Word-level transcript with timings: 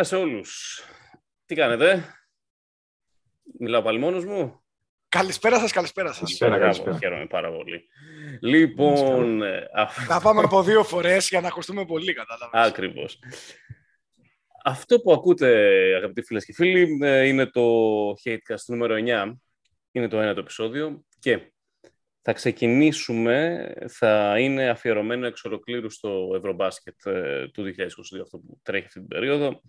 Καλησπέρα 0.00 0.24
σε 0.26 0.34
όλους. 0.34 0.82
Τι 1.46 1.54
κάνετε, 1.54 2.04
Μιλάω 3.58 3.82
πάλι 3.82 3.98
μόνος 3.98 4.24
μου. 4.24 4.60
Καλησπέρα 5.08 5.58
σας, 5.58 5.72
καλησπέρα 5.72 6.08
σας. 6.08 6.18
Καλησπέρα, 6.18 6.50
Μπράβο, 6.50 6.64
καλησπέρα. 6.64 6.98
Χαίρομαι 6.98 7.26
πάρα 7.26 7.52
πολύ. 7.52 7.88
Λοιπόν, 8.40 9.42
ε, 9.42 9.68
α- 9.72 9.88
Θα 9.88 10.20
πάμε 10.20 10.40
από 10.44 10.62
δύο 10.62 10.84
φορές 10.84 11.28
για 11.28 11.40
να 11.40 11.48
ακουστούμε 11.48 11.84
πολύ, 11.84 12.12
κατάλαβες. 12.14 12.70
Ακριβώς. 12.70 13.18
Αυτό 14.64 15.00
που 15.00 15.12
ακούτε, 15.12 15.48
αγαπητοί 15.96 16.22
φίλες 16.22 16.44
και 16.44 16.52
φίλοι, 16.52 16.98
ε, 17.02 17.26
είναι 17.26 17.46
το 17.46 17.62
Hatecast 18.24 18.64
νούμερο 18.66 18.94
9. 18.94 19.40
Είναι 19.92 20.08
το 20.08 20.20
ένα 20.20 20.34
το 20.34 20.40
επεισόδιο 20.40 21.04
και 21.18 21.52
θα 22.22 22.32
ξεκινήσουμε, 22.32 23.72
θα 23.88 24.38
είναι 24.38 24.68
αφιερωμένο 24.68 25.26
εξ 25.26 25.44
ολοκλήρου 25.44 25.90
στο 25.90 26.32
Ευρωμπάσκετ 26.36 27.06
ε, 27.06 27.48
του 27.48 27.62
2022, 27.62 28.20
αυτό 28.22 28.38
που 28.38 28.60
τρέχει 28.62 28.86
αυτή 28.86 28.98
την 28.98 29.08
περίοδο. 29.08 29.60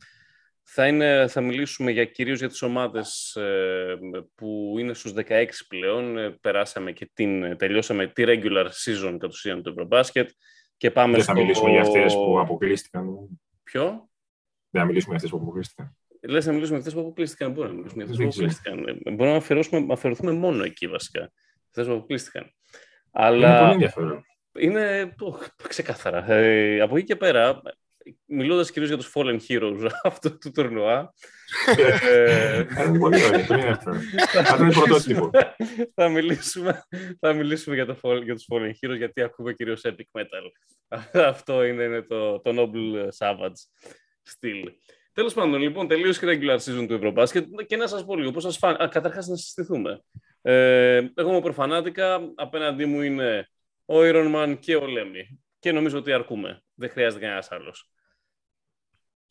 Θα, 0.74 0.88
είναι, 0.88 1.28
θα 1.28 1.42
μιλήσουμε 1.42 1.92
για, 1.92 2.06
κυρίως 2.06 2.40
για 2.40 2.48
τις 2.48 2.62
ομάδες 2.62 3.36
ε, 3.36 3.98
που 4.36 4.76
είναι 4.80 4.94
στους 4.94 5.14
16 5.16 5.46
πλέον. 5.68 6.18
Ε, 6.18 6.30
περάσαμε 6.42 6.92
και 6.92 7.12
την, 7.14 7.58
τελειώσαμε 7.58 8.08
τη 8.08 8.24
regular 8.26 8.66
season 8.66 9.18
κατ' 9.20 9.32
ουσίαν 9.32 9.64
του 9.64 9.70
Ευρωμπάσκετ 9.70 10.30
και 10.78 10.92
πάμε 10.92 11.16
Δεν 11.16 11.24
θα 11.24 11.32
στο... 11.32 11.42
μιλήσουμε 11.42 11.72
για 11.72 11.82
αυτές 11.82 12.14
που 12.14 12.40
αποκλείστηκαν. 12.40 13.28
Ποιο; 13.64 14.10
Δεν 14.70 14.82
θα 14.82 14.88
μιλήσουμε 14.88 15.16
για 15.16 15.26
αυτές 15.26 15.30
που 15.30 15.38
αποκλείστηκαν. 15.38 15.98
Λες 16.22 16.46
να 16.46 16.52
μιλήσουμε 16.52 16.78
για 16.78 16.88
αυτές 16.88 16.94
που 16.94 17.08
αποκλείστηκαν. 17.08 17.52
Μπορούμε 17.52 17.74
να 17.74 17.78
μιλήσουμε 17.78 18.04
για 18.14 18.28
αυτές 18.28 18.56
που 18.56 18.62
Δεν 18.64 18.80
αποκλείστηκαν. 18.80 18.88
Ε, 18.88 19.12
Μπορούμε 19.12 19.32
να 19.32 19.38
αφιερώσουμε, 19.38 19.80
να 19.80 19.94
αφιερωθούμε 19.94 20.32
μόνο 20.32 20.64
εκεί 20.64 20.88
βασικά. 20.88 21.32
Αυτές 21.68 21.86
που 21.86 21.94
αποκλείστηκαν. 21.94 22.44
Είναι 22.44 22.52
Αλλά 23.12 23.60
πολύ 23.60 23.72
ενδιαφέρον. 23.72 24.24
είναι 24.60 25.14
οχ, 25.20 25.48
ξεκάθαρα. 25.68 26.32
Ε, 26.32 26.80
από 26.82 26.98
εκεί 26.98 27.06
και 27.06 27.16
πέρα, 27.16 27.62
μιλώντας 28.26 28.72
κυρίως 28.72 28.90
για 28.90 28.98
τους 28.98 29.12
Fallen 29.16 29.40
Heroes 29.48 29.90
αυτού 30.04 30.38
του 30.38 30.52
τουρνουά, 30.52 31.14
ε, 32.02 32.66
Είναι 32.88 33.00
πολύ 33.00 33.24
ωραίο, 33.24 33.46
πολύ 33.46 33.60
ενδιαφέρον. 33.60 34.00
Αυτό 34.40 34.64
είναι 34.64 34.74
πρωτότυπο. 34.74 35.30
θα, 35.96 36.10
μιλήσουμε, 36.10 36.84
θα 37.20 37.34
μιλήσουμε 37.34 37.76
για, 37.76 37.86
το, 37.86 37.98
Fall- 38.02 38.24
για 38.24 38.36
τους 38.36 38.46
Fallen 38.52 38.70
Heroes 38.70 38.98
γιατί 38.98 39.22
ακούμε 39.22 39.54
κυρίως 39.54 39.82
Epic 39.84 40.20
Metal. 40.22 40.46
Αυτό 41.34 41.64
είναι, 41.64 41.84
είναι 41.84 42.02
το, 42.02 42.40
το 42.40 42.52
Noble 42.58 43.08
Savage 43.18 43.60
στυλ. 44.22 44.72
Τέλος 45.14 45.34
πάντων, 45.34 45.62
λοιπόν, 45.62 45.88
τελείωσε 45.88 46.32
η 46.32 46.40
regular 46.40 46.58
season 46.58 46.88
του 46.88 46.94
Ευρωμπάσκετ 46.94 47.62
και 47.68 47.76
να 47.76 47.88
σας 47.88 48.06
πω 48.06 48.16
λίγο 48.16 48.32
πώς 48.32 48.44
σας 48.44 48.58
φάνηκε. 48.58 48.88
Καταρχάς 48.88 49.28
να 49.28 49.36
συστηθούμε. 49.36 50.02
Ε, 50.42 51.08
εγώ 51.16 51.30
είμαι 51.30 51.42
προφανάτικα, 51.42 52.32
απέναντί 52.36 52.86
μου 52.86 53.02
είναι 53.02 53.50
ο 53.86 53.96
Iron 53.96 54.36
Man 54.36 54.58
και 54.60 54.76
ο 54.76 54.88
Λέμι. 54.88 55.41
Και 55.62 55.72
νομίζω 55.72 55.98
ότι 55.98 56.14
αρκούμε. 56.14 56.64
Δεν 56.74 56.90
χρειάζεται 56.90 57.22
κανένας 57.22 57.52
άλλος. 57.52 57.90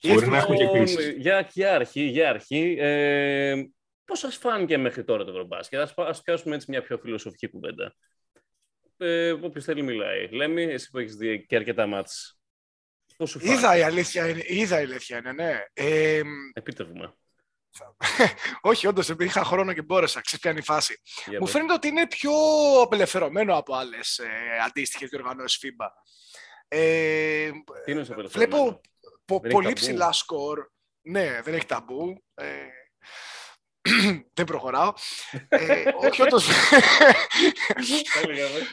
Μπορεί 0.03 0.27
να 0.29 0.37
έχουμε 0.37 0.57
και 0.57 0.63
Λοιπόν, 0.63 0.79
κλήσεις. 0.79 1.09
Για, 1.09 1.49
για 1.53 1.75
αρχή, 1.75 2.03
για 2.03 2.29
αρχή. 2.29 2.77
Ε, 2.79 3.63
πώς 4.05 4.19
σας 4.19 4.37
φάνηκε 4.37 4.77
μέχρι 4.77 5.05
τώρα 5.05 5.25
το 5.25 5.31
Ευρωμπάσκετ; 5.31 5.81
Ας, 5.81 5.95
πα- 5.95 6.07
ας 6.07 6.23
πιάσουμε 6.23 6.55
έτσι 6.55 6.71
μια 6.71 6.83
πιο 6.83 6.99
φιλοσοφική 6.99 7.49
κουβέντα. 7.49 7.95
Ε, 8.97 9.31
όποιος 9.31 9.65
θέλει 9.65 9.83
μιλάει. 9.83 10.29
Λέμε, 10.29 10.63
εσύ 10.63 10.91
που 10.91 10.99
έχεις 10.99 11.17
δει 11.17 11.47
και 11.47 11.57
αρκετά 11.57 11.87
μάτς. 11.87 12.41
Πώς 13.17 13.31
σου 13.31 13.39
φάνηκε; 13.39 13.59
Είδα 13.59 13.77
η 13.77 13.83
αλήθεια 13.83 14.29
είναι, 14.29 14.43
είδα 14.47 14.81
η 14.81 14.85
αλήθεια 14.85 15.19
είναι, 15.19 15.33
ναι. 15.33 15.61
Ε, 15.73 16.21
Επίτευγμα. 16.53 17.17
Όχι, 18.61 18.87
όντως, 18.87 19.11
επειδή 19.11 19.29
είχα 19.29 19.45
χρόνο 19.45 19.73
και 19.73 19.83
μπόρεσα, 19.83 20.21
ξέρεις 20.21 20.41
ποια 20.41 20.51
είναι 20.51 20.61
η 20.61 20.65
φάση. 20.65 21.01
Για 21.27 21.39
Μου 21.39 21.45
πες. 21.45 21.51
φαίνεται 21.55 21.73
ότι 21.73 21.89
είναι 21.89 22.07
πιο 22.07 22.33
απελευθερωμένο 22.83 23.57
από 23.57 23.75
άλλες 23.75 24.19
ε, 24.19 24.29
αντίστοιχες 24.67 25.09
διοργανώσεις 25.09 25.61
FIBA. 25.65 25.87
Ε, 26.69 27.51
Τι 27.85 27.93
είναι 27.93 28.01
απελευθερωμένο; 28.01 28.29
βλέπω 28.31 28.81
πο- 29.25 29.39
Δεν 29.41 29.45
έχει 29.45 29.53
πολύ 29.55 29.67
ταμπού. 29.67 29.81
ψηλά 29.81 30.13
σκορ. 30.13 30.67
Ναι, 31.03 31.41
δεν 31.43 31.55
έχει 31.55 31.67
ταμπού. 31.67 32.25
Ε, 32.35 32.47
δεν 34.35 34.45
προχωράω. 34.45 34.93
Ε, 35.49 35.83
όχι, 35.97 36.23
όντως, 36.23 36.49
Έλεγα, 38.23 38.45
ε. 38.45 38.67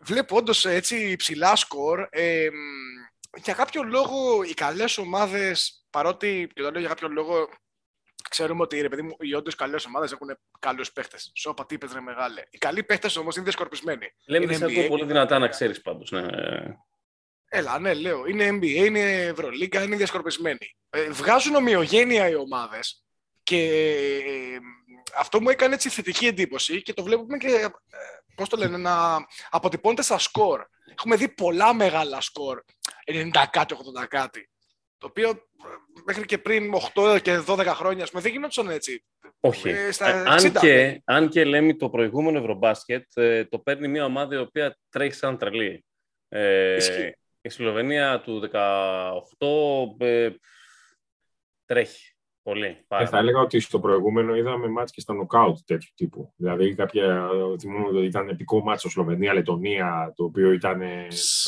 βλέπω 0.00 0.36
όντως 0.36 0.64
έτσι 0.64 1.16
ψηλά 1.16 1.56
σκορ. 1.56 2.06
Ε, 2.10 2.48
μ, 2.50 3.36
για 3.42 3.54
κάποιο 3.54 3.82
λόγο 3.82 4.42
οι 4.42 4.54
καλές 4.54 4.98
ομάδες, 4.98 5.84
παρότι 5.90 6.48
και 6.54 6.62
το 6.62 6.70
λέω 6.70 6.80
για 6.80 6.88
κάποιο 6.88 7.08
λόγο, 7.08 7.48
ξέρουμε 8.28 8.62
ότι 8.62 8.80
ρε 8.80 8.88
παιδί 8.88 9.02
μου, 9.02 9.16
οι 9.18 9.34
όντως 9.34 9.54
καλές 9.54 9.84
ομάδες 9.84 10.12
έχουν 10.12 10.38
καλούς 10.58 10.92
παίχτες. 10.92 11.32
Σώπα, 11.34 11.66
τι 11.66 11.74
είπες, 11.74 11.92
ρε 11.92 12.00
μεγάλε. 12.00 12.42
Οι 12.50 12.58
καλοί 12.58 12.82
παίχτες 12.82 13.16
όμως 13.16 13.34
είναι 13.34 13.44
διασκορπισμένοι. 13.44 14.12
Λέμε 14.26 14.44
Είναι 14.44 14.56
δεν 14.56 14.68
σε 14.68 14.74
ακούω 14.74 14.84
NBA. 14.86 14.88
πολύ 14.88 15.04
δυνατά 15.04 15.38
να 15.38 15.48
ξέρεις 15.48 15.80
πάντως. 15.80 16.10
Ναι. 16.10 16.26
Έλα, 17.48 17.78
ναι, 17.78 17.94
λέω. 17.94 18.26
Είναι 18.26 18.48
NBA, 18.48 18.84
είναι 18.86 19.22
Ευρωλίγκα, 19.22 19.82
είναι 19.82 19.96
διασκορπισμένοι. 19.96 20.76
Ε, 20.90 21.10
βγάζουν 21.10 21.54
ομοιογένεια 21.54 22.28
οι 22.28 22.34
ομάδες 22.34 23.04
και 23.42 23.58
ε, 24.26 24.58
αυτό 25.16 25.40
μου 25.40 25.48
έκανε 25.48 25.74
έτσι 25.74 25.88
θετική 25.88 26.26
εντύπωση 26.26 26.82
και 26.82 26.92
το 26.92 27.02
βλέπουμε 27.02 27.36
και, 27.36 27.46
ε, 27.46 27.66
πώς 28.34 28.48
το 28.48 28.56
λένε, 28.56 28.76
να 28.76 29.16
αποτυπώνεται 29.50 30.02
στα 30.02 30.18
σκορ. 30.18 30.66
Έχουμε 30.90 31.16
δει 31.16 31.28
πολλά 31.28 31.74
μεγάλα 31.74 32.20
σκορ, 32.20 32.62
90 33.06 33.30
κάτι, 33.50 33.76
80 34.02 34.06
κάτι, 34.08 34.50
το 34.98 35.06
οποίο 35.06 35.28
ε, 35.28 35.34
μέχρι 36.04 36.24
και 36.24 36.38
πριν 36.38 36.72
8 36.94 37.18
και 37.22 37.40
12 37.46 37.64
χρόνια, 37.66 38.02
ας 38.02 38.10
πούμε, 38.10 38.22
δεν 38.22 38.32
γινόταν 38.32 38.68
έτσι. 38.68 39.04
Όχι. 39.40 39.68
Ε, 39.68 39.90
στα 39.92 40.08
Ε, 40.08 40.24
αν, 40.26 40.38
60. 40.38 40.52
και, 40.60 41.02
αν 41.04 41.28
και 41.28 41.44
λέμε 41.44 41.74
το 41.74 41.90
προηγούμενο 41.90 42.38
Ευρωμπάσκετ, 42.38 43.04
ε, 43.14 43.44
το 43.44 43.58
παίρνει 43.58 43.88
μια 43.88 44.04
ομάδα 44.04 44.34
η 44.34 44.38
οποία 44.38 44.76
τρέχει 44.88 45.14
σαν 45.14 45.38
τρελή. 45.38 45.84
Ε, 46.28 46.76
Ισχύει. 46.76 47.14
η 47.40 47.48
Σλοβενία 47.48 48.20
του 48.20 48.50
18 48.52 50.04
ε, 50.06 50.30
τρέχει 51.64 52.12
πολύ. 52.42 52.84
Πάρα 52.88 53.02
Ε, 53.02 53.06
θα 53.06 53.10
πολύ. 53.16 53.22
έλεγα 53.22 53.40
ότι 53.44 53.60
στο 53.60 53.80
προηγούμενο 53.80 54.34
είδαμε 54.36 54.68
μάτς 54.68 54.92
και 54.92 55.00
στα 55.00 55.14
νοκάουτ 55.14 55.58
τέτοιου 55.66 55.90
τύπου. 55.94 56.32
Δηλαδή, 56.36 56.74
κάποια, 56.74 57.28
θυμούμαι 57.60 57.86
ότι 57.88 58.04
ήταν 58.06 58.28
επικό 58.28 58.60
μάτς 58.62 58.80
στο 58.80 58.88
Σλοβενία-Λετωνία, 58.88 60.12
το 60.16 60.24
οποίο 60.24 60.52
ήταν 60.52 60.80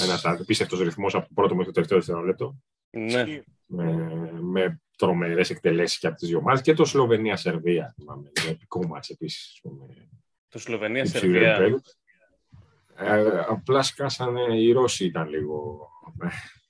ένας 0.03 0.25
απίστευτος 0.25 0.81
ρυθμός 0.81 1.15
από 1.15 1.27
το 1.27 1.33
πρώτο 1.35 1.55
μέχρι 1.55 1.67
το 1.67 1.73
τελευταίο 1.73 1.99
δευτερόλεπτο. 1.99 2.57
Ναι. 2.91 3.05
Ισχύει. 3.21 3.43
Με, 3.67 3.93
με 4.41 4.81
τρομερές 4.99 5.51
εκτελέσεις 5.51 5.99
και 5.99 6.07
από 6.07 6.17
τις 6.17 6.29
δύο 6.29 6.39
ομάδες. 6.39 6.61
Και 6.61 6.75
το 6.75 6.85
Σλοβενία-Σερβία, 6.85 7.95
θυμάμαι. 7.97 8.31
Ένα 8.41 8.51
επικό 8.51 8.87
μάτς 8.87 9.09
επίσης. 9.11 9.59
Το 9.63 9.71
υψηλού 10.49 10.63
Σλοβενία-Σερβία. 10.77 11.51
επίπεδου. 11.55 11.81
Ε, 12.97 13.39
απλά 13.49 13.83
σκάσανε 13.83 14.57
οι 14.57 14.73
Ρώσοι 14.73 15.05
ήταν 15.05 15.29
λίγο. 15.29 15.89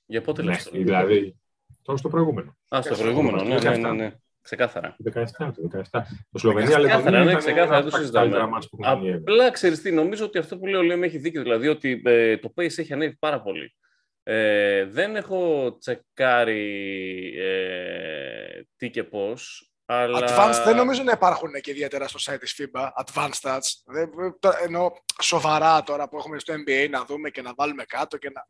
Για 0.07 0.21
πότε 0.21 0.43
Ναι, 0.43 0.51
λες 0.53 0.65
το. 0.65 0.71
δηλαδή. 0.73 1.37
Τώρα 1.83 1.99
στο 1.99 2.09
προηγούμενο. 2.09 2.57
Α, 2.69 2.83
στο 2.83 2.95
στο 2.95 3.03
προηγούμενο. 3.03 3.43
Ναι, 3.43 3.59
ναι, 3.59 3.77
ναι, 3.77 3.89
17. 3.91 3.95
ναι. 3.97 4.13
Ξεκάθαρα. 4.43 4.97
Το 5.05 5.11
17, 5.15 5.25
το 5.39 5.83
17. 5.93 6.01
Το 6.31 6.39
Σλοβενία 6.39 6.69
Ξεκάθαρα, 6.77 6.99
Λετωνία 6.99 7.19
ναι, 7.19 7.25
ήταν 7.31 7.39
ξεκάθαρα, 7.39 7.75
ένα 7.77 7.81
το 7.81 7.87
από 7.87 7.91
τα 7.91 7.99
συζητάμε. 7.99 8.25
καλύτερα 8.25 8.47
μάτς 8.51 8.69
που 8.69 8.79
έχουν 8.83 9.03
γίνει 9.03 9.15
ever. 9.17 9.21
Απλά 9.21 9.51
ξέρεις 9.51 9.81
τι, 9.83 9.91
νομίζω 9.93 10.25
ότι 10.25 10.39
αυτό 10.39 10.59
που 10.59 10.67
λέω, 10.67 10.83
λέμε 10.83 11.07
έχει 11.07 11.19
δίκιο. 11.19 11.43
Δηλαδή 11.43 11.69
ότι 11.69 12.03
ε, 12.05 12.37
το 12.37 12.53
pace 12.57 12.79
έχει 12.79 12.93
ανέβει 12.93 13.17
πάρα 13.17 13.41
πολύ. 13.43 13.75
Ε, 14.23 14.85
δεν 14.85 15.17
έχω 15.17 15.77
τσεκάρει 15.79 17.35
ε, 17.39 18.63
τι 18.77 18.91
και 18.91 19.05
πώς, 19.05 19.71
αλλά... 19.85 20.19
Advanced 20.19 20.63
δεν 20.65 20.77
νομίζω 20.77 21.03
να 21.03 21.13
υπάρχουν 21.13 21.53
και 21.61 21.71
ιδιαίτερα 21.71 22.09
στο 22.09 22.33
site 22.33 22.39
της 22.41 22.61
FIBA. 22.61 22.89
Advanced 23.05 23.41
stats. 23.41 23.61
Δεν, 23.85 24.11
το- 24.39 24.53
εννοώ 24.63 24.91
σοβαρά 25.23 25.83
τώρα 25.83 26.09
που 26.09 26.17
έχουμε 26.17 26.39
στο 26.39 26.55
NBA 26.55 26.89
να 26.91 27.05
δούμε 27.05 27.31
και 27.31 27.43
να 27.43 27.53
βάλουμε 27.57 27.85
κάτω 27.85 28.17
και 28.17 28.31
να... 28.31 28.47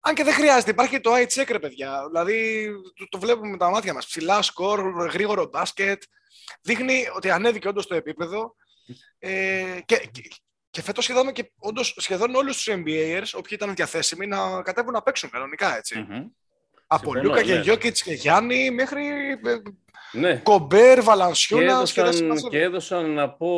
Αν 0.00 0.14
και 0.14 0.24
δεν 0.24 0.32
χρειάζεται, 0.34 0.70
υπάρχει 0.70 0.92
και 0.92 1.00
το 1.00 1.12
eye 1.14 1.26
check, 1.26 1.48
ρε 1.50 1.58
παιδιά. 1.58 2.06
Δηλαδή, 2.10 2.68
το, 2.94 3.08
το 3.08 3.18
βλέπουμε 3.18 3.48
με 3.50 3.56
τα 3.56 3.70
μάτια 3.70 3.92
μας. 3.94 4.06
Ψηλά 4.06 4.42
σκορ, 4.42 4.80
γρήγορο 5.10 5.46
μπάσκετ. 5.46 6.02
Δείχνει 6.62 7.04
ότι 7.16 7.30
ανέβηκε 7.30 7.68
όντως 7.68 7.86
το 7.86 7.94
επίπεδο. 7.94 8.56
Ε, 9.18 9.78
και, 9.84 9.96
και, 9.96 10.22
και 10.72 10.82
φέτος 10.82 11.08
είδαμε 11.08 11.32
και 11.32 11.50
όντως 11.58 11.94
σχεδόν 11.98 12.34
όλους 12.34 12.56
τους 12.56 12.74
NBAers, 12.74 13.30
όποιοι 13.34 13.50
ήταν 13.60 13.74
διαθέσιμοι, 13.74 14.26
να 14.26 14.62
κατέβουν 14.62 14.92
να 14.92 15.02
παίξουν 15.02 15.30
κανονικά, 15.30 15.76
έτσι. 15.76 15.98
Μμμ. 16.08 16.24
Από 16.86 17.02
Συμφωνώ, 17.12 17.22
Λούκα 17.22 17.42
και 17.42 17.54
ναι. 17.54 17.60
Γιώκητς 17.60 18.02
και 18.02 18.12
Γιάννη 18.12 18.70
μέχρι 18.70 19.02
ε, 19.44 20.18
Ναι. 20.18 20.36
Κομπέρ, 20.42 20.94
Και 20.94 21.00
Βαλανσιούνας 21.00 21.92
και, 21.92 22.00
δεν 22.00 22.10
έδωσαν, 22.10 22.26
σημασία. 22.26 22.48
και 22.50 22.60
έδωσαν 22.64 23.10
να 23.10 23.30
πω 23.30 23.56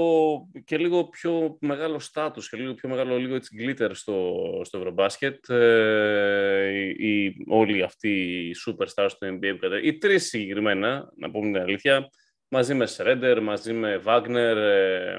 και 0.64 0.78
λίγο 0.78 1.04
πιο 1.08 1.56
μεγάλο 1.60 1.98
στάτους 1.98 2.48
και 2.48 2.56
λίγο 2.56 2.74
πιο 2.74 2.88
μεγάλο 2.88 3.16
λίγο 3.16 3.34
έτσι 3.34 3.56
glitter 3.60 3.90
στο, 3.92 4.34
στο 4.64 4.78
Ευρωμπάσκετ. 4.78 5.48
Ε, 5.48 6.68
οι, 6.68 6.94
οι- 6.98 7.44
όλοι 7.48 7.82
αυτοί 7.82 8.08
οι 8.10 8.54
superstars 8.66 9.10
του 9.18 9.26
NBA 9.38 9.50
που 9.52 9.58
κατέ... 9.60 9.80
Οι 9.82 9.98
τρεις 9.98 10.28
συγκεκριμένα, 10.28 11.12
να 11.16 11.30
πούμε 11.30 11.44
την 11.52 11.56
αλήθεια, 11.62 12.08
μαζί 12.48 12.74
με 12.74 12.86
Σρέντερ, 12.86 13.42
μαζί 13.42 13.72
με 13.72 13.96
Βάγνερ, 13.98 14.56
ε, 14.56 15.18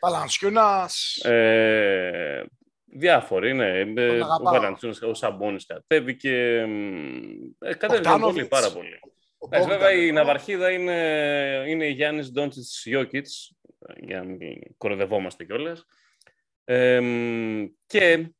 Βαλανσιούνας. 0.00 1.16
ε, 1.24 2.44
διάφοροι, 2.84 3.52
ναι. 3.54 3.78
Ε, 3.78 3.82
ο 3.84 4.24
αγαπάω. 4.24 4.52
Βαλαντσιούνας, 4.52 5.02
ο 5.02 5.14
Σαμπόνης 5.14 5.66
κατέβηκε. 5.66 6.64
μ, 6.68 7.34
Ε, 7.58 7.74
κατέβηκαν 7.74 8.18
Μπογδάνοβιτς. 8.20 8.48
πολύ, 8.48 8.62
πάρα 8.62 8.72
πολύ. 8.72 8.98
ο 9.38 9.46
Εντάξει, 9.46 9.66
Bogdan, 9.68 9.70
βέβαια 9.70 9.92
η 9.92 10.08
ε, 10.08 10.12
ναυαρχίδα 10.12 10.70
είναι, 10.70 11.64
είναι 11.66 11.86
η 11.86 11.90
Γιάννης 11.90 12.30
Ντόντσιτς 12.32 12.82
Γιώκητς, 12.86 13.52
για 14.00 14.18
να 14.18 14.24
μην 14.24 14.58
κοροδευόμαστε 14.76 15.44
κιόλας. 15.44 15.84
και 17.86 18.30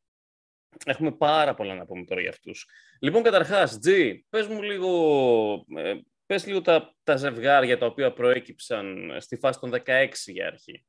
έχουμε 0.86 1.12
πάρα 1.12 1.54
πολλά 1.54 1.74
να 1.74 1.86
πούμε 1.86 2.04
τώρα 2.04 2.20
για 2.20 2.30
αυτούς. 2.30 2.66
Λοιπόν, 3.00 3.22
καταρχάς, 3.22 3.78
Τζι, 3.78 4.24
πες 4.28 4.46
μου 4.46 4.62
λίγο, 4.62 5.64
ε, 5.76 5.94
πες 6.26 6.46
λίγο 6.46 6.60
τα, 6.60 6.94
τα 7.02 7.16
ζευγάρια 7.16 7.78
τα 7.78 7.86
οποία 7.86 8.12
προέκυψαν 8.12 9.16
στη 9.18 9.36
φάση 9.36 9.60
των 9.60 9.70
16 9.70 10.08
για 10.32 10.46
αρχή. 10.46 10.84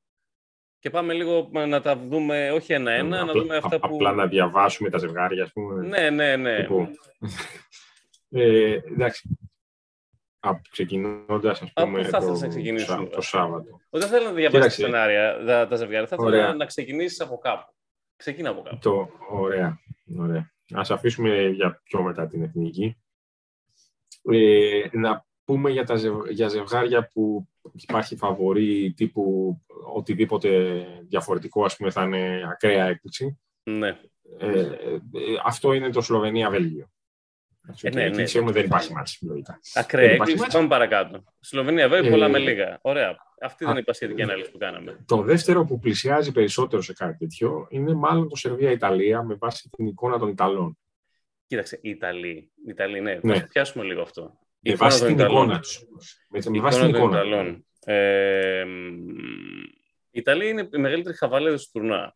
Και 0.81 0.89
πάμε 0.89 1.13
λίγο 1.13 1.49
να 1.51 1.81
τα 1.81 1.95
δούμε, 1.97 2.51
όχι 2.51 2.73
ένα-ένα, 2.73 3.09
να 3.09 3.21
Απλά- 3.29 3.41
δούμε 3.41 3.55
αυτά 3.55 3.75
α- 3.75 3.79
που... 3.79 3.95
Απλά 3.95 4.11
να 4.13 4.27
διαβάσουμε 4.27 4.89
τα 4.89 4.97
ζευγάρια, 4.97 5.43
ας 5.43 5.51
πούμε. 5.51 5.87
Ναι, 5.87 6.09
ναι, 6.09 6.35
ναι. 6.35 6.57
Λοιπόν, 6.59 6.89
ε, 8.29 8.71
εντάξει. 8.73 9.37
Α, 10.39 10.51
ξεκινώντας, 10.71 11.61
ας 11.61 11.71
Από 11.73 11.85
πούμε, 11.85 12.01
πού 12.03 12.09
θα 12.09 12.17
το, 12.17 12.23
ήθελες 12.23 12.41
να 12.41 12.47
ξεκινήσουμε, 12.47 12.97
Σα- 13.03 13.15
το 13.15 13.21
Σάββατο. 13.21 13.79
Δεν 13.89 14.07
θέλω 14.07 14.25
να 14.25 14.31
διαβάσει 14.31 14.57
Κοίταξε. 14.57 14.81
σενάρια 14.81 15.43
τα, 15.45 15.67
τα 15.67 15.75
ζευγάρια. 15.75 16.07
Θα 16.07 16.15
ήθελα 16.19 16.37
Ωραία. 16.37 16.53
να 16.53 16.65
ξεκινήσεις 16.65 17.19
από 17.21 17.37
κάπου. 17.37 17.73
Ξεκίνα 18.15 18.49
από 18.49 18.61
κάπου. 18.61 18.77
Το, 18.81 19.09
ωραία, 19.29 19.79
ωραία. 20.17 20.51
Ας 20.73 20.91
αφήσουμε 20.91 21.47
για 21.47 21.81
πιο 21.83 22.01
μετά 22.01 22.27
την 22.27 22.43
εθνική. 22.43 22.97
Ε, 24.31 24.81
να 24.91 25.25
πούμε 25.45 25.69
για, 25.69 25.85
τα 25.85 25.95
ζευγ- 25.95 26.29
για 26.29 26.47
ζευγάρια 26.47 27.07
που 27.13 27.47
υπάρχει 27.73 28.15
φαβορή 28.15 28.93
τύπου 28.95 29.55
οτιδήποτε 29.95 30.81
διαφορετικό, 31.07 31.65
ας 31.65 31.75
πούμε, 31.75 31.91
θα 31.91 32.03
είναι 32.03 32.41
ακραία 32.51 32.85
έκπληξη. 32.85 33.39
Ναι. 33.63 33.99
Ε, 34.37 34.59
ε, 34.59 34.67
αυτό 35.45 35.73
είναι 35.73 35.89
το 35.89 36.01
Σλοβενία-Βέλγιο. 36.01 36.91
Ε, 37.81 37.89
ναι, 37.89 38.03
Εκεί 38.03 38.15
ναι. 38.15 38.23
ξέρουμε 38.23 38.51
δεν 38.51 38.65
υπάρχει 38.65 38.93
μάτς, 38.93 39.19
λογικά. 39.21 39.59
Ακραία 39.73 40.05
Δεν 40.05 40.15
υπάρχει 40.15 40.31
έκπληξη. 40.31 40.41
μάτς. 40.41 40.53
Πάμε 40.53 40.67
παρακάτω. 40.67 41.23
Σλοβενία, 41.39 41.89
βέβαια, 41.89 42.07
Ε, 42.07 42.11
πολλά 42.11 42.29
με 42.29 42.37
λίγα. 42.37 42.79
Ωραία. 42.81 43.15
Αυτή 43.41 43.57
δεν 43.57 43.67
α, 43.67 43.71
είναι 43.71 43.79
η 43.79 43.83
πασχετική 43.83 44.21
ανάλυση 44.21 44.51
που 44.51 44.57
κάναμε. 44.57 45.03
Το 45.05 45.21
δεύτερο 45.21 45.65
που 45.65 45.79
πλησιάζει 45.79 46.31
περισσότερο 46.31 46.81
σε 46.81 46.93
κάτι 46.93 47.17
τέτοιο 47.17 47.67
είναι 47.69 47.93
μάλλον 47.93 48.29
το 48.29 48.35
Σερβία-Ιταλία 48.35 49.23
με 49.23 49.35
βάση 49.35 49.69
την 49.69 49.85
εικόνα 49.85 50.19
των 50.19 50.29
Ιταλών. 50.29 50.77
Κοίταξε, 51.47 51.79
οι 51.81 51.89
Ιταλοί. 51.89 52.51
Οι 52.65 52.69
Ιταλοί, 52.69 53.01
ναι. 53.01 53.19
Ναι. 53.23 53.33
Θα 53.33 53.39
το 53.41 53.47
πιάσουμε 53.47 53.83
λίγο 53.83 54.01
αυτό. 54.01 54.39
Η 54.63 54.69
Με 54.69 54.73
εικόνα 54.73 54.89
βάση 54.89 54.99
των 54.99 55.07
την 55.07 55.17
Ιταλών. 55.17 55.43
εικόνα 55.43 55.59
τους. 55.59 55.83
Με, 56.29 56.39
Η 56.45 56.49
με 56.49 56.59
βάση 56.59 56.79
την 56.79 56.89
εικόνα 56.89 57.01
των 57.19 57.27
εικόνα. 57.27 57.39
Ιταλών. 57.41 57.65
Ε, 57.85 58.65
οι 60.13 60.19
Ιταλοί 60.19 60.47
είναι 60.49 60.69
οι 60.73 60.77
μεγαλύτεροι 60.77 61.17
χαβαλέδες 61.17 61.63
του 61.63 61.69
τουρνουά. 61.79 62.15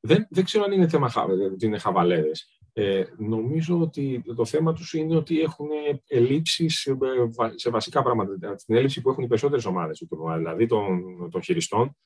Δεν, 0.00 0.26
δεν 0.30 0.44
ξέρω 0.44 0.64
αν 0.64 0.72
είναι 0.72 0.88
θέμα 0.88 1.08
χα- 1.08 1.22
ότι 1.24 1.66
είναι 1.66 1.78
χαβαλέδες. 1.78 2.58
Ε, 2.72 3.04
νομίζω 3.16 3.80
ότι 3.80 4.22
το 4.36 4.44
θέμα 4.44 4.72
τους 4.72 4.92
είναι 4.92 5.16
ότι 5.16 5.40
έχουν 5.40 5.68
ελλείψεις 6.06 6.78
σε, 6.80 6.92
βα- 6.94 7.52
σε 7.58 7.70
βασικά 7.70 8.02
πράγματα. 8.02 8.54
Την 8.54 8.76
έλλειψη 8.76 9.00
που 9.00 9.10
έχουν 9.10 9.24
οι 9.24 9.26
περισσότερες 9.26 9.64
ομάδες 9.64 9.98
του 9.98 10.06
τουρνουά, 10.06 10.36
δηλαδή 10.36 10.66
των, 10.66 11.02
των 11.30 11.42
χειριστών. 11.42 11.96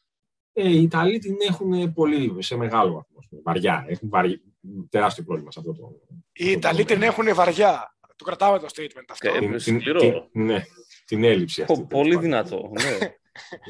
Ε, 0.52 0.68
οι 0.68 0.82
Ιταλοί 0.82 1.18
την 1.18 1.36
έχουν 1.48 1.92
πολύ, 1.92 2.34
σε 2.42 2.56
μεγάλο 2.56 2.92
βαθμό. 2.92 3.16
ας 3.18 3.26
πούμε, 3.28 3.40
Βαριά. 3.44 3.84
Έχουν 3.88 4.08
βαρι, 4.08 4.42
τεράστιο 4.88 5.24
πρόβλημα 5.24 5.50
σε 5.50 5.58
αυτό 5.58 5.72
το. 5.74 6.00
Οι 6.32 6.50
Ιταλοί 6.50 6.84
την 6.84 7.02
έχουν 7.02 7.34
βαριά. 7.34 7.96
Το 8.18 8.24
κρατάμε 8.24 8.58
το 8.58 8.66
statement 8.76 9.04
αυτό. 9.10 9.28
Ε, 9.34 9.38
την, 9.38 9.50
την, 9.58 9.80
σκληρό. 9.80 10.00
την- 10.00 10.22
ναι, 10.44 10.62
την 11.04 11.24
έλλειψη 11.24 11.62
αυτή. 11.62 11.74
Πο- 11.74 11.86
Πολύ 11.86 12.16
δυνατό. 12.16 12.70
Ναι, 12.82 13.06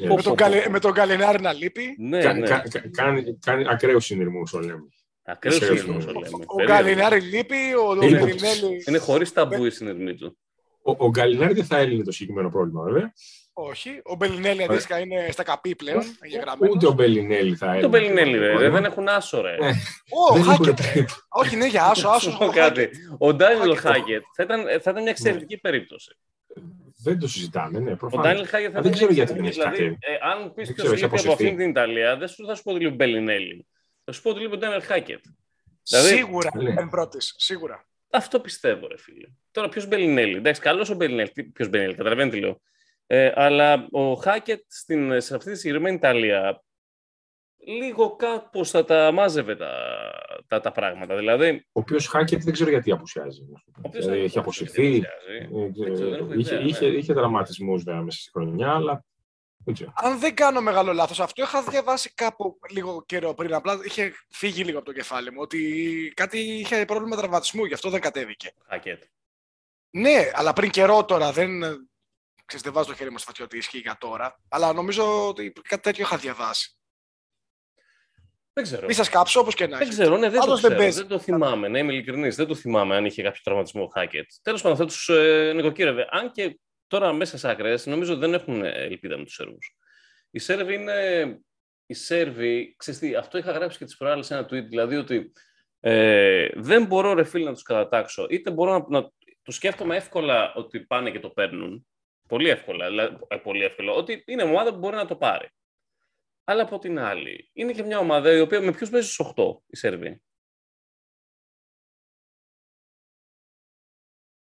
Ε, 0.03 0.07
με, 0.07 0.15
τον 0.15 0.23
πω, 0.23 0.35
Καλε- 0.35 0.63
πω. 0.65 0.71
με 0.71 0.79
τον 0.79 0.93
Καλενάρη 0.93 1.41
να 1.41 1.53
λείπει. 1.53 1.95
ναι. 1.99 2.21
κα- 2.21 2.33
ναι. 2.33 2.47
κα- 2.47 2.63
κα- 2.71 2.89
κάνει, 2.91 3.37
κάνει 3.39 3.63
ακραίους 3.69 4.05
συνειρμούς, 4.05 4.51
το 4.51 4.59
λέμε. 4.59 4.83
Ακραίο 5.23 5.59
Ξέρεις, 5.59 5.79
συνειρμός, 5.79 6.03
ο- 6.05 6.07
το 6.11 6.19
λέμε. 6.19 6.43
Ο 6.45 6.55
Περίεργο. 6.55 6.77
Καλενάρη 6.83 7.19
λείπει, 7.21 7.55
ο 7.55 8.05
Είναι- 8.05 8.19
Μπερινέλη. 8.19 8.83
Είναι 8.87 8.97
χωρίς 8.97 9.33
ταμπού 9.33 9.65
η 9.65 9.69
συνειρμή 9.71 10.15
του. 10.15 10.37
Ο, 10.83 11.05
ο 11.05 11.09
Γκαλινάρη 11.09 11.53
δεν 11.53 11.65
θα 11.65 11.77
έλυνε 11.77 12.03
το 12.03 12.11
συγκεκριμένο 12.11 12.49
πρόβλημα, 12.49 12.83
βέβαια. 12.83 13.13
Όχι. 13.61 14.01
Ο 14.03 14.15
Μπελινέλη 14.15 14.63
αντίστοιχα 14.63 14.99
είναι 14.99 15.27
στα 15.31 15.43
καπί 15.43 15.75
πλέον. 15.75 16.03
εγγεγραμμένος. 16.19 16.75
Ούτε 16.75 16.87
ο 16.87 16.91
Μπελινέλη 16.91 17.55
θα 17.55 17.65
έλυνε. 17.65 17.81
Το 17.81 17.87
Μπελινέλη, 17.89 18.33
το 18.33 18.39
ρε. 18.39 18.49
πρόβλημα. 18.49 18.73
Δεν 18.73 18.83
έχουν 18.85 19.07
άσο, 19.07 19.41
ρε. 19.41 19.53
Ε, 19.53 19.69
Ω, 20.09 20.33
δεν 20.33 20.41
έχουν 20.41 20.65
Χάκετ. 20.65 20.75
τρίπ. 20.91 21.07
Όχι, 21.29 21.55
ναι, 21.55 21.65
για 21.67 21.85
άσο, 21.85 22.07
άσο. 22.09 22.31
Σου 22.31 22.37
πω 22.37 22.45
κάτι. 22.47 22.89
Ο 23.17 23.33
Ντάνιλ 23.33 23.75
Χάκετ. 23.77 23.79
Χάγκετ 23.91 24.21
θα 24.35 24.43
ήταν, 24.43 24.61
θα 24.63 24.89
ήταν 24.91 25.01
μια 25.01 25.11
εξαιρετική 25.11 25.57
περίπτωση. 25.57 26.15
Δεν 27.03 27.19
το 27.19 27.27
συζητάμε, 27.27 27.79
ναι, 27.79 27.91
Ο 27.91 27.95
προφανώς. 27.95 28.25
Ντάνιλ 28.25 28.47
Χάγκετ 28.47 28.69
θα 28.73 28.81
Δεν 28.81 28.91
ήταν 28.91 28.91
ξέρω 28.93 29.11
μια 29.13 29.23
γιατί 29.23 29.33
δεν 29.33 29.45
έχει 29.45 29.59
εξαιρετική- 29.59 29.83
κατέβει. 29.83 29.97
Δηλαδή, 29.99 30.19
ε, 30.23 30.29
αν 30.31 30.53
πει 30.53 30.63
Δεν 30.63 30.73
ποιο 30.73 30.73
ξέρω, 30.73 30.93
έχει 30.93 31.03
λείπει 31.03 31.05
από 31.05 31.15
αποσυρθεί. 31.15 31.43
αυτήν 31.43 31.57
την 31.57 31.69
Ιταλία, 31.69 32.17
δεν 32.17 32.27
σου 32.27 32.45
θα 32.45 32.55
σου 32.55 32.63
πω 32.63 32.69
ότι 32.71 32.79
λείπει 32.79 32.91
ο 32.93 32.95
Μπελινέλη. 32.95 33.67
Θα 34.03 34.11
σου 34.11 34.21
πω 34.21 34.29
ότι 34.29 34.39
λείπει 34.39 34.53
ο 34.55 34.57
Ντάνιλ 34.57 34.81
Χάκετ. 34.81 35.23
Δηλαδή- 35.89 36.15
Σίγουρα 36.15 36.49
Ναι. 36.55 36.73
εν 36.77 36.89
πρώτης, 36.89 37.33
Σίγουρα. 37.37 37.87
Αυτό 38.11 38.39
πιστεύω, 38.39 38.87
ρε 38.87 38.97
φίλε. 38.97 39.27
Τώρα, 39.51 39.69
ποιος 39.69 39.87
Μπελινέλη; 39.87 40.35
Εντάξει, 40.35 40.61
καλός 40.61 40.89
ο 40.89 40.95
Μπελινέλη. 40.95 41.31
Ποιος 41.53 41.69
Μπελινέλη, 41.69 41.95
καταλαβαίνετε 41.97 42.35
τι 42.35 42.41
λέω. 42.41 42.61
Ε, 43.11 43.31
αλλά 43.35 43.87
ο 43.91 44.13
Χάκετ 44.13 44.63
στην, 44.67 45.21
σε 45.21 45.35
αυτή 45.35 45.51
τη 45.51 45.57
συγκεκριμένη 45.57 45.95
Ιταλία 45.95 46.63
λίγο 47.57 48.15
κάπως 48.15 48.69
θα 48.69 48.85
τα 48.85 49.11
μάζευε 49.11 49.55
τα, 49.55 49.71
τα, 50.47 50.59
τα 50.59 50.71
πράγματα. 50.71 51.15
Δηλαδή, 51.15 51.49
Ο 51.65 51.79
οποίος 51.79 52.07
Χάκετ 52.07 52.41
δεν 52.43 52.53
ξέρω 52.53 52.69
γιατί 52.69 52.91
απουσιάζει. 52.91 53.41
να 53.49 53.57
σου 53.57 53.71
πω. 53.71 53.81
όποιος 53.85 54.03
Δηλαδή, 54.03 54.19
θα- 54.19 54.25
έχει 54.25 54.39
αποσυρθεί. 54.39 54.99
δεν 54.99 55.85
Ε, 55.85 55.91
ξέρω, 55.93 56.09
δεν 56.09 56.13
έχω 56.19 56.33
είχε, 56.33 56.55
ιδέα, 56.55 56.59
είχε, 56.67 56.87
ναι. 56.89 56.95
είχε 56.97 57.13
τραυματισμούς 57.13 57.83
βέβαια 57.83 58.01
μέσα 58.01 58.19
στη 58.19 58.29
χρονιά, 58.31 58.73
αλλά 58.73 59.05
δεν 59.65 59.73
ξέρω. 59.73 59.93
Αν 59.95 60.19
δεν 60.19 60.35
κάνω 60.35 60.61
μεγάλο 60.61 60.93
λάθος, 60.93 61.19
αυτό 61.19 61.41
είχα 61.43 61.63
διαβάσει 61.63 62.13
κάπου 62.13 62.59
λίγο 62.69 63.03
καιρό 63.05 63.33
πριν. 63.33 63.53
Απλά 63.53 63.79
είχε 63.83 64.13
φύγει 64.29 64.63
λίγο 64.63 64.77
από 64.77 64.85
το 64.87 64.93
κεφάλι 64.93 65.31
μου 65.31 65.37
ότι 65.41 65.59
κάτι 66.15 66.39
είχε 66.39 66.85
πρόβλημα 66.85 67.15
τραυματισμού, 67.15 67.65
γι' 67.65 67.73
αυτό 67.73 67.89
δεν 67.89 68.01
κατέβηκε. 68.01 68.51
Χάκετ. 68.67 69.03
Ναι, 69.91 70.29
αλλά 70.33 70.53
πριν 70.53 70.69
καιρό 70.69 71.05
τώρα 71.05 71.31
δεν. 71.31 71.61
Ξέρεις, 72.49 72.65
δεν 72.65 72.73
βάζω 72.73 72.89
το 72.89 72.95
χέρι 72.95 73.11
μου 73.11 73.17
στο 73.17 73.27
φωτιό 73.27 73.45
ότι 73.45 73.57
ισχύει 73.57 73.77
για 73.77 73.97
τώρα. 73.99 74.39
Αλλά 74.49 74.73
νομίζω 74.73 75.27
ότι 75.27 75.51
κάτι 75.51 75.81
τέτοιο 75.81 76.03
είχα 76.03 76.17
διαβάσει. 76.17 76.73
Δεν 78.53 78.63
ξέρω. 78.63 78.87
Μη 78.87 78.93
σας 78.93 79.09
κάψω 79.09 79.39
όπως 79.39 79.55
και 79.55 79.67
να 79.67 79.77
Δεν 79.77 79.87
έχει. 79.87 79.89
ξέρω, 79.89 80.17
ναι, 80.17 80.29
δεν 80.29 80.39
το 80.39 80.45
Άλλος 80.45 80.61
δεν 80.61 80.69
ξέρω. 80.69 80.83
παίζει. 80.83 80.99
Δεν 80.99 81.07
το 81.07 81.19
θυμάμαι, 81.19 81.67
να 81.67 81.79
είμαι 81.79 81.93
ειλικρινής. 81.93 82.35
Δεν 82.35 82.47
το 82.47 82.55
θυμάμαι 82.55 82.95
αν 82.95 83.05
είχε 83.05 83.21
κάποιο 83.23 83.41
τραυματισμό 83.43 83.83
ο 83.83 83.87
Χάκετ. 83.87 84.31
Τέλος 84.41 84.61
πάντων, 84.61 84.77
θα 84.77 84.85
τους 84.85 85.09
ε, 85.09 85.51
νοικοκύρευε. 85.55 86.07
Αν 86.11 86.31
και 86.31 86.59
τώρα 86.87 87.13
μέσα 87.13 87.37
σε 87.37 87.49
άκρες, 87.49 87.85
νομίζω 87.85 88.17
δεν 88.17 88.33
έχουν 88.33 88.63
ελπίδα 88.63 89.17
με 89.17 89.23
τους 89.23 89.33
Σέρβους. 89.33 89.75
Οι 90.31 90.39
Σέρβοι 90.39 90.73
είναι... 90.73 91.39
Οι 91.85 91.93
Σέρβοι, 91.93 92.75
ξέρεις 92.77 92.99
τι, 92.99 93.15
αυτό 93.15 93.37
είχα 93.37 93.51
γράψει 93.51 93.77
και 93.77 93.85
τις 93.85 93.97
προάλλες 93.97 94.25
σε 94.25 94.33
ένα 94.33 94.45
tweet, 94.45 94.65
δηλαδή 94.69 94.95
ότι 94.95 95.31
ε, 95.79 96.47
δεν 96.55 96.85
μπορώ 96.85 97.13
ρε 97.13 97.23
φίλε 97.23 97.45
να 97.45 97.53
τους 97.53 97.63
κατατάξω. 97.63 98.27
Είτε 98.29 98.51
μπορώ 98.51 98.71
να, 98.71 98.99
να 98.99 99.09
το 99.41 99.51
σκέφτομαι 99.51 99.95
εύκολα 99.95 100.53
ότι 100.53 100.79
πάνε 100.79 101.11
και 101.11 101.19
το 101.19 101.29
παίρνουν. 101.29 101.87
Πολύ 102.29 102.49
εύκολα, 102.49 102.87
δηλαδή, 102.87 103.17
ε, 103.27 103.37
πολύ 103.37 103.63
εύκολα. 103.63 103.91
Ότι 103.91 104.23
είναι 104.27 104.43
ομάδα 104.43 104.71
που 104.71 104.77
μπορεί 104.77 104.95
να 104.95 105.05
το 105.05 105.15
πάρει. 105.15 105.47
Αλλά 106.43 106.61
από 106.61 106.79
την 106.79 106.99
άλλη, 106.99 107.49
είναι 107.53 107.71
και 107.71 107.83
μια 107.83 107.99
ομάδα 107.99 108.35
η 108.35 108.39
οποία 108.39 108.61
με 108.61 108.71
ποιους 108.71 108.89
παίζει 108.89 109.07
στους 109.09 109.33
8, 109.35 109.61
οι 109.67 109.75
Σέρβοι; 109.75 110.21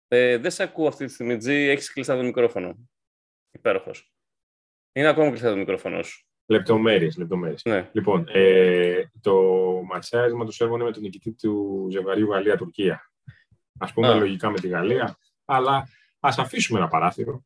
Ε, 0.09 0.37
δεν 0.37 0.51
σε 0.51 0.63
ακούω 0.63 0.89
αυτή 0.89 1.07
τη 1.07 1.13
στιγμή, 1.13 1.37
Τζι. 1.37 1.55
Έχεις 1.55 1.93
κλειστά 1.93 2.17
το 2.17 2.23
μικρόφωνο. 2.23 2.89
Υπέροχος. 3.51 4.13
Είναι 4.93 5.09
ακόμα 5.09 5.29
κλειστά 5.29 5.51
το 5.51 5.57
μικρόφωνο 5.57 6.03
σου. 6.03 6.27
Λεπτομέρειες, 6.47 7.17
λεπτομέρειες. 7.17 7.65
Ναι. 7.65 7.91
Λοιπόν, 7.93 8.27
ε, 8.29 9.11
το 9.21 9.35
ματσάρισμα 9.85 10.45
του 10.45 10.53
Σέρβων 10.53 10.77
είναι 10.77 10.89
με 10.89 10.93
τον 10.95 11.03
νικητή 11.03 11.35
του 11.35 11.87
ζευγαριού 11.91 12.31
Γαλλία-Τουρκία. 12.31 13.11
Ας 13.79 13.93
πούμε 13.93 14.09
Α. 14.09 14.15
λογικά 14.15 14.51
με 14.51 14.59
τη 14.61 14.69
Γαλλία, 14.69 15.19
αλλά 15.45 15.89
ας 16.21 16.39
αφήσουμε 16.39 16.79
ένα 16.79 16.89
παράθυρο. 16.89 17.45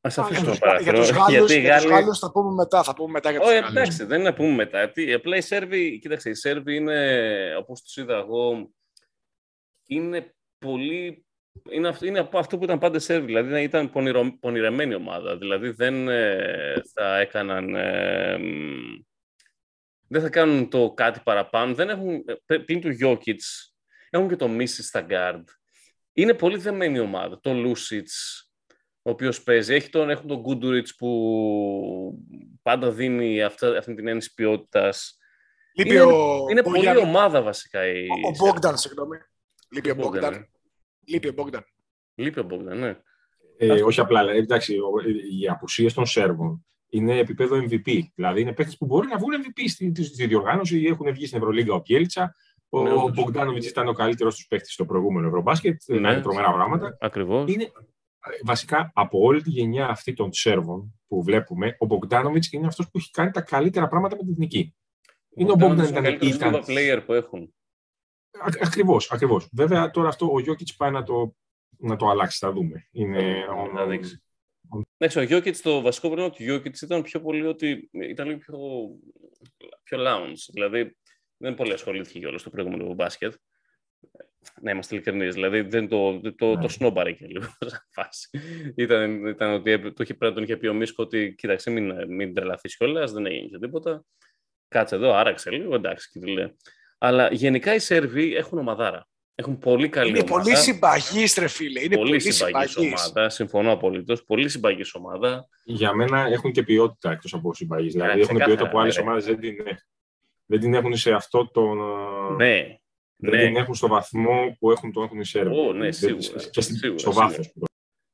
Ας 0.00 0.18
Α, 0.18 0.22
αφήσουμε 0.22 0.40
για 0.40 0.44
το 0.44 0.50
τους- 0.50 0.58
Για 0.58 0.66
παράθυρο. 0.68 0.98
τους 0.98 1.10
Γάλλους 1.10 1.52
Γιατί 1.52 1.66
οι 1.86 1.88
Γάλλοι... 1.90 2.08
θα 2.20 2.30
πούμε 2.32 2.54
μετά. 2.54 2.82
Θα 2.82 2.94
πούμε 2.94 3.10
μετά 3.12 3.30
για 3.30 3.40
τους 3.40 3.48
Όχι, 3.48 3.58
Γάλλους. 3.58 3.70
εντάξει, 3.76 4.04
δεν 4.04 4.20
είναι 4.20 4.28
να 4.28 4.34
πούμε 4.34 4.54
μετά. 4.54 4.90
Τι, 4.90 5.12
απλά 5.12 5.36
οι 5.36 5.40
Σέρβοι, 5.40 5.98
κοίταξε, 5.98 6.30
οι 6.30 6.34
Σέρβοι 6.34 6.74
είναι, 6.76 7.54
όπως 7.58 7.82
τους 7.82 7.96
είδα 7.96 8.16
εγώ, 8.16 8.70
είναι 9.86 10.34
πολύ. 10.58 11.22
Είναι 11.70 11.88
αυτό, 11.88 12.06
είναι 12.06 12.18
από 12.18 12.38
αυτό 12.38 12.58
που 12.58 12.64
ήταν 12.64 12.78
πάντα 12.78 12.98
σερβι, 12.98 13.26
δηλαδή 13.26 13.62
ήταν 13.62 13.90
πονηρο, 13.90 14.36
πονηρεμένη 14.40 14.94
ομάδα. 14.94 15.36
Δηλαδή 15.38 15.70
δεν 15.70 16.08
ε, 16.08 16.82
θα 16.94 17.18
έκαναν. 17.18 17.74
ε, 17.74 18.38
μ, 18.38 19.02
δεν 20.08 20.22
θα 20.22 20.28
κάνουν 20.28 20.68
το 20.70 20.92
κάτι 20.92 21.20
παραπάνω. 21.24 21.74
Δεν 21.74 21.88
έχουν, 21.88 22.24
ε, 22.46 22.56
πλην 22.58 22.80
του 22.80 22.96
Jokic, 23.02 23.38
έχουν 24.10 24.28
και 24.28 24.36
το 24.36 24.48
Μίσης 24.48 24.86
στα 24.86 25.06
guard. 25.10 25.42
Είναι 26.12 26.34
πολύ 26.34 26.56
δεμένη 26.58 26.98
ομάδα. 26.98 27.40
Το 27.40 27.52
Λούσιτς, 27.54 28.47
ο 29.08 29.10
οποίος 29.10 29.42
παίζει. 29.42 29.74
Έχει 29.74 29.88
τον, 29.88 30.10
έχουν 30.10 30.26
τον 30.28 30.40
Γκούντουριτς 30.40 30.96
που 30.96 31.10
πάντα 32.62 32.90
δίνει 32.90 33.42
αυτά, 33.42 33.78
αυτή 33.78 33.94
την 33.94 34.06
έννοια 34.08 34.26
ποιότητας. 34.34 35.18
Λείπει 35.74 35.90
Είναι, 35.90 36.00
ο, 36.00 36.46
είναι 36.50 36.60
ο 36.60 36.62
πολύ 36.62 36.78
Γιάννη- 36.78 37.04
ομάδα 37.04 37.42
βασικά 37.42 37.86
η 37.86 38.06
ο 38.26 38.44
Μπόγκταν, 38.44 38.76
συγγνώμη. 38.78 39.16
Λείπει 39.74 39.90
ο 39.90 39.94
Ο 39.98 40.00
Bogdan, 40.00 40.02
Μπόγκταν. 40.10 40.48
Λείπει 41.04 41.28
ο 41.28 41.32
Μπόγκταν. 41.32 41.64
Λείπει 42.14 42.38
ο 42.40 42.42
Μπόγκταν, 42.42 42.78
ναι. 42.78 42.96
Ε, 43.58 43.72
Αυτό. 43.72 43.86
όχι 43.86 44.00
απλά, 44.00 44.20
ε, 44.30 44.36
εντάξει, 44.36 44.76
ο- 44.78 45.08
οι 45.40 45.48
απουσίες 45.48 45.94
των 45.94 46.06
Σέρβων 46.06 46.66
είναι 46.88 47.18
επίπεδο 47.18 47.56
MVP. 47.56 48.00
Δηλαδή 48.14 48.40
είναι 48.40 48.52
παίχτε 48.52 48.74
που 48.78 48.86
μπορεί 48.86 49.06
να 49.08 49.18
βγουν 49.18 49.32
MVP 49.34 49.60
στη, 49.68 49.92
στη, 49.94 50.04
στη 50.04 50.26
διοργάνωση. 50.26 50.84
Έχουν 50.88 51.12
βγει 51.12 51.26
στην 51.26 51.38
Ευρωλίγκα 51.38 51.74
ο 51.74 51.80
Πιέλτσα. 51.80 52.34
Ο, 52.68 52.82
Ναι, 52.82 52.90
ο 52.90 53.00
όντως. 53.02 53.14
Μπογκδάνοβιτ 53.14 53.64
ήταν 53.64 53.88
ο 53.88 53.92
καλύτερος 53.92 54.34
τους 54.34 54.46
παίχτη 54.46 54.70
στο 54.72 54.84
προηγούμενο 54.84 55.26
Ευρωμπάσκετ. 55.26 55.80
Ναι. 55.86 55.98
Ναι. 55.98 56.20
τρομερά 56.20 56.52
πράγματα. 56.52 56.96
Ακριβώς. 57.00 57.52
Είναι 57.52 57.62
ε, 57.62 57.68
βασικά 58.44 58.90
από 58.94 59.18
όλη 59.20 59.42
τη 59.42 59.50
γενιά 59.50 59.88
αυτή 59.88 60.12
των 60.12 60.32
Σέρβων 60.32 61.00
που 61.08 61.22
βλέπουμε, 61.22 61.76
ο 61.78 61.86
Μπογκδάνοβιτ 61.86 62.44
είναι 62.50 62.66
αυτός 62.66 62.90
που 62.90 62.98
έχει 62.98 63.10
κάνει 63.10 63.30
τα 63.30 63.40
καλύτερα 63.40 63.88
πράγματα 63.88 64.16
με 64.16 64.22
την 64.22 64.32
εθνική. 64.32 64.74
Είναι 65.34 65.50
ο 65.52 65.54
Bogdanovic 65.58 65.70
Bogdan 65.70 65.78
ο 65.78 65.82
ήταν- 65.88 66.02
καλύτερος 66.02 66.34
ήταν- 66.34 66.54
FIBA 66.54 66.64
player 66.68 67.02
που 67.06 67.12
έχουν. 67.12 67.54
Ακριβώς, 68.60 69.10
ακριβώς. 69.12 69.48
Βέβαια 69.52 69.90
τώρα 69.90 70.08
αυτό 70.08 70.32
ο 70.32 70.40
Γιώκητς 70.40 70.76
πάει 70.76 70.90
να 70.90 71.02
το, 71.02 71.34
να 71.78 71.96
το 71.96 72.08
αλλάξει, 72.08 72.38
θα 72.38 72.52
δούμε. 72.52 72.88
Είναι, 72.90 73.44
Θα 73.74 73.86
δείξει. 73.86 74.22
Εντάξει, 74.96 75.18
ο 75.18 75.22
Γιώκητς, 75.22 75.62
το 75.62 75.80
βασικό 75.80 76.06
πρόβλημα 76.06 76.30
του 76.30 76.42
Γιώκητς 76.42 76.82
ήταν 76.82 77.02
πιο 77.02 77.20
πολύ 77.20 77.46
ότι 77.46 77.90
ήταν 77.92 78.26
λίγο 78.26 78.38
πιο, 78.38 78.58
πιο 79.82 79.98
lounge. 80.00 80.48
Δηλαδή 80.52 80.96
δεν 81.36 81.54
πολύ 81.54 81.72
ασχολήθηκε 81.72 82.18
κιόλας 82.18 82.40
στο 82.40 82.50
προηγούμενο 82.50 82.94
μπάσκετ. 82.94 83.34
Να 84.60 84.70
είμαστε 84.70 84.94
ειλικρινείς. 84.94 85.34
Δηλαδή 85.34 85.60
δεν 85.60 85.88
το, 85.88 86.20
το, 86.20 86.34
το, 86.34 86.46
Ναι. 86.54 86.60
το 86.62 86.68
σνόμπαρε 86.68 87.12
και 87.12 87.26
λίγο 87.26 87.44
σαν 87.66 87.86
φάση. 87.90 88.28
Ήταν, 88.76 89.26
ήταν 89.26 89.52
ότι 89.52 89.70
έπρεπε- 89.70 89.96
το 89.96 90.02
είχε, 90.02 90.14
πρέπει 90.14 90.32
να 90.32 90.38
τον 90.40 90.42
είχε 90.42 90.56
πει 90.56 90.66
ο 90.66 90.74
Μίσκο 90.74 91.02
ότι 91.02 91.34
κοίταξε, 91.38 91.70
μην, 91.70 91.92
μην 92.14 92.34
τρελαθείς 92.34 92.76
κιόλας, 92.76 93.12
δεν 93.12 93.26
έγινε 93.26 93.46
και 93.48 93.58
τίποτα. 93.58 94.04
Κάτσε 94.68 94.94
εδώ, 94.94 95.14
άραξε 95.14 95.50
λίγο, 95.50 95.74
εντάξει, 95.74 96.10
και 96.12 96.20
του 96.20 96.26
λέει. 96.26 96.56
Αλλά 96.98 97.28
γενικά 97.32 97.74
οι 97.74 97.78
Σέρβοι 97.78 98.34
έχουν 98.34 98.58
ομαδάρα. 98.58 99.08
Έχουν 99.34 99.58
πολύ 99.58 99.88
καλή 99.88 100.08
Είναι 100.08 100.18
ομάδα. 100.18 100.42
πολύ 100.42 100.56
συμπαγής, 100.56 101.34
ρε 101.38 101.48
φίλε. 101.48 101.80
Είναι 101.82 101.96
πολύ 101.96 102.08
πολύ 102.08 102.20
συμπαγής 102.32 102.70
συμπαγής. 102.70 103.04
ομάδα. 103.06 103.28
Συμφωνώ 103.28 103.72
απολύτως. 103.72 104.24
Πολύ 104.24 104.48
συμπαγής 104.48 104.94
ομάδα. 104.94 105.48
Για 105.64 105.92
μένα 105.94 106.20
έχουν 106.20 106.52
και 106.52 106.62
ποιότητα 106.62 107.10
εκτός 107.10 107.34
από 107.34 107.54
συμπαγής. 107.54 107.92
Δηλαδή 107.92 108.10
έχουν 108.10 108.22
ξεκάθαρα, 108.22 108.46
ποιότητα 108.46 108.70
που 108.70 108.80
άλλες 108.80 108.96
ναι, 108.96 109.02
ρε. 109.02 109.08
ομάδες 109.08 109.24
δεν, 109.24 109.38
την, 109.40 109.56
δεν 110.46 110.60
την 110.60 110.74
έχουν 110.74 110.96
σε 110.96 111.12
αυτό 111.12 111.50
το. 111.50 111.74
Ναι. 112.36 112.78
Δεν 113.20 113.30
ναι. 113.40 113.46
την 113.46 113.56
έχουν 113.56 113.74
στο 113.74 113.88
βαθμό 113.88 114.56
που 114.58 114.70
έχουν, 114.70 114.92
το 114.92 115.02
έχουν 115.02 115.20
οι 115.20 115.24
Σέρβοι. 115.24 115.56
Ω, 115.58 115.72
ναι, 115.72 115.78
Δεν- 115.78 115.92
σίγουρα, 115.92 116.48
Και 116.50 116.60
στη- 116.60 116.76
σίγουρα, 116.76 116.98
στο 116.98 117.10
σίγουρα. 117.10 117.26
βάθος. 117.28 117.52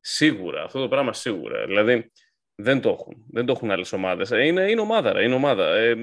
Σίγουρα. 0.01 0.63
Αυτό 0.63 0.81
το 0.81 0.89
πράγμα 0.89 1.13
σίγουρα. 1.13 1.67
Δηλαδή 1.67 2.13
δεν 2.55 2.81
το 2.81 2.89
έχουν. 2.89 3.25
Δεν 3.31 3.47
το 3.47 3.53
έχουν 3.53 3.71
άλλες 3.71 3.93
ομάδες. 3.93 4.31
Είναι, 4.31 4.71
είναι 4.71 4.81
ομάδα. 4.81 5.13
Ρε, 5.13 5.25
είναι 5.25 5.35
ομάδα. 5.35 5.75
Ε, 5.77 5.95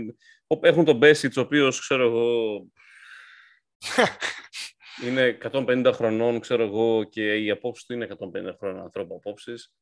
ο- 0.47 0.59
έχουν 0.61 0.85
τον 0.85 0.97
Μπέσιτ, 0.97 1.37
ο 1.37 1.41
οποίος 1.41 1.79
ξέρω 1.79 2.03
εγώ. 2.03 2.65
είναι 5.07 5.37
150 5.51 5.91
χρονών, 5.93 6.39
ξέρω 6.39 6.63
εγώ, 6.63 7.03
και 7.03 7.35
η 7.37 7.49
απόψη 7.49 7.85
του 7.87 7.93
είναι 7.93 8.07
150 8.19 8.55
χρόνων 8.59 8.81
ανθρώπου 8.83 9.15
απόψεις. 9.15 9.73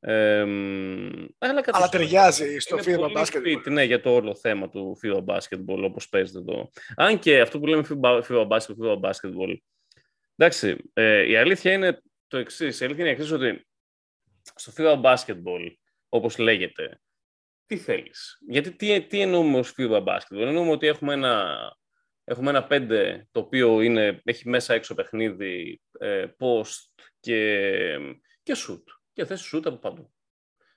Ε, 0.00 0.44
μ, 0.44 1.26
αλλά, 1.38 1.60
κατ' 1.60 1.74
Αλλά 1.74 1.84
ουσίαν 1.84 1.90
ταιριάζει 1.90 2.58
στο 2.58 2.76
είναι 2.76 2.84
FIBA 2.84 2.98
πολύ 3.00 3.12
μπάσκετ. 3.12 3.42
fit, 3.46 3.70
ναι, 3.70 3.82
για 3.82 4.00
το 4.00 4.14
όλο 4.14 4.34
θέμα 4.34 4.68
του 4.68 4.98
FIBA 5.02 5.24
basketball, 5.24 5.82
όπως 5.82 6.08
παίζεται 6.08 6.38
εδώ. 6.38 6.70
Αν 6.96 7.18
και 7.18 7.40
αυτό 7.40 7.58
που 7.58 7.66
λέμε 7.66 7.84
FIBA, 7.88 8.22
FIBA 8.22 8.48
basketball, 8.48 8.76
FIBA 8.82 9.00
basketball, 9.00 9.56
εντάξει, 10.36 10.76
ε, 10.92 11.26
η 11.28 11.36
αλήθεια 11.36 11.72
είναι 11.72 12.02
το 12.26 12.36
εξής. 12.36 12.80
Η 12.80 12.84
αλήθεια 12.84 13.04
είναι 13.04 13.12
η 13.12 13.16
εξής 13.16 13.32
ότι 13.32 13.66
στο 14.54 14.72
FIBA 14.76 15.02
basketball, 15.02 15.72
όπως 16.08 16.38
λέγεται, 16.38 17.00
τι 17.66 17.76
θέλεις; 17.76 18.38
Γιατί 18.48 18.72
τι, 18.72 19.06
τι 19.06 19.20
εννοούμε 19.20 19.58
ως 19.58 19.74
FIBA 19.78 20.04
basketball. 20.04 20.40
Εννοούμε 20.40 20.70
ότι 20.70 20.86
έχουμε 20.86 21.12
ένα, 21.12 21.56
έχουμε 22.24 22.50
ένα 22.50 22.66
πέντε 22.66 23.28
το 23.30 23.40
οποίο 23.40 23.80
είναι, 23.80 24.20
έχει 24.24 24.48
μέσα 24.48 24.74
έξω 24.74 24.94
παιχνίδι, 24.94 25.80
ε, 25.98 26.26
post 26.38 27.04
και, 27.20 27.98
και 28.42 28.54
shoot. 28.56 28.82
Και 29.16 29.24
θες 29.24 29.52
shoot 29.52 29.62
από 29.64 29.76
παντού. 29.76 30.12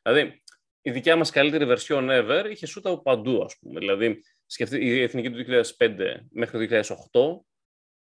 Δηλαδή, 0.01 0.43
η 0.81 0.91
δικιά 0.91 1.15
μας 1.15 1.31
καλύτερη 1.31 1.65
version 1.67 2.09
ever 2.09 2.45
είχε 2.49 2.67
shoot 2.67 2.81
από 2.83 3.01
παντού, 3.01 3.43
ας 3.43 3.57
πούμε. 3.59 3.79
Δηλαδή, 3.79 4.21
σκεφτεί, 4.45 4.85
η 4.85 5.01
εθνική 5.01 5.29
του 5.31 5.43
2005 5.77 6.15
μέχρι 6.29 6.67
το 6.67 6.83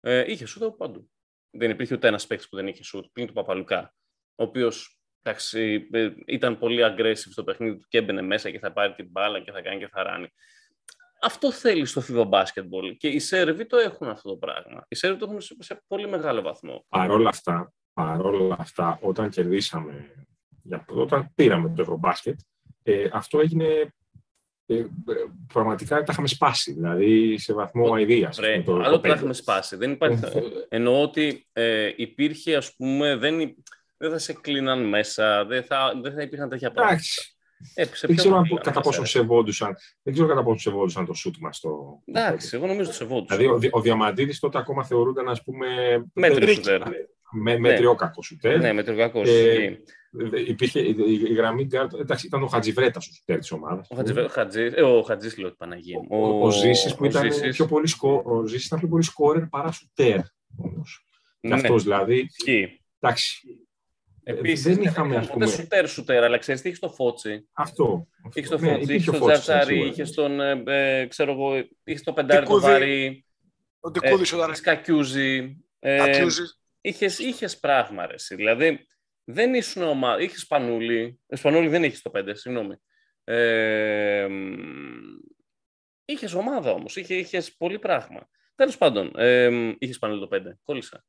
2008 0.02 0.10
ε, 0.10 0.32
είχε 0.32 0.46
shoot 0.46 0.62
από 0.66 0.76
παντού. 0.76 1.12
Δεν 1.50 1.70
υπήρχε 1.70 1.94
ούτε 1.94 2.08
ένας 2.08 2.28
παίκτης 2.28 2.50
που 2.50 2.56
δεν 2.56 2.68
είχε 2.68 2.84
shoot, 2.94 3.04
πλην 3.12 3.28
του 3.28 3.34
Παπαλουκά, 3.34 3.96
ο 4.36 4.44
οποίος 4.44 5.00
εντάξει, 5.22 5.88
ε, 5.92 6.10
ήταν 6.26 6.58
πολύ 6.58 6.82
aggressive 6.84 7.32
στο 7.32 7.44
παιχνίδι 7.44 7.78
του 7.78 7.86
και 7.90 7.98
έμπαινε 7.98 8.22
μέσα 8.22 8.52
και 8.52 8.60
θα 8.60 8.74
πάρει 8.74 8.94
την 8.94 9.08
μπάλα 9.10 9.40
και 9.40 9.52
θα 9.52 9.62
κάνει 9.62 9.80
και 9.80 9.88
θα 9.88 10.04
ράνει. 10.04 10.34
Αυτό 11.22 11.52
θέλει 11.52 11.86
στο 11.86 12.02
FIBA 12.08 12.30
basketball 12.30 12.96
και 12.98 13.08
οι 13.08 13.20
Σέρβοι 13.20 13.66
το 13.66 13.78
έχουν 13.78 14.08
αυτό 14.08 14.30
το 14.30 14.38
πράγμα. 14.38 14.86
Οι 14.88 14.96
Σέρβοι 14.96 15.20
το 15.20 15.26
έχουν 15.26 15.42
σε, 15.42 15.56
σε 15.60 15.84
πολύ 15.88 16.08
μεγάλο 16.08 16.42
βαθμό. 16.42 16.86
Παρόλα 16.90 17.30
αυτά, 17.30 17.74
παρόλα 18.02 18.56
αυτά, 18.60 18.98
όταν 19.02 19.30
κερδίσαμε, 19.30 20.12
για- 20.64 20.86
όταν 20.88 21.32
πήραμε 21.36 21.70
το 21.76 21.82
Ευρωμπάσκετ, 21.82 22.40
ε, 22.84 23.08
αυτό 23.14 23.40
έγινε 23.40 23.66
ε, 24.70 24.78
ε, 24.78 24.86
πραγματικά 25.54 25.98
τα 26.04 26.12
είχαμε 26.12 26.28
σπάσει, 26.28 26.74
δηλαδή 26.74 27.38
σε 27.38 27.54
βαθμό 27.54 27.94
αηδίας. 27.94 28.38
Ρε, 28.40 28.58
με 28.58 28.64
το- 28.64 28.74
άλλο 28.76 28.84
το 28.96 29.00
το 29.02 29.08
έχουμε 29.08 29.20
πέντε. 29.22 29.34
σπάσει. 29.34 29.76
Δεν 29.76 29.92
υπάρχει, 29.92 30.26
Ε, 30.26 30.40
Εννοώ 30.70 31.02
ότι 31.02 31.48
ε, 31.54 31.92
υπήρχε, 31.96 32.56
ας 32.56 32.76
πούμε, 32.76 33.16
δεν, 33.16 33.40
υ- 33.40 33.58
δεν 33.98 34.12
θα 34.12 34.18
σε 34.18 34.34
κλείναν 34.34 34.90
μέσα, 34.90 35.46
δεν 35.46 35.64
θα, 35.64 35.94
δεν 36.02 36.14
θα 36.14 36.22
υπήρχαν 36.22 36.50
τέτοια 36.50 36.72
πράγματα. 36.72 36.96
Εντάξει, 36.96 37.36
Ε, 37.74 37.84
σε 37.84 37.90
δεν 37.92 38.16
ποιον 38.16 38.16
ξέρω 38.18 38.34
θα 38.34 38.38
αν- 38.40 38.44
κλείναν 38.46 38.64
κατά 38.64 38.78
μέσα, 38.78 38.90
πόσο 38.90 39.02
ρε. 39.02 39.08
σεβόντουσαν, 39.08 39.76
δεν 40.04 40.14
ξέρω 40.14 40.28
κατά 40.28 40.44
πόσο 40.44 40.60
σεβόντουσαν 40.60 41.06
το 41.06 41.14
σούτ 41.14 41.36
μας 41.40 41.60
το... 41.60 42.02
Εντάξει, 42.06 42.56
εγώ 42.56 42.68
νομίζω 42.68 42.90
το 42.90 42.96
σεβόντουσαν. 42.96 43.38
Δηλαδή, 43.38 43.56
ο, 43.56 43.60
Δη- 43.60 43.74
ο 43.76 43.82
Διαμαντίδης 43.82 44.40
τότε 44.40 44.58
ακόμα 44.58 44.84
θεωρούνταν, 44.84 45.30
ας 45.30 45.44
πούμε, 45.44 45.68
Μέτριος 46.14 46.60
δεν- 47.34 47.42
σουτέρ. 47.44 47.60
με, 47.60 47.70
μέτριο 47.70 47.96
κακό 47.96 48.22
σουτέρ. 48.24 48.60
Ναι, 48.60 48.74
με 48.74 48.84
τριγακό. 48.84 49.22
Ε, 49.26 49.80
Υπήρχε 50.48 50.80
η, 50.80 50.96
η, 51.08 51.14
η 51.30 51.34
γραμμή 51.34 51.64
γκάρτ, 51.66 51.94
εντάξει, 51.94 52.28
ήταν 52.28 52.44
ο 52.44 52.48
Χατζιβρέτα 52.48 52.98
ο 53.00 53.02
σουτέρ 53.02 53.40
της 53.40 53.52
ομάδας. 53.52 53.88
Ο 53.90 53.96
Χατζης, 53.96 54.16
ο 54.18 54.28
Χατζης, 54.28 54.74
ε, 54.74 54.82
ο 54.82 55.02
Χατζης 55.02 55.38
λέω, 55.38 55.52
Παναγία 55.58 55.98
μου. 56.00 56.08
Ο, 56.10 56.46
ο 56.46 56.52
Ζήσης 56.52 56.96
που 56.96 57.04
ο 57.04 57.06
ήταν 57.06 57.32
Ζήσης, 57.32 57.56
πιο 57.56 57.66
πολύ, 57.66 57.88
σκο, 57.88 58.22
ο 58.26 58.46
Ζήσης 58.46 58.66
ήταν 58.66 58.80
πιο 58.80 58.88
πολύ 58.88 59.04
σκόρερ 59.04 59.46
παρά 59.46 59.72
σουτέρ. 59.72 60.18
Όμως. 60.58 61.06
Και 61.42 61.48
ναι, 61.48 61.54
αυτός 61.56 61.84
δηλαδή, 61.84 62.16
ισχύει. 62.38 62.82
εντάξει, 63.00 63.42
Επίσης, 64.24 64.64
δεν 64.76 64.82
είχαμε, 64.84 65.10
δεν 65.10 65.18
ας 65.20 65.28
ποτέ 65.28 65.46
πούμε- 65.46 65.58
σουτέρ, 65.58 65.88
σουτέρ, 65.88 66.24
αλλά 66.24 66.38
ξέρεις 66.38 66.62
τι 66.62 66.68
είχε 66.68 66.78
στο 66.78 66.90
Φότσι. 66.90 67.48
αυτό. 67.52 68.08
Είχε 68.34 68.46
στο 68.46 68.58
Ναι, 68.58 68.68
Φότσι, 68.68 68.82
είχε 68.84 68.92
υπήρχε 68.94 69.10
ο 69.10 69.14
στον 69.14 69.28
Φώτης, 69.28 69.42
Τζαρτσάρη, 69.42 69.74
σίγουρα. 69.74 69.90
είχε 69.92 70.04
στον, 70.04 70.42
ε, 70.42 70.64
ε, 70.66 71.06
ξέρω 71.06 71.32
εγώ, 71.32 71.56
είχε 71.84 71.98
στο 71.98 72.14
Πεντάρι 72.14 72.46
το 72.46 72.54
Τικούδη. 72.54 72.72
Βαρύ, 72.72 73.26
Ο 73.80 73.88
ε, 73.88 73.92
Ντεκούδης 73.92 74.34
όταν 74.34 74.56
Σκακιούζη. 74.56 75.58
ε, 75.80 76.02
ακιούζει. 76.04 76.42
Είχες, 76.82 77.20
είχες 77.20 77.60
πράγμα, 77.60 78.06
ρε, 78.06 78.14
εσύ. 78.14 78.36
Δηλαδή, 78.36 78.88
δεν 79.24 79.54
ήσουν 79.54 79.84
ομάδα. 79.84 80.22
Είχες 80.22 80.40
Σπανούλη. 80.42 81.20
Ε, 81.28 81.36
Σπανούλη 81.36 81.68
δεν 81.68 81.84
είχες 81.84 82.02
το 82.02 82.10
5, 82.10 82.36
συγγνώμη. 82.36 82.76
Ε, 83.24 84.28
μ, 84.30 85.18
είχες 86.06 86.34
ομάδα 86.34 86.72
όμως. 86.72 86.96
Είχε, 86.96 87.16
είχες 87.16 87.56
πολύ 87.56 87.80
πράγμα. 87.80 88.30
Τέλος 88.56 88.78
πάντων, 88.78 89.12
ε, 89.16 89.50
μ, 89.50 89.74
είχες 89.80 89.96
Σπανούλη 89.96 90.20
το 90.20 90.28
5. 90.28 90.60
Κόλλησα. 90.64 91.06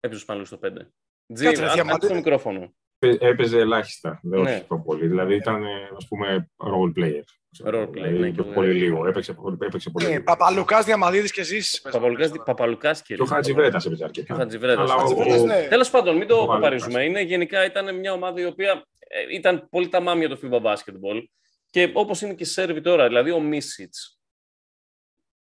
Έπαιζες 0.00 0.22
ο 0.22 0.24
Σπανούλη 0.24 0.48
το 0.48 0.58
5. 0.58 0.92
Τζι, 1.34 1.44
Κάτσε, 1.44 1.60
ρε, 1.62 1.68
ά- 1.68 1.72
Διαμαντή. 1.72 1.94
άκουσε 1.94 2.08
το 2.08 2.14
μικρόφωνο. 2.14 2.74
Πε- 2.98 3.22
Έπαιζε 3.22 3.58
ελάχιστα, 3.58 4.20
δεν 4.22 4.40
Ναι. 4.40 4.50
όχι 4.54 4.64
πιο 4.66 4.80
πολύ. 4.80 5.06
Δηλαδή 5.06 5.34
ήταν, 5.34 5.62
ε, 5.64 5.88
ας 5.96 6.06
πούμε, 6.08 6.50
role 6.56 6.92
player. 6.98 7.22
Role 7.64 7.82
player, 7.82 7.92
Δηλαδή, 7.92 8.18
ναι, 8.18 8.30
και 8.30 8.42
πολύ 8.42 8.68
εγώ- 8.70 8.78
λίγο. 8.78 9.06
Έπαιξε, 9.06 9.32
πολύ- 9.32 9.56
έπαιξε 9.60 9.90
πολύ 9.90 10.06
Ε, 10.06 10.08
λίγο. 10.08 10.22
Παπαλουκάς, 10.22 10.84
Διαμαντίδης 10.84 11.32
και 11.32 11.42
Ζήσης. 11.42 11.80
Παπαλουκάς, 11.80 12.30
Παπαλουκάς 12.44 13.02
και 13.02 13.14
Και 13.14 13.22
ο 13.22 13.24
Χατζιβρέτας 13.24 13.84
έπαιζε 13.84 13.98
Και 13.98 14.04
ο 14.04 14.06
αρκετά. 14.06 14.34
Χατζιβρέτας. 14.34 14.90
Αλλά 14.90 14.94
ο- 14.94 14.98
Χατζιβρέτας, 14.98 15.40
ο- 15.40 15.46
ναι. 15.46 15.66
Τέλος 15.68 15.90
πάντων, 15.90 16.16
μην 16.16 16.26
το 16.28 16.36
Ο 16.42 16.46
παπαρίζουμε. 16.46 17.04
Είναι, 17.04 17.20
γενικά 17.20 17.64
ήταν 17.64 17.98
μια 17.98 18.12
ομάδα 18.12 18.40
η 18.40 18.44
οποία 18.44 18.84
ε, 18.98 19.34
ήταν 19.34 19.68
πολύ 19.70 19.88
ταμάμ 19.88 20.18
για 20.18 20.28
το 20.28 20.38
FIBA 20.42 20.62
basketball. 20.62 21.22
Και 21.70 21.90
όπως 21.94 22.20
είναι 22.22 22.34
και 22.34 22.42
οι 22.42 22.46
Σέρβοι 22.46 22.80
τώρα, 22.80 23.06
δηλαδή 23.06 23.30
ο 23.30 23.40
Μίσιτς. 23.40 24.18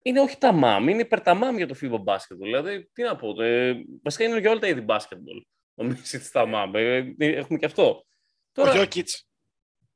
Είναι 0.02 0.20
όχι 0.20 0.38
ταμάμ, 0.38 0.88
είναι 0.88 1.00
υπερταμάμ 1.00 1.56
για 1.56 1.66
το 1.66 1.74
FIBA 1.82 2.04
basketball. 2.14 2.42
Δηλαδή, 2.42 2.88
τι 2.92 3.02
να 3.02 3.16
πω, 3.16 3.42
ε, 3.42 3.74
βασικά 4.02 4.24
είναι 4.24 4.38
για 4.40 4.50
όλα 4.50 4.58
τα 4.60 4.66
είδη 4.68 4.84
basketball. 4.88 5.42
Ο 5.74 5.84
Μίσιτς 5.84 6.30
ταμάμ. 6.30 6.74
Ε, 6.74 6.96
ε, 6.96 7.26
έχουμε 7.26 7.58
και 7.58 7.66
αυτό. 7.66 7.84
Ο 7.88 8.04
Τώρα, 8.52 8.72
Γιώκητς. 8.72 9.27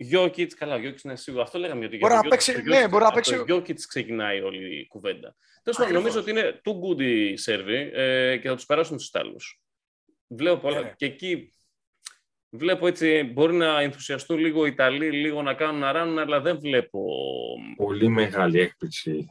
Γιώκητς, 0.03 0.55
καλά, 0.55 0.75
ο 0.75 0.79
Γιώκητς 0.79 1.03
είναι 1.03 1.17
σίγουρο. 1.17 1.43
Αυτό 1.43 1.59
λέγαμε 1.59 1.81
γιατί. 1.81 1.97
Μπορεί 1.97 2.13
για 2.13 2.17
να 2.17 2.23
το 2.23 2.29
παίξει- 2.29 2.57
Jokic- 2.57 2.65
ναι, 2.65 2.89
μπορεί 2.89 3.03
να 3.03 3.07
από 3.09 3.15
παίξει- 3.15 3.37
Το 3.37 3.43
Γιώκητς 3.45 3.87
ξεκινάει 3.87 4.41
όλη 4.41 4.79
η 4.81 4.87
κουβέντα. 4.87 5.35
Τέλος 5.63 5.79
πάντων, 5.79 5.97
Ακριβώς. 5.97 6.15
νομίζω 6.15 6.21
ότι 6.21 6.31
είναι 6.31 6.61
too 6.65 6.89
good 6.89 7.01
οι 7.03 7.37
Σέρβοι 7.37 7.91
ε, 7.95 8.37
και 8.37 8.49
θα 8.49 8.55
τους 8.55 8.67
περάσουν 8.67 8.97
στους 8.99 9.09
Ιταλούς. 9.09 9.61
Βλέπω 10.27 10.57
πολλά. 10.57 10.79
Ναι, 10.81 10.83
ναι. 10.87 10.93
Και 10.97 11.05
εκεί 11.07 11.53
βλέπω 12.51 12.87
έτσι, 12.87 13.23
μπορεί 13.23 13.55
να 13.55 13.81
ενθουσιαστούν 13.81 14.39
λίγο 14.39 14.67
οι 14.67 14.69
Ιταλοί, 14.73 15.11
λίγο 15.11 15.43
να 15.43 15.55
κάνουν 15.55 15.81
να 15.81 15.93
ράνουν, 15.93 16.19
αλλά 16.19 16.41
δεν 16.41 16.59
βλέπω. 16.61 17.05
Πολύ 17.77 18.09
μεγάλη 18.09 18.61
έκπληξη. 18.61 19.27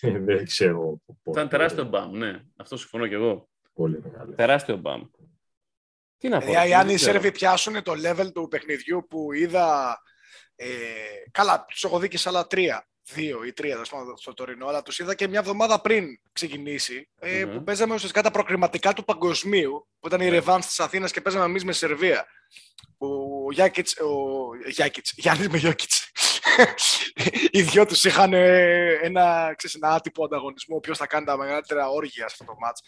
Δεν 0.26 0.44
ξέρω. 0.44 1.00
Θα 1.06 1.14
πώς- 1.22 1.36
είναι 1.40 1.48
τεράστιο 1.48 1.84
μπαμ, 1.84 2.16
ναι. 2.16 2.40
Αυτό 2.56 2.76
συμφωνώ 2.76 3.06
κι 3.06 3.14
εγώ. 3.14 3.48
Πολύ 3.74 4.00
μεγάλη. 4.04 4.34
Τεράστιο 4.34 4.76
μπαμ. 4.76 5.02
Τι 6.18 6.28
να 6.28 6.38
πω. 6.38 6.46
Δηλαδή, 6.46 6.68
δεν 6.68 6.78
αν 6.78 6.88
οι 6.88 6.94
ξέρω. 6.94 7.12
Σέρβοι 7.12 7.32
πιάσουν 7.32 7.82
το 7.82 7.92
level 8.04 8.32
του 8.32 8.48
παιχνιδιού 8.50 9.06
που 9.10 9.32
είδα. 9.32 9.98
Ε, 10.64 11.30
καλά, 11.30 11.64
τους 11.68 11.84
έχω 11.84 11.98
δει 11.98 12.08
και 12.08 12.18
σε 12.18 12.28
άλλα 12.28 12.46
τρία. 12.46 12.86
Δύο 13.04 13.44
ή 13.44 13.52
τρία 13.52 13.72
τέλος 13.72 13.88
πάντων, 13.88 14.16
στο 14.16 14.34
τωρινό, 14.34 14.66
αλλά 14.66 14.82
τους 14.82 14.98
είδα 14.98 15.14
και 15.14 15.28
μια 15.28 15.38
εβδομάδα 15.38 15.80
πριν 15.80 16.20
ξεκινήσει. 16.32 17.08
Ε, 17.18 17.44
Μμμ. 17.44 17.52
Που 17.52 17.62
παίζαμε 17.62 17.94
ουσιαστικά 17.94 18.22
τα 18.22 18.30
προκριματικά 18.30 18.92
του 18.92 19.04
παγκοσμίου, 19.04 19.88
που 20.00 20.06
ήταν 20.06 20.20
η 20.20 20.30
Ναι. 20.30 20.38
Revans 20.38 20.60
της 20.60 20.80
Αθήνας 20.80 21.12
και 21.12 21.20
παίζαμε 21.20 21.44
εμείς 21.44 21.64
με 21.64 21.72
Σερβία. 21.72 22.26
Ο 22.98 23.08
Γιάκητς, 23.52 23.96
ο 24.00 24.10
Γιάκητς, 24.68 25.12
Γιάννης 25.16 25.48
με 25.48 25.58
Γιώκητς. 25.58 26.10
Οι 27.50 27.62
δυο 27.62 27.86
τους 27.86 28.04
είχαν 28.04 28.32
ε, 28.32 28.92
ένα, 29.02 29.54
ξέρεις, 29.56 29.76
ένα 29.76 29.88
άτυπο 29.88 30.24
ανταγωνισμό, 30.24 30.80
ποιος 30.80 30.98
θα 30.98 31.06
κάνει 31.06 31.26
τα 31.26 31.36
μεγαλύτερα 31.36 31.88
όργια 31.88 32.28
σε 32.28 32.34
αυτό 32.40 32.44
το 32.44 32.54
μάτς. 32.60 32.80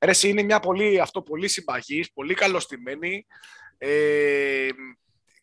Ρε, 0.00 0.10
εσύ, 0.10 0.28
είναι 0.28 0.42
μια 0.42 0.60
πολύ, 0.60 1.00
αυτό, 1.00 1.22
πολύ 1.22 1.48
συμπαγής, 1.48 2.12
πολύ 2.12 2.34
καλωστημένη 2.34 3.26
ε, 3.78 4.68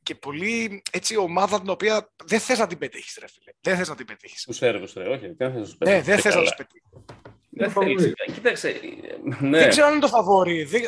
και 0.07 0.15
πολύ 0.15 0.81
έτσι 0.91 1.17
ομάδα 1.17 1.59
την 1.61 1.69
οποία 1.69 2.11
δεν 2.25 2.39
θες 2.39 2.59
να 2.59 2.67
την 2.67 2.77
πετύχεις, 2.77 3.17
ρε 3.19 3.27
φίλε. 3.27 3.51
Δεν 3.61 3.77
θες 3.77 3.89
να 3.89 3.95
την 3.95 4.05
πετύχεις. 4.05 4.43
Τους 4.43 4.55
Σέρβους, 4.55 4.93
ρε. 4.93 5.07
Όχι, 5.07 5.33
δεν 5.37 5.53
θα 5.53 5.59
τους 5.59 5.77
Ναι, 5.77 6.01
δεν 6.01 6.19
θες 6.19 6.35
να 6.35 6.41
τους 6.41 6.53
πετύχεις. 6.57 6.89
Δεν 7.49 7.71
Είναι 7.89 7.99
θέλεις. 8.01 8.13
Κοίταξε. 8.33 8.69
ε, 8.69 8.79
Ναι. 9.39 9.57
Δεν 9.59 9.69
ξέρω 9.69 9.85
αν 9.85 9.91
είναι 9.91 10.01
το 10.01 10.07
φαβόρι. 10.07 10.63
Δεν- 10.63 10.81
ε, 10.83 10.87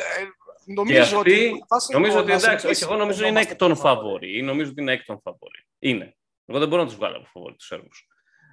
Και 0.66 0.72
Νομίζω 0.72 1.02
αυτή, 1.02 1.16
ότι... 1.18 1.64
βάσει 1.68 1.92
νομίζω 1.92 2.12
το 2.14 2.18
ότι 2.18 2.28
να 2.28 2.34
εντάξει, 2.34 2.50
όχι, 2.52 2.60
συνεχίσει 2.60 2.84
εγώ 2.84 2.96
νομίζω 2.96 3.20
να 3.20 3.26
είναι 3.26 3.34
είμαστε 3.36 3.52
εκ 3.52 3.58
των 3.58 3.68
το 3.68 3.74
φαβόρι. 3.74 4.02
φαβόρι. 4.04 4.38
Ή 4.38 4.42
Νομίζω 4.42 4.70
ότι 4.70 4.80
είναι 4.80 4.92
εκ 4.92 5.04
των 5.04 5.20
φαβόρι. 5.20 5.66
Είναι. 5.78 6.16
Εγώ 6.46 6.58
δεν 6.58 6.68
μπορώ 6.68 6.82
να 6.82 6.88
τους 6.88 6.96
βγάλω 6.96 7.16
από 7.16 7.26
φαβόρι 7.32 7.54
τους 7.54 7.66
Σέρβους. 7.66 8.06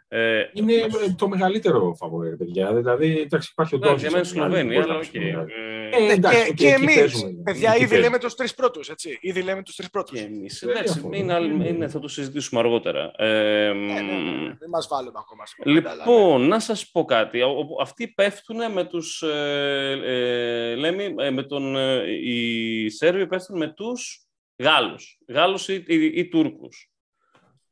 Ε, 0.10 0.43
Είναι 0.54 0.74
ε, 0.74 0.86
το 1.17 1.28
μεγαλύτερο 1.28 1.96
φαβορέ, 1.98 2.30
παιδιά. 2.36 2.74
Δηλαδή, 2.74 3.20
εντάξει, 3.20 3.50
υπάρχει 3.52 3.76
ο 3.76 3.78
εντάξει, 3.78 4.06
Ντόντζιτς. 4.06 4.32
για 4.34 4.41
μένα 4.41 4.50
είναι 4.50 4.50
Σλοβαίνοι, 4.50 4.74
μπορεί 4.76 4.88
να 4.88 4.93
αλλά 4.93 5.00
πεις 5.00 5.08
οκ. 5.10 5.15
μεγάλο. 5.24 5.48
Ε, 5.50 5.72
Ε, 5.91 6.00
Ναι, 6.06 6.12
εντάξει, 6.13 6.43
και, 6.43 6.50
οκ, 6.50 6.56
και 6.56 6.65
εκεί 6.67 6.74
εμείς, 6.84 6.96
παίζουμε. 6.96 7.41
παιδιά, 7.43 7.70
Εκεί 7.70 7.78
ήδη 7.78 7.88
παίζουμε. 7.89 8.00
λέμε 8.00 8.20
τους 8.20 8.36
τρεις 8.36 8.54
πρώτους. 8.54 8.89
Έτσι. 8.89 9.17
Ήδη 9.22 9.41
λέμε 9.41 9.63
τους 9.63 9.76
τρεις 9.76 9.89
πρώτους. 9.89 10.20
Και 10.20 10.26
εμείς, 10.26 10.60
Δεν 10.60 10.70
εντάξει, 10.70 10.93
διαφωνώ. 10.93 11.15
είναι, 11.17 11.34
άλλη- 11.34 11.67
είναι, 11.70 11.88
θα 11.88 12.00
το 12.00 12.08
συζητήσουμε 12.08 12.60
αργότερα. 12.60 13.12
Ε, 13.17 13.72
Ναι, 13.74 13.93
ναι, 13.93 14.02
ναι, 14.02 14.56
δεν 14.60 14.70
μας 14.70 14.88
βάλουμε 14.88 15.17
ακόμα. 15.20 15.46
στην 15.46 15.63
κουβέντα, 15.63 15.89
αλλά 15.89 16.06
ναι. 16.06 16.12
Λοιπόν, 16.12 16.48
να 16.48 16.60
σας 16.60 16.89
πω 16.91 17.06
κάτι. 17.06 17.41
Ο- 17.41 17.50
ο- 17.50 17.82
Αυτοί 17.82 18.08
πέφτουν 18.08 18.72
με 18.72 18.84
τους... 18.84 19.22
Ε, 19.22 20.00
ε, 20.06 20.76
λέμε, 20.76 21.13
ε, 21.17 21.32
με 21.32 21.43
τον, 21.43 21.76
ε, 21.78 22.04
οι 22.24 22.89
Σέρβοι 22.89 23.28
πέφτουν 23.28 23.58
με 23.58 23.67
τους 23.67 24.22
Γάλλους. 24.63 25.17
Γάλλους 25.28 25.67
ή, 25.67 25.84
ή, 25.88 26.06
ή 26.13 26.28
Τούρκους. 26.28 26.89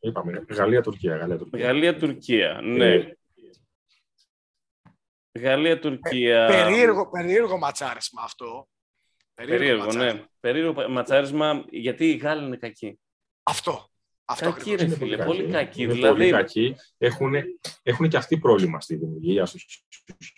Είπαμε, 0.06 0.46
Γαλλία-Τουρκία. 0.50 1.16
Γαλλία-Τουρκία. 1.16 1.66
Γαλλία-Τουρκία, 1.66 2.62
ναι. 2.64 2.94
Ε, 2.94 3.18
Γαλλία-Τουρκία. 5.40 6.48
περίεργο, 6.48 7.10
περίεργο 7.10 7.58
ματσάρισμα 7.58 8.22
αυτό. 8.24 8.68
Περίεργο, 9.34 9.84
ματσάρισμα. 9.84 10.14
ναι. 10.14 10.24
Περίεργο 10.40 10.90
ματσάρισμα, 10.90 11.66
γιατί 11.70 12.10
οι 12.10 12.16
Γάλλοι 12.16 12.46
είναι 12.46 12.58
κακοί. 12.58 13.00
Αυτό. 13.44 13.90
Αυτό 14.28 14.52
Κακοί, 14.52 14.74
ακριβώς. 14.74 14.80
ρε 14.80 14.86
είναι 14.86 14.96
φίλε, 14.96 15.26
πολύ 15.26 15.52
κακοί. 15.52 15.84
Είναι 15.84 15.94
Δηλαδή, 15.94 16.18
πολύ 16.18 16.32
κακοί. 16.32 16.76
Έχουν, 16.98 17.34
έχουν 17.84 18.10
και 18.10 18.18
αυτοί 18.18 18.38
πρόβλημα 18.38 18.82
στη 18.82 18.96
δημιουργία 18.96 19.46
στους 19.46 19.84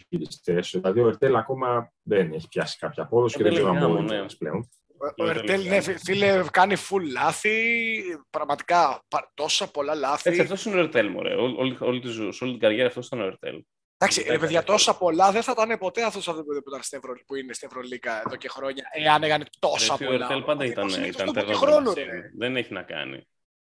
χειριστές. 0.08 0.69
Δηλαδή, 0.71 0.99
ο 0.99 1.08
Ερτέλ 1.08 1.36
ακόμα 1.36 1.93
δεν 2.01 2.34
έχει 2.34 2.47
πιάσει 2.47 2.77
κάποια 2.77 3.03
απόδοση 3.03 3.38
και 3.38 3.43
δεν 3.43 3.51
Ερτέλ 3.51 3.65
ξέρω 3.67 3.77
αν 3.77 3.84
γάμο, 3.84 3.93
μπορεί 3.95 4.08
ναι. 4.08 4.13
να 4.15 4.19
πιάσει 4.19 4.38
πλέον. 4.38 4.69
Ο- 5.17 5.23
Ο 5.23 5.27
Ερτέλ, 5.29 5.67
ναι, 5.67 5.81
φι- 5.81 5.99
φίλε, 6.03 6.43
κάνει 6.51 6.75
full 6.89 7.01
λάθη. 7.12 8.01
Πραγματικά 8.29 9.03
πα- 9.07 9.31
τόσα 9.33 9.71
πολλά 9.71 9.95
λάθη. 9.95 10.29
έτσι, 10.29 10.41
αυτός 10.41 10.65
είναι 10.65 10.75
ο 10.75 10.79
Ερτέλ, 10.79 11.07
μωρέ. 11.10 11.36
Όλη, 11.36 11.55
όλη, 11.57 11.77
όλη 11.79 11.99
τη 11.99 12.07
ζωή, 12.07 12.31
σε 12.31 12.43
όλη 12.43 12.51
την 12.53 12.62
καριέρα 12.62 12.88
αυτός 12.88 13.05
ήταν 13.07 13.21
ο 13.21 13.25
Ερτέλ. 13.25 13.63
Εντάξει, 13.99 14.21
δεν 14.23 14.31
ρε 14.31 14.38
παιδιά, 14.39 14.60
έκανε 14.60 14.77
τόσα 14.77 14.97
πολλά 14.97 15.31
δεν 15.31 15.41
θα 15.43 15.53
ήταν 15.57 15.77
ποτέ 15.77 16.03
αυτός 16.03 16.25
που 16.25 16.33
ήταν 16.67 16.81
στην 16.83 16.97
Ευρω... 16.97 17.13
που 17.27 17.36
είναι 17.36 17.53
στην 17.53 17.67
Ευρωλίκα 17.71 18.21
εδώ 18.25 18.36
και 18.36 18.49
χρόνια. 18.49 18.83
Εάν 18.93 19.23
έκανε 19.23 19.43
τόσα 19.60 19.95
Ρε, 19.99 20.05
Ο 20.05 20.07
πολλά. 20.10 20.23
Ερτέλ 20.25 20.43
πάντα 20.43 20.63
Ο 20.63 20.67
ήταν, 20.67 20.83
Δήμος 20.88 20.97
είναι 20.97 21.07
ήταν 21.07 21.27
αυτό 21.29 21.41
που 21.41 21.47
turnover 21.47 21.51
και 21.60 21.65
χρόνο, 21.65 21.91
machine. 21.91 21.95
ρε. 21.95 22.29
Δεν 22.38 22.55
έχει 22.55 22.73
να 22.73 22.81
κάνει. 22.83 23.27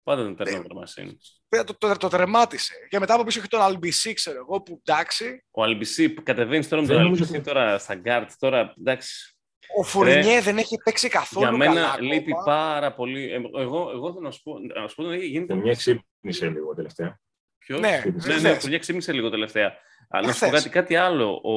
Πάντα 0.03 0.29
ήταν 0.29 0.47
Ναι. 0.53 0.59
turnover 0.59 0.77
machine. 0.83 1.11
Παιδιά, 1.49 1.65
Το, 1.65 1.75
το, 1.77 1.97
το 1.97 2.07
τερμάτισε. 2.07 2.73
Και 2.89 2.99
μετά 2.99 3.13
από 3.13 3.23
πίσω 3.23 3.39
έχει 3.39 3.47
τον 3.47 3.61
Αλμπισί, 3.61 4.13
ξέρω 4.13 4.37
εγώ, 4.37 4.61
που 4.61 4.81
εντάξει. 4.85 5.45
Ο 5.51 5.63
Αλμπισί 5.63 6.09
που 6.09 6.23
κατεβαίνει 6.23 6.65
τώρα 6.65 6.81
με 6.81 6.87
Δεν 6.87 6.95
τον 6.95 7.05
νομίζω 7.05 7.23
Αλμπισί 7.23 7.39
ότι- 7.39 7.47
τώρα 7.53 7.77
στα 7.77 7.95
γκάρτ. 7.95 8.31
Τώρα 8.39 8.73
εντάξει. 8.79 9.32
Ο 9.77 9.83
Φουρνιέ 9.83 10.41
δεν 10.41 10.57
έχει 10.57 10.77
παίξει 10.83 11.07
καθόλου 11.09 11.47
Για 11.47 11.57
μένα 11.57 11.73
καλά 11.73 11.91
ακόμα. 11.91 12.13
λείπει 12.13 12.31
πάρα 12.45 12.93
πολύ. 12.93 13.31
Ε, 13.31 13.35
Εγώ, 13.61 13.89
εγώ 13.93 14.07
θέλω 14.13 14.19
να 14.21 14.31
σου 14.31 14.41
πω. 14.43 14.53
Να 14.81 14.87
σου 14.87 14.95
πω 14.95 15.03
ότι 15.03 15.25
γίνεται. 15.25 15.53
Μια 15.55 15.73
ξύπνησε 15.73 16.49
λίγο 16.49 16.73
τελευταία. 16.73 17.19
Ποιος; 17.57 17.79
Ναι, 17.79 17.89
ναι, 17.89 18.11
ναι, 18.11 18.19
χθες. 18.39 18.43
ο 18.55 18.59
Φουρνιέ 18.59 18.79
ξύπνησε 18.79 19.11
λίγο 19.11 19.29
τελευταία. 19.29 19.73
Αλλά 20.09 20.27
να 20.27 20.33
σου 20.33 20.39
πω 20.39 20.45
Χθες. 20.47 20.59
κάτι, 20.63 20.73
κάτι 20.73 20.95
άλλο. 20.95 21.41
Ο... 21.43 21.53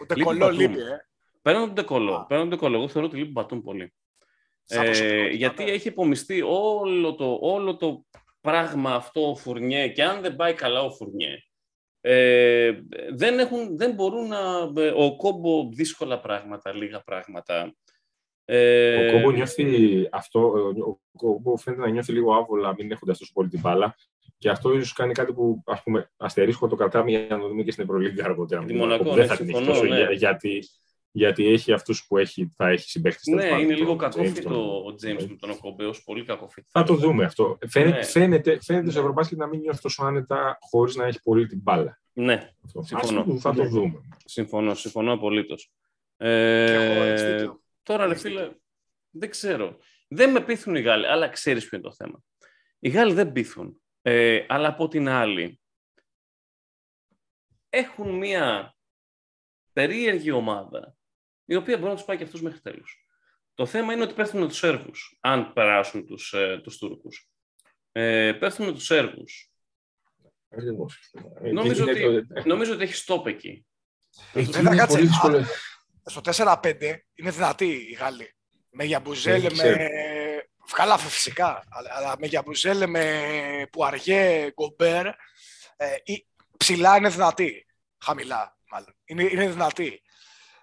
Ούτε 0.00 0.14
λείπει 0.14 0.22
κολλό 0.24 0.38
Μπατούμ. 0.38 0.58
λείπει, 0.60 0.78
ε. 0.80 1.06
Παίρνω 1.42 1.60
τον 1.60 1.74
Τεκολό. 1.74 2.14
Α. 2.14 2.26
Παίρνω 2.26 2.42
τον 2.42 2.52
Τεκολό. 2.52 2.76
Εγώ 2.76 2.88
θεωρώ 2.88 3.06
ότι 3.06 3.16
λείπει 3.16 3.30
Μπατούν 3.30 3.62
πολύ. 3.62 3.94
Σαν 4.62 4.82
Ε, 4.82 4.84
προσωπικότητα, 4.84 5.28
γιατί 5.36 5.64
ναι. 5.64 5.70
έχει 5.70 5.88
υπομειστεί 5.88 6.42
όλο 6.46 7.14
το, 7.14 7.38
όλο 7.40 7.76
το 7.76 8.04
πράγμα 8.40 8.94
αυτό 8.94 9.30
ο 9.30 9.36
Φουρνιέ 9.36 9.88
και 9.88 10.04
αν 10.04 10.20
δεν 10.20 10.36
πάει 10.36 10.54
καλά 10.54 10.80
ο 10.82 10.90
Φουρνιέ 10.90 11.42
ε, 12.10 12.72
δεν, 13.14 13.38
έχουν, 13.38 13.76
δεν 13.76 13.92
μπορούν 13.92 14.28
να... 14.28 14.38
Ο 14.96 15.16
Κόμπο 15.16 15.68
δύσκολα 15.72 16.20
πράγματα, 16.20 16.74
λίγα 16.74 17.00
πράγματα. 17.00 17.74
Ε, 18.44 19.08
Ο 19.08 19.12
Κόμπο 19.12 19.30
νιώθει 19.30 20.08
αυτό, 20.12 20.40
ο 20.86 20.98
Κόμπο 21.16 21.56
φαίνεται 21.56 21.82
να 21.82 21.88
νιώθει 21.90 22.12
λίγο 22.12 22.34
άβολα 22.34 22.74
μην 22.78 22.90
έχοντας 22.90 23.18
τόσο 23.18 23.32
πολύ 23.34 23.48
την 23.48 23.60
μπάλα. 23.60 23.94
Και 24.38 24.50
αυτό 24.50 24.74
ίσως 24.74 24.92
κάνει 24.92 25.12
κάτι 25.12 25.32
που 25.32 25.62
ας 25.66 25.82
πούμε, 25.82 26.10
αστερίσκο 26.16 26.68
το 26.68 26.76
κρατάμε 26.76 27.10
για 27.10 27.26
να 27.30 27.40
το 27.40 27.48
δούμε 27.48 27.62
και 27.62 27.70
στην 27.70 27.84
Ευρωλίγκα 27.84 28.24
αργότερα. 28.24 28.64
Τη 28.64 28.74
Μονακό, 28.74 29.02
Που 29.02 29.08
ναι, 29.10 29.14
δεν 29.16 29.26
θα 29.26 29.36
την 29.36 29.48
έχει 29.48 29.56
συμφωνώ, 29.56 29.78
τόσο, 29.78 29.88
ναι. 29.88 29.96
για- 29.96 30.12
γιατί, 30.12 30.68
γιατί 31.18 31.46
έχει 31.46 31.72
αυτούς 31.72 32.06
που 32.06 32.16
έχει, 32.18 32.52
θα 32.56 32.68
έχει 32.68 32.88
συμπαίχτη. 32.90 33.34
ναι, 33.34 33.46
είναι 33.46 33.74
λίγο 33.74 33.96
κακόφυτο 33.96 34.84
ο 34.84 34.94
James 35.02 35.26
με 35.28 35.36
τον 35.36 35.50
Οκομπέο, 35.50 35.94
πολύ 36.04 36.24
κακόφυτο. 36.24 36.66
Θα 36.70 36.82
το 36.82 36.94
δούμε 36.94 37.24
αυτό. 37.24 37.58
Φαίνεται, 37.68 37.96
Ναι. 37.96 38.04
φαίνεται, 38.04 38.58
φαίνεται 38.62 38.90
στο 38.90 39.00
Ευρωμπάσκετ 39.00 39.38
να 39.38 39.46
μην 39.46 39.60
νιώθει 39.60 39.80
τόσο 39.80 40.04
άνετα 40.04 40.58
χωρίς 40.60 40.94
να 40.96 41.06
έχει 41.06 41.22
πολύ 41.22 41.46
την 41.46 41.58
μπάλα. 41.62 42.00
Ναι, 42.12 42.52
Αυτό. 42.64 42.82
Συμφωνώ. 42.82 43.20
Ας 43.20 43.26
το- 43.26 43.38
Θα 43.38 43.54
το 43.54 43.64
δούμε. 43.68 44.00
συμφωνώ, 44.24 44.74
συμφωνώ 44.74 45.12
απολύτως. 45.12 45.72
Και 46.16 46.26
εγώ, 46.74 47.02
έχεις 47.02 47.22
Ε, 47.22 47.36
δίκιο. 47.36 47.62
τώρα, 47.82 48.04
ρε 48.04 48.10
Έχεις 48.10 48.22
φίλε, 48.22 48.50
δεν 49.10 49.30
ξέρω. 49.30 49.76
Δεν 50.08 50.30
με 50.30 50.40
πείθουν 50.40 50.74
οι 50.74 50.80
Γάλλοι, 50.80 51.06
αλλά 51.06 51.28
ξέρεις 51.28 51.68
ποιο 51.68 51.78
είναι 51.78 51.86
το 51.88 51.94
θέμα. 51.94 52.22
Οι 52.78 52.88
Γάλλοι 52.88 53.12
δεν 53.12 53.32
πείθουν. 53.32 53.80
Ε, 54.02 54.44
αλλά 54.48 54.68
από 54.68 54.88
την 54.88 55.08
άλλη, 55.08 55.60
έχουν 57.70 58.10
μία 58.10 58.74
περίεργη 59.72 60.30
ομάδα, 60.30 60.96
η 61.48 61.54
οποία 61.56 61.76
μπορεί 61.76 61.88
να 61.88 61.94
τους 61.96 62.04
πάει 62.04 62.16
και 62.16 62.24
αυτούς 62.24 62.42
μέχρι 62.42 62.60
τέλους. 62.60 62.96
Το 63.54 63.66
θέμα 63.66 63.92
είναι 63.92 64.02
ότι 64.02 64.14
πέφτουν 64.14 64.40
με 64.40 64.46
τους 64.46 64.56
Σέρβους, 64.56 65.18
αν 65.20 65.52
περάσουν 65.52 66.06
τους, 66.06 66.32
ε, 66.32 66.60
τους 66.62 66.78
Τούρκους. 66.78 67.30
Ε, 67.92 68.32
πέφτουν 68.32 68.66
με 68.66 68.72
τους 68.72 68.84
Σέρβους. 68.84 69.52
Ακριβώς. 70.50 71.10
Ε, 71.42 71.50
Νομίζω 71.50 71.82
είναι 71.82 71.90
ότι, 72.08 72.26
το- 72.26 72.42
νομίζω 72.46 72.72
ότι 72.72 72.82
έχει 72.82 72.94
στόπ 72.94 73.26
εκεί. 73.26 73.66
Εκεί 74.32 74.50
Βέβαια, 74.50 74.70
είναι 74.72 74.80
κάτσε. 74.80 74.96
πολύ 74.96 75.06
δύσκολο. 75.08 75.44
Στο 76.04 76.20
4-5 76.20 77.06
είναι 77.14 77.30
δυνατοί 77.30 77.66
οι 77.66 77.92
Γάλλοι. 77.92 78.34
Με 78.70 78.84
Γιαμπουζέλ, 78.84 79.40
Δεν 79.40 79.52
με. 79.56 79.62
ξέρω. 79.62 79.76
Καλά, 80.72 80.98
φυσικά. 80.98 81.64
Αλλά, 81.70 81.90
αλλά 81.92 82.14
με 82.18 82.26
Γιαμπουζέλ, 82.26 82.88
με 82.90 83.22
Πουαριέ, 83.72 84.50
Γκομπέρ. 84.52 85.06
Ε, 85.06 85.14
ή- 86.04 86.26
ψηλά 86.56 86.96
είναι 86.96 87.08
δυνατοί. 87.08 87.66
Χαμηλά, 88.04 88.58
μάλλον. 88.70 88.96
Είναι, 89.04 89.22
είναι 89.22 89.48
δυνατοί. 89.48 90.02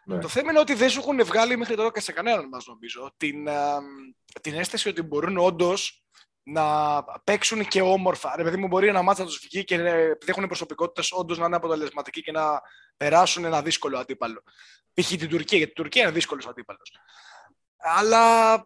Ναι. 0.08 0.20
Το 0.20 0.28
θέμα 0.28 0.52
είναι 0.52 0.60
ότι 0.60 0.74
δεν 0.74 0.90
σου 0.90 1.00
έχουν 1.00 1.26
βγάλει 1.26 1.58
μέχρι 1.58 1.76
τώρα 1.76 1.92
και 1.92 2.00
σε 2.00 2.12
κανέναν 2.12 2.48
μας, 2.48 2.66
νομίζω, 2.66 3.14
την, 3.18 3.50
α, 3.50 3.82
την 4.42 4.54
αίσθηση 4.54 4.90
ότι 4.90 5.02
μπορούν 5.02 5.38
όντως 5.38 6.04
να 6.44 7.04
παίξουν 7.24 7.68
και 7.68 7.82
όμορφα. 7.82 8.36
Ρε 8.36 8.44
παιδί 8.44 8.58
μου, 8.58 8.68
μπορεί 8.68 8.88
ένα 8.88 9.02
μάτσα 9.02 9.24
να 9.24 9.28
τους 9.28 9.40
βγει 9.40 9.64
και 9.64 9.76
ε, 9.76 10.02
επειδή 10.02 10.32
έχουν 10.32 10.48
προσωπικότητες, 10.48 11.12
όντως 11.12 11.38
να 11.38 11.46
είναι 11.46 11.56
αποτελεσματικοί 11.56 12.22
και 12.22 12.32
να 12.32 12.62
περάσουν 12.98 13.46
ένα 13.46 13.62
δύσκολο 13.62 13.98
αντίπαλο. 13.98 14.44
Π.χ. 14.94 15.08
την 15.08 15.30
Τουρκία, 15.30 15.58
γιατί 15.58 15.72
η 15.72 15.76
Τουρκία 15.76 16.02
είναι 16.02 16.12
δύσκολος 16.12 16.48
αντίπαλος. 16.48 16.92
Αλλά 17.78 18.64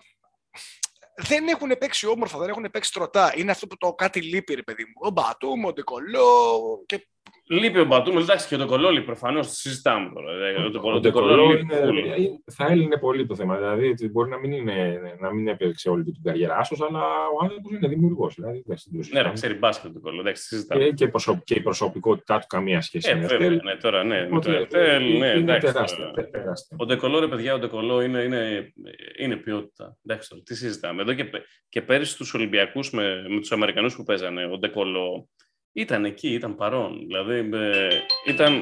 δεν 1.16 1.48
έχουν 1.48 1.78
παίξει 1.78 2.08
όμορφα, 2.08 2.38
δεν 2.38 2.50
έχουν 2.50 2.70
παίξει 2.72 2.94
τροτά. 2.94 3.34
Είναι 3.36 3.52
αυτό 3.52 3.68
που 3.68 3.78
το 3.78 3.94
κάτι 3.94 4.22
λείπει, 4.22 4.54
ρε 4.54 4.64
παιδί 4.64 4.84
μου. 4.84 4.94
Ο 4.96 5.10
Μπατούμ, 5.10 5.66
ο 5.66 5.74
Ντεκολό 5.74 6.84
και 6.86 7.08
Λείπει 7.52 7.80
ο 7.80 7.86
Μπατούμ, 7.86 8.18
εντάξει 8.18 8.48
και 8.48 8.56
ο 8.56 8.58
Ντεκολόλη 8.58 9.02
προφανώς 9.02 9.48
το 9.48 9.54
συζητάμε 9.54 10.12
τώρα. 10.14 10.32
ε, 10.48 10.62
Ο 10.66 10.70
Ντεκολόλη- 10.70 10.98
Ο 10.98 11.00
Ντεκολό 11.00 11.52
είναι- 11.58 12.42
θα 12.52 12.66
έλυνε 12.72 12.98
πολύ 12.98 13.26
το 13.26 13.36
θέμα. 13.36 13.58
Δηλαδή 13.58 13.88
ότι 13.88 14.10
μπορεί 14.10 14.30
να 14.30 14.38
μην, 14.40 14.52
είναι, 14.52 15.02
να 15.20 15.34
μην 15.34 15.48
έπαιξε 15.48 15.90
όλη 15.90 16.04
του 16.04 16.12
την 16.12 16.24
καριέρα 16.24 16.58
άσος, 16.58 16.82
αλλά 16.82 17.00
ο 17.40 17.44
άνθρωπος 17.44 17.72
είναι 17.72 17.88
δημιουργός. 17.88 18.36
Δηλαδή, 18.36 18.58
εντάξει, 18.66 18.90
δεν 18.92 19.02
το 19.02 19.08
Ναι, 19.08 19.22
ρε, 19.22 19.28
συζητάμε. 19.28 19.34
ξέρει 19.34 19.54
μπάσκετ 19.54 19.90
ο 19.90 19.94
Ντεκολόλη, 19.94 20.20
εντάξει, 20.20 20.44
συζητάμε. 20.44 20.84
και, 20.84 20.92
και, 20.92 21.08
προσω- 21.08 21.42
και 21.44 21.54
η 21.54 21.62
προσωπικότητά 21.62 22.40
του 22.40 22.46
καμία 22.50 22.82
σχέση 22.82 23.10
Ε, 23.10 23.14
με 23.16 23.20
βέβαια, 23.20 23.38
Ευτέλ. 23.38 23.60
ναι, 23.64 23.76
τώρα 23.76 24.04
ναι, 24.04 24.20
με 24.22 24.28
το 24.30 24.36
Οπότε, 24.36 24.56
Ευτέλ, 24.58 25.04
ναι, 25.04 25.28
είναι 25.28 25.28
εντάξει. 25.28 25.72
τεράστια, 25.74 25.98
τώρα. 26.04 26.12
τε- 26.12 26.32
τεράστια. 26.32 26.78
Ο 26.80 26.86
Ντεκολό, 26.86 27.20
ρε 27.20 27.28
παιδιά, 27.28 27.54
ο 27.54 27.60
Ντεκολό 27.60 28.02
είναι, 28.02 28.20
είναι, 28.24 28.74
είναι 29.20 29.36
ποιότητα. 29.36 29.98
Εντάξει, 30.06 30.30
τώρα, 30.30 30.42
τι 30.46 30.56
συζητάμε. 30.56 31.02
Εδώ 31.02 31.14
και, 31.14 31.26
πε- 31.26 31.44
και 31.70 31.82
πέρυσι 31.82 32.12
στους 32.12 32.34
Ολυμπιακούς 32.34 32.92
με, 32.92 33.26
με 33.30 33.40
τους 33.40 33.52
Αμερικανούς 33.52 33.96
που 33.96 34.04
παίζανε, 34.04 34.46
ο 34.46 34.58
Ντεκολό 34.58 35.28
ήταν 35.72 36.06
εκεί, 36.06 36.34
ήταν 36.34 36.56
παρόν. 36.56 36.98
Δηλαδή, 36.98 37.50
ε, 37.54 38.00
ήταν... 38.28 38.62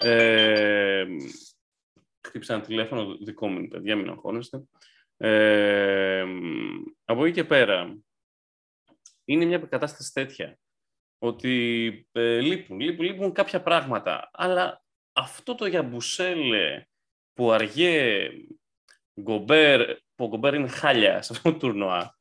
Ε, 0.00 1.06
χτύπησα 2.26 2.54
ένα 2.54 2.62
τηλέφωνο 2.62 3.16
δικό 3.16 3.48
μου, 3.48 3.68
παιδιά, 3.68 3.96
μην 3.96 4.08
αγχώνεστε. 4.08 4.62
Ε, 5.16 6.24
από 7.04 7.24
εκεί 7.24 7.34
και 7.34 7.44
πέρα, 7.44 7.98
είναι 9.24 9.44
μια 9.44 9.58
κατάσταση 9.58 10.12
τέτοια 10.12 10.58
ότι 11.18 12.08
ε, 12.12 12.40
λείπουν, 12.40 12.80
λείπουν, 12.80 13.04
λείπουν 13.04 13.32
κάποια 13.32 13.62
πράγματα. 13.62 14.30
Αλλά 14.32 14.84
αυτό 15.12 15.54
το 15.54 15.66
Γιαμπουσέλε 15.66 16.86
που 17.32 17.52
αργέ 17.52 18.30
Γκομπέρ, 19.20 19.94
που 20.14 20.24
ο 20.24 20.28
Γκομπέρ 20.28 20.54
είναι 20.54 20.68
χάλια 20.68 21.22
σε 21.22 21.32
αυτό 21.32 21.52
το 21.52 21.58
τουρνουά. 21.58 22.18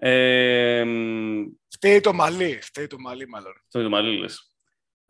Ε, 0.00 0.84
μ, 0.84 1.44
Φταίει 1.68 2.00
το 2.00 2.12
μαλλί. 2.12 2.58
Φταίει 2.62 2.86
το 2.86 2.98
μαλλί, 2.98 3.28
μάλλον. 3.28 3.52
αυτό 3.64 3.78
είναι 3.80 3.88
το 3.88 3.94
μαλλί 3.94 4.16
λες. 4.18 4.52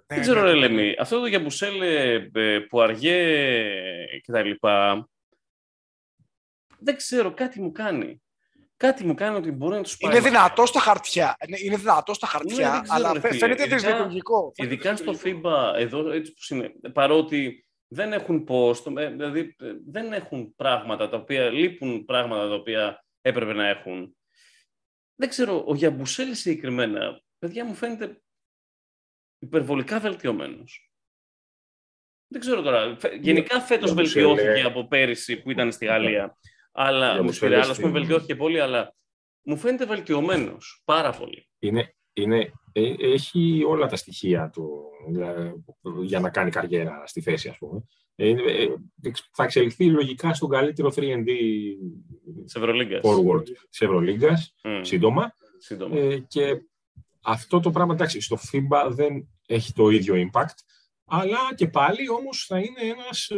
Ναι, 0.06 0.16
Δεν 0.16 0.20
ξέρω, 0.20 0.40
ναι, 0.42 0.46
ρε 0.46 0.52
ναι. 0.52 0.58
Λέμι, 0.66 0.94
αυτό 0.98 1.20
το 1.20 1.26
Γιαμπουσέλε 1.26 2.12
ε, 2.34 2.58
που 2.58 2.80
αργέ 2.80 3.16
και 4.22 4.32
τα 4.32 4.42
λοιπά, 4.42 5.08
δεν 6.78 6.96
ξέρω, 6.96 7.34
κάτι 7.34 7.60
μου 7.60 7.72
κάνει. 7.72 8.22
Κάτι 8.76 9.04
μου 9.04 9.14
κάνει 9.14 9.36
ότι 9.36 9.50
μπορεί 9.50 9.76
να 9.76 9.82
τους 9.82 9.96
πάει. 9.96 10.12
Είναι 10.12 10.20
δυνατό 10.28 10.66
στα 10.66 10.80
χαρτιά. 10.80 11.36
Ναι, 11.48 11.56
Είναι 11.60 11.76
δυνατό 11.76 12.14
στα 12.14 12.26
Ναι, 12.26 12.32
χαρτιά, 12.32 12.70
δεν 12.72 12.82
ξέρω, 12.82 12.96
αλλά 12.96 13.12
ρε 13.12 13.20
φαι- 13.20 13.28
φίλε. 13.32 13.40
φαίνεται 13.40 13.62
Ειδικά- 13.62 13.76
δυσλειτουργικό. 13.76 14.52
Φαίνεται 14.56 14.74
Ειδικά 14.74 14.96
στο 14.96 15.12
δυσλειτουργικό. 15.12 15.50
FIBA, 15.50 15.78
εδώ 15.78 16.10
έτσι 16.10 16.32
που 16.32 16.54
είναι, 16.54 16.72
παρότι 16.92 17.66
δεν 17.88 18.12
έχουν 18.12 18.46
post, 18.48 18.96
ε, 18.96 19.10
δηλαδή 19.10 19.40
ε, 19.40 19.72
δεν 19.86 20.12
έχουν 20.12 20.54
πράγματα 20.54 21.08
τα 21.08 21.16
οποία, 21.16 21.50
λείπουν 21.50 22.04
πράγματα 22.04 22.48
τα 22.48 22.54
οποία 22.54 23.04
έπρεπε 23.20 23.52
να 23.52 23.68
έχουν. 23.68 24.16
Δεν 25.20 25.28
ξέρω, 25.28 25.64
ο 25.66 25.74
Γιαμπουσέλη 25.74 26.34
συγκεκριμένα, 26.34 27.22
παιδιά 27.38 27.64
μου 27.64 27.74
φαίνεται 27.74 28.22
υπερβολικά 29.38 30.00
βελτιωμένος. 30.00 30.92
Δεν 32.32 32.40
ξέρω 32.40 32.62
τώρα. 32.62 32.96
φε- 32.98 33.22
Γενικά 33.22 33.60
φέτος 33.60 33.90
Γιαμπουσέλη- 33.92 34.26
βελτιώθηκε 34.26 34.66
από 34.66 34.88
πέρυσι 34.88 35.42
που 35.42 35.50
ήταν 35.50 35.72
στη 35.72 35.84
Γαλλία. 35.86 36.36
Αλλά 36.72 37.06
με 37.06 37.12
Γιαμπουσέλη 37.12 37.34
Σπυρεάλ, 37.36 37.60
ας 37.60 37.66
πούμε, 37.76 37.88
στην- 37.88 37.92
βελτιώθηκε 37.92 38.36
πολύ, 38.36 38.60
αλλά 38.60 38.94
μου 39.46 39.56
φαίνεται 39.56 39.86
βελτιωμένος 39.86 40.82
πάρα 40.84 41.12
πολύ. 41.12 41.48
Είναι, 41.58 41.94
είναι, 42.12 42.52
ε, 42.72 42.94
έχει 42.98 43.62
όλα 43.66 43.86
τα 43.86 43.96
στοιχεία 43.96 44.50
του 44.50 44.90
δηλαδή, 45.08 45.64
για 46.02 46.20
να 46.20 46.30
κάνει 46.30 46.50
καριέρα 46.50 47.06
στη 47.06 47.20
θέση, 47.20 47.48
ας 47.48 47.58
πούμε. 47.58 47.82
Ε, 48.20 48.28
είναι, 48.28 48.42
ε, 48.42 48.68
εξ- 49.02 49.28
θα 49.32 49.44
εξελιχθεί 49.44 49.86
λογικά 49.90 50.34
στον 50.34 50.48
καλύτερο 50.48 50.90
3D 50.90 51.26
Της 52.44 52.54
Ευρωλίγκας. 52.54 53.00
forward 53.04 53.42
της 53.70 53.80
Ευρωλίγκας 53.80 54.54
Μμ, 54.64 54.82
σύντομα. 54.82 55.34
Σύντομα. 55.58 55.96
Ε, 55.98 56.18
και 56.18 56.62
αυτό 57.22 57.60
το 57.60 57.70
πράγμα, 57.70 57.94
εντάξει, 57.94 58.20
στο 58.20 58.36
FIBA 58.52 58.90
δεν 58.90 59.28
έχει 59.46 59.72
το 59.72 59.88
ίδιο 59.88 60.14
impact, 60.32 60.54
αλλά 61.04 61.38
και 61.54 61.66
πάλι 61.68 62.08
όμως 62.10 62.44
θα 62.46 62.58
είναι 62.58 62.80
ένας 62.80 63.28
ε, 63.28 63.36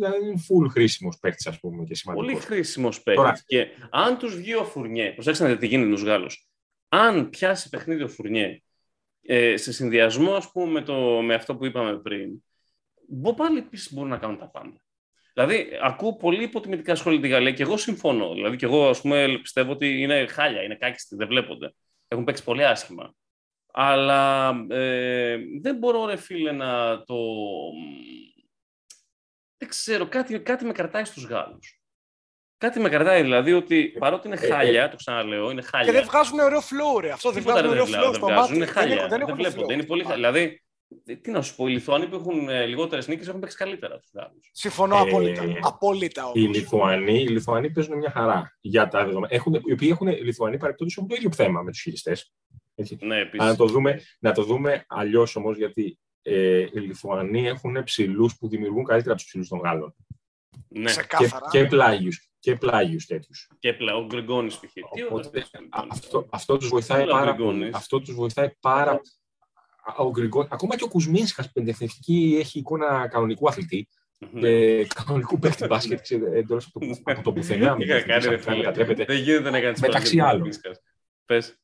θα 0.00 0.16
είναι 0.16 0.34
full 0.48 0.68
χρήσιμος 0.70 1.18
παίκτης, 1.18 1.46
ας 1.46 1.60
πούμε, 1.60 1.84
και 1.84 1.94
σημαντικός. 1.94 2.30
Πολύ 2.32 2.40
χρήσιμος 2.44 3.02
παίκτης. 3.02 3.22
Τώρα- 3.24 3.42
Και 3.46 3.66
αν 3.90 4.18
τους 4.18 4.36
βγει 4.36 4.54
ο 4.54 4.64
Φουρνιέ, 4.64 5.10
προσέξτε 5.12 5.42
να 5.44 5.48
δείτε 5.50 5.60
τι 5.60 5.66
γίνεται 5.66 5.88
με 5.88 5.94
τους 5.94 6.04
Γάλλους. 6.04 6.46
Αν 6.88 7.30
πιάσει 7.30 7.68
παιχνίδι 7.68 8.02
ο 8.02 8.08
Φουρνιέ 8.08 8.62
ε, 9.26 9.56
σε 9.56 9.72
συνδυασμό 9.72 10.32
ας 10.34 10.50
πούμε, 10.52 10.70
με, 10.72 10.82
το, 10.82 10.94
με 11.22 11.34
αυτό 11.34 11.56
που 11.56 11.64
είπαμε 11.64 11.98
πριν, 11.98 12.44
μπο 13.08 13.34
πάλι 13.34 13.58
επίσης 13.58 13.92
μπορούν 13.92 14.10
να 14.10 14.18
κάνουν 14.18 14.38
τα 14.38 14.50
πάντα. 14.50 14.76
Δηλαδή, 15.34 15.68
ακούω 15.82 16.16
πολύ 16.16 16.42
υποτιμητικά 16.42 16.94
σχόλια 16.94 17.20
τη 17.20 17.28
Γαλλία 17.28 17.52
και 17.52 17.62
εγώ 17.62 17.76
συμφωνώ. 17.76 18.34
Δηλαδή, 18.34 18.56
και 18.56 18.64
εγώ 18.64 18.88
ας 18.88 19.00
πούμε, 19.00 19.38
πιστεύω 19.42 19.72
ότι 19.72 20.00
είναι 20.00 20.26
χάλια, 20.26 20.62
είναι 20.62 20.74
κάκιστοι, 20.76 21.16
δεν 21.16 21.26
βλέπονται. 21.26 21.74
Έχουν 22.08 22.24
παίξει 22.24 22.44
πολύ 22.44 22.64
άσχημα. 22.66 23.14
Αλλά 23.72 24.48
ε, 24.70 25.38
δεν 25.60 25.76
μπορώ, 25.76 26.06
ρε 26.06 26.16
φίλε, 26.16 26.52
να 26.52 27.02
το. 27.04 27.16
Δεν 29.58 29.68
ξέρω, 29.68 30.06
κάτι, 30.06 30.40
κάτι 30.40 30.64
με 30.64 30.72
κρατάει 30.72 31.04
στους 31.04 31.24
Γάλλους. 31.24 31.78
Κάτι 32.58 32.80
με 32.80 32.88
κρατάει, 32.88 33.22
δηλαδή 33.22 33.52
ότι 33.52 33.96
παρότι 33.98 34.26
είναι 34.26 34.36
ε, 34.40 34.46
χάλια, 34.46 34.88
το 34.88 34.96
ξαναλέω, 34.96 35.50
είναι 35.50 35.62
χάλια. 35.62 35.92
Και 35.92 35.98
δεν 35.98 36.06
βγάζουν 36.06 36.38
ωραίο 36.38 36.60
flow, 36.60 37.00
ρε. 37.00 37.10
Αυτό 37.10 37.30
δεν 37.30 37.42
Τίποτα 37.42 37.62
βγάζουν 37.62 37.76
ρε, 37.76 37.80
ωραίο 37.80 37.92
δεν 37.92 38.00
flow 38.00 38.04
δεν 38.04 38.14
στο 38.14 38.26
βγάζουν, 38.26 38.42
μάτι. 38.42 38.54
είναι 38.54 38.66
χάλια. 38.66 38.96
Δεν, 38.96 39.08
Δεν, 39.08 39.20
έχουν 39.20 39.34
βλέπονται, 39.34 39.64
flow. 39.64 39.70
είναι 39.76 39.84
πολύ 39.84 40.02
χάλια. 40.04 40.16
Δηλαδή, 40.16 40.63
τι 41.22 41.30
να 41.30 41.42
σου 41.42 41.56
πω, 41.56 41.66
οι 41.66 41.70
Λιθουανοί 41.72 42.08
που 42.08 42.14
έχουν 42.14 42.48
ε, 42.48 42.66
λιγότερες 42.66 43.08
νίκες 43.08 43.28
έχουν 43.28 43.40
παίξει 43.40 43.56
καλύτερα 43.56 43.98
τους 43.98 44.10
Γάλλους. 44.14 44.50
Συμφωνώ 44.52 44.96
Ε, 44.96 45.00
απόλυτα. 45.00 45.42
Απόλυτα 45.62 46.30
Οι 46.34 46.40
όμως. 46.44 46.56
Λιθουανοί, 46.56 47.20
οι 47.20 47.28
Λιθουανοί 47.28 47.70
παίζουν 47.70 47.96
μια 47.96 48.10
χαρά 48.10 48.56
για 48.60 48.88
τα 48.88 49.04
δεδομένα. 49.04 49.34
Έχουν, 49.34 49.54
οι 49.64 49.72
οποίοι 49.72 49.88
έχουν, 49.92 50.06
οι 50.08 50.20
Λιθουανοί 50.20 50.56
παρεπτόντως 50.58 50.96
έχουν 50.96 51.08
το 51.08 51.14
ίδιο 51.14 51.32
θέμα 51.32 51.62
με 51.62 51.70
τους 51.70 51.80
χειριστές. 51.80 52.32
Έτσι. 52.74 52.98
Ναι, 53.00 53.14
Αλλά 53.14 53.22
επίση. 53.24 53.44
να 53.46 53.56
το 53.56 53.66
δούμε, 53.66 54.00
να 54.18 54.32
το 54.32 54.42
δούμε 54.42 54.84
αλλιώς 54.88 55.36
όμως, 55.36 55.56
γιατί 55.56 55.98
ε, 56.22 56.58
οι 56.58 56.78
Λιθουανοί 56.80 57.46
έχουν 57.46 57.82
ψηλούς 57.84 58.36
που 58.38 58.48
δημιουργούν 58.48 58.84
καλύτερα 58.84 59.12
από 59.12 59.20
τους 59.20 59.28
ψηλούς 59.30 59.48
των 59.48 59.58
Γάλλων. 59.58 59.94
Ναι, 60.68 60.80
Και, 60.80 60.86
Ξεκάθαρα. 60.86 61.46
και 61.50 61.64
πλάγιους 61.64 62.28
και 62.38 62.56
πλάγιους 62.56 63.06
τέτοιους. 63.06 63.50
και 63.58 63.72
πλέον 63.72 64.02
ο 64.02 64.06
Γκριγκόνης 64.06 64.58
π.χ. 64.58 64.72
Τι 64.72 65.02
Οπότε 65.02 65.28
ωραίος 65.28 65.44
ο 65.44 65.58
Γκριγκόνης. 65.58 65.90
αυτό, 65.90 66.26
αυτό 66.30 66.56
τους 66.56 66.68
βοηθάει 66.68 67.02
Όλα 67.02 67.12
ο 67.12 67.18
πάρα 67.18 67.32
Γκριγκόνης. 67.32 67.58
πολύ. 67.60 67.70
Αυτό 67.74 68.00
τους 68.00 68.14
βοηθάει 68.14 68.50
πάρα 68.60 68.90
Α, 68.90 69.00
ο 69.98 70.10
Γκριγκό- 70.10 70.52
Ακόμα 70.52 70.76
και 70.76 70.84
ο 70.84 70.88
Κουσμίνσκας 70.88 71.46
που 71.52 71.60
εντευθευτική 71.60 72.36
έχει 72.40 72.58
εικόνα 72.58 73.08
κανονικού 73.08 73.48
αθλητή. 73.48 73.88
Ναι. 74.32 74.48
Ε, 74.48 74.86
κανονικού 75.06 75.38
παίκτη 75.38 75.66
μπάσκετ 75.66 76.10
εντός 76.10 76.66
από, 76.66 76.80
το- 76.86 77.00
από 77.04 77.22
το 77.22 77.32
πουθενά. 77.32 77.76
Τι 77.76 77.84
είχα 77.84 78.00
κάνει, 78.02 78.26
ρε 78.26 78.36
φίλε. 78.36 78.56
μετατρέπεται 78.56 79.04
Δεν 79.04 79.16
γίνεται 79.16 79.50
να 79.50 79.60
κάνεις 79.60 79.80
Μεταξύ 79.80 80.20
άλλων. 80.20 80.48
Πες. 81.26 81.58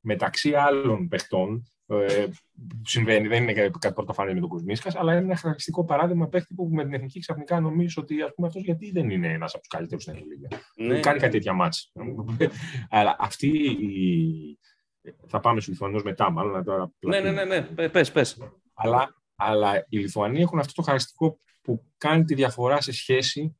μεταξύ 0.00 0.54
άλλων 0.54 1.08
παιχτών, 1.08 1.70
ε, 1.86 2.24
που 2.68 2.80
συμβαίνει, 2.84 3.28
δεν 3.28 3.42
είναι 3.42 3.52
κάτι 3.52 3.94
πρωτοφανές 3.94 4.34
με 4.34 4.40
τον 4.40 4.48
Κουσμίσκα, 4.48 4.90
αλλά 4.94 5.12
είναι 5.12 5.24
ένα 5.24 5.34
χαρακτηριστικό 5.36 5.84
παράδειγμα 5.84 6.28
παίχτη 6.28 6.54
που 6.54 6.68
με 6.72 6.82
την 6.84 6.94
εθνική 6.94 7.20
ξαφνικά 7.20 7.60
νομίζεις 7.60 7.96
ότι 7.96 8.22
ας 8.22 8.30
πούμε, 8.34 8.46
αυτός 8.46 8.62
γιατί 8.62 8.90
δεν 8.90 9.10
είναι 9.10 9.32
ένας 9.32 9.52
από 9.52 9.62
τους 9.62 9.68
καλύτερους 9.68 10.02
στην 10.02 10.14
Ευρωλίγα. 10.14 10.48
Ναι. 10.76 11.00
Κάνει 11.00 11.18
κάτι 11.18 11.32
τέτοια 11.32 11.52
μάτς. 11.52 11.92
αλλά 12.90 13.16
αυτή 13.18 13.48
η... 13.70 14.58
Θα 15.26 15.40
πάμε 15.40 15.60
στους 15.60 15.72
Λιθουανούς 15.72 16.02
μετά, 16.02 16.30
μάλλον. 16.30 16.52
να 16.52 16.64
τώρα 16.64 16.92
ναι, 16.98 17.20
ναι, 17.20 17.30
ναι, 17.30 17.44
ναι. 17.44 17.62
Πε, 17.62 18.04
πες. 18.04 18.38
Αλλά, 18.74 19.14
αλλά 19.34 19.86
οι 19.88 19.98
Λιθουανοί 19.98 20.40
έχουν 20.40 20.58
αυτό 20.58 20.72
το 20.72 20.82
χαρακτηριστικό 20.82 21.38
που 21.62 21.84
κάνει 21.98 22.24
τη 22.24 22.34
διαφορά 22.34 22.80
σε 22.80 22.92
σχέση 22.92 23.56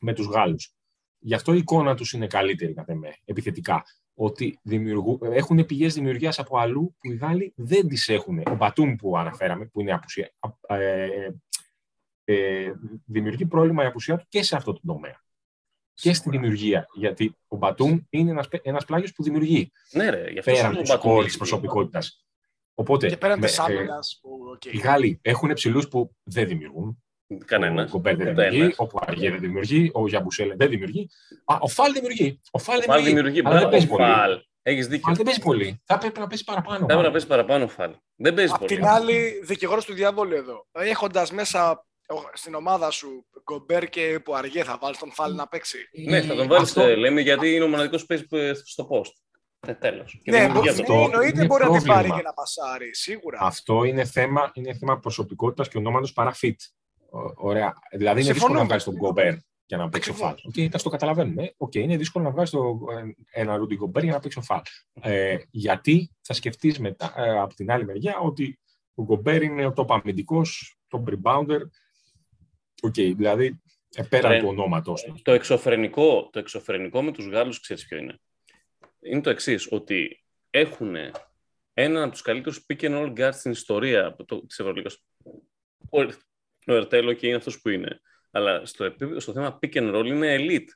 με 0.00 0.12
τους 0.12 0.26
Γάλλους. 0.26 0.74
Γι' 1.18 1.34
αυτό 1.34 1.52
η 1.52 1.56
εικόνα 1.56 1.94
τους 1.94 2.12
είναι 2.12 2.26
καλύτερη, 2.26 2.74
κατά 2.74 2.94
με, 2.94 3.14
επιθετικά. 3.24 3.84
Ότι 4.14 4.58
δημιουργού, 4.62 5.18
έχουν 5.22 5.66
πηγές 5.66 5.94
δημιουργίας 5.94 6.38
από 6.38 6.58
αλλού 6.58 6.96
που 6.98 7.12
οι 7.12 7.14
Γάλλοι 7.14 7.52
δεν 7.56 7.88
τις 7.88 8.08
έχουν. 8.08 8.38
Ο 8.38 8.54
Μπατούμ 8.54 8.94
που 8.96 9.18
αναφέραμε, 9.18 9.66
που 9.66 9.80
είναι 9.80 9.92
απουσία, 9.92 10.32
ε, 10.68 11.28
ε, 12.24 12.72
δημιουργεί 13.04 13.46
πρόβλημα 13.46 13.82
η 13.82 13.86
απουσία 13.86 14.16
του 14.16 14.24
και 14.28 14.42
σε 14.42 14.56
αυτό 14.56 14.72
το 14.72 14.80
τομέα. 14.86 15.20
Και 15.94 16.14
στη 16.14 16.30
δημιουργία. 16.30 16.86
Γιατί 16.94 17.36
ο 17.48 17.56
Μπατούμ 17.56 17.98
είναι 18.10 18.30
ένας, 18.30 18.48
ένας 18.62 18.84
πλάγιος 18.84 19.12
που 19.12 19.22
δημιουργεί, 19.22 19.72
Ναι, 19.92 20.10
ρε. 20.10 20.30
Γι' 20.30 20.38
αυτό 20.38 20.52
πέραν 20.52 20.70
σου 20.72 20.76
του 20.76 20.82
το 20.82 20.92
σκόρ 20.92 21.10
Μπατούμ. 21.10 21.24
της 21.24 21.36
προσωπικότητας. 21.36 22.24
Οπότε, 22.74 23.08
Και 23.08 23.16
πέραν 23.16 23.38
με- 23.38 23.46
της 23.46 23.58
ε, 23.58 23.62
άμυνας. 23.62 24.20
οι 24.72 24.76
Γάλλοι 24.78 25.18
έχουν 25.22 25.52
ψηλού 25.52 25.82
που 25.90 26.16
δεν 26.22 26.46
δημιουργούν. 26.46 27.02
Κανένας. 27.44 27.88
Ο 27.88 27.92
Γκομπέρ 27.92 28.16
δεν 28.16 28.34
δημιουργεί, 28.34 28.74
ο 28.76 28.86
Πουαριέ 28.86 29.30
δεν 29.30 29.40
δημιουργεί, 29.40 29.90
ο 29.94 30.08
Γιαμπουσέλε 30.08 30.54
δεν 30.56 30.68
δημιουργεί. 30.68 31.08
Α, 31.44 31.56
ο 31.60 31.68
Φαλ 31.68 31.92
δημιουργεί. 31.92 32.40
Ο 32.50 32.58
Φαλ 32.58 32.78
Ο 32.78 32.82
Φαλ 32.82 33.02
δημιουργεί. 33.04 33.14
δημιουργεί. 33.14 33.40
αλλά 33.40 33.48
δεν 33.48 33.58
Μπράβο, 33.58 33.70
παίζει 33.70 33.86
πολύ. 33.86 34.02
Φαλ. 34.04 34.40
Έχεις 34.62 34.86
δίκιο. 34.86 35.02
Αλλά 35.06 35.16
δεν 35.16 35.24
παίζει 35.24 35.40
πολύ. 35.40 35.80
Θα 35.84 35.98
πρέπει 35.98 36.20
να 36.20 36.26
παίζει 36.26 36.44
παραπάνω. 36.44 36.76
Θα 36.78 36.82
έπρεπε 36.84 36.92
να 36.92 36.96
μάλλον. 36.98 37.12
παίζει 37.12 37.26
παραπάνω 37.26 37.64
ο 37.64 37.68
Φαλ. 37.68 37.94
Δεν 38.16 38.34
παίζει 38.34 38.52
Απ' 38.52 38.58
πολύ. 38.60 38.74
την 38.74 38.84
άλλη, 38.86 39.40
δικηγόρος 39.44 39.84
του 39.84 39.92
διάβολου 39.94 40.34
εδώ. 40.34 40.66
Έχοντας 40.72 41.32
μέσα 41.32 41.70
ο- 41.70 41.84
στην 42.32 42.54
ομάδα 42.54 42.90
σου 42.90 43.26
Γκομπέρ 43.42 43.88
και 43.88 44.20
Πουαριέ, 44.24 44.64
θα 44.64 44.78
βάλεις 44.80 44.98
τον 44.98 45.12
Φαλ 45.12 45.34
να 45.34 45.48
παίξει; 45.48 45.78
Ναι, 46.08 46.22
θα 46.22 46.34
τον 46.34 46.48
βάλεις, 46.48 46.68
Αυτό- 46.76 46.96
λέμε, 46.96 47.20
γιατί 47.20 47.54
είναι 47.54 47.64
ο 47.64 47.68
μοναδικός 47.68 48.00
που 48.00 48.06
παίζει 48.06 48.26
ε, 48.30 48.52
στο 48.64 48.88
post. 48.90 49.12
Ε, 49.66 49.74
Τέλος. 49.74 50.20
Ναι, 50.24 50.48
μπο- 50.48 50.60
αυτό 50.70 50.94
ναι, 50.96 51.02
εννοείται 51.02 51.36
είναι 51.38 51.46
μπορεί 51.46 51.62
να 51.64 51.70
την 51.70 51.82
πρόβλημα. 51.82 51.94
πάρει 51.94 52.10
και 52.10 52.22
να 52.22 52.32
πασάρει. 52.32 52.94
Σίγουρα. 52.94 53.38
Αυτό 53.40 53.84
είναι 53.84 54.04
θέμα, 54.04 54.50
είναι 54.54 54.74
θέμα 54.74 54.98
προσωπικότητας 54.98 55.68
και 55.68 55.78
ονόματος 55.78 56.12
παρά 56.12 56.34
fit. 56.42 56.54
Ω- 57.10 57.32
Ωραία. 57.48 57.72
Δηλαδή 57.96 58.20
είναι 58.20 58.30
Συμφωνώ. 58.32 58.32
δύσκολο 58.32 58.58
να 58.58 58.64
βγάλεις 58.64 58.84
τον 58.84 58.94
Γκομπέρ 58.94 59.34
για 59.66 59.76
να 59.76 59.88
παίξει 59.88 60.10
ο 60.10 60.14
Φαλ. 60.14 60.28
Ακριβώς. 60.30 60.54
Ok, 60.56 60.74
okay, 60.78 60.80
το 60.82 60.88
καταλαβαίνουμε. 60.90 61.54
Οκ, 61.56 61.74
είναι 61.74 61.96
δύσκολο 61.96 62.24
να 62.24 62.30
βγάλεις 62.30 62.52
ένα 63.30 63.56
Ρούντι 63.56 63.74
Γκομπέρ 63.76 64.02
για 64.02 64.12
να 64.12 64.20
παίξει 64.20 64.38
ο 64.38 64.42
Φαλ. 64.42 64.60
Ε, 65.00 65.36
γιατί 65.50 66.10
θα 66.20 66.34
σκεφτείς 66.34 66.78
μετά 66.78 67.14
ε, 67.16 67.38
από 67.38 67.54
την 67.54 67.70
άλλη 67.70 67.84
μεριά 67.84 68.18
ότι 68.18 68.56
Ο 68.94 69.02
Γκομπέρ 69.02 69.42
είναι 69.42 69.66
ο 69.66 69.72
top 69.76 69.86
αμυντικός, 69.88 70.78
top 70.90 71.02
rebounder. 71.12 71.60
Ok, 72.84 72.94
δηλαδή, 72.94 73.62
ε, 73.94 74.02
πέραν 74.02 74.30
Ρε, 74.32 74.38
του 74.38 74.46
ονόματος 74.48 75.02
του. 75.02 75.20
Το 75.22 75.32
εξωφρενικό, 75.32 76.28
το 76.32 76.38
εξωφρενικό 76.38 77.02
με 77.02 77.12
τους 77.12 77.26
Γάλλους, 77.26 77.60
ξέρεις 77.60 77.86
ποιο 77.86 77.98
είναι. 77.98 78.20
Είναι 79.00 79.20
το 79.20 79.30
εξής 79.30 79.72
ότι 79.72 80.24
έχουν 80.50 80.96
έναν 81.74 82.02
από 82.02 82.12
τους 82.12 82.22
καλύτερους 82.22 82.66
pick 82.68 82.80
and 82.80 83.02
roll 83.02 83.12
guards 83.18 83.32
στην 83.32 83.50
ιστορία 83.50 84.06
από 84.06 84.24
το, 84.24 84.46
της 84.46 84.58
Ευρωλίγας. 84.58 85.04
Ο, 85.90 86.00
ο 86.66 86.72
Ερτέλ 86.72 87.12
και 87.12 87.26
είναι 87.26 87.36
αυτός 87.36 87.60
που 87.60 87.68
είναι. 87.68 88.00
Αλλά 88.30 88.66
στο, 88.66 88.84
επίπεδο, 88.84 89.20
στο 89.20 89.32
θέμα 89.32 89.58
pick 89.62 89.74
and 89.74 89.94
roll 89.94 90.06
είναι 90.06 90.36
elite. 90.40 90.68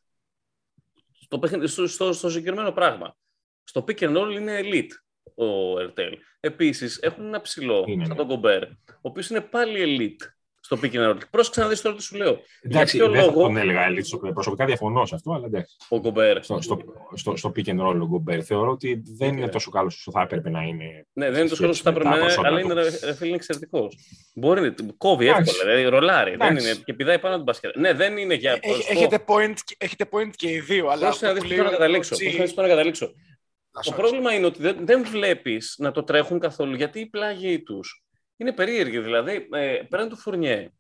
Στο, 1.20 1.38
παιχνίδι- 1.38 1.68
στο, 1.68 1.86
στο, 1.86 2.12
στο 2.12 2.28
συγκεκριμένο 2.30 2.72
πράγμα. 2.72 3.16
Στο 3.64 3.84
pick 3.88 3.98
and 3.98 4.16
roll 4.16 4.30
είναι 4.32 4.60
elite 4.62 4.90
ο 5.34 5.78
Ερτέλ. 5.80 6.18
Επίσης 6.40 6.98
έχουν 6.98 7.24
ένα 7.24 7.40
ψηλό, 7.40 7.84
Είναι, 7.88 8.04
σαν 8.04 8.12
ναι. 8.12 8.18
τον 8.18 8.28
Κομπέρ, 8.28 8.62
ο 8.70 8.72
οποίος 9.00 9.28
είναι 9.30 9.40
πάλι 9.40 9.82
elite 10.20 10.36
στο 10.66 10.79
pick 10.83 10.92
and 10.92 11.11
roll. 11.11 11.16
Πρόσεξε 11.31 11.61
να 11.61 11.68
δεις 11.68 11.81
τώρα 11.81 11.96
τι 11.96 12.02
σου 12.02 12.16
λέω. 12.16 12.40
Εντάξει, 12.62 12.96
ποιο 12.96 13.11
δεν 13.11 13.20
θα 13.20 13.26
λόγο; 13.26 13.40
τον 13.42 13.57
έλεγα 13.57 13.88
elite. 13.90 14.05
στο- 14.05 14.18
Προσωπικά 14.18 14.64
διαφωνώ 14.64 15.07
σε 15.07 15.14
αυτό, 15.14 15.33
αλλά 15.33 15.46
εντάξει. 15.46 15.76
Ο 15.88 16.00
Κομπέρ. 16.00 16.42
Στο, 16.44 16.61
στο, 16.61 16.79
στο, 17.14 17.37
στο 17.37 17.52
pick 17.57 17.68
and 17.68 17.81
roll 17.87 17.98
ο 18.00 18.07
Γκομπέρ 18.07 18.44
θεωρώ 18.44 18.70
ότι 18.70 19.02
δεν 19.16 19.29
είναι 19.33 19.40
Ναι. 19.44 19.48
τόσο 19.48 19.70
καλός 19.70 19.94
όσο 19.94 20.11
θα 20.11 20.20
έπρεπε 20.20 20.50
να 20.50 20.62
είναι. 20.62 21.07
Ναι, 21.12 21.31
δεν 21.31 21.40
είναι 21.40 21.48
τόσο 21.48 21.61
καλός 21.62 21.79
όσο 21.81 21.90
με 21.90 21.94
θα 21.94 22.00
τα 22.02 22.09
έπρεπε 22.09 22.09
να 22.09 22.14
είναι, 22.16 22.24
προσόντα 22.24 22.48
αλλά 22.48 22.61
του. 22.61 22.64
είναι, 22.64 22.74
ρε, 23.00 23.07
ρε 23.07 23.14
φίλε, 23.14 23.26
είναι 23.26 23.37
εξαιρετικός. 23.37 23.96
Μπορεί 24.35 24.61
να 24.61 24.74
κόβει 24.96 25.26
Εντάξει. 25.26 25.50
εύκολα, 25.55 25.72
δηλαδή 25.74 25.90
ρολάρει. 25.90 26.31
Δεν 26.31 26.40
Εντάξει. 26.40 26.68
είναι, 26.70 26.79
και 26.85 26.92
πηδάει 26.94 27.18
πάνω 27.18 27.35
από 27.35 27.44
την 27.44 27.52
μπασκετ. 27.52 27.76
Ναι, 27.76 27.92
δεν 27.92 28.16
είναι 28.16 28.35
για. 28.35 28.59
Έχ- 28.61 28.83
στο- 28.83 28.92
έχετε, 28.92 29.24
point, 29.26 29.55
έχετε 29.79 30.05
point 30.12 30.31
και 30.37 30.50
οι 30.50 30.61
δύο, 30.61 30.87
αλλά 30.88 31.00
Πρόσεχε 31.00 31.24
να 31.24 31.31
αυτό 31.31 31.33
δεις 31.33 31.42
που 31.42 31.48
πού 31.48 31.55
λέει 31.55 31.59
να 31.59 31.68
ο 31.68 31.70
καταλήξω. 31.79 32.14
Τζι- 32.14 32.20
Πρόσεχε 32.22 32.38
να 32.38 32.44
δεις 32.44 32.55
πού 32.55 32.61
να 32.62 32.68
καταλήξω. 32.68 33.05
Α, 33.05 33.81
Το 33.83 33.90
sorry. 33.92 33.96
πρόβλημα 33.96 34.33
είναι 34.33 34.46
ότι 34.46 34.62
δεν, 34.62 34.76
δεν 34.81 35.05
βλέπεις 35.05 35.74
να 35.79 35.92
το 35.92 36.02
τρέχουν 36.05 36.38
καθόλου 36.38 36.74
γιατί 36.74 37.00
η 37.00 37.07
πλάγη 37.07 37.62
τους 37.62 38.05
είναι 38.37 38.53
περίεργη. 38.53 38.99
Δηλαδή, 38.99 39.49
ε, 39.53 39.83
πέραν 39.88 40.09
του 40.09 40.16
Φουρνιέ, 40.16 40.70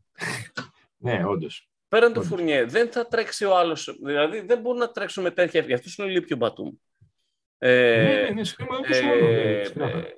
Ναι, 0.96 1.24
όντως. 1.26 1.70
πέραν 1.88 2.08
του 2.12 2.14
Όντως. 2.18 2.28
Φουρνιέ, 2.28 2.64
δεν 2.64 2.92
θα 2.92 3.06
τρέξει 3.06 3.44
ο 3.44 3.56
άλλος. 3.56 3.96
Δηλαδή, 4.04 4.40
δεν 4.40 4.60
μπορούν 4.60 4.78
να 4.78 4.90
τρέξουν 4.90 5.22
με 5.22 5.30
τέτοια. 5.30 5.60
Γι' 5.60 5.72
αυτός 5.72 5.92
σου 5.92 6.02
λέω 6.02 6.10
λείπει 6.10 6.32
ο 6.32 6.36
Μπατούμ. 6.36 6.70
Ε, 7.58 8.02
ναι, 8.02 8.20
ναι, 8.22 8.30
ναι, 8.30 8.44
συμφωνώ, 8.44 8.78
συμφωνώ, 8.90 9.14
ναι, 9.14 9.30
ε, 9.30 9.60
ξεκάθαρα. 9.62 9.98
ε, 9.98 10.16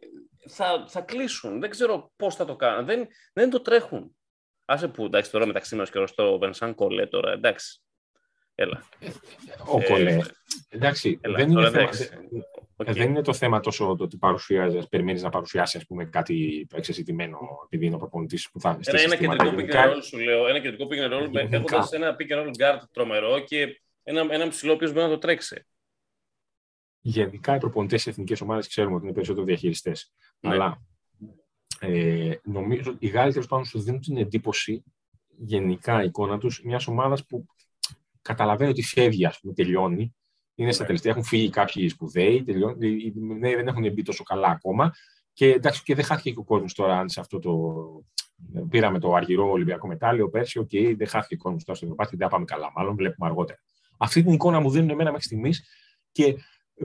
θα, 0.48 0.84
θα 0.88 1.00
κλείσουν. 1.00 1.60
Δεν 1.60 1.70
ξέρω 1.70 2.12
πώς 2.16 2.34
θα 2.34 2.44
το 2.44 2.56
κάνουν. 2.56 2.84
Δεν, 2.86 3.06
δεν 3.32 3.50
το 3.50 3.60
τρέχουν. 3.60 4.16
Άσε 4.64 4.88
που 4.88 5.04
εντάξει 5.04 5.30
τώρα 5.30 5.46
μεταξύ 5.46 5.76
μας 5.76 5.90
και 5.90 6.04
το 6.14 6.38
Βενσάν 6.38 6.74
Κολέ 6.74 7.06
τώρα. 7.06 7.32
Εντάξει. 7.32 7.80
Έλα. 8.54 8.82
Ο 9.66 9.78
ε, 9.80 9.84
Κολέ. 9.84 10.18
Εντάξει, 10.68 11.18
Έλα, 11.22 11.36
δεν, 11.36 11.50
είναι 11.50 11.54
τώρα 11.54 11.70
θέμα, 11.70 11.90
εντάξει. 12.78 12.84
δεν- 12.84 12.88
Οκ. 12.90 12.96
ε, 12.96 13.00
δεν 13.00 13.10
είναι 13.10 13.22
το 13.22 13.32
θέμα 13.32 13.60
τόσο 13.60 13.94
το 13.98 14.04
ότι 14.04 14.16
παρουσιάζεις, 14.16 14.88
περιμένεις 14.88 15.22
να 15.22 15.28
παρουσιάσει 15.30 15.76
ας 15.76 15.86
πούμε, 15.86 16.04
κάτι 16.04 16.66
εξεζητημένο 16.74 17.38
επειδή 17.64 17.86
είναι 17.86 17.94
ο 17.94 17.98
προπονητής 17.98 18.50
που 18.50 18.60
θα 18.60 18.68
Ένα, 18.68 18.82
στήσει 18.82 19.02
ένα 19.02 19.08
συστήματα 19.08 19.44
κεντρικό 19.44 19.56
pick 19.62 19.68
γενικά. 19.68 19.92
and 19.92 19.96
roll 19.96 20.02
σου 20.04 20.18
λέω. 20.18 20.46
Ένα 20.48 20.58
κεντρικό 20.58 20.86
pick 20.90 21.10
and 21.10 21.12
roll 21.16 21.30
Γενικά. 21.30 21.56
έχοντας 21.56 21.92
ένα 21.92 22.16
pick 22.18 22.32
and 22.32 22.46
roll 22.46 22.50
guard 22.62 22.78
τρομερό 22.92 23.38
και 23.40 23.80
ένα, 24.02 24.26
ένα 24.30 24.48
ψηλό 24.48 24.72
οποίος 24.72 24.92
μπορεί 24.92 25.04
να 25.04 25.10
το 25.10 25.18
τρέξει. 25.18 25.66
Γενικά 27.00 27.54
οι 27.54 27.58
προπονητές 27.58 28.02
της 28.02 28.12
εθνικέ 28.12 28.42
ομάδε 28.42 28.66
ξέρουμε 28.68 28.94
ότι 28.94 29.04
είναι 29.04 29.14
περισσότερο 29.14 29.46
διαχειριστές. 29.46 30.12
Ναι. 30.40 30.50
Αλλά 30.50 30.82
ε, 31.80 32.34
νομίζω 32.44 32.90
ότι 32.90 33.06
οι 33.06 33.08
Γάλλοι 33.08 33.32
τέλος 33.32 33.46
πάντων 33.46 33.64
σου 33.64 33.80
δίνουν 33.80 34.00
την 34.00 34.16
εντύπωση, 34.16 34.84
γενικά 35.36 36.02
η 36.02 36.06
εικόνα 36.06 36.38
τους, 36.38 36.62
μιας 36.64 36.86
ομάδας 36.86 37.26
που 37.26 37.46
καταλαβαίνει 38.22 38.70
ότι 38.70 38.82
φεύγει, 38.82 39.26
ας 39.26 39.40
πούμε, 39.40 39.52
τελειώνει. 39.54 40.14
Είναι 40.60 40.72
στα 40.72 40.80
Ναι. 40.82 40.86
τελευταία, 40.86 41.12
έχουν 41.12 41.24
φύγει 41.24 41.50
κάποιοι 41.50 41.88
σπουδαίοι, 41.88 42.42
τελειώνει, 42.44 42.88
οι- 42.88 43.04
οι 43.06 43.12
νέοι 43.38 43.54
δεν 43.54 43.68
έχουν 43.68 43.92
μπει 43.92 44.02
τόσο 44.02 44.22
καλά 44.22 44.46
ακόμα. 44.48 44.92
Και 45.32 45.50
εντάξει, 45.52 45.82
και 45.82 45.94
δεν 45.94 46.04
χάθηκε 46.04 46.30
και 46.30 46.38
ο 46.38 46.44
κόσμος 46.44 46.74
τώρα 46.74 46.98
αν 46.98 47.08
σε 47.08 47.20
αυτό 47.20 47.38
το. 47.38 47.52
Πήραμε 48.70 48.98
το 48.98 49.14
αργυρό 49.14 49.50
Ολυμπιακό 49.50 49.86
μετάλλιο 49.86 50.28
πέρσι, 50.30 50.58
οκ, 50.58 50.68
δεν 50.96 51.06
χάθηκε 51.06 51.34
ο 51.34 51.38
κόσμος 51.38 51.64
τώρα 51.64 51.76
στο 51.76 51.86
Ευρωπαϊκό, 51.86 52.16
δεν 52.16 52.28
πάμε 52.28 52.44
καλά. 52.44 52.72
Μάλλον 52.74 52.94
βλέπουμε 52.96 53.28
αργότερα. 53.28 53.58
Αυτή 53.96 54.22
την 54.22 54.32
εικόνα 54.32 54.60
μου 54.60 54.70
δίνουν 54.70 54.90
εμένα 54.90 55.10
μέχρι 55.10 55.26
στιγμής 55.26 55.64
και 56.12 56.36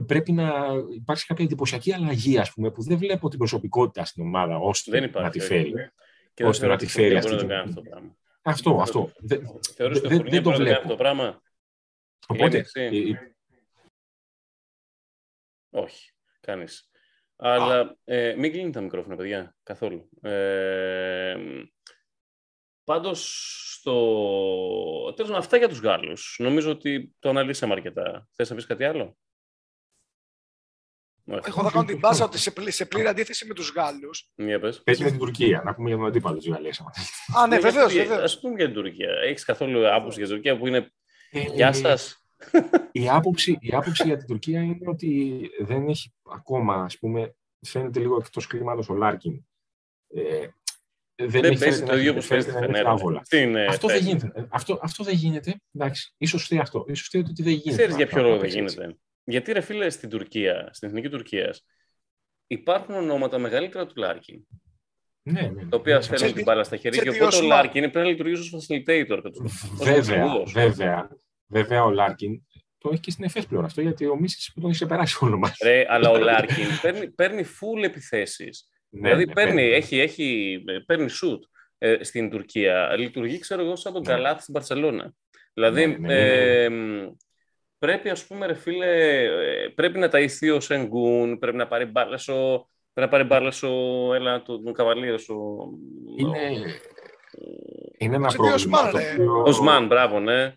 πρέπει 0.06 0.32
να 0.32 0.52
υπάρξει 0.94 1.26
κάποια 1.26 1.44
εντυπωσιακή 1.44 1.92
αλλαγή, 1.92 2.38
ας 2.38 2.52
πούμε, 2.52 2.70
που 2.70 2.82
δεν 2.82 2.98
βλέπω 2.98 3.28
την 3.28 3.38
προσωπικότητα 3.38 4.04
στην 4.04 4.22
ομάδα 4.24 4.56
ώστε 4.56 4.90
Δεν 4.90 5.04
υπάρχει. 5.04 5.26
να 5.26 5.30
τη 5.32 5.38
όχι. 5.38 5.46
φέρει. 5.48 5.70
Και 5.70 6.42
δεν 6.42 6.46
ώστε 6.46 6.58
θεωρώ 6.66 6.72
να 6.74 6.78
τη 6.78 6.84
ότι 6.84 6.92
φέρει 6.94 7.06
μπορεί 7.06 7.18
αυτή 7.18 7.30
να 7.30 7.36
το 7.36 7.40
την- 7.40 7.48
κάνει 7.48 7.68
αυτό 7.68 7.82
το 7.82 7.88
πράγμα. 7.90 8.16
Αυτό, 8.42 8.78
αυτό. 8.80 9.10
Δεν- 9.18 9.40
Θεωρείς 9.74 9.96
ότι 9.98 10.06
ο 10.06 10.08
δεν- 10.08 10.18
Φουρνιέ 10.18 10.34
δεν 10.34 10.42
το 10.42 10.50
μπορεί 10.50 10.58
να 10.58 10.64
το 10.64 10.64
κάνει 10.64 10.64
βλέπω. 10.64 10.74
αυτό 10.80 10.88
το 10.88 10.96
πράγμα. 10.96 11.42
Οπότε, 12.26 12.64
Όχι, 15.74 16.12
κάνει. 16.40 16.64
Αλλά 17.36 17.96
ε, 18.04 18.34
μην 18.38 18.52
κλείνει 18.52 18.70
τα 18.70 18.80
μικρόφωνα, 18.80 19.16
παιδιά, 19.16 19.56
καθόλου. 19.62 20.08
Ε, 20.22 21.36
Πάντως, 22.84 23.20
στο... 23.78 23.92
τέλος 25.16 25.30
πάντων, 25.30 25.36
αυτά 25.36 25.56
για 25.56 25.68
τους 25.68 25.78
Γάλλους. 25.80 26.36
Νομίζω 26.38 26.70
ότι 26.70 27.14
το 27.18 27.28
αναλύσαμε 27.28 27.72
αρκετά. 27.72 28.28
Θες 28.32 28.50
να 28.50 28.56
πεις 28.56 28.66
κάτι 28.66 28.84
άλλο; 28.84 29.16
Όχι. 31.26 31.40
Εγώ 31.44 31.62
θα 31.62 31.70
κάνω 31.70 31.84
την 31.84 31.98
μπάζα 31.98 32.24
ότι 32.24 32.38
σε, 32.38 32.50
πλή- 32.50 32.72
σε 32.72 32.86
πλήρη 32.86 33.06
αντίθεση 33.06 33.46
με 33.46 33.54
τους 33.54 33.70
Γάλλους. 33.72 34.30
Για 34.34 34.60
πες. 34.60 34.82
παίζει 34.82 35.02
με 35.02 35.10
την 35.10 35.18
Τουρκία, 35.18 35.62
να 35.64 35.74
πούμε 35.74 35.88
για 35.88 35.96
τον 35.98 36.06
αντίπαλο 36.06 36.36
της 36.36 36.48
Γαλλίας. 36.48 36.80
Α, 37.36 37.46
ναι, 37.46 37.54
Ναι, 37.56 37.60
βεβαίως. 37.62 37.92
γιατί- 37.92 38.12
Ας 38.12 38.40
πούμε 38.40 38.54
για 38.54 38.64
την 38.64 38.74
Τουρκία. 38.74 39.10
Έχεις 39.10 39.44
καθόλου 39.44 39.94
άποψη 39.94 40.18
για 40.18 40.26
την 40.26 40.34
Τουρκία 40.34 40.58
που 40.58 40.66
είναι 40.66 40.92
Ε, 41.30 41.40
«Γεια 41.40 41.72
σας». 41.72 42.23
Η 42.92 43.08
άποψη, 43.08 43.56
η 43.60 43.70
άποψη 43.74 44.06
για 44.06 44.16
την 44.16 44.26
Τουρκία 44.26 44.60
είναι 44.62 44.78
ότι 44.88 45.40
δεν 45.60 45.88
έχει 45.88 46.12
ακόμα, 46.22 46.74
ας 46.74 46.98
πούμε, 46.98 47.34
φαίνεται 47.66 48.00
λίγο 48.00 48.16
εκτός 48.16 48.46
κλίματος 48.46 48.88
ο 48.88 48.94
Λάρκιν. 48.94 49.46
Ε, 50.14 50.22
δεν 51.16 51.30
Δεν 51.30 51.44
έχει 51.44 51.58
παίζει 51.58 51.58
φαίνεται 51.58 51.80
το 51.84 51.86
να 51.92 51.92
ίδιο 51.98 52.00
έχει- 52.00 52.10
όπως 52.10 52.26
παίζει 52.26 52.44
στη 52.44 52.52
φαίνεται 52.52 52.72
να 52.72 52.78
έχει 52.78 52.86
Φενέρα. 52.86 53.00
άβολα. 53.00 53.24
Στην, 53.24 53.56
ε, 53.56 53.64
Αυτό 53.66 53.86
δεν 53.86 53.96
θέση. 53.96 54.08
γίνεται. 54.08 54.32
Ε, 54.40 54.44
Αυτό, 54.50 54.78
αυτό 54.82 55.04
δεν 55.04 55.14
γίνεται. 55.14 55.54
Εντάξει, 55.72 56.14
ίσως 56.18 56.46
θέλει 56.46 56.60
αυτό. 56.60 56.84
Ίσως 56.88 57.08
θέλει 57.08 57.24
ότι 57.30 57.42
δεν 57.42 57.52
γίνεται. 57.52 57.70
Ξέρεις 57.70 57.90
να- 57.90 57.96
για 57.96 58.06
ποιο 58.06 58.16
να 58.16 58.22
λόγο 58.22 58.32
δεν 58.34 58.42
παίξει 58.42 58.58
έτσι. 58.58 58.74
γίνεται. 58.80 58.98
Γιατί 59.24 59.52
ρε 59.52 59.60
φίλε 59.60 59.90
στην 59.90 60.08
Τουρκία, 60.08 60.68
στην 60.72 60.88
εθνική 60.88 61.08
Τουρκία, 61.08 61.54
υπάρχουν 62.46 62.94
ονόματα 62.94 63.38
μεγαλύτερα 63.38 63.86
του 63.86 63.94
Λάρκιν, 63.96 64.46
Ναι, 65.22 65.40
ναι, 65.40 65.48
ναι. 65.48 65.66
τα 65.68 65.76
οποία 65.76 65.94
Ναι, 65.94 66.00
θέλουν 66.02 66.16
ξέρει- 66.16 66.34
την 66.34 66.44
μπάλα 66.44 66.64
στα 66.64 66.76
χέρια 66.76 67.02
και 67.02 67.08
ξέρει 67.08 67.18
τι 67.18 67.24
οπότε 67.24 67.36
ο 67.36 67.38
Οσμάν. 67.38 67.56
Λάρκιν 67.56 67.80
πρέπει 67.90 67.98
να 67.98 68.04
λειτουργήσει 68.04 68.54
ως 68.56 68.66
facilitator. 68.68 69.20
ως 69.24 69.84
Βέβαια, 69.84 70.24
οδηγός. 70.24 70.52
βέβαια, 70.52 71.08
βέβαια 71.46 71.84
ο 71.84 71.90
Λάρκιν 71.90 72.42
το 72.78 72.90
έχει 72.92 73.00
και 73.00 73.10
στην 73.10 73.24
ΕΦΕΣ 73.24 73.46
πλέον 73.46 73.64
αυτό, 73.64 73.80
γιατί 73.80 74.06
ο 74.06 74.16
Μίσης 74.16 74.52
που 74.54 74.60
τον 74.60 74.70
έχει 74.70 74.78
ξεπεράσει 74.78 75.18
όλο 75.20 75.38
μας. 75.38 75.56
Ρε, 75.62 75.84
αλλά 75.88 76.10
ο 76.10 76.16
Λάρκιν 76.18 76.64
παίρνει, 76.82 77.10
παίρνει 77.10 77.44
full 77.44 77.84
επιθέσεις. 77.84 78.68
Ναι, 78.88 79.00
δηλαδή 79.00 79.24
ναι, 79.24 79.32
παίρνει, 79.32 79.54
παίρνει. 79.54 79.70
έχει, 79.74 79.98
έχει, 80.00 80.58
παίρνει 80.86 81.06
shoot 81.22 81.38
ε, 81.78 82.04
στην 82.04 82.30
Τουρκία. 82.30 82.94
Λειτουργεί, 82.96 83.38
ξέρω 83.38 83.62
εγώ, 83.62 83.76
σαν 83.76 83.92
τον 83.92 84.02
Ναι. 84.02 84.08
Καλάθι 84.08 84.40
στην 84.42 84.54
Παρσελώνα. 84.54 85.12
Δηλαδή, 85.54 85.86
Ναι, 85.86 85.96
ναι, 85.96 86.06
ναι. 86.06 86.62
ε, 86.64 86.68
μ, 86.68 87.10
πρέπει, 87.78 88.08
ας 88.10 88.26
πούμε, 88.26 88.46
ρε 88.46 88.54
φίλε, 88.54 89.22
ε, 89.24 89.68
πρέπει 89.74 89.98
να 89.98 90.08
ταΐθεί 90.12 90.54
ο 90.54 90.60
Σενγκούν, 90.60 91.38
πρέπει 91.38 91.56
να 91.56 91.66
πάρει 91.66 91.84
μπάλες 91.84 92.28
ο, 92.28 92.68
πρέπει 92.92 93.10
να 93.12 93.18
πάρει 93.18 93.24
μπάλες 93.24 93.62
ο, 93.62 94.10
έλα, 94.14 94.42
τον, 94.42 94.64
τον 94.64 94.72
Καβαλίος, 94.72 95.28
ο, 95.28 95.68
Είναι, 96.18 96.38
είναι 97.98 98.16
ένα 98.16 98.28
Σε 98.30 98.36
τι 98.36 98.42
πρόβλημα. 98.42 98.78
Οσμάν, 98.78 98.90
το 98.92 98.98
ρε. 98.98 99.12
οποίο- 99.12 99.32
ο 99.36 99.42
Οσμάν, 99.48 99.86
μπράβο, 99.86 100.20
ναι. 100.20 100.54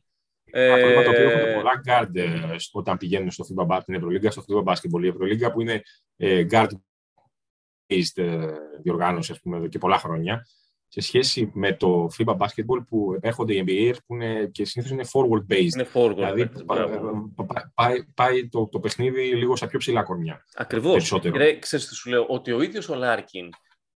Ένα 0.61 0.75
πρόβλημα 0.77 1.03
το 1.03 1.09
οποίο 1.09 1.29
έχουν 1.29 1.49
Ε, 1.49 1.53
πολλά 1.53 1.81
guard 1.85 2.15
ε, 2.15 2.55
όταν 2.71 2.97
πηγαίνουν 2.97 3.31
στο 3.31 3.45
FIBA, 3.49 3.67
Ba- 3.67 3.81
την 3.85 3.93
Ευρωλίγκα, 3.93 4.31
στο 4.31 4.43
FIBA 4.47 4.63
Basketball. 4.73 5.03
Η 5.03 5.07
Ευρωλίγκα 5.07 5.51
που 5.51 5.61
είναι 5.61 5.81
ε, 6.17 6.45
guard-based 6.51 8.15
ε, 8.15 8.47
διοργάνωση 8.81 9.31
ας 9.31 9.39
πούμε, 9.41 9.57
εδώ 9.57 9.67
και 9.67 9.77
πολλά 9.77 9.97
χρόνια 9.97 10.47
σε 10.89 11.01
σχέση 11.01 11.51
με 11.53 11.73
το 11.73 12.09
FIBA 12.17 12.37
Basketball 12.37 12.85
που 12.87 13.17
έρχονται 13.21 13.53
οι 13.53 13.63
NBA 13.67 13.95
που 14.05 14.13
είναι, 14.15 14.45
και 14.51 14.65
συνήθως 14.65 14.93
είναι 14.93 15.05
forward-based. 15.13 15.73
είναι 15.73 15.87
forward. 15.93 16.15
Δηλαδή 16.15 16.41
παίκτης, 16.41 16.63
πα- 16.65 16.75
μπράβο. 16.75 17.31
πα- 17.35 17.71
πάει, 17.75 18.05
πάει 18.13 18.47
το, 18.47 18.67
το 18.67 18.79
παιχνίδι 18.79 19.35
λίγο 19.35 19.55
στα 19.55 19.67
πιο 19.67 19.79
ψηλά 19.79 20.03
κορμιά. 20.03 20.45
Ακριβώς. 20.55 20.91
περισσότερο. 20.91 21.37
Ρε, 21.37 21.59
ξέρεις 21.59 21.87
τι 21.87 21.95
σου 21.95 22.09
λέω, 22.09 22.25
ότι 22.27 22.51
ο 22.51 22.61
ίδιος 22.61 22.89
ο 22.89 22.95
Λάρκιν 22.95 23.49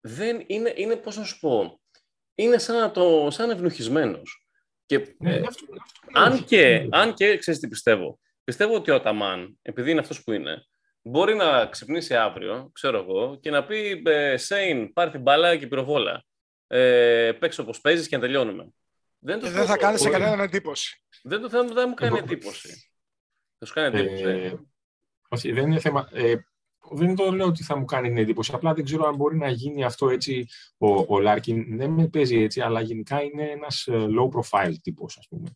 δεν 0.01 0.43
είναι, 0.47 0.73
είναι 0.75 0.95
πώς 0.95 1.17
να 1.17 1.23
σου 1.23 1.39
πω, 1.39 1.79
είναι 2.35 2.57
σαν, 2.57 2.91
το, 2.91 3.27
σαν 3.31 3.49
ευνοχισμένος. 3.49 4.38
Και, 4.89 5.15
Ναι, 5.19 5.33
ε, 5.35 5.43
αυτό- 5.47 5.65
αυτό- 5.81 6.19
αν, 6.19 6.43
και, 6.43 6.87
αν 6.91 7.13
και, 7.13 7.37
ξέρεις 7.37 7.59
τι 7.59 7.67
πιστεύω, 7.67 8.19
πιστεύω 8.43 8.73
ότι 8.75 8.91
ο 8.91 9.01
Ταμάν, 9.01 9.59
επειδή 9.61 9.91
είναι 9.91 9.99
αυτός 9.99 10.23
που 10.23 10.31
είναι, 10.31 10.65
μπορεί 11.01 11.35
να 11.35 11.65
ξυπνήσει 11.65 12.15
αύριο, 12.15 12.69
ξέρω 12.73 12.97
εγώ, 12.97 13.39
και 13.39 13.49
να 13.49 13.65
πει 13.65 14.01
ε, 14.05 14.37
«Σέιν, 14.37 14.93
πάρε 14.93 15.09
την 15.11 15.21
μπάλα 15.21 15.55
και 15.57 15.67
πυροβόλα. 15.67 16.23
Ε, 16.67 17.31
παίξε 17.39 17.61
όπως 17.61 17.81
παίζεις 17.81 18.07
και 18.07 18.15
να 18.15 18.21
τελειώνουμε». 18.21 18.73
Δεν, 19.19 19.39
το 19.39 19.45
Και 19.45 19.51
δεν 19.51 19.61
θα 19.61 19.67
θέλω. 19.67 19.77
κάνεις 19.81 20.01
σε 20.01 20.09
Μπορεί. 20.09 20.19
κανέναν 20.21 20.39
εντύπωση. 20.45 21.03
Δεν, 21.23 21.41
το, 21.41 21.47
δεν, 21.47 21.73
δεν 21.73 21.85
μου 21.89 21.93
κάνει 21.93 22.15
Εγώ- 22.17 22.23
εντύπωση. 22.25 22.91
Θα 23.57 23.65
σου 23.65 23.73
κάνει 23.73 23.99
εντύπωση. 23.99 24.23
Ε, 24.23 24.53
όχι, 25.29 25.51
δεν 25.51 25.71
είναι 25.71 25.79
θέμα. 25.79 26.09
Ε, 26.93 27.05
δεν 27.05 27.15
το 27.15 27.31
λέω 27.31 27.45
ότι 27.45 27.63
θα 27.63 27.77
μου 27.77 27.85
κάνει 27.85 28.07
την 28.07 28.17
εντύπωση. 28.17 28.51
Απλά 28.55 28.73
δεν 28.73 28.83
ξέρω 28.83 29.07
αν 29.07 29.15
μπορεί 29.15 29.37
να 29.37 29.49
γίνει 29.49 29.83
αυτό 29.83 30.09
έτσι. 30.09 30.45
Ο, 30.77 31.15
ο 31.15 31.19
Λάρκιν 31.19 31.77
δεν 31.77 31.89
με 31.89 32.07
παίζει 32.07 32.41
έτσι, 32.41 32.61
αλλά 32.61 32.81
γενικά 32.81 33.21
είναι 33.23 33.43
ένας 33.43 33.87
low 33.91 34.29
profile 34.39 34.73
τύπος, 34.81 35.17
ας 35.17 35.27
πούμε. 35.29 35.49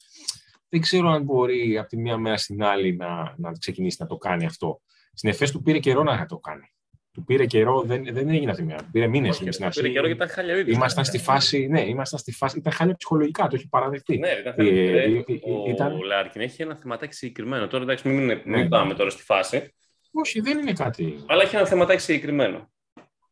Δεν 0.70 0.82
ξέρω 0.82 1.10
αν 1.10 1.24
μπορεί 1.24 1.78
από 1.78 1.88
τη 1.90 1.98
μία 1.98 2.18
μέρα 2.18 2.38
στην 2.38 2.64
άλλη 2.64 2.96
να, 2.96 3.34
να 3.38 3.52
ξεκινήσει 3.60 3.98
να 4.00 4.06
το 4.08 4.18
κάνει 4.18 4.46
αυτό. 4.46 4.82
Στην 5.14 5.30
ΕΦΕΣ 5.30 5.52
του 5.52 5.62
πήρε 5.62 5.80
καιρό 5.80 6.04
να 6.04 6.26
το 6.26 6.38
κάνει. 6.38 6.68
Του 7.12 7.24
πήρε 7.24 7.46
καιρό, 7.46 7.82
δεν, 7.82 8.04
δεν 8.12 8.30
έγινε 8.30 8.52
αυτή 8.52 8.62
τη 8.64 8.68
μέρα. 8.68 8.90
Πήρε 8.92 9.08
μήνες 9.08 9.30
Όχι, 9.30 9.52
στην 9.52 9.52
πήρε 9.52 9.66
αρχή. 9.66 9.82
καιρό 9.94 10.06
γιατί 10.08 10.24
ήταν 10.24 10.30
χάλια 10.36 10.56
ο 10.56 10.58
ίδιος. 10.58 10.76
Ήμασταν 10.76 11.06
στη 11.06 11.18
φάση, 11.18 11.68
ναι, 11.68 11.82
ήμασταν 11.82 12.20
στη 12.20 12.32
φάση, 12.32 12.58
ήταν 12.58 12.74
χάλια 12.74 12.96
ψυχολογικά, 12.96 13.48
το 13.48 13.56
έχει 13.56 13.68
παραδεχτεί. 13.70 14.18
Ναι, 14.18 14.30
ήταν 14.30 14.54
Ε, 14.58 14.64
χάλια. 14.64 15.02
ε, 15.02 15.04
ε, 15.06 15.24
Ο 15.66 15.70
ήταν- 15.70 16.02
Λάρκιν 16.02 16.42
έχει 16.42 16.62
ένα 16.62 16.76
θεματάκι 16.76 17.14
συγκεκριμένο. 17.14 17.68
Τώρα 17.68 17.84
εντάξει, 17.84 18.10
μην, 18.10 18.24
μην 18.26 18.42
Ναι. 18.46 18.68
πάμε 18.68 18.94
τώρα 18.94 19.10
στη 19.10 19.24
φάση. 19.24 19.74
Όχι, 20.16 20.40
δεν 20.40 20.58
είναι 20.58 20.74
κάτι. 20.74 21.24
Αλλά 21.28 21.44
έχει 21.44 21.56
ένα 21.56 21.66
θεματάκι 21.66 22.02
συγκεκριμένο. 22.02 22.72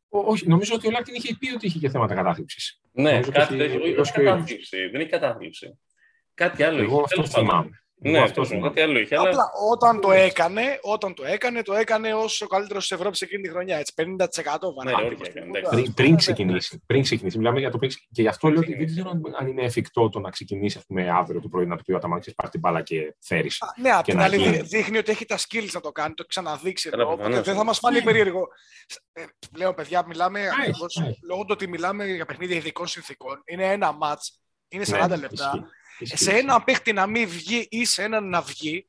Ό, 0.09 0.19
όχι, 0.19 0.47
νομίζω 0.47 0.75
ότι 0.75 0.87
ο 0.87 0.91
Λάρκιν 0.91 1.13
είχε 1.15 1.35
πει 1.39 1.51
ότι 1.53 1.65
είχε 1.67 1.79
και 1.79 1.89
θέματα 1.89 2.15
κατάθλιψης. 2.15 2.79
Ναι, 2.91 3.11
Νομίζω 3.11 3.31
κάτι 3.31 3.53
ότι 3.53 3.63
έχει- 3.63 3.71
τέτοιο. 3.73 3.83
Όχι, 3.89 3.99
ως 3.99 3.99
όχι 4.09 4.11
και 4.11 4.19
ο 4.19 4.21
ίδιος. 4.21 4.35
κατάθλιψη. 4.37 4.87
Δεν 4.87 5.01
έχει 5.01 5.09
κατάθλιψη. 5.09 5.79
Κάτι 6.33 6.63
άλλο 6.63 6.81
Εγώ 6.81 6.93
είχε. 6.93 7.01
αυτό 7.03 7.15
Τέλος 7.15 7.29
πάντων. 7.31 7.47
θυμάμαι. 7.49 7.83
Εγώ 8.03 8.13
Ναι, 8.15 8.19
αυτό 8.23 8.29
αυτός 8.41 8.47
θυμάμαι. 8.47 8.67
κάτι 8.67 8.81
άλλο 8.81 8.99
είχε. 8.99 9.15
Αλλά 9.15 9.29
Απλά 9.29 9.43
όταν 9.71 10.01
το 10.01 10.11
έκανε, 10.11 10.79
όταν 10.81 11.13
το 11.13 11.25
έκανε, 11.25 11.61
το 11.61 11.73
έκανε 11.73 12.13
ως 12.13 12.41
ο 12.41 12.47
καλύτερος 12.47 12.87
της 12.87 12.97
Ευρώπης 12.97 13.21
εκείνη 13.21 13.41
τη 13.41 13.49
χρονιά. 13.49 13.77
Έτσι, 13.77 13.93
50% 13.95 14.73
Ναι, 14.83 14.91
βαρά. 14.91 15.05
όχι, 15.05 15.13
όχι, 15.21 15.31
εντάξει. 15.35 15.69
Πριν, 15.69 15.93
πριν 15.93 16.15
ξεκινήσει. 16.15 16.81
Πριν 16.85 17.01
ξεκινήσει. 17.01 17.37
Μιλάμε 17.37 17.59
για 17.59 17.71
το 17.71 17.77
πριν. 17.77 17.89
ξεκι- 17.89 18.07
Και 18.11 18.21
γι' 18.21 18.27
αυτό 18.27 18.47
λέω 18.49 18.59
ότι 18.59 18.73
δεν 18.73 18.85
Ξεκινήσει. 18.85 19.01
ξέρω 19.21 19.31
αν- 19.35 19.35
αν 19.43 19.47
είναι 19.51 19.63
εφικτό 19.65 20.09
το 20.09 20.19
να 20.19 20.29
ξεκινήσει 20.29 20.77
ας 20.77 20.85
πούμε, 20.85 21.09
αύριο 21.09 21.41
το 21.41 21.47
πρωί 21.47 21.65
να 21.65 21.77
του 21.77 21.83
πει 21.83 21.91
ο 21.93 21.95
Αταμάκη 21.95 22.33
πάρει 22.35 22.49
την 22.51 22.59
μπάλα 22.59 22.81
και 22.81 23.15
φέρεις. 23.19 23.61
Ναι, 23.81 23.89
απ' 23.91 24.03
και 24.03 24.09
την 24.11 24.19
να 24.19 24.25
άλλη 24.25 24.37
γίνει. 24.37 24.55
δει- 24.57 24.65
δείχνει 24.67 24.97
ότι 24.97 25.11
έχει 25.11 25.25
τα 25.25 25.37
skills 25.37 25.69
να 25.73 25.79
το 25.81 25.91
κάνει, 25.91 26.07
το 26.13 26.15
έχει 26.19 26.29
ξαναδείξει 26.29 26.89
Καλά, 26.89 27.01
εδώ. 27.03 27.11
Οπότε 27.11 27.23
προφανώς. 27.27 27.47
δεν 27.47 27.57
θα 27.57 27.63
μας 27.65 27.79
φανεί 27.79 28.01
περίεργο. 28.01 28.47
Ε, 29.13 29.23
Λέω, 29.57 29.73
παιδιά, 29.73 30.03
μιλάμε 30.07 30.39
Έχει, 30.39 30.49
ακριβώς 30.59 30.97
έχει. 30.97 31.19
λόγω 31.23 31.41
του 31.41 31.49
ότι 31.51 31.67
μιλάμε 31.67 32.05
για 32.05 32.25
παιχνίδια 32.25 32.55
ειδικών 32.55 32.87
συνθήκων. 32.87 33.41
Είναι 33.45 33.71
ένα 33.71 33.97
match, 34.01 34.25
είναι 34.67 34.83
40 34.85 35.17
λεπτά. 35.19 35.67
Ναι, 36.01 36.13
ισχύει. 36.13 36.23
Σε 36.23 36.31
ένα 36.31 36.63
παίχτη 36.63 36.93
να 36.93 37.07
μην 37.07 37.27
βγει 37.29 37.67
ή 37.69 37.85
σε 37.85 38.03
έναν 38.03 38.29
να 38.29 38.41
βγει, 38.41 38.85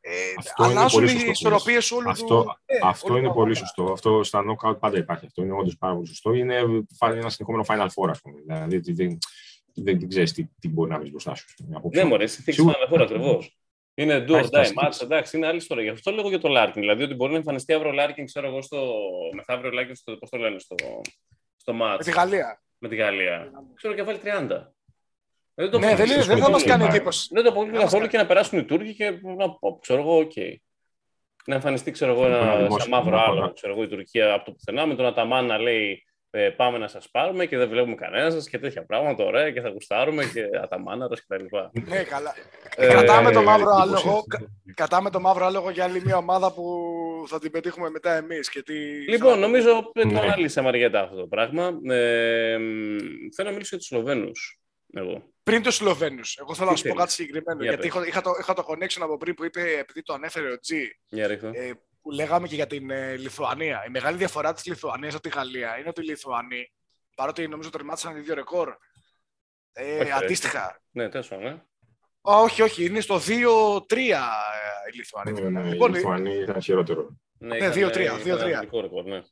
ε, 0.00 0.10
Αυτό 0.38 0.64
είναι 0.64 0.72
αλλάζουν 0.72 1.00
πολύ 1.00 1.12
οι 1.12 1.14
σωστό. 1.14 1.30
ισορροπίες 1.30 1.90
όλου 1.90 2.10
Αυτό- 2.10 2.26
του. 2.26 2.58
ε, 2.66 2.78
Αυτό 2.82 3.08
όλου 3.08 3.18
είναι 3.18 3.28
του 3.28 3.34
πολύ 3.34 3.50
αγώνα. 3.56 3.66
σωστό. 3.66 3.92
Αυτό 3.92 4.22
στα 4.24 4.42
knockout 4.46 4.78
πάντα 4.80 4.98
υπάρχει. 4.98 5.26
Αυτό 5.26 5.42
είναι 5.42 5.52
όντως 5.52 5.76
πάρα 5.78 5.94
πολύ 5.94 6.06
σωστό. 6.06 6.32
Είναι 6.32 6.56
ένα 7.00 7.28
συνεχόμενο 7.30 7.64
Final 7.68 7.86
Four, 7.94 8.08
ας 8.10 8.20
πούμε. 8.20 8.40
Δηλαδή 8.46 8.78
δεν, 8.78 8.94
δεν, 8.96 9.18
δεν, 9.74 9.98
δεν 9.98 10.08
ξέρεις 10.08 10.32
τι, 10.32 10.44
τι 10.60 10.68
μπορεί 10.68 10.90
να 10.90 10.98
βρεις 10.98 11.10
μπροστά 11.10 11.34
σου. 11.34 11.46
απόψε. 11.74 12.02
Ναι, 12.02 12.08
μωρέ, 12.08 12.26
συνθήκη 12.26 12.56
Σίγουρα. 12.56 12.76
αναφορά 12.76 13.02
ακριβώς. 13.02 13.58
Είναι 13.96 14.24
do 14.28 14.30
or 14.30 14.34
Έχει 14.38 14.50
τα 14.50 14.62
die 14.62 14.66
skills. 14.66 14.88
match, 14.88 15.00
εντάξει, 15.02 15.36
είναι 15.36 15.46
άλλη 15.46 15.56
ιστορία. 15.56 15.84
Γι' 15.84 15.90
αυτό 15.90 16.10
λέγω 16.10 16.28
για 16.28 16.38
το 16.40 16.48
Larkin. 16.56 16.72
Δηλαδή 16.74 17.02
ότι 17.02 17.14
μπορεί 17.14 17.30
να 17.32 17.36
εμφανιστεί 17.38 17.72
αύριο 17.72 17.90
ο 17.90 17.94
Larkin, 17.98 18.22
ξέρω 18.24 18.46
εγώ, 18.46 18.62
στο. 18.62 18.92
μεθαύριο 19.34 19.70
Larkin, 19.80 19.90
στο. 19.94 20.16
Πώς 20.16 20.30
το 20.30 20.36
λένε, 20.36 20.58
στο, 20.58 20.74
στο 21.56 21.72
ματς 21.82 21.96
Με 21.98 22.04
τη 22.04 22.10
Γαλλία. 22.10 22.62
με 22.78 22.88
τη 22.88 22.96
Γαλλία. 22.96 23.50
Ξέρω 23.74 23.94
και 23.94 24.00
να 24.02 24.06
βάλει 24.06 24.18
30. 24.24 24.74
Δεν 25.54 25.70
το 25.70 25.78
Ναι, 25.78 25.86
δεν, 25.86 25.94
είναι, 25.94 26.14
αποκλείω. 26.14 26.34
δεν 26.34 26.44
θα 26.44 26.50
μας 26.50 26.60
είναι 26.62 26.70
κάνει 26.70 26.82
πάρα. 26.82 26.94
εντύπωση. 26.94 27.28
Δεν 27.32 27.42
το 27.42 27.48
αποκλείω 27.48 27.72
Δεν 27.72 27.80
μας 27.82 27.90
καθόλου 27.92 28.00
κάνει. 28.10 28.12
και 28.12 28.18
να 28.18 28.26
περάσουν 28.26 28.58
οι 28.58 28.64
Τούρκοι 28.64 28.94
και 28.94 29.10
να 29.36 29.50
πω, 29.50 29.78
ξέρω 29.82 30.00
εγώ, 30.00 30.18
οκ. 30.18 30.32
Να 31.46 31.54
εμφανιστεί, 31.54 31.90
ξέρω 31.90 32.10
εγώ, 32.12 32.20
Μπορεί 32.20 32.32
να 32.32 32.38
ένα 32.38 32.56
δημόσιο, 32.56 32.78
σαν 32.80 32.88
μαύρο 32.88 33.10
να 33.16 33.22
άλλο, 33.22 33.34
φορά. 33.34 33.52
ξέρω 33.54 33.72
εγώ, 33.72 33.82
η 33.82 33.88
Τουρκία 33.88 34.32
από 34.32 34.44
το 34.44 34.52
πουθενά, 34.52 34.86
με 34.86 34.94
τον 34.94 35.06
Αταμάν 35.06 35.46
να 35.46 35.58
λέει 35.58 36.04
ε, 36.30 36.50
πάμε 36.50 36.78
να 36.78 36.88
σας 36.88 37.10
πάρουμε 37.10 37.46
και 37.46 37.56
δεν 37.56 37.68
βλέπουμε 37.68 37.94
κανένα 37.94 38.30
σας 38.30 38.48
και 38.48 38.58
τέτοια 38.58 38.84
πράγματα, 38.86 39.24
ωραία, 39.24 39.50
και 39.50 39.60
θα 39.60 39.68
γουστάρουμε 39.68 40.24
και 40.24 40.42
Αταμάναρος 40.62 41.18
και 41.20 41.24
τα 41.28 41.40
λοιπά. 41.42 41.70
Ναι, 41.88 42.02
καλά. 42.02 42.34
Ε, 42.76 42.86
Κρατάμε 42.88 43.30
το 43.32 43.42
μαύρο 43.42 43.70
εντύπωση 43.70 44.02
άλογο. 44.06 44.18
αυτή. 44.18 44.28
κα- 44.28 44.72
Κρατάμε 44.74 45.10
το 45.10 45.20
μαύρο 45.20 45.44
άλογο 45.46 45.70
για 45.70 45.84
άλλη 45.84 46.02
μια 46.04 46.16
ομάδα 46.16 46.52
που 46.52 46.64
θα 47.26 47.38
την 47.38 47.50
πετύχουμε 47.50 47.90
μετά 47.90 48.12
εμείς. 48.16 48.50
Λοιπόν, 49.08 49.38
νομίζω 49.38 49.76
ότι 49.78 50.00
το 50.00 50.06
Ναι. 50.14 50.20
ανάλυσα 50.20 50.62
Μαριέτα 50.62 51.00
αυτό 51.00 51.16
το 51.16 51.26
πράγμα. 51.26 51.78
Ε, 51.94 52.56
μ, 52.58 52.96
θέλω 53.34 53.48
να 53.48 53.50
μιλήσω 53.54 53.68
για 53.68 53.78
τους 53.78 53.86
Σλοβαίνους. 53.86 54.60
Εγώ. 54.92 55.22
Πριν 55.44 55.62
τους 55.62 55.74
Σλοβαίνους, 55.74 56.36
εγώ 56.36 56.54
θέλω 56.54 56.68
να 56.68 56.74
Τι 56.74 56.80
σου 56.80 56.88
πω 56.88 56.94
θέλεις; 56.94 57.04
κάτι 57.04 57.12
συγκεκριμένο. 57.22 57.62
Για 57.62 57.70
γιατί 57.72 57.88
πες. 57.88 57.96
είχα, 57.96 58.06
είχα, 58.06 58.20
το, 58.20 58.30
είχα 58.40 58.54
το 58.54 58.64
connection 58.68 59.00
από 59.00 59.16
πριν 59.16 59.34
που 59.34 59.44
είπε, 59.44 59.76
επειδή 59.78 60.02
το 60.02 60.12
ανέφερε 60.12 60.52
ο 60.52 60.58
Τζι, 60.58 60.82
Για 61.08 61.26
ρίχτω. 61.26 61.50
ε, 61.54 61.70
που 62.02 62.10
λέγαμε 62.10 62.48
και 62.48 62.54
για 62.54 62.66
την 62.66 62.90
ε, 62.90 63.16
Λιθουανία. 63.16 63.84
Η 63.86 63.90
μεγάλη 63.90 64.16
διαφορά 64.16 64.52
της 64.52 64.64
Λιθουανίας 64.66 65.14
από 65.14 65.22
τη 65.22 65.28
Γαλλία 65.28 65.78
είναι 65.78 65.88
ότι 65.88 66.00
οι 66.00 66.04
Λιθουανοί, 66.04 66.72
παρότι 67.16 67.48
νομίζω 67.48 67.70
τερμάτισαν 67.70 68.16
οι 68.16 68.20
δύο 68.20 68.34
ρεκόρ, 68.34 68.74
ε, 69.72 69.94
Όχι, 69.94 70.02
ρε. 70.04 70.12
αντίστοιχα. 70.12 70.82
Ναι, 70.90 71.08
τέλος 71.08 71.30
ναι. 71.30 71.62
Α, 72.30 72.36
όχι, 72.40 72.62
όχι, 72.62 72.84
είναι 72.84 73.00
στο 73.00 73.16
2-3 73.16 73.22
ε, 73.26 74.16
οι 74.92 74.96
Λιθουανοί. 74.96 75.32
Ναι, 75.32 75.48
ναι, 75.60 75.68
Λοιπόν, 75.70 75.90
η 75.90 75.94
Λιθουανία 75.94 76.40
ήταν 76.42 76.60
χειρότερο. 76.62 77.16
Ναι, 77.38 77.48
Ναι, 77.48 77.56
ήταν, 77.56 77.72
2-3, 77.72 77.96
ε, 77.96 78.02
ήταν 78.02 78.20
2-3. 78.24 79.22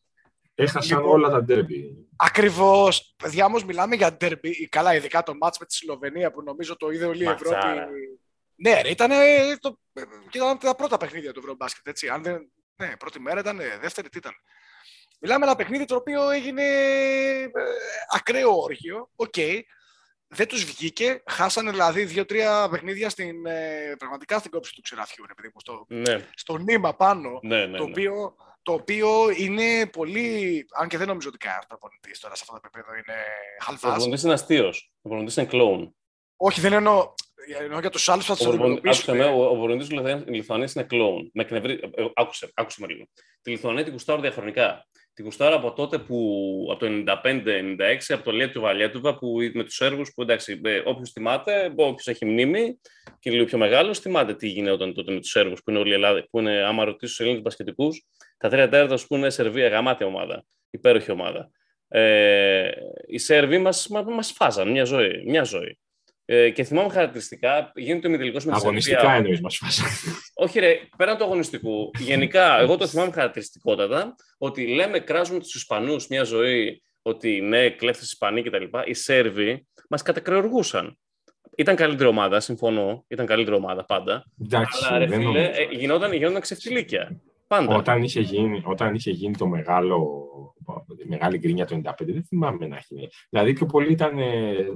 Αγγλικό 0.57 0.79
ρεκόρ, 0.79 0.91
ναι. 0.95 0.95
Έχασαν 0.95 0.99
Λοιπόν, 0.99 1.13
όλα 1.13 1.31
τα 1.31 1.43
ντέρμπι. 1.43 2.07
Ακριβώς. 2.17 3.15
Παιδιά, 3.23 3.45
όμως 3.45 3.65
μιλάμε 3.65 3.97
για 3.97 4.11
ντερμπι. 4.11 4.69
Καλά, 4.69 4.95
ειδικά 4.95 5.23
το 5.23 5.35
μάτς 5.35 5.59
με 5.59 5.67
τη 5.67 5.75
Σλοβενία 5.75 6.31
που 6.31 6.43
νομίζω 6.43 6.77
το 6.77 6.91
είδε 6.91 7.05
όλη 7.05 7.23
η 7.23 7.27
Ματσάρα. 7.27 7.73
Ευρώπη. 7.73 8.21
Ναι, 8.55 8.81
ρε, 8.81 8.91
ήταν, 8.91 9.11
το... 9.61 9.79
και 10.29 10.39
ήταν 10.39 10.59
τα 10.59 10.75
πρώτα 10.75 10.97
παιχνίδια 10.97 11.33
του 11.33 11.39
Ευρωμπάσκετ. 11.39 11.87
Έτσι. 11.87 12.09
Αν 12.09 12.23
δεν... 12.23 12.53
Ναι, 12.77 12.97
πρώτη 12.97 13.21
μέρα 13.21 13.41
ήταν, 13.41 13.61
δεύτερη 13.81 14.09
τι 14.09 14.19
ήταν. 14.19 14.33
Μιλάμε 15.21 15.45
ένα 15.45 15.57
παιχνίδι 15.57 15.85
το 15.85 15.95
οποίο 15.95 16.31
έγινε 16.31 16.63
ε, 16.63 17.51
ακραίο 18.15 18.61
όργιο. 18.61 19.11
Οκ. 19.17 19.35
Δεν 20.29 20.49
τους 20.49 20.65
βγήκε. 20.65 21.23
Χάσανε 21.27 21.71
δηλαδή 21.71 22.05
δύο-τρία 22.05 22.69
παιχνίδια 22.71 23.09
στην, 23.09 23.47
ε, 23.47 23.95
πραγματικά 23.99 24.39
στην 24.39 24.51
κόψη 24.51 24.75
του 24.75 24.81
ξυραφιού. 24.81 25.25
Ρε, 25.27 25.35
παιδί 25.35 25.51
μου, 25.55 25.61
στο, 25.61 25.87
Ναι, 25.89 26.29
στο 26.35 26.57
νήμα 26.59 26.95
πάνω 26.95 27.39
ναι, 27.43 27.67
ναι. 27.67 27.79
το, 27.79 27.87
ναι. 27.87 27.93
Οποίο, 28.71 29.07
το 29.07 29.09
οποίο 29.13 29.31
είναι 29.37 29.87
πολύ. 29.87 30.65
Αν 30.81 30.89
και 30.89 30.99
δεν 30.99 31.07
νομίζω 31.07 31.29
ότι 31.29 31.39
κανένας 31.39 31.67
προπονητής 31.67 32.19
τώρα 32.21 32.35
σε 32.35 32.45
αυτό 32.49 32.61
το 32.61 32.61
επίπεδο 32.65 32.95
είναι 32.97 33.19
Ο 33.61 33.65
χαλβά. 33.65 33.89
προπονητής 33.91 34.23
είναι 34.23 34.33
αστείος. 34.33 34.93
Ο 35.03 35.09
προπονητής 35.09 35.37
είναι 35.37 35.47
κλόουν. 35.47 35.97
Όχι, 36.37 36.61
δεν 36.61 36.73
εννοώ. 36.73 37.13
Εννοώ 37.61 37.81
για 37.81 37.91
τους 37.91 38.09
άλλους 38.09 38.25
θα 38.27 38.37
τους 38.37 38.47
Ο 38.47 38.49
προπονητής- 38.49 38.85
Άκουσε 38.85 39.13
με, 39.13 39.19
αντιμετωπίσουν. 39.19 39.47
ο, 39.47 39.51
ο 39.51 39.57
προπονητής 39.59 39.89
της 39.89 39.97
Λιθουανίας- 39.99 40.29
Λιθουανίας 40.29 40.75
είναι 40.75 40.85
κλόουν. 40.85 41.31
Με 41.35 41.43
εκνευρί... 41.43 41.73
ε, 41.73 42.03
ε, 42.03 42.11
άκουσε, 42.15 42.51
άκουσε 42.55 42.81
με 42.81 42.87
λίγο. 42.87 43.05
Τη 43.43 43.51
Λιθουανία 43.51 43.83
την 43.85 43.93
κουστάρω 43.93 44.21
διαχρονικά. 44.21 44.87
Την 45.15 45.25
κουστάρω 45.25 45.55
από 45.55 45.73
τότε 45.73 45.99
που, 45.99 46.19
από 46.71 46.81
το 46.81 46.87
95-96, 47.25 48.15
από 48.15 48.25
το 48.25 48.31
Λέτου 48.33 48.61
Βαλιέτουβα, 48.61 49.19
που 49.19 49.37
με 49.55 49.65
τους 49.65 49.75
Σέρβους, 49.75 50.13
που 50.15 50.23
εντάξει, 50.23 50.61
ε, 50.65 50.83
όποιος 50.85 51.11
θυμάται, 51.11 51.73
όποιος 51.77 52.07
έχει 52.07 52.25
μνήμη 52.25 52.81
και 53.19 53.31
λίγο 53.31 53.45
πιο 53.45 53.59
μεγάλος, 53.59 53.99
θυμάται 53.99 54.35
τι 54.35 54.49
γινόταν 54.49 54.95
τότε 54.95 55.13
με 55.13 55.21
τους 55.21 55.31
Σέρβους, 55.31 55.63
που 55.63 55.71
είναι 55.71 55.79
όλη 55.79 55.91
η 55.91 55.95
Ελλάδα, 55.95 56.27
που 56.31 56.39
είναι, 56.39 56.63
άμα 56.63 56.85
ρωτήσεις 56.85 57.17
τους 57.17 57.21
Ελλήνες 57.21 57.43
μπασκετικούς, 57.43 58.07
τα 58.37 58.49
τρία 58.49 58.69
τέταρτα 58.69 58.97
σου 58.97 59.07
πούνε 59.07 59.31
Σερβία, 59.31 59.69
γαμάτια 59.69 60.07
ομάδα, 60.07 60.45
υπέροχη 60.71 61.11
ομάδα. 61.11 61.51
Ε, 61.89 62.71
οι 63.07 63.19
Σέρβοι 63.19 63.59
μας, 63.59 63.89
μα- 63.89 64.03
μας 64.03 64.33
φάζαν 64.33 64.71
μια 64.71 64.85
ζωή. 64.85 65.23
Μια 65.27 65.43
ζωή. 65.43 65.79
Ε, 66.35 66.51
και 66.51 66.65
θυμάμαι 66.65 66.89
χαρακτηριστικά, 66.89 67.73
γίνεται 67.75 68.07
ο 68.07 68.11
ημιτελικός 68.11 68.45
με 68.45 68.53
τη 68.53 68.59
Αγωνιστικά 68.63 68.99
Σερβία. 68.99 69.17
εννοείς 69.17 69.41
μας 69.41 69.57
φάσα. 69.57 69.85
Όχι, 70.35 70.61
ρε, 70.61 70.81
πέραν 70.97 71.17
του 71.17 71.25
αγωνιστικού. 71.25 71.91
Γενικά, 71.99 72.61
εγώ 72.61 72.77
το 72.77 72.87
θυμάμαι 72.87 73.13
χαρακτηριστικότατα 73.13 74.15
ότι 74.39 74.67
λέμε, 74.67 74.99
κράζουμε 74.99 75.39
τους 75.39 75.55
Ισπανούς 75.55 76.07
μια 76.09 76.25
ζωή 76.25 76.83
ότι 77.03 77.41
ναι, 77.41 77.71
κλέφτες 77.71 78.07
Ισπανοί 78.07 78.43
κτλ. 78.43 78.65
Οι 78.85 78.95
Σέρβοι 78.95 79.67
μας 79.89 80.03
κατακρεουργούσαν. 80.03 80.99
Ήταν 81.57 81.77
καλύτερη 81.77 82.09
ομάδα, 82.09 82.41
συμφωνώ. 82.41 83.05
Ήταν 83.09 83.27
καλύτερη 83.27 83.57
ομάδα 83.57 83.85
πάντα. 83.85 84.25
Εντάξει, 84.43 84.85
Αλλά 84.89 84.99
ρε 84.99 85.07
δεν 85.07 85.19
φίλε, 85.19 85.31
νομίζω. 85.31 85.45
ε, 85.45 85.69
γινόταν, 85.71 86.13
γινόταν 86.13 86.41
ξεφτιλίκια. 86.41 87.21
Πάντα. 87.47 87.77
Όταν 87.77 88.03
είχε, 88.03 88.21
γίνει, 88.21 88.63
όταν 88.65 88.95
είχε 88.95 89.11
γίνει 89.11 89.37
το 89.37 89.47
μεγάλο, 89.47 90.27
η 90.52 90.52
μεγάλη 91.09 91.39
γκρίνια 91.39 91.65
το 91.67 91.81
95, 91.85 91.93
δεν 91.99 92.25
θυμάμαι 92.25 92.67
να 92.67 92.77
έχει. 92.77 93.09
Δηλαδή, 93.31 93.53
πιο 93.53 93.67
πολύ 93.67 93.93
ήταν 93.93 94.13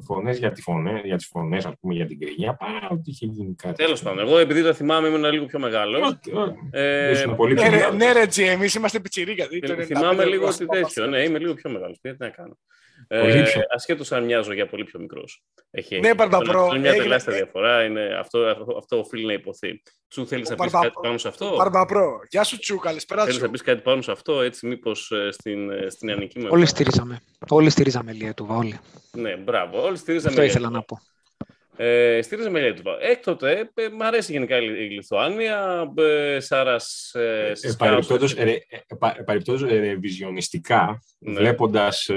φωνές 0.04 0.38
για, 0.38 0.52
τη 0.52 0.62
φωνέ, 0.62 1.00
για 1.04 1.16
τις 1.16 1.26
φωνές, 1.26 1.64
ας 1.66 1.72
πούμε, 1.80 1.94
για 1.94 2.06
την 2.06 2.16
γκρίνια, 2.16 2.54
παρά 2.54 2.88
ότι 2.90 3.10
είχε 3.10 3.26
γίνει 3.26 3.54
κάτι. 3.54 3.74
Τέλος 3.84 4.02
πάντων, 4.02 4.18
εγώ 4.26 4.38
επειδή 4.38 4.62
το 4.62 4.72
θυμάμαι, 4.74 5.08
ήμουν 5.08 5.24
λίγο 5.32 5.44
πιο 5.44 5.58
μεγάλος. 5.58 6.00
Όχι, 6.00 6.36
όχι. 6.36 6.54
Ε, 6.70 7.10
Ήσουν 7.10 7.36
πολύ 7.36 7.54
Ναι, 7.54 7.60
πιο 7.60 7.70
ρε, 7.70 7.76
μεγάλος. 7.76 7.96
ναι, 7.96 8.12
ρε, 8.12 8.26
Τζι, 8.26 8.44
εμείς 8.44 8.74
είμαστε 8.74 9.00
πιτσιρίκα. 9.00 9.46
δηλαδή 9.46 9.66
το 9.66 9.72
95 9.72 9.84
θυμάμαι 9.86 10.24
λίγο 10.24 10.42
είμαστε 10.42 10.64
ότι 10.64 10.76
παπάς. 10.76 10.92
τέτοιο. 10.92 11.10
Ναι, 11.10 11.22
είμαι 11.22 11.38
λίγο 11.38 11.54
πιο 11.54 11.70
μεγάλος. 11.70 11.98
Τι 12.00 12.10
να 12.18 12.28
κάνω. 12.28 12.58
Πολύ 13.08 13.32
Ε, 13.32 13.42
πιο. 13.42 13.60
ασχέτως 13.74 14.12
αν 14.12 14.24
μοιάζω 14.24 14.52
για 14.52 14.66
πολύ 14.66 14.84
πιο 14.84 15.00
μικρός. 15.00 15.42
Έχει, 15.70 16.00
Ναι, 16.00 16.14
Μπαρμπαπρό, 16.14 16.60
αυτό 16.60 16.70
είναι 16.70 16.78
μια 16.80 16.90
έγινε- 16.90 17.04
τεράστια 17.06 17.32
διαφορά. 17.32 17.84
Είναι, 17.84 18.16
αυτό, 18.20 18.38
αυτό, 18.38 18.76
αυτό 18.78 18.98
οφείλει 18.98 19.26
να 19.26 19.32
υποθεί. 19.32 19.82
Τσου, 20.08 20.26
θέλεις 20.26 20.48
Ο 20.50 20.54
να 20.54 20.62
πεις 20.62 20.72
Μπαρμπα- 20.72 20.88
κάτι 20.88 21.00
πάνω 21.02 21.18
σε 21.18 21.28
αυτό; 21.28 21.54
Μπαρμπαπρό. 21.56 22.20
Γεια 22.30 22.44
σου, 22.44 22.58
Τσου, 22.58 22.76
καλησπέρα 22.78 23.22
Θέλεις 23.22 23.38
να 23.38 23.44
σου. 23.44 23.50
πεις 23.50 23.62
κάτι 23.62 23.82
πάνω 23.82 24.02
σε 24.02 24.10
αυτό, 24.12 24.40
έτσι, 24.40 24.66
μήπως 24.66 25.12
στην, 25.30 25.70
ε, 25.70 25.75
στην 25.88 26.08
Ιαννική 26.08 26.38
μου. 26.38 26.46
Όλοι 26.50 26.66
στηρίζαμε. 26.66 27.20
Όλοι 27.48 27.70
στηρίζαμε 27.70 28.12
Λιέτουβα, 28.12 28.56
όλοι. 28.56 28.78
Ναι, 29.12 29.36
μπράβο. 29.36 29.82
Όλοι 29.82 29.96
στηρίζαμε. 29.96 30.28
Αυτό 30.30 30.42
ήθελα 30.42 30.58
Λιέτουβα. 30.68 30.78
να 30.78 30.82
πω. 30.82 31.00
Ε, 31.84 32.22
στηρίζαμε 32.22 32.60
Λιέτουβα. 32.60 32.96
Έκτοτε, 33.00 33.70
ε, 33.74 33.88
μ' 33.88 34.02
αρέσει 34.02 34.32
γενικά 34.32 34.56
η 34.60 34.64
η 34.66 34.90
Λιθουάνια. 34.90 35.92
Ε, 35.96 36.40
Σάρας. 36.40 37.14
Ε, 37.14 37.46
Ε, 37.50 37.54
Σισκάους, 37.54 37.76
παρεπτόντως, 37.76 38.32
ε, 38.34 38.44
ρε, 38.44 38.52
ε, 38.52 38.94
πα- 38.98 39.22
παρεπτόντως, 39.24 39.62
ε, 39.70 39.78
ρεβιζιονιστικά, 39.78 41.02
Ναι. 41.18 41.32
βλέποντας, 41.32 42.10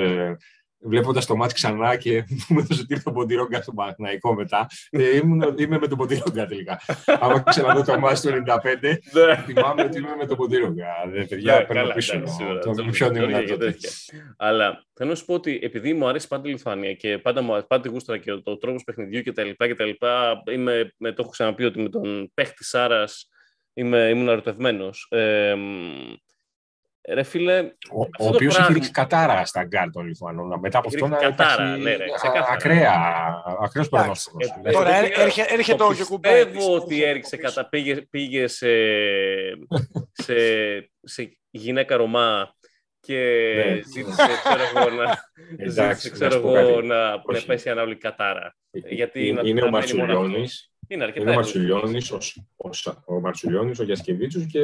ε, 0.84 0.88
βλέποντας 0.88 1.26
το 1.26 1.36
μάτς 1.36 1.54
ξανά 1.54 1.96
και 1.96 2.24
μου 2.50 2.60
έδωσε 2.60 2.82
ότι 2.82 2.94
ήρθε 2.94 3.10
ο 3.10 3.12
Ποντιρόγκα 3.12 3.62
στο 3.62 3.72
Παναθηναϊκό 3.74 4.34
μετά, 4.34 4.68
ε, 4.90 5.16
ήμουν, 5.16 5.56
είμαι 5.58 5.78
με 5.78 5.88
τον 5.88 5.98
Ποντιρόγκα 5.98 6.46
τελικά. 6.46 6.82
Άμα 7.06 7.40
ξαναδώ 7.40 7.84
το 7.84 8.00
μάτς 8.00 8.22
του 8.22 8.30
95, 8.30 8.34
ναι. 8.82 9.36
θυμάμαι 9.46 9.84
ότι 9.84 9.98
είμαι 9.98 10.16
με 10.18 10.26
τον 10.26 10.38
Ποντιρόγκα. 10.38 10.88
Δε, 11.12 11.18
Ναι, 11.20 11.26
παιδιά, 11.26 11.66
παίρνω 11.66 11.82
καλά, 11.82 11.94
πίσω. 11.94 12.16
εντάξει, 12.16 12.34
σίγουρα. 12.34 12.60
Το 12.60 12.72
Το 12.74 12.84
ποιον 12.92 13.12
λέω, 13.16 13.30
ήμουν 13.30 13.46
και 13.46 13.52
τότε. 13.52 13.66
τέτοια. 13.66 13.90
Αλλά 14.38 14.84
θέλω 14.94 15.10
να 15.10 15.16
σου 15.16 15.26
πω 15.26 15.34
ότι 15.34 15.60
επειδή 15.62 15.94
μου 15.94 16.08
αρέσει 16.08 16.28
πάντα 16.28 16.48
η 16.48 16.52
Λιθουανία 16.52 16.94
και 16.94 17.18
πάντα 17.18 17.42
μου 17.42 17.66
πάντα 17.68 17.80
τη 17.84 17.90
γούσταρα 17.90 18.18
και 18.18 18.32
ο 18.32 18.58
τρόπος 18.58 18.84
παιχνιδιού 18.84 19.22
κτλ. 19.24 19.50
κτλ 19.58 19.90
είμαι, 20.54 20.94
με, 20.98 21.12
το 21.12 21.22
έχω 21.22 21.30
ξαναπεί 21.30 21.64
ότι 21.64 21.82
με 21.82 21.90
τον 21.90 22.32
παίχτη 22.34 22.64
Σάρας 22.64 23.30
ήμουν 23.74 24.28
ερωτευμένος. 24.28 25.08
Ε, 27.10 27.14
μ, 27.14 27.16
Ρε 27.16 27.24
φίλε, 27.24 27.58
Ο, 27.60 28.02
Αυτό 28.02 28.24
ο 28.24 28.30
το 28.30 28.36
οποίος 28.36 28.42
έχει 28.54 28.56
πράγμα- 28.56 28.74
ρίξει 28.74 28.92
κατάρα 28.92 29.46
στα 29.46 29.64
γκαρντ 29.64 29.92
των 29.92 30.06
Λιθουανών. 30.06 30.60
Μετά 30.60 30.78
από 30.78 30.88
Έχει 30.94 30.96
αυτό 31.04 31.08
να 31.08 31.18
ρίξει 31.20 31.36
κατάρα, 31.36 31.64
υπάρχει 31.64 31.84
ναι, 31.84 31.96
ρε, 31.96 32.04
α- 32.04 32.16
ξεκάθαρα. 32.16 32.48
ακραία, 32.54 32.94
ακραίος 33.62 33.90
πρωτόστιμος. 33.90 34.48
ε, 34.48 34.54
Δηλαδή, 34.58 34.72
Τώρα 34.76 34.90
το 34.90 34.96
έρχε- 34.96 35.18
έρχε- 35.18 35.52
έρχεται 35.52 35.78
το 35.78 35.86
ο 35.86 35.92
Γιοκουμπάιτις. 35.92 36.54
Πιστεύω 36.54 36.76
ότι 36.76 36.94
Έρχεται 36.94 37.10
έριξε 37.10 37.36
από 37.36 37.44
πίσω. 37.44 37.56
κατά, 37.56 37.70
πήγε, 37.70 37.96
πήγε 38.10 38.48
σε, 38.48 38.70
σε, 40.26 40.36
σε 41.04 41.38
γυναίκα 41.50 41.96
Ρωμά 41.98 42.54
και 43.00 43.18
Ναι. 43.56 43.76
ζήτησε, 43.94 44.28
ξέρω 44.44 44.64
εγώ, 44.76 44.90
να, 45.04 45.16
ζήτησε, 45.50 45.82
Εντάξει, 45.82 46.10
ξέρω 46.12 46.30
να 46.30 46.36
σου 46.36 46.42
πω 46.42 46.58
εγώ, 46.58 46.76
κάτι. 46.76 46.88
να, 46.88 47.10
να 47.10 47.22
Όχι. 47.26 47.46
πέσει 47.46 47.70
ανάβλη 47.70 47.96
κατάρα. 47.98 48.56
γιατί 48.72 49.28
είναι, 49.28 49.42
να- 49.42 49.48
είναι 49.50 49.62
να 49.62 49.68
ο 49.68 49.70
μένει 49.70 49.94
μόνο 49.94 50.06
Μαρτσουλιώνης, 50.14 50.72
Είναι 50.92 51.04
αρκετά. 51.04 51.22
είναι 51.32 51.36
ο 51.38 51.40
εύκολο. 51.40 51.64
Μαρτσουλιώνης, 51.74 52.12
ο, 52.12 52.20
Σ- 52.20 52.38
ο, 52.58 52.74
Σα- 52.74 53.04
ο 53.06 53.20
Μαρτσουλιώνης, 53.20 53.80
ο 53.80 53.84
Γιασκεβίτσιος 53.84 54.46
και 54.52 54.60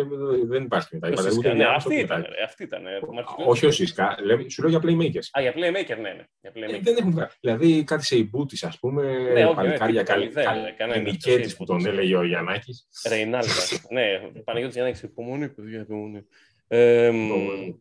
δεν 0.45 0.63
υπάρχει 0.63 0.87
μετά. 0.91 1.07
Ο 1.07 1.11
Είπατε, 1.11 1.27
Σίσκα, 1.29 1.39
ούτε 1.39 1.47
ναι, 1.49 1.55
διάβασα, 1.55 1.75
αυτή 1.77 1.89
ούτε 1.93 2.03
ήταν. 2.03 2.17
μετά. 2.19 2.29
ρε, 2.35 2.43
Αυτή 2.43 2.63
ήταν. 2.63 2.85
ε, 2.87 2.99
το 2.99 3.11
Μαρτσουλιώνης. 3.13 3.51
Όχι 3.57 3.65
ο 3.65 3.71
Σίσκα, 3.71 4.17
λέμε- 4.23 4.49
σου 4.51 4.61
λέω 4.61 4.69
για 4.69 4.79
playmakers. 4.83 5.27
Α, 5.37 5.41
για 5.41 5.53
playmaker, 5.55 5.97
ναι, 6.01 6.09
ναι. 6.09 6.23
Για 6.41 6.51
Ε, 6.53 6.59
playmaker. 6.59 6.79
Δεν 6.81 6.95
έχουν 6.97 7.11
βγάλει. 7.11 7.29
Δηλαδή 7.39 7.83
κάτι 7.83 8.05
σε 8.05 8.15
υπούτης, 8.17 8.63
ας 8.63 8.79
πούμε, 8.79 9.03
Ναι, 9.33 9.45
όχι, 9.45 9.55
παλικάρια 9.55 10.01
ναι, 10.01 10.03
καλή. 10.07 10.27
δεν, 10.27 10.45
καλή- 10.45 10.75
κανένα, 10.77 11.01
Νικέτης 11.01 11.47
δεν 11.47 11.57
που 11.57 11.65
τον 11.65 11.77
ξέρεις. 11.77 11.97
έλεγε 11.97 12.15
ο 12.17 12.23
Γιαννάκης. 12.25 12.87
Ρεϊνάλτας. 13.09 13.85
ναι, 13.89 14.03
Παναγιώτης 14.43 14.75
Γιάννη, 14.75 14.99
υπομονή, 15.03 15.49
παιδιά, 15.49 15.79
υπομονή. 15.79 16.25
Ε, 16.67 17.07
Το- 17.11 17.79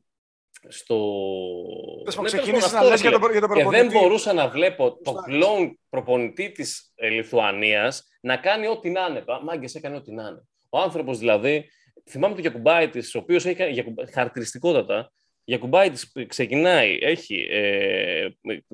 στο... 0.68 0.96
Πες 2.04 2.16
μου, 2.16 2.22
Ναι, 2.22 2.28
ξεκίνησες 2.28 2.70
τέλος 2.70 2.72
να 2.72 2.76
πάντων, 2.78 2.90
λες 2.90 3.00
για 3.00 3.08
αυτό 3.10 3.20
τον- 3.20 3.30
για 3.32 3.40
τον 3.40 3.48
Και 3.50 3.54
δεν 3.62 3.70
προπονητή. 3.70 3.98
μπορούσα 3.98 4.32
να 4.32 4.48
βλέπω 4.48 4.90
το 5.02 5.10
Σωστά. 5.10 5.22
κλόν 5.22 5.78
προπονητή 5.88 6.52
της 6.52 6.92
ε, 6.94 7.08
Λιθουανίας 7.08 8.08
να 8.24 8.36
κάνει 8.36 8.66
ό,τι 8.66 8.90
να 8.90 9.06
είναι. 9.06 9.20
Πα- 9.20 9.42
Μάγκες 9.42 9.74
έκανε 9.74 9.96
ό,τι 9.96 10.12
να 10.12 10.22
είναι. 10.22 10.42
Ο 10.68 10.78
άνθρωπος 10.78 11.18
δηλαδή, 11.18 11.68
θυμάμαι 12.08 12.34
τον 12.34 12.42
Γιακουμπάιτης, 12.42 13.14
ο 13.14 13.18
οποίος 13.18 13.46
έχει 13.46 13.70
Γιακου- 13.70 14.10
χαρακτηριστικότατα, 14.12 15.12
Γιακουμπάιτης 15.44 16.12
ξεκινάει, 16.26 16.98
έχει, 17.00 17.46
ε, 17.50 18.28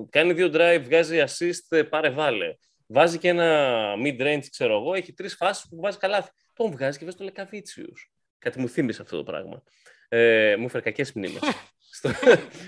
κάνει 0.09 0.33
δύο 0.33 0.49
drive, 0.53 0.81
βγάζει 0.83 1.23
assist, 1.27 1.77
ε, 1.77 1.83
πάρε 1.83 2.09
βάλε. 2.09 2.55
Βάζει 2.87 3.17
και 3.17 3.27
ένα 3.27 3.93
mid-range, 4.03 4.43
ξέρω 4.49 4.73
εγώ, 4.77 4.93
έχει 4.93 5.13
τρεις 5.13 5.35
φάσεις 5.35 5.69
που 5.69 5.77
βάζει 5.81 5.97
καλάθι. 5.97 6.29
Τον 6.53 6.71
βγάζει 6.71 6.97
και 6.97 7.05
βάζει 7.05 7.17
το 7.17 7.23
Λεκαβίτσιους. 7.23 8.11
Κάτι 8.41 8.59
μου 8.59 8.69
θύμισε 8.69 9.01
αυτό 9.01 9.17
το 9.17 9.23
πράγμα. 9.23 9.63
Ε, 10.09 10.55
μου 10.57 10.65
έφερε 10.65 10.83
κακές 10.83 11.13
μνήμες. 11.13 11.41
στο, 11.97 12.09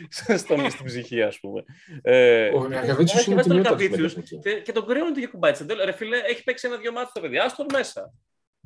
στο, 0.10 0.38
στο, 0.38 0.70
στην 0.70 0.86
ψυχή, 0.86 1.22
ας 1.22 1.40
πούμε. 1.40 1.64
Ε, 2.02 2.48
Ο 2.50 2.68
Λεκαβίτσιος 2.68 3.22
έχει 3.22 3.32
είναι 3.32 3.36
βάζει 3.36 3.48
τον 3.48 3.58
τιμιότατος 3.58 3.82
Λεκαβίτσιους 3.82 4.14
μεταξύ. 4.14 4.40
και, 4.40 4.62
και 4.62 4.72
τον 4.72 4.88
κρίνουν 4.88 5.14
του 5.14 5.20
Γιακουμπάιτς. 5.20 5.60
Εν 5.60 5.68
τέλει, 5.68 5.86
Ρε 5.86 5.92
φίλε, 5.92 6.18
έχει 6.18 6.44
παίξει 6.44 6.68
ένα-δυο 6.68 6.92
μάτια 6.92 7.12
το 7.14 7.22
παιδί. 7.22 7.38
Άστον 7.38 7.66
μέσα. 7.72 8.14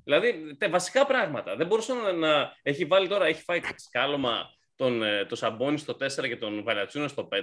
Δηλαδή, 0.04 0.56
τε, 0.58 0.70
βασικά 0.70 1.06
πράγματα. 1.06 1.56
Δεν 1.56 1.68
μπορούσε 1.68 1.94
να, 1.94 2.12
να 2.12 2.54
έχει 2.62 2.86
βάλει 2.86 3.08
τώρα, 3.08 3.26
έχει 3.26 3.44
φάει 3.44 3.60
σκάλωμα 3.76 4.46
τον, 4.76 5.04
ε, 5.04 5.26
το 5.26 5.36
Σαμπόνι 5.36 5.78
στο 5.78 5.94
4 5.94 6.28
και 6.28 6.38
τον 6.38 6.64
Βαλατσούνα 6.64 7.08
στο 7.08 7.28
5. 7.32 7.36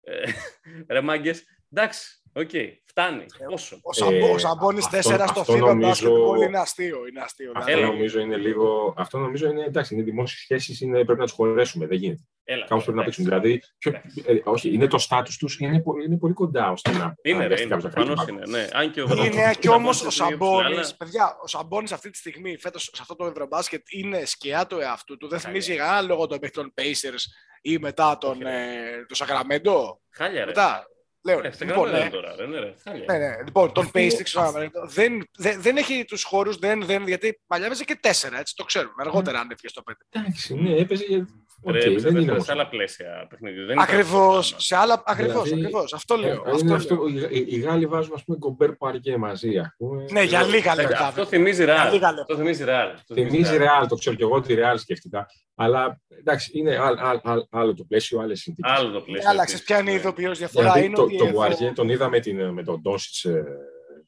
Ε, 0.00 0.22
ρε 0.94 1.00
μάγκες, 1.00 1.44
εντάξει, 1.72 2.21
οκ, 2.34 2.50
φτάνει. 2.84 3.24
Πόσο; 3.50 3.78
Ο, 3.82 3.92
Σαμπο, 3.92 4.12
Ε, 4.26 4.30
ο 4.30 4.38
Σαμπόνις 4.38 4.84
αυτό- 4.84 4.96
4 4.96 5.26
στο 5.28 5.40
αυτό 5.40 5.54
FIBA 5.54 5.58
νομίζω- 5.58 6.12
basketball 6.34 6.46
είναι 6.46 6.58
αστείο. 6.58 7.06
Είναι 7.06 7.20
αστείο. 7.20 7.52
Αυτό 7.54 7.64
δηλαδή. 7.64 7.82
Έλα. 7.82 7.92
νομίζω 7.92 8.20
είναι 8.20 8.36
λίγο. 8.36 8.94
Αυτό 8.96 9.18
νομίζω 9.18 9.48
είναι 9.48 9.64
εντάξει, 9.64 9.94
είναι 9.94 10.02
δημόσιες 10.02 10.40
σχέσεις, 10.40 10.78
πρέπει 10.78 11.14
να 11.18 11.24
τους 11.24 11.32
χωρέσουμε. 11.32 11.86
Δεν 11.86 11.98
γίνεται. 11.98 12.20
Έλα, 12.44 12.66
Κάπως 12.66 12.84
πρέπει 12.84 12.98
να 12.98 13.02
εντάξει. 13.04 13.22
παίξουν. 13.22 13.42
Δηλαδή, 13.42 13.62
πιο, 13.78 13.92
ε, 14.34 14.40
όχι, 14.44 14.72
είναι 14.74 14.86
το 14.86 14.98
στάτους 14.98 15.36
τους, 15.36 15.58
είναι, 15.58 15.80
πολύ- 15.82 16.04
είναι 16.06 16.16
πολύ 16.18 16.34
κοντά 16.34 16.70
ώστε 16.70 16.90
να. 16.90 16.96
Είναι, 16.96 17.14
ρε, 17.22 17.34
αναγκαστεί 17.34 17.62
είναι, 17.64 17.74
κάποιος 17.74 17.92
να 17.94 18.02
κάνει 18.02 18.06
προφανώς 18.14 18.24
τον 18.24 18.50
είναι. 18.50 18.58
Ναι. 18.58 18.68
Αν 18.72 18.90
και 18.90 19.00
ο 19.00 19.04
Είναι 19.04 19.14
Βαλατσούνας 19.14 19.56
και 19.56 19.68
όμως 19.68 20.00
ο 20.00 20.02
είναι 20.02 20.12
Σαμπόνι. 20.12 20.64
αλλά- 20.64 20.94
Παιδιά, 20.98 21.36
ο 21.42 21.46
Σαμπόνι 21.46 21.88
αυτή 21.92 22.10
τη 22.10 22.16
στιγμή, 22.18 22.58
φέτος 22.58 22.82
σε 22.82 22.98
αυτό 23.00 23.16
το 23.16 23.26
Ευρωμπάσκετ, 23.26 23.82
είναι 23.90 24.24
σκιά 24.24 24.66
του 24.66 24.78
εαυτού 24.80 25.16
του. 25.16 25.28
Δεν 25.28 25.40
Χάλια. 25.40 25.60
θυμίζει 25.62 25.78
κανένα 25.80 26.00
λόγο 26.00 26.26
τον 26.26 26.38
παίχτη 26.38 26.56
των 26.60 26.74
Pacers 26.76 27.22
ή 27.62 27.78
μετά 27.78 28.18
τον, 28.18 28.30
Όχι, 28.30 28.42
ρε. 28.42 28.50
ε, 28.50 29.04
το 29.08 29.14
Σακραμέντο. 29.14 30.00
Χάλια, 30.10 30.40
ρε. 30.40 30.46
Μετά. 30.46 30.86
Λέω, 31.24 31.40
Ε, 31.44 31.50
στην 31.52 31.66
λοιπόν, 31.66 31.82
Γραμμένα 31.88 32.04
ναι, 32.04 32.10
τώρα, 32.10 32.34
δεν 32.34 32.46
είναι, 32.48 32.58
ρε. 32.58 32.74
Χάλια. 32.84 33.04
ναι, 33.08 33.18
ναι. 33.18 33.36
Λοιπόν, 33.44 33.72
τον 33.72 33.84
Αυτό- 33.84 34.00
Pacers 34.00 34.10
στο 34.24 34.40
Σακραμέντο 34.40 34.86
δεν, 34.86 35.28
δεν, 35.36 35.62
δεν 35.62 35.76
έχει 35.76 36.04
τους 36.04 36.22
χώρους, 36.22 36.56
δεν, 36.58 36.84
δεν, 36.84 37.06
γιατί 37.06 37.40
παλιά 37.46 37.66
έπαιζε 37.66 37.84
και 37.84 37.98
τέσσερα, 38.00 38.38
έτσι 38.38 38.54
το 38.56 38.64
ξέρουμε. 38.64 38.94
Αργότερα 38.96 39.38
αν 39.40 39.50
έφυγε 39.50 39.68
στο 39.68 39.82
πέντε. 39.82 39.98
Εντάξει, 40.10 40.54
ναι, 40.54 40.74
έπαιζε. 40.76 41.26
Οκ, 41.64 41.72
Ρε, 41.74 41.78
έπαιζε 41.80 41.98
δεν 41.98 42.16
είναι 42.16 42.24
σε 42.24 42.30
όμως. 42.30 42.48
άλλα 42.48 42.68
πλαίσια 42.68 43.26
παιχνίδι. 43.30 43.56
δεν 43.56 43.64
ήταν 43.64 43.78
Ακριβώς. 43.78 44.38
αυτό 44.38 44.56
το 44.56 44.62
Σε 44.62 44.76
άλλα. 44.76 45.02
Ακριβώς. 45.06 45.42
Δηλαδή, 45.42 45.60
Ακριβώς, 45.60 45.92
αυτό 45.92 46.16
λέω. 46.16 46.28
Ε, 46.30 46.36
αυτό 46.46 46.58
είναι 46.58 46.66
λέω. 46.68 46.76
αυτό, 46.76 47.06
οι, 47.08 47.38
οι- 47.38 47.44
οι 47.48 47.58
Γάλλοι 47.58 47.86
βάζουν 47.86 48.12
ας 48.14 48.24
πούμε 48.24 48.38
κομπέρ 48.38 48.72
παρκέ 48.72 49.16
μαζί. 49.16 49.58
Ας 49.58 49.74
πούμε. 49.78 50.04
Ναι, 50.10 50.22
για 50.22 50.42
λίγα 50.42 50.62
πράγμα. 50.62 50.82
λεπτά. 50.82 51.06
Αυτό 51.06 51.24
θυμίζει 51.24 51.64
Για 51.64 51.74
ρεάλ. 51.74 51.92
λίγα 51.92 52.08
λεπτά. 52.08 52.22
Αυτό 52.22 52.36
θυμίζει 52.36 52.64
ρεάλ. 52.64 52.88
Αυτό 52.90 53.14
Θυμίζει 53.14 53.56
ρεάλ, 53.56 53.86
το 53.88 53.94
ξέρω 53.94 54.16
και 54.16 54.22
εγώ 54.22 54.34
ότι 54.34 54.54
ρεάλ 54.54 54.78
σκέφτηκα. 54.78 55.26
Αλλά 55.54 56.00
εντάξει, 56.08 56.50
είναι 56.58 56.76
άλλ- 56.78 56.98
άλλ- 56.98 57.20
άλλ- 57.22 57.46
άλλο 57.50 57.74
το 57.74 57.84
πλαίσιο, 57.84 58.20
άλλες 58.20 58.40
συνθήκες. 58.40 58.70
Άλλο 58.72 58.90
το 58.90 59.00
πλαίσιο. 59.00 59.30
Άλλαξε. 59.30 59.58
Ποια 59.58 59.78
είναι 59.78 59.90
η 59.90 59.94
ειδοποιώς 59.94 60.38
διαφορά. 60.38 60.64
Δηλαδή, 60.72 60.86
είναι 60.86 60.94
το, 60.96 61.02
ότι 61.02 61.16
το 61.16 61.24
εδώ- 61.24 61.34
Γουαριέ 61.34 61.72
τον 61.72 61.88
είδαμε 61.88 62.20
την, 62.20 62.48
με 62.50 62.62
τον 62.62 62.80
Ντόσιτ 62.80 63.34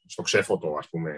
στο 0.07 0.21
ξέφωτο, 0.21 0.75
ας 0.79 0.89
πούμε, 0.89 1.13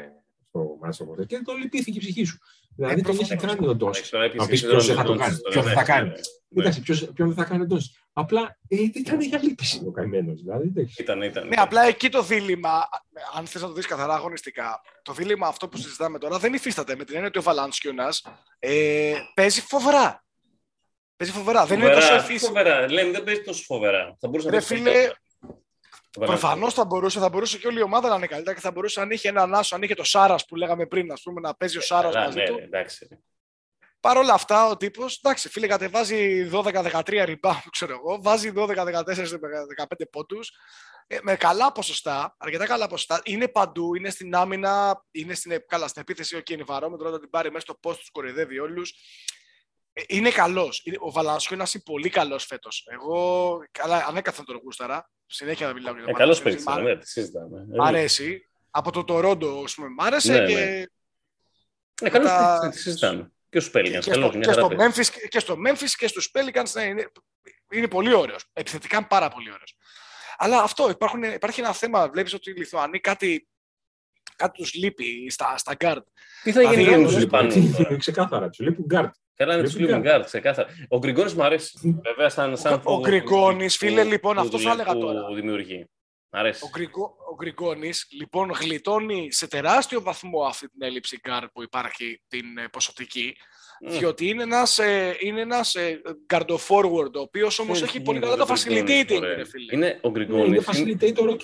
στο 0.49 0.77
Μάντσεστερ 0.81 1.25
και 1.25 1.41
τον 1.45 1.57
λυπήθηκε 1.57 1.97
η 1.97 1.99
ψυχή 2.01 2.23
σου. 2.23 2.38
Δηλαδή 2.78 2.99
Ε, 2.99 3.03
τον 3.03 3.15
έχει 3.19 3.28
προφανώς. 3.28 3.55
κάνει 3.55 3.67
ο 3.69 3.75
Ντόσιτ. 3.75 4.05
Τώρα 4.11 4.23
Αν 4.23 4.30
επίσης 4.32 4.49
πεις 4.49 4.61
δεν 4.61 4.69
ποιος 4.69 4.86
τον 4.86 4.95
δεν 4.95 5.03
θα 5.03 5.03
το 5.03 5.13
Ντόντσιτς 5.13 5.41
κάνει, 5.41 5.41
τώρα, 5.41 5.51
ποιος 5.53 5.65
ναι, 5.65 5.73
δεν 5.73 5.80
θα 5.86 5.91
κάνει. 5.93 6.09
ναι, 6.09 6.15
ναι. 6.49 6.61
Εντάξει, 6.61 6.82
ποιος, 6.82 7.09
ποιον 7.13 7.28
δεν 7.28 7.38
θα 7.38 7.43
κάνει 7.49 7.61
ο 7.61 7.65
Ντόσιτ. 7.65 7.93
Απλά 8.13 8.57
ε, 8.67 8.75
ήταν 8.93 9.21
για 9.21 9.39
λύπηση 9.43 9.84
ο 9.88 9.91
καημένος. 9.91 10.41
Δηλαδή, 10.41 10.67
εντάξει. 10.67 11.01
Ήταν, 11.01 11.21
ήταν. 11.21 11.47
Ναι, 11.47 11.55
απλά 11.57 11.84
εκεί 11.84 12.09
το 12.09 12.23
δίλημα, 12.23 12.89
αν 13.38 13.45
θες 13.47 13.61
να 13.61 13.67
το 13.67 13.73
δεις 13.73 13.86
καθαρά 13.86 14.13
αγωνιστικά, 14.13 14.82
το 15.01 15.13
δίλημα 15.13 15.47
αυτό 15.47 15.67
που 15.67 15.78
συζητάμε 15.78 16.17
τώρα 16.19 16.38
δεν 16.38 16.53
υφίσταται 16.53 16.95
με 16.95 17.03
την 17.03 17.13
έννοια 17.15 17.28
ότι 17.28 17.39
ο 17.39 17.41
Βαλάνσκιονα 17.41 18.13
ε, 18.59 19.13
παίζει 19.34 19.61
φοβερά. 19.61 20.23
Παίζει 21.15 21.34
φοβερά. 21.34 21.65
Δεν 21.65 21.80
είναι 21.80 21.89
τόσο 21.89 22.01
Φοβερά, 22.07 22.23
εφήσιμο. 22.23 22.47
Φοβερά. 22.55 22.91
Λέμε, 22.91 23.11
δεν 23.11 23.23
παίζει 23.23 23.41
τόσο 23.41 23.63
φοβερά. 23.63 24.17
Θα 24.19 24.28
μπορούσε 24.28 24.47
να 24.49 24.53
Ρε 24.53 24.57
παίξει 24.59 24.75
φίλε, 24.75 24.91
καλύτερα. 24.91 25.15
Προφανώς 26.12 26.74
θα 26.74 26.86
μπορούσε, 26.86 27.20
θα 27.20 27.30
μπορούσε 27.30 27.58
και 27.58 27.68
όλη 27.68 27.80
η 27.80 27.82
ομάδα 27.82 28.10
να 28.10 28.16
είναι 28.16 28.28
καλύτερα 28.28 28.55
και 28.55 28.62
θα 28.62 28.72
μπορούσε 28.72 29.01
αν 29.01 29.12
είχε 29.12 29.30
έναν 29.30 29.53
άσο, 29.53 29.76
αν 29.76 29.82
είχε 29.82 29.93
το 29.93 30.03
Σάρας 30.03 30.45
που 30.45 30.55
λέγαμε 30.55 30.86
πριν, 30.86 31.12
ας 31.12 31.22
πούμε, 31.22 31.41
να 31.41 31.55
παίζει 31.55 31.78
ο 31.78 31.82
Σάρας 31.82 32.14
Καλά, 32.14 32.26
μαζί 32.26 32.39
ναι, 32.39 32.45
του. 32.45 32.58
ρε, 32.58 32.64
εντάξει. 32.64 33.08
ρε. 33.10 33.18
Παρ' 33.99 34.18
όλα 34.18 34.34
αυτά, 34.34 34.68
ο 34.68 34.78
τύπος, 34.78 35.20
εντάξει, 35.24 35.49
φίλε, 35.49 35.68
κατεβάζει 35.68 36.49
12-13 36.53 37.01
rebound, 37.03 37.62
ξέρω 37.76 37.93
εγώ, 37.93 38.22
βάζει 38.22 38.51
12-14-15 38.55 38.66
πόντους. 40.12 40.51
Ε, 41.08 41.18
με 41.22 41.36
καλά 41.36 41.72
ποσοστά, 41.72 42.36
αρκετά 42.38 42.66
καλά 42.66 42.88
ποσοστά. 42.88 43.22
Είναι 43.24 43.47
παντού, 43.47 43.95
είναι 43.95 44.10
στην 44.10 44.36
άμυνα, 44.36 45.03
είναι 45.12 45.34
στην, 45.34 45.64
καλά, 45.68 45.88
στην 45.88 46.01
επίθεση. 46.01 46.36
Ο 46.36 46.39
okay, 46.39 46.66
βαρόμετρο, 46.66 47.08
όταν 47.08 47.20
την 47.20 47.30
πάρει 47.30 47.51
μέσα 47.51 47.66
στο 47.66 47.80
post 47.84 47.95
τους 47.97 48.10
κοροϊδεύει 48.12 48.60
όλους. 48.60 48.93
Είναι 50.08 50.30
καλός. 50.30 50.84
Ο 51.00 51.12
Βαλανσιό 51.12 51.56
είναι 51.56 51.66
πολύ 51.86 52.10
καλός 52.10 52.45
φέτος. 52.45 52.88
Εγώ 52.91 53.60
καλά, 53.72 54.06
ανέκαθεν 54.08 54.45
τον 54.45 54.58
γούσταρα. 54.64 55.10
Συνέχεια 55.26 55.68
να 55.68 55.74
μιλάω 55.74 55.93
για 55.93 56.04
τον 56.04 56.12
Ε, 56.14 56.18
καλός 56.18 56.39
Valanciunas. 56.39 56.43
παίκτης, 56.43 56.66
Μ' 56.66 56.82
ναι, 56.82 56.98
τις 56.98 57.12
συζητάμε. 57.12 57.66
Μ' 57.70 57.82
αρέσει. 57.82 58.50
Από 58.70 58.91
το 58.91 59.04
Τορόντο, 59.04 59.62
ας 59.66 59.74
πούμε, 59.76 59.88
μ' 59.89 60.02
άρεσε 60.02 60.34
Ναι, 60.39 60.45
και, 60.48 60.89
Ναι, 62.02 62.10
καλός 62.10 62.30
τα- 62.30 62.38
παίκτης, 62.48 62.64
ναι, 62.64 62.70
τις 62.70 62.82
συζητάμε. 62.82 63.32
Και 63.50 63.60
στους 63.60 63.74
Pelicans, 63.76 64.00
και, 64.04 64.10
καλός, 64.12 64.28
στο, 64.30 64.38
μια 64.38 64.48
και, 64.48 64.54
χαρά 64.54 64.66
στο 64.66 64.76
παίκτης. 64.76 65.10
Memphis, 65.10 65.28
και 65.30 65.39
στο 65.39 65.56
Memphis 65.68 65.89
και 65.98 66.08
στους 66.08 66.32
Pelicans 66.34 66.72
ναι, 66.74 66.84
είναι, 66.84 67.12
είναι 67.72 67.88
πολύ 67.88 68.14
ωραίος. 68.14 68.45
Επιθετικά 68.54 68.98
είναι 68.98 69.06
πάρα 69.10 69.30
πολύ 69.30 69.52
ωραίος. 69.52 69.78
Αλλά 70.38 70.62
αυτό, 70.62 70.89
υπάρχουν, 70.89 71.24
υπάρχει 71.24 71.60
ένα 71.60 71.74
θέμα. 71.74 72.10
Βλέπεις 72.10 72.34
ότι 72.34 72.50
οι 72.50 72.54
Λιθουανοί 72.54 73.00
κάτι, 73.00 73.48
κάτι 74.36 74.58
τους 74.62 74.74
λείπει 74.74 75.30
στα, 75.30 75.58
στα 75.58 75.74
guard. 75.80 76.02
Τι 76.43 76.52
θα 76.52 76.62
γίνει 76.62 76.76
Δηλαδή, 76.76 76.89
για 76.89 76.98
ο- 76.98 77.02
τους 77.04 77.14
Τους 77.14 77.24
Ισπανούς 77.24 77.56
λείπουν- 77.56 77.76
τώρα. 77.84 77.98
Ξεκάθαρα, 77.98 78.50
τους 78.50 78.60
λείπουν 78.60 78.86
γκαρντ. 78.86 79.13
Καλά 79.38 79.57
να 79.57 79.63
τους 79.63 79.71
Λείπουν 79.75 79.88
λείπουν 79.88 80.01
γκαρντ, 80.03 80.26
ξεκάθαρα. 80.25 80.69
Ο 80.89 80.97
Γκριγκόνης 80.97 81.33
μου 81.33 81.43
αρέσει. 81.43 81.99
Βέβαια, 82.03 82.29
σαν, 82.29 82.57
σαν 82.57 82.73
Ο- 82.73 82.75
ο 82.75 82.79
φόβο 82.79 82.99
Γκριγκόνης, 83.01 83.77
που- 83.77 83.85
φίλε, 83.85 84.01
που- 84.03 84.09
λοιπόν, 84.09 84.35
που 84.35 84.41
αυτός 84.41 84.61
σου 84.61 84.67
του- 84.67 84.73
έλεγα 84.73 84.93
που 84.93 84.99
τώρα. 84.99 85.33
δημιουργεί. 85.35 85.85
Μ' 86.29 86.38
αρέσει. 86.38 86.63
Ο, 86.65 86.69
Γκριγκο, 86.73 87.15
ο 87.31 87.35
Γκριγκόνης, 87.35 88.07
λοιπόν, 88.11 88.51
γλιτώνει 88.51 89.31
σε 89.31 89.47
τεράστιο 89.47 90.01
βαθμό 90.01 90.41
αυτή 90.43 90.69
την 90.69 90.81
έλλειψη 90.83 91.19
guard 91.27 91.45
που 91.53 91.63
υπάρχει 91.63 92.21
την 92.27 92.57
ε, 92.57 92.67
ποσοτική. 92.71 93.35
Μμ. 93.81 93.89
Διότι 93.97 94.27
είναι 94.27 94.43
ένας, 94.43 94.79
ε, 94.79 95.15
είναι 95.19 95.41
ένας 95.41 95.75
ε, 95.75 96.01
guard 96.33 96.45
forward, 96.67 97.13
ο 97.13 97.19
οποίος 97.19 97.59
όμως 97.59 97.77
Τι 97.77 97.83
έχει 97.83 97.91
γίνεται 97.97 98.05
πολύ 98.05 98.19
καλά 98.19 98.31
με 98.38 98.38
το 98.38 98.45
τον 98.45 98.55
Γκριγκόνη, 98.63 99.03
facilitating, 99.05 99.17
ωραία. 99.17 99.35
ρε 99.35 99.45
φίλε. 99.45 99.75
Είναι 99.75 99.99
ο 100.01 100.09
Είναι 100.09 100.11
Γκριγκόνης. 100.11 100.77
είναι- 100.79 100.97
facilitator, 100.99 101.27
οκ. 101.29 101.41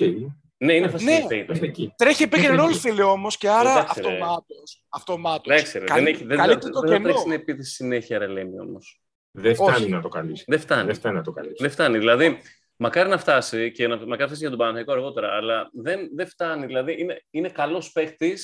Ναι, 0.58 0.74
είναι 0.74 0.86
Ναι, 0.88 0.93
facilitator. 0.93 1.45
Μέχρι 1.47 1.68
εκεί. 1.68 1.93
Τρέχει 1.97 2.26
pick 2.32 2.36
and 2.36 2.39
Μέχρι 2.39 2.58
roll, 2.60 2.70
εκεί. 2.70 2.80
φίλε, 2.80 3.04
όμως, 3.04 3.38
και 3.38 3.49
άρα 3.49 3.72
Εντάξει, 3.72 4.01
ρε. 4.01 4.08
αυτομάτως, 4.08 4.86
αυτομάτως. 4.89 5.54
Εντάξει, 5.54 5.72
ρε, 5.80 5.80
δεν 5.86 5.88
καλύ- 5.95 6.08
έχει- 6.16 6.26
δεν 6.26 6.38
καλύπτει 6.38 6.64
δεν- 6.64 6.72
το 6.74 6.80
δεν 6.80 6.89
θα 6.89 6.95
κενό. 6.95 7.08
τρέξει 7.08 7.24
την 7.24 7.32
επίθεση 7.34 7.72
συνέχεια, 7.72 8.18
ρε, 8.18 8.28
λέμε 8.28 8.62
όμως. 8.62 9.01
Δεν 9.32 9.56
φτάνει 9.56 9.76
Όχι. 9.84 9.89
να 9.89 10.01
το 10.01 10.08
καλύψει. 10.08 10.43
Δεν 10.47 10.60
φτάνει. 10.60 10.86
Δεν 10.86 10.95
φτάνει 10.95 11.16
να 11.16 11.22
το 11.24 11.32
καλύψει. 11.32 11.64
Δεν 11.64 11.72
φτάνει. 11.72 11.97
Δηλαδή, 11.97 12.41
μακάρι 12.76 13.10
να 13.10 13.18
φτάσει 13.18 13.72
και 13.72 13.88
να, 13.88 13.95
μακάρι 13.95 14.10
να 14.20 14.26
φτάσει 14.26 14.39
για 14.39 14.49
τον 14.49 14.58
Παναθηναϊκό 14.58 14.91
αργότερα, 14.91 15.36
αλλά 15.36 15.70
δεν, 15.74 16.10
δεν 16.16 16.28
φτάνει. 16.28 16.66
Δηλαδή, 16.66 16.95
είναι, 16.99 17.24
είναι 17.30 17.49
καλός 17.49 17.91
παίχτη, 17.91 18.38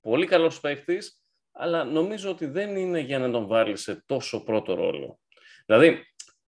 πολύ 0.00 0.26
καλός 0.26 0.60
παίχτη, 0.60 0.98
αλλά 1.52 1.84
νομίζω 1.84 2.30
ότι 2.30 2.46
δεν 2.46 2.76
είναι 2.76 3.00
για 3.00 3.18
να 3.18 3.30
τον 3.30 3.46
βάλει 3.46 3.76
σε 3.76 4.02
τόσο 4.06 4.42
πρώτο 4.44 4.74
ρόλο. 4.74 5.18
Δηλαδή, 5.66 6.02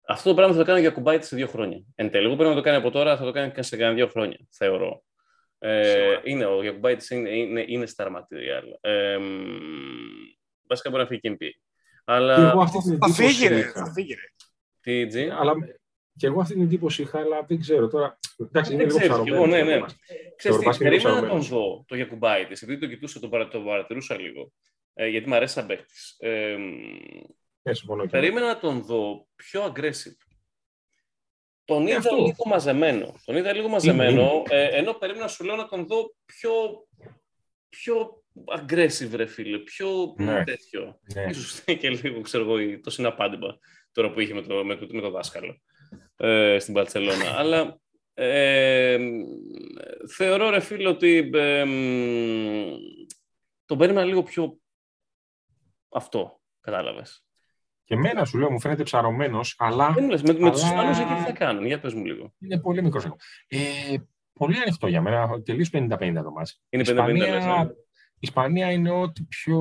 αυτό 0.06 0.28
το 0.28 0.34
πράγμα 0.34 0.52
θα 0.54 0.58
το 0.60 0.64
κάνει 0.66 0.80
για 0.80 0.90
κουμπάιτη 0.90 1.26
σε 1.26 1.36
δύο 1.36 1.46
χρόνια. 1.46 1.84
Εν 1.94 2.10
τέλει, 2.10 2.26
εγώ 2.26 2.34
πρέπει 2.34 2.48
να 2.50 2.56
το 2.56 2.62
κάνει 2.62 2.76
από 2.76 2.90
τώρα, 2.90 3.16
θα 3.16 3.24
το 3.24 3.30
κάνει 3.30 3.52
και 3.52 3.62
σε 3.62 3.76
κανένα 3.76 3.94
δύο 3.96 4.06
χρόνια, 4.08 4.38
θεωρώ. 4.50 5.04
Ε, 5.58 5.82
Σίγουρα. 5.84 6.20
είναι, 6.24 6.44
ο 6.46 6.62
Γιακουμπάιτης 6.62 7.10
είναι, 7.10 7.30
είναι, 7.30 7.64
είναι 7.66 7.86
star 7.96 8.06
material. 8.06 8.62
Ε, 8.80 9.16
μ, 9.18 9.22
βασικά 10.68 10.90
μπορεί 10.90 11.02
να 11.02 11.08
φύγει 11.08 11.20
και 11.20 11.36
NBA. 11.40 11.50
Αλλά. 12.04 12.34
Και 12.36 12.42
εγώ 12.42 12.60
αυτή 12.62 12.78
την 12.78 12.98
Θα 12.98 13.06
εντύπωση 13.06 13.22
φύγει, 13.26 13.48
ρε. 13.48 13.58
είχα. 13.58 13.84
Θα 13.84 13.92
φύγει, 13.92 14.14
ρε. 14.14 14.20
Τι, 14.80 15.06
Τζι; 15.06 15.28
Αλλά 15.30 15.52
και 16.16 16.26
εγώ 16.26 16.40
αυτή 16.40 16.52
την 16.54 16.62
εντύπωση 16.62 17.02
είχα, 17.02 17.18
αλλά 17.18 17.42
δεν 17.48 17.60
ξέρω 17.60 17.88
τώρα. 17.88 18.18
Εντάξει, 18.38 18.72
είναι 18.74 18.84
Δεν 18.84 18.92
λίγο 18.92 18.98
ξέρεις, 18.98 19.16
ψαρωμένο. 19.24 19.54
εγώ, 19.54 19.64
ναι, 19.64 19.76
ναι. 19.76 19.84
Ξέρεις 20.36 20.58
τι, 20.58 20.64
μπάσκετ 20.64 20.86
είναι 20.86 20.96
περίμενα 20.96 21.20
να 21.20 21.28
τον 21.28 21.38
ψαρωμένος. 21.40 21.48
δω 21.48 21.84
το 21.88 21.96
Γιακουμπάη 21.96 22.46
της, 22.46 22.62
επειδή 22.62 22.80
το 22.80 22.86
κοιτούσα, 22.86 23.20
τον, 23.20 23.30
παρα, 23.30 23.48
τον 23.48 23.64
παρατηρούσα 23.64 24.20
λίγο. 24.20 24.52
Ε, 24.94 25.06
γιατί 25.06 25.28
μου 25.28 25.34
αρέσει 25.34 25.54
σαν 25.54 25.66
παίχτης. 25.66 26.16
Ε, 26.18 26.56
Ναι, 27.66 27.74
συμφωνώ 27.74 28.06
και 28.06 28.16
εγώ. 28.16 28.20
περίμενα 28.24 28.46
να 28.46 28.58
τον 28.58 28.82
δω 28.82 29.26
πιο 29.34 29.64
aggressive. 29.64 30.16
Τον 31.64 31.86
είδα 31.86 31.96
αυτός. 31.98 32.18
λίγο 32.18 32.44
μαζεμένο. 32.46 33.14
Τον 33.24 33.36
είδα 33.36 33.52
λίγο 33.52 33.68
μαζεμένο, 33.68 34.42
ε, 34.48 34.66
ενώ 34.78 34.92
περίμενα 34.92 35.28
σου 35.28 35.44
λέω 35.44 35.56
να 35.56 35.68
τον 35.68 35.86
δω 35.86 36.14
πιο, 36.24 36.52
πιο 37.68 38.22
aggressive, 38.58 39.10
ρε 39.14 39.26
φίλε, 39.26 39.58
πιο 39.58 40.14
Ναι. 40.18 40.44
τέτοιο. 40.44 41.00
Ναι. 41.14 41.24
Ίσως 41.30 41.58
είναι 41.66 41.78
και 41.78 41.90
λίγο, 41.90 42.20
ξέρω 42.20 42.44
εγώ, 42.58 42.80
το 42.80 42.90
συναπάντημα 42.90 43.58
τώρα 43.92 44.10
που 44.12 44.20
είχε 44.20 44.34
με 44.34 44.42
το, 44.42 44.64
με 44.64 44.76
το, 44.76 44.86
με 44.90 45.00
το 45.00 45.10
δάσκαλο 45.10 45.60
ε, 46.16 46.58
στην 46.58 46.74
Παρσελώνα. 46.74 47.34
Αλλά 47.38 47.78
ε, 48.14 48.98
θεωρώ, 50.14 50.50
ρε 50.50 50.60
φίλε, 50.60 50.88
ότι 50.88 51.30
ε, 51.34 51.64
μ, 51.64 52.76
τον 53.64 53.78
περίμενα 53.78 54.06
λίγο 54.06 54.22
πιο 54.22 54.58
αυτό, 55.88 56.40
κατάλαβες. 56.60 57.24
Και 57.84 57.94
εμένα 57.94 58.24
σου 58.24 58.38
λέω, 58.38 58.50
μου 58.50 58.60
φαίνεται 58.60 58.82
ψαρωμένος, 58.82 59.54
αλλά 59.58 59.92
Δεν 59.92 60.04
μου 60.04 60.10
λες, 60.10 60.22
με, 60.22 60.32
με 60.32 60.50
τους 60.50 60.62
Αλλά- 60.64 60.72
Ισπανούς 60.74 60.98
εκεί 60.98 61.14
τι 61.14 61.20
θα 61.20 61.32
κάνουν, 61.32 61.66
για 61.66 61.80
πες 61.80 61.94
μου 61.94 62.04
λίγο. 62.04 62.34
είναι 62.38 62.60
πολύ 62.60 62.82
μικρός. 62.82 63.04
Ε, 63.48 63.58
πολύ 64.32 64.56
ανοιχτό 64.58 64.86
για 64.86 65.00
μένα. 65.00 65.42
Τελείως 65.42 65.70
50-50 65.72 66.22
το 66.22 66.30
μάτς. 66.30 66.62
Είναι 66.68 66.82
Η 66.82 66.86
50-50 66.86 66.90
Ισπανία, 66.90 67.34
λες, 67.34 67.44
ε. 67.44 67.74
η 68.14 68.18
Ισπανία 68.18 68.70
είναι 68.72 68.90
ό,τι 68.90 69.22
πιο 69.22 69.58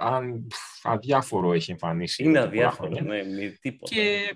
αν, 0.00 0.46
πφ, 0.46 0.86
αδιάφορο 0.86 1.52
έχει 1.52 1.70
εμφανίσει. 1.70 2.22
Είναι 2.24 2.38
εδώ 2.38 2.48
και 2.48 2.54
πολλά 2.54 2.66
αδιάφορο, 2.68 2.90
χρόνια. 2.96 3.14
ναι, 3.24 3.32
με 3.40 3.56
τίποτα. 3.60 3.94
Και 3.94 4.34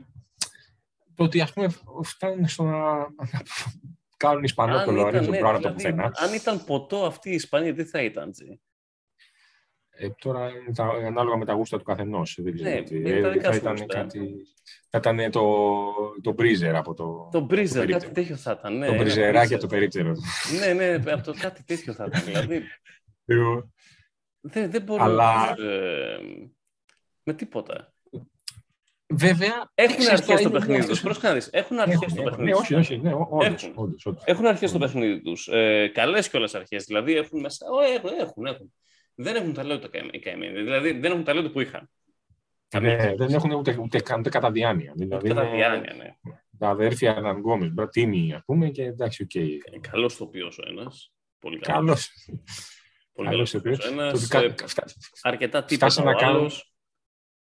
το 1.14 1.24
ότι 1.24 1.40
ας 1.40 1.52
πούμε 1.52 1.68
φτάνουν 2.02 2.48
στο 2.48 2.62
να 2.64 2.96
να 2.96 3.08
κάνουν 4.16 4.42
Ισπανό 4.44 4.84
το 4.84 4.92
Λορέντζο 4.92 5.30
ναι, 5.30 5.38
Μπράουν 5.38 5.54
από 5.56 5.62
το 5.68 5.74
δηλαδή, 5.74 5.94
πουθενά. 5.94 6.12
αν 6.16 6.34
ήταν 6.34 6.64
ποτό 6.64 7.04
αυτή 7.06 7.30
η 7.30 7.34
Ισπανία, 7.34 7.74
τι 7.74 7.84
θα 7.84 8.02
ήταν, 8.02 8.32
Τζι. 8.32 8.60
Ε, 9.98 10.08
τώρα 10.18 10.48
είναι 10.50 10.72
τα, 10.74 10.84
ανάλογα 11.06 11.36
με 11.36 11.44
τα 11.44 11.52
γούστα 11.52 11.78
του 11.78 11.84
καθενός. 11.84 12.38
Δεν 12.42 12.54
ξέρω. 12.54 12.70
Ναι, 12.70 12.82
τι. 12.82 12.96
είναι 12.96 13.20
τα 13.20 13.28
Ε, 13.28 13.30
δικά 13.30 13.44
θα 13.48 13.52
σου 13.52 13.58
ήταν 13.58 13.70
γούστα. 13.76 13.94
κάτι. 13.94 14.46
Θα 14.90 14.98
ήταν 14.98 15.30
το, 15.30 15.42
το 16.22 16.32
μπρίζερ 16.32 16.76
από 16.76 16.94
το. 16.94 17.28
Το 17.32 17.40
Μπρίζερ, 17.40 17.78
περίπτερο. 17.78 18.00
κάτι 18.12 18.14
τέτοιο 18.20 18.36
θα 18.36 18.56
ήταν. 18.58 18.78
Ναι, 18.78 18.86
το 18.86 18.92
ένα 18.92 19.02
μπριζεράκι 19.02 19.48
Breezer. 19.48 19.52
από 19.52 19.62
το 19.62 19.66
περίπτερο. 19.66 20.12
Ναι, 20.60 20.72
ναι, 20.72 21.12
από 21.12 21.22
το 21.22 21.34
κάτι 21.40 21.62
τέτοιο 21.64 21.92
θα 21.92 22.04
ήταν. 22.08 22.22
Δηλαδή, 22.24 22.62
Λοιπόν, 23.24 23.74
δεν, 24.40 24.70
δεν 24.70 24.82
μπορώ 24.82 25.02
Αλλά- 25.02 25.54
να... 25.58 25.64
Ε, 25.64 26.18
με 27.22 27.34
τίποτα. 27.34 27.90
Βέβαια. 29.08 29.70
Έχουν 29.74 29.96
ξέρεις, 29.96 30.20
αρχές 30.20 30.34
το 30.42 30.48
είναι 30.48 30.58
παιχνίδι 30.58 30.80
αυτός- 30.80 30.88
τους. 30.94 31.00
Πρόσεχε 31.02 31.26
να 31.26 31.34
δεις. 31.34 31.48
Έχουν 31.52 31.78
αρχές 31.78 31.94
Έχουν, 32.02 32.14
το 32.16 32.22
έχουν. 32.22 32.30
παιχνίδι 32.30 32.50
Ναι, 32.50 32.56
τους. 32.56 32.60
όχι, 32.70 32.74
όχι. 32.74 32.98
Ναι, 32.98 33.12
όντως, 33.14 33.62
Έχουν. 33.62 33.72
όντως, 33.84 34.06
όντως. 34.06 34.22
Έχουν 34.26 34.46
αρχές 34.46 34.72
το 34.72 34.78
παιχνίδι 34.78 35.20
τους. 35.22 35.48
Ε, 35.48 35.90
καλές 35.94 36.28
κιόλας 36.28 36.54
αρχές. 36.54 36.84
Δηλαδή 36.84 37.14
έχουν 37.16 37.40
μέσα... 37.40 37.66
Ω, 37.70 37.80
έχουν, 37.94 38.10
έχουν, 38.18 38.46
έχουν. 38.46 38.72
Δεν 39.18 39.36
έχουν 39.36 39.52
ταλέντο 39.52 39.78
τα 39.80 39.88
καημένα- 39.88 40.14
οι 40.14 40.18
καημένοι. 40.18 40.62
Δηλαδή 40.62 40.92
δεν 40.92 41.10
έχουν 41.12 41.24
ταλέντο 41.24 41.50
που 41.50 41.60
είχαν. 41.60 41.90
Ναι, 42.80 43.14
δεν 43.16 43.34
έχουν 43.34 43.50
ούτε, 43.50 43.76
ούτε, 43.80 44.00
καν- 44.00 44.18
ούτε 44.20 44.28
κατά 44.28 44.50
διάνοια. 44.50 44.92
Δηλαδή, 44.96 45.28
Κατά 45.28 45.42
είναι 45.46 45.56
διάνοια, 45.56 45.94
ναι. 45.94 46.16
Τα 46.58 46.68
αδέρφια 46.68 47.16
Αναγκόμες, 47.16 47.72
Μπρατίνη, 47.72 48.34
ας 48.34 48.42
πούμε, 48.46 48.68
και 48.70 48.82
εντάξει, 48.82 49.22
οκ. 49.22 49.34
Ε, 49.34 49.78
Καλός 49.90 50.16
τοπίος 50.16 50.58
ο 50.58 50.62
ένας. 50.68 51.12
Πολύ 51.38 51.58
καλός. 51.58 51.84
Καλός. 51.84 52.12
Πολύ 53.12 53.28
Καλός 53.28 53.50
καλός 53.50 53.50
τοπίος. 53.50 53.78
τοπίος 53.78 53.92
ο 53.92 53.96
Το 53.96 54.02
ένας. 54.02 54.18
ότι 54.20 54.28
κα- 54.28 54.42
ε, 54.42 54.48
κα- 54.50 54.66
φτά- 54.66 54.94
Αρκετά 55.22 55.64
τίποτα 55.64 55.90
φτάσαν 55.90 56.06
ο 56.06 56.10
να 56.10 56.16
κάνουν 56.16 56.36
άλλος. 56.38 56.72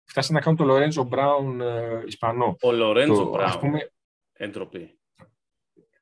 φτάσαν 0.04 0.36
να 0.36 0.42
κάνουν 0.42 0.58
το 0.58 0.64
Λορέντζο 0.66 1.04
Μπράουν 1.04 1.62
ε, 1.62 2.04
Ισπανό. 2.08 2.56
Ο 2.62 2.72
Λορέντζο 2.72 3.14
Το, 3.16 3.22
ας 3.22 3.30
Μπράουν. 3.30 3.60
πούμε, 3.60 3.92
Εντροπή. 4.34 5.00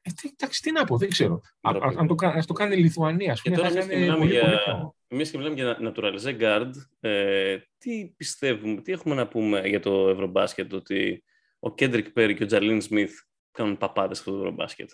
ε, 0.01 0.11
τι, 0.21 0.29
εντάξει, 0.33 0.61
τι 0.61 0.71
να 0.71 0.83
πω, 0.85 0.97
δεν 0.97 1.09
ξέρω. 1.09 1.41
Α, 1.61 1.71
Ντροπή. 1.71 1.95
α- 1.95 1.99
αν, 1.99 2.07
το, 2.07 2.15
κα- 2.15 2.29
ας 2.33 2.45
το 2.45 2.53
κάνει 2.53 2.75
η 2.75 2.79
Λιθουανία, 2.79 3.31
ας 3.31 3.41
Και 3.41 3.49
πούμε, 3.49 3.61
τώρα 3.61 3.73
θα 3.73 3.79
εμείς 3.79 3.89
και 3.89 3.93
κάνει 3.99 4.05
μιλάμε 4.05 4.25
πολύ, 4.25 4.39
πολύ 4.39 4.49
για, 4.49 4.93
καλό. 5.13 5.15
εμείς 5.15 5.31
και 5.31 5.37
μιλάμε 5.37 5.55
για 5.55 5.77
naturalized 5.81 6.41
guard. 6.41 6.71
Ε, 6.99 7.57
τι 7.77 8.13
πιστεύουμε, 8.17 8.81
τι 8.81 8.91
έχουμε 8.91 9.15
να 9.15 9.27
πούμε 9.27 9.67
για 9.67 9.79
το 9.79 10.09
Ευρωμπάσκετ, 10.09 10.73
ότι 10.73 11.23
ο 11.59 11.73
Κέντρικ 11.73 12.09
Πέρι 12.11 12.33
και 12.35 12.43
ο 12.43 12.45
Τζαλίν 12.45 12.81
Σμιθ 12.81 13.19
κάνουν 13.51 13.77
παπάδες 13.77 14.17
στο 14.17 14.35
Ευρωμπάσκετ; 14.35 14.89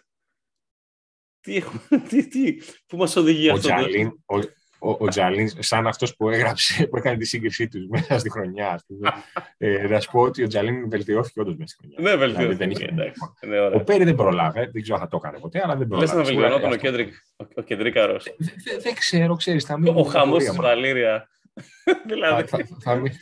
Τι 1.39 1.55
έχουμε, 1.55 1.81
τι, 2.09 2.27
τι, 2.27 2.57
πού 2.87 2.97
μας 2.97 3.15
οδηγεί 3.15 3.49
Ο 3.49 3.53
αυτό. 3.53 3.67
το- 3.67 3.75
Τζαλίν, 3.75 4.07
ο, 4.25 4.39
ο, 4.79 4.89
ο 4.99 5.07
Τζαλίν, 5.07 5.49
σαν 5.59 5.87
αυτός 5.87 6.15
που 6.15 6.29
έγραψε, 6.29 6.87
που 6.87 6.97
έκανε 6.97 7.17
τη 7.17 7.25
σύγκρισή 7.25 7.67
τους 7.67 7.87
μέσα 7.87 8.19
στη 8.19 8.31
χρονιά, 8.31 8.69
ας 8.69 8.85
πούμε, 8.87 9.09
ε, 9.57 9.87
να 9.87 9.99
σου 9.99 10.11
πω 10.11 10.19
ότι 10.21 10.43
ο 10.43 10.47
Τζαλίν 10.47 10.89
βελτιώθηκε 10.89 11.39
όντως 11.39 11.55
μέσα 11.55 11.75
στη 11.75 11.77
χρονιά. 11.81 11.97
Ναι, 11.99 12.09
Δηλαδή, 12.25 12.33
βελτιώθηκε. 12.33 12.57
δεν 12.57 12.69
είχε- 12.71 12.85
εντάξει. 12.91 13.21
Ναι, 13.47 13.59
Ο 13.59 13.65
ωραία. 13.65 13.83
Πέρι 13.83 14.03
δεν 14.03 14.15
προλάβε, 14.15 14.69
δεν 14.73 14.81
ξέρω 14.81 14.95
αν 14.97 15.01
θα 15.03 15.07
το 15.09 15.17
έκανε 15.23 15.39
ποτέ, 15.39 15.61
αλλά 15.63 15.75
δεν 15.75 15.87
Λες 15.89 15.99
να 15.99 16.05
προλάβε. 16.05 16.23
Σίγουρα 16.25 16.47
βελτιωνόταν 16.49 16.71
ο 16.71 16.75
αυτό- 16.75 16.87
Κέντρικ, 16.87 17.13
ο, 17.37 17.45
ο 17.55 17.61
Κεντρίκαρος. 17.61 18.23
Δεν 18.23 18.35
δεν- 18.63 18.79
δεν 18.81 18.93
ξέρω, 18.93 19.35
ξέρεις, 19.35 19.63
θα 19.63 19.73
Ο 19.73 19.77
μείνουμε 19.77 19.97
με 19.97 20.03
την 20.03 20.11
χαμός 20.11 20.27
απορία 20.27 20.49
της 20.49 20.57
μάλλον. 20.59 20.75
Βαλήρια. 20.81 21.29
δηλαδή. 22.09 22.43
Θα, 22.47 22.57
θα, 22.57 22.65
θα, 22.79 22.95
μει- 22.95 23.13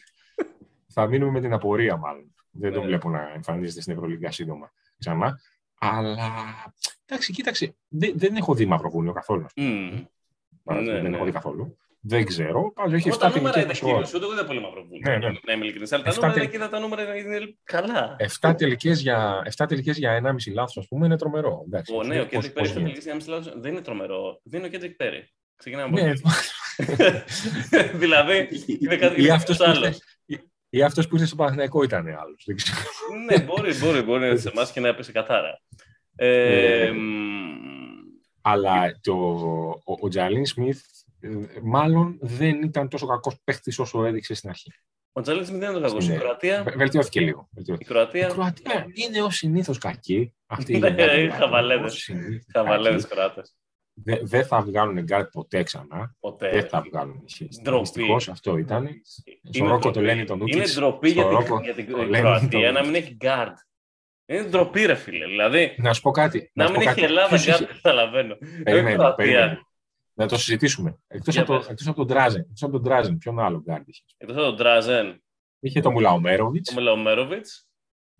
θα 0.87 1.07
μείνουμε 1.07 1.31
με 1.31 1.39
την 1.41 1.53
απορία 1.53 1.97
μάλλον. 1.97 2.35
Δεν 2.51 2.71
το 2.73 2.79
Ναι. 2.79 2.85
βλέπω 2.85 3.09
να 3.09 3.31
εμφανίζεται 3.35 3.81
στην 3.81 3.93
Ευρωλίγκα 3.93 4.31
σύντομα 4.31 4.71
ξανά. 4.97 5.39
Αλλά, 5.79 6.27
εντάξει, 7.05 7.31
κοίταξε, 7.33 7.75
δεν, 7.87 8.11
δεν 8.15 8.35
έχω 8.35 8.53
δει 8.53 8.65
Μαυροβούνιο 8.65 9.11
καθόλου. 9.13 9.41
να 9.41 9.47
σου 9.49 9.69
Μμμ. 9.69 9.89
πω. 10.01 10.11
Ναι, 10.73 10.91
δεν 10.91 11.01
ναι. 11.09 11.15
έχω 11.15 11.25
δει 11.25 11.31
καθόλου. 11.31 11.77
Δεν 11.99 12.25
ξέρω. 12.25 12.71
Πάντως 12.75 12.93
έχει 12.93 13.07
Εγώ 13.07 13.17
τα 13.17 13.27
7 13.31 13.35
νούμερα 13.35 13.53
τελικές 13.53 13.79
είναι 13.79 13.87
μεσοόρες. 13.89 14.09
κύριος, 14.11 14.13
ούτε 14.13 14.25
εγώ 14.25 14.35
δεν 14.35 14.45
πολύ 14.47 14.61
μαυροβούνιο. 14.61 15.01
Ναι, 15.11 15.17
ναι. 15.17 15.27
Να 15.45 15.53
είμαι 15.53 15.63
ειλικρινής. 15.63 15.91
Αλλά 15.91 16.03
τα 16.03 16.09
Εφτά 16.09 16.21
νούμερα 16.27 16.39
τελ- 16.47 16.61
εκεί 16.63 16.69
τα 16.71 16.79
νούμερα 16.79 17.15
είναι 17.17 17.39
καλά. 17.63 18.15
7 18.41 18.55
τελικές 18.57 18.99
για, 19.01 19.41
7 19.57 19.65
τελικές 19.67 19.97
για 19.97 20.11
1,5 20.13 20.51
λάθος, 20.53 20.77
ας 20.77 20.87
πούμε, 20.87 21.05
είναι 21.05 21.17
τρομερό. 21.17 21.63
Εντάξει, 21.65 21.93
Ο, 21.95 22.03
ναι, 22.03 22.15
ο 22.15 22.17
πώς- 22.19 22.29
Κέντρικ 22.29 22.51
πώς 22.53 22.73
Πέρι 22.73 22.85
γίνεται. 22.85 23.59
δεν 23.59 23.71
είναι 23.71 23.81
τρομερό. 23.81 24.39
Δεν 24.43 24.59
είναι 24.59 24.67
ο 24.67 24.71
Κέντρικ 24.71 24.95
Πέρι. 24.95 25.29
Ξεκινάμε 25.55 25.87
από 25.87 26.05
Ναι, 26.05 26.11
εκεί. 26.11 26.21
δηλαδή, 28.03 28.47
είναι 28.81 28.95
κάτι 28.95 29.13
ή 29.13 29.23
είναι 29.23 29.33
αυτός 29.33 29.57
κάποιος 29.57 29.57
που 29.57 29.63
ήρθε- 29.63 29.83
άλλος. 29.83 29.97
ή- 30.25 30.49
ή 30.69 30.81
αυτός 30.83 31.07
που 31.07 31.15
ήρθε 31.15 31.27
στο 31.27 31.35
Παναθηναϊκό 31.35 31.83
ήταν 31.83 32.07
άλλος. 32.07 32.43
Δεν 32.45 32.55
ξέρω. 32.55 32.79
ναι, 33.29 33.39
μπορεί, 33.43 33.73
μπορεί, 33.73 34.01
μπορεί 34.01 34.19
να 34.19 34.27
είναι 34.27 34.37
σε 34.37 34.49
εμάς 34.49 34.71
και 34.71 34.79
να 34.79 34.87
έπεσε 34.87 35.11
κατάρα. 35.11 35.61
Ε, 36.15 36.85
Ε, 36.87 36.91
μ, 36.91 36.97
Αλλά 38.49 38.99
το, 39.01 39.13
ο, 39.85 39.97
ο 40.01 40.07
Τζαλίν 40.07 40.45
Σμιθ 40.45 40.81
ε, 41.19 41.29
μάλλον 41.63 42.17
δεν 42.21 42.61
ήταν 42.63 42.89
τόσο 42.89 43.05
κακός 43.05 43.35
παίχτης 43.43 43.79
όσο 43.79 44.05
έδειξε 44.05 44.33
στην 44.33 44.49
αρχή. 44.49 44.71
ο 45.11 45.21
Τζαλίνης 45.21 45.49
δεν 45.49 45.57
είναι 45.61 45.71
το 45.71 45.81
κακός. 45.81 46.07
Η 46.07 46.11
Ναι. 46.11 46.17
Κροατία, 46.17 46.63
Βε- 46.63 46.77
Βελτιώθηκε 46.77 47.19
λίγο. 47.19 47.47
η 47.51 47.55
Βελτιώθηκε. 47.55 47.89
Η 47.89 47.93
Κροατία, 47.93 48.27
Κροατία 48.27 48.85
είναι 48.93 49.21
ως 49.21 49.35
συνήθως 49.35 49.77
κακή. 49.77 50.33
Αυτή 50.45 50.73
η 50.73 50.77
Ναι, 50.79 50.87
γενιά 50.87 51.05
των 51.07 51.15
οι 51.15 51.19
Κροατών, 51.27 51.39
χαβαλέδες. 51.39 51.93
ως 51.93 52.01
συνήθως 52.01 52.45
χαβαλέδες 52.53 53.01
κακή. 53.03 53.15
Κροάτες. 53.15 53.55
Δε- 54.03 54.19
Δεν 54.23 54.45
θα 54.45 54.61
βγάλουν 54.61 54.99
γκαρντ 55.03 55.29
ποτέ 55.31 55.63
ξανά. 55.63 56.15
Ποτέ. 56.19 56.49
Δεν 56.49 56.67
θα 56.69 56.81
βγάλουν. 56.81 57.23
Ντροπή. 57.63 57.79
Δυστυχώς 57.81 58.29
αυτό 58.29 58.57
ήταν. 58.57 58.83
Είναι 58.85 58.97
Στο 59.51 59.65
Ρόκο 59.65 59.79
το 59.79 59.89
ντροπή. 59.89 60.05
λένε 60.05 60.23
τον 60.23 60.39
Είναι 60.39 60.51
Ούκιτς. 60.55 60.75
ντροπή 60.75 61.09
Στο 61.09 61.19
για 61.21 61.27
την, 61.29 61.37
Ρόκο 61.37 61.61
για 61.63 61.73
την 61.73 61.91
το 61.91 61.97
λένε 61.97 62.19
Κροατία 62.19 62.49
τον 62.65 62.73
να 62.73 62.83
μην 62.85 62.95
έχει 62.95 63.17
guard. 63.21 63.53
Είναι 64.29 64.43
ντροπή, 64.43 64.85
ρε 64.85 64.95
φίλε. 64.95 65.25
Δηλαδή, 65.25 65.75
Να 65.77 65.93
σου 65.93 66.01
πω 66.01 66.11
κάτι. 66.11 66.51
να 66.53 66.65
σου 66.65 66.71
μην 66.71 66.81
πω 66.83 66.89
έχει 66.89 66.99
κάτι. 67.01 67.11
Ελλάδα 67.13 67.27
Ποιος 67.27 67.45
είχε- 67.47 67.57
guard, 67.65 67.67
καταλαβαίνω. 67.73 68.35
Περίμενε, 68.63 68.91
Ε, 68.91 68.95
Κροατία. 68.95 69.15
περίμενε. 69.25 69.61
Να 70.13 70.27
το 70.27 70.37
συζητήσουμε. 70.37 70.97
Εκτός 71.07 71.33
Για 71.33 71.43
από, 71.43 71.51
το, 71.53 71.57
πες. 71.59 71.67
εκτός 71.67 71.87
από 71.87 71.95
τον 71.97 72.05
Ντράζεν. 72.07 72.41
Εκτός 72.41 72.63
από 72.63 72.71
τον 72.71 72.81
Ντράζεν. 72.81 73.17
Ποιον 73.17 73.39
άλλο 73.39 73.61
γκαρντ 73.65 73.87
είχες; 73.87 74.15
Εκτός 74.17 74.35
από 74.37 74.45
τον 74.45 74.55
Ντράζεν, 74.57 75.21
Είχε 75.59 75.81
τον 75.81 75.91
Μουλαομέροβιτς 75.91 76.73
τον 76.73 76.83
Μουλαομέροβιτς 76.83 77.67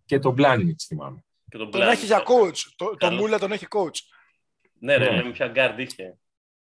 και 0.05 0.19
τον 0.19 0.33
Πλάνινιτς 0.33 0.85
θυμάμαι. 0.85 1.23
και 1.49 1.57
τον 1.57 1.71
Τον 1.71 1.79
Μπλάνι. 1.79 1.91
έχει 1.91 2.05
για 2.05 2.19
coach. 2.23 2.57
Το, 2.75 2.85
το 2.85 2.95
Καλό. 2.97 3.15
Μούλα 3.17 3.39
τον 3.39 3.51
έχει 3.51 3.65
coach. 3.69 3.99
Ναι, 4.79 4.95
ρε, 4.95 5.09
Ναι. 5.09 5.15
λέμε 5.15 5.31
ποια 5.31 5.51
guard 5.55 5.79
είχε. 5.79 6.17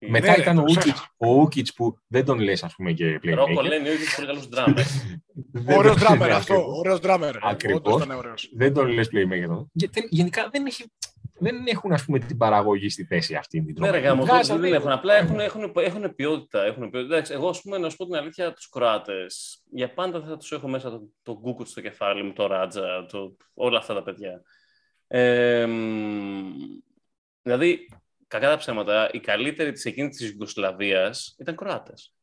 Μετά 0.08 0.30
Ναι, 0.30 0.36
ήταν 0.42 0.56
το 0.56 0.60
ο 0.60 0.64
ξέρω. 0.64 0.80
Ούκιτς, 0.86 1.08
ο 1.16 1.26
Ούκιτς 1.40 1.72
που 1.74 1.98
δεν 2.06 2.24
τον 2.24 2.38
λες 2.38 2.62
ας 2.64 2.74
πούμε 2.74 2.92
και 2.92 3.20
Ρόκο 3.22 3.60
playmaker. 3.60 3.64
λένε 3.68 3.88
όχι 3.90 4.14
πολύ 4.16 4.26
καλούς 4.26 4.48
drummer. 4.54 4.84
Δεν 5.64 5.76
Ωραίος 5.78 5.96
τον- 5.96 6.06
drummer 6.06 6.18
ναι, 6.18 6.34
αυτό. 6.34 6.54
ακριβώς. 6.54 6.78
Ωραίος 6.78 6.98
drummer. 7.02 7.34
Ακριβώς. 7.42 7.80
Όντως 7.84 8.04
ήταν 8.04 8.16
ωραίος. 8.16 8.50
Δεν 8.56 8.72
τον 8.74 8.88
λες 8.88 9.08
playmaker. 9.12 9.46
τον. 9.46 9.70
Γιατί 9.72 10.06
γενικά 10.10 10.48
δεν, 10.52 10.66
έχει, 10.66 10.84
δεν 11.38 11.56
έχουν 11.66 11.92
ας 11.92 12.04
πούμε 12.04 12.18
την 12.18 12.36
παραγωγή 12.36 12.88
στη 12.88 13.04
θέση 13.04 13.34
αυτή. 13.34 13.62
Την 13.64 13.74
Ναι, 13.78 13.84
ρε 13.84 13.90
τρομερή. 13.90 14.06
γάμο, 14.06 14.24
Βγάζανε- 14.24 14.60
δεν 14.62 14.72
έχουν. 14.72 14.90
Απλά 14.90 15.14
έχουν, 15.14 15.40
έχουν, 15.40 15.72
έχουν 15.74 16.14
ποιότητα. 16.14 16.64
Έχουν 16.64 16.90
ποιότητα. 16.90 17.14
Εντάξει, 17.14 17.32
εγώ, 17.32 17.48
ας 17.48 17.60
πούμε, 17.62 17.78
να 17.78 17.88
σου 17.90 17.96
πω 17.96 18.04
την 18.06 18.14
αλήθεια, 18.14 18.52
τους 18.52 18.68
Κροάτες, 18.68 19.62
για 19.70 19.92
πάντα 19.94 20.20
θα 20.20 20.36
τους 20.36 20.52
έχω 20.52 20.68
μέσα 20.68 20.90
το, 20.90 21.02
το 21.22 21.38
Γκούκουτ 21.40 21.66
στο 21.66 21.80
κεφάλι 21.80 22.22
μου, 22.22 22.32
το 22.32 22.46
Ράτζα, 22.46 23.06
το, 23.08 23.36
όλα 23.54 23.78
αυτά 23.78 23.94
τα 23.94 24.02
παιδιά. 24.02 24.42
Ε, 25.06 25.66
μ, 25.66 26.52
δηλαδή, 27.42 27.88
κακά 28.30 28.48
τα 28.48 28.56
ψέματα, 28.56 29.10
οι 29.12 29.20
καλύτεροι 29.20 29.72
της 29.72 29.84
εκείνης 29.84 30.16
της 30.16 30.30
Ιουγκοσλαβίας 30.30 31.34
ήταν 31.38 31.56
Κροάτες. 31.56 32.14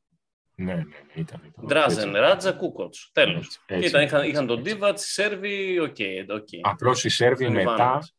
Ναι, 0.56 0.74
ναι, 0.74 0.82
ναι, 0.84 0.84
ήταν. 1.16 1.42
ήταν. 1.46 1.66
Ντράζεν, 1.66 2.10
Έτσι. 2.10 2.20
Ράτζα, 2.20 2.52
Κούκοτς. 2.52 3.10
Τέλος. 3.14 3.46
Έτσι, 3.46 3.60
Και 3.66 3.74
έτσι. 3.74 3.88
Ήταν, 3.90 4.02
είχαν, 4.02 4.28
είχαν 4.28 4.48
τον 4.48 4.60
Έτσι. 4.60 4.72
Ντίβατς, 4.74 5.06
οι 5.08 5.12
Σέρβοι, 5.12 5.80
οκ, 5.80 5.96
οκ. 6.30 6.48
Απλώς 6.62 7.04
οι 7.04 7.10
Σέρβοι 7.10 7.44
Τον 7.44 7.54
μετά, 7.54 7.72
Ιβάνοβιτς. 7.74 8.16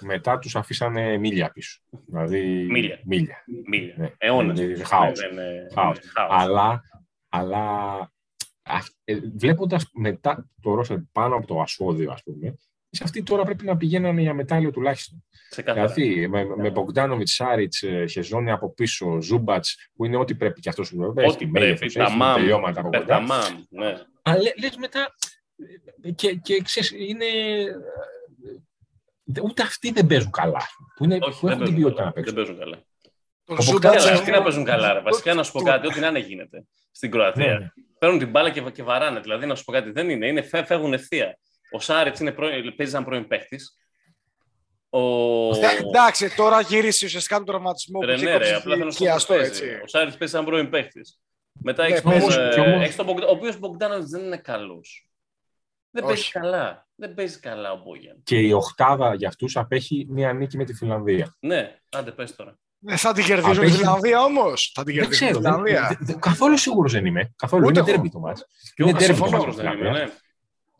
μετά 0.00 0.38
τους 0.38 0.56
αφήσανε 0.56 1.16
μίλια 1.18 1.50
πίσω. 1.50 1.80
Δηλαδή, 2.06 2.66
Μίλια. 2.70 3.00
μίλια. 3.04 3.44
Μίλια. 3.66 3.94
Ναι. 3.96 4.12
Αιώνας. 4.18 4.60
Είναι 4.60 4.84
χάος. 4.84 5.20
Ναι, 5.20 5.26
ναι, 5.26 5.42
ναι, 5.42 5.66
Χάος. 5.74 5.98
χάος. 6.14 6.30
Αλλά, 6.30 6.80
αλλά 7.28 8.08
Βλέποντας 9.34 9.90
μετά 9.94 10.50
το 10.62 10.74
ρόστερ 10.74 10.96
πάνω 11.12 11.36
από 11.36 11.46
το 11.46 11.60
ασώδιο, 11.60 12.12
ας 12.12 12.22
πούμε, 12.22 12.46
σε 12.48 12.73
αυτοί 13.02 13.22
τώρα 13.22 13.44
πρέπει 13.44 13.64
να 13.64 13.76
πηγαίνανε 13.76 14.20
για 14.20 14.34
μετάλλιο 14.34 14.70
τουλάχιστον. 14.70 15.24
Ξεκάθαρα. 15.50 15.86
Δηλαδή 15.86 16.28
με, 16.28 16.44
με 16.56 16.70
Μπογκδάνοβιτ, 16.70 17.28
Σάριτ, 17.28 17.72
Χεζόνι 18.10 18.50
από 18.50 18.74
πίσω, 18.74 19.20
Ζούμπατς, 19.22 19.88
που 19.94 20.04
είναι 20.04 20.16
ό,τι 20.16 20.34
πρέπει 20.34 20.60
και 20.60 20.68
αυτός 20.68 20.86
σου 20.86 20.96
λέει. 21.14 21.26
Ό,τι 21.26 21.46
πρέπει. 21.46 21.92
Τα 21.92 22.10
μάμ. 22.10 22.34
τελειώματα 22.34 22.80
από 22.80 22.88
κοντά. 22.90 23.04
Τα 23.04 23.20
μάμ. 23.20 23.62
Ναι. 23.68 23.94
Αλλά 24.22 24.40
λε 24.60 24.68
μετά. 24.78 25.14
Και, 26.14 26.34
και 26.34 26.60
ξέρεις, 26.62 26.90
είναι. 26.96 27.24
Ούτε 29.42 29.62
αυτοί 29.62 29.90
δεν 29.92 30.06
παίζουν 30.06 30.30
καλά. 30.30 30.60
Που, 30.96 31.04
είναι, 31.04 31.18
Όχι, 31.22 31.40
που 31.40 31.46
δεν 31.46 31.60
έχουν 31.60 31.64
την 31.74 31.74
παίζουν, 31.74 31.94
ποιότητα 31.94 32.02
καλά. 32.02 32.06
να 32.06 32.12
δεν 32.12 32.34
παίξουν. 32.34 32.34
παίζουν 32.34 32.58
καλά. 32.58 32.84
Τον 33.44 33.56
Ο 33.58 33.62
Ζούμπατς, 33.62 33.72
Μποκτάνοβιτς, 33.82 34.10
Βασικά, 34.10 34.24
τι 34.32 34.38
να 34.38 34.42
παίζουν 34.42 34.64
καλά. 34.64 34.92
Ρε. 34.92 35.00
Βασικά 35.00 35.34
να 35.34 35.42
σου 35.42 35.52
πω 35.52 35.60
κάτι, 35.62 35.86
ό,τι 35.86 36.00
να 36.00 36.06
είναι 36.06 36.18
γίνεται 36.18 36.64
στην 36.90 37.10
Κροατία. 37.10 37.58
Ναι. 37.58 37.68
Παίρνουν 37.98 38.18
την 38.18 38.30
μπάλα 38.30 38.50
και, 38.50 38.60
και 38.60 38.82
βαράνε. 38.82 39.20
Δηλαδή, 39.20 39.46
να 39.46 39.54
σου 39.54 39.64
πω 39.64 39.72
κάτι, 39.72 39.90
δεν 39.90 40.10
είναι. 40.10 40.26
είναι 40.26 40.42
φε- 40.42 40.66
φεύγουν 40.66 40.92
ευθεία. 40.92 41.38
Ο 41.74 41.80
Σάρετς 41.80 42.20
παίζει 42.76 42.92
σαν 42.92 43.04
πρώην 43.04 43.26
παίχτης. 43.26 43.78
Ο. 44.90 45.00
Ε, 45.48 45.78
Εντάξει, 45.88 46.34
τώρα 46.36 46.60
γύρισε 46.60 47.06
ουσιαστικά 47.06 47.36
τον 47.36 47.44
τραυματισμό 47.46 47.98
που 47.98 48.06
Ρε, 48.06 48.14
είχε 48.14 48.24
ναι, 48.24 48.30
ρε, 48.30 48.36
κόψει 48.36 48.52
απλά 48.54 48.72
θέλω 48.74 48.84
να 48.84 48.90
σου 48.90 48.98
πω 48.98 49.04
χιαστό, 49.04 49.34
πώς 49.34 49.42
παίζει. 49.42 49.64
έτσι. 49.64 49.80
Ο 49.82 49.86
Σάρετς 49.86 50.16
παίζει 50.16 50.34
σαν 50.34 50.44
πρώην 50.44 50.70
παίχτης. 50.70 51.20
Μετά 51.62 51.82
Ναι, 51.82 51.88
έχεις 51.88 52.02
τον, 52.02 52.10
παίζει. 52.12 52.26
ε, 52.40 52.48
Κι 52.52 52.60
όμως- 52.60 52.82
έχεις 52.82 52.96
τον 52.96 53.04
Μπογκδά- 53.06 53.28
ο 53.28 53.32
οποίος 53.32 53.58
Μπογκδάνοβιτ 53.58 54.06
δεν 54.08 54.24
είναι 54.24 54.36
καλός. 54.36 55.08
Δεν 55.90 56.04
παίζει 56.04 56.20
Όχι. 56.20 56.32
καλά. 56.32 56.86
Δεν 56.94 57.14
παίζει 57.14 57.38
καλά 57.40 57.72
ο 57.72 57.76
Μπόγιαν. 57.84 58.20
Και 58.24 58.38
η 58.38 58.52
οχτάδα 58.52 59.14
για 59.14 59.28
αυτούς 59.28 59.56
απέχει 59.56 60.06
μία 60.08 60.32
νίκη 60.32 60.56
με 60.56 60.64
τη 60.64 60.74
Φιλανδία. 60.74 61.34
Ναι, 61.40 61.78
άντε 61.90 62.10
πες 62.10 62.36
τώρα. 62.36 62.58
Ε, 62.86 62.96
θα 62.96 63.12
την 63.12 63.24
κερδίσουν 63.24 63.52
η 63.54 63.56
Απέχει- 63.56 63.76
Φιλανδία 63.76 64.22
όμως. 64.22 64.72
Θα 64.74 64.84
την 64.84 64.94
Δεν 64.94 65.02
κερδίσουν 65.02 65.26
η 65.26 65.30
ξέρω. 65.30 65.42
δεν- 65.42 65.52
Φιλανδία. 65.64 65.88
δεν- 65.88 66.06
δεν- 66.06 66.18
καθόλου 66.20 66.56
σίγουρος 66.58 66.92
δεν 66.92 67.06
είμαι. 67.06 67.32
Καθόλου. 67.36 67.62
Ούτε 67.66 67.70
είναι 67.72 67.78
εγώ. 67.80 67.88
ντέρμπι 67.90 68.10
το 68.10 68.18
ματς. 68.18 68.46
Ποιο 68.74 68.88
Είναι 68.88 68.98
ντέρμπι 68.98 69.16
το 69.18 69.24
συμφωνώ, 69.26 69.44
ματς. 69.44 69.56
δεν 69.56 69.72
είμαι, 69.72 69.90
ναι. 69.90 70.10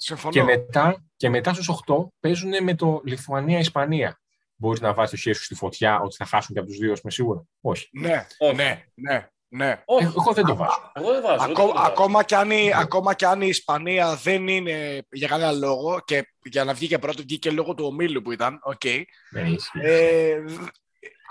Συμφωνώ. 0.05 0.33
Και 0.33 0.43
μετά, 0.43 1.05
και 1.17 1.29
μετά 1.29 1.53
στους 1.55 1.69
8 1.87 1.95
παίζουν 2.21 2.63
με 2.63 2.75
το 2.75 3.01
Λιθουανία-Ισπανία. 3.05 4.21
Μπορείς 4.57 4.81
να 4.81 4.93
βάζεις 4.95 5.11
το 5.11 5.17
χέρι 5.17 5.37
σου 5.37 5.45
στη 5.45 5.55
φωτιά 5.55 6.01
ότι 6.01 6.17
θα 6.17 6.25
χάσουν 6.25 6.55
και 6.55 6.61
από 6.61 6.69
τους 6.69 6.79
δύο, 6.79 6.89
είμαι 6.89 7.11
σίγουρος. 7.11 7.43
Όχι. 7.61 7.89
Ναι, 7.93 8.27
Όχι. 8.39 8.55
ναι, 8.55 8.85
ναι, 8.95 9.29
ναι. 9.49 9.83
Όχι, 9.85 10.05
Ε, 10.05 10.07
Εγώ 10.09 10.33
δεν 10.33 10.45
το 10.45 10.57
βάζω. 10.57 10.91
εγώ 10.95 11.13
δεν 11.13 11.23
βάζω. 11.23 11.35
Ακόμα, 11.45 11.47
δεν 11.47 11.55
το 11.55 11.73
βάζω. 11.79 11.91
ακόμα, 11.93 12.25
κι 12.25 12.35
αν 12.35 12.51
η, 12.51 12.71
ακόμα 12.75 13.15
κι 13.15 13.25
αν 13.25 13.41
η 13.41 13.47
Ισπανία 13.49 14.15
δεν 14.17 14.49
είναι 14.49 15.07
για 15.11 15.29
κανένα 15.29 15.53
λόγο 15.53 16.01
και 16.05 16.29
για 16.45 16.65
να 16.65 16.75
βγει 16.75 16.87
και 16.87 16.99
πρώτο 16.99 17.23
βγήκε 17.23 17.51
λόγω 17.51 17.75
του 17.75 17.85
ομίλου 17.85 18.23
που 18.23 18.33
ήταν, 18.33 18.59
οκ. 18.63 18.83
Δεν 19.31 19.47
ισχύει. 19.53 19.79
Ε, 19.83 20.41
δ- 20.41 20.69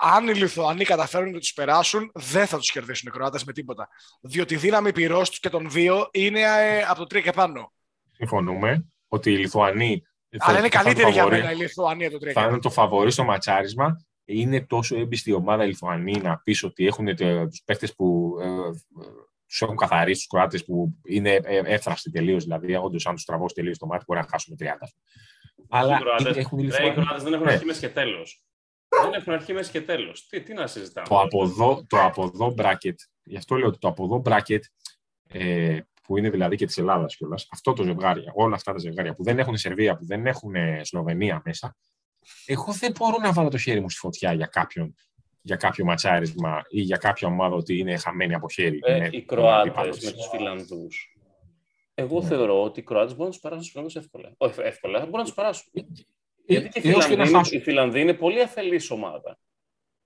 αν 0.00 0.28
οι 0.28 0.34
Λιθουανοί 0.34 0.84
καταφέρουν 0.84 1.30
να 1.30 1.38
τους 1.38 1.52
περάσουν, 1.52 2.10
δεν 2.14 2.46
θα 2.46 2.58
τους 2.58 2.70
κερδίσουν 2.70 3.08
οι 3.08 3.10
Κροάτες 3.16 3.44
με 3.44 3.52
τίποτα. 3.52 3.88
Διότι 4.20 4.54
η 4.54 4.56
δύναμη 4.56 4.92
πυρός 4.92 5.28
τους 5.30 5.40
και 5.40 5.48
των 5.48 5.70
δύο 5.70 6.08
είναι 6.12 6.40
ε, 6.40 6.82
από 6.88 7.06
το 7.06 7.18
3 7.18 7.22
και 7.22 7.32
πάνω. 7.32 7.72
Συμφωνούμε 8.16 8.86
ότι 9.08 9.32
οι 9.32 9.36
Λιθουανοί. 9.36 10.02
θα- 10.38 10.44
Αλλά 10.48 10.58
είναι 10.58 10.68
θα 10.68 10.80
είναι 10.80 10.84
καλύτερη 10.84 11.10
για 11.12 11.22
φαβορί- 11.22 11.42
μένα 11.42 11.52
η 11.54 11.56
Λιθουανία 11.56 12.10
το 12.10 12.18
3 12.18 12.26
και 12.26 12.32
Θα 12.32 12.40
είναι 12.40 12.48
πάνω. 12.50 12.60
το 12.62 12.70
φαβορή 12.70 13.10
στο 13.10 13.24
ματσάρισμα. 13.24 14.04
Είναι 14.24 14.60
τόσο 14.66 14.96
έμπιστη 14.98 15.30
η 15.30 15.32
ομάδα 15.32 15.64
οι 15.64 15.66
Λιθουανοί 15.66 16.12
να 16.20 16.38
πεις 16.38 16.62
ότι 16.62 16.86
έχουν 16.86 17.16
τους 17.16 17.62
παίχτε 17.64 17.88
που 17.96 18.34
ε, 18.42 18.46
τους 19.46 19.62
έχουν 19.62 19.76
καθαρίσει 19.76 20.18
τους 20.18 20.26
Κροάτες 20.26 20.64
που 20.64 20.94
είναι 21.04 21.30
ε, 21.44 21.60
εύθραστοι 21.64 22.10
τελείως. 22.10 22.42
Δηλαδή, 22.44 22.74
όντως, 22.76 23.06
αν 23.06 23.14
τους 23.14 23.24
τραβώσει 23.24 23.54
τελείως 23.54 23.78
το 23.78 23.86
μάτι, 23.86 24.04
μπορεί 24.06 24.20
να 24.20 24.26
χάσουμε 24.30 24.56
30. 24.58 24.88
Αλλά 25.68 25.96
Οι 25.96 26.00
Κροάτες- 26.00 26.36
έχουν 26.36 26.58
οι 26.58 26.62
Ρε, 26.62 26.66
Οι 26.66 26.70
Λιθουανοί. 26.70 26.94
Κροάτες 26.94 27.22
δεν 27.22 27.32
έχουν 27.32 27.44
Ναι. 27.46 27.52
αρχή, 27.52 27.64
μέση 27.64 27.80
και 27.80 27.88
τέλος. 27.88 28.42
Δεν 29.02 29.12
έχουν 29.12 29.32
αρχή, 29.32 29.52
μέση 29.52 29.70
και 29.70 29.80
τέλος. 29.80 30.26
Τι, 30.26 30.42
τι 30.42 30.52
να 30.54 30.66
συζητάμε; 30.66 31.06
Το 31.08 31.20
από 31.20 31.42
εδώ, 31.44 31.84
το 31.88 32.02
από 32.02 32.22
εδώ 32.34 32.54
bracket, 32.58 32.94
γι' 33.22 33.36
αυτό 33.36 33.56
λέω 33.56 33.68
ότι 33.68 33.78
το 33.78 33.88
από 33.88 34.04
εδώ 34.04 34.22
bracket, 34.26 34.60
ε, 35.28 35.78
που 36.06 36.16
είναι 36.16 36.30
δηλαδή 36.30 36.56
και 36.56 36.66
της 36.66 36.78
Ελλάδας 36.78 37.16
κιόλας, 37.16 37.48
αυτό 37.50 37.72
το 37.72 37.82
ζευγάρι, 37.82 38.22
όλα 38.34 38.54
αυτά 38.54 38.72
τα 38.72 38.78
ζευγάρια 38.78 39.14
που 39.14 39.22
δεν 39.22 39.38
έχουν 39.38 39.56
Σερβία, 39.56 39.96
που 39.96 40.06
δεν 40.06 40.26
έχουν 40.26 40.54
ε, 40.54 40.80
Σλοβενία 40.84 41.42
μέσα, 41.44 41.76
εγώ 42.46 42.72
δεν 42.72 42.92
μπορώ 42.98 43.16
να 43.18 43.32
βάλω 43.32 43.48
το 43.48 43.58
χέρι 43.58 43.80
μου 43.80 43.90
στη 43.90 43.98
φωτιά 43.98 44.32
για 44.32 44.46
κάποιον 44.46 44.94
για 45.46 45.56
κάποιο 45.56 45.84
ματσάρισμα 45.84 46.62
ή 46.68 46.80
για 46.80 46.96
κάποια 46.96 47.28
ομάδα 47.28 47.54
ότι 47.56 47.78
είναι 47.78 47.96
χαμένη 47.96 48.34
από 48.34 48.48
χέρι. 48.50 48.78
Ε, 48.82 48.96
είναι 48.96 49.08
οι 49.12 49.16
ο 49.18 49.24
Κροάτες 49.24 49.60
αντίπαλος. 49.60 50.00
με 50.04 50.10
τους 50.10 50.26
Φιλανδούς. 50.30 51.16
Εγώ 51.94 52.20
Ναι. 52.20 52.26
θεωρώ 52.26 52.62
ότι 52.62 52.80
οι 52.80 52.82
Κροάτες 52.82 53.10
μπορούν 53.12 53.24
να 53.26 53.30
τους 53.32 53.40
περάσουν 53.40 53.64
του 53.64 53.70
Φιλανδούς 53.70 53.96
εύκολα. 53.96 54.34
Όχι 54.36 54.60
εύκολα, 54.60 54.98
μπορούν 54.98 55.16
να 55.18 55.24
τους 55.24 55.34
περάσουν. 55.34 55.72
Γιατί 56.46 56.68
και 56.68 56.88
οι 56.88 56.90
Ε, 56.90 56.92
έως 56.92 57.06
και 57.06 57.16
να 57.16 57.24
Φιλανδοί, 57.24 57.28
είναι- 57.30 57.38
χάσουν. 57.38 57.58
οι 57.58 57.62
Φιλανδοί 57.62 58.00
είναι 58.00 58.14
πολύ 58.14 58.42
αφελής 58.42 58.90
ομάδα. 58.90 59.38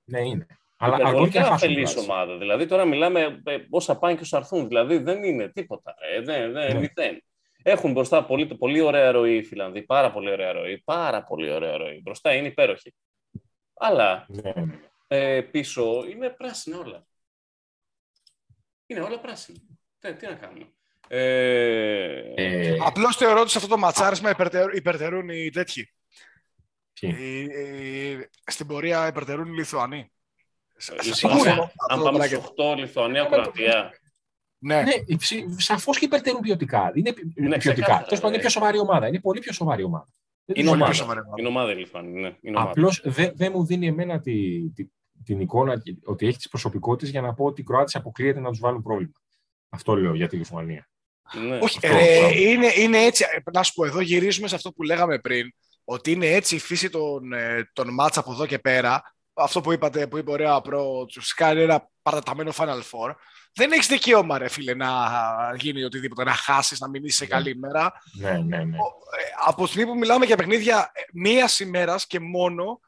Ναι, 0.05 0.21
είναι. 0.21 0.47
Αλλά 0.81 0.95
αρκεί 0.95 1.03
και 1.03 1.05
να 1.05 1.09
Υπερβολικά 1.11 1.41
χάσουν. 1.41 1.55
αφελής 1.55 1.91
κιόλας. 1.93 2.09
ομάδα. 2.11 2.39
Δηλαδή 2.39 2.67
τώρα 2.67 2.85
μιλάμε 2.85 3.41
ε, 3.45 3.57
όσα 3.71 3.99
πάνε 3.99 4.15
και 4.15 4.21
όσα 4.23 4.37
έρθουν. 4.37 4.69
Δηλαδή 4.69 4.99
δεν 4.99 5.23
είναι 5.25 5.49
τίποτα. 5.49 5.95
Ε, 6.15 6.21
δεν, 6.21 6.53
δεν, 6.53 6.73
Ναι. 6.73 6.79
μηδέν. 6.79 7.23
Έχουν 7.63 7.93
μπροστά 7.93 8.25
πολύ, 8.25 8.47
πολύ 8.47 8.81
ωραία 8.81 9.11
ροή 9.11 9.37
οι 9.37 9.45
Φιλανδοί. 9.45 9.83
Πάρα 9.83 10.13
πολύ 10.13 10.31
ωραία 10.31 10.53
ροή. 10.53 10.79
Πάρα 10.85 11.23
πολύ 11.25 11.51
ωραία 11.51 11.77
ροή. 11.77 12.01
Μπροστά 12.03 12.35
είναι 12.35 12.47
υπέροχοι. 12.47 12.95
Αλλά 13.75 14.27
Ναι, 14.29 14.53
ναι. 14.57 14.79
ε, 15.07 15.41
πίσω 15.41 16.05
είναι 16.11 16.31
πράσινα 16.31 16.79
όλα. 16.79 17.07
Είναι 18.87 19.01
όλα 19.01 19.19
πράσινα. 19.19 19.59
Τι, 19.99 20.15
τι 20.15 20.27
να 20.27 20.35
κάνουμε. 20.35 20.67
Ε, 21.09 22.33
Ε, 22.35 22.77
Απλώς 22.87 23.17
θεωρώ 23.17 23.41
ότι 23.41 23.51
σε 23.51 23.59
αυτό 23.59 23.71
το 23.71 23.77
ματσάρισμα 23.79 24.31
υπερτερ- 24.31 24.75
υπερτερούν 24.75 25.29
οι 25.29 25.51
τέτοιοι. 25.51 25.93
ποιοι. 27.01 27.15
Οι- 27.19 27.43
οι- 27.43 28.29
στην 28.47 28.67
πορεία 28.67 29.07
υπερτερούν 29.07 29.47
οι 29.47 29.57
Λιθουανοί. 29.57 30.13
Λιθουανία. 31.03 31.15
Σίγουρα. 31.15 31.53
αν 31.53 31.71
Αυτό 31.91 32.05
πάμε 32.05 32.19
το 32.19 32.25
στους 32.25 32.39
bracket. 32.39 32.73
8 32.73 32.77
Λιθουανία, 32.79 33.25
Κροατία. 33.25 33.93
Ναι. 34.59 34.83
Ναι, 34.83 34.93
σαφώς 35.57 35.99
και 35.99 36.05
υπερτερούν 36.05 36.41
ποιοτικά. 36.41 36.93
Είναι 36.95 37.13
ποιοτικά. 37.13 37.59
ξεκάθαρα, 37.59 37.97
Τέλος 38.05 38.09
πάντων, 38.09 38.27
είναι 38.29 38.31
ναι. 38.37 38.39
πιο 38.39 38.49
σοβαρή 38.51 38.79
ομάδα. 38.79 39.07
Είναι 39.07 39.21
πολύ 39.21 39.41
πιο 39.41 39.53
σοβαρή 39.53 39.83
ομάδα. 39.83 40.07
Δεν 40.45 40.57
Είναι 40.57 40.59
είναι 40.59 40.69
πολύ 40.69 40.83
ομάδα. 40.83 40.91
πιο 40.93 41.01
σοβαρή 41.03 41.21
ομάδα. 41.21 41.35
Είναι 41.39 41.49
ομάδα 41.49 41.73
η 41.73 41.77
Λιθουανία. 41.77 42.21
Ναι, 42.21 42.37
είναι 42.41 42.57
ομάδα. 42.57 42.71
Απλώς 42.71 43.01
δεν 43.05 43.33
δεν 43.35 43.53
μου 43.55 43.65
δίνει 43.67 43.87
εμένα 43.87 44.21
τη, 44.21 44.69
τη- 44.71 44.87
την 45.25 45.41
εικόνα 45.41 45.83
ότι 46.05 46.27
έχει 46.27 46.37
τις 46.37 46.49
προσωπικότητες 46.49 47.11
για 47.11 47.21
να 47.21 47.35
πω 47.35 47.45
ότι 47.45 47.61
οι 47.61 47.65
Κροάτε 47.65 47.99
αποκλείεται 47.99 48.41
να 48.41 48.51
τους 48.51 48.59
βάλουν 48.59 48.83
πρόβλημα. 48.83 49.13
Αυτό 49.69 49.95
λέω 49.97 50.15
για 50.15 50.29
τη 50.29 50.37
Λιθουανία. 50.37 50.89
Ναι. 51.49 51.59
Όχι, 51.63 51.77
Αυτό, 51.87 51.99
ρε, 51.99 52.19
μπράβο. 52.19 52.35
είναι, 52.39 52.73
είναι 52.79 52.99
έτσι. 52.99 53.25
Ε, 53.45 53.51
Να 53.53 53.63
σου 53.63 53.73
πω, 53.75 53.85
εδώ 53.85 54.01
γυρίζουμε 54.01 54.49
σε 54.49 54.55
αυτό 54.55 54.73
που 54.73 54.83
λέγαμε 54.83 55.19
πριν, 55.19 55.53
ότι 55.85 56.11
είναι 56.13 56.27
έτσι 56.27 56.55
η 56.55 56.59
φύση 56.59 56.91
των, 56.91 57.33
ε, 57.33 57.71
των 57.73 57.95
μάτς 57.95 58.19
από 58.19 58.33
εδώ 58.33 58.47
και 58.47 58.59
πέρα. 58.59 59.03
Αυτό 59.39 59.61
που 59.61 59.73
είπατε, 59.73 60.07
που 60.07 60.19
είπε 60.19 60.31
ωραία 60.31 60.61
προ, 60.61 61.07
του 61.07 61.21
κάνει 61.37 61.63
ένα 61.63 61.89
παραταμένο 62.03 62.53
Final 62.57 62.79
Four. 62.91 63.15
Δεν 63.55 63.73
έχεις 63.73 63.87
δικαίωμα, 63.87 64.39
ρε 64.39 64.49
φίλε, 64.49 64.75
να 64.75 64.89
γίνει 65.59 65.85
οτιδήποτε, 65.85 66.25
να 66.25 66.33
χάσεις, 66.33 66.81
να 66.81 66.89
μην 66.89 67.05
είσαι 67.05 67.17
σε 67.17 67.25
Ναι. 67.25 67.31
καλή 67.31 67.51
ημέρα. 67.51 67.93
Ναι, 68.21 68.31
ναι, 68.31 68.57
ναι. 68.65 68.77
Ε, 68.77 69.23
από 69.47 69.65
τη 69.65 69.69
στιγμή 69.71 69.91
που 69.91 69.99
μιλάμε 69.99 70.25
για 70.27 70.37
παιχνίδια 70.37 70.93
μίας 71.13 71.61
ημέρας 71.61 72.07
και 72.07 72.21
μόνο, 72.21 72.81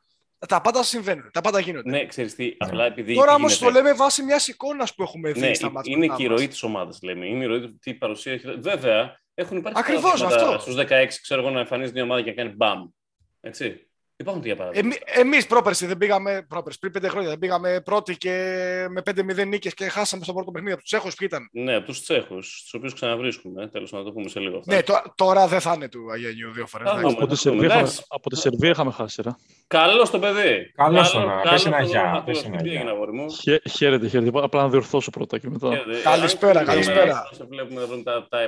τα 0.49 0.61
πάντα 0.61 0.83
συμβαίνουν, 0.83 1.31
τα 1.33 1.41
πάντα 1.41 1.61
γίνονται. 1.61 1.91
Ναι, 1.91 2.07
ξέρεις 2.07 2.35
τι, 2.35 2.55
απλά 2.59 2.85
επειδή 2.85 3.15
Τώρα 3.15 3.29
τι 3.35 3.35
όμω 3.35 3.47
το 3.49 3.55
γίνεται. 3.55 3.73
λέμε 3.73 3.93
βάσει 3.95 4.23
μιας 4.23 4.49
εικόνας 4.49 4.95
που 4.95 5.03
έχουμε 5.03 5.33
δει 5.33 5.41
Ναι, 5.41 5.55
στα 5.55 5.71
μάτια. 5.71 5.97
είναι 5.97 6.07
και 6.17 6.23
η 6.23 6.27
ροή 6.27 6.49
της 6.49 6.63
ομάδας, 6.63 6.99
λέμε. 7.03 7.27
Είναι 7.27 7.45
η 7.45 7.47
ροή 7.47 7.61
του 7.61 7.79
τι 7.79 7.95
παρουσία 7.95 8.33
έχει. 8.33 8.47
Βέβαια, 8.61 9.17
έχουν 9.35 9.57
υπάρξει 9.57 9.83
Ακριβώς, 9.85 10.23
αυτό. 10.23 10.59
Στους 10.61 10.75
16, 10.75 11.21
ξέρω 11.23 11.41
εγώ, 11.41 11.51
να 11.51 11.61
εμφανίζει 11.61 11.93
μια 11.93 12.03
ομάδα 12.03 12.23
και 12.23 12.31
να 12.31 12.37
κάνει 12.37 12.55
μπαμ. 12.57 12.89
Έτσι. 13.41 13.90
Υπάρχουν 14.21 14.43
τέτοια 14.43 14.57
παραδείγματα. 14.57 14.97
Εμεί 15.05 15.21
εμείς 15.27 15.47
πρόπερση 15.47 15.87
δεν 15.87 15.97
πήγαμε, 15.97 16.47
πρόπερση, 16.49 16.79
πριν 16.79 16.93
πέντε 16.93 17.09
χρόνια 17.09 17.29
δεν 17.29 17.39
πήγαμε 17.39 17.81
πρώτοι 17.85 18.17
και 18.17 18.31
με 18.91 19.01
5-0 19.11 19.47
νίκες 19.47 19.75
και 19.75 19.85
χάσαμε 19.89 20.25
στο 20.25 20.33
πρώτο 20.33 20.51
παιχνίδι 20.51 20.73
από 20.73 20.81
τους 20.83 20.91
Τσέχους 20.91 21.15
που 21.15 21.25
ήταν; 21.25 21.49
Ναι, 21.53 21.75
από 21.75 21.87
τους 21.87 22.03
Τσέχους, 22.03 22.61
τους 22.63 22.75
οποίους 22.75 22.95
ξαναβρίσκουμε. 22.95 23.69
Τέλος 23.69 23.93
να 23.93 24.03
το 24.03 24.13
πούμε 24.13 24.29
σε 24.29 24.41
λίγο. 24.41 24.59
αυτά. 24.59 24.75
Ναι, 24.75 24.83
τώρα, 24.83 25.03
τώρα 25.15 25.47
δεν 25.47 25.61
θα 25.61 25.73
είναι 25.77 25.89
του 25.89 26.11
Αγιανιού 26.13 26.53
δύο 26.53 26.67
φορές. 26.67 26.91
Θα 26.91 26.99
εντάξει. 26.99 27.15
δούμε. 27.15 27.25
Από 27.25 27.35
τη, 27.35 27.43
το 27.43 27.51
πούμε, 27.51 27.61
Σερβία 27.61 27.67
είχαμε, 27.67 27.81
εντάξει. 27.83 28.05
από 28.09 28.31
τη 28.31 28.37
Σερβία 28.37 28.71
είχαμε 28.71 28.91
χάσει. 28.93 29.23
Ρε. 29.23 29.31
Καλό 29.67 30.09
το 30.11 30.19
παιδί. 30.19 30.73
Καλώς 30.75 31.11
Καλό- 31.13 31.25
το 31.27 31.31
να- 31.31 31.41
καλό 31.41 31.51
πες 31.51 31.67
ένα 31.67 31.79
το 31.79 31.85
γεια, 31.85 32.03
να 32.03 32.23
πες 32.23 32.41
πει, 32.41 32.47
ένα 32.47 32.57
Τι 32.57 32.69
γεια. 32.69 32.77
έγινε, 32.79 32.91
αγόρι 32.91 33.13
μου. 33.13 33.31
Χαίρετε, 33.31 33.69
χαίρετε, 33.69 34.09
χαίρετε. 34.09 34.39
Απλά 34.43 34.63
να 34.63 34.69
διορθώσω 34.69 35.11
πρώτα 35.11 35.39
και 35.39 35.49
μετά. 35.51 35.69
Χαίρετε. 35.69 36.01
Καλησπέρα, 36.03 36.59
Αν- 36.61 36.67
καλησπέρα. 36.67 37.29
Σε 37.33 37.45
βλέπουμε 37.45 37.81
εδώ 37.83 38.03
τα, 38.03 38.27
τα 38.31 38.39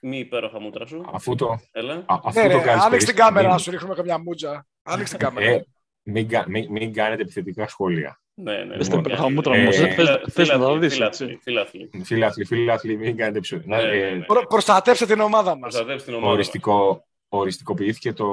μη 0.00 0.18
υπέροχα 0.18 0.60
μούτρα 0.60 0.86
σου. 0.86 1.04
Αφού 1.12 1.34
το, 1.34 1.58
Έλα. 1.72 1.92
α- 1.94 2.04
αφού 2.24 2.40
Ναι, 2.40 2.48
το 2.50 2.56
ρε, 2.56 2.62
κάνεις 2.62 2.84
άνοιξε 2.84 3.06
την 3.06 3.14
περίπου, 3.14 3.16
κάμερα 3.26 3.46
να 3.48 3.54
μην- 3.54 3.62
σου 3.62 3.70
ρίχνουμε 3.70 3.94
καμιά 3.94 4.18
μούτζα. 4.18 4.66
Άνοιξε 4.86 5.16
την 5.16 5.26
κάμερα. 5.26 5.50
ε, 5.50 5.64
μην, 6.02 6.28
κα- 6.28 6.44
μην, 6.48 6.66
μην 6.70 6.92
κάνετε 6.92 7.22
επιθετικά 7.22 7.68
σχόλια. 7.68 8.20
Ναι, 8.34 8.64
ναι. 8.64 8.76
Δες 8.76 8.88
ναι. 8.88 8.94
τα 8.94 8.98
υπέροχα 9.00 9.30
μούτρα 9.30 9.54
Ε, 9.54 9.62
μου. 9.64 9.72
φίλα- 9.72 9.88
Θες- 9.94 10.32
Θες 10.32 10.48
να 10.48 10.54
τα 10.58 10.64
Φίλαθλοι, 10.64 10.78
δεις, 10.78 10.94
φίλαθλοι, 10.94 11.26
έτσι. 11.26 11.38
φίλαθλοι. 11.42 11.90
Φίλαθλοι, 12.04 12.44
φίλαθλοι, 12.44 12.96
μην 12.96 13.16
κάνετε 13.16 13.38
επιθετικά. 13.38 13.76
Ναι, 13.76 13.82
ναι, 13.82 14.10
ναι. 14.10 14.24
Προ, 14.24 14.46
προστατεύστε 14.46 15.06
την 15.06 15.20
ομάδα 15.20 15.50
μας. 15.50 15.60
Προστατεύσει 15.60 16.04
την 16.04 16.14
ομάδα. 16.14 16.26
μας. 16.28 16.34
Οριστικό, 16.34 17.06
οριστικοποιήθηκε 17.28 18.12
το, 18.12 18.26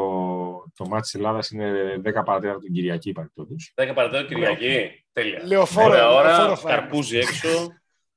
το 0.75 0.85
μάτι 0.87 1.01
της 1.01 1.13
Ελλάδας 1.13 1.49
είναι 1.49 1.71
10 2.03 2.23
παρατέρα 2.25 2.57
την 2.57 2.73
Κυριακή 2.73 3.11
παρεπτόντως. 3.11 3.73
10 3.75 3.93
παρατέταρτο 3.95 4.33
Κυριακή. 4.33 5.05
Τέλεια. 5.13 5.41
Λεωφόρο, 5.45 5.85
Ωραία 5.87 6.09
ώρα, 6.09 6.27
λεωφόρο 6.31 6.55
θα 6.55 6.69
καρπούζι 6.69 7.17
έξω. 7.17 7.49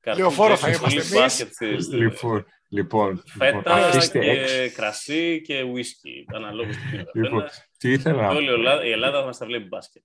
καρπούζι 0.01 0.21
Λεωφόρο 0.27 0.57
θα 0.57 0.69
έξω, 0.69 0.81
είμαστε 0.81 0.85
πολύ 0.89 0.95
εμείς. 0.95 1.13
μπάσκετ 1.21 1.53
στη- 1.53 1.83
στη- 1.83 1.97
Λοιπόν, 1.97 2.47
λοιπόν, 2.69 3.23
λοιπόν, 3.43 3.63
Φέτα 3.63 3.75
αφήστε 3.75 4.19
και 4.19 4.31
έξω. 4.31 4.75
κρασί 4.77 5.41
και 5.45 5.63
ουίσκι. 5.63 6.25
Αναλόγως 6.35 6.77
τι 6.77 7.21
πίνει 7.79 7.95
ο 7.95 7.97
Λοιπόν, 7.97 8.15
καθένας. 8.15 8.17
Τι 8.17 8.21
ήθελα 8.21 8.23
να 8.23 8.29
Και 8.31 8.37
όλη 8.37 8.47
η 8.47 8.53
Ελλάδα- 8.53 8.85
η 8.85 8.91
Ελλάδα 8.91 9.21
θα 9.21 9.25
μας 9.27 9.39
τα 9.39 9.47
βλέπει 9.47 9.65
μπάσκετ. 9.69 10.03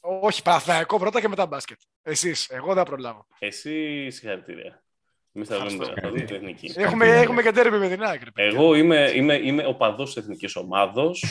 Όχι, 0.00 0.42
Παναθηναϊκό 0.42 0.98
πρώτα 0.98 1.20
και 1.20 1.28
μετά 1.28 1.46
μπάσκετ. 1.46 1.78
Εσείς, 2.02 2.48
εγώ 2.50 2.66
δεν 2.66 2.76
θα 2.76 2.82
προλάβω. 2.82 3.26
Εσύ 3.38 4.10
συγχαρητήρια. 4.10 4.84
Εμείς 5.32 5.48
θα 5.48 5.54
λέμε 5.56 5.70
Ευχαριστώ. 5.70 6.00
θα 6.00 6.08
δούμε 6.08 6.20
την 6.24 6.34
εθνική. 6.36 6.72
Έχουμε, 6.76 7.04
Καρκίνο. 7.04 7.22
έχουμε 7.22 7.42
και 7.42 7.50
τέρμι 7.52 7.78
με 7.78 7.88
την 7.88 8.02
άκρη. 8.02 8.30
Εγώ 8.34 8.74
είμαι, 8.74 9.12
είμαι, 9.14 9.34
είμαι 9.34 9.66
οπαδό 9.66 10.04
της 10.04 10.16
εθνικής 10.16 10.56
ομάδος. 10.56 11.24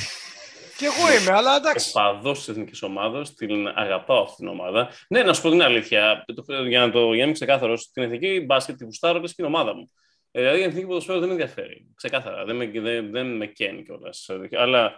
Και 0.78 0.86
εγώ 0.86 1.14
είμαι, 1.22 1.32
αλλά 1.32 1.56
εντάξει. 1.56 1.90
Οπαδό 1.90 2.32
της 2.32 2.48
εθνικής 2.48 2.82
ομάδος. 2.82 3.34
Την 3.34 3.68
αγαπάω 3.68 4.22
αυτή 4.22 4.36
την 4.36 4.48
ομάδα. 4.48 4.90
Ναι, 5.10 5.24
να 5.24 5.34
σου 5.34 5.42
πω 5.42 5.50
την 5.50 5.62
αλήθεια. 5.62 6.26
Το- 6.46 6.64
Για 6.68 6.80
να, 6.80 6.92
το, 6.92 7.00
για 7.00 7.18
να 7.18 7.24
είμαι 7.24 7.32
ξεκάθαρος, 7.32 7.92
την 7.92 8.04
εθνική 8.04 8.40
μπάσκετ 8.46 8.76
τη 8.78 8.84
γουστάρω 8.84 9.20
και 9.20 9.28
στην 9.28 9.46
ομάδα 9.46 9.76
μου. 9.76 9.92
Ε, 10.32 10.40
Δηλαδή 10.42 10.60
η 10.60 10.64
εθνική 10.64 10.86
ποδοσφαίρο 10.86 11.20
δεν 11.20 11.28
με 11.28 11.34
ενδιαφέρει. 11.34 11.88
Ξεκάθαρα. 11.96 12.46
Δεν 12.46 12.56
με, 12.56 12.66
δεν, 12.66 13.12
δεν 13.12 13.36
με 13.36 13.46
καίνει 13.46 13.84
κιόλας. 13.84 14.30
Αλλά 14.58 14.86
η 14.88 14.92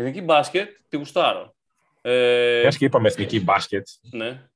εθνική 0.00 0.20
μπάσκετ 0.22 0.70
τη 0.88 0.96
γουστάρω. 0.96 1.54
Ε, 2.00 2.58
Μια 2.62 2.70
και 2.70 2.84
είπαμε 2.84 3.08
εθνική 3.08 3.40
μπάσκετ, 3.40 3.86
ναι, 4.10 4.48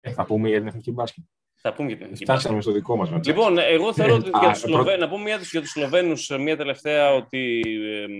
ε, 0.00 0.10
θα 0.10 0.24
πούμε 0.24 0.48
για 0.48 0.58
την 0.58 0.66
εθνική 0.66 0.90
μπάσκετ. 0.92 1.24
θα 1.54 1.72
πούμε 1.72 1.88
για 1.88 1.96
την 1.96 2.04
εθνική 2.04 2.24
μπάσκετ. 2.24 2.40
Φτάσαμε 2.40 2.62
στο 2.62 2.72
δικό 2.72 2.96
μας 2.96 3.10
μετά. 3.10 3.28
Λοιπόν, 3.30 3.58
εγώ 3.58 3.92
θεωρώ 3.94 4.14
ότι 4.14 4.28
Α, 4.28 4.38
για 4.40 4.50
τους 4.52 4.60
πρώτα- 4.60 4.76
Σλοβαίνους, 4.76 5.00
να 5.00 5.08
πούμε 5.08 5.22
μια, 5.22 5.36
για 5.50 5.60
τους 5.60 5.70
Σλοβαίνους, 5.70 6.28
μια 6.40 6.56
τελευταία 6.56 7.14
ότι 7.14 7.62
εμ, 8.02 8.12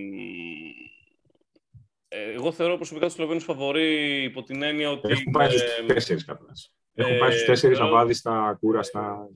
ε, 2.07 2.31
εγώ 2.33 2.51
θεωρώ 2.51 2.75
προσωπικά 2.75 3.05
τους 3.05 3.15
Σλοβαίνους 3.15 3.43
φαβορεί 3.43 4.23
υπό 4.23 4.43
την 4.43 4.61
έννοια 4.61 4.89
ότι 4.89 5.11
Έχουν 5.11 5.31
πάει 5.31 5.49
στους 5.49 5.61
ε, 5.61 5.83
τέσσερις 5.87 6.25
κάπου. 6.25 6.45
Έχουν 6.93 7.13
ε, 7.13 7.17
πάει 7.17 7.31
στους 7.31 7.45
τέσσερις 7.45 7.77
θεωρώ- 7.77 7.93
αβάδιστα, 7.95 8.57
κούραστα. 8.59 9.27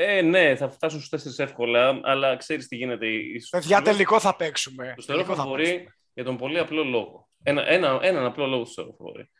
Ε, 0.00 0.20
ναι, 0.22 0.56
θα 0.56 0.70
φτάσουν 0.70 0.98
στους 0.98 1.10
τέσσερις 1.10 1.38
εύκολα, 1.38 2.00
αλλά 2.02 2.36
ξέρεις 2.36 2.68
τι 2.68 2.76
γίνεται. 2.76 3.06
οι- 3.06 3.38
στους 3.38 3.50
Παιδιά, 3.50 3.66
Σλοβαίνους 3.68 3.90
τελικό 3.96 4.20
θα 4.20 4.36
παίξουμε. 4.36 4.92
Τους 4.96 5.04
θεωρώ 5.04 5.22
Τελικό 5.22 5.42
θα 5.42 5.48
παίξουμε. 5.48 5.68
φαβορεί 5.68 5.92
για 6.14 6.24
τον 6.24 6.36
πολύ 6.36 6.58
απλό 6.58 6.84
λόγο. 6.84 7.28
Ένα, 7.42 7.68
ένα, 7.68 7.98
έναν 8.02 8.24
απλό 8.24 8.46
λόγο 8.46 8.62
τους 8.62 8.74
θεωρώ 8.74 8.94
φαβορεί. 8.98 9.30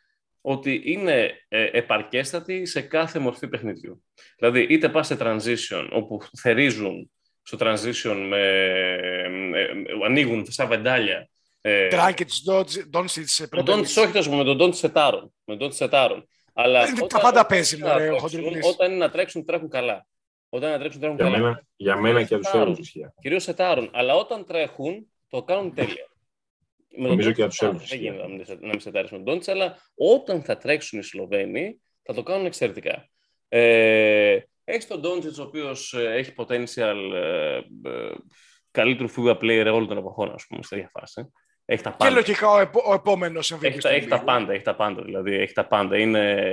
Ότι 0.41 0.81
είναι 0.85 1.31
ε, 1.47 1.63
επαρκέστατοι 1.71 2.65
σε 2.65 2.81
κάθε 2.81 3.19
μορφή 3.19 3.47
παιχνιδιού. 3.47 4.03
Δηλαδή, 4.37 4.61
είτε 4.69 4.89
πας 4.89 5.07
σε 5.07 5.17
transition, 5.19 5.87
όπου 5.91 6.19
θερίζουν 6.37 7.11
στο 7.41 7.57
transition 7.61 8.25
με, 8.29 8.39
ε, 9.53 9.59
ε, 9.61 9.71
ανοίγουν 10.05 10.45
σαν 10.51 10.67
βεντάλια. 10.67 11.29
Ε, 11.61 11.87
Τράγκετς, 11.87 12.43
Ντόνσιτς, 12.89 13.37
τον 13.37 13.47
πρέπει 13.49 13.63
Ντόντς, 13.65 13.97
όχι 13.97 14.11
τόσο, 14.11 14.31
με 14.35 14.43
τον 14.43 14.57
Ντόντς 14.57 14.77
σετάρων. 14.77 15.21
Με 15.21 15.31
τον 15.45 15.57
Ντόντς 15.57 15.75
σετάρων. 15.75 16.27
Αλλά 16.53 16.83
Ε, 16.83 17.05
τα 17.07 17.19
πάντα 17.19 17.45
παίζει, 17.45 17.75
είναι 17.77 17.85
να 17.87 17.91
μωρέ, 17.91 18.03
ο 18.05 18.07
τρέξουν, 18.15 18.29
Χοντρουλής. 18.41 18.65
Όταν 18.67 18.89
είναι 18.91 18.99
να 18.99 19.09
τρέξουν, 19.09 19.45
τρέχουν 19.45 19.69
καλά. 19.69 20.05
Όταν 20.49 20.67
είναι 20.67 20.77
να 20.77 20.79
τρέξουν, 20.79 21.01
τρέχουν 21.01 21.17
Για 21.19 21.25
καλά. 21.29 21.37
μένα, 21.37 21.63
για 21.75 21.95
μένα 21.97 22.19
και 22.19 22.25
για 22.25 22.37
τους 22.37 22.45
Σετάρων. 22.45 22.67
Έλληνε 22.67 22.81
ισχύει. 22.81 23.05
Κυρίως 23.21 23.43
σετάρουν. 23.43 23.89
Αλλά 23.93 24.15
όταν 24.15 24.45
τρέχουν, 24.45 25.11
το 25.29 25.43
κάνουν 25.43 25.73
τέλεια. 25.73 26.07
Με 26.91 27.01
τον 27.01 27.07
Νομίζω 27.09 27.31
και 27.31 27.35
για 27.35 27.47
Ντόντς 27.47 27.57
τους 27.57 27.67
Σέρβους 27.67 27.77
Δεν 27.77 27.97
ισχύει. 27.97 27.97
γίνεται 27.97 28.21
να 28.21 28.27
μην 28.35 28.45
σε- 28.45 28.57
να 28.61 28.67
μην 28.67 28.79
σετάρεις 28.79 29.11
με 29.11 29.17
τον 29.17 29.25
Ντόντς, 29.25 29.47
αλλά 29.47 29.77
όταν 29.95 30.43
θα 30.43 30.57
τρέξουν 30.57 30.99
οι 30.99 31.03
Σλοβαίνοι, 31.03 31.81
θα 32.03 32.13
το 32.13 32.23
κάνουν 32.23 32.45
εξαιρετικά. 32.45 33.09
Ε, 33.47 34.37
έχεις 34.63 34.87
τον 34.87 34.99
Ντόντζιτς, 34.99 35.39
ο 35.39 35.43
οποίος 35.43 35.93
ε, 35.93 36.11
έχει 36.13 36.33
potential 36.37 37.11
ε, 37.13 37.55
ε, 37.83 38.11
καλύτερου 38.71 39.09
FIBA 39.09 39.37
player 39.37 39.65
όλων 39.73 39.87
των 39.87 39.97
εποχών, 39.97 40.31
ας 40.33 40.45
πούμε, 40.47 40.63
σε 40.63 40.75
τέτοια 40.75 40.89
φάση. 40.93 41.31
Έχει 41.65 41.83
τα 41.83 41.89
Και 41.89 41.95
πάντα. 41.99 42.11
λογικά 42.15 42.49
ο, 42.51 42.59
επο, 42.59 42.81
ο 42.85 42.93
επόμενος 42.93 43.53
MVP. 43.53 43.63
Έχει, 43.63 43.73
τα, 43.73 43.79
στον 43.79 43.91
έχει 43.91 44.07
τα 44.07 44.15
λίγο. 44.15 44.25
πάντα, 44.25 44.53
έχει 44.53 44.63
τα 44.63 44.75
πάντα, 44.75 45.01
δηλαδή, 45.01 45.33
έχει 45.35 45.53
τα 45.53 45.67
πάντα. 45.67 45.97
Είναι 45.97 46.43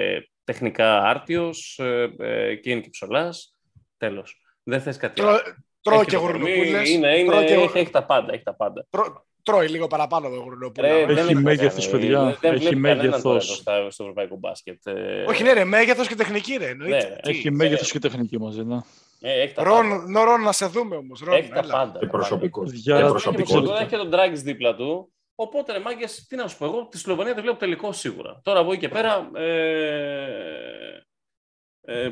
τεχνικά 0.45 1.03
άρτιος 1.03 1.79
ε, 1.79 2.15
ε, 2.19 2.55
και 2.55 2.71
είναι 2.71 2.81
και 2.81 2.89
ψολάς. 2.91 3.56
Τέλος. 3.97 4.41
Δεν 4.63 4.81
θες 4.81 4.97
κάτι 4.97 5.21
άλλο. 5.21 5.31
Τρώ- 5.31 5.55
Τρώει 5.83 5.99
Έχει 5.99 6.07
και 6.07 6.15
το 6.17 6.21
κορμί, 6.23 6.39
γουρνοπούλες. 6.51 6.91
Είναι, 6.91 7.19
είναι, 7.19 7.31
Τρώει 7.31 7.45
και- 7.47 7.55
έχει, 7.55 7.79
έχει 7.79 7.91
τα 7.91 8.05
πάντα, 8.05 8.33
έχει 8.33 8.43
τα 8.43 8.55
πάντα. 8.55 8.87
τρώ- 8.91 9.25
Τρώει 9.43 9.69
λίγο 9.69 9.87
παραπάνω 9.87 10.29
το 10.29 10.35
γουρνοπούλα. 10.37 10.89
Ρε, 10.89 10.95
Έχει 10.95 11.07
δεν 11.15 11.17
έχει 11.25 11.35
μέγεθος, 11.35 11.89
κανένα- 11.91 12.01
παιδιά. 12.01 12.25
δεν- 12.25 12.37
δεν 12.41 12.53
Έχει 12.53 12.61
βλέπει 12.61 12.75
κανέναν 12.83 12.97
μέγεθος. 13.07 13.23
τώρα 13.23 13.41
στο, 13.41 13.91
στο 13.91 14.03
ευρωπαϊκό 14.03 14.37
μπάσκετ. 14.37 14.87
Ε, 14.87 15.25
Όχι, 15.29 15.43
ναι, 15.43 15.53
ρε, 15.53 15.65
μέγεθος 15.65 16.09
και 16.09 16.15
τεχνική, 16.15 16.53
ρε. 16.57 16.65
ναι, 16.65 16.71
Εννοείται. 16.71 17.09
ρε. 17.09 17.17
Τι. 17.23 17.31
Έχει 17.31 17.51
μέγεθος 17.51 17.91
και 17.91 17.99
τεχνική 17.99 18.39
μαζί, 18.39 18.65
ναι. 18.65 18.79
ε, 19.21 19.41
έχει 19.43 19.55
τα 19.55 19.63
πάντα. 19.63 19.77
Ρον, 19.81 20.11
νο, 20.11 20.25
Ρον, 20.25 20.43
να 20.43 20.53
σε 20.53 20.67
δούμε 20.67 20.97
όμως. 20.97 21.21
Ρον, 21.21 21.35
Έχει 21.37 21.49
τα 21.49 21.59
έλα. 21.59 21.73
πάντα. 21.73 21.99
Και 21.99 22.05
τα 22.07 22.11
προσωπικός. 22.11 22.73
Για- 22.73 22.95
πάντα. 22.95 23.07
Και 23.09 23.15
Έχει 23.17 23.23
προσωπικότητα. 23.25 23.85
και 23.85 23.97
τον 23.97 24.09
Ντράγκης 24.09 24.43
δίπλα 24.43 24.75
του. 24.75 25.13
Οπότε, 25.35 25.73
ρε 25.73 25.79
μάγκες, 25.79 26.27
τι 26.27 26.37
να 26.37 26.49
σου 26.49 26.59
πω, 26.59 26.65
εγώ 26.65 26.87
τη 26.91 26.99
Σλοβενία 26.99 27.35
δεν 27.35 27.43
βλέπω 27.43 27.59
τελικό 27.59 27.93
σίγουρα. 27.93 28.41
Τώρα 28.45 28.61
από 28.61 28.73
εκεί 28.73 28.81
και 28.81 28.89
πέρα. 28.89 29.31
Ε, 29.35 31.03
ε, 31.81 32.11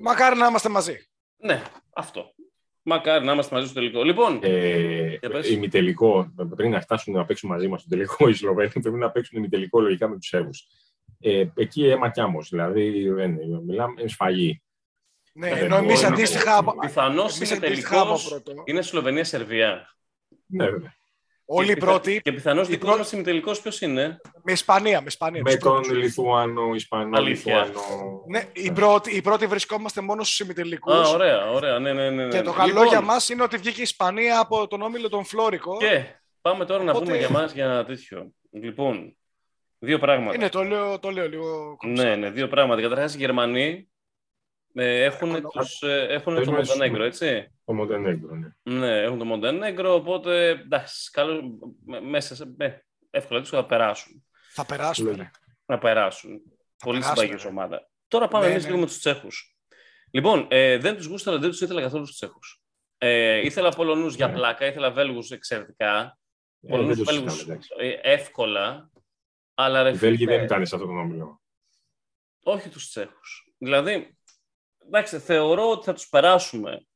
Μακάρι 0.00 0.36
να 0.38 0.46
είμαστε 0.46 0.68
μαζί. 0.68 0.96
ναι, 1.36 1.62
αυτό. 1.94 2.32
Μακάρι 2.82 3.24
να 3.24 3.32
είμαστε 3.32 3.54
μαζί 3.54 3.66
στο 3.66 3.74
τελικό. 3.80 4.02
Λοιπόν, 4.04 4.38
Ε, 4.42 5.08
Για 5.08 5.30
πες. 5.30 5.50
ημιτελικό, 5.50 6.32
πριν 6.56 6.70
να 6.70 6.80
φτάσουν 6.80 7.14
να 7.14 7.24
παίξουν 7.24 7.50
μαζί 7.50 7.68
μας 7.68 7.80
στο 7.80 7.88
τελικό 7.88 8.28
οι 8.28 8.32
Σλοβαίνοι, 8.34 8.70
πρέπει 8.70 8.90
να 8.98 9.10
παίξουν 9.10 9.38
ημιτελικό 9.38 9.80
λογικά 9.80 10.08
με 10.08 10.16
τους 10.18 10.26
Σέρβους. 10.28 10.66
Ε, 11.20 11.44
εκεί 11.54 11.86
αίμα 11.86 12.10
κι 12.10 12.20
άμμος, 12.20 12.48
δηλαδή 12.48 13.08
δεν 13.08 13.30
είναι, 13.40 13.60
μιλάμε 13.60 13.94
είναι 14.00 14.08
σφαγή. 14.08 14.62
Ναι, 15.32 15.48
Δεν 15.54 15.64
ενώ 15.64 15.76
εμείς 15.76 15.92
μπορεί 15.92 16.02
να 16.02 16.08
αντίστοιχα... 16.08 16.62
πω. 16.64 16.70
από- 16.70 16.80
πιθανώς 16.80 17.36
εμείς 17.36 17.50
είναι 17.50 17.66
αντίστοιχα 17.66 18.00
από 18.00 18.12
τελικό. 18.16 18.28
πρώτο. 18.42 18.62
Είναι 18.64 18.82
Σλοβενία-Σερβία. 18.82 19.96
Ναι, 20.46 20.64
βέβαια. 20.70 20.94
Όλοι 21.50 21.70
οι 21.70 21.74
Και 21.74 21.80
πρώτοι 21.80 22.08
πιθα- 22.10 22.20
Και 22.22 22.32
πιθανώς 22.32 22.66
οι 22.66 22.70
δικό 22.70 22.84
πρώτοι- 22.84 22.98
μας 23.00 23.12
ημιτελικός 23.12 23.60
ποιος 23.60 23.80
είναι; 23.80 24.20
με 24.42 24.52
Ισπανία. 24.52 25.00
Με 25.00 25.06
Ισπανία 25.06 25.40
Με 25.44 25.50
τους 25.54 25.58
τον 25.62 25.72
πρώτους. 25.72 25.90
Λιθουάνο, 25.96 26.74
Ισπανό, 26.74 27.16
Αλήθεια. 27.16 27.64
Λιθουάνο. 27.64 28.22
Ναι, 28.28 28.42
οι 28.52 28.72
πρώτοι, 28.72 29.16
οι 29.16 29.20
πρώτοι 29.22 29.46
βρισκόμαστε 29.46 30.00
μόνο 30.00 30.22
στους 30.22 30.40
ημιτελικούς. 30.40 30.94
Α, 30.94 31.08
ωραία, 31.08 31.50
ωραία. 31.50 31.78
Ναι, 31.78 31.92
ναι, 31.92 32.10
ναι, 32.10 32.24
ναι. 32.24 32.28
Και 32.36 32.42
το 32.42 32.52
καλό 32.52 32.68
Λοιπόν, 32.68 32.86
για 32.86 33.00
μας 33.00 33.28
είναι 33.28 33.42
ότι 33.42 33.56
βγήκε 33.56 33.80
η 33.80 33.82
Ισπανία 33.82 34.38
από 34.40 34.66
τον 34.66 34.82
όμιλο 34.82 35.08
των 35.08 35.24
Φλόρικο. 35.24 35.76
Και 35.76 36.04
πάμε 36.40 36.64
τώρα 36.64 36.82
να 36.84 36.90
Οπότε- 36.90 37.04
πούμε 37.06 37.18
για 37.18 37.30
μας 37.30 37.52
για 37.52 37.64
ένα 37.64 37.84
τέτοιο. 37.84 38.32
Λοιπόν, 38.50 39.16
δύο 39.78 39.98
πράγματα. 39.98 40.34
Είναι, 40.34 40.48
το 40.48 40.62
λέω, 40.64 40.98
το 40.98 41.10
λέω 41.10 41.28
λίγο 41.28 41.76
κομψά. 41.76 42.02
Ναι, 42.04 42.16
ναι, 42.16 42.30
δύο 42.30 42.48
πράγματα. 42.48 42.80
Καταρχάς, 42.82 43.14
οι 43.14 43.18
Γερμανοί 43.18 43.66
ε, 43.66 43.82
έχουν, 44.84 45.34
Εύκολο. 45.34 45.48
τους, 45.64 45.82
ε, 45.82 46.06
έχουν 46.10 46.34
Πες 46.34 46.44
το 46.46 46.52
μας, 46.52 46.68
Μοντενέγκρο, 46.68 46.98
ναι. 47.00 47.06
έτσι; 47.06 47.52
Το 47.64 47.72
Μοντενέγκρο, 47.74 48.34
ναι. 48.34 48.48
Ναι, 48.62 49.02
έχουν 49.02 49.18
το 49.18 49.24
Μοντενέγκρο, 49.24 49.94
οπότε 49.94 50.48
εντάξει, 50.48 51.10
καλό, 51.10 51.58
με- 51.84 52.00
μέσα 52.00 52.34
σε, 52.34 52.54
με, 52.56 52.84
εύκολα 53.10 53.40
τους 53.40 53.48
θα 53.48 53.64
περάσουν. 53.66 54.24
Θα 54.52 54.66
περάσουμε. 54.66 55.08
Λογικά. 55.10 55.30
ρε. 55.34 55.50
Να 55.66 55.78
περάσουν. 55.78 56.40
Πολύ 56.84 56.98
περάσουν, 56.98 57.22
συμπαγής 57.22 57.42
ρε. 57.42 57.48
ομάδα. 57.48 57.88
Τώρα 58.08 58.28
πάμε 58.28 58.44
Ναι, 58.46 58.50
εμείς 58.50 58.62
ναι. 58.64 58.68
λίγο 58.70 58.80
με 58.82 58.86
τους 58.86 58.98
Τσέχους. 58.98 59.56
Λοιπόν, 60.10 60.46
ε, 60.50 60.76
δεν 60.78 60.96
τους 60.96 61.06
γούσταρα, 61.06 61.38
δεν 61.38 61.50
τους 61.50 61.60
ήθελα 61.60 61.80
καθόλου 61.80 62.04
τους 62.04 62.14
Τσέχους. 62.14 62.62
Ε, 62.98 63.36
ήθελα 63.38 63.70
Πολωνούς 63.70 64.14
για 64.14 64.26
Ναι. 64.26 64.32
πλάκα, 64.32 64.66
ήθελα 64.66 64.90
Βέλγους 64.90 65.30
εξαιρετικά. 65.30 66.18
Ε, 66.62 66.68
Πολωνούς 66.68 66.96
δεν 66.96 67.04
το 67.04 67.10
Βέλγους 67.12 67.32
συζητάμε, 67.32 67.52
εντάξει. 67.54 67.70
ε, 67.78 68.12
εύκολα. 68.12 68.90
Αλλά 69.54 69.82
ρε 69.82 69.88
Οι 69.90 69.92
Βέλγοι 69.92 70.16
φίλε, 70.16 70.36
δεν 70.36 70.44
ήταν 70.44 70.66
σε 70.66 70.74
αυτό 70.74 70.86
το 70.86 70.92
όμιλο. 70.92 71.40
όχι 72.42 72.68
τους 72.68 72.88
Τσέχους. 72.88 73.52
Δηλαδή, 73.58 74.17
εντάξει, 74.88 75.18
θεωρώ 75.18 75.70
ότι 75.70 75.84
θα 75.84 75.92
τους 75.92 76.08
περάσουμε. 76.08 76.86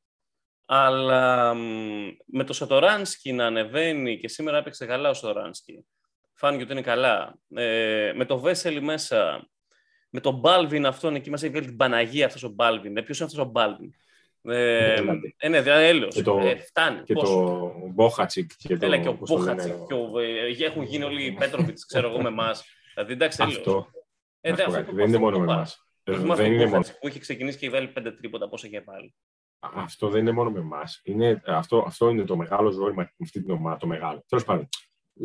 Αλλά 0.65 1.53
μ, 1.53 1.59
με 2.25 2.43
το 2.43 2.53
Σατοράνσκι 2.53 3.33
να 3.33 3.45
ανεβαίνει 3.45 4.17
και 4.19 4.27
σήμερα 4.27 4.57
έπαιξε 4.57 4.85
καλά 4.85 5.09
ο 5.09 5.13
Σατοράνσκι. 5.13 5.85
Φάνηκε 6.33 6.63
ότι 6.63 6.71
είναι 6.71 6.81
καλά. 6.81 7.35
Ε, 7.55 8.11
με 8.15 8.25
το 8.25 8.39
Βέσελη 8.39 8.81
μέσα, 8.81 9.47
με 10.09 10.19
τον 10.19 10.35
Μπάλβιν 10.35 10.85
αυτόν 10.85 11.15
εκεί 11.15 11.29
μέσα 11.29 11.43
έχει 11.45 11.53
βγάλει 11.53 11.67
την 11.69 11.77
Παναγία 11.77 12.25
αυτός 12.25 12.43
ο 12.43 12.49
Μπάλβιν. 12.49 12.97
Ε, 12.97 13.01
ποιος 13.01 13.17
είναι 13.19 13.27
αυτός 13.31 13.45
ο 13.45 13.49
Μπάλβιν; 13.49 13.93
Ε, 14.45 14.93
Έλατε. 14.93 15.33
ε, 15.37 15.49
ναι, 15.49 15.61
δηλαδή 15.61 15.83
έλεος. 15.85 16.13
Και 16.15 16.21
το- 16.21 16.37
Ε, 16.39 16.55
φτάνει. 16.55 17.03
Και 17.03 17.13
Πόσο. 17.13 17.33
το 17.33 17.73
Μπόχατσικ 17.93 18.51
και 18.57 18.77
το. 18.77 18.85
Έλα 18.85 18.97
και 18.97 19.07
ο 19.07 19.15
πώς 19.15 19.29
το 19.29 19.37
λένε, 19.37 19.51
Μπούχατσικ 19.53 19.87
και 19.87 19.93
ο, 19.93 20.19
ε, 20.19 20.65
έχουν 20.65 20.83
γίνει 20.83 21.03
όλοι 21.03 21.25
οι 21.25 21.31
Πέτροβιτς, 21.31 21.85
ξέρω 21.85 22.09
εγώ, 22.09 22.21
με 22.21 22.27
εμάς. 22.27 22.63
Δηλαδή, 22.93 23.13
εντάξει, 23.13 23.37
έλεος. 23.41 23.57
Αυτό. 23.57 23.87
Ε, 24.41 24.49
να 24.51 24.57
σου 24.57 24.63
πω 24.63 24.69
αυτό 24.69 24.77
κάτι, 24.79 24.89
το- 24.89 24.95
Δεν 24.95 25.05
είναι 25.07 25.15
αυτό 25.15 25.19
μόνο 25.25 25.35
το 25.37 25.39
με 25.39 25.45
πάρει. 25.55 25.69
Εμά. 26.03 26.17
Το 26.17 26.23
θυμάσαι 26.23 26.41
Δεν 26.41 26.51
τον 26.51 26.53
είναι 26.53 26.63
μόνο. 26.63 26.69
Μπούχατσικ 26.69 26.99
που 26.99 27.07
είχε 27.07 27.19
ξεκινήσει 27.19 27.57
και 27.57 27.69
βάλει 27.69 27.87
πέντε 27.87 28.11
τρίποτα, 28.11 28.49
πόσα 28.49 28.67
είχε 28.67 28.83
βάλει. 28.85 29.15
Αυτό 29.59 30.09
δεν 30.09 30.21
είναι 30.21 30.31
μόνο 30.31 30.51
με 30.51 30.59
εμάς. 30.59 31.01
Αυτό, 31.45 31.83
αυτό 31.87 32.09
είναι 32.09 32.23
το 32.23 32.35
μεγάλο 32.35 32.71
ζόρι 32.71 32.93
με 32.95 33.13
αυτή 33.21 33.41
την 33.41 33.51
ομάδα. 33.51 33.77
Το 33.77 33.87
μεγάλο. 33.87 34.23
Τέλος 34.27 34.45
πάντων. 34.45 34.69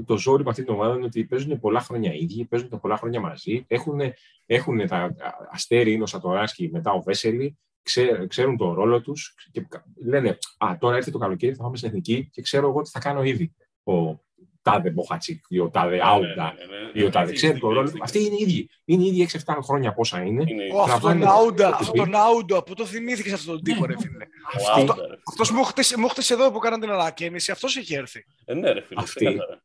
Το 0.07 0.17
ζόρι 0.17 0.43
με 0.45 0.51
αυτή 0.51 0.65
την 0.65 0.75
ομάδα 0.75 0.95
είναι 0.95 1.05
ότι 1.05 1.25
παίζουν 1.25 1.61
πολλά 1.61 1.81
χρόνια 1.81 2.13
οι 2.15 2.19
ίδιοι, 2.19 2.45
παίζουν 2.45 2.69
τα 2.69 2.79
πολλά 2.79 2.97
χρόνια 2.97 3.21
μαζί. 3.21 3.65
Έχουν, 3.69 4.01
έχουν 4.47 4.87
τα 4.87 5.15
αστέρι, 5.51 5.93
είναι 5.93 6.03
ο 6.03 6.07
Σατοράσκι, 6.07 6.71
μετά 6.73 6.93
ο 6.93 7.03
Βέσελη, 7.03 7.59
ξέ, 7.83 8.27
ξέρουν 8.27 8.57
τον 8.57 8.73
ρόλο 8.73 9.01
τους 9.01 9.35
και 9.51 9.69
λένε 10.05 10.39
Α, 10.59 10.77
τώρα 10.79 10.97
έρθει 10.97 11.11
το 11.11 11.19
καλοκαίρι, 11.19 11.55
θα 11.55 11.63
πάμε 11.63 11.77
στην 11.77 11.89
εθνική 11.89 12.29
και 12.33 12.43
ξέρω 12.43 12.69
εγώ 12.69 12.83
τι 12.83 12.91
θα 12.91 12.99
κάνω 12.99 13.23
ήδη. 13.23 13.55
Ο 13.83 14.27
τάδε 14.71 14.91
Μποχατσίκ 14.91 15.45
ή 15.49 15.59
ο 15.59 15.69
τάδε 15.71 16.01
Άουντα 16.03 16.55
Ναι, 16.59 16.65
ναι, 16.65 16.77
ναι, 16.77 16.83
ναι. 16.85 16.91
ή 17.01 17.03
ο 17.05 17.11
τάδε. 17.11 17.31
Έτσι, 17.31 17.35
Ξέρει 17.47 17.59
τον 17.59 17.69
ρόλο 17.69 17.81
έτσι, 17.81 17.95
του. 17.95 18.01
Αυτοί 18.03 18.19
είναι 18.25 18.35
οι 18.35 18.43
ίδιοι. 18.43 18.69
Είναι 18.85 19.03
οι 19.03 19.07
ίδιοι 19.07 19.29
6-7 19.47 19.59
χρόνια 19.63 19.93
πόσα 19.95 20.23
είναι. 20.23 20.45
Είναι 20.47 20.65
Ω, 20.75 20.81
αυτόν 20.83 21.01
τον 21.01 21.21
Τραβάνε- 21.21 21.29
Άουντα, 21.29 21.69
αυτόν 21.77 21.97
τον 21.97 22.15
Άουντα, 22.15 22.63
πού 22.63 22.75
το 22.75 22.85
θυμήθηκες 22.87 23.33
αυτόν 23.33 23.55
τον 23.55 23.63
τύπο, 23.65 23.85
ρε 23.87 23.95
φίλε. 24.01 24.25
ο 24.25 24.29
Αυτό- 24.55 24.73
Άουντα, 24.73 24.95
ρε. 25.09 25.17
Αυτός 25.29 25.51
μου 25.51 25.63
χτες, 25.65 25.95
μου 25.97 26.09
χτες 26.09 26.31
εδώ 26.31 26.51
που 26.51 26.57
έκαναν 26.57 26.81
την 26.81 26.91
ανακαίνιση, 26.91 27.51
αυτός 27.51 27.77
έχει 27.77 27.95
έρθει. 27.95 28.25
Ε, 28.45 28.55
Ναι, 28.55 28.71
ρε 28.73 28.81
φίλε, 28.81 29.01
Αυτή. 29.01 29.25
ξεκάθαρα. 29.25 29.63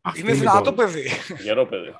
Αυτοί 0.00 0.20
Είναι 0.20 0.32
δυνατό 0.32 0.60
το- 0.62 0.72
παιδί. 0.72 1.08
Γερό 1.42 1.66
παιδί. 1.66 1.94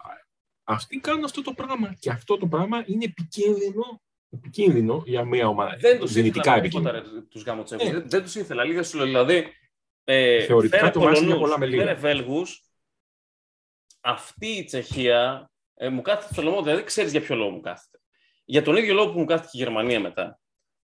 Αυτοί 0.65 0.99
κάνουν 0.99 1.25
αυτό 1.25 1.43
το 1.43 1.53
πράγμα. 1.53 1.95
Και 1.99 2.11
αυτό 2.11 2.37
το 2.39 2.47
πράγμα 2.47 2.83
είναι 2.87 3.05
επικίνδυνο, 3.05 4.03
επικίνδυνο 4.31 5.03
για 5.07 5.25
μια 5.25 5.47
ομάδα. 5.49 5.77
Δεν 5.81 5.99
τους 5.99 6.13
δυνητικά 6.13 6.41
ήθελα 6.41 6.63
με 6.63 6.69
τίποτα, 6.69 6.89
επικίνδυνο. 6.91 7.21
ρε, 7.21 7.27
τους 7.31 7.43
γαμοτσέχους. 7.43 7.87
Ε. 7.89 7.91
Δεν, 7.93 8.05
δεν 8.07 8.23
τους 8.23 8.35
ήθελα. 8.35 8.65
Λίγα 8.65 8.83
σου 8.83 8.97
λέω, 8.97 9.07
δηλαδή, 9.07 9.47
ε, 10.05 10.45
Θεωρητικά 10.45 10.79
φέρε 10.79 10.91
το 10.91 11.01
μάτς 11.01 11.21
είναι 11.21 11.27
Πολωνούς, 11.27 11.49
πολλά 11.49 11.59
με 11.59 11.67
λίγα. 11.67 11.83
φέρε 11.85 11.95
Βέλγους, 11.95 12.65
αυτή 14.01 14.47
η 14.47 14.65
Τσεχία 14.65 15.51
ε, 15.75 15.89
μου 15.89 16.03
κάθεται 16.03 16.33
στο 16.33 16.43
λαιμό, 16.43 16.57
δηλαδή 16.57 16.77
δεν 16.77 16.87
ξέρεις 16.87 17.11
για 17.11 17.21
ποιο 17.21 17.35
λόγο 17.35 17.51
μου 17.51 17.61
κάθεται. 17.61 17.99
Για 18.45 18.63
τον 18.63 18.77
ίδιο 18.77 18.95
λόγο 18.95 19.13
που 19.13 19.19
μου 19.19 19.25
κάθεται 19.25 19.49
και 19.51 19.59
η 19.59 19.63
Γερμανία 19.63 20.01
μετά. 20.01 20.41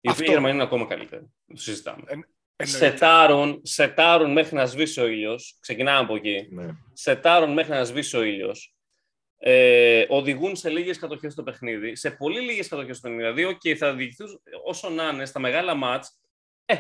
Η 0.01 0.09
Αυτό. 0.09 0.21
οποία 0.23 0.33
Γερμανία 0.33 0.55
είναι 0.55 0.65
ακόμα 0.65 0.87
καλύτερη. 0.87 1.33
Το 1.47 1.57
συζητάμε. 1.57 2.03
Εννοείται. 2.07 2.31
Σετάρουν, 2.65 3.61
σετάρουν 3.65 4.33
μέχρι 4.33 4.57
να 4.57 4.67
σβήσει 4.67 5.01
ο 5.01 5.07
ήλιος. 5.07 5.57
Ξεκινάμε 5.61 5.99
από 5.99 6.17
εκεί. 6.17 6.49
Ναι. 6.51 6.69
Σετάρουν 6.93 7.53
μέχρι 7.53 7.73
να 7.73 7.85
σβήσει 7.85 8.17
ο 8.17 8.23
ήλιος. 8.23 8.75
Ε, 9.37 10.05
οδηγούν 10.09 10.57
σε 10.57 10.71
λίγες 10.71 10.99
κατοχές 10.99 11.33
στο 11.33 11.43
παιχνίδι. 11.43 11.97
Σε 11.97 12.11
πολύ 12.11 12.41
λίγες 12.41 12.69
κατοχές 12.69 12.97
στο 12.97 13.09
παιχνίδι. 13.09 13.33
Δηλαδή, 13.33 13.59
okay, 13.63 13.75
θα 13.75 13.95
διηγηθούν 13.95 14.41
όσο 14.65 14.91
να 14.91 15.09
είναι 15.09 15.25
στα 15.25 15.41
μεγάλα 15.41 15.75
μάτς. 15.75 16.21
Ε, 16.65 16.75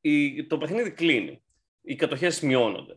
η, 0.00 0.46
το 0.46 0.58
παιχνίδι 0.58 0.90
κλείνει. 0.90 1.42
Οι 1.88 1.94
κατοχές 1.96 2.40
μειώνονται. 2.40 2.94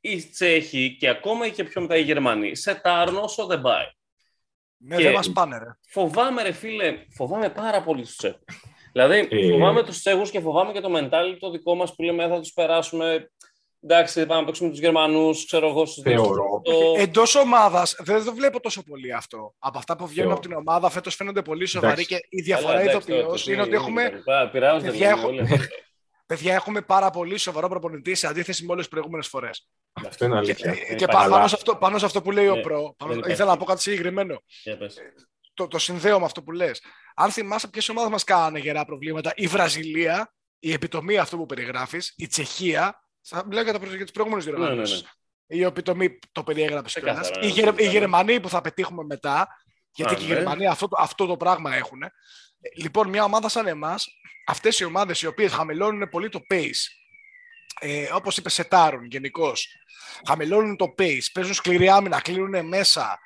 Οι 0.00 0.28
Τσέχοι 0.28 0.96
και 1.00 1.08
ακόμα 1.08 1.48
και 1.48 1.64
πιο 1.64 1.80
μετά 1.80 1.96
οι 1.96 2.02
Γερμανοί 2.02 2.54
σετάρουν 2.54 3.16
όσο 3.16 3.46
δεν 3.46 3.60
πάει. 3.60 3.84
Ναι, 4.76 4.96
Και- 4.96 5.02
δεν 5.02 5.12
μας 5.12 5.30
πάνε, 5.32 5.58
ρε. 5.58 5.64
Φοβάμαι, 5.88 6.42
ρε 6.42 6.52
φίλε, 6.52 6.94
φοβάμαι 7.16 7.50
πάρα 7.50 7.82
πολύ 7.82 8.02
του 8.02 8.12
Τσέχους. 8.16 8.40
Δηλαδή, 8.92 9.28
Ε. 9.30 9.50
φοβάμαι 9.50 9.82
τους 9.84 9.98
Τσέχους 9.98 10.30
και 10.30 10.40
φοβάμαι 10.40 10.72
και 10.72 10.80
το 10.80 10.88
mentality 10.96 11.36
το 11.38 11.50
δικό 11.50 11.74
μας 11.74 11.94
που 11.94 12.02
λέμε 12.02 12.28
θα 12.28 12.40
τους 12.40 12.52
περάσουμε. 12.52 13.30
Εντάξει, 13.82 14.26
πάμε 14.26 14.40
να 14.40 14.46
παίξουμε 14.46 14.70
τους 14.70 14.78
Γερμανούς, 14.78 15.46
ξέρω 15.46 15.68
εγώ. 15.68 15.86
στους 15.86 16.02
Θεωρώ. 16.02 16.60
Το... 16.64 16.94
Εντός 16.96 17.34
ομάδας 17.34 17.96
δεν 17.98 18.24
το 18.24 18.34
βλέπω 18.34 18.60
τόσο 18.60 18.82
πολύ 18.82 19.12
αυτό. 19.14 19.54
Από 19.58 19.78
αυτά 19.78 19.96
που 19.96 20.06
βγαίνουν 20.06 20.28
Θεω. 20.28 20.38
από 20.38 20.48
την 20.48 20.56
ομάδα 20.56 20.90
φέτος 20.90 21.14
φαίνονται 21.14 21.42
πολύ 21.42 21.66
σοβαροί 21.66 21.92
Εντάξει. 21.92 22.06
και 22.08 22.36
η 22.36 22.42
διαφορά 22.42 22.82
ειδοποιώ 22.84 23.34
είναι 23.48 23.62
ότι 23.62 23.72
έχουμε, 23.74 24.22
Πειράζονται 24.52 24.90
παιδιά, 26.36 26.52
λίγο 26.52 26.54
έχω- 26.54 26.70
όλοι 26.70 26.82
αυτοί. 26.82 26.82
παιδιά, 26.82 26.82
έχουμε 26.82 26.82
πάρα 26.82 27.10
πολύ 27.10 27.38
σοβαρό 27.38 27.68
προπονητή 27.68 28.14
σε 28.14 28.26
αντίθεση 28.26 28.64
με 28.64 28.72
όλες 28.72 28.80
τις 28.84 28.90
προηγούμενες 28.92 29.26
φορές. 29.26 29.68
Αυτό 30.06 30.24
είναι 30.24 30.34
Και, 30.34 30.38
αλήθεια. 30.40 30.72
και 30.72 30.78
υπάρχει. 30.80 31.06
πάνω, 31.06 31.34
Αλλά- 31.34 31.48
σε 31.48 31.54
αυτό, 31.54 31.76
πάνω 31.76 31.98
σε 31.98 32.04
αυτό 32.04 32.22
που 32.22 32.30
λέει 32.30 32.46
ο 32.48 32.54
Ναι, 32.54 32.60
Προ, 32.62 32.74
πάνω- 32.80 32.94
δεν 33.10 33.10
υπάρχει. 33.18 33.32
ήθελα 33.32 33.50
να 33.50 33.56
πω 33.56 33.64
κάτι 33.64 33.80
συγκεκριμένο. 33.80 34.42
Για 34.62 34.76
πες. 34.76 34.96
Το, 35.54 35.68
το 35.68 35.78
συνδέω 35.78 36.18
με 36.18 36.24
αυτό 36.24 36.42
που 36.42 36.52
λες. 36.52 36.82
Αν 37.14 37.30
θυμάσαι 37.30 37.68
ποιες 37.68 37.88
ομάδες 37.88 38.10
μας 38.10 38.24
κάνανε 38.24 38.58
γερά 38.58 38.84
προβλήματα, 38.84 39.32
η 39.36 39.46
Βραζιλία, 39.46 40.32
η 40.58 40.72
επιτομή 40.72 41.18
αυτού 41.18 41.36
που 41.36 41.46
περιγράφεις, 41.46 42.14
η 42.16 42.26
Τσεχία. 42.26 43.04
Θα 43.22 43.46
μιλάω 43.46 43.62
για, 43.64 43.72
τα 43.72 43.78
προ- 43.78 43.94
για 43.94 44.02
τις 44.04 44.12
προηγούμενες 44.12 44.46
Ναι, 44.46 44.52
ναι, 44.52 44.58
διοργανώσεις. 44.58 45.02
ναι. 45.02 45.08
Η 45.56 45.62
επιτομή 45.64 46.18
το 46.32 46.44
περιέγραψε 46.44 47.00
κιόλας. 47.00 47.20
Ξεκάθαρα, 47.20 47.46
Οι, 47.46 47.48
ναι, 47.48 47.54
Γερ, 47.60 47.68
οι 47.68 47.72
ξεκάθαρα. 47.72 47.98
Γερμανοί 47.98 48.40
που 48.40 48.48
θα 48.48 48.60
πετύχουμε 48.60 49.04
μετά, 49.04 49.48
γιατί 49.90 50.14
Α, 50.14 50.16
και 50.16 50.24
οι 50.24 50.26
ναι. 50.28 50.34
Γερμανοί 50.34 50.66
αυτό, 50.66 50.88
το- 50.88 50.96
αυτό 51.00 51.26
το 51.26 51.36
πράγμα 51.36 51.74
έχουν. 51.76 52.02
Λοιπόν, 52.76 53.08
μια 53.08 53.24
ομάδα 53.24 53.48
σαν 53.48 53.66
εμάς, 53.66 54.08
αυτές 54.46 54.78
οι 54.80 54.84
ομάδες 54.84 55.22
οι 55.22 55.26
οποίες 55.26 55.52
χαμηλώνουν 55.52 56.08
πολύ 56.08 56.28
το 56.28 56.40
pace, 56.50 56.86
ε, 57.80 58.08
όπως 58.12 58.36
είπε, 58.36 58.48
σετάρουν 58.48 59.04
γενικώς, 59.04 59.68
χαμηλώνουν 60.26 60.76
το 60.76 60.94
pace, 60.98 61.24
παίζουν 61.32 61.54
σκληρή 61.54 61.88
άμυνα, 61.88 62.20
κλείνουν 62.20 62.66
μέσα, 62.66 63.18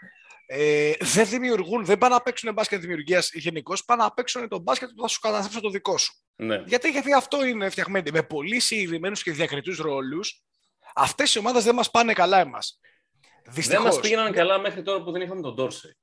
ε, 0.46 0.92
δεν 1.00 1.26
δημιουργούν, 1.26 1.84
δεν 1.84 1.98
πάνε 1.98 2.14
να 2.14 2.20
παίξουν 2.20 2.52
μπάσκετ 2.52 2.80
δημιουργίας 2.80 3.30
γενικώς, 3.32 3.84
πάνε 3.84 4.02
να 4.02 4.12
παίξουν 4.12 4.48
το 4.48 4.58
μπάσκετ 4.58 4.88
που 4.88 5.02
θα 5.02 5.08
σου 5.08 5.20
καταθέσω 5.20 5.60
το 5.60 5.70
δικό 5.70 5.98
σου. 5.98 6.14
Ναι. 6.36 6.62
Γιατί, 6.66 6.90
γιατί 6.90 7.12
αυτό 7.12 7.44
είναι 7.44 7.70
φτιαγμένο 7.70 8.10
με 8.12 8.22
πολύ 8.22 8.60
συγκεκριμένους 8.60 9.22
και 9.22 9.32
διακριτούς 9.32 9.78
ρόλους. 9.78 10.42
Αυτές 10.94 11.34
οι 11.34 11.38
ομάδες 11.38 11.64
δεν 11.64 11.74
μας 11.74 11.90
πάνε 11.90 12.12
καλά 12.12 12.40
εμάς. 12.40 12.80
Δεν 13.44 13.54
Δυστυχώς. 13.54 13.94
μα 13.94 14.00
πήγαιναν 14.00 14.32
καλά 14.32 14.58
μέχρι 14.58 14.82
τώρα 14.82 15.02
που 15.02 15.10
δεν 15.10 15.20
είχαμε 15.20 15.40
τον 15.40 15.54
Ντόρσεϊ. 15.54 15.96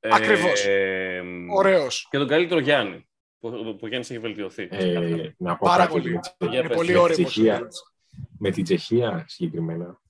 Ακριβώς. 0.00 0.64
Ε, 0.66 1.22
Ωραίος. 1.50 2.06
και 2.10 2.18
τον 2.18 2.28
καλύτερο 2.28 2.60
Γιάννη. 2.60 3.04
Που, 3.38 3.50
που 3.50 3.78
ο 3.82 3.86
Γιάννης 3.86 4.10
έχει 4.10 4.18
βελτιωθεί. 4.18 4.68
Ε, 4.70 5.30
να 5.38 5.56
πω 5.56 5.66
Πάρα 5.68 5.86
κάτι 5.86 5.92
πολύ. 6.00 6.10
με 6.14 6.20
τη- 6.20 6.46
Για 6.48 6.58
Είναι 6.58 6.68
πες, 6.68 6.76
πολύ 6.76 6.92
με 6.92 6.94
τη 6.94 7.00
με 7.00 7.06
τη 7.08 7.12
όριμο. 7.12 7.28
Τσεχία. 7.28 7.68
Με 8.38 8.50
την 8.50 8.64
Τσεχία 8.64 9.24
συγκεκριμένα. 9.28 10.00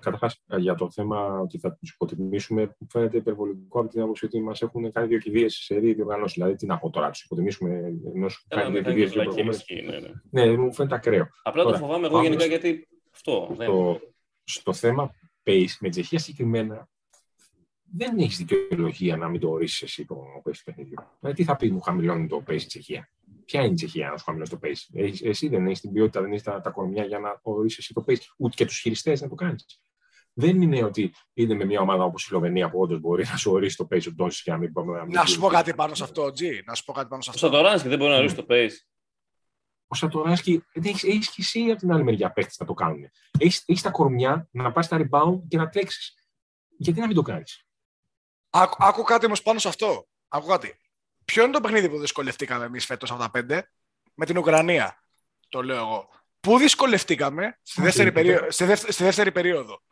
Καταρχάς, 0.00 0.42
για 0.56 0.74
το 0.74 0.90
θέμα 0.90 1.38
ότι 1.40 1.58
θα 1.58 1.72
τους 1.76 1.90
υποτιμήσουμε, 1.92 2.76
μου 2.78 2.86
φαίνεται 2.90 3.16
υπερβολικό 3.16 3.80
από 3.80 3.88
την 3.88 4.00
άποψη 4.00 4.24
ότι 4.24 4.40
μας 4.40 4.62
έχουν 4.62 4.92
κάνει 4.92 5.06
δύο 5.06 5.18
κηδείες 5.18 5.54
σε 5.54 5.62
σερή 5.62 5.92
διοργανώσεις. 5.94 6.32
Δηλαδή, 6.34 6.54
τι 6.54 6.66
να 6.66 6.78
πω 6.78 6.90
τώρα, 6.90 7.10
τους 7.10 7.22
υποτιμήσουμε 7.22 7.70
ενώ 8.14 8.28
σου 8.28 8.44
Καλά, 8.48 8.62
κάνει 8.62 8.74
δεν 8.74 8.82
δύο 8.82 8.82
κάνει 8.82 8.94
κηδείες 8.94 9.12
δύο 9.12 9.22
πλακή, 9.22 9.28
προηγούμενες. 9.28 9.60
ισχύει, 9.60 9.82
ναι, 9.82 9.98
ναι. 10.40 10.46
Ναι, 10.46 10.56
μου 10.56 10.74
φαίνεται 10.74 10.94
ακραίο. 10.94 11.28
Απλά 11.42 11.62
το 11.62 11.68
Τώρα, 11.68 11.80
φοβάμαι 11.80 12.06
εγώ 12.06 12.14
πάμε 12.14 12.24
γενικά 12.28 12.40
στο- 12.44 12.50
γιατί 12.50 12.88
αυτό. 13.14 13.46
δεν- 13.56 13.66
στο, 13.68 14.00
στο 14.44 14.72
θέμα 14.72 15.14
pace, 15.44 15.70
με 15.80 15.88
τη 15.88 15.90
Τσεχία 15.90 16.18
συγκεκριμένα, 16.18 16.88
δεν 17.92 18.18
έχεις 18.18 18.36
δικαιολογία 18.36 19.16
να 19.16 19.28
μην 19.28 19.40
το 19.40 19.48
ορίσει 19.48 19.84
εσύ 19.84 20.04
το 20.04 20.16
pace 20.44 20.52
του 20.56 20.64
παιχνιδιού. 20.64 20.96
Δηλαδή, 21.20 21.36
τι 21.36 21.44
θα 21.44 21.56
πει 21.56 21.70
μου 21.70 21.80
χαμηλώνει 21.80 22.26
το 22.26 22.42
pace 22.46 22.62
η 22.62 22.66
Τσεχία. 22.66 23.10
Ποια 23.44 23.60
είναι 23.60 23.70
η 23.70 23.74
Τσεχία 23.74 24.10
να 24.10 24.16
σου 24.16 24.24
χαμηλώσει 24.24 24.50
το 24.50 24.58
pace; 24.62 24.82
Έχεις- 24.92 25.22
εσύ 25.22 25.48
δεν 25.48 25.66
έχεις 25.66 25.80
την 25.80 25.92
ποιότητα, 25.92 26.20
δεν 26.20 26.30
έχεις 26.30 26.42
τα, 26.42 26.60
τα 26.60 26.70
κορμιά 26.70 27.04
για 27.04 27.18
να 27.18 27.40
ορίσει 27.42 27.76
εσύ 27.80 27.94
το 27.94 28.04
pace, 28.06 28.20
ούτε 28.36 28.54
και 28.56 28.64
τους 28.64 28.78
χειριστές 28.78 29.20
να 29.20 29.28
το 29.28 29.34
κάνεις. 29.34 29.82
Δεν 30.32 30.62
είναι 30.62 30.84
ότι 30.84 31.12
είναι 31.32 31.54
με 31.54 31.64
μια 31.64 31.80
ομάδα 31.80 32.04
όπως 32.04 32.22
η 32.22 32.26
Σλοβενία 32.26 32.70
που 32.70 32.80
όντως 32.80 33.00
μπορεί 33.00 33.24
να 33.24 33.36
σου 33.36 33.50
ορίσει 33.50 33.76
το 33.76 33.86
pace 33.90 34.02
του 34.02 34.14
Ντόνσι 34.14 34.42
και 34.42 34.50
να 34.50 34.56
μην 34.56 34.72
πάμε 34.72 35.04
Να 35.08 35.24
σου 35.24 35.40
πω 35.40 35.46
κάτι 35.48 35.74
πάνω 35.74 35.94
σε 35.94 36.04
αυτό, 36.04 36.32
Τζι. 36.32 36.62
Να 36.64 36.74
σου 36.74 36.84
πω 36.84 36.92
κάτι 36.92 37.08
πάνω 37.08 37.22
σε 37.22 37.30
Ο 37.30 37.32
αυτό. 37.34 37.46
Σατοράνσκι 37.46 37.88
δεν 37.88 37.98
μπορεί 37.98 38.10
να 38.10 38.16
ορίσει 38.16 38.34
το 38.34 38.46
pace. 38.48 38.72
Ο 39.86 39.94
Σατοράσκι, 39.94 40.62
έχεις 40.72 41.04
έχεις 41.04 41.30
και 41.30 41.36
εσύ 41.38 41.60
από 41.70 41.76
την 41.76 41.92
άλλη 41.92 42.04
μεριά 42.04 42.32
παίχτε 42.32 42.52
να 42.58 42.66
το 42.66 42.74
κάνουν. 42.74 43.04
Έχεις 43.38 43.82
τα 43.82 43.90
κορμιά 43.90 44.48
να 44.50 44.72
πας 44.72 44.84
στα 44.84 44.98
rebound 45.00 45.40
και 45.48 45.56
να 45.56 45.68
τρέξεις. 45.68 46.14
Γιατί 46.78 47.00
να 47.00 47.06
μην 47.06 47.14
το 47.14 47.22
κάνεις; 47.22 47.67
Άκου, 48.50 48.76
άκου 48.84 49.02
κάτι 49.02 49.26
όμως 49.26 49.42
πάνω 49.42 49.58
σε 49.58 49.68
αυτό. 49.68 50.08
Άκου 50.28 50.46
κάτι. 50.46 50.80
Ποιο 51.24 51.42
είναι 51.42 51.52
το 51.52 51.60
παιχνίδι 51.60 51.88
που 51.88 51.98
δυσκολευτήκαμε 51.98 52.64
εμείς 52.64 52.84
φέτος 52.86 53.10
από 53.10 53.20
τα 53.20 53.30
πέντε, 53.30 53.70
με 54.14 54.26
την 54.26 54.38
Ουκρανία. 54.38 55.02
Το 55.48 55.62
λέω 55.62 55.76
εγώ. 55.76 56.08
Πού 56.40 56.58
δυσκολευτήκαμε 56.58 57.58
στη 57.62 57.80
Α, 57.80 57.84
δεύτερη, 57.84 58.08
τι- 58.08 58.14
περίοδο, 58.14 58.50
στη, 58.50 58.64
δεύτερη, 58.64 58.92
στη 58.92 59.04
δεύτερη 59.04 59.32
περίοδο; 59.32 59.82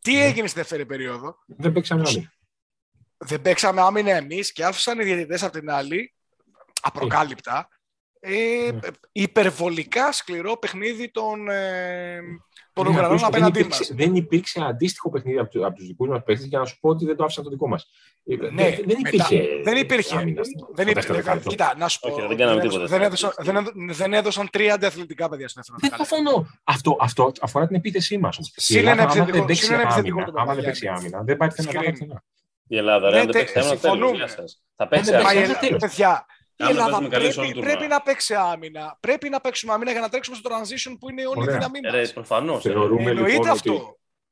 Τι 0.00 0.12
Ναι. 0.12 0.24
έγινε 0.24 0.46
στη 0.46 0.58
δεύτερη 0.58 0.86
περίοδο; 0.86 1.38
Δεν 1.46 1.72
παίξαμε 1.72 2.02
άμυνα. 2.08 2.32
Δεν 3.16 3.42
παίξαμε 3.42 3.80
άμυνα 3.80 4.10
εμείς 4.10 4.52
και 4.52 4.64
άφησαν 4.64 5.00
οι 5.00 5.04
διαιτητές 5.04 5.42
από 5.42 5.58
την 5.58 5.70
άλλη, 5.70 6.14
απροκάλυπτα, 6.80 7.68
ε, 8.20 8.70
Ναι. 8.72 8.78
υπερβολικά 9.12 10.12
σκληρό 10.12 10.56
παιχνίδι 10.56 11.10
των, 11.10 11.48
ε, 11.48 12.18
των 12.72 12.84
Ναι, 12.84 12.90
Ουκρανών 12.90 13.04
απλώς 13.04 13.20
δεν 13.20 13.28
απέναντί 13.28 13.62
μας. 13.64 13.78
υπήρξε, 13.78 13.94
δεν 13.94 14.14
υπήρξε 14.14 14.60
αντίστοιχο 14.62 15.10
παιχνίδι 15.10 15.38
από, 15.38 15.50
του- 15.50 15.66
από 15.66 15.74
τους 15.76 15.86
δικούς 15.86 16.08
μας 16.08 16.22
παίχτε 16.24 16.46
για 16.46 16.58
να 16.58 16.64
σου 16.64 16.78
πω 16.80 16.88
ότι 16.88 17.04
δεν 17.04 17.16
το 17.16 17.24
άφησαν 17.24 17.44
το 17.44 17.50
δικό 17.50 17.68
μας. 17.68 17.90
Ναι, 18.28 18.38
δεν, 18.40 18.52
μετά- 18.86 18.98
υπήρχε. 19.08 19.44
δεν 19.64 19.76
υπήρχε. 19.76 20.16
άμυνα 20.16 20.42
στο- 20.44 20.52
Δεν 20.52 20.66
στο 20.66 20.82
υπήρχε. 20.82 20.92
δεύτερο 20.94 21.18
δεκάλεπτο. 21.18 21.48
Κοίτα, 21.50 21.74
να 21.78 21.88
σου 21.88 22.00
πω. 22.00 22.12
Όχι, 22.12 22.26
δεν 22.26 22.36
κάναμε 22.36 22.60
τίποτα. 22.60 22.86
Δεν 22.86 23.02
έδωσαν, 23.02 23.32
δεν 23.38 23.56
έδω- 23.56 23.72
δεν 23.74 24.12
έδωσαν 24.14 24.50
τρία 24.50 24.74
αντιαθλητικά 24.74 25.28
παιδιά 25.28 25.48
στο 25.48 25.60
δεύτερο 25.60 25.78
Δεν 25.80 25.90
δεκάλεπτο. 25.90 26.16
διαφωνώ. 26.16 26.60
Αυτό, 26.64 26.96
αυτό 27.00 27.32
αφορά 27.40 27.66
την 27.66 27.76
επίθεσή 27.76 28.18
μας. 28.18 28.38
Συν 28.56 28.78
ένα 28.86 28.90
άμα 28.90 29.12
δεν 29.12 29.22
επιθετικό- 29.22 29.46
παίξει 29.46 29.64
συν 29.64 29.72
ένα 29.74 29.82
επιθετικό 29.82 30.16
άμυνα, 30.16 30.32
το 30.32 30.40
άμα 30.40 30.54
δεν 30.54 30.64
παίξει 30.64 30.84
Παπαγιάννη. 30.84 31.14
άμυνα, 31.14 31.24
δεν 31.26 31.36
πάει 31.36 31.48
πουθενά. 31.48 31.68
Screen. 31.70 31.72
δεν 31.74 31.82
πάει 31.84 31.92
πουθενά. 31.92 32.22
Η 32.68 32.76
Ελλάδα, 32.76 33.08
ρε, 33.10 33.14
Ναι, 33.14 33.20
αν 33.20 33.26
δεν 33.26 33.34
τε- 33.34 33.40
παίξει 33.44 33.58
άμυνα, 33.58 33.72
συμφωνούμε. 33.80 34.06
τέλος, 34.12 34.18
γεια 34.18 34.28
σας. 34.28 34.62
Θα 34.76 34.88
παίξει 34.88 35.10
δεν 35.10 35.20
Μα 35.22 35.28
παίξει 35.28 36.00
η 36.00 36.04
άμυνα. 36.04 36.26
Άμυνα, 36.56 36.82
Ελλάδα, 36.84 37.08
τέλος. 37.08 37.08
παιδιά, 37.08 37.08
η 37.08 37.08
Άμα 37.08 37.08
Ελλάδα 37.08 37.08
παίζουμε 37.08 37.08
καλή 37.08 37.32
σε 37.32 37.38
όλο 37.40 37.48
πρέπει, 37.48 37.54
το 37.54 37.60
πρέπει 37.60 37.78
τουρνουά. 37.78 37.96
να 37.98 38.02
παίξει 38.02 38.34
άμυνα. 38.34 38.96
Πρέπει 39.00 39.28
να 39.28 39.40
παίξουμε 39.40 39.72
άμυνα 39.72 39.90
για 39.90 40.00
να 40.00 40.08
τρέξουμε 40.08 40.36
στο 40.36 40.50
transition 40.52 40.96
που 41.00 41.10
είναι 41.10 41.26
όλη 41.26 41.38
η 41.38 41.42
Ωραία. 41.42 41.54
δύναμή 41.54 41.78
Ε, 41.82 41.90
Ρε, 41.90 41.98
μας. 42.00 42.12
προφανώς. 42.12 42.64
ε. 42.64 42.70
Θεωρούμε 42.70 43.10
Εννοείται 43.10 43.32
λοιπόν 43.32 43.48
αυτό. 43.48 43.72
ότι, 43.72 43.82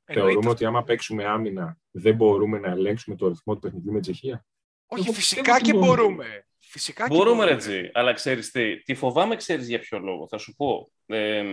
Εννοείται 0.04 0.30
θεωρούμε 0.32 0.50
ότι 0.50 0.64
άμα 0.64 0.82
παίξουμε 0.84 1.24
άμυνα 1.24 1.78
δεν 1.90 2.14
μπορούμε 2.14 2.58
να 2.58 2.70
ελέγξουμε 2.70 3.16
το 3.16 3.28
ρυθμό 3.28 3.54
του 3.54 3.60
παιχνιδιού 3.60 3.92
με 3.92 4.00
τη 4.00 4.10
Τσεχία; 4.10 4.44
Όχι, 4.86 5.02
Εγώ 5.04 5.12
φυσικά 5.12 5.40
πιστεύω 5.42 5.64
και 5.64 5.76
ότι 5.76 5.86
μπορούμε. 5.86 6.14
μπορούμε. 6.14 6.46
Φυσικά 6.66 7.08
και 7.08 7.14
Μπορούμε, 7.14 7.44
ρε 7.44 7.56
Τζι, 7.56 7.90
αλλά 7.92 8.12
ξέρεις 8.12 8.50
τι, 8.50 8.82
τι 8.82 8.94
φοβάμαι, 8.94 9.36
ξέρεις 9.36 9.68
για 9.68 9.78
ποιο 9.78 9.98
λόγο, 9.98 10.28
θα 10.28 10.38
σου 10.38 10.54
πω. 10.56 10.90
Ε, 11.06 11.42
μ, 11.42 11.48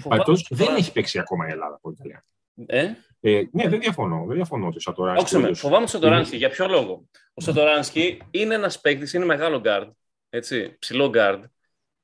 φοβάμαι 0.00 0.22
Πάντως, 0.22 0.42
τώρα- 0.42 0.64
δεν 0.64 0.74
έχει 0.76 0.92
παίξει 0.92 1.18
ακόμα 1.18 1.48
η 1.48 1.50
Ελλάδα 1.50 1.74
από 1.74 1.90
Ιταλία. 1.90 2.24
Ε, 2.66 2.92
Ε, 3.26 3.42
ναι, 3.52 3.68
δεν 3.68 3.80
διαφωνώ. 3.80 4.24
Δεν 4.26 4.36
διαφωνώ 4.36 4.66
ότι 4.66 4.76
ο 4.76 4.80
Σατοράνσκι. 4.80 5.18
άκουσε 5.20 5.38
με, 5.38 5.54
φοβάμαι 5.54 5.78
τον 5.78 5.88
Σατοράνσκι. 5.88 6.36
Για 6.36 6.48
ποιο 6.48 6.68
λόγο; 6.68 7.08
Ο 7.34 7.40
Σατοράνσκι 7.40 8.22
είναι 8.30 8.54
ένας 8.54 8.80
παίκτης, 8.80 9.12
είναι 9.12 9.24
μεγάλο 9.24 9.60
γκαρντ, 9.60 9.90
έτσι, 10.30 10.76
ψηλό 10.78 11.08
γκαρντ, 11.08 11.44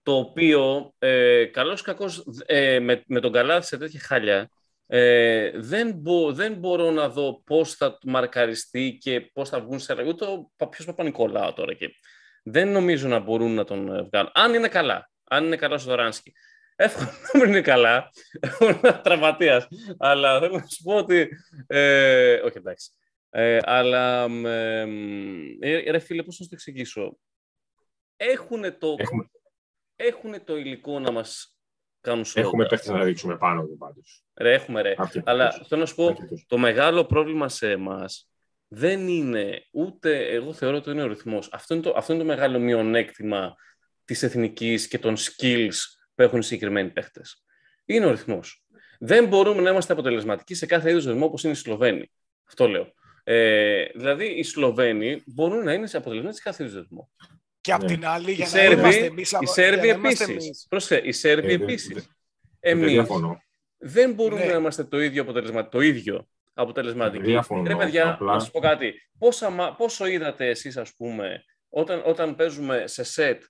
το 0.02 0.16
οποίο, 0.16 0.92
ε, 0.98 1.44
καλώς 1.44 1.80
ή 1.80 1.84
κακώς, 1.84 2.24
ε, 2.46 2.80
με, 2.80 3.02
με 3.06 3.20
τον 3.20 3.32
Καλάθη 3.32 3.66
σε 3.66 3.78
τέτοια 3.78 4.00
χάλια, 4.00 4.50
ε, 4.86 5.50
δεν, 5.54 5.92
μπο, 5.94 6.32
δεν 6.32 6.54
μπορώ 6.54 6.90
να 6.90 7.08
δω 7.08 7.42
πώς 7.44 7.74
θα 7.74 7.98
του 7.98 8.10
μαρκαριστεί 8.10 8.98
και 9.00 9.20
πώς 9.20 9.48
θα 9.48 9.60
βγουν 9.60 9.78
σε 9.78 10.02
ούτε 10.06 10.24
ο 10.56 10.68
ποιος 10.68 10.86
Παπανικολάου 10.86 11.52
τώρα 11.52 11.74
και 11.74 11.88
δεν 12.42 12.68
νομίζω 12.68 13.08
να 13.08 13.18
μπορούν 13.18 13.54
να 13.54 13.64
τον 13.64 13.94
ε, 13.94 14.02
βγάλουν. 14.02 14.30
Αν 14.34 14.54
είναι 14.54 14.68
καλά, 14.68 15.10
αν 15.24 15.44
είναι 15.44 15.56
καλά 15.56 15.74
ο 15.74 15.78
Σατοράνσκι. 15.78 16.32
Εύχομαι 16.82 17.10
να 17.32 17.40
μην 17.40 17.48
είναι 17.48 17.60
καλά, 17.60 18.10
τραυματίας, 19.02 19.68
αλλά 19.98 20.40
θέλω 20.40 20.58
να 20.58 20.66
σου 20.66 20.82
πω 20.82 20.96
ότι, 20.96 21.28
ε, 21.66 22.34
όχι 22.34 22.56
εντάξει, 22.56 22.90
ε, 23.30 23.58
αλλά 23.62 24.28
μ, 24.28 24.46
ε, 24.46 24.86
μ, 24.86 25.56
ε, 25.60 25.90
ρε 25.90 25.98
φίλε 25.98 26.22
πώς 26.22 26.38
να 26.38 26.44
σου 26.44 26.50
το 26.50 26.56
εξηγήσω, 26.58 27.18
έχουν 28.16 28.78
το, 28.78 28.94
Έχουμε, 28.98 29.30
έχουνε 29.96 30.40
το 30.40 30.56
υλικό 30.56 30.98
να 30.98 31.10
μας 31.10 31.56
κάνουν 32.00 32.24
σώμα. 32.24 32.46
έχουμε 32.46 32.66
παίχτε 32.66 32.92
να 32.92 33.04
ρίξουμε 33.04 33.36
πάνω 33.36 33.66
του 33.66 33.76
πάντως. 33.76 34.24
Ρε, 34.34 34.54
έχουμε 34.54 34.82
ρε. 34.82 34.94
Αλλά 35.24 35.52
θέλω 35.68 35.80
να 35.80 35.86
σου 35.86 35.94
πω, 35.94 36.16
το 36.46 36.58
μεγάλο 36.58 37.04
πρόβλημα 37.04 37.48
σε 37.48 37.70
εμάς 37.70 38.30
δεν 38.68 39.08
είναι 39.08 39.66
ούτε, 39.70 40.26
εγώ 40.26 40.52
θεωρώ 40.52 40.76
ότι 40.76 40.90
είναι 40.90 41.02
ο 41.02 41.06
ρυθμός. 41.06 41.48
Αυτό 41.52 41.74
είναι 41.74 41.82
το, 41.82 41.92
αυτό 41.96 42.12
είναι 42.12 42.22
το 42.22 42.28
μεγάλο 42.28 42.58
μειονέκτημα 42.58 43.54
της 44.04 44.22
εθνικής 44.22 44.88
και 44.88 44.98
των 44.98 45.16
skills 45.16 45.98
που 46.20 46.26
έχουν 46.26 46.38
οι 46.38 46.42
συγκεκριμένοι 46.42 46.88
παίχτες. 46.90 47.44
Είναι 47.84 48.06
ο 48.06 48.10
ρυθμός. 48.10 48.64
Δεν 48.98 49.26
μπορούμε 49.26 49.60
να 49.62 49.70
είμαστε 49.70 49.92
αποτελεσματικοί 49.92 50.54
σε 50.54 50.66
κάθε 50.66 50.90
είδους 50.90 51.04
ρυθμό 51.06 51.24
όπως 51.24 51.42
είναι 51.44 51.52
οι 51.52 51.56
Σλοβαίνοι. 51.56 52.10
Αυτό 52.48 52.68
λέω. 52.68 52.92
Ε, 53.24 53.84
δηλαδή 53.94 54.24
οι 54.26 54.42
Σλοβαίνοι 54.42 55.22
μπορούν 55.26 55.64
να 55.64 55.72
είναι 55.72 55.86
σε 55.86 55.96
αποτελεσματικοί 55.96 56.42
σε 56.42 56.48
κάθε 56.48 56.62
είδους 56.64 56.76
ρυθμό. 56.76 57.10
Και 57.60 57.72
απ' 57.72 57.82
Ναι. 57.82 57.86
την 57.88 58.06
άλλη, 58.06 58.30
Οι 58.30 58.34
για 58.34 58.48
να 58.52 58.62
είμαστε 58.62 58.90
Σέρβοι, 58.90 59.06
εμείς... 59.06 59.30
οι 59.32 59.36
για 59.40 59.52
Σέρβοι 59.52 59.88
να 59.88 59.94
είμαστε 59.94 60.24
επίσης. 60.24 60.44
εμείς. 60.44 60.66
Πρόσεχε, 60.68 61.00
οι 61.08 61.12
Σέρβοι 61.12 61.46
Ε, 61.52 61.56
δεν- 61.56 61.62
επίσης. 61.68 61.88
δεν- 61.94 62.04
Δεν 62.60 62.78
Εμείς 62.78 62.92
διαφωνώ. 62.92 63.42
δεν 63.78 64.12
μπορούμε 64.12 64.44
Ναι. 64.44 64.52
να 64.52 64.58
είμαστε 64.58 64.84
το 64.84 65.00
ίδιο, 65.00 65.22
αποτελεσμα... 65.22 65.68
το 65.68 65.80
ίδιο 65.80 66.28
αποτελεσματικοί. 66.54 67.22
Διαφωνώ, 67.24 67.62
Ρε 67.66 67.76
παιδιά, 67.76 68.08
απλά- 68.08 68.32
να 68.32 68.40
σου 68.40 68.50
πω 68.50 68.60
κάτι. 68.60 68.94
Πόσα, 69.18 69.50
μα- 69.50 69.74
πόσο 69.74 70.06
είδατε 70.06 70.48
εσείς, 70.48 70.76
ας 70.76 70.94
πούμε, 70.96 71.44
όταν, 71.68 72.02
όταν 72.04 72.34
παίζουμε 72.34 72.82
σε 72.86 73.02
σετ 73.02 73.42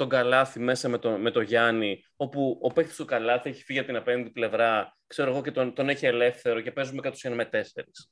τον 0.00 0.08
Καλάθι 0.08 0.60
μέσα 0.60 0.88
με 0.88 0.98
τον, 0.98 1.20
με 1.20 1.30
το 1.30 1.40
Γιάννη, 1.40 2.04
όπου 2.16 2.58
ο 2.62 2.72
παίκτης 2.72 2.96
του 2.96 3.04
Καλάθι 3.04 3.48
έχει 3.48 3.62
φύγει 3.62 3.78
από 3.78 3.88
την 3.88 3.96
απέναντι 3.96 4.30
πλευρά, 4.30 4.96
ξέρω 5.06 5.30
εγώ, 5.30 5.42
και 5.42 5.50
τον, 5.50 5.74
τον 5.74 5.88
έχει 5.88 6.06
ελεύθερο 6.06 6.60
και 6.60 6.72
παίζουμε 6.72 7.00
κατ' 7.00 7.14
ουσίαν 7.14 7.34
με 7.34 7.44
τέσσερις. 7.44 8.10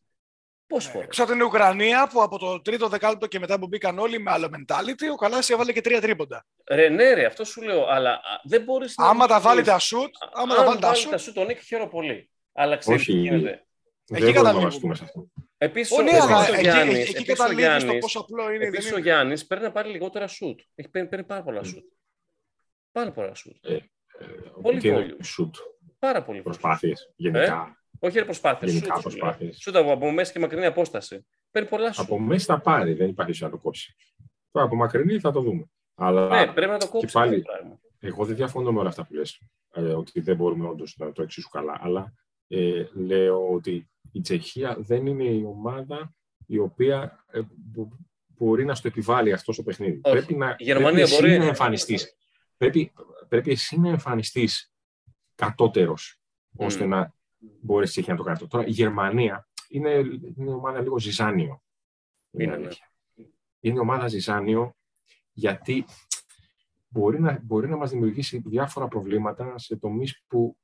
Πόσες 0.67 0.91
φορές. 0.91 1.07
Έξω 1.07 1.23
από 1.23 1.33
την 1.33 1.43
Ουκρανία 1.43 2.09
που 2.13 2.23
από 2.23 2.39
το 2.39 2.61
τρίτο 2.61 2.89
δεκάλεπτο 2.89 3.27
και 3.27 3.39
μετά 3.39 3.59
που 3.59 3.67
μπήκαν 3.67 3.99
όλοι 3.99 4.19
με 4.21 4.31
άλλο 4.31 4.51
mentality, 4.57 5.13
ο 5.13 5.15
Καλάς 5.15 5.51
έβαλε 5.51 5.73
και 5.73 5.81
τρία 5.81 6.01
τρίποντα. 6.01 6.47
Ρε, 6.71 6.89
ναι, 6.89 7.13
ρε, 7.13 7.25
αυτό 7.25 7.45
σου 7.45 7.63
λέω, 7.63 7.87
αλλά 7.87 8.13
α, 8.13 8.41
δεν 8.45 8.63
μπορείς 8.63 8.97
να... 8.97 9.09
Άμα 9.09 9.27
τα 9.27 9.41
βάλει 9.41 9.61
δεις- 9.61 9.71
τα 9.71 9.79
σουτ, 9.79 10.15
άμα 10.33 10.55
αν 10.55 10.59
τα 10.59 10.65
βάλει 10.65 10.81
τα 10.81 10.87
βάλει 10.87 10.99
σουτ, 10.99 11.11
τα 11.11 11.19
σουτ, 11.19 11.35
τον 11.35 11.47
Νίκ 11.47 11.59
χαίρομαι 11.59 11.91
πολύ. 11.91 12.31
Αλλά 12.53 12.77
ξέρεις 12.77 13.05
τι 13.05 13.13
Όχι. 13.13 13.21
γίνεται. 13.21 13.67
Δεν 14.05 14.23
Εκεί 14.23 14.33
μπορούμε 14.33 14.53
να 14.53 14.61
καταλήγουμε. 14.61 14.97
Βασιστούμε 15.59 15.71
σε 15.71 15.77
αυτό. 15.77 15.81
Επίσης, 15.89 15.93
Ω, 15.99 16.03
ναι, 16.03 16.11
επίσης 16.11 16.25
αλλά 16.25 16.39
ο 16.39 16.53
εκεί, 16.53 16.61
Γιάννης, 16.63 16.99
εκεί, 16.99 17.11
εκεί 17.11 17.11
επίσης 17.11 17.33
ο 17.41 17.43
καταλήγεις 17.43 17.67
στο 17.67 17.79
Γιάννης, 17.85 18.01
πόσο 18.01 18.21
απλό 18.21 18.53
είναι. 18.53 18.65
Επίσης 18.65 18.85
δεν 18.85 18.95
ο 18.95 18.97
είναι. 18.99 19.07
Γιάννης 19.09 19.47
παίρνει 19.47 19.65
να 19.65 19.73
πάρει 19.73 19.91
λιγότερα 19.91 20.27
σουτ. 20.27 20.61
Έχει 20.75 20.89
παίρνει, 20.89 21.09
παίρνει 21.09 21.25
πάρα 21.25 21.43
πολλά 21.43 21.63
σουτ. 21.63 21.85
Πάρα 22.93 23.11
πολλά 23.13 23.35
σουτ. 23.35 23.57
Ε, 23.67 23.79
Πολύ 24.63 24.79
τι 24.81 24.89
είναι 24.89 25.07
volume. 25.19 25.25
Σουτ, 25.25 25.55
Πάρα 25.99 26.23
πολύ. 26.23 26.43
προσπάθειες, 26.43 27.13
γενικά. 27.17 27.83
Όχι 27.99 28.19
ρε 28.19 28.25
προσπάθεια. 28.25 28.69
Γενικά 28.69 28.95
Σουτ, 28.95 29.03
σου 29.03 29.09
λέω. 29.09 29.19
προσπάθειες. 29.19 29.59
Σουτ 29.61 29.77
από, 29.77 29.93
από 29.93 30.11
μέση 30.11 30.33
και 30.33 30.39
μακρινή 30.39 30.67
απόσταση. 30.67 31.27
Παίρνει 31.51 31.69
πολλά 31.69 31.93
σουτ. 31.93 32.05
Από 32.05 32.19
μέση 32.19 32.45
θα 32.45 32.61
πάρει, 32.61 32.93
δεν 32.93 33.09
υπάρχει 33.09 33.43
να 33.43 33.51
το 33.51 33.59
κόψει. 33.59 33.95
Τώρα 34.51 34.67
από 34.67 34.77
μακρινή 34.77 35.21
θα 35.21 35.31
το 35.33 35.41
δούμε. 35.41 35.65
Αλλά 35.95 36.29
Ναι, 36.47 36.53
πρέπει 36.53 36.71
να 36.73 36.79
το 36.79 36.89
κόψεις 36.89 37.13
πάλι- 37.13 37.35
αυτό 37.35 37.43
το 37.47 37.53
πράγμα. 37.53 37.79
εγώ 38.01 38.25
δεν 38.25 38.37
διαφωνώ 38.37 38.73
με 38.73 38.79
όλα 38.79 38.89
αυτά 38.89 39.07
που 39.07 39.15
λες, 39.15 39.41
ε, 39.75 39.81
ότι 39.81 40.21
δεν 40.21 40.37
μπορούμε 40.37 40.69
όντως 40.69 40.95
να 40.99 41.13
το 41.13 41.23
εξίσου 41.23 41.49
καλά. 41.49 41.79
Αλλά 41.83 42.13
ε, 42.49 42.85
λέω 42.95 43.53
ότι 43.53 43.91
η 44.13 44.21
Τσεχία 44.21 44.77
δεν 44.79 45.07
είναι 45.07 45.25
η 45.25 45.45
ομάδα 45.45 46.15
η 46.47 46.59
οποία 46.59 47.25
ε, 47.31 47.41
μπο- 47.57 47.89
μπορεί 48.27 48.65
να 48.65 48.75
στο 48.75 48.89
επιβάλλει 48.89 49.33
αυτός 49.33 49.57
το 49.57 49.63
παιχνίδι. 49.63 50.01
Όχι. 50.03 50.17
Πρέπει 50.17 50.35
να, 50.35 50.55
Η 50.59 50.65
Γερμανία 50.65 50.91
πρέπει 50.91 51.03
εσύ 51.13 51.21
μπορεί- 51.23 51.39
να 51.39 51.45
εμφανιστείς. 51.47 52.17
Πρέπει, 52.57 52.93
πρέπει 53.29 53.51
εσύ 53.51 53.81
να 53.81 53.89
εμφανιστείς 53.89 54.73
κατώτερος, 55.35 56.21
ώστε 56.57 56.85
Μμ. 56.85 56.89
να 56.89 57.15
μπορεί 57.39 57.85
η 57.85 57.89
Τσεχία 57.89 58.13
να 58.13 58.19
το 58.19 58.25
κάνει 58.25 58.37
αυτό. 58.37 58.49
Τώρα 58.49 58.67
η 58.67 58.71
Γερμανία 58.71 59.49
είναι, 59.69 59.91
είναι 60.37 60.51
ομάδα 60.53 60.81
λίγο 60.81 60.99
ζυζάνιο. 60.99 61.63
Είναι, 62.31 62.43
Είναι 62.45 62.57
ναι. 62.57 62.65
αλήθεια. 62.65 62.93
Είναι 63.61 63.81
ομάδα 63.81 64.09
ζυζάνιο 64.09 64.77
γιατί 65.33 65.85
μπορεί 66.89 67.21
να, 67.21 67.41
μπορεί 67.43 67.69
να 67.69 67.77
μας 67.77 67.91
δημιουργήσει 67.91 68.43
διάφορα 68.47 68.89
προβλήματα 68.89 69.59
σε 69.59 69.77
τομείς 69.77 70.25
που, 70.27 70.59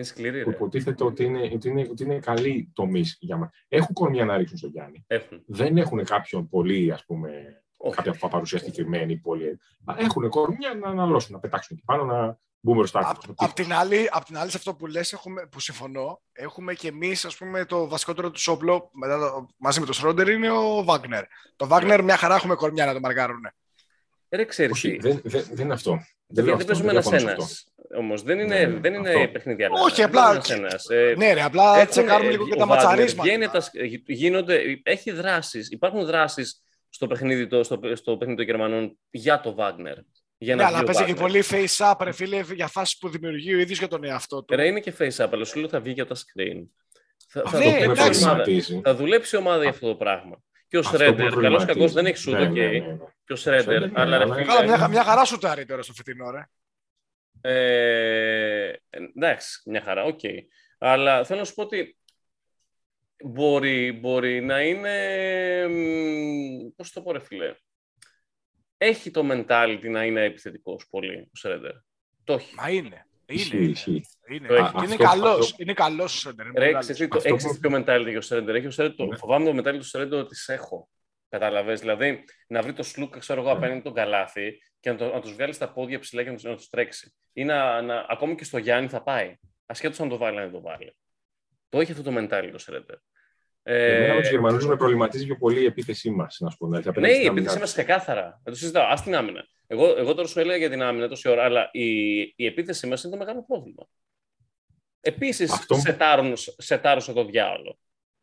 Είναι 0.00 0.08
σκληρή, 0.08 0.42
που 0.42 0.50
ρε. 0.50 0.56
υποτίθεται 0.56 1.04
ότι 1.04 1.24
είναι, 1.24 1.50
ότι 1.54 1.68
είναι, 1.68 1.86
ότι 1.90 2.02
είναι 2.04 2.18
καλοί 2.18 2.70
τομείς 2.74 3.16
για 3.20 3.36
μας. 3.36 3.50
Έχουν 3.68 3.94
κορμιά 3.94 4.24
να 4.24 4.36
ρίξουν 4.36 4.56
στον 4.56 4.70
Γιάννη. 4.70 5.04
Έχουν. 5.06 5.42
Δεν 5.46 5.76
έχουν 5.76 6.04
κάποιον 6.04 6.48
πολύ, 6.48 6.92
ας 6.92 7.04
πούμε, 7.04 7.62
Όχι. 7.76 7.94
κάποια 8.02 8.28
παρουσία 8.28 8.58
συγκεκριμένη. 8.58 9.16
Πολύ. 9.16 9.58
Έχουν 9.96 10.28
κορμιά 10.28 10.74
να 10.74 10.88
αναλώσουν, 10.88 11.32
να 11.32 11.38
πετάξουν 11.38 11.76
εκεί 11.76 11.84
πάνω, 11.86 12.04
να 12.04 12.38
μπούμε 12.60 12.76
μπροστά. 12.76 12.98
Απ' 13.08 13.18
απ' 13.36 13.52
την, 13.52 13.72
άλλη, 13.72 14.08
απ' 14.10 14.24
την 14.24 14.38
άλλη, 14.38 14.50
σε 14.50 14.56
αυτό 14.56 14.74
που 14.74 14.86
λες, 14.86 15.12
έχουμε, 15.12 15.46
που 15.46 15.60
συμφωνώ, 15.60 16.20
έχουμε 16.32 16.74
και 16.74 16.88
εμείς, 16.88 17.24
ας 17.24 17.36
πούμε, 17.36 17.64
το 17.64 17.88
βασικότερο 17.88 18.30
τους 18.30 18.48
όπλο 18.48 18.90
μετά 18.92 19.18
το, 19.18 19.46
μαζί 19.56 19.80
με 19.80 19.84
τον 19.86 19.94
Σρόντερ 19.94 20.28
είναι 20.28 20.50
ο 20.50 20.84
Βάγνερ. 20.84 21.24
Το 21.56 21.66
Βάγνερ 21.66 22.04
μια 22.04 22.16
χαρά 22.16 22.34
έχουμε 22.34 22.54
κορμιά 22.54 22.86
να 22.86 22.92
το 22.92 23.00
μαρκάρουν. 23.00 23.40
Ρε, 24.28 24.44
ξέρεις 24.44 24.72
Όχι, 24.72 24.90
τι. 24.90 24.98
δεν, 24.98 25.20
δεν, 25.24 25.44
δεν 25.52 25.64
είναι 25.64 25.74
αυτό. 25.74 25.90
Δεν, 25.90 26.04
Δεν, 26.26 26.44
λέω 26.44 26.56
δεν 26.56 26.70
αυτό, 26.70 26.72
παίζουμε 26.72 26.90
διαφωνώ 26.90 27.18
σε 27.18 27.24
ένα-ένα. 27.24 27.42
αυτό. 27.44 27.70
Όμως 27.96 28.22
δεν 28.22 28.38
είναι, 28.38 28.58
Ναι, 28.58 28.64
ναι, 28.66 28.80
δεν 28.80 28.94
είναι 28.94 29.08
αυτό. 29.10 29.28
παιχνίδια. 29.32 29.68
Όχι, 29.70 30.02
απλά- 30.02 30.40
Ε, 30.88 31.14
Ναι, 31.16 31.32
ρε, 31.32 31.42
απλά 31.42 31.74
έχουν- 31.76 31.88
τσεκάρουμε 31.90 32.30
λίγο 32.30 32.44
και 32.46 32.52
ο 32.52 32.56
τα 32.56 32.64
Wagner 32.64 32.68
ματσαρίσματα. 32.68 33.22
βγαίνει 33.22 33.44
από 33.44 33.52
τα 33.52 33.60
σκ- 33.60 33.76
γίνονται, 34.06 34.62
έχει 34.82 35.10
δράσεις, 35.10 35.68
υπάρχουν 35.70 36.04
δράσεις 36.04 36.62
στο 36.88 37.06
παιχνίδι, 37.06 37.46
το, 37.46 37.62
στο, 37.62 37.80
στο 37.94 38.16
παιχνίδι 38.16 38.36
των 38.38 38.46
Γερμανών 38.46 38.98
για 39.10 39.40
το 39.40 39.54
Wagner. 39.58 39.96
Για 40.38 40.54
Ναι, 40.54 40.62
να 40.62 40.68
αλλά 40.68 40.76
βγει 40.78 40.84
ο 40.90 40.92
παίζει 40.92 41.04
και 41.04 41.12
Wagner. 41.12 41.20
πολύ 41.20 41.44
face-up, 41.50 41.94
ρε 42.02 42.12
φίλε, 42.12 42.40
για 42.54 42.66
φάσεις 42.66 42.98
που 42.98 43.08
δημιουργεί 43.08 43.54
ο 43.54 43.58
ίδιος 43.58 43.78
για 43.78 43.88
τον 43.88 44.04
εαυτό 44.04 44.44
του. 44.44 44.56
Ρε, 44.56 44.66
είναι 44.66 44.80
και 44.80 44.92
face-up, 44.98 45.28
αλλά 45.32 45.44
σου 45.44 45.58
λέω 45.58 45.68
θα 45.68 45.80
βγει 45.80 45.94
και 45.94 46.00
από 46.00 46.14
τα 46.14 46.20
screen. 46.20 46.62
Θα, 47.28 47.40
θα, 47.40 47.56
Αυτό 47.56 47.58
Ναι, 47.58 47.64
που 47.64 47.70
με 47.70 47.76
δουλέψει 47.86 48.00
η 48.00 48.04
εντάξει. 48.04 48.22
ομάδα, 48.22 48.34
προβληματίζει. 48.36 48.80
θα 48.84 48.94
δουλέψει 48.94 49.36
η 49.36 49.38
ομάδα 49.38 49.60
για 49.60 49.70
αυτό 49.70 49.86
το 49.88 49.94
πράγμα. 49.94 50.42
Και 50.68 50.76
ο 50.76 50.80
αυτό 50.80 50.90
που 50.96 50.98
με 50.98 51.04
Σρέντερ, 51.04 51.24
καλό 51.24 51.30
προβληματίζει. 51.40 51.78
κακό 51.78 51.92
δεν 51.92 52.06
έχει 52.06 52.16
σούτ, 52.16 52.34
Ναι, 52.34 52.42
οκ. 52.42 52.50
ναι, 52.52 52.66
ναι, 52.66 52.78
ναι. 52.78 52.96
Και 53.24 53.32
ο 53.32 53.36
Σρέντερ, 53.36 53.62
Σρέντερ, 53.62 53.90
ναι, 53.90 54.00
αλλά 54.00 54.16
ρε 54.18 54.24
αλλά- 54.24 54.34
φίλε, 54.34 54.46
Καλά, 54.46 54.62
μια, 54.76 54.88
μια 54.88 55.04
χαρά 55.04 55.24
σου 55.24 55.38
τάρει 55.38 55.64
τώρα 55.66 55.82
στο 55.82 55.92
φετινό, 55.92 56.30
ρε. 56.30 56.48
Ε, 57.40 58.72
εντάξει, 59.14 59.62
μια 59.70 59.80
χαρά, 59.82 60.04
οκ. 60.04 60.20
Αλλά 60.78 61.24
θέλω 61.24 61.38
να 61.38 61.44
σου 61.44 61.54
πω 61.54 61.62
ότι 61.62 61.98
μπορεί, 63.24 63.92
μπορεί 63.92 64.40
να 64.40 64.62
είναι... 64.62 65.68
μ, 65.68 66.68
Πώς 66.76 66.92
το 66.92 67.02
πω 67.02 67.12
ρε 67.12 67.20
φίλε. 67.20 67.54
Έχει 68.78 69.10
το 69.10 69.28
mentality 69.30 69.88
να 69.90 70.04
είναι 70.04 70.24
επιθετικός 70.24 70.86
πολύ 70.90 71.18
ο 71.20 71.30
Σρέντερ. 71.36 71.72
Το 72.24 72.32
έχει. 72.32 72.54
Μα 72.54 72.70
είναι. 72.70 73.04
Ισχύει, 73.26 73.56
Είναι. 73.56 73.70
ισχύει. 73.70 74.02
Είναι, 74.28 74.48
Το 74.48 74.54
έχει. 74.54 74.70
είναι 74.76 74.84
Αυτό- 74.84 75.04
καλός. 75.04 75.38
αυτό- 75.50 75.62
Είναι 75.62 75.72
καλός 75.72 76.14
ο 76.14 76.18
Σρέντερ. 76.18 76.46
είναι 76.46 76.58
Ρε, 76.58 76.70
πολύ 76.70 76.78
ξέρεις 76.78 77.00
καλός. 77.00 77.22
τι, 77.22 77.28
το 77.28 77.34
Αυτό 77.34 77.48
έχεις 77.48 77.60
που- 77.60 77.68
ποιο 77.68 77.78
mentality 77.78 78.08
για 78.08 78.18
ο 78.18 78.20
Σρέντερ. 78.20 78.54
Έχει 78.54 78.66
ο 78.66 78.70
Σρέντερ, 78.70 78.96
το, 78.96 79.04
Ναι. 79.06 79.16
φοβάμαι 79.16 79.52
το 79.52 79.58
mentality 79.70 79.76
του 79.78 79.84
Σρέντερ 79.84 80.18
ότι 80.18 80.36
σε 80.36 80.52
έχω. 80.52 80.88
Καταλαβες, 81.30 81.80
δηλαδή 81.80 82.24
να 82.46 82.62
βρει 82.62 82.72
το 82.72 82.82
Σλούκα, 82.82 83.18
ξέρω 83.18 83.40
εγώ, 83.40 83.50
Ναι. 83.50 83.56
απέναντι 83.56 83.80
τον 83.80 83.94
Καλάθη 83.94 84.58
και 84.80 84.90
να, 84.90 84.96
το, 84.96 85.12
να 85.12 85.20
τους 85.20 85.32
βγάλει 85.32 85.52
στα 85.52 85.72
πόδια 85.72 85.98
ψηλά 85.98 86.22
και 86.22 86.28
να 86.28 86.34
τους, 86.34 86.44
να 86.44 86.56
τους 86.56 86.68
τρέξει. 86.68 87.14
Ή 87.32 87.44
να, 87.44 87.82
να, 87.82 88.06
ακόμη 88.08 88.34
και 88.34 88.44
στο 88.44 88.58
Γιάννη 88.58 88.88
θα 88.88 89.02
πάει. 89.02 89.34
Ασχέτως 89.66 90.00
αν 90.00 90.08
το 90.08 90.16
βάλει, 90.16 90.36
αν 90.36 90.42
δεν 90.42 90.52
το 90.52 90.60
βάλει. 90.60 90.96
Το 91.68 91.80
έχει 91.80 91.92
αυτό 91.92 92.02
το 92.02 92.16
mentality 92.16 92.48
το 92.52 92.58
Σρέντερ. 92.58 92.96
Εμένα 93.62 94.14
με 94.14 94.20
τους 94.20 94.28
Ε, 94.28 94.32
Γερμανούς 94.32 94.66
με 94.66 94.76
προβληματίζει 94.76 95.26
πιο 95.26 95.36
πολύ 95.36 95.60
η 95.60 95.64
επίθεσή 95.64 96.10
μας, 96.10 96.36
να 96.40 96.50
σου 96.50 96.56
πω. 96.56 96.66
Δηλαδή, 96.66 96.84
ναι, 96.84 96.90
απέναντι 96.90 97.12
η 97.12 97.16
στην 97.16 97.26
επίθεση 97.30 97.48
άμυνα 97.48 97.60
μας 97.60 97.72
ξεκάθαρα. 97.72 98.40
Δεν 98.44 98.52
το 98.52 98.58
συζητάω. 98.58 98.84
Α 98.84 99.00
την 99.04 99.14
άμυνα. 99.14 99.46
Εγώ, 99.66 99.86
εγώ 99.96 100.14
τώρα 100.14 100.28
σου 100.28 100.40
έλεγα 100.40 100.56
για 100.56 100.70
την 100.70 100.82
άμυνα 100.82 101.08
τόση 101.08 101.28
ώρα, 101.28 101.44
αλλά 101.44 101.68
η, 101.72 102.20
η 102.20 102.46
επίθεση 102.46 102.86
μας 102.86 103.02
είναι 103.02 103.12
το 103.12 103.18
μεγάλο 103.18 103.44
πρόβλημα. 103.44 103.86
Επίσης, 105.00 105.52
Αυτό- 105.52 105.74
σετάρουν, 105.74 106.32
σετάρουν 106.36 107.00
σε 107.02 107.12
το 107.12 107.24
διάολο. 107.24 107.78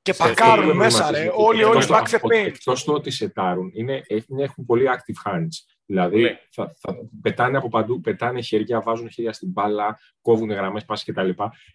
Και 0.07 0.13
σε- 0.13 0.23
πακάρουν 0.23 0.67
σε- 0.67 0.73
μέσα, 0.73 1.11
ρε. 1.11 1.31
Όλοι, 1.35 1.63
όλοι 1.63 1.77
Εκτός 1.77 1.85
το- 1.85 1.93
back 1.95 2.03
the 2.07 2.13
από- 2.15 2.27
paint. 2.27 2.45
Εκτός 2.45 2.83
το 2.83 2.93
ότι 2.93 3.09
σετάρουν, 3.11 3.71
είναι, 3.73 4.03
έχουν, 4.07 4.39
έχουν 4.39 4.65
πολύ 4.65 4.85
active 4.87 5.31
hands. 5.31 5.75
Δηλαδή, 5.85 6.21
Ναι. 6.21 6.39
θα, 6.49 6.73
θα 6.79 6.95
πετάνε 7.21 7.57
από 7.57 7.69
παντού, 7.69 8.01
πετάνε 8.01 8.41
χέρια, 8.41 8.81
βάζουν 8.81 9.09
χέρια 9.09 9.33
στην 9.33 9.49
μπάλα, 9.51 9.99
κόβουν 10.21 10.49
γραμμές, 10.51 10.85
πάση 10.85 11.11
κτλ. 11.11 11.29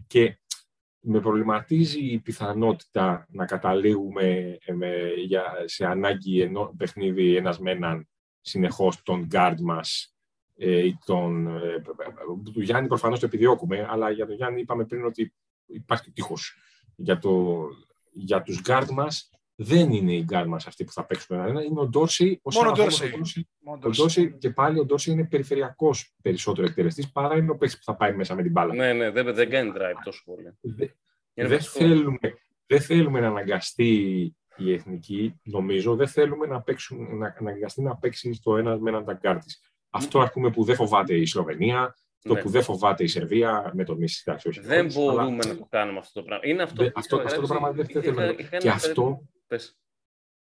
Και 0.07 0.39
με 1.01 1.20
προβληματίζει 1.20 2.01
η 2.01 2.18
πιθανότητα 2.18 3.26
να 3.30 3.45
καταλήγουμε 3.47 4.59
ε, 4.64 4.72
με, 4.72 4.97
για, 5.24 5.45
σε 5.64 5.87
ανάγκη 5.87 6.41
ενό 6.41 6.74
παιχνίδι 6.76 7.37
ένας 7.37 7.59
με 7.59 7.70
έναν 7.70 8.09
συνεχώς 8.41 9.03
τον 9.03 9.28
guard 9.33 9.57
μας 9.61 10.14
ε, 10.57 10.87
ή 10.87 10.99
τον, 11.05 11.47
ε, 11.57 11.83
του 12.53 12.61
Γιάννη 12.62 12.89
προφανώς 12.89 13.18
το 13.18 13.26
επιδιώκουμε, 13.26 13.87
αλλά 13.91 14.11
για 14.11 14.26
τον 14.26 14.35
Γιάννη 14.35 14.61
είπαμε 14.61 14.85
πριν 14.85 15.05
ότι 15.05 15.35
υπάρχει 15.66 16.11
τείχος. 16.11 16.57
Για, 16.97 17.18
το, 17.18 17.59
για 18.12 18.42
τους 18.42 18.60
guard 18.66 18.88
μας 18.92 19.30
δεν 19.54 19.90
είναι 19.92 20.12
οι 20.14 20.26
guard 20.32 20.44
μας 20.46 20.66
αυτοί 20.66 20.84
που 20.84 20.92
θα 20.92 21.04
παίξουν 21.06 21.36
έναν 21.36 21.48
ένα, 21.48 21.62
είναι 21.62 21.80
ο 21.80 21.86
Ντόρση. 21.88 22.40
Ο 22.42 22.50
Μόνο 22.54 22.70
ο 22.70 22.74
Σάραφ, 22.74 22.92
Ντόρση. 22.98 23.04
ο 23.06 23.16
Ντόρση 23.16 23.48
Μόνο 23.58 23.80
ο 23.84 23.88
Ντόρση 23.90 24.36
και 24.38 24.50
πάλι 24.50 24.78
ο 24.78 24.84
Ντόρση 24.84 25.10
είναι 25.10 25.24
περιφερειακός 25.26 26.14
περισσότερο 26.22 26.66
εκτελεστής 26.66 27.12
παρά 27.12 27.36
είναι 27.36 27.50
ο 27.50 27.56
παίκτης 27.56 27.78
που 27.78 27.84
θα 27.84 27.96
πάει 27.96 28.14
μέσα 28.14 28.34
με 28.34 28.42
την 28.42 28.50
μπάλα. 28.52 28.74
Ναι, 28.74 28.92
ναι, 28.92 29.10
δεν, 29.10 29.34
δεν 29.34 29.50
κάνει 29.50 29.72
drive 29.74 30.00
τόσο 30.04 30.22
πολύ. 30.24 30.56
Δε- 30.60 30.86
Είναι 31.34 31.48
δεν, 31.48 31.58
βασικό. 31.58 31.78
θέλουμε, 31.84 32.18
δεν 32.66 32.80
θέλουμε 32.80 33.20
να 33.20 33.26
αναγκαστεί 33.26 33.90
η 34.56 34.72
εθνική, 34.72 35.40
νομίζω, 35.42 35.96
δεν 35.96 36.08
θέλουμε 36.08 36.46
να, 36.46 36.60
παίξουν, 36.62 37.16
να 37.16 37.34
αναγκαστεί 37.38 37.82
να 37.82 37.96
παίξει 37.96 38.32
στο 38.32 38.56
ένα 38.56 38.78
με 38.78 38.90
έναν 38.90 39.04
ταγκάρ 39.04 39.38
της. 39.38 39.60
Αυτό 39.90 40.20
ας 40.20 40.30
πούμε 40.32 40.50
που 40.50 40.64
δεν 40.64 40.74
φοβάται 40.76 41.14
η 41.14 41.26
Σλοβενία, 41.26 41.94
το 42.23 42.35
Ναι. 42.35 42.41
που 42.43 42.49
δεν 42.49 42.62
φοβάται 42.62 43.05
η 43.05 43.07
Σερβία, 43.07 43.70
με 43.75 43.85
τον 43.85 43.97
Μίση, 43.99 44.23
εντάξει, 44.27 44.49
όχι. 44.49 44.61
Δεν 44.61 44.79
χωρίς, 44.93 44.97
αλλά 44.97 45.12
μπορούμε 45.23 45.45
να 45.45 45.57
το 45.57 45.66
κάνουμε 45.70 45.99
αυτό 45.99 46.20
το 46.20 46.27
πράγμα. 46.27 46.47
Είναι 46.49 46.62
αυτό, 46.62 46.83
δεν- 46.83 46.93
που 46.93 46.99
αυτό, 46.99 47.16
είχα 47.16 47.25
αυτό 47.27 47.41
το 47.41 47.47
γράψει- 47.47 47.61
πράγμα 47.61 47.83
δεν 47.85 47.87
είχα- 47.89 48.01
θέλουμε. 48.27 48.43
είχα 48.43 48.57
Και 48.57 48.66
ένα- 48.66 48.75
αυτό, 48.77 49.23
Πες. 49.47 49.77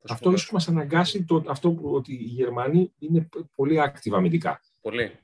Θα 0.00 0.06
σου 0.08 0.12
αυτό 0.14 0.28
πω 0.28 0.34
ίσως 0.34 0.50
μας 0.50 0.68
αναγκάσει 0.68 1.24
το, 1.24 1.44
αυτό 1.48 1.70
που, 1.70 1.90
ότι 1.94 2.12
οι 2.12 2.16
Γερμανοί 2.24 2.92
είναι 2.98 3.28
πολύ 3.54 3.78
active 3.84 4.12
αμυντικά. 4.14 4.60
Πολύ. 4.80 5.18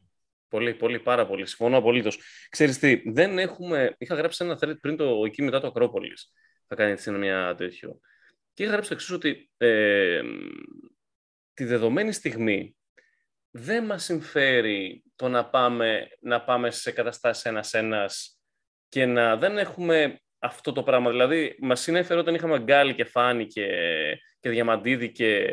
Πολύ, 0.49 0.75
πολύ, 0.75 0.99
πάρα 1.01 1.27
πολύ. 1.27 1.47
Συμφωνώ 1.47 1.77
απολύτως. 1.77 2.19
Ξέρεις 2.49 2.79
τι, 2.79 3.11
δεν 3.11 3.39
έχουμε. 3.39 3.95
Είχα 3.99 4.15
γράψει 4.15 4.45
ένα 4.45 4.59
thread 4.61 4.81
πριν 4.81 4.97
το 4.97 5.23
εκεί 5.25 5.43
μετά 5.43 5.61
το 5.61 5.67
Ακρόπολης. 5.67 6.33
Θα 6.67 6.75
κάνει 6.75 6.91
έτσι 6.93 7.11
μια 7.11 7.55
τέτοιο. 7.55 8.01
Και 8.53 8.63
είχα 8.63 8.73
γράψει 8.73 8.89
το 8.89 8.95
εξής 8.95 9.11
ότι 9.11 9.51
ε, 9.57 10.21
τη 11.55 11.65
δεδομένη 11.65 12.13
στιγμή 12.13 12.77
δεν 13.57 13.85
μας 13.85 14.05
συμφέρει 14.05 15.03
το 15.17 15.29
να 15.29 15.49
πάμε, 15.49 16.09
να 16.21 16.45
πάμε 16.45 16.71
σε 16.71 16.91
καταστάσεις 16.91 17.45
ένας-ένας 17.45 18.41
και 18.89 19.07
να 19.07 19.37
δεν 19.37 19.59
έχουμε 19.59 20.19
αυτό 20.39 20.73
το 20.73 20.83
πράγμα. 20.83 21.11
Δηλαδή, 21.11 21.57
μας 21.61 21.81
συνέφερε 21.81 22.21
όταν 22.21 22.35
είχαμε 22.35 22.59
Γκάλι 22.59 22.95
και 22.95 23.05
Φάνη 23.05 23.47
και, 23.47 23.67
και 24.41 24.49
Διαμαντίδη 24.51 25.13
και 25.13 25.49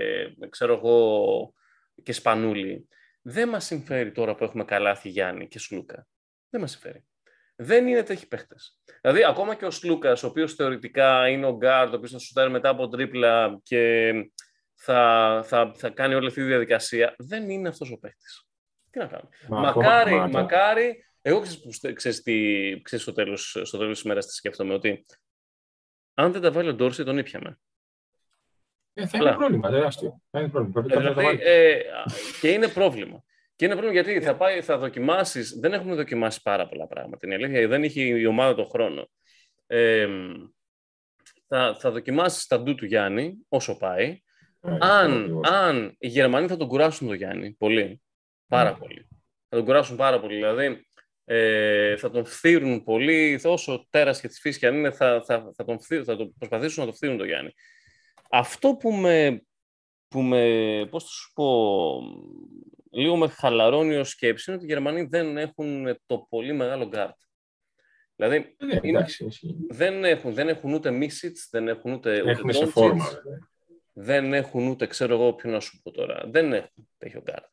ξέρω 0.50 0.74
εγώ 0.74 1.54
και 2.04 2.14
Σπανούλη 2.14 2.88
δεν 3.22 3.50
μας 3.50 3.66
συμφέρει 3.66 4.12
τώρα 4.12 4.36
που 4.36 4.44
έχουμε 4.44 4.64
Καλάθη 4.64 5.10
Γιάννη 5.10 5.48
και 5.48 5.60
Σλούκα. 5.60 6.08
Δεν 6.50 6.62
μας 6.62 6.72
συμφέρει. 6.72 7.06
Δεν 7.56 7.88
είναι 7.88 8.04
τέτοιοι 8.04 8.26
παίχτες. 8.26 8.56
Δηλαδή, 9.02 9.24
ακόμα 9.24 9.56
και 9.56 9.66
ο 9.66 9.72
Σλούκας, 9.72 10.24
ο 10.24 10.28
οποίος 10.28 10.54
θεωρητικά 10.54 11.30
είναι 11.30 11.46
ο 11.46 11.56
γκαρντ, 11.56 11.94
ο 11.94 11.96
οποίος 11.96 12.12
θα 12.12 12.20
σουτάρει 12.20 12.52
μετά 12.52 12.70
από 12.70 12.88
τρίπλα 12.88 13.60
και 13.64 14.14
θα, 14.84 15.42
θα, 15.46 15.72
θα 15.76 15.90
κάνει 15.90 16.14
όλη 16.14 16.28
αυτή 16.28 16.40
τη 16.42 16.46
διαδικασία, 16.48 17.16
δεν 17.18 17.50
είναι 17.50 17.68
αυτός 17.68 17.92
ο 17.92 17.98
παίχτης. 18.00 18.26
Τι 18.90 19.00
να 19.00 19.06
κάνουμε. 19.06 19.30
Μα 19.50 19.60
μακάρι, 19.60 20.10
ακόμα- 20.12 20.28
μα- 20.28 20.42
μακάρι. 20.42 21.06
Εγώ 21.22 21.40
ξέρεις, 21.40 21.62
που, 21.62 21.72
στε- 21.74 21.94
ξέρεις, 21.94 22.22
τι, 22.22 22.80
ξέρεις 22.82 23.04
στο 23.06 23.14
τέλος, 23.14 23.62
στο 23.64 23.78
τέλος 23.78 23.94
της 23.94 24.04
ημέρας 24.04 24.26
τι 24.26 24.34
σκέφτομαι, 24.34 24.74
ότι 24.74 25.06
αν 26.14 26.32
δεν 26.32 26.42
τα 26.42 26.52
βάλει 26.52 26.70
ο 26.70 26.74
Ντόρση, 26.74 27.04
τον 27.04 27.18
ήπιαμε. 27.18 27.60
Ε, 28.94 29.08
θα 29.08 29.18
είναι 29.18 29.26
Καλά. 29.26 29.38
πρόβλημα, 29.38 29.70
τεράστιο. 29.70 30.22
Θα 30.32 30.40
είναι 30.40 30.50
πρόβλημα. 30.50 30.74
Πρέπει 30.82 30.94
Ε, 30.94 30.96
κάποιος 30.96 31.16
να 31.16 31.22
δηλαδή, 31.22 31.38
τα 31.38 31.44
βάλει. 31.46 31.66
ε, 31.74 31.82
και 32.42 32.52
είναι 32.52 32.68
πρόβλημα. 32.68 33.24
Και 33.56 33.66
είναι 33.66 33.76
πρόβλημα 33.76 34.02
γιατί 34.02 34.26
θα, 34.26 34.36
πάει, 34.36 34.62
θα 34.62 34.78
δοκιμάσεις, 34.78 35.60
δεν 35.60 35.74
έχουμε 35.74 35.96
δοκιμάσει 35.96 36.42
πάρα 36.42 36.68
πολλά 36.68 36.88
πράγματα. 36.88 37.26
Είναι 37.28 37.36
η 37.36 37.44
αλήθεια, 37.44 37.68
δεν 37.68 37.84
έχει 37.84 38.02
η 38.08 38.26
ομάδα 38.26 38.56
τον 38.56 38.66
χρόνο. 38.66 39.10
Ε, 39.68 40.08
θα, 41.48 41.78
θα 41.80 41.92
δοκιμάσεις 41.92 42.46
τα 42.48 42.62
ντου 42.62 42.76
του 42.76 42.86
Γιάννη, 42.86 43.38
όσο 43.50 43.78
πάει. 43.78 44.22
Ε, 44.64 44.78
αν, 44.80 45.12
ακριβώς. 45.20 45.50
αν 45.50 45.96
οι 46.00 46.08
Γερμανοί 46.08 46.48
θα 46.48 46.58
τον 46.58 46.68
κουράσουν 46.68 47.08
τον 47.08 47.16
Γιάννη, 47.16 47.52
πολύ, 47.54 48.02
πάρα 48.48 48.70
Ναι. 48.72 48.78
πολύ. 48.78 49.08
Θα 49.50 49.58
τον 49.58 49.66
κουράσουν 49.66 49.96
πάρα 49.98 50.20
πολύ, 50.20 50.36
δηλαδή 50.36 50.86
ε, 51.26 51.96
θα 51.98 52.10
τον 52.10 52.26
φθείρουν 52.26 52.84
πολύ, 52.84 53.40
όσο 53.44 53.88
τέρας 53.90 54.22
και 54.22 54.28
της 54.28 54.40
φύσης 54.40 54.60
και 54.60 54.68
αν 54.68 54.76
είναι, 54.76 54.92
θα, 54.92 55.24
θα, 55.26 55.52
θα, 55.56 55.64
τον 55.66 55.82
φθείρουν, 55.82 56.06
θα 56.06 56.16
τον 56.16 56.34
προσπαθήσουν 56.38 56.80
να 56.80 56.86
τον 56.86 56.96
φθείρουν 56.96 57.18
τον 57.18 57.28
Γιάννη. 57.28 57.54
Αυτό 58.30 58.76
που 58.76 58.92
με, 58.92 59.44
που 60.08 60.22
με, 60.22 60.88
πώς 60.90 61.04
θα 61.04 61.10
σου 61.10 61.32
πω, 61.34 62.00
λίγο 62.92 63.16
με 63.18 63.28
χαλαρώνει 63.28 63.96
ως 63.96 64.10
σκέψη 64.10 64.52
είναι 64.52 64.60
ότι 64.60 64.70
οι 64.70 64.74
Γερμανοί 64.74 65.04
δεν 65.04 65.38
έχουν 65.38 66.00
το 66.06 66.26
πολύ 66.30 66.54
μεγάλο 66.54 66.88
γκαρντ. 66.88 67.16
Δηλαδή, 68.16 68.56
Ναι, 68.58 68.74
είναι- 68.84 68.98
εντάξει, 69.00 69.26
ισχύει. 69.26 69.56
δεν 69.70 70.04
έχουν, 70.04 70.34
δεν 70.34 70.48
έχουν 70.50 70.74
ούτε 70.74 70.92
Μίσιτς, 70.92 71.48
δεν 71.52 71.68
έχουν 71.68 71.92
ούτε, 71.92 72.22
ούτε 72.22 72.32
Έχουμε 72.32 72.54
σε 72.54 72.64
Doncic, 72.66 72.70
φόρμα. 72.70 73.06
βέβαια. 73.06 73.50
Δεν 73.94 74.34
έχουν 74.34 74.68
ούτε, 74.68 74.88
ξέρω 74.88 75.14
εγώ 75.14 75.34
ποιο 75.34 75.52
να 75.52 75.60
σου 75.60 75.82
πω 75.82 75.92
τώρα. 75.92 76.24
Δεν 76.28 76.54
έχουν 76.54 76.88
τέτοιο 76.98 77.22
γκαρντ. 77.22 77.46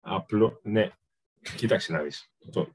Απλό, 0.00 0.60
ναι. 0.62 0.90
Κοίταξε 1.56 1.92
να 1.92 2.02
δεις. 2.02 2.30
Το, 2.52 2.74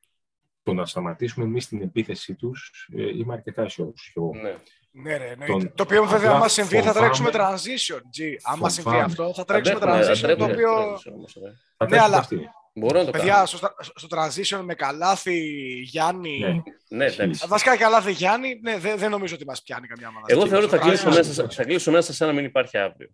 το 0.64 0.74
να 0.74 0.86
σταματήσουμε 0.86 1.46
εμείς 1.46 1.68
την 1.68 1.82
επίθεσή 1.82 2.36
τους 2.36 2.90
ε, 2.98 3.18
είμαι 3.18 3.34
αρκετά 3.34 3.62
αισιόδοξος. 3.62 4.08
κι 4.12 4.20
εγώ. 4.20 4.32
Ναι. 4.42 4.56
Ναι, 4.96 5.18
ρε, 5.18 5.30
εννοείται. 5.30 5.54
Τον- 5.54 5.74
Το 5.76 5.84
οποίο 5.84 6.04
βέβαια, 6.06 6.28
απλά 6.28 6.36
άμα 6.40 6.48
συμβεί, 6.48 6.76
θα 6.76 6.82
φοβάμαι- 6.94 7.00
τρέξουμε 7.00 7.30
transition. 7.34 7.98
G. 7.98 8.36
Άμα 8.44 8.70
συμβεί 8.70 8.90
Φοβάμαι. 8.90 9.04
αυτό, 9.04 9.34
θα 9.34 9.46
τρέξουμε 9.46 9.78
Αντέχουνε, 9.80 10.06
transition. 10.14 10.20
Το 10.20 10.28
αντέχουνε 10.28 10.54
οποίο. 10.54 10.94
transition 10.94 11.14
όμως, 11.16 11.34
ρε. 11.44 11.50
Θα 11.78 11.86
Ναι, 11.86 11.90
τρέξουν 11.90 12.00
αλλά- 12.08 12.18
αυτοί. 12.18 12.50
Μπορώ 12.76 13.00
να 13.00 13.06
το 13.06 13.12
Παιδιά, 13.12 13.34
κάνω. 13.34 13.46
στο, 13.46 13.58
στο 13.96 14.08
transition 14.18 14.62
με 14.64 14.74
καλάθι 14.74 15.40
Γιάννη. 15.84 16.40
Ναι. 16.40 16.62
Ναι, 16.88 17.06
εντάξει. 17.06 17.48
Βασικά 17.48 17.78
καλάθι 17.78 18.12
Γιάννη, 18.12 18.60
ναι, 18.62 18.78
δεν, 18.78 18.98
δεν 18.98 19.10
νομίζω 19.10 19.36
ότι 19.36 19.46
μας 19.46 19.62
πιάνει 19.62 19.88
καμιά 19.88 20.08
ομάδα. 20.08 20.26
Εγώ 20.30 20.48
θεωρώ 20.48 20.66
ότι 20.66 20.76
θα 20.76 20.82
Στο 20.82 20.88
κλείσω, 20.90 21.10
transition. 21.10 21.16
μέσα, 21.16 21.50
θα 21.50 21.64
κλείσω 21.64 21.92
μέσα 21.92 22.14
σαν 22.14 22.28
να 22.28 22.34
μην 22.34 22.46
υπάρχει 22.46 22.78
αύριο. 22.78 23.10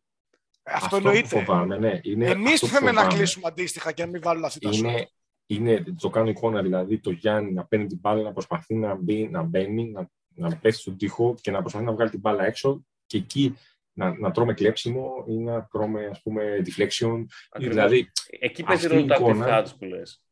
Αυτό 0.64 0.88
που 0.90 0.96
εννοείται. 0.96 1.28
φοβάμαι, 1.28 1.78
ναι. 1.78 2.00
Είναι 2.04 2.26
Εμείς 2.30 2.54
αυτό 2.54 2.66
που 2.66 2.72
θέλουμε 2.72 2.92
να 2.92 3.00
φοβάμαι. 3.02 3.18
κλείσουμε 3.18 3.48
αντίστοιχα 3.48 3.92
και 3.92 4.04
να 4.04 4.10
μην 4.10 4.22
βάλουν 4.22 4.44
αυτή 4.46 4.60
τα 4.60 4.72
σουτ. 4.72 4.86
είναι, 4.86 5.10
είναι, 5.46 5.84
το 6.00 6.10
κάνω 6.10 6.30
εικόνα, 6.30 6.62
δηλαδή 6.62 7.00
το 7.00 7.12
Γιάννη 7.12 7.52
να 7.52 7.66
παίρνει 7.66 7.86
την 7.88 7.98
μπάλα, 8.02 8.22
να 8.22 8.32
προσπαθεί 8.32 8.76
να, 8.76 8.96
μπει, 8.96 9.28
να 9.32 9.42
μπαίνει, 9.42 9.90
να, 9.92 10.10
να 10.36 10.56
πέφτει 10.56 10.82
στον 10.82 10.98
τοίχο 10.98 11.36
και 11.42 11.52
να 11.52 11.60
προσπαθεί 11.62 11.86
να 11.86 11.92
βγάλει 11.92 12.10
την 12.10 12.20
μπάλα 12.20 12.46
έξω 12.46 12.86
και 13.06 13.18
εκεί 13.18 13.58
να, 13.94 14.18
να 14.18 14.32
τρώμε 14.32 14.54
κλέψιμο 14.54 15.26
ή 15.28 15.34
να 15.38 15.68
τρώμε 15.72 16.06
ας 16.06 16.22
πούμε 16.22 16.44
deflection. 16.66 17.26
Ακριβώς. 17.50 17.76
Δηλαδή 17.76 18.12
Εκεί 18.40 18.64
παίζει 18.64 18.86
αυτή 18.86 18.96
ρόλο 18.98 19.06
η 19.06 19.08
το 19.08 19.16
active 19.16 19.20
εικόνα- 19.20 19.64
hats 19.66 19.70
που 19.80 19.86
λες. 19.86 20.24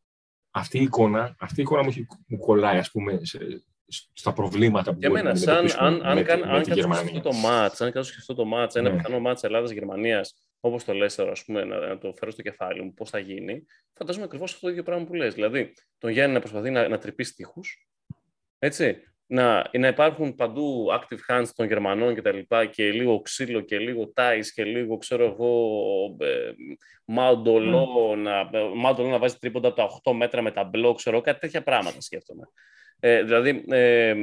αυτή 0.51 0.77
η 0.79 0.81
εικόνα, 0.81 1.35
αυτή 1.39 1.59
η 1.59 1.63
εικόνα 1.63 1.83
μου, 1.83 1.89
έχει, 1.89 2.07
μου 2.27 2.37
κολλάει 2.37 2.77
ας 2.77 2.91
πούμε 2.91 3.19
σε, 3.25 3.39
στα 4.13 4.33
προβλήματα 4.33 4.91
που 4.93 4.99
Για 4.99 5.09
μπορεί 5.09 5.21
μένα, 5.21 5.33
να 5.33 5.39
σαν, 5.39 5.49
αντιμετωπίσουμε 5.53 5.87
αν, 5.87 6.05
αν, 6.05 6.15
με, 6.17 6.23
καν- 6.23 6.41
τη- 6.41 6.47
με 6.47 6.53
αν 6.53 6.61
τη 6.63 6.67
κάτσω 6.69 6.81
Γερμανία. 6.81 7.09
σκεφτώ 7.09 7.29
το 7.29 7.35
μάτς, 7.35 7.81
αν 7.81 7.91
κάτσω 7.91 8.11
σκεφτώ 8.11 8.33
το 8.33 8.45
μάτς, 8.45 8.75
ένα 8.75 8.89
Ναι. 8.89 8.95
πιθανό 8.97 9.19
μάτς 9.19 9.43
Ελλάδας-Γερμανίας, 9.43 10.49
όπως 10.59 10.83
το 10.83 10.93
λες 10.93 11.15
τώρα, 11.15 11.31
ας 11.31 11.45
πούμε, 11.45 11.63
να, 11.63 11.79
να 11.87 11.97
το 11.97 12.13
φέρω 12.17 12.31
στο 12.31 12.41
κεφάλι 12.41 12.81
μου, 12.83 12.93
πώς 12.93 13.09
θα 13.09 13.19
γίνει, 13.19 13.65
φαντάζομαι 13.93 14.25
ακριβώς 14.25 14.53
αυτό 14.53 14.65
το 14.65 14.71
ίδιο 14.71 14.83
πράγμα 14.83 15.05
που 15.05 15.13
λες. 15.13 15.33
Δηλαδή, 15.33 15.73
τον 15.97 16.09
Γιάννη 16.11 16.33
να 16.33 16.39
προσπαθεί 16.39 16.69
να, 16.69 16.87
να 16.87 16.97
τρυπήσει 16.97 17.33
τείχους, 17.35 17.87
έτσι, 18.59 18.97
να, 19.29 19.69
να 19.77 19.87
υπάρχουν 19.87 20.35
παντού 20.35 20.85
active 20.91 21.33
hands 21.33 21.47
των 21.55 21.67
Γερμανών 21.67 22.13
και 22.15 22.21
τα 22.21 22.31
λοιπά 22.31 22.65
και 22.65 22.91
λίγο 22.91 23.21
ξύλο 23.21 23.59
και 23.61 23.77
λίγο 23.77 24.11
τάις 24.13 24.53
και 24.53 24.63
λίγο, 24.63 24.97
ξέρω 24.97 25.23
εγώ, 25.25 25.61
ε, 26.19 26.51
μάουντολό, 27.05 28.15
να, 28.17 28.39
ε, 28.39 28.47
μάουντολό 28.75 29.09
να 29.09 29.17
βάζει 29.17 29.35
τρίποντα 29.37 29.67
από 29.67 29.75
τα 29.77 29.83
8 29.83 30.13
μέτρα 30.13 30.41
με 30.41 30.51
τα 30.51 30.63
μπλό, 30.63 30.93
ξέρω 30.93 31.15
εγώ, 31.15 31.25
κάτι 31.25 31.39
τέτοια 31.39 31.63
πράγματα 31.63 32.01
σκέφτομαι. 32.01 32.43
Ε, 32.99 33.23
δηλαδή, 33.23 33.63
ε, 33.69 34.13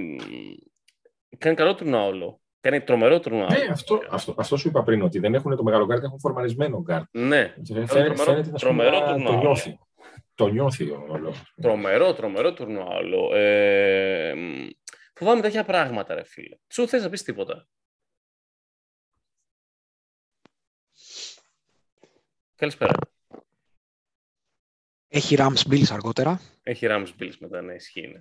κάνει 1.38 1.56
καλό 1.56 1.74
τουρνουά 1.74 2.04
όλο. 2.04 2.40
Κάνει 2.60 2.80
τρομερό 2.80 3.20
τουρνουά. 3.20 3.46
Ναι, 3.50 3.66
αυτό, 3.70 4.00
αυτό, 4.10 4.34
αυτό 4.38 4.56
σου 4.56 4.68
είπα 4.68 4.82
πριν, 4.82 5.02
ότι 5.02 5.18
δεν 5.18 5.34
έχουν 5.34 5.56
το 5.56 5.62
μεγάλο 5.62 5.86
γκαρντ, 5.86 6.04
έχουν 6.04 6.18
φορμαρισμένο 6.18 6.80
γκαρντ. 6.82 7.04
Ναι, 7.10 7.54
Φαίνεται, 7.66 7.84
τρομερό- 7.86 8.16
φαίνεται, 8.16 8.50
ας 8.54 8.62
πούμε, 8.64 8.84
τρομερό 8.84 9.00
να 9.00 9.12
τουρνουά. 9.12 9.30
το 9.32 9.36
νιώθει. 9.38 9.78
Το 10.34 10.48
νιώθει 10.48 10.90
ο 10.90 11.04
όλο. 11.08 11.32
τρομερό, 11.62 12.14
τρομερό 12.14 12.52
τουρνουά 12.52 12.86
όλο. 12.86 13.34
Ε, 13.34 14.34
μ, 14.36 14.68
φοβάμαι 15.14 15.40
τέτοια 15.40 15.64
πράγματα, 15.64 16.14
ρε 16.14 16.24
φίλε. 16.24 16.56
Σου 16.68 16.88
θες 16.88 17.02
να 17.02 17.08
πεις 17.10 17.22
τίποτα. 17.22 17.68
Καλησπέρα. 22.56 22.92
Έχει 25.08 25.36
Rams 25.38 25.62
Bills 25.70 25.90
αργότερα. 25.92 26.40
Έχει 26.62 26.86
Rams 26.90 27.08
Bills 27.20 27.36
μετά, 27.38 27.62
ναι, 27.62 27.74
ισχύει. 27.74 28.06
Ναι. 28.06 28.18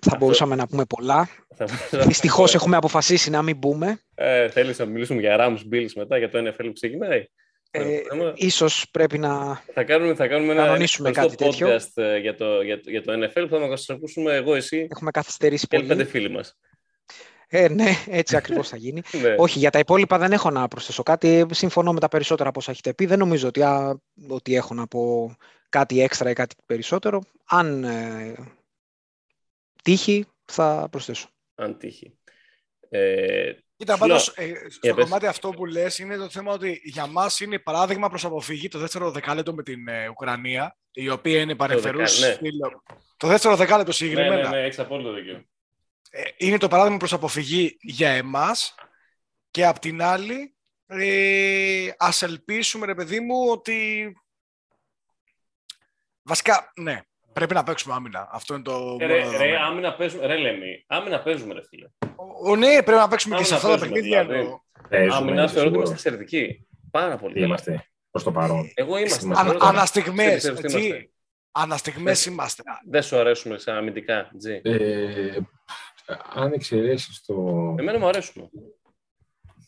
Θα 0.00 0.16
μπορούσαμε 0.16 0.54
να 0.54 0.66
πούμε 0.66 0.84
πολλά. 0.84 1.28
Θα- 1.56 1.66
Δυστυχώς 2.06 2.54
έχουμε 2.54 2.76
αποφασίσει 2.76 3.30
να 3.30 3.42
μην 3.42 3.58
πούμε. 3.58 4.00
Ε, 4.14 4.50
θέλεις 4.50 4.78
να 4.78 4.84
μιλήσουμε 4.84 5.20
για 5.20 5.36
Rams 5.40 5.74
Bills 5.74 5.92
μετά, 5.94 6.18
για 6.18 6.30
το 6.30 6.38
NFL 6.38 6.64
που 6.64 6.72
ξεκινάει; 6.72 7.26
Ε, 7.70 8.00
Άμα- 8.10 8.32
ίσως 8.36 8.86
πρέπει 8.90 9.18
να... 9.18 9.62
Θα 9.72 9.84
κάνουμε, 9.84 10.14
θα 10.14 10.28
κάνουμε 10.28 10.52
ένα 10.52 10.64
Κανονίσουμε 10.64 11.08
ένα 11.08 11.20
κάτι 11.22 11.36
τέτοιο. 11.36 11.68
podcast 11.68 12.02
ε, 12.02 12.18
για 12.18 12.34
το, 12.34 12.62
για, 12.62 12.80
το, 12.80 12.90
για 12.90 13.02
το 13.02 13.12
NFL 13.12 13.46
που 13.48 13.54
θα 13.54 13.58
μας 13.58 13.90
ακούσουμε 13.90 14.34
εγώ, 14.34 14.54
εσύ 14.54 14.86
Έχουμε 14.90 15.10
καθυστερήσει 15.10 15.66
και 15.66 15.76
άλλοι 15.76 15.86
πέντε 15.86 16.04
πολύ. 16.04 16.10
φίλοι 16.16 16.30
μας. 16.30 16.56
Ε, 17.50 17.68
ναι, 17.68 17.90
έτσι 18.06 18.36
ακριβώς 18.36 18.68
θα 18.68 18.76
γίνει. 18.76 19.02
Ναι. 19.22 19.34
Όχι, 19.38 19.58
για 19.58 19.70
τα 19.70 19.78
υπόλοιπα 19.78 20.18
δεν 20.18 20.32
έχω 20.32 20.50
να 20.50 20.68
προσθέσω 20.68 21.02
κάτι. 21.02 21.46
Συμφωνώ 21.50 21.92
με 21.92 22.00
τα 22.00 22.08
περισσότερα 22.08 22.48
από 22.48 22.58
όσα 22.58 22.70
έχετε 22.70 22.94
πει. 22.94 23.06
Δεν 23.06 23.18
νομίζω 23.18 23.48
ότι, 23.48 23.62
α, 23.62 24.00
ότι 24.28 24.54
έχω 24.54 24.74
να 24.74 24.86
πω 24.86 25.34
κάτι 25.68 26.00
έξτρα 26.02 26.30
ή 26.30 26.32
κάτι 26.32 26.54
περισσότερο. 26.66 27.22
Αν 27.44 27.84
ε, 27.84 28.34
τύχει, 29.82 30.26
θα 30.44 30.88
προσθέσω. 30.90 31.28
Αν 31.54 31.78
τύχει. 31.78 32.18
Ε, 32.88 33.52
Κοίτα, 33.78 33.96
Σου 33.96 34.06
λέω- 34.06 34.16
πάντως, 34.16 34.28
ε, 34.36 34.54
στο 34.70 34.78
Για 34.82 34.94
πες. 34.94 35.04
κομμάτι 35.04 35.26
αυτό 35.26 35.50
που 35.50 35.66
λες 35.66 35.98
είναι 35.98 36.16
το 36.16 36.30
θέμα 36.30 36.52
ότι 36.52 36.80
για 36.84 37.06
μας 37.06 37.40
είναι 37.40 37.58
παράδειγμα 37.58 38.08
προς 38.08 38.24
αποφυγή 38.24 38.68
το 38.68 38.78
δεύτερο 38.78 39.10
δεκάλεπτο 39.10 39.54
με 39.54 39.62
την 39.62 39.88
ε, 39.88 40.08
Ουκρανία, 40.08 40.76
η 40.92 41.08
οποία 41.08 41.40
είναι 41.40 41.54
παρεμφερούς. 41.54 42.20
δεκα- 42.20 42.28
ναι. 42.32 42.36
φίλο. 42.48 42.82
Το 43.16 43.26
δεύτερο 43.26 43.56
δεκάλεπτο 43.56 43.88
ναι, 43.90 43.94
συγκεκριμένα 43.96 44.48
ναι, 44.50 44.56
ναι, 44.56 44.64
έχεις 44.64 44.78
απόλυτο 44.78 45.12
δίκιο. 45.12 45.44
ε, 46.10 46.22
είναι 46.36 46.58
το 46.58 46.68
παράδειγμα 46.68 46.96
προς 46.98 47.12
αποφυγή 47.12 47.76
για 47.80 48.10
εμάς 48.10 48.74
και 49.50 49.66
απ' 49.66 49.78
την 49.78 50.02
άλλη 50.02 50.54
ε, 50.86 51.90
ας 51.98 52.22
ελπίσουμε 52.22 52.86
ρε 52.86 52.94
παιδί 52.94 53.20
μου 53.20 53.44
ότι 53.50 54.12
βασικά 56.22 56.72
ναι 56.76 57.00
πρέπει 57.32 57.54
να 57.54 57.62
παίξουμε 57.62 57.94
άμυνα 57.94 58.28
αυτό 58.32 58.54
είναι 58.54 58.62
το 58.62 58.72
Ε, 58.72 58.76
μόνο 58.76 58.96
ρε, 58.98 59.06
ρε, 59.06 59.22
δεδομένο. 59.24 59.58
άμυνα 59.64 59.94
παίζουμε, 59.94 60.26
ρε 60.26 60.36
λέμε, 60.36 60.66
άμυνα 60.86 61.20
παίζουμε 61.22 61.54
ρε 61.54 61.62
φίλε. 61.62 61.86
Ο, 62.46 62.56
ναι 62.56 62.82
πρέπει 62.82 62.90
να 62.98 63.08
παίξουμε 63.08 63.36
και 63.36 63.44
σε 63.44 63.54
Άμυνα 63.54 63.68
αυτά 63.68 63.68
τα 63.68 63.78
παίζουμε, 63.78 63.94
παιχνίδια 64.00 64.22
δηλαδή. 64.24 64.40
εννοώ. 64.44 64.60
Παίζουμε, 64.88 65.14
Άμυνα 65.16 65.40
είμαι 65.42 65.50
θεωρώ 65.50 65.68
ότι 65.68 65.76
είμαστε 65.76 65.96
σίγουρος. 65.96 66.20
εξαιρετικοί. 66.24 66.66
Πάρα 66.90 67.16
πολύ. 67.16 67.34
Τι 67.34 67.40
είμαστε 67.40 67.84
προς 68.10 68.22
το 68.22 68.32
παρόν. 68.32 68.70
Εγώ 68.74 68.98
είμαστε. 68.98 69.24
Είμαστε. 69.24 69.44
θεωρώ 69.44 69.58
Ανα, 69.58 69.68
ότι- 69.68 69.76
αναστιγμές, 69.76 70.32
Πιστεύεις 70.34 70.60
τι 70.60 70.66
έτσι. 70.66 70.86
είμαστε. 70.86 71.10
Αναστιγμές 71.52 72.26
είμαστε. 72.26 72.62
Δεν 72.90 73.02
σου 73.02 73.18
αρέσουμε 73.18 73.58
σαν 73.58 73.76
αμυντικά, 73.76 74.30
Τζι. 74.38 74.60
Ε, 74.62 75.38
αν 76.34 76.52
εξαιρέσεις 76.52 77.24
το. 77.26 77.34
Εμένα 77.78 77.98
μου 77.98 78.08
αρέσουμε. 78.08 78.48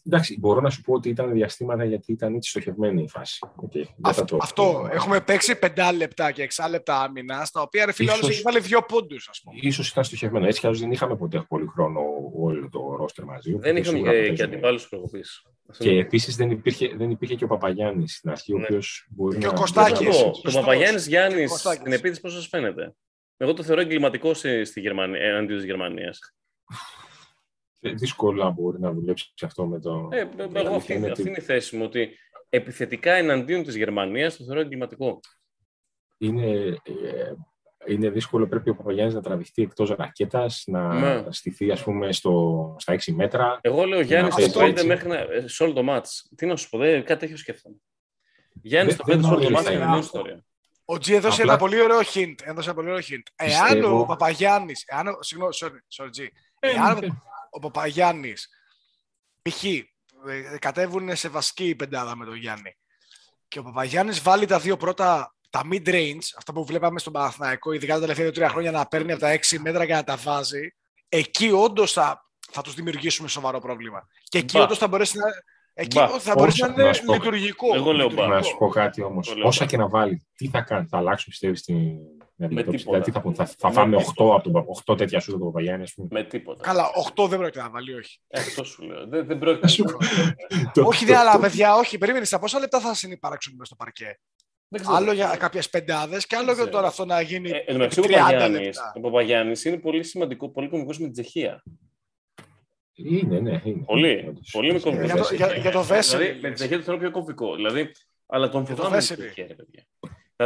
Εντάξει, 0.07 0.37
μπορώ 0.39 0.61
να 0.61 0.71
σου 0.71 0.81
πω 0.81 0.93
ότι 0.95 1.09
ήταν 1.09 1.33
διαστήματα 1.33 1.85
γιατί 1.85 2.13
ήταν 2.13 2.35
έτσι 2.35 2.51
στοχευμένη 2.51 3.03
η 3.03 3.09
φάση. 3.09 3.39
Okay, 3.63 3.73
δεν 3.73 3.85
θα 3.85 4.09
Αυτό, 4.11 4.25
το- 4.25 4.39
αυτό. 4.43 4.89
Έχουμε 4.93 5.21
παίξει 5.21 5.59
πεντά 5.59 5.93
λεπτά 5.93 6.31
και 6.31 6.43
εξά 6.43 6.69
λεπτά 6.69 7.01
άμυνα, 7.03 7.45
στα 7.45 7.63
οποία 7.63 7.85
ρε 7.85 7.93
φίλε, 7.93 8.11
ο 8.11 8.13
άλλος 8.13 8.23
Ίσως- 8.29 8.35
έχει 8.35 8.43
βάλει 8.53 8.61
δύο 8.61 8.83
πόντους, 8.83 9.29
ας 9.29 9.41
πούμε. 9.45 9.59
Ίσως 9.63 9.89
ήταν 9.91 10.05
στοχευμένο. 10.05 10.47
Έτσι 10.47 10.61
κι 10.61 10.67
αλλιώς 10.67 10.81
δεν 10.83 10.93
είχαμε 10.93 11.17
ποτέ 11.17 11.45
πολύ 11.49 11.67
χρόνο 11.67 12.01
όλο 12.37 12.69
το 12.69 12.97
ρόστερ 12.97 13.25
μαζί. 13.25 13.51
Δεν 13.51 13.59
οπότε 13.59 13.79
είχαμε 13.81 13.97
σίγουρα 13.97 14.13
και, 14.13 14.19
ποτέ 14.19 14.31
και 14.31 14.37
δεν- 14.37 14.47
αντιπάλους 14.53 14.89
προγωπής. 14.89 15.43
Και 15.79 15.91
επίσης 15.91 16.37
δεν 16.37 16.51
υπήρχε, 16.51 16.95
δεν 16.97 17.11
υπήρχε 17.11 17.35
και 17.35 17.45
ο 17.45 17.47
Παπαγιάννης 17.47 18.15
στην 18.17 18.31
αρχή, 18.31 18.55
ο 18.55 18.59
Ναι. 18.59 18.65
οποίος 18.65 19.07
μπορεί 19.11 19.39
Και 19.39 19.47
να. 19.47 19.53
ο 19.53 19.55
Κωστάκης. 19.55 19.99
Το, 20.07 20.13
Σωστός. 20.13 20.53
το 20.55 20.61
Παπαγιάννης 20.61 21.07
Γιάννης 21.07 21.51
Κωστάκης. 21.51 21.81
στην 21.81 21.93
επίθεση 21.93 22.21
πώς 22.21 22.33
σας 22.33 22.47
φαίνεται; 22.47 22.95
Εγώ 23.37 23.55
το 23.55 23.63
θεωρώ 23.63 23.81
εγκληματικό 23.81 24.35
σε- 24.35 24.65
στη 24.65 24.81
Γερμανία, 24.81 25.21
εναντίον 25.21 25.57
της 25.59 25.67
Γερμανίας. 25.67 26.19
Ε, 27.81 27.91
Δύσκολα 27.93 28.51
μπορεί 28.51 28.81
να 28.81 28.93
δουλέψει 28.93 29.33
αυτό 29.43 29.67
με 29.67 29.81
το. 29.81 30.09
Ε, 30.13 30.17
η 30.21 30.23
εγώ 30.39 30.51
αλήθεια 30.55 30.77
αυτή, 30.77 30.93
είναι 30.95 31.07
αυτή 31.07 31.21
ότι- 31.21 31.29
είναι 31.31 31.39
η 31.39 31.45
θέση 31.45 31.77
μου, 31.77 31.85
ότι 31.85 32.09
επιθετικά 32.49 33.13
εναντίον 33.13 33.63
της 33.63 33.75
Γερμανίας 33.77 34.37
το 34.37 34.45
θεωρώ 34.45 34.61
εγκληματικό. 34.61 35.21
είναι, 36.23 36.51
ε, 36.53 37.33
είναι 37.87 38.11
δύσκολο. 38.11 38.47
Πρέπει 38.49 38.71
ο 38.71 38.75
Παπαγιάννης 38.77 39.15
να 39.15 39.21
τραβηχτεί 39.23 39.63
εκτός 39.63 39.91
ρακέτας, 39.91 40.63
να 40.67 40.95
Ναι. 41.23 41.33
στηθεί 41.33 41.71
ας 41.71 41.83
πούμε 41.83 42.13
στο, 42.13 42.77
στα 42.79 42.93
6 42.93 43.13
μέτρα. 43.13 43.59
Εγώ 43.61 43.85
λέω 43.85 44.01
Γιάννης 44.01 44.37
Να 44.37 44.41
στο 44.43 44.59
παίζει 44.59 44.73
5 44.73 44.77
έτσι. 44.77 44.87
μέχρι 44.87 45.09
να, 45.09 45.17
ε, 45.19 45.49
σε 45.49 45.63
όλο 45.63 45.73
το 45.73 45.83
μάτς. 45.83 46.31
Τι 46.37 46.47
να 46.47 46.57
σου 46.57 46.69
πω, 46.69 46.79
δεν, 46.79 47.05
κάτι 47.05 47.21
τέτοιο 47.21 47.37
σκέφτομαι. 47.37 47.77
Γιάννης 48.63 48.97
Δεν- 48.97 49.05
στο 49.05 49.13
δεν 49.13 49.21
5 49.23 49.27
σε 49.27 49.33
όλο 49.35 49.43
το 49.43 49.51
νομίζω 49.51 49.53
μάτς 49.53 49.67
ότι 49.67 49.75
είναι 49.75 49.85
είναι 49.85 49.91
μια 49.93 50.01
αυτό. 50.05 50.19
ιστορία. 50.19 50.45
Ο 50.85 50.99
Τζι 50.99 51.15
έδωσε 51.15 51.41
Απλά- 51.41 51.53
ένα 51.55 51.63
πολύ 51.63 51.81
ωραίο 51.83 51.99
hint. 52.15 52.35
Έδωσε 52.45 52.69
ένα 52.71 52.75
πολύ 52.79 52.89
ωραίο 52.91 53.03
hint. 53.11 53.27
Εάν 53.37 53.69
Πιστεύω- 53.73 54.01
ο 54.01 54.07
Παπαγιάννη. 54.07 54.73
Εάν 54.87 55.07
ο, 55.07 55.23
συγγνώμη, 55.23 55.53
sorry, 55.61 56.03
sorry, 56.03 56.11
G. 56.21 56.27
Ε, 56.59 56.69
Εάν 56.71 56.99
ναι. 56.99 57.07
Ο 57.51 57.59
Παπαγιάννης 57.59 58.49
π.χ. 59.43 59.65
ε, 59.65 59.83
κατέβουν 60.59 61.17
σε 61.17 61.29
βασική 61.29 61.75
πεντάδα 61.75 62.17
με 62.17 62.25
τον 62.25 62.35
Γιάννη 62.37 62.77
και 63.49 63.59
ο 63.59 63.63
Παπαγιάννης 63.63 64.23
βάλει 64.23 64.47
τα 64.47 64.59
δύο 64.59 64.77
πρώτα, 64.77 65.35
τα 65.51 65.63
mid-range, 65.73 66.19
αυτά 66.37 66.53
που 66.53 66.65
βλέπαμε 66.65 66.99
στον 66.99 67.13
Παναθηναϊκό, 67.13 67.73
ειδικά 67.73 67.95
τα 67.95 68.01
τελευταία 68.01 68.25
δύο-τρία 68.25 68.49
χρόνια 68.49 68.71
να 68.71 68.87
παίρνει 68.87 69.13
από 69.13 69.21
τα 69.21 69.39
6 69.51 69.59
μέτρα 69.59 69.87
και 69.87 69.93
να 69.93 70.05
τα 70.05 70.17
βάζει, 70.17 70.75
εκεί 71.09 71.51
όντως 71.51 71.93
θα, 71.93 72.31
θα 72.51 72.63
τους 72.63 72.75
δημιουργήσουμε 72.75 73.29
σοβαρό 73.29 73.59
πρόβλημα. 73.59 74.07
Και 74.23 74.39
εκεί 74.39 74.57
Μπα. 74.59 74.65
όντως 74.65 74.79
θα 74.79 74.89
μπορέσει 74.89 75.19
να. 75.19 75.25
Εκεί 75.75 75.99
Μπα. 75.99 76.19
θα 76.21 76.35
μπορέσει 76.35 76.63
Όσο- 76.63 76.73
να 76.73 76.81
είναι 76.81 76.89
να 76.91 76.93
σου 76.93 77.05
πω- 77.05 77.13
λειτουργικό. 77.15 77.75
Εγώ 77.75 77.93
λέω 77.93 78.07
μπα. 78.09 78.13
λειτουργικό. 78.13 78.35
Να 78.37 78.43
σου 78.43 78.57
πω 78.59 78.69
κάτι 78.69 79.03
όμως. 79.03 79.29
Το 79.29 79.35
λέω 79.35 79.47
Όσα 79.47 79.65
πράγμα. 79.67 79.77
και 79.77 79.83
να 79.83 79.89
βάλει, 80.01 80.27
τι 80.35 80.49
θα 80.49 80.61
κάνει, 80.61 80.87
θα 80.87 80.97
αλλάξουν 80.99 81.29
πιστεύεις 81.31 81.61
στην 81.61 81.97
αντιμετώπιση. 82.45 82.85
τίποτα. 82.85 83.03
Δηλαδή, 83.03 83.11
τι 83.11 83.17
θα, 83.17 83.21
πούν, 83.23 83.35
θα, 83.35 83.47
θα 83.59 83.69
Με 83.69 83.75
φάμε 83.75 83.97
τίποτα. 83.97 84.25
8 84.25 84.35
από 84.35 84.51
τον 84.51 84.65
8 84.95 84.99
τέτοια 84.99 85.21
σου 85.21 85.31
από 85.31 85.39
τον 85.41 85.49
Παπαγιάννη, 85.53 85.83
ας 85.83 85.95
πούμε. 85.95 86.09
Με 86.11 86.25
τίποτα. 86.25 86.63
Καλά, 86.63 86.85
8 87.15 87.29
δεν 87.29 87.39
πρόκειται 87.39 87.63
να 87.63 87.71
βάλει, 87.71 87.95
όχι. 87.95 88.19
Ε, 88.29 88.41
Αυτό 88.41 88.65
σου 88.65 88.83
λέω. 88.83 89.07
Δεν, 89.07 89.27
δεν 89.27 89.39
πρόκειται. 89.39 89.69
Σου- 89.69 89.85
να- 89.85 90.71
Το- 90.75 90.83
όχι, 90.87 91.05
το- 91.07 91.13
δε, 91.13 91.19
αλλά 91.19 91.33
το- 91.33 91.39
παιδιά, 91.39 91.75
όχι. 91.75 91.99
Περίμενε, 91.99 92.25
στα 92.25 92.39
πόσα 92.39 92.59
λεπτά 92.59 92.81
θα 92.81 92.95
συνυπάρξουν 92.95 93.53
μέσα 93.53 93.65
στο 93.65 93.77
παρκέ; 93.77 94.19
Δεν 94.69 94.81
ξέρω. 94.81 94.97
Άλλο 94.97 95.13
για 95.13 95.37
κάποιες 95.39 95.71
πεντάδες 95.71 96.27
και 96.27 96.37
άλλο 96.37 96.45
για 96.45 96.55
ξέρω. 96.55 96.69
τώρα 96.71 96.87
αυτό 96.87 97.05
να 97.05 97.21
γίνει 97.21 97.51
Ε, 97.51 97.57
εν 97.57 97.65
τω 97.67 97.73
μεταξύ, 97.73 98.01
ο 98.01 98.03
30 98.03 98.09
Παπαγιάννης, 98.13 98.61
λεπτά. 98.61 98.93
ο 98.97 99.01
Παπαγιάννης 99.01 99.65
είναι 99.65 99.77
πολύ 99.79 100.03
σημαντικό, 100.05 100.49
πολύ 100.49 100.69
κομβικός 100.69 100.99
με 100.99 101.05
την 101.05 101.13
Τσεχία. 101.13 101.63
Είναι, 102.95 103.39
ναι, 103.41 103.61
είναι. 103.65 103.83
Πολύ, 103.87 104.25
Όντως. 104.29 104.49
πολύ 104.53 104.73
με 104.73 104.79
κομβικό. 104.79 105.05
Για 105.05 105.17
το- 105.17 105.35
για- 105.35 105.55
για 105.57 105.71
το 105.71 105.81
Vesely, 105.81 106.01
Δηλαδή, 106.01 106.25
λες. 106.25 106.35
με 106.35 106.41
την 106.41 106.55
Τσεχία 106.55 106.77
το 106.77 106.83
θεωρώ 106.83 107.01
πιο 107.01 107.11
κομβικό. 107.11 107.55
Δηλαδή, 107.55 107.91
αλλά 108.27 108.49
τον 108.49 108.65
Για 108.65 108.75
το 108.75 108.83
φοβάμαι 108.83 109.03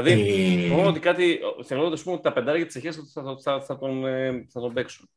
με 0.02 0.08
την 0.08 0.18
Vesely. 0.18 0.22
Τσεχία, 0.22 0.46
ρε 0.46 0.50
παιδιά. 0.50 0.52
Δηλαδή, 0.52 0.64
Ε, 0.64 0.68
φοβάμαι 0.68 0.88
ότι 0.88 1.00
κάτι, 1.00 1.38
θεωρώ 1.64 1.84
ότι, 1.84 1.94
ας 1.94 2.02
πούμε, 2.02 2.14
ότι 2.14 2.24
τα 2.24 2.32
πεντάρια 2.32 2.64
της 2.66 2.72
Τσεχίας 2.80 3.12
θα, 3.12 3.22
θα, 3.22 3.36
θα, 3.38 3.60
θα, 3.64 3.78
τον, 3.78 4.06
ε, 4.06 4.46
θα 4.48 4.60
τον 4.60 4.72
παίξουν. 4.72 5.08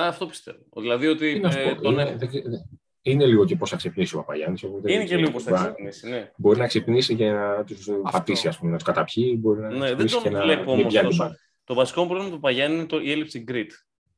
Α, 0.00 0.06
αυτό 0.08 0.26
πιστεύω. 0.26 0.58
Δηλαδή 0.76 1.06
ότι 1.06 1.32
τι 1.32 1.40
να 1.40 1.50
σου 1.50 1.58
ε, 1.58 1.74
πω, 1.74 1.80
τον 1.80 1.92
είναι, 1.92 2.02
έχω. 2.02 2.16
δεν- 2.18 2.30
δεν- 2.30 2.68
είναι 3.06 3.26
λίγο 3.26 3.44
και 3.44 3.56
πώς 3.56 3.70
θα 3.70 3.76
ξυπνήσει 3.76 4.14
ο 4.14 4.18
Παπαγιάννης. 4.18 4.62
εγώ 4.62 4.78
δεν 4.80 4.90
Είναι 4.92 5.00
και 5.00 5.06
ξέρω. 5.06 5.20
λίγο 5.20 5.32
πως 5.32 5.42
θα 5.42 5.50
Μπα- 5.50 5.64
ξεκινήσει, 5.64 6.08
ναι. 6.08 6.30
Μπορεί 6.36 6.58
να 6.58 6.66
ξυπνήσει 6.66 7.16
και 7.16 7.30
να 7.30 7.64
τους 7.64 7.88
πατήσει, 8.10 8.48
ας 8.48 8.58
πούμε, 8.58 8.70
να 8.70 8.76
τους 8.76 8.86
καταπιεί. 8.86 9.36
Μπορεί 9.40 9.60
να 9.60 9.68
Ναι, 9.68 9.78
δεν 9.78 9.86
ξυπνήσει 10.06 10.14
τον 10.14 10.22
και 10.22 10.30
να 10.30 10.42
βλέπω 10.42 10.70
μην 10.70 10.80
όμως 10.80 10.92
πιάνει 10.92 11.08
την 11.08 11.16
τόσο. 11.18 11.22
μπάλα. 11.22 11.38
Το 11.64 11.74
βασικό 11.74 12.02
μου 12.02 12.08
πρόβλημα 12.08 12.30
του 12.34 12.40
Παγιάννη 12.40 12.76
είναι 12.76 12.86
το, 12.86 13.00
η 13.00 13.10
έλλειψη 13.10 13.44
grit. 13.48 13.68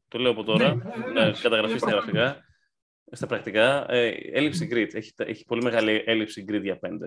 Το 0.08 0.18
λέω 0.18 0.30
από 0.30 0.42
τώρα. 0.44 0.74
Ναι, 0.74 0.82
ναι, 0.84 1.06
ναι, 1.06 1.12
να 1.20 1.26
ναι. 1.26 1.32
καταγραφεί 1.42 1.78
στα 1.78 1.86
Είναι 1.90 1.96
γραφικά. 1.96 2.44
Στα 3.10 3.26
πρακτικά. 3.26 3.92
Ε, 3.92 4.08
έλλειψη 4.32 4.68
grit. 4.72 4.88
Έχει, 4.94 5.12
έχει 5.16 5.44
πολύ 5.44 5.62
μεγάλη 5.62 6.02
έλλειψη 6.06 6.44
grit 6.48 6.62
για 6.62 6.78
πέντε. 6.78 7.06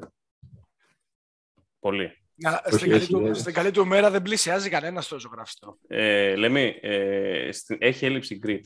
Πολύ. 1.79 2.11
Να- 2.35 2.61
Όχι, 2.65 2.75
στην, 2.75 2.89
καλή 2.89 3.01
έχει, 3.01 3.11
του, 3.11 3.19
ναι. 3.19 3.33
στην 3.33 3.53
καλή 3.53 3.71
του 3.71 3.85
μέρα 3.87 4.09
δεν 4.11 4.21
πλησιάζει 4.21 4.69
κανένας 4.69 5.05
στο 5.05 5.19
ζωγραφιστό. 5.19 5.77
Ε, 5.87 6.35
Λέμε, 6.35 6.61
ε, 6.81 7.51
στην- 7.51 7.77
έχει 7.79 8.05
έλλειψη 8.05 8.39
grit. 8.45 8.61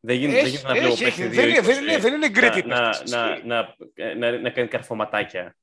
Δεν 0.00 0.16
γίνεται, 0.16 0.36
δεν 0.36 0.44
Έχει, 0.46 0.56
γίνεται 0.56 0.68
να 0.68 0.74
βλέπω 0.78 0.92
έχει, 0.92 1.04
παίχτη 1.04 1.22
έχει. 1.22 1.30
Δεν, 1.34 1.48
είναι- 1.48 1.58
2-20, 1.60 1.64
δεν, 1.64 1.82
είναι, 1.82 1.98
δεν 1.98 2.14
είναι 2.14 2.26
gritty 2.34 2.64
να, 2.66 2.90
παίκτης. 2.90 3.10
να, 3.12 3.26
να, 3.44 3.74
να, 3.96 4.14
να, 4.16 4.38
να 4.38 4.50
κάνει 4.50 4.68
καρφωματάκια. 4.68 5.54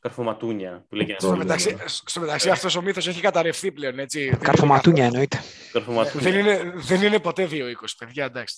Καρφωματούνια 0.00 0.84
που 0.88 0.94
λέγεται 0.94 1.18
Στο 1.18 1.26
Το- 1.28 1.34
ένα 1.34 1.42
μεταξύ, 1.44 1.74
ναι. 1.74 1.82
στο 1.86 2.20
μεταξύ 2.20 2.50
αυτός 2.50 2.76
ο 2.76 2.82
μύθος 2.82 3.06
έχει 3.08 3.20
καταρρευθεί 3.20 3.72
πλέον, 3.72 3.98
έτσι. 3.98 4.18
Δεν 4.18 4.28
είναι 4.28 4.38
Καρφωματούνια 4.42 5.04
εννοείται. 5.04 5.36
καθόλου- 5.36 5.72
Καρφωματούνια. 5.72 6.30
Δεν 6.30 6.38
είναι, 6.40 6.72
δεν 6.76 7.02
είναι 7.02 7.18
ποτέ 7.18 7.46
2-20, 7.46 7.96
παιδιά, 7.98 8.24
εντάξει. 8.24 8.56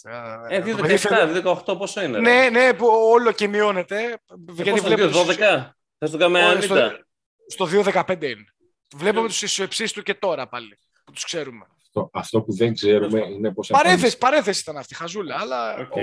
Ε, 0.49 0.59
Το 0.59 0.77
παιδί 0.77 0.97
2-17, 0.97 1.27
2-18 1.27 1.77
πόσο 1.79 2.03
είναι. 2.03 2.19
ρε; 2.19 2.21
Ναι, 2.21 2.49
ναι, 2.51 2.73
που 2.75 2.87
όλο 3.13 3.33
και 3.33 3.49
μειώνεται. 3.49 3.97
Ε, 4.05 4.15
Γιατί 4.53 4.71
πόσο, 4.71 4.83
βλέπετε 4.83 5.09
2-12. 5.09 5.77
Θες 5.99 6.11
το 6.11 6.17
κάνουμε 6.19 6.45
Όχι, 6.45 6.69
στο- 7.53 7.65
άνετα. 7.65 7.91
Στο 7.91 7.93
2-15 8.07 8.23
είναι. 8.31 8.45
Βλέπουμε 8.97 9.25
Ε. 9.25 9.29
τους 9.29 9.43
ισοεψείς 9.43 9.93
του 9.93 10.03
και 10.03 10.15
τώρα 10.15 10.49
πάλι, 10.49 10.79
που 11.05 11.13
τους 11.13 11.25
ξέρουμε. 11.25 11.67
Αυτό, 11.87 12.11
αυτό 12.13 12.43
που 12.43 12.53
δεν 12.53 12.75
ξέρουμε 12.75 13.21
είναι 13.31 13.53
πώς 13.53 13.69
Παρέθεση, 13.69 14.19
παρέθεση 14.19 14.61
ήταν 14.61 14.77
αυτή, 14.77 14.95
χαζούλα, 14.95 15.37
αλλά 15.39 15.77
Οκ. 15.79 15.97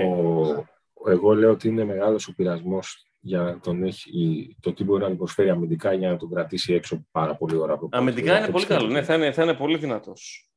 Ο, 1.04 1.10
εγώ 1.12 1.34
λέω 1.36 1.52
ότι 1.52 1.68
είναι 1.68 1.84
μεγάλος 1.86 2.28
ο 2.28 2.34
πειρασμός 2.36 3.02
για 3.20 3.40
να 3.42 3.60
τον 3.60 3.84
έχει, 3.84 4.56
το 4.62 4.74
τι 4.74 4.84
μπορεί 4.84 5.04
να 5.04 5.10
του 5.10 5.18
προσφέρει 5.18 5.50
αμυντικά 5.50 5.94
για 5.94 6.10
να 6.10 6.18
τον 6.18 6.30
κρατήσει 6.30 6.74
έξω 6.74 7.06
πάρα 7.12 7.36
πολύ 7.36 7.56
ώρα. 7.56 7.74
από 7.74 7.90
το 7.90 7.98
Αμυντικά 7.98 8.26
πρώτο. 8.28 8.44
είναι 8.44 8.52
πολύ 8.52 8.66
καλό. 8.66 8.88
Ναι, 8.88 9.04
θα 9.04 9.14
είναι, 9.14 9.32
θα 9.32 9.44
είναι 9.44 9.54
πολύ 9.54 9.78
δυνατός. 9.78 10.50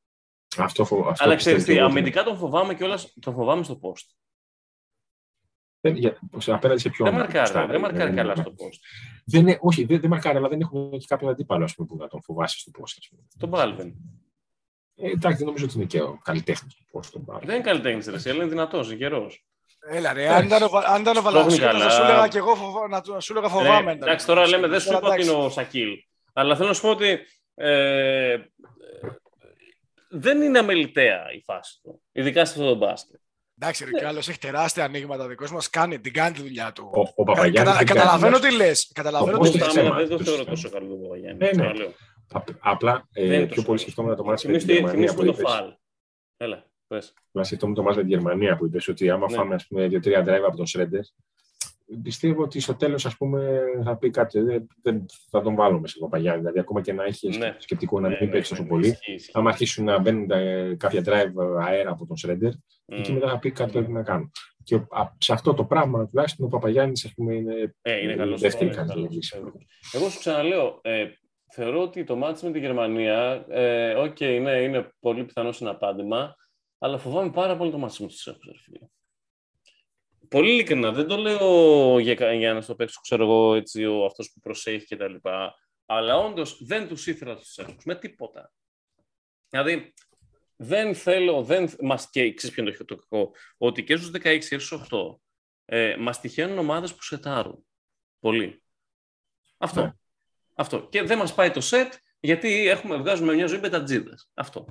Αυτό, 0.57 0.85
φο- 0.85 1.07
αυτό 1.07 1.23
Αλλά 1.23 1.35
πιστεύω 1.35 1.57
ξέρεις 1.57 1.63
και 1.65 1.71
τι, 1.71 1.77
εγώ. 1.77 1.87
αμυντικά 1.87 2.23
τον 2.23 2.37
φοβάμαι 2.37 2.75
κιόλα. 2.75 2.99
Τον 3.19 3.33
φοβάμαι 3.33 3.63
στο 3.63 3.79
post. 3.83 4.05
Δεν, 5.81 5.95
για, 5.95 6.19
σε- 6.37 6.53
απέναντι 6.53 6.79
σε 6.79 6.89
ποιον. 6.89 7.09
Δεν 7.09 7.17
μαρκάρει, 7.19 7.47
Στάρι, 7.47 7.71
δεν 7.71 7.79
μαρκάρει 7.81 8.03
δεν- 8.03 8.15
καλά 8.15 8.35
στο 8.35 8.51
post. 8.57 8.79
Δεν, 9.25 9.41
είναι- 9.41 9.57
όχι, 9.61 9.83
δεν, 9.83 9.99
δεν 9.99 10.09
μαρκάρει, 10.09 10.37
αλλά 10.37 10.47
δεν 10.47 10.61
έχουμε 10.61 10.97
και 10.97 11.05
κάποιον 11.07 11.31
αντίπαλο 11.31 11.63
ας 11.63 11.75
πούμε, 11.75 11.87
που 11.87 11.95
να 11.97 12.07
τον 12.07 12.21
φοβάσει 12.23 12.59
στο 12.59 12.71
post. 12.79 12.93
ας 12.97 13.07
πούμε. 13.09 13.21
Τον 13.37 13.49
Μπάλβιν. 13.49 13.93
Ε, 14.95 15.09
εντάξει, 15.09 15.37
δεν 15.37 15.45
νομίζω 15.47 15.65
ότι 15.65 15.73
είναι 15.75 15.85
και 15.85 16.01
ο 16.01 16.19
καλλιτέχνης 16.23 16.75
του 16.75 16.83
post. 16.93 17.05
τον 17.11 17.25
Baldwin. 17.27 17.41
Δεν 17.45 17.55
είναι 17.55 17.63
καλλιτέχνης 17.63 18.07
ρε, 18.07 18.31
αλλά 18.31 18.43
είναι 18.43 18.49
δυνατός, 18.51 18.87
είναι 18.87 18.95
γερός. 18.95 19.45
έλα 19.89 20.13
ρε, 20.13 20.29
αν 20.29 20.45
ήταν 20.45 20.63
ο, 20.63 20.69
Βα- 20.69 20.87
αν 20.87 21.01
ήταν 21.01 21.17
ο 21.17 21.21
Βαλασσούλας, 21.21 21.57
θα 21.57 21.65
καλά. 21.71 21.89
σου 21.89 22.01
έλεγα 22.03 22.27
και 22.27 22.37
εγώ 22.37 22.55
φοβά, 22.55 22.87
να, 22.87 23.01
του- 23.01 23.13
να 23.13 23.19
σου 23.19 23.33
έλεγα 23.37 23.49
φοβάμαι. 23.53 23.91
ήταν. 23.91 24.07
εντάξει, 24.07 24.25
τώρα 24.25 24.47
λέμε, 24.47 24.67
δεν 24.67 24.79
σου 24.79 24.85
Τώρα, 24.85 24.97
είπα 24.97 25.07
ότι 25.07 25.15
εντάξει. 25.15 25.35
είναι 25.37 25.45
ο 25.45 25.49
Σακίλ. 25.49 25.89
Αλλά 26.33 26.55
θέλω 26.55 26.67
να 26.67 26.73
σου 26.73 26.81
πω 26.81 26.89
ότι 26.89 27.05
ε, 27.55 28.31
ε, 28.33 28.37
δεν 30.09 30.41
είναι 30.41 30.59
αμεληταία 30.59 31.31
η 31.37 31.41
φάση 31.45 31.79
του. 31.83 32.01
Ειδικά 32.11 32.45
σε 32.45 32.51
αυτό 32.53 32.65
το 32.69 32.75
μπάσκετ. 32.75 33.19
Εντάξει, 33.63 33.85
ρε, 33.85 33.91
κι 33.91 34.03
άλλος 34.05 34.27
έχει 34.29 34.37
τεράστια 34.39 34.83
ανοίγματα. 34.83 35.23
Ο 35.23 35.27
δικός 35.27 35.51
μας 35.51 35.69
κάνει, 35.69 35.99
την 35.99 36.13
κάνει 36.13 36.35
τη 36.35 36.41
δουλειά 36.41 36.71
του. 36.71 36.89
Ο, 36.93 36.99
ο 36.99 37.03
Κα- 37.03 37.11
Παπαγιάννης 37.23 37.59
κατα- 37.63 37.77
δεν 37.77 37.85
καταλαβαίνω 37.87 38.39
κάνει- 38.39 38.51
τι 38.51 38.55
λες. 38.63 38.91
Καταλαβαίνω 38.93 39.37
πώς 39.37 39.51
τι 39.51 39.57
Εγώ 39.57 39.65
το 39.67 39.71
λες. 39.73 39.73
στα 39.73 39.81
θέμα, 39.83 39.95
άμυνα 39.95 40.07
δεν 40.07 40.17
το 40.17 40.23
το 40.23 40.29
θεωρώ 40.29 40.43
θέμα. 40.43 40.55
τόσο 40.55 40.69
καλό 40.69 40.87
τον 40.87 41.01
Παπαγιάννη. 41.01 41.37
Ναι, 41.37 41.45
ναι. 41.45 41.51
ξαναλέω. 41.51 41.93
Απ- 42.31 42.47
Απλά 42.59 43.07
Δεν 43.13 43.23
ε, 43.31 43.35
είναι 43.35 43.35
πιο 43.37 43.47
τόσο 43.47 43.55
πολύ 43.55 43.65
καλό. 43.65 43.77
σκεφτόμουν 43.77 44.15
το 44.15 44.23
μάτς 44.23 44.43
με 44.45 44.51
την 44.51 44.59
Θυμήστε- 44.59 44.73
Γερμανία 44.85 45.11
θυμήστε 45.11 45.15
που 45.17 45.25
μου 45.25 45.31
το 45.33 45.39
είπες. 45.41 45.53
φαλ. 45.53 45.73
Έλα, 46.37 46.65
πες. 46.87 47.13
Να 47.31 47.43
σκεφτόμουν 47.43 47.75
το 47.75 47.83
μάτς 47.83 47.95
με 47.97 48.03
τη 48.03 48.09
Γερμανία 48.09 48.57
που 48.57 48.65
είπες 48.65 48.87
ότι 48.87 49.09
άμα 49.09 49.27
Ναι. 49.29 49.35
φάμε 49.35 49.55
ας 49.55 49.67
πούμε 49.67 49.87
δύο-τρία 49.87 50.21
drive 50.23 50.43
από 50.47 50.57
τον 50.57 50.65
Σρέντερ 50.65 51.01
πιστεύω 52.03 52.43
ότι 52.43 52.59
στο 52.59 52.75
τέλος 52.75 53.05
ας 53.05 53.17
πούμε 53.17 53.59
θα 53.83 53.97
πει 53.97 54.09
κάτι 54.09 54.39
δεν, 54.41 54.67
δεν 54.81 55.05
θα 55.29 55.41
τον 55.41 55.55
βάλουμε 55.55 55.87
σε 55.87 55.97
Παπαγιάννη 55.99 56.39
δηλαδή 56.39 56.59
ακόμα 56.59 56.81
και 56.81 56.93
να 56.93 57.03
έχει 57.03 57.37
Ναι. 57.37 57.55
σκεπτικό 57.59 57.99
να 57.99 58.07
Ναι, 58.09 58.17
μην 58.19 58.25
ναι, 58.27 58.31
παίξει 58.33 58.53
ναι, 58.53 58.59
τόσο 58.59 58.63
ναι, 58.73 58.75
πολύ 58.81 58.87
ισχύει, 58.87 59.13
ισχύει. 59.13 59.31
άμα 59.33 59.49
αρχίσουν 59.49 59.85
να 59.85 59.99
μπαίνουν 59.99 60.27
τα- 60.27 60.75
κάποια 60.77 61.01
drive 61.05 61.59
αέρα 61.61 61.91
από 61.91 62.05
τον 62.05 62.17
Σρέντερ 62.17 62.51
εκεί 62.85 63.11
Μμ. 63.11 63.13
μετά 63.13 63.29
θα 63.29 63.39
πει 63.39 63.51
κάτι 63.51 63.69
Μμ. 63.69 63.73
πρέπει 63.73 63.91
να 63.91 64.03
κάνω 64.03 64.31
και 64.63 64.75
α, 64.75 65.03
σε 65.17 65.33
αυτό 65.33 65.53
το 65.53 65.63
πράγμα 65.65 66.07
τουλάχιστον 66.07 66.45
ο 66.45 66.49
Παπαγιάννης 66.49 67.05
ας 67.05 67.13
πούμε 67.13 67.35
είναι 67.35 67.75
Ε, 67.81 68.01
είναι 68.01 68.15
καλός. 68.15 68.41
δεύτερη 68.41 68.69
καλύτερη 68.69 69.07
λύση. 69.09 69.41
Εγώ 69.93 70.09
σου 70.09 70.19
ξαναλέω, 70.19 70.79
ε, 70.81 71.05
θεωρώ 71.53 71.81
ότι 71.81 72.03
το 72.03 72.15
ματς 72.15 72.43
με 72.43 72.51
τη 72.51 72.59
Γερμανία, 72.59 73.45
ε, 73.49 73.93
οκ, 73.93 74.19
ναι, 74.19 74.51
είναι 74.61 74.89
πολύ 74.99 75.23
πιθανό 75.25 75.51
συναπάντημα, 75.51 76.35
αλλά 76.79 76.97
φοβάμαι 76.97 77.31
πάρα 77.31 77.57
πολύ 77.57 77.71
το 77.71 77.77
ματς 77.77 77.99
με 77.99 78.07
τους 78.07 78.21
Σέρβους, 78.21 78.45
ρε 78.45 78.57
φίλε. 78.63 78.79
Πολύ 80.31 80.51
ειλικρινά, 80.51 80.91
δεν 80.91 81.07
το 81.07 81.15
λέω 81.17 81.99
για, 81.99 82.15
κα- 82.15 82.33
για 82.33 82.53
να 82.53 82.61
στο 82.61 82.75
παίξω, 82.75 82.99
ξέρω 83.01 83.23
εγώ, 83.23 83.55
έτσι, 83.55 83.85
ο, 83.85 84.05
αυτός 84.05 84.31
που 84.33 84.39
προσέχει 84.39 84.85
και 84.85 84.95
τα 84.95 85.07
λοιπά, 85.07 85.53
αλλά 85.85 86.17
όντως 86.17 86.63
δεν 86.63 86.87
τους 86.87 87.07
ήθελα 87.07 87.35
τους 87.35 87.51
Σέρβους, 87.51 87.83
με 87.85 87.95
τίποτα. 87.95 88.51
Δηλαδή, 89.49 89.93
δεν 90.55 90.95
θέλω, 90.95 91.43
δεν, 91.43 91.69
μας 91.81 92.09
και 92.09 92.33
ξέρεις 92.33 92.55
ποιο 92.55 92.63
είναι 92.63 92.75
το, 92.77 92.85
το 92.85 92.95
κακό, 92.95 93.31
ότι 93.57 93.83
και 93.83 93.95
στους 93.95 94.09
16 94.09 94.19
και 94.21 94.59
στους 94.59 94.71
8 94.91 94.97
ε, 95.65 95.95
μας 95.99 96.19
τυχαίνουν 96.19 96.57
ομάδες 96.57 96.95
που 96.95 97.03
σουτάρουν. 97.03 97.65
Πολύ. 98.19 98.63
Αυτό. 99.57 99.81
Ναι. 99.81 99.91
Αυτό. 100.55 100.87
Και 100.89 101.03
δεν 101.03 101.17
μας 101.17 101.33
πάει 101.33 101.51
το 101.51 101.61
σουτ 101.61 101.93
γιατί 102.19 102.67
έχουμε, 102.67 102.97
βγάζουμε 102.97 103.33
μια 103.33 103.45
ζωή 103.47 103.59
πετατζίδες. 103.59 104.29
Αυτό. 104.33 104.67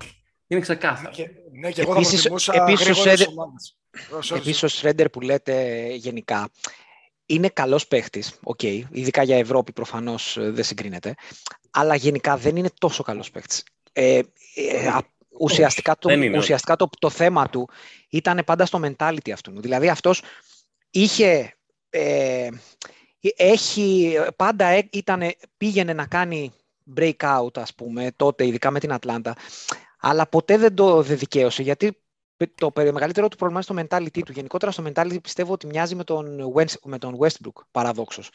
Είναι 0.46 0.60
ξεκάθαρο. 0.60 1.10
Και- 1.14 1.30
Ναι, 1.52 1.72
και 1.72 1.80
εγώ 1.80 1.92
θα 1.92 1.98
Επίσης- 1.98 2.14
προτιμούσα 2.28 2.54
επίσης 2.62 2.80
ο 2.80 2.84
γρήγορες 2.90 3.18
Σρέντερ- 3.18 3.38
ομάδες. 3.38 3.79
Ω, 4.12 4.18
sorry, 4.18 4.36
Επίσης 4.36 4.62
ο 4.62 4.68
Σρέντερ 4.68 5.08
που 5.08 5.20
λέτε 5.20 5.86
γενικά 5.94 6.50
είναι 7.26 7.48
καλός 7.48 7.86
παίχτης, 7.86 8.38
οκ, 8.42 8.62
ειδικά 8.62 9.22
για 9.22 9.36
Ευρώπη 9.36 9.72
προφανώς 9.72 10.36
ε, 10.36 10.50
δεν 10.50 10.64
συγκρίνεται, 10.64 11.14
αλλά 11.70 11.94
γενικά 11.94 12.36
δεν 12.36 12.56
είναι 12.56 12.70
τόσο 12.78 13.02
καλός 13.02 13.30
παίχτης. 13.30 13.64
Ε, 13.92 14.20
ε, 14.54 14.88
α- 14.88 15.06
ουσιαστικά 15.38 15.98
το, 15.98 16.08
Δεν 16.08 16.22
είναι, 16.22 16.38
ουσιαστικά 16.38 16.76
το, 16.76 16.88
το 16.98 17.10
θέμα 17.10 17.48
του 17.48 17.68
ήταν 18.08 18.42
πάντα 18.46 18.66
στο 18.66 18.80
mentality 18.82 19.30
αυτού. 19.30 19.60
Δηλαδή 19.60 19.88
αυτός 19.88 20.22
είχε, 20.90 21.56
ε, 21.90 22.48
έχει, 23.36 24.18
πάντα 24.36 24.66
ε- 24.66 24.88
ήτανε, 24.92 25.34
πήγαινε 25.56 25.92
να 25.92 26.06
κάνει 26.06 26.52
breakout 26.96 27.58
ας 27.58 27.74
πούμε 27.74 28.12
τότε, 28.16 28.46
ειδικά 28.46 28.70
με 28.70 28.80
την 28.80 28.92
Ατλάντα, 28.92 29.36
αλλά 30.00 30.26
ποτέ 30.26 30.56
δεν 30.56 30.74
το 30.74 31.02
δεν 31.02 31.18
δικαίωσε 31.18 31.62
γιατί 31.62 31.96
το 32.54 32.70
περι- 32.70 32.92
μεγαλύτερο 32.92 33.28
του 33.28 33.36
πρόβλημα 33.36 33.62
είναι 33.68 33.86
στο 33.86 33.96
mentality 33.96 34.22
του. 34.24 34.32
Γενικότερα 34.32 34.72
στο 34.72 34.84
mentality 34.86 35.22
πιστεύω 35.22 35.52
ότι 35.52 35.66
μοιάζει 35.66 35.94
με 35.94 36.04
τον, 36.04 36.52
Wes- 36.54 36.78
με 36.84 36.98
τον 36.98 37.18
Westbrook, 37.20 37.62
παραδόξως. 37.70 38.30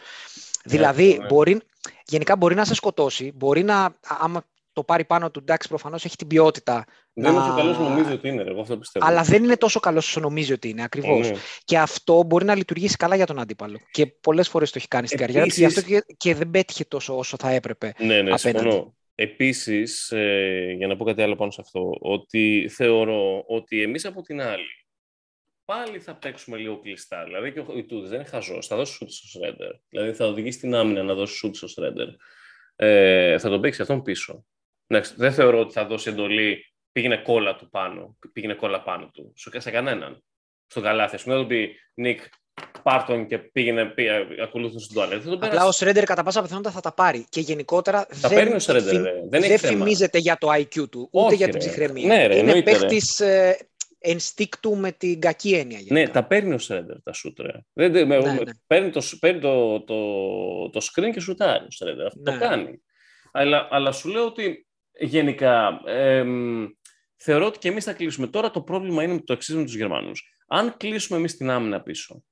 δηλαδή, 0.65 1.17
ναι. 1.19 1.25
μπορεί, 1.25 1.61
γενικά 2.05 2.35
μπορεί 2.35 2.55
να 2.55 2.65
σε 2.65 2.73
σκοτώσει, 2.75 3.31
μπορεί 3.35 3.63
να, 3.63 3.83
α- 3.83 3.91
άμα 4.19 4.43
το 4.73 4.83
πάρει 4.83 5.05
πάνω 5.05 5.31
του, 5.31 5.39
εντάξει, 5.39 5.67
προφανώς 5.67 6.05
έχει 6.05 6.15
την 6.15 6.27
ποιότητα, 6.27 6.85
Δεν 7.13 7.25
είναι 7.31 7.39
να- 7.39 7.45
όσο 7.45 7.55
καλός 7.55 7.77
νομίζει 7.77 8.11
ότι 8.11 8.27
είναι, 8.27 8.43
ρε, 8.43 8.49
εγώ 8.49 8.61
αυτό 8.61 8.77
πιστεύω. 8.77 9.05
αλλά 9.05 9.23
δεν 9.23 9.43
είναι 9.43 9.57
τόσο 9.57 9.79
καλός 9.79 10.07
όσο 10.07 10.19
νομίζει 10.19 10.53
ότι 10.53 10.69
είναι, 10.69 10.83
ακριβώς. 10.83 11.27
Ε, 11.27 11.31
ναι. 11.31 11.37
Και 11.63 11.77
αυτό 11.77 12.23
μπορεί 12.23 12.45
να 12.45 12.55
λειτουργήσει 12.55 12.95
καλά 12.95 13.15
για 13.15 13.25
τον 13.25 13.39
αντίπαλο. 13.39 13.77
Και 13.91 14.05
πολλές 14.07 14.47
φορές 14.49 14.69
το 14.71 14.77
έχει 14.77 14.87
κάνει 14.87 15.07
στην 15.07 15.19
καριέρα 15.19 15.45
του, 15.45 15.53
γι' 15.55 15.65
αυτό 15.65 15.79
Επίσης- 15.79 16.05
και, 16.05 16.13
και 16.17 16.35
δεν 16.35 16.49
πέτυχε 16.51 16.85
τόσο 16.85 17.17
όσο 17.17 17.37
θα 17.39 17.49
έπρεπε. 17.49 17.93
Ναι, 17.97 18.05
ναι, 18.05 18.31
απέναντι. 18.31 18.39
συμφωνώ. 18.39 18.95
Επίσης, 19.15 20.11
ε, 20.11 20.73
για 20.77 20.87
να 20.87 20.95
πω 20.95 21.03
κάτι 21.03 21.21
άλλο 21.21 21.35
πάνω 21.35 21.51
σε 21.51 21.61
αυτό, 21.61 21.97
ότι 21.99 22.69
θεωρώ 22.69 23.43
ότι 23.47 23.81
εμείς 23.81 24.05
από 24.05 24.21
την 24.21 24.41
άλλη 24.41 24.85
πάλι 25.65 25.99
θα 25.99 26.15
παίξουμε 26.15 26.57
λίγο 26.57 26.79
κλειστά. 26.79 27.23
Δηλαδή 27.23 27.51
και 27.51 27.59
ο 27.59 27.77
Ιτούδης 27.77 28.09
δεν 28.09 28.19
είναι 28.19 28.29
χαζός, 28.29 28.67
θα 28.67 28.75
δώσει 28.75 28.93
σούτ 28.93 29.09
στο 29.09 29.27
Σρέντερ. 29.27 29.71
Δηλαδή 29.89 30.13
θα 30.13 30.25
οδηγήσει 30.25 30.59
την 30.59 30.75
άμυνα 30.75 31.03
να 31.03 31.13
δώσει 31.13 31.35
σούτ 31.35 31.55
στο 31.55 31.67
Σρέντερ. 31.67 32.07
Ε, 32.75 33.39
θα 33.39 33.49
τον 33.49 33.61
παίξει 33.61 33.81
αυτόν 33.81 34.01
πίσω. 34.01 34.45
Εντάξει, 34.87 35.13
δεν 35.17 35.33
θεωρώ 35.33 35.59
ότι 35.59 35.73
θα 35.73 35.85
δώσει 35.85 36.09
εντολή 36.09 36.73
πήγαινε 36.91 37.17
κόλλα 37.17 37.55
του 37.55 37.69
πάνω, 37.69 38.17
πήγαινε 38.33 38.53
κόλλα 38.53 38.83
πάνω 38.83 39.09
του, 39.13 39.33
σε, 39.35 39.59
σε 39.59 39.71
κανέναν. 39.71 40.23
Στον 40.67 40.83
καλάθι. 40.83 41.15
Ας 41.15 41.23
πούμε, 41.23 41.35
δεν 41.35 41.43
του 41.43 41.49
πει 41.49 41.75
Νικ, 41.93 42.21
πάρ' 42.83 43.03
τον 43.03 43.27
και 43.27 43.37
πήγαινε, 43.37 43.85
πήγαινε 43.85 44.25
ακολούθησε 44.43 44.87
τον 44.87 44.95
τουαλέτ. 44.95 45.19
Θα 45.23 45.29
τον 45.29 45.33
Απλά 45.33 45.49
πέρασε. 45.49 45.67
ο 45.67 45.71
Σρέντερ 45.71 46.03
κατά 46.03 46.23
πάσα 46.23 46.41
πιθανότητα 46.41 46.71
θα 46.73 46.79
τα 46.81 46.93
πάρει. 46.93 47.25
Και 47.29 47.39
γενικότερα 47.39 48.05
Τα 48.21 48.29
δεν, 48.29 48.37
παίρνει 48.37 48.53
ο 48.55 48.59
Σρέντερ, 48.59 48.93
φη- 48.95 49.03
ρε. 49.03 49.11
Δεν 49.29 49.39
έχει 49.41 49.49
δεν 49.49 49.59
θέμα. 49.59 49.77
φημίζεται 49.77 50.17
για 50.17 50.37
το 50.37 50.47
IQ 50.53 50.89
του, 50.89 51.09
ούτε 51.11 51.25
Όχι, 51.25 51.35
για 51.35 51.45
την 51.45 51.53
ρε. 51.53 51.59
ψυχραιμία. 51.59 52.07
Ναι, 52.07 52.27
ρε, 52.27 52.33
είναι 52.37 52.47
εννοείται, 52.49 52.71
ρε. 52.71 52.77
παίχτης 52.79 53.19
ε, 53.19 53.57
ενστίκτου 53.99 54.75
με 54.77 54.91
την 54.91 55.19
κακή 55.19 55.53
έννοια. 55.53 55.77
γενικά. 55.77 55.93
Ναι, 55.93 56.07
τα 56.07 56.23
παίρνει 56.27 56.53
ο 56.53 56.57
Σρέντερ 56.57 57.01
τα 57.01 57.13
σούτ, 57.13 57.39
ρε. 57.39 57.51
Δεν, 57.73 57.91
δεν- 57.91 58.07
με- 58.07 58.17
Ναι, 58.17 58.25
με- 58.25 58.33
ναι. 58.33 58.51
Παίρνει, 58.67 58.89
το, 58.89 59.01
παίρνει 59.19 59.39
το, 59.39 59.81
το, 59.83 59.95
το 60.69 60.79
screen 60.93 61.09
και 61.13 61.19
σουτάρει 61.19 61.63
ο 61.65 61.71
Σρέντερ. 61.71 62.05
Αυτό 62.05 62.31
Ναι. 62.31 62.37
το 62.37 62.39
κάνει. 62.47 62.81
Αλλά, 63.31 63.67
αλλά 63.71 63.91
σου 63.91 64.09
λέω 64.09 64.25
ότι 64.25 64.67
γενικά 64.99 65.81
εμ, 65.85 66.65
θεωρώ 67.15 67.45
ότι 67.45 67.57
και 67.59 67.67
εμείς 67.67 67.83
θα 67.83 67.93
κλείσουμε. 67.93 68.27
Τώρα 68.27 68.51
το 68.51 68.61
πρόβλημα 68.61 69.03
είναι 69.03 69.21
το 69.25 69.33
εξής 69.33 69.55
με 69.55 69.63
τους 69.63 69.75
Γερμανούς. 69.75 70.23
Αν 70.47 70.77
κλείσουμε 70.77 71.17
εμείς 71.17 71.37
την 71.37 71.49
άμυνα 71.49 71.81
πίσω, 71.81 72.23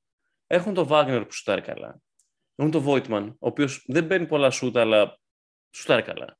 έχουν 0.53 0.73
τον 0.73 0.87
Βάγνερ 0.87 1.25
που 1.25 1.33
σουτάρει 1.33 1.61
καλά. 1.61 1.99
Έχουν 2.55 2.71
τον 2.71 2.81
Βόιτμαν, 2.81 3.27
ο 3.27 3.47
οποίος 3.47 3.83
δεν 3.87 4.07
παίρνει 4.07 4.27
πολλά 4.27 4.49
σούτα, 4.49 4.81
αλλά 4.81 5.19
σουτάρει 5.75 6.01
καλά. 6.01 6.37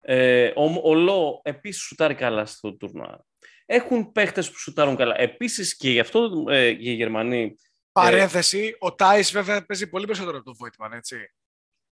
Ε, 0.00 0.52
ο, 0.56 0.80
ο 0.82 0.94
Λό 0.94 1.40
επίσης 1.44 1.82
σουτάρει 1.82 2.14
καλά 2.14 2.46
στο 2.46 2.76
τουρνουά. 2.76 3.24
Έχουν 3.66 4.12
παίχτες 4.12 4.50
που 4.50 4.58
σουτάρουν 4.58 4.96
καλά. 4.96 5.20
Επίσης 5.20 5.76
και 5.76 5.90
γι' 5.90 6.00
αυτό 6.00 6.44
ε, 6.48 6.66
οι 6.66 6.92
Γερμανοί. 6.92 7.54
Παρένθεση, 7.92 8.76
ο 8.78 8.94
Τάις 8.94 9.32
βέβαια 9.32 9.66
παίζει 9.66 9.88
πολύ 9.88 10.06
περισσότερο 10.06 10.36
από 10.36 10.44
τον 10.44 10.54
Βόιτμαν, 10.58 10.92
έτσι. 10.92 11.16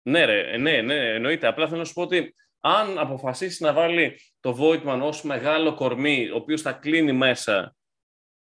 Ναι, 0.02 0.24
ρε, 0.24 0.56
ναι, 0.56 0.80
ναι, 0.80 1.14
εννοείται. 1.14 1.46
Απλά 1.46 1.66
θέλω 1.66 1.78
να 1.78 1.84
σου 1.84 1.92
πω 1.92 2.02
ότι 2.02 2.34
αν 2.60 2.98
αποφασίσει 2.98 3.62
να 3.62 3.72
βάλει 3.72 4.20
το 4.40 4.56
Voigtman 4.60 5.00
ως 5.02 5.22
μεγάλο 5.22 5.74
κορμί, 5.74 6.30
ο 6.30 6.36
οποίος 6.36 6.62
θα 6.62 6.72
κλείνει 6.72 7.12
μέσα, 7.12 7.76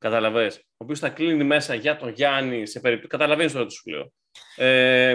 καταλαβες, 0.10 0.58
ο 0.58 0.62
οποίος 0.78 1.00
θα 1.00 1.10
κλείνει 1.10 1.44
μέσα 1.44 1.76
για 1.76 1.98
τον 1.98 2.10
Γιάννη 2.10 2.66
σε 2.68 2.80
περίπτωση. 2.80 3.08
Καταλαβαίνεις 3.10 3.52
τώρα 3.54 3.66
τι 3.66 3.74
σου 3.74 3.90
λέω. 3.90 4.12
Ε, 4.56 5.14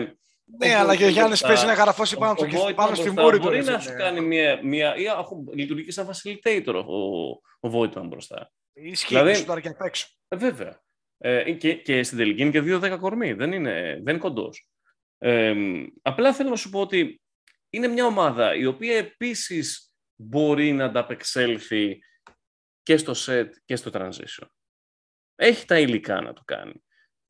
Ναι, 0.59 0.75
αλλά 0.75 0.97
και 0.97 1.05
ο 1.05 1.09
Γιάννης 1.09 1.41
μπροστά, 1.41 1.47
παίζει 1.47 1.67
να 1.67 1.73
γραφώσει 1.83 2.17
πάνω, 2.17 2.31
ο- 2.33 2.35
του 2.35 2.43
ο 2.45 2.47
και 2.49 2.57
Voigtman 2.59 2.75
πάνω 2.75 2.95
στη 2.95 3.03
μπροστά 3.05 3.23
μούρη 3.23 3.37
του. 3.39 3.43
Μπορεί 3.43 3.57
ρε 3.57 3.63
να 3.71 3.79
φίλε. 3.79 3.93
σου 3.93 3.99
κάνει 3.99 4.21
μια. 4.21 4.61
μια 4.63 4.97
ή 4.97 5.09
αχ, 5.09 5.27
λειτουργεί 5.55 5.85
και 5.85 5.93
σαν 5.93 6.11
facilitator 6.11 6.85
ο, 6.87 7.29
ο 7.69 7.73
Voigtman 7.81 8.05
μπροστά. 8.09 8.51
Ισχύει, 8.73 9.07
δηλαδή- 9.09 9.25
δηλαδή... 9.27 9.35
σουτάρει 9.35 9.61
και 9.61 9.69
απ' 9.69 9.81
έξω. 9.87 10.07
Ε, 10.29 10.37
βέβαια. 10.37 10.83
Ε, 11.19 11.53
και, 11.53 11.75
και 11.75 12.03
στην 12.03 12.19
τελική 12.19 12.43
είναι 12.43 12.51
και 12.51 12.63
2-10 12.95 12.99
κορμί. 13.01 13.33
Δεν 13.33 13.53
είναι, 13.53 13.73
δεν 14.03 14.09
είναι 14.15 14.19
κοντός. 14.19 14.69
Ε, 15.19 15.55
απλά 16.03 16.33
θέλω 16.35 16.49
να 16.51 16.57
σου 16.57 16.71
πω 16.71 16.81
ότι 16.81 17.21
είναι 17.71 17.87
μια 17.89 18.05
ομάδα 18.07 18.55
η 18.55 18.67
οποία 18.67 18.97
επίσης 18.97 19.93
μπορεί 20.17 20.73
να 20.73 20.85
ανταπεξέλθει 20.85 21.99
και 22.83 22.97
στο 22.97 23.13
set 23.27 23.49
και 23.65 23.77
στο 23.77 23.91
transition. 23.95 24.47
Έχει 25.43 25.67
τα 25.67 25.79
υλικά 25.79 26.21
να 26.21 26.33
το 26.33 26.43
κάνει. 26.45 26.85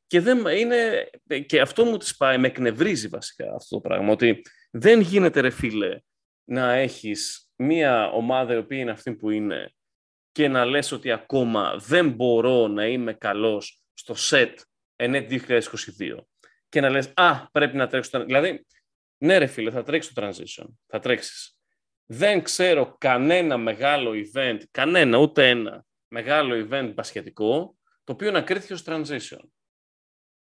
Και, 0.07 0.21
δεν, 0.21 0.47
είναι, 0.47 1.11
και 1.47 1.61
αυτό 1.61 1.85
μου 1.85 1.97
τις 1.97 2.17
πάει, 2.17 2.39
με 2.39 2.47
εκνευρίζει 2.47 3.09
βασικά 3.09 3.55
αυτό 3.55 3.81
το 3.81 3.89
πράγμα, 3.89 4.13
ότι 4.13 4.43
δεν 4.71 5.01
γίνεται 5.01 5.41
ρε 5.41 5.51
φίλε 5.51 6.01
να 6.45 6.73
έχεις 6.73 7.51
μια 7.57 8.11
ομάδα 8.11 8.55
η 8.55 8.57
οποία 8.57 8.79
είναι 8.79 8.91
αυτή 8.91 9.15
που 9.15 9.31
είναι 9.31 9.75
και 10.33 10.49
να 10.49 10.65
λες 10.65 10.93
ότι 10.93 11.13
ακόμα 11.13 11.77
δεν 11.79 12.11
μπορώ 12.11 12.69
να 12.69 12.87
είμαι 12.87 13.13
καλός 13.13 13.83
στο 13.95 14.15
set 14.31 14.55
ΕΝΕΤ 14.97 15.33
2022 15.49 15.61
και 16.69 16.81
να 16.81 16.91
λες 16.91 17.13
«Α, 17.15 17.51
πρέπει 17.51 17.77
να 17.77 17.87
τρέξω». 17.87 18.11
το-» 18.11 18.25
Δηλαδή, 18.25 18.67
ναι 19.19 19.39
ρε 19.39 19.47
φίλε, 19.47 19.71
θα 19.71 19.83
τρέξεις 19.83 20.13
το 20.13 20.27
transition, 20.27 20.67
θα 20.87 20.99
τρέξεις. 20.99 21.59
Δεν 22.07 22.43
ξέρω 22.43 22.97
κανένα 22.99 23.57
μεγάλο 23.57 24.13
event, 24.13 24.59
κανένα, 24.71 25.19
ούτε 25.19 25.49
ένα 25.49 25.85
μεγάλο 26.09 26.69
event 26.69 26.93
μπασχετικό, 26.95 27.79
το 28.05 28.13
οποίο 28.13 28.31
να 28.31 28.43
κρίθηκε 28.43 28.73
ως 28.73 28.83
transition. 28.87 29.41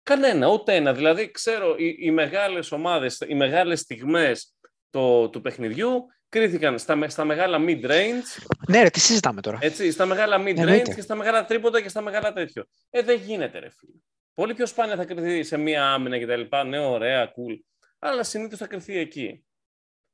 Κανένα, 0.03 0.47
ούτε 0.47 0.75
ένα. 0.75 0.93
Δηλαδή, 0.93 1.31
ξέρω, 1.31 1.75
οι, 1.77 1.95
οι 1.99 2.11
μεγάλες 2.11 2.71
ομάδες, 2.71 3.21
οι 3.27 3.35
μεγάλες 3.35 3.79
στιγμές 3.79 4.55
το, 4.89 5.29
του 5.29 5.41
παιχνιδιού 5.41 6.05
κρίθηκαν 6.29 6.79
στα, 6.79 6.95
με- 6.95 7.09
στα 7.09 7.23
μεγάλα 7.25 7.57
mid-range 7.67 8.45
Ναι, 8.67 8.81
ρε, 8.81 8.89
τι 8.89 8.99
συζητάμε 8.99 9.41
τώρα. 9.41 9.57
έτσι, 9.61 9.91
στα 9.91 10.05
μεγάλα 10.05 10.37
mid-range 10.41 10.57
Εννοείται. 10.57 10.93
και 10.93 11.01
στα 11.01 11.15
μεγάλα 11.15 11.45
τρίποτα 11.45 11.81
και 11.81 11.89
στα 11.89 12.01
μεγάλα 12.01 12.33
τέτοιο. 12.33 12.65
Ε, 12.89 13.01
δεν 13.01 13.19
γίνεται, 13.19 13.59
ρε 13.59 13.69
φίλε. 13.69 13.93
Πολύ 14.33 14.53
πιο 14.53 14.65
σπάνια 14.65 14.95
θα 14.95 15.05
κρυθεί 15.05 15.43
σε 15.43 15.57
μία 15.57 15.85
άμυνα 15.93 16.17
και 16.17 16.25
τα 16.25 16.35
λοιπά. 16.35 16.63
Ναι, 16.63 16.79
ωραία, 16.79 17.29
cool. 17.29 17.59
Αλλά 17.99 18.23
συνήθως 18.23 18.59
θα 18.59 18.67
κρυθεί 18.67 18.97
εκεί. 18.97 19.45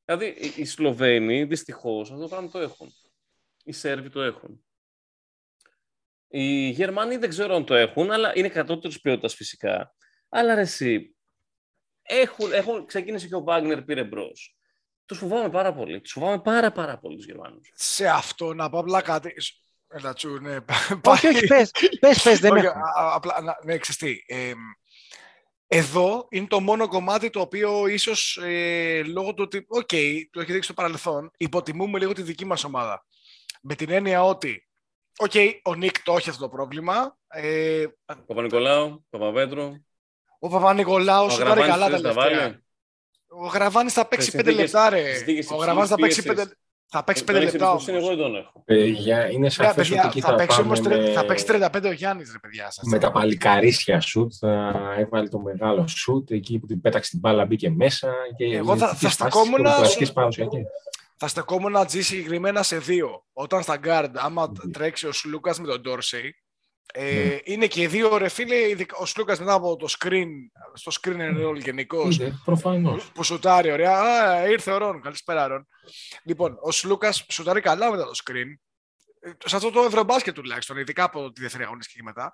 Δηλαδή, 0.05 0.25
οι- 0.25 0.53
οι 0.55 0.65
Σλοβαίνοι 0.65 1.43
δυστυχώς 1.43 2.09
αυτό 2.11 2.21
το 2.21 2.27
πράγμα 2.27 2.49
το 2.49 2.59
έχουν. 2.59 2.91
Οι 3.63 3.71
Σέρβοι 3.71 4.09
το 4.09 4.21
έχουν. 4.21 4.65
Οι 6.31 6.69
Γερμανοί 6.69 7.17
δεν 7.17 7.29
ξέρω 7.29 7.55
αν 7.55 7.65
το 7.65 7.73
έχουν, 7.75 8.11
αλλά 8.11 8.31
είναι 8.35 8.49
κατώτερης 8.49 9.01
ποιότητας 9.01 9.33
φυσικά. 9.35 9.95
Αλλά 10.29 10.55
ρε, 10.55 10.61
εσύ, 10.61 11.15
έχουν, 12.01 12.53
έχουν, 12.53 12.85
ξεκίνησε 12.85 13.27
και 13.27 13.35
ο 13.35 13.43
Βάγνερ 13.43 13.81
πήρε 13.81 14.03
μπρος. 14.03 14.55
Τους 15.05 15.17
φοβάμαι 15.17 15.49
πάρα 15.49 15.73
πολύ. 15.73 16.01
Τους 16.01 16.11
φοβάμαι 16.11 16.39
πάρα, 16.39 16.71
πάρα 16.71 16.97
πολύ 16.97 17.15
τους 17.15 17.25
Γερμανούς. 17.25 17.71
Σε 17.73 18.07
αυτό 18.07 18.53
να 18.53 18.69
πω 18.69 18.79
απλά 18.79 19.01
κάτι. 19.01 19.33
Έλα, 19.87 20.13
τσου, 20.13 20.39
ναι. 20.39 20.57
όχι, 21.03 21.27
όχι, 21.27 21.47
πες, 21.47 21.71
πες, 21.99 22.21
πες, 22.21 22.39
δεν 22.39 22.51
Όχι, 22.51 22.65
έχω. 22.65 22.77
α- 22.77 23.03
α- 23.03 23.15
απλά, 23.15 23.41
να- 23.41 23.57
ναι, 23.63 23.77
ξέρεις 23.77 23.99
τι, 24.25 24.35
εμ, 24.35 24.59
εδώ 25.67 26.27
είναι 26.29 26.47
το 26.47 26.59
μόνο 26.59 26.87
κομμάτι 26.87 27.29
το 27.29 27.39
οποίο 27.39 27.87
ίσως 27.87 28.37
ε, 28.37 29.03
λόγω 29.03 29.33
του 29.33 29.43
ότι, 29.45 29.65
οκ, 29.67 29.89
το 30.31 30.39
έχει 30.41 30.51
δείξει 30.51 30.61
στο 30.61 30.73
παρελθόν, 30.73 31.31
υποτιμούμε 31.37 31.99
λίγο 31.99 32.13
τη 32.13 32.21
δική 32.21 32.45
μας 32.45 32.63
ομάδα. 32.63 33.05
Με 33.61 33.75
την 33.75 33.89
έννοια 33.89 34.23
ότι, 34.23 34.69
οκ, 35.19 35.31
ο 35.63 35.75
Νίκ 35.75 36.03
το 36.03 36.13
έχει 36.17 36.29
αυτό 36.29 36.41
το 36.41 36.49
πρόβλημα, 36.49 37.17
ε, 37.27 37.83
Παπα-Νικολάου, 38.25 39.05
Παπαπέτρου. 39.09 39.71
ο 40.39 40.49
Παπα-Νικολάου 40.49 41.31
σου 41.31 41.43
πάρει 41.43 41.61
καλά 41.61 41.89
τα 41.89 42.01
τα 42.01 42.13
βάλει. 42.13 42.29
τελευταία. 42.35 42.59
Ο 43.27 43.45
Γραβάνης 43.45 43.93
θα 43.93 44.07
παίξει 44.07 44.29
Σε 44.29 44.37
5 44.37 44.43
συνθήκες- 44.51 44.73
λεπτά, 44.73 44.89
ρε. 44.89 45.03
σε 45.05 45.15
συνθήκες 45.15 45.47
Ο 45.51 45.55
Γραβάνης 45.55 45.89
θα 45.89 45.95
παίξει 45.95 46.19
υψηλής 46.19 46.43
5 46.43 46.51
θα 46.93 47.03
παίξει 47.03 47.23
Τον 47.23 47.33
πέντε 47.33 47.45
έχεις 47.47 47.59
λεπτά 47.59 47.71
εμπιστοσύνη, 47.71 47.97
όμως. 48.05 48.09
εγώ 48.19 48.23
δεν 48.23 48.31
τον 48.31 48.41
έχω. 48.41 48.63
Ε, 48.65 48.83
για, 48.85 49.29
είναι 49.29 49.37
Ναι, 49.39 49.49
σαφές 49.49 49.75
παιδιά, 49.75 49.97
ότι 49.99 50.07
εκεί 50.07 50.21
θα, 50.21 50.27
θα, 50.29 50.35
παίξει 50.35 50.55
πάμε 50.57 50.67
όμως, 50.67 50.81
τρε- 50.81 51.01
με, 51.01 51.11
θα 51.11 51.25
παίξει 51.25 51.45
35 51.47 51.87
ο 51.87 51.91
Γιάννης, 51.91 52.31
ρε 52.31 52.39
παιδιά. 52.39 52.71
Σας 52.71 52.83
με 52.87 52.99
τα 52.99 53.11
παλικαρίσια 53.11 54.01
σουτ. 54.01 54.33
Θα 54.39 54.73
έβαλε 54.97 55.27
το 55.29 55.39
μεγάλο 55.39 55.87
σουτ 55.87 56.31
εκεί 56.31 56.59
που 56.59 56.65
την 56.65 56.81
πέταξε 56.81 57.09
την 57.09 57.19
μπάλα, 57.19 57.45
μπήκε 57.45 57.69
μέσα. 57.69 58.13
Και 58.37 58.45
Εγώ 58.45 58.77
θα- 58.77 58.89
τέτοιες 58.89 58.89
θα 58.89 58.97
φάσεις 58.97 59.13
στεκόμουν- 59.13 59.61
πρωτοκλασικές 59.61 60.11
παραδοσιακές. 60.13 60.61
Θα 61.23 61.27
στεκόμουν 61.29 61.75
G 61.75 62.03
συγκεκριμένα 62.03 62.63
σε 62.63 62.77
δύο. 62.77 63.25
Όταν 63.33 63.61
στα 63.63 63.79
guard, 63.83 64.09
άμα 64.13 64.51
τρέξει 64.73 65.07
ο 65.07 65.11
Σλούκας 65.11 65.59
με 65.59 65.67
τον 65.67 65.81
Dorsey, 65.85 66.29
ε, 66.93 67.13
Ναι. 67.13 67.37
είναι 67.43 67.67
και 67.67 67.81
οι 67.81 67.87
δύο 67.87 68.17
ρε 68.17 68.29
φίλε, 68.29 68.55
ειδικά- 68.55 68.97
ο 68.97 69.05
Σλούκας 69.05 69.39
μετά 69.39 69.53
από 69.53 69.75
το 69.75 69.87
screen, 69.99 70.27
στο 70.73 70.91
screen 71.01 71.17
and 71.17 71.45
roll 71.47 71.55
γενικώς, 71.59 72.15
Είδε, 72.15 72.33
προφανώς. 72.45 73.11
που 73.13 73.23
σουτάρει 73.23 73.71
ωραία. 73.71 73.97
Α, 73.99 74.47
ήρθε 74.47 74.71
ο 74.71 74.77
Ρον, 74.77 75.01
καλησπέρα 75.01 75.47
Ρον. 75.47 75.67
Λοιπόν, 76.23 76.57
ο 76.61 76.71
Σλούκας 76.71 77.25
σουτάρει 77.31 77.61
καλά 77.61 77.91
μετά 77.91 78.03
το 78.05 78.11
screen. 78.25 78.47
Ε, 79.19 79.31
Σε 79.45 79.55
αυτό 79.55 79.71
το 79.71 79.81
ευρωμπάσκετ 79.81 80.33
τουλάχιστον, 80.35 80.77
ειδικά 80.77 81.03
από 81.03 81.31
τη 81.31 81.41
δεύτερη 81.41 81.63
αγωνιστική 81.63 81.97
και 81.97 82.03
μετά. 82.03 82.31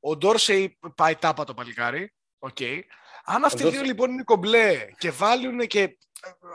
Ο 0.00 0.16
Ντόρσεϊ 0.16 0.78
πάει 0.94 1.14
τάπα 1.16 1.44
το 1.44 1.54
παλικάρι. 1.54 2.12
Οκ. 2.38 2.56
Αν 3.24 3.44
αυτοί 3.44 3.66
οι 3.66 3.70
δύο 3.70 3.80
Dorsey- 3.80 3.84
λοιπόν 3.84 4.10
είναι 4.10 4.22
κομπλέ 4.22 4.86
και 4.98 5.10
βάλουν 5.10 5.58
και 5.66 5.80
ε, 5.82 5.96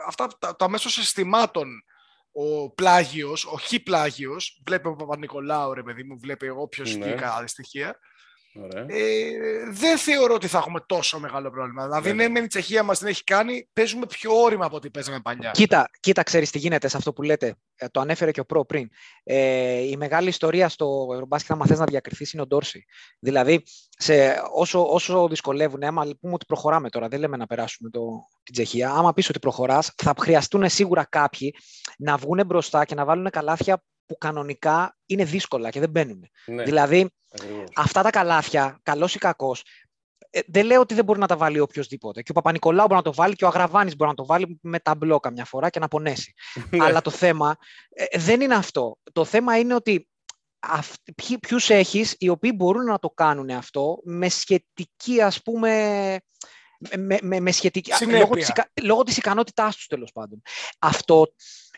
αυτά 0.06 0.28
τα, 0.38 0.56
τα 0.56 0.68
μέσω 0.68 0.90
συστημάτων 0.90 1.84
ο 2.32 2.70
Πλάγιος, 2.70 3.44
ο 3.44 3.56
Χ 3.56 3.74
Πλάγιος, 3.84 4.62
βλέπει 4.66 4.88
ο 4.88 4.96
Παπα-Νικολάου 4.96 5.74
ρε 5.74 5.82
παιδί 5.82 6.02
μου, 6.02 6.18
βλέπει 6.18 6.48
όποιος 6.48 6.96
Ναι. 6.96 7.04
βγει 7.04 7.14
καλά 7.14 7.46
στοιχεία, 7.46 7.98
Ωραία. 8.54 8.86
Ε, 8.88 9.30
δεν 9.70 9.98
θεωρώ 9.98 10.34
ότι 10.34 10.46
θα 10.46 10.58
έχουμε 10.58 10.80
τόσο 10.86 11.18
μεγάλο 11.18 11.50
πρόβλημα. 11.50 11.84
Δηλαδή, 11.84 12.08
Ναι, 12.08 12.14
ναι, 12.14 12.22
ναι. 12.22 12.28
μεν 12.28 12.44
η 12.44 12.46
Τσεχία 12.46 12.82
μας 12.82 12.98
την 12.98 13.06
έχει 13.06 13.24
κάνει, 13.24 13.68
παίζουμε 13.72 14.06
πιο 14.06 14.42
όρημα 14.42 14.64
από 14.64 14.76
ό,τι 14.76 14.90
παίζαμε 14.90 15.20
παλιά. 15.20 15.50
Κοίτα, 15.50 15.90
κοίτα 16.00 16.22
ξέρεις 16.22 16.50
τι 16.50 16.58
γίνεται 16.58 16.88
σε 16.88 16.96
αυτό 16.96 17.12
που 17.12 17.22
λέτε. 17.22 17.54
Ε, 17.74 17.88
το 17.88 18.00
ανέφερε 18.00 18.30
και 18.30 18.40
ο 18.40 18.44
Προ 18.44 18.64
πριν. 18.64 18.88
Ε, 19.22 19.78
η 19.78 19.96
μεγάλη 19.96 20.28
ιστορία 20.28 20.68
στο 20.68 21.08
Ευρωμπάσκετ, 21.12 21.50
άμα 21.50 21.66
θες 21.66 21.78
να 21.78 21.84
διακριθείς, 21.84 22.32
είναι 22.32 22.42
ο 22.42 22.46
Ντόρση. 22.46 22.84
Δηλαδή, 23.18 23.62
σε, 23.90 24.42
όσο, 24.52 24.92
όσο 24.92 25.28
δυσκολεύουν, 25.28 25.82
άμα 25.82 26.06
πούμε 26.20 26.32
ότι 26.32 26.44
προχωράμε 26.46 26.88
τώρα, 26.88 27.08
δεν 27.08 27.20
λέμε 27.20 27.36
να 27.36 27.46
περάσουμε 27.46 27.90
το, 27.90 28.00
την 28.42 28.54
Τσεχία, 28.54 28.90
άμα 28.90 29.12
πεις 29.12 29.28
ότι 29.28 29.38
προχωράς, 29.38 29.92
θα 29.96 30.14
χρειαστούν 30.18 30.68
σίγουρα 30.68 31.04
κάποιοι 31.04 31.54
να 31.98 32.16
βγουν 32.16 32.46
μπροστά 32.46 32.84
και 32.84 32.94
να 32.94 33.04
βάλουν 33.04 33.30
καλάθια 33.30 33.82
που 34.10 34.18
κανονικά 34.18 34.96
είναι 35.06 35.24
δύσκολα 35.24 35.70
και 35.70 35.80
δεν 35.80 35.90
μπαίνουν. 35.90 36.28
Ναι, 36.46 36.62
Δηλαδή, 36.62 37.10
ακριβώς. 37.32 37.68
αυτά 37.76 38.02
τα 38.02 38.10
καλάθια, 38.10 38.78
καλός 38.82 39.14
ή 39.14 39.18
κακός, 39.18 39.62
δεν 40.46 40.66
λέω 40.66 40.80
ότι 40.80 40.94
δεν 40.94 41.04
μπορεί 41.04 41.18
να 41.18 41.26
τα 41.26 41.36
βάλει 41.36 41.60
οποιοδήποτε. 41.60 42.22
Και 42.22 42.30
ο 42.30 42.34
Παπα-Νικολάου 42.34 42.86
μπορεί 42.86 42.96
να 42.96 43.02
το 43.02 43.14
βάλει 43.14 43.34
και 43.34 43.44
ο 43.44 43.48
Αγραβάνης 43.48 43.96
μπορεί 43.96 44.10
να 44.10 44.16
το 44.16 44.26
βάλει 44.26 44.58
με 44.62 44.78
τα 44.80 44.94
μπλόκα 44.94 45.30
μια 45.30 45.44
φορά 45.44 45.70
και 45.70 45.78
να 45.78 45.88
πονέσει. 45.88 46.34
Ναι. 46.70 46.84
Αλλά 46.84 47.00
το 47.02 47.10
θέμα 47.10 47.56
ε, 47.90 48.18
δεν 48.18 48.40
είναι 48.40 48.54
αυτό. 48.54 48.96
Το 49.12 49.24
θέμα 49.24 49.58
είναι 49.58 49.74
ότι 49.74 50.08
ποιους 51.40 51.70
έχεις 51.70 52.14
οι 52.18 52.28
οποίοι 52.28 52.52
μπορούν 52.56 52.84
να 52.84 52.98
το 52.98 53.10
κάνουν 53.10 53.50
αυτό 53.50 53.98
με 54.04 54.28
σχετική 54.28 55.20
ας 55.22 55.42
πούμε 55.42 55.70
με, 56.98 57.18
με, 57.22 57.40
με 57.40 57.52
σχετική, 57.52 57.92
Συνέπεια. 57.92 58.20
λόγω, 58.20 58.34
της, 58.34 58.48
ικα- 58.48 58.70
λόγω 58.82 59.02
της 59.02 59.16
ικανότητάς 59.16 59.76
τους 59.76 59.86
τέλος 59.86 60.12
πάντων. 60.12 60.42
Αυτό 60.78 61.26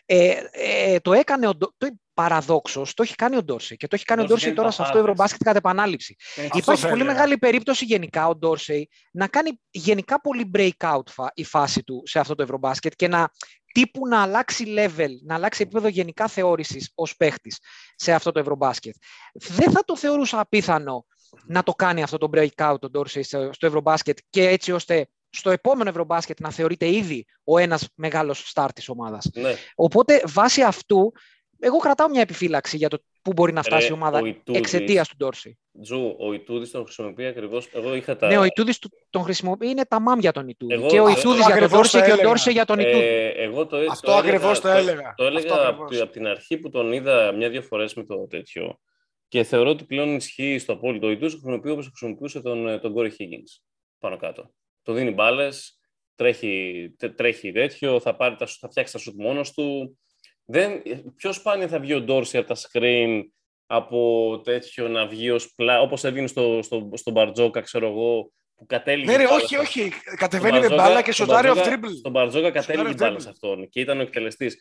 ε, 0.05 0.35
ε, 0.51 0.99
το 0.99 1.13
έκανε 1.13 1.47
ο, 1.47 1.55
Ντο- 1.55 1.73
το, 1.77 1.87
παραδόξως, 2.13 2.93
το 2.93 3.03
έχει 3.03 3.15
κάνει 3.15 3.35
ο 3.35 3.43
Ντόρσεϊ 3.43 3.77
και 3.77 3.87
το 3.87 3.95
έχει 3.95 4.05
κάνει 4.05 4.21
ο 4.21 4.25
Ντόρσεϊ 4.25 4.53
Ντόρσεϊ 4.53 4.55
τώρα 4.55 4.69
κάνει 4.69 4.73
σε 4.73 4.77
τα 4.81 4.83
αυτό 4.83 4.97
το 4.97 5.03
πάθες. 5.03 5.11
Ευρωμπάσκετ 5.11 5.43
κατά 5.43 5.57
επανάληψη. 5.57 6.15
Ε, 6.35 6.43
Αυτό 6.43 6.57
Υπάρχει 6.57 6.81
θα 6.81 6.89
πολύ 6.89 7.01
έλεγα. 7.01 7.15
μεγάλη 7.17 7.37
περίπτωση 7.37 7.85
γενικά 7.85 8.27
ο 8.27 8.35
Ντόρσεϊ 8.35 8.89
να 9.11 9.27
κάνει 9.27 9.49
γενικά 9.69 10.21
πολύ 10.21 10.51
breakout 10.55 11.01
φα- 11.09 11.31
η 11.33 11.43
φάση 11.43 11.83
του 11.83 12.01
σε 12.05 12.19
αυτό 12.19 12.35
το 12.35 12.43
Ευρωμπάσκετ 12.43 12.93
και 12.95 13.07
να 13.07 13.29
τύπου 13.73 14.07
να 14.07 14.21
αλλάξει 14.21 14.65
level, 14.77 15.09
να 15.23 15.35
αλλάξει 15.35 15.61
επίπεδο 15.61 15.87
γενικά 15.87 16.27
θεώρησης 16.27 16.91
ως 16.95 17.15
παίχτης 17.15 17.59
σε 17.95 18.13
αυτό 18.13 18.31
το 18.31 18.39
Ευρωμπάσκετ. 18.39 18.95
Δεν 19.33 19.71
θα 19.71 19.83
το 19.85 19.97
θεωρούσα 19.97 20.39
απίθανο 20.39 21.05
να 21.45 21.63
το 21.63 21.71
κάνει 21.73 22.03
αυτό 22.03 22.17
το 22.17 22.29
breakout 22.33 22.77
ο 22.81 22.89
Ντόρσεϊ 22.89 23.23
στο 23.23 23.49
στο 23.53 23.65
Ευρωμπάσκετ 23.65 24.17
και 24.29 24.47
έτσι 24.47 24.71
ώστε 24.71 25.07
στο 25.35 25.49
επόμενο 25.51 25.89
Ευρωμπάσκετ 25.89 26.39
να 26.39 26.51
θεωρείται 26.51 26.89
ήδη 26.89 27.25
ο 27.43 27.57
ένας 27.57 27.89
μεγάλος 27.95 28.49
στάρ 28.49 28.73
της 28.73 28.89
ομάδας. 28.89 29.29
ναι. 29.33 29.53
Οπότε 29.75 30.23
βάσει 30.27 30.61
αυτού, 30.61 31.11
εγώ 31.59 31.77
κρατάω 31.77 32.09
μια 32.09 32.21
επιφύλαξη 32.21 32.77
για 32.77 32.89
το 32.89 32.97
πού 33.21 33.33
μπορεί 33.33 33.53
να 33.53 33.61
φτάσει 33.63 33.87
Ρε, 33.87 33.93
η 33.93 33.95
ομάδα 33.95 34.19
ο 34.19 34.25
Ιτούδης- 34.25 34.61
εξαιτίας 34.61 35.07
του 35.07 35.15
Ντόρσεϊ. 35.17 35.57
Τζου, 35.81 36.15
ο 36.19 36.33
Ιτούδης 36.33 36.71
τον 36.71 36.83
χρησιμοποιεί 36.83 37.25
ακριβώς. 37.25 37.69
Εγώ 37.73 37.95
είχα 37.95 38.15
τα... 38.15 38.27
Ναι, 38.27 38.37
ο 38.37 38.43
Ιτούδης 38.43 38.79
του- 38.79 38.89
τον 39.09 39.23
χρησιμοποιεί, 39.23 39.67
είναι 39.69 39.85
τα 39.85 39.99
μάμ 40.01 40.19
για 40.19 40.31
τον 40.31 40.47
Ιτούδη. 40.47 40.73
Εγώ- 40.73 40.87
και 40.87 40.99
ο 40.99 41.03
αυτό 41.03 41.19
Ιτούδης 41.19 41.37
για 41.37 41.45
τον 41.45 41.53
ακριβώς 41.53 41.71
Ντόρσεϊ 41.91 42.01
το 42.01 42.05
και 42.05 42.11
ο 42.11 42.13
έλεγα. 42.13 42.27
Ντόρσεϊ 42.29 42.53
για 42.53 42.65
τον 42.65 42.79
Ιτούδη. 42.79 43.03
Ε, 43.05 43.27
εγώ 43.27 43.65
το, 43.67 43.77
Αυτό 43.77 44.11
το 44.11 44.15
ακριβώς 44.17 44.59
το 44.59 44.67
έλεγα. 44.67 45.13
Το, 45.17 45.23
έλεγα 45.25 45.39
Αυτό 45.53 45.53
από, 45.61 45.67
ακριβώς. 45.69 45.89
τη- 45.89 45.99
από 46.01 46.11
την 46.11 46.27
αρχή 46.27 46.57
που 46.57 46.69
τον 46.69 46.91
είδα 46.93 47.31
μια-δύο 47.31 47.61
φορές 47.61 47.93
με 47.93 48.03
το 48.03 48.27
τέτοιο. 48.27 48.79
Και 49.27 49.43
θεωρώ 49.43 49.69
ότι 49.69 49.83
πλέον 49.83 50.15
ισχύει 50.15 50.57
στο 50.57 50.73
απόλυτο. 50.73 51.07
Ο 51.07 51.09
Ιτούς 51.09 51.31
χρησιμοποιεί 51.31 51.69
όπως 51.69 51.85
χρησιμοποιούσε 51.87 52.41
τον, 52.41 52.67
ε, 52.67 52.79
τον 52.79 52.93
Κόρη 52.93 53.11
Higgins 53.19 53.61
πάνω 53.99 54.17
κάτω. 54.17 54.51
Το 54.83 54.93
δίνει 54.93 55.11
μπάλες, 55.11 55.79
τρέχει, 56.15 56.93
τε- 56.97 57.15
τρέχει 57.15 57.51
τέτοιο, 57.51 57.99
θα, 57.99 58.15
πάρει 58.15 58.35
τα, 58.35 58.45
θα 58.59 58.69
φτιάξει 58.69 58.93
τα 58.93 58.99
σουτ 58.99 59.15
μόνος 59.17 59.51
του. 59.53 59.97
Δεν, 60.45 60.81
πιο 61.15 61.31
σπάνια 61.33 61.67
θα 61.67 61.79
βγει 61.79 61.93
ο 61.93 62.01
Ντόρση 62.01 62.37
από 62.37 62.47
τα 62.47 62.55
screen 62.55 63.21
από 63.65 64.41
τέτοιο 64.43 64.87
να 64.87 65.07
βγει 65.07 65.29
ως 65.29 65.53
πλά, 65.55 65.81
όπως 65.81 66.03
έβγαινε 66.03 66.27
στο, 66.27 66.59
στο, 66.63 66.89
στον 66.93 67.13
Μπαρτζόκα, 67.13 67.61
ξέρω 67.61 67.87
εγώ, 67.87 68.31
που 68.55 68.65
κατέληγε. 68.65 69.11
Ναι, 69.11 69.17
ρε, 69.17 69.23
η 69.23 69.25
μπάλα 69.25 69.35
όχι, 69.37 69.53
στο- 69.53 69.61
όχι. 69.61 69.79
στον 69.91 70.15
Κατεβαίνει 70.17 70.53
με 70.53 70.59
Μπαρτζόκα- 70.59 70.83
μπάλα 70.83 71.01
και 71.01 71.11
στον 71.11 71.25
σοτάρει 71.25 71.47
off 71.47 71.53
Μπαρτζόκα- 71.55 71.79
dribble. 71.79 71.95
Στον 71.97 72.11
Μπαρτζόκα 72.11 72.51
κατέληγε 72.51 72.87
η 72.89 72.91
off 72.91 72.97
μπάλα 72.97 73.15
dribble. 73.17 73.21
σε 73.21 73.29
αυτόν 73.29 73.69
και 73.69 73.79
ήταν 73.79 73.99
ο 73.99 74.01
εκτελεστής. 74.01 74.57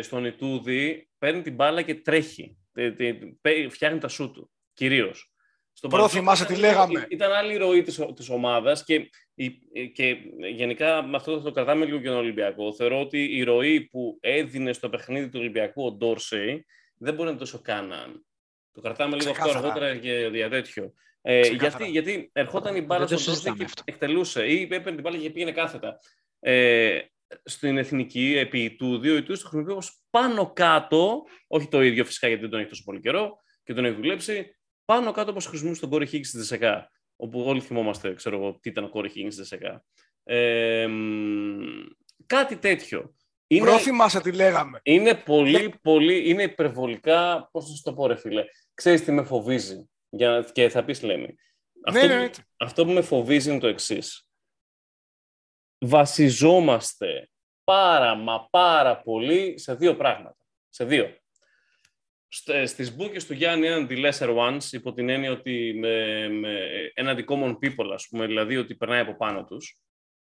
στον 0.00 0.24
Ιτούδη 0.24 1.08
παίρνει 1.18 1.42
την 1.42 1.54
μπάλα 1.54 1.82
και 1.82 1.94
τρέχει. 1.94 2.56
Ε, 2.74 2.92
τε- 2.92 3.22
πέ- 3.40 3.70
Φτιάχνει 3.70 3.98
τα 3.98 4.08
σου 4.08 4.30
του. 4.30 4.50
Κυρίως. 4.72 5.31
Στον 5.72 5.90
Προ, 5.90 5.98
Μπαρτζόκα 6.00 6.20
θυμάσαι 6.22 6.42
ήταν 6.42 6.54
τι 6.54 6.60
λίγο- 6.60 6.72
λέγαμε. 6.72 7.06
Ήταν 7.10 7.32
άλλη 7.32 7.52
η 7.52 7.56
ροή 7.56 7.82
της, 7.82 8.00
της 8.16 8.28
ομάδας 8.28 8.84
και, 8.84 9.10
η- 9.34 9.88
και 9.94 10.16
γενικά 10.54 11.02
με 11.02 11.16
αυτό 11.16 11.36
θα 11.36 11.42
το 11.42 11.50
κρατάμε 11.50 11.84
λίγο 11.84 11.98
και 11.98 12.06
τον 12.08 12.16
Ολυμπιακό. 12.16 12.74
Θεωρώ 12.74 13.00
ότι 13.00 13.24
η 13.36 13.42
ροή 13.42 13.80
που 13.80 14.18
έδινε 14.20 14.72
στο 14.72 14.88
παιχνίδι 14.88 15.28
του 15.28 15.38
Ολυμπιακού 15.40 15.84
ο 15.86 15.92
Ντόρσεϊ 15.92 16.66
δεν 16.96 17.12
μπορεί 17.14 17.24
να 17.24 17.30
είναι 17.30 17.38
τόσο 17.40 17.60
κάναν. 17.60 18.26
Το 18.72 18.80
κρατάμε 18.80 19.16
λίγο 19.16 19.30
αυτό 19.30 19.42
Ξεκάθαρα. 19.44 19.66
αργότερα 19.72 19.96
και 19.96 20.28
για 20.36 20.48
τέτοιο. 20.50 20.92
Ε, 21.22 21.40
Ξεκάθαρα. 21.40 21.86
γιατί, 21.86 22.10
γιατί 22.12 22.30
ερχόταν 22.32 22.76
η 22.76 22.80
μπάλα 22.80 23.04
Δεν 23.06 23.16
το 23.16 23.22
στον 23.22 23.32
Ντόρσεϊ 23.34 23.34
συζητάμε 23.34 23.56
και 23.58 23.64
αυτό. 23.64 23.82
εκτελούσε 23.84 24.46
ή 24.46 24.62
έπαιρνε 24.62 24.92
την 24.92 25.00
μπάλα 25.00 25.16
και 25.16 25.30
πήγαινε 25.30 25.52
κάθετα. 25.52 25.98
Ε, 26.40 26.98
στην 27.44 27.78
εθνική, 27.78 28.34
επί 28.38 28.74
του 28.78 28.98
δύο 28.98 29.16
ετούς, 29.16 29.40
το 29.42 29.48
χρησιμοποιεί 29.48 29.76
ως 29.78 30.02
πάνω 30.10 30.52
κάτω, 30.52 31.22
όχι 31.46 31.68
το 31.68 31.82
ίδιο 31.82 32.04
φυσικά 32.04 32.26
γιατί 32.26 32.42
δεν 32.42 32.50
τον 32.50 32.60
έχει 32.60 32.68
τόσο 32.68 32.82
πολύ 32.84 33.00
καιρό 33.00 33.40
και 33.64 33.74
τον 33.74 33.84
έχει 33.84 33.94
δουλέψει, 33.94 34.56
πάνω 34.84 35.12
κάτω 35.12 35.30
όπως 35.30 35.46
χρησιμοποιούσε 35.46 35.80
τον 35.80 35.90
Κόρη 35.90 36.06
Χίγκ 36.06 36.24
στη 36.24 36.38
ΔΣΚΑ. 36.38 36.90
Όπου 37.16 37.40
όλοι 37.46 37.60
θυμόμαστε, 37.60 38.14
ξέρω 38.14 38.36
εγώ, 38.36 38.58
τι 38.60 38.68
ήταν 38.68 38.84
ο 38.84 38.88
Κόρη 38.88 39.08
Χίγκ 39.10 39.30
στη 39.30 39.42
ΔΣΚΑ. 39.42 39.84
Ε, 40.24 40.86
μ, 40.86 41.60
κάτι 42.26 42.56
τέτοιο. 42.56 43.14
Είναι, 43.46 43.64
Προ, 43.64 43.78
θυμάσαι 43.78 44.20
τι 44.20 44.32
λέγαμε. 44.32 44.80
είναι 44.82 45.14
πολύ, 45.14 45.74
πολύ, 45.82 46.28
είναι 46.28 46.42
υπερβολικά, 46.42 47.48
πώς 47.52 47.68
να 47.68 47.74
σου 47.74 47.82
το 47.82 47.94
πω 47.94 48.06
ρε 48.06 48.16
φίλε, 48.16 48.44
ξέρεις 48.74 49.04
τι 49.04 49.12
με 49.12 49.22
φοβίζει 49.22 49.90
για, 50.08 50.30
να- 50.30 50.42
και 50.42 50.68
θα 50.68 50.84
πεις 50.84 51.02
Λέμι. 51.02 51.34
Αυτό, 51.86 52.00
Ναι, 52.00 52.06
ναι, 52.14 52.14
που- 52.28 52.36
ναι. 52.38 52.44
αυτό 52.56 52.84
που 52.84 52.90
με 52.90 53.02
φοβίζει 53.02 53.50
είναι 53.50 53.58
το 53.60 53.66
εξής. 53.66 54.26
Βασιζόμαστε 56.02 57.30
πάρα 57.64 58.14
μα 58.14 58.48
πάρα 58.50 59.00
πολύ 59.00 59.58
σε 59.58 59.74
δύο 59.74 59.96
πράγματα. 59.96 60.36
Σε 60.68 60.84
δύο. 60.84 61.16
Στε- 62.34 62.66
Στις 62.66 62.96
μπουκες 62.96 63.26
του 63.26 63.32
Γιάννη 63.34 63.66
έναντι 63.66 64.02
lesser 64.04 64.36
ones, 64.36 64.72
υπό 64.72 64.92
την 64.92 65.08
έννοια 65.08 65.30
ότι 65.32 65.74
με, 65.78 66.28
με 66.28 66.58
έναντι 66.94 67.24
common 67.28 67.50
people, 67.50 67.90
ας 67.92 68.08
πούμε, 68.08 68.26
δηλαδή 68.26 68.56
ότι 68.56 68.74
περνάει 68.74 69.00
από 69.00 69.16
πάνω 69.16 69.44
τους, 69.44 69.78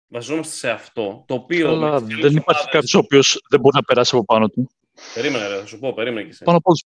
βασιζόμαστε 0.06 0.54
σε 0.54 0.70
αυτό, 0.70 1.24
το 1.26 1.34
οποίο... 1.34 1.68
Αλλά 1.68 1.90
με 1.90 2.06
τις 2.06 2.08
καλές 2.08 2.30
δεν 2.32 2.40
υπάρχει 2.40 2.60
ομάδες- 2.60 2.72
κάποιος 2.72 2.94
ο 2.94 2.98
οποίος 2.98 3.40
δεν 3.48 3.60
μπορεί 3.60 3.76
να 3.76 3.82
περάσει 3.82 4.16
από 4.16 4.24
πάνω 4.24 4.48
του. 4.48 4.70
Περίμενε, 5.14 5.48
ρε, 5.48 5.58
θα 5.58 5.66
σου 5.66 5.78
πω, 5.78 5.92
περίμενε 5.94 6.22
κι 6.26 6.30
εσύ. 6.32 6.44
Πάνω 6.44 6.56
από 6.58 6.68
όλους. 6.70 6.84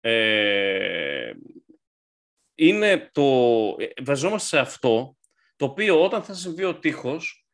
Ε, 0.00 1.32
είναι 2.54 3.10
το... 3.12 3.22
ε, 3.78 3.86
Βασιζόμαστε 4.02 4.48
σε 4.48 4.58
αυτό, 4.58 5.16
το 5.56 5.64
οποίο 5.64 6.04
όταν 6.04 6.22
θα 6.22 6.34
συμβεί 6.34 6.64
ο 6.64 6.78
τείχος, 6.78 7.46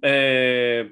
ε, 0.00 0.84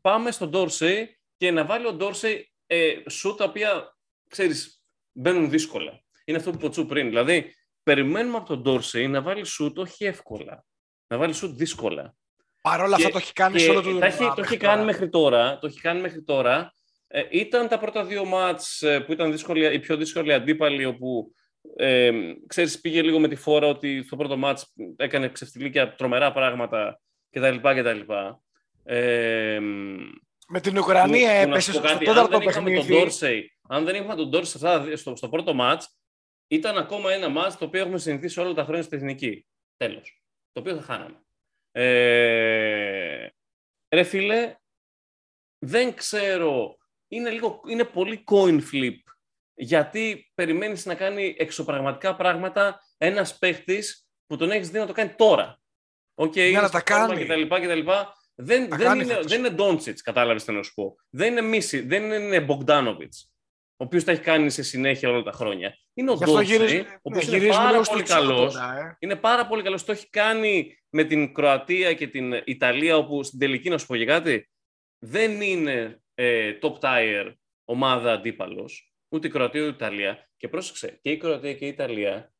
πάμε 0.00 0.30
στον 0.30 0.50
Ντόρσεϊ 0.50 1.18
και 1.36 1.50
να 1.50 1.64
βάλει 1.64 1.86
ο 1.86 1.92
Ντόρσεϊ 1.92 2.52
ε, 2.66 2.94
σου 3.08 3.34
τα 3.34 3.44
οποία, 3.44 3.96
ξέρεις, 4.28 4.83
μπαίνουν 5.14 5.50
δύσκολα. 5.50 6.02
Είναι 6.24 6.38
αυτό 6.38 6.50
που 6.50 6.56
είπα 6.60 6.68
Τσου 6.68 6.86
πριν. 6.86 7.08
Δηλαδή, 7.08 7.54
περιμένουμε 7.82 8.36
από 8.36 8.46
τον 8.46 8.62
Ντόρσεϊ 8.62 9.08
να 9.08 9.22
βάλει 9.22 9.44
σουτ 9.44 9.78
όχι 9.78 10.04
εύκολα. 10.04 10.64
Να 11.06 11.16
βάλει 11.16 11.32
σουτ 11.32 11.56
δύσκολα. 11.56 12.14
Παρ' 12.62 12.80
όλα 12.80 12.94
αυτά 12.94 13.06
Και- 13.06 13.12
το 13.12 13.18
έχει 13.18 13.32
κάνει 13.32 13.54
Και 13.56 13.62
σε 13.62 13.70
όλο 13.70 13.82
το 13.82 13.98
τα 13.98 14.06
έχει, 14.06 14.32
το 14.34 14.42
έχει 14.42 14.56
κάνει 14.56 14.84
μέχρι 14.84 15.08
τώρα. 15.08 15.58
Το 15.58 15.66
έχει 15.66 15.80
κάνει 15.80 16.00
μέχρι 16.00 16.22
τώρα. 16.22 16.74
Ε, 17.06 17.22
ήταν 17.30 17.68
τα 17.68 17.78
πρώτα 17.78 18.04
δύο 18.04 18.24
μάτς 18.24 18.82
ε, 18.82 19.00
που 19.00 19.12
ήταν 19.12 19.30
δύσκολη, 19.32 19.74
οι 19.74 19.78
πιο 19.78 19.96
δύσκολοι 19.96 20.32
αντίπαλοι, 20.32 20.84
όπου 20.84 21.34
ε, 21.76 22.10
ξέρεις, 22.46 22.80
πήγε 22.80 23.02
λίγο 23.02 23.18
με 23.18 23.28
τη 23.28 23.36
φόρα 23.36 23.66
ότι 23.66 24.02
στο 24.02 24.16
πρώτο 24.16 24.36
μάτς 24.36 24.72
έκανε 24.96 25.28
ξεφτιλίκια 25.28 25.94
τρομερά 25.94 26.32
πράγματα 26.32 27.00
κτλ. 27.30 27.56
κτλ. 27.60 28.12
Ε, 28.84 29.60
Με 30.56 30.60
την 30.60 30.78
Ουκρανία 30.78 31.28
που- 31.28 31.42
που 31.42 31.48
να 31.48 31.54
έπεσε 31.54 31.72
σου 31.72 31.80
πω 31.80 31.86
στο 31.86 31.92
κάτι, 31.94 32.04
τέταρτο 32.04 32.34
αν 32.36 32.40
δεν 32.40 32.48
είχαμε 32.48 32.70
τον 32.74 32.86
παιχνίδι. 32.86 33.16
Dorsey, 33.20 33.40
αν 33.68 33.84
δεν 33.84 33.94
είχαμε 33.94 34.14
τον 34.14 34.28
Dorsey 34.32 34.46
σε 34.46 34.56
αυτά 34.56 34.70
τα 34.78 34.80
δύο- 34.80 34.96
στο, 34.96 35.16
στο 35.16 35.28
πρώτο 35.28 35.54
μάτς, 35.54 35.98
ήταν 36.50 36.76
ακόμα 36.78 37.12
ένα 37.12 37.28
μάτς 37.28 37.56
το 37.56 37.64
οποίο 37.64 37.80
έχουμε 37.80 37.98
συνηθίσει 37.98 38.40
όλα 38.40 38.52
τα 38.54 38.64
χρόνια 38.64 38.82
στην 38.82 38.98
εθνική. 38.98 39.46
Τέλος. 39.76 40.22
Το 40.52 40.60
οποίο 40.60 40.76
θα 40.76 40.82
χάναμε. 40.82 41.22
Ε, 41.70 43.28
ρε 43.94 44.02
φίλε, 44.02 44.56
δεν 45.58 45.94
ξέρω, 45.94 46.76
είναι, 47.08 47.30
λίγο, 47.30 47.60
είναι 47.68 47.84
πολύ 47.84 48.24
coin 48.30 48.60
flip, 48.72 48.96
γιατί 49.54 50.30
περιμένεις 50.34 50.86
να 50.86 50.94
κάνει 50.94 51.34
εξωπραγματικά 51.38 52.16
πράγματα 52.16 52.80
ένας 52.98 53.38
παίχτης 53.38 54.08
που 54.26 54.36
τον 54.36 54.50
έχεις 54.50 54.70
δει 54.70 54.78
να 54.78 54.86
το 54.86 54.92
κάνει 54.92 55.14
τώρα. 55.14 55.60
Οκ, 56.14 56.34
Ναι, 56.36 56.42
είναι 56.42 56.58
αλλά 56.58 56.66
στο 56.68 56.78
τα 56.78 56.84
φόρμα 56.94 57.06
κάνει. 57.06 57.20
Και 57.20 57.26
τα 57.28 57.36
λοιπά 57.36 57.60
και 57.60 57.66
τα 57.66 57.74
λοιπά. 57.74 58.12
Δεν, 58.34 58.68
Τα 58.68 58.76
δεν, 58.76 58.86
κάνει 58.86 59.02
είναι, 59.02 59.12
φέτος. 59.12 59.26
δεν 59.30 59.38
είναι 59.38 59.50
Ντόντσιτς, 59.50 60.02
κατάλαβες 60.02 60.44
τι 60.44 60.52
να 60.52 60.62
σου 60.62 60.74
πω. 60.74 60.94
Δεν 61.10 61.30
είναι 61.30 61.40
Μίσιτς, 61.40 61.80
δεν 61.80 62.02
είναι 62.12 62.40
Μπογκδάνοβιτς, 62.40 63.32
ο 63.76 63.84
οποίος 63.84 64.04
τα 64.04 64.12
έχει 64.12 64.20
κάνει 64.20 64.50
σε 64.50 64.62
συνέχεια 64.62 65.10
όλα 65.10 65.22
τα 65.22 65.32
χρόνια. 65.32 65.76
Είναι 65.94 66.10
ο 66.10 66.14
Γι' 66.14 66.22
αυτό 66.24 66.34
Ντόντσιτς, 66.36 66.62
γυρίζ- 66.62 66.86
ο 66.86 66.88
ναι, 66.90 66.96
οποίος 67.02 67.24
είναι 67.26 67.32
γυρίζουμε 67.36 67.56
πάρα 67.58 67.70
λίγο 67.70 67.82
στο 67.84 67.92
πολύ 67.92 68.04
τσούκο 68.04 68.20
καλός. 68.20 68.52
τώρα, 68.54 68.78
ε. 68.78 68.96
Είναι 68.98 69.16
πάρα 69.16 69.46
πολύ 69.46 69.62
καλός. 69.62 69.84
Το 69.84 69.92
έχει 69.92 70.10
κάνει 70.10 70.78
με 70.88 71.04
την 71.04 71.34
Κροατία 71.34 71.92
και 71.94 72.06
την 72.06 72.32
Ιταλία, 72.44 72.96
όπου 72.96 73.22
στην 73.22 73.38
τελική, 73.38 73.68
να 73.68 73.78
σου 73.78 73.86
πω 73.86 73.96
και 73.96 74.04
κάτι, 74.04 74.48
δεν 74.98 75.40
είναι 75.40 76.02
ε, 76.14 76.58
top 76.62 76.78
tier 76.80 77.32
ομάδα 77.64 78.12
αντίπαλος, 78.12 78.94
ούτε 79.08 79.26
η 79.26 79.30
Κροατία 79.30 79.60
ούτε 79.60 79.70
η 79.70 79.74
Ιταλία. 79.76 80.28
Και 80.36 80.48
πρόσεξε, 80.48 80.98
και 81.02 81.10
η 81.10 81.16
Κροατία 81.16 81.54
και 81.54 81.64
η 81.64 81.68
Ιταλία 81.68 82.32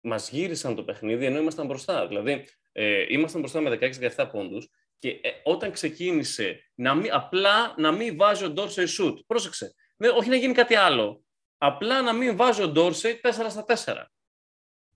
μας 0.00 0.30
γύρισαν 0.30 0.74
το 0.74 0.82
παιχνίδι 0.84 1.24
ενώ 1.24 1.38
ήμασταν 1.38 1.66
μπροστά. 1.66 2.06
Δηλαδή, 2.06 2.44
ε, 2.72 3.04
ήμασταν 3.08 3.40
μπροστά 3.40 3.60
με 3.60 3.70
16-17 3.70 4.26
πόντους 4.32 4.68
και 5.04 5.20
ε, 5.22 5.30
όταν 5.42 5.72
ξεκίνησε 5.72 6.70
να 6.74 6.94
μην, 6.94 7.12
απλά 7.12 7.74
να 7.76 7.92
μην 7.92 8.16
βάζει 8.16 8.44
ο 8.44 8.50
Ντόρσεϊ 8.50 8.86
σουτ. 8.86 9.18
Πρόσεξε. 9.26 9.74
Ναι, 9.96 10.08
όχι 10.08 10.28
να 10.28 10.36
γίνει 10.36 10.52
κάτι 10.54 10.74
άλλο. 10.74 11.24
Απλά 11.58 12.02
να 12.02 12.12
μην 12.12 12.36
βάζει 12.36 12.62
ο 12.62 12.68
Ντόρσεϊ 12.68 13.20
4 13.22 13.30
στα 13.48 13.64
4. 13.84 14.04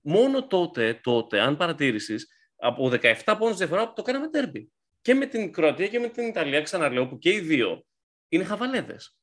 Μόνο 0.00 0.46
τότε, 0.46 1.00
τότε, 1.02 1.40
αν 1.40 1.56
παρατήρησεις, 1.56 2.28
από 2.56 2.88
17 2.88 3.34
πόντους 3.38 3.56
διαφορά 3.56 3.92
το 3.92 4.02
κάναμε 4.02 4.28
τέρμπι. 4.28 4.72
Και 5.00 5.14
με 5.14 5.26
την 5.26 5.52
Κροατία 5.52 5.88
και 5.88 5.98
με 5.98 6.08
την 6.08 6.26
Ιταλία, 6.26 6.62
ξαναλέω, 6.62 7.06
που 7.08 7.18
και 7.18 7.32
οι 7.32 7.40
δύο 7.40 7.84
είναι 8.28 8.44
χαβαλέδες. 8.44 9.16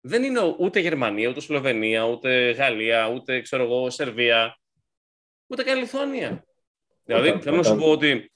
Δεν 0.00 0.22
είναι 0.22 0.40
ούτε 0.58 0.80
Γερμανία, 0.80 1.28
ούτε 1.28 1.40
Σλοβενία, 1.40 2.04
ούτε 2.04 2.50
Γαλλία, 2.50 3.08
ούτε 3.08 3.40
ξέρω 3.40 3.62
εγώ, 3.62 3.90
Σερβία, 3.90 4.58
ούτε 5.46 5.62
καν 5.62 5.78
Λιθουανία. 5.78 6.44
Δηλαδή, 7.04 7.28
Όταν- 7.28 7.40
θέλω 7.42 7.56
να 7.56 7.62
σου 7.62 7.70
όταν- 7.72 7.82
πω 7.84 7.90
ότι 7.90 8.28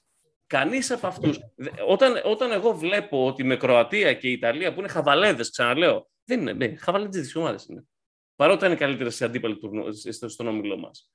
κανείς 0.49 0.91
από 0.91 1.07
αυτούς... 1.07 1.39
δε- 1.55 1.69
Όταν, 1.87 2.21
όταν 2.23 2.51
εγώ 2.51 2.73
βλέπω 2.77 3.25
ότι 3.25 3.43
με 3.43 3.55
Κροατία 3.57 4.13
και 4.13 4.29
Ιταλία, 4.29 4.73
που 4.73 4.79
είναι 4.79 4.87
χαβαλέδες, 4.89 5.49
ξαναλέω, 5.49 6.09
δεν 6.23 6.39
είναι, 6.41 6.53
ναι, 6.53 6.75
χαβαλέδες 6.75 7.21
τις 7.21 7.35
ομάδες 7.35 7.65
είναι. 7.65 7.83
Παρότι 8.35 8.65
είναι 8.65 8.75
καλύτερες 8.75 9.15
σε 9.15 9.25
αντίπαλοι 9.25 9.57
τουρνου- 9.57 9.93
στο- 10.13 10.29
στον 10.29 10.47
όμιλό 10.47 10.77
μας. 10.77 11.11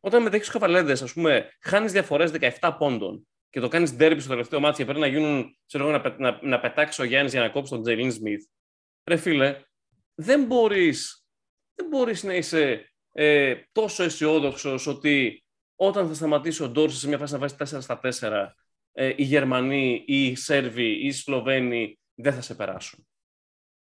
Όταν 0.00 0.22
με 0.22 0.30
τέτοιου 0.30 0.50
χαβαλέδες, 0.50 1.02
ας 1.02 1.12
πούμε, 1.12 1.48
χάνεις 1.60 1.92
διαφορές 1.92 2.30
17 2.30 2.76
πόντων 2.78 3.26
και 3.50 3.60
το 3.60 3.68
κάνεις 3.68 3.92
ντέρμπι 3.96 4.20
στο 4.20 4.28
τελευταίο 4.30 4.60
μάτι 4.60 4.76
και 4.76 4.84
πρέπει 4.84 5.00
να 5.00 5.06
γίνουν, 5.06 5.58
ξέρω 5.66 5.82
εγώ, 5.84 5.92
να, 5.92 6.00
πε- 6.00 6.18
να, 6.18 6.38
να 6.42 6.60
πετάξει 6.60 7.00
ο 7.02 7.04
Γιάννης 7.04 7.32
για 7.32 7.40
να 7.42 7.48
κόψει 7.48 7.70
τον 7.72 7.82
Τζέιλιν 7.82 8.12
Σμιθ. 8.12 8.44
Ρε 9.04 9.16
φίλε, 9.16 9.60
δεν 10.14 10.44
μπορείς 10.44 11.24
δεν 11.74 11.86
μπορείς 11.88 12.22
να 12.22 12.34
είσαι 12.34 12.92
ε, 13.12 13.54
τόσο 13.72 14.02
αισιόδοξος 14.02 14.86
ότι 14.86 15.44
όταν 15.76 16.08
θα 16.08 16.14
σταματήσει 16.14 16.62
ο 16.62 16.68
Ντόρσης 16.68 17.00
σε 17.00 17.08
μια 17.08 17.18
φάση 17.18 17.32
να 17.32 17.38
βάζει 17.38 17.54
4 17.58 17.64
στα 17.80 18.00
4, 18.20 18.46
ε, 18.96 19.12
οι 19.16 19.22
Γερμανοί, 19.22 20.02
ή 20.06 20.26
οι 20.26 20.34
Σέρβοι, 20.34 20.88
ή 21.02 21.06
οι 21.06 21.12
Σλοβαίνοι 21.12 21.98
δεν 22.14 22.32
θα 22.32 22.40
σε 22.40 22.54
περάσουν. 22.54 23.06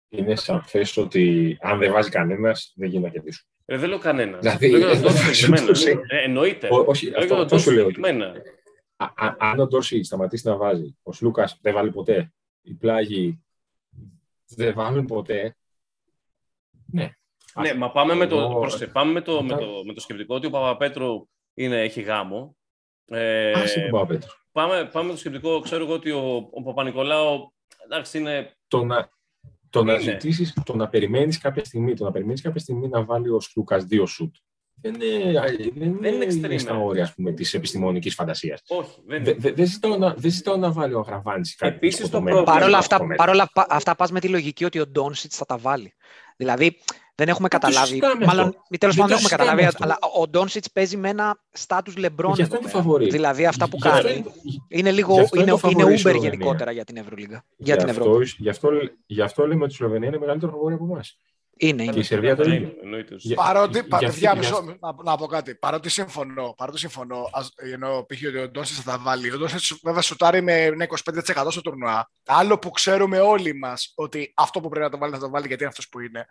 Είναι 0.10 0.36
σαφέ 0.36 0.86
ότι 0.96 1.58
αν 1.62 1.80
δεν 1.80 1.92
βάζει 1.92 2.10
κανένας, 2.10 2.74
δεν 2.76 2.90
γίνει 2.90 3.04
να 3.04 3.10
κερδίσουν. 3.10 3.48
Ε, 3.66 3.78
δεν 3.78 3.90
λέω 3.90 3.98
κανένας. 4.00 4.40
Δηλαδή, 4.42 4.70
λέω 4.70 4.80
για 4.80 4.90
τον 4.90 5.02
Ντόρση 5.02 5.30
ε, 5.30 5.34
συγκεκριμένα. 5.34 6.06
Ε, 6.08 6.24
εννοείται. 6.24 6.68
Ό- 6.72 6.86
όχι, 6.88 7.06
λέω 7.06 7.14
για 7.24 7.24
αυτό, 7.24 7.36
τον 7.36 7.44
αυτό 7.44 7.58
σου 7.58 7.64
Ντόρση 7.64 7.76
λέω. 7.80 7.86
ότι 7.86 7.94
συγκεκριμένα. 7.94 8.42
α- 8.96 9.26
α- 9.26 9.36
αν 9.40 9.60
ο 9.60 9.68
Ντόρση 9.68 10.04
σταματήσει 10.04 10.48
να 10.48 10.56
βάζει, 10.56 10.98
ο 11.04 11.12
Σλούκα 11.14 11.58
δεν 11.62 11.74
βάλει 11.74 11.92
ποτέ, 11.92 12.34
οι 12.62 12.74
πλάγοι 12.74 13.44
δεν 14.48 14.74
βάλουν 14.74 15.06
ποτέ. 15.06 15.56
Ναι. 16.86 17.10
Ναι, 17.62 17.74
μα 17.74 17.92
πάμε 17.92 18.14
με 18.14 18.28
το, 18.28 18.40
Εγώ- 18.40 18.60
πρόσεχε, 18.60 18.88
πάμε 18.88 19.12
με 19.12 19.22
το, 19.22 19.34
με, 19.36 19.42
Μετά- 19.42 19.58
το, 19.58 19.84
με 19.86 19.94
το 19.94 20.00
σκεπτικό 20.00 20.36
ότι 20.36 20.46
ο 20.48 20.50
Παπαπέτρου 20.50 21.30
είναι, 21.54 21.82
έχει 21.82 22.02
γάμο. 22.02 22.56
Ε, 23.06 23.52
Άσε 23.52 23.80
τον 23.82 23.90
Παπαπέτρου. 23.90 24.30
πάμε, 24.52 24.90
πάμε 24.91 25.06
με 25.07 25.11
το 25.14 25.19
σκεπτικό, 25.19 25.60
ξέρω 25.60 25.84
εγώ 25.84 25.94
ότι 25.94 26.11
ο, 26.11 26.49
ο 26.52 26.64
Παπα-Νικολάου 26.64 27.53
εντάξει, 27.86 28.18
είναι 28.18 28.52
Το 28.68 28.84
να, 28.84 29.10
το 29.69 29.84
να 29.84 29.94
Είναι. 29.94 30.02
ζητήσεις, 30.02 30.53
το 30.65 30.76
να 30.76 30.88
περιμένεις 30.90 31.38
κάποια 31.38 31.64
στιγμή, 31.65 31.94
το 31.95 32.03
να 32.03 32.11
περιμένεις 32.11 32.41
κάποια 32.41 32.60
στιγμή 32.60 32.88
να 32.88 33.03
βάλει 33.03 33.30
ο 33.30 33.40
Σλούκας 33.40 33.84
δύο 33.86 34.06
σουτ. 34.06 34.36
Δεν 34.84 34.94
είναι, 35.02 35.32
δεν 35.73 35.98
Δεν 36.02 36.14
είναι 36.14 36.26
extreme, 36.26 36.60
στα 36.60 36.73
ε. 36.73 36.78
όρια 36.78 37.03
ας 37.03 37.14
πούμε, 37.14 37.32
της 37.32 37.53
επιστημονικής 37.53 38.14
φαντασίας. 38.14 38.61
όχι. 38.68 39.02
Δεν 39.06 39.23
Δε- 39.23 39.32
είναι. 39.32 39.40
δε- 39.40 39.52
Δεν 39.52 39.65
ζητάω, 39.65 39.98
να, 39.98 40.14
δεν 40.14 40.32
ζητάω 40.32 40.57
να 40.57 40.72
βάλει 40.72 40.94
ο 40.94 40.99
Αγραβάνης 40.99 41.56
κάτι 41.56 41.76
Επίσης, 41.76 41.99
το 41.99 42.06
σκοτωμένο. 42.06 42.36
πρόβλημα- 42.36 42.60
Παρ' 42.60 42.68
όλα 42.69 42.88
το 42.88 42.95
αυτά, 42.95 43.15
παρόλα 43.15 43.49
πα- 43.53 43.68
αυτά 43.69 43.95
πας 43.95 44.11
με 44.11 44.19
τη 44.19 44.28
λογική 44.28 44.65
ότι 44.65 44.80
ο 44.80 44.88
Ντόνσιτς 44.88 45.36
θα 45.38 45.45
τα 45.45 45.57
βάλει. 45.57 45.94
Δηλαδή, 46.38 46.78
δεν 47.16 47.28
έχουμε 47.28 47.48
Δεν 47.52 47.60
το 47.60 47.66
καταλάβει. 47.68 47.88
συζητάμε 47.88 48.26
Μάλλον, 48.26 48.48
αυτό. 48.48 48.62
μη 48.70 48.78
τέλος 48.78 48.96
Δεν 48.96 49.04
πάντων, 49.06 49.18
το 49.18 49.22
δεν 49.22 49.36
έχουμε 49.36 49.52
καταλάβει. 49.52 49.62
συζητάμε 49.62 49.96
Αλλά 50.02 50.14
ο 50.22 50.28
Ντόνσιτς 50.28 50.72
παίζει 50.72 50.98
με 50.98 51.10
ένα 51.10 51.42
στάτου 51.52 51.92
λεμπρόν. 51.98 52.34
Γι' 52.34 52.42
αυτό 52.42 52.56
εδώ 52.56 52.64
είναι 52.64 52.72
πέρα. 52.72 52.84
φαβορί. 52.84 53.10
Δηλαδή, 53.10 53.46
αυτά 53.46 53.70
που 53.70 53.78
Γι' 53.82 53.88
αυτό 53.88 54.02
κάνει 54.08 54.18
είναι- 54.18 54.32
είναι 54.68 54.92
λίγο. 54.92 55.14
γι' 55.14 55.20
αυτό 55.20 55.40
Είναι, 55.40 55.52
είναι 55.52 55.60
το 55.60 55.68
είναι 55.68 55.76
φαβορί 55.78 55.94
η 55.94 55.96
Uber 55.98 56.00
Σλοβενία. 56.02 56.30
γενικότερα 56.30 56.72
για 56.72 56.84
την 56.84 56.98
Ευρωλίγα. 56.98 57.44
Για 57.58 57.74
Γι' 57.76 57.82
την 57.82 57.90
αυτό, 57.90 58.02
Ευρώπη. 58.04 58.34
γι, 58.38 58.50
αυτό, 58.50 58.70
γι' 59.06 59.22
αυτό 59.22 59.48
λέμε 59.48 59.64
ότι 59.64 59.74
η 59.74 59.76
Σλοβενία 59.76 60.08
είναι 60.08 60.18
μεγαλύτερο 60.20 60.52
φαβορή 60.52 60.74
από 60.74 60.84
εμάς. 60.84 61.18
Είναι. 61.58 61.84
Και 61.84 61.90
η 61.90 61.92
είναι. 61.96 62.04
Σερβία 62.04 62.36
το 62.36 62.48
Ναι, 62.48 62.56
ίδιο. 62.56 62.74
εννοείται. 62.84 63.16
Για- 63.18 63.36
Παρότι, 63.36 63.84
πα- 63.84 63.98
για- 63.98 64.08
παιδιά, 64.10 64.32
για- 64.32 64.36
μισό, 64.42 64.78
να, 64.80 64.96
να 65.04 65.18
πω 65.18 65.26
κάτι. 65.26 65.56
Παρότι 65.56 65.90
συμφωνώ, 65.90 66.54
παρότι 66.58 66.78
συμφωνώ, 66.80 67.30
ας, 67.34 67.52
ενώ 67.56 68.06
π.χ. 68.08 68.22
ότι 68.28 68.38
ο 68.38 68.50
Ντόνσιτς 68.50 68.80
θα 68.82 68.92
τα 68.92 68.98
βάλει. 68.98 69.32
Ο 69.34 69.38
Ντόνσιτς 69.38 69.80
βέβαια 69.84 70.02
σουτάρει 70.02 70.42
με 70.42 70.54
ένα 70.64 70.84
25% 70.84 71.52
στο 71.52 71.62
τουρνουά. 71.62 72.12
Άλλο 72.26 72.60
που 72.60 72.70
ξέρουμε 72.72 73.20
όλοι 73.20 73.54
μας 73.56 73.92
ότι 73.96 74.34
αυτό 74.36 74.60
που 74.60 74.70
πρέπει 74.70 74.86
να 74.86 74.92
το 74.92 74.98
βάλει 74.98 75.14
θα 75.14 75.20
το 75.20 75.30
βάλει 75.30 75.48
γιατί 75.48 75.62
είναι 75.62 75.72
αυτός 75.72 75.90
που 75.90 76.00
είναι. 76.00 76.26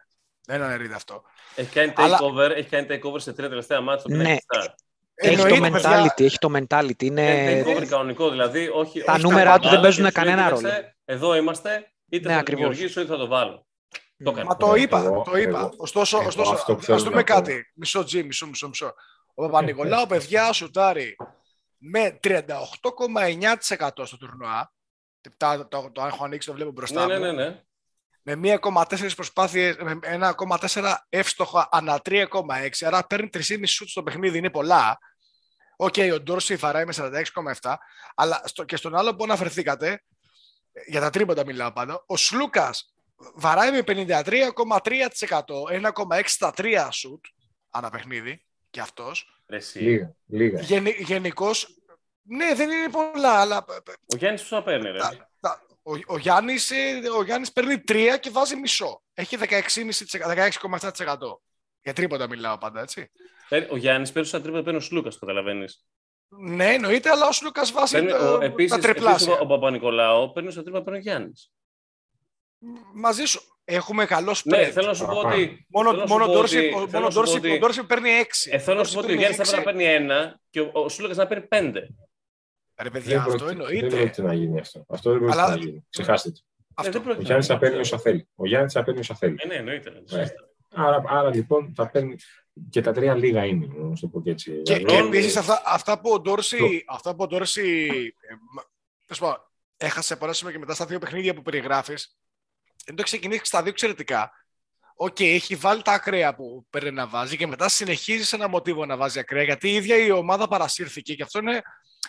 Δεν 0.46 0.62
αναιρείται 0.62 0.94
αυτό. 0.94 1.22
Έχει 1.54 1.70
κάνει 1.72 1.92
Αλλά- 1.96 2.18
takeover, 2.20 2.50
έχει 2.56 2.68
κάνει 2.68 2.86
takeover 2.90 3.20
σε 3.20 3.32
τρία 3.32 3.48
τελευταία 3.48 3.80
μάτια. 3.80 4.16
Ναι. 4.16 4.30
Έχει 4.30 4.38
Έχει 5.14 5.36
το 5.36 5.42
Εννοείται, 5.46 5.70
παιδιά, 5.70 6.04
mentality. 6.04 6.20
Έχει 6.24 6.38
το 6.38 6.50
mentality. 6.54 7.02
Είναι. 7.02 7.62
takeover 7.66 7.86
κανονικό, 7.88 8.30
δηλαδή. 8.30 8.68
Όχι, 8.68 9.00
Τα 9.02 9.12
όχι 9.12 9.22
νούμερα 9.22 9.50
τα 9.50 9.56
του 9.56 9.62
δεν 9.62 9.70
βάλω 9.70 9.82
παίζουν 9.82 10.04
και 10.04 10.10
σου 10.10 10.24
λέει, 10.24 10.34
κανένα 10.34 10.56
«Κοίταξε, 10.56 10.76
ρόλο». 10.76 10.88
Εδώ 11.04 11.34
είμαστε, 11.34 11.92
είτε 12.08 12.28
Ναι, 12.28 12.34
θα 12.34 12.34
το 12.34 12.40
ακριβώς. 12.40 12.62
δημιουργήσω 12.68 13.00
είτε 13.00 13.10
θα 13.10 13.16
το 13.18 13.26
βάλω. 13.26 13.66
Το 14.24 14.30
έκανε. 14.30 14.44
Μα 14.44 14.56
το 14.56 14.66
Εγώ- 14.66 14.74
είπα, 14.76 15.02
το 15.24 15.36
είπα. 15.36 15.58
εγώ- 15.58 15.74
ωστόσο, 15.76 16.16
εγώ 16.18 16.26
ωστόσο 16.26 16.52
αυτό 16.52 16.72
που 16.72 16.78
ας 16.78 16.84
θέλω 16.84 16.98
δούμε 16.98 17.10
να 17.16 17.24
πω. 17.24 17.32
κάτι. 17.32 17.70
Μισό 17.74 18.04
τζι, 18.04 18.22
μισό, 18.22 18.46
μισό, 18.46 18.68
μισό. 18.68 18.94
Ο 19.34 19.42
Παπα-Νικολάου, 19.42 20.06
παιδιά, 20.06 20.52
σουτάρει 20.52 21.16
με 21.78 22.18
38,9% 22.22 24.06
στο 24.06 24.16
τουρνουά. 24.16 24.72
Τα- 25.36 25.68
Το, 25.68 25.90
το, 25.92 26.04
έχω 26.04 26.24
ανοίξει, 26.24 26.48
το 26.48 26.54
βλέπω 26.54 26.70
μπροστά 26.70 27.06
Ναι, 27.06 27.14
μου. 27.18 27.20
ναι, 27.24 27.32
ναι, 27.32 27.44
ναι. 27.44 27.62
Με 28.36 28.58
1,4 28.62 29.14
προσπάθειες, 29.14 29.76
με 29.76 29.98
1,4 30.02 30.94
εύστοχα 31.08 31.68
ανά 31.70 32.00
3,6, 32.04 32.26
άρα 32.80 33.06
παίρνει 33.06 33.28
3,5 33.32 33.62
σουτ 33.66 33.88
στο 33.88 34.02
παιχνίδι, 34.02 34.38
είναι 34.38 34.50
πολλά. 34.50 34.98
Οκ, 35.76 35.94
ο 36.14 36.20
Ντόρσι 36.20 36.56
βαράει 36.56 36.84
με 36.84 36.92
46,7, 36.96 37.74
αλλά 38.14 38.42
στο, 38.44 38.64
και 38.64 38.76
στον 38.76 38.96
άλλο 38.96 39.16
που 39.16 39.24
αναφερθήκατε, 39.24 40.02
για 40.86 41.00
τα 41.00 41.10
τρίποτα 41.10 41.44
μιλάω 41.44 41.72
πάντα, 41.72 42.02
ο 42.06 42.16
Σλούκας 42.16 42.94
βαράει 43.34 43.70
με 43.70 43.82
53,3%, 43.86 44.28
1,6 45.70 46.22
στα 46.24 46.52
3 46.56 46.88
σουτ 46.90 47.24
ανά 47.70 47.90
παιχνίδι, 47.90 48.44
και 48.70 48.80
αυτός. 48.80 49.42
Ρε, 49.48 49.56
εσύ. 49.56 49.78
Λίγα, 49.78 50.14
λίγα. 50.26 50.60
Γεν, 50.60 50.86
Γενικώς, 50.86 51.68
ναι, 52.22 52.54
δεν 52.54 52.70
είναι 52.70 52.88
πολλά, 52.90 53.40
αλλά 53.40 53.64
Ο 54.12 54.16
Γιάννης 54.16 54.42
πόσα 54.42 54.62
παίρνει, 54.62 54.90
ρε; 54.90 54.98
Τα- 55.82 55.90
τα- 55.92 56.00
ο, 56.06 56.14
ο, 56.14 56.18
Γιάννης, 56.18 56.70
ε, 56.70 57.00
ο 57.18 57.22
Γιάννης 57.22 57.52
παίρνει 57.52 57.80
3 57.88 58.18
και 58.20 58.30
βάζει 58.30 58.56
μισό. 58.56 59.02
Έχει 59.14 59.36
16,5%, 59.36 60.26
16,7%. 60.26 61.40
Για 61.82 61.92
τρίποτα 61.92 62.28
μιλάω 62.28 62.58
πάντα, 62.58 62.80
έτσι. 62.80 63.10
Παίρνει- 63.48 63.70
Ο 63.72 63.76
Γιάννης 63.76 64.12
παίρνει 64.12 64.28
σαν 64.28 64.42
τρίποντα, 64.42 64.62
παίρνει 64.62 64.78
ο 64.78 64.82
Σλούκας, 64.82 65.14
το 65.18 65.26
καταλαβαίνεις. 65.26 65.84
Ναι, 66.28 66.72
εννοείται, 66.72 67.10
αλλά 67.10 67.26
ο 67.26 67.32
Σλούκας 67.32 67.72
βάζει 67.72 67.94
Παίρνει, 67.94 68.12
ο, 68.12 68.16
τα, 68.38 68.44
επίσης, 68.44 68.70
τα 68.70 68.76
επίσης, 68.76 68.80
τριπλάσια. 68.80 69.32
ο, 69.32 69.38
ο 69.40 69.46
Παπα-Νικολάου 69.46 70.32
παίρνει 70.32 70.52
σαν 70.52 70.62
τρίποντα, 70.62 70.84
παίρνει 70.84 70.98
ο 70.98 71.02
Γιάννης. 71.02 71.50
Μαζί 72.94 73.24
σου. 73.24 73.40
Έχουμε 73.64 74.04
καλό 74.04 74.32
spread. 74.32 74.42
Ναι, 74.44 74.70
θέλω 74.70 74.86
να 74.86 74.94
σου 74.94 75.04
πω 75.06 75.20
Α, 75.20 75.32
ότι... 75.32 75.66
Μόνο, 75.68 75.88
θέλω 75.90 76.00
να 76.00 76.06
σου 76.06 76.12
μόνο 76.12 76.26
πω 76.26 76.32
Ντόρση, 76.32 76.58
ότι- 76.58 76.66
ο- 76.66 76.70
θέλω 76.70 76.86
μόνο 76.92 77.04
να 77.04 77.10
σου 77.10 77.16
πω 77.16 77.22
Ντόρση, 77.24 77.36
ότι- 77.38 77.50
ο 77.52 77.58
Ντόρση 77.58 77.84
παίρνει 77.84 78.10
6. 78.10 78.50
Ε, 78.50 78.58
θέλω 78.58 78.78
να 78.78 78.84
σου 78.84 78.94
πω 78.94 78.98
ότι 79.00 79.12
ο 79.12 79.14
Γιάννης 79.14 79.36
θα 79.36 79.42
πρέπει 79.42 79.56
να 79.56 79.72
παίρνει 79.72 79.84
ένα 79.84 80.40
και 80.50 80.60
ο, 80.60 80.70
ο 80.72 80.88
Σλούκας 80.88 81.16
να 81.16 81.26
παίρνει 81.26 81.46
πέντε. 81.46 81.88
Ρε 82.82 82.90
παιδιά, 82.90 83.08
Δεν 83.22 83.32
αυτό 83.32 83.44
πρόκειται- 83.44 83.66
Δεν 83.66 83.74
εννοείται. 83.76 83.96
πρόκειται 83.96 84.22
να 84.22 84.34
γίνει 84.34 84.60
αυτό. 84.60 84.84
Αυτό 84.88 85.10
δεν 85.10 85.18
πρόκειται 85.18 85.40
Αλλά- 85.42 85.50
να 85.56 85.56
γίνει. 85.62 85.86
Ξεχάστε 85.90 86.30
το. 86.30 86.40
Ε, 86.40 86.64
Αυτό. 86.74 86.92
δεν 86.92 87.00
Ο 87.00 87.04
πρόκειται 87.04 87.24
Γιάννης 87.24 87.48
να 87.48 87.54
θα 87.54 87.60
παίρνει 87.60 87.74
γίνει. 87.76 87.86
όσα 87.86 87.98
θέλει. 87.98 88.28
Ο 88.34 88.46
Γιάννης 88.46 88.72
θα 88.72 88.84
παίρνει 88.84 89.00
όσα 89.00 89.14
θέλει. 89.14 89.36
Ε, 89.38 89.46
ναι, 89.46 89.54
εννοείται. 89.54 89.90
δεν 89.90 90.06
το 90.06 90.16
Ναι. 90.16 90.22
συζητάω. 90.22 90.46
Άρα, 90.74 91.02
άρα 91.06 91.34
λοιπόν 91.34 91.72
θα 91.76 91.90
παίρνει 91.90 92.16
και 92.70 92.80
τα 92.80 92.92
τρία 92.92 93.14
λίγα 93.14 93.44
είναι, 93.44 93.66
να 93.66 93.94
σου 93.96 94.00
το 94.02 94.08
πω 94.08 94.22
και 94.22 94.30
έτσι. 94.30 94.50
Και, 94.50 94.60
Δηλαδή, 94.74 94.84
και 94.84 94.94
Ρόλο- 94.94 95.06
επίσης 95.06 95.36
αυτά, 95.36 95.62
αυτά 95.66 96.00
που 96.00 96.10
ο 96.10 96.20
Ντόρση, 96.20 96.56
Το- 96.56 96.66
αυτά 96.94 97.14
που 97.14 97.22
ο 97.22 97.26
Ντόρση 97.26 97.86
ε, 98.20 98.34
μα- 98.54 98.64
τέλος 99.06 99.20
πάντων, 99.20 99.50
έχασε 99.76 100.16
πολλά 100.16 100.32
σημεία 100.32 100.52
και 100.52 100.58
μετά 100.58 100.74
στα 100.74 100.86
δύο 100.86 100.98
παιχνίδια 100.98 101.34
που 101.34 101.42
περιγράφεις, 101.42 102.16
δεν 102.86 102.94
το 102.96 103.02
ξεκινήσεις 103.02 103.48
στα 103.48 103.60
δύο 103.62 103.70
εξαιρετικά. 103.70 104.30
Οκ, 104.94 105.20
έχει 105.20 105.54
βάλει 105.54 105.82
τα 105.82 105.92
ακραία 105.92 106.34
που 106.34 106.66
πρέπει 106.70 106.90
να 106.90 107.06
βάζει 107.06 107.36
και 107.36 107.46
μετά 107.46 107.68
συνεχίζει 107.68 108.24
σε 108.24 108.36
ένα 108.36 108.48
μοτίβο 108.48 108.86
να 108.86 108.96
βάζει 108.96 109.18
ακραία 109.18 109.42
γιατί 109.42 109.68
η 109.70 109.74
ίδια 109.74 109.96
η 109.96 110.10
ομάδα 110.10 110.48
παρασύρθηκε 110.48 111.14
και 111.14 111.22
αυτό 111.22 111.38
είναι 111.38 111.62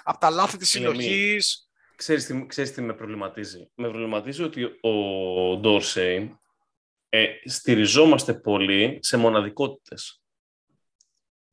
από 0.03 0.19
τα 0.19 0.30
λάθη 0.30 0.57
της 0.57 0.73
Είναι 0.76 0.90
μία. 0.90 1.02
συλλογής. 1.02 1.69
Ξέρεις 1.95 2.26
τι, 2.26 2.45
ξέρεις 2.45 2.73
τι 2.73 2.82
με 2.82 2.94
προβληματίζει; 2.94 3.72
Με 3.76 3.90
προβληματίζει 3.90 4.44
ότι 4.44 4.64
ο 4.82 5.57
Ντόρσεϊ 5.57 6.40
ε, 7.10 7.28
στηριζόμαστε 7.45 8.34
πολύ 8.34 8.99
σε 9.02 9.18
μοναδικότητες. 9.18 10.22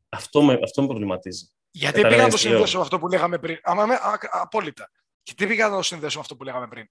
Αυτό 0.09 0.43
με, 0.43 0.59
αυτό 0.63 0.81
με 0.83 0.87
προβληματίζει. 0.89 1.53
Γιατί 1.71 1.95
πήγα 1.95 2.09
να 2.09 2.15
Καταλαβαίνεις 2.15 2.43
το 2.43 2.49
τι 2.49 2.49
λέω; 2.49 2.57
συνδέσω 2.57 2.77
με 2.77 2.83
αυτό 2.83 2.99
που 2.99 3.09
λέγαμε 3.09 3.39
πριν; 3.39 3.59
Άμα 3.63 3.87
με, 3.87 3.95
α, 3.95 4.19
απόλυτα. 4.31 4.91
Γιατί 5.23 5.47
πήγα 5.47 5.69
να 5.69 5.77
το 5.77 5.83
συνδέσω 5.83 6.15
με 6.17 6.21
αυτό 6.21 6.37
που 6.37 6.45
λέγαμε 6.45 6.69
πριν; 6.69 6.87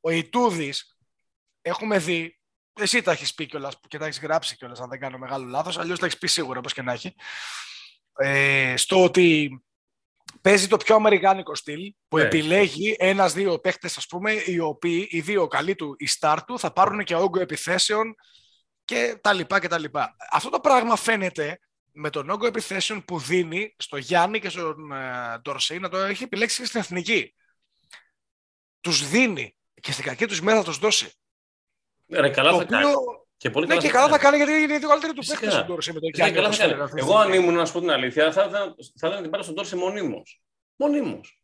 Ο 0.00 0.10
Ιτούδης, 0.10 0.96
έχουμε 1.62 1.98
δει, 1.98 2.40
εσύ 2.72 3.02
τα 3.02 3.12
έχεις 3.12 3.34
πει 3.34 3.46
κιόλας 3.46 3.80
και 3.88 3.98
τα 3.98 4.06
έχεις 4.06 4.20
γράψει 4.20 4.56
κιόλας, 4.56 4.80
αν 4.80 4.88
δεν 4.88 5.00
κάνω 5.00 5.18
μεγάλο 5.18 5.44
λάθος, 5.46 5.78
αλλιώς 5.78 5.98
τα 5.98 6.06
έχεις 6.06 6.18
πει 6.18 6.26
σίγουρα, 6.26 6.58
όπως 6.58 6.72
και 6.72 6.82
να 6.82 6.92
έχει. 6.92 7.14
Ε, 8.16 8.74
στο 8.76 9.04
ότι 9.04 9.50
παίζει 10.40 10.68
το 10.68 10.76
πιο 10.76 10.94
αμερικάνικο 10.94 11.54
στυλ, 11.54 11.94
που 12.08 12.16
Ναι. 12.16 12.22
επιλέγει 12.22 12.96
ένα-δύο 12.98 13.58
παίχτε, 13.58 13.86
ας 13.96 14.06
πούμε, 14.06 14.32
οι 14.32 14.58
οποίοι, 14.58 15.06
οι 15.10 15.20
δύο 15.20 15.46
καλοί 15.46 15.74
του, 15.74 15.94
οι 15.98 16.08
star 16.20 16.38
του, 16.46 16.58
θα 16.58 16.72
πάρουν 16.72 17.04
και 17.04 17.14
όγκο 17.14 17.40
επιθέσεων 17.40 18.14
και 18.84 19.18
τα 19.20 19.32
λοιπά 19.32 19.60
και 19.60 19.68
τα 19.68 19.78
λοιπά. 19.78 20.16
Αυτό 20.30 20.50
το 20.50 20.60
πράγμα 20.60 20.96
φαίνεται 20.96 21.58
με 21.92 22.10
τον 22.10 22.30
όγκο 22.30 22.46
επιθέσεων 22.46 23.04
που 23.04 23.18
δίνει 23.18 23.74
στο 23.78 23.96
Γιάννη 23.96 24.40
και 24.40 24.48
στον 24.48 24.92
ε, 24.92 25.38
Ντορσέι 25.42 25.78
να 25.78 25.88
το 25.88 25.96
έχει 25.98 26.22
επιλέξει 26.22 26.60
και 26.60 26.66
στην 26.66 26.80
εθνική. 26.80 27.34
Τους 28.80 29.08
δίνει 29.08 29.56
και 29.80 29.92
στην 29.92 30.04
κακή 30.04 30.26
τους 30.26 30.40
μέρα 30.40 30.58
θα 30.58 30.64
τους 30.64 30.78
δώσει. 30.78 31.12
Ρε, 32.08 32.30
καλά 32.30 32.50
το 32.50 32.56
θα 32.56 32.64
κάνει. 32.64 32.92
Και 33.36 33.50
πολύ 33.50 33.66
ναι, 33.66 33.74
καλά 33.74 33.86
και 33.86 33.92
θα 33.92 33.98
καλά 33.98 34.08
θα 34.12 34.18
κάνει. 34.18 34.38
κάνει 34.38 34.52
γιατί 34.54 34.72
είναι 34.72 34.84
η 34.84 34.88
καλύτερη 34.88 35.12
του 35.12 35.20
Φυσικά. 35.22 35.40
παίκτη 35.40 35.54
στον 35.54 35.66
Ντόρσεϊ 35.66 35.94
με 35.94 36.00
τον 36.00 36.08
Φυσικά, 36.10 36.28
Γιάννη. 36.28 36.42
καλά 36.42 36.54
θα 36.54 36.54
όπως 36.54 36.58
κάνει. 36.58 36.70
φαίνεται 36.70 36.84
αυτή 36.84 36.96
τη 37.00 37.06
Εγώ 37.06 37.16
αν 37.18 37.26
στιγμή. 37.28 37.44
ήμουν, 37.44 37.54
να 37.58 37.64
σου 37.66 37.72
πω 37.72 37.80
την 37.80 37.90
αλήθεια, 37.90 38.32
θα 38.32 38.42
ήθελα 38.42 38.74
θα 39.00 39.06
ήθελα 39.08 39.20
την 39.20 39.30
πάρω 39.30 39.42
στον 39.42 39.54
Τόρση 39.54 39.76
μονίμως. 39.76 40.40
Μονίμως. 40.76 41.38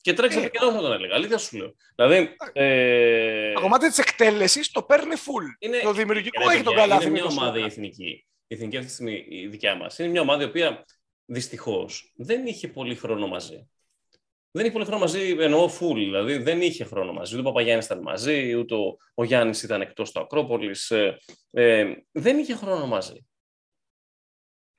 Και 0.00 0.12
τρέξει 0.12 0.38
Ε. 0.38 0.40
από 0.40 0.48
καιρό 0.58 0.72
θα 0.72 0.80
τον 0.80 0.92
έλεγα. 0.92 1.14
Αλήθεια 1.14 1.38
σου 1.38 1.56
λέω. 1.56 1.74
Δηλαδή, 1.96 2.36
ε, 2.52 3.52
Το 3.52 3.60
κομμάτι 3.60 3.88
της 3.88 3.98
εκτέλεσης 3.98 4.70
το 4.70 4.82
παίρνει 4.82 5.14
full. 5.16 5.56
Είναι- 5.58 5.80
Το 5.82 5.92
δημιουργικό 5.92 6.42
Ρε, 6.48 6.54
έχει 6.54 6.62
τον 6.62 6.74
παιδιά, 6.74 6.80
καλάθι. 6.88 7.02
Είναι 7.06 7.12
με 7.12 7.18
μια 7.20 7.28
το 7.28 7.34
ομάδα 7.40 7.56
η 7.58 7.60
Σλούκας. 7.60 7.72
εθνική. 7.72 8.26
Η 8.46 8.54
εθνική 8.54 8.76
αυτή 8.76 8.88
τη 8.88 8.92
στιγμή 8.94 9.24
η 9.28 9.46
δικιά 9.46 9.74
μας. 9.74 9.98
Είναι 9.98 10.08
μια 10.08 10.20
ομάδα 10.20 10.42
η 10.42 10.46
οποία 10.46 10.84
δυστυχώς 11.24 12.12
δεν 12.16 12.46
είχε 12.46 12.68
πολύ 12.68 12.94
χρόνο 12.94 13.26
μαζί. 13.26 13.68
Δεν 14.54 14.64
είχε 14.64 14.72
πολύ 14.72 14.84
χρόνο 14.84 15.00
μαζί, 15.00 15.36
εννοώ 15.38 15.70
full. 15.80 15.94
Δηλαδή 15.94 16.36
δεν 16.36 16.62
είχε 16.62 16.84
χρόνο 16.84 17.12
μαζί. 17.12 17.32
Ούτε 17.34 17.42
ο 17.42 17.50
Παπαγιάννης 17.52 17.84
ήταν 17.84 18.00
μαζί, 18.00 18.54
ούτε 18.54 18.74
ο, 18.74 18.96
ο 19.14 19.24
Γιάννης 19.24 19.62
ήταν 19.62 19.80
εκτός 19.80 20.12
του 20.12 20.20
Ακρόπολης. 20.20 20.90
Ε, 20.90 21.18
ε, 21.50 21.92
δεν 22.12 22.38
είχε 22.38 22.54
χρόνο 22.54 22.86
μαζί. 22.86 23.26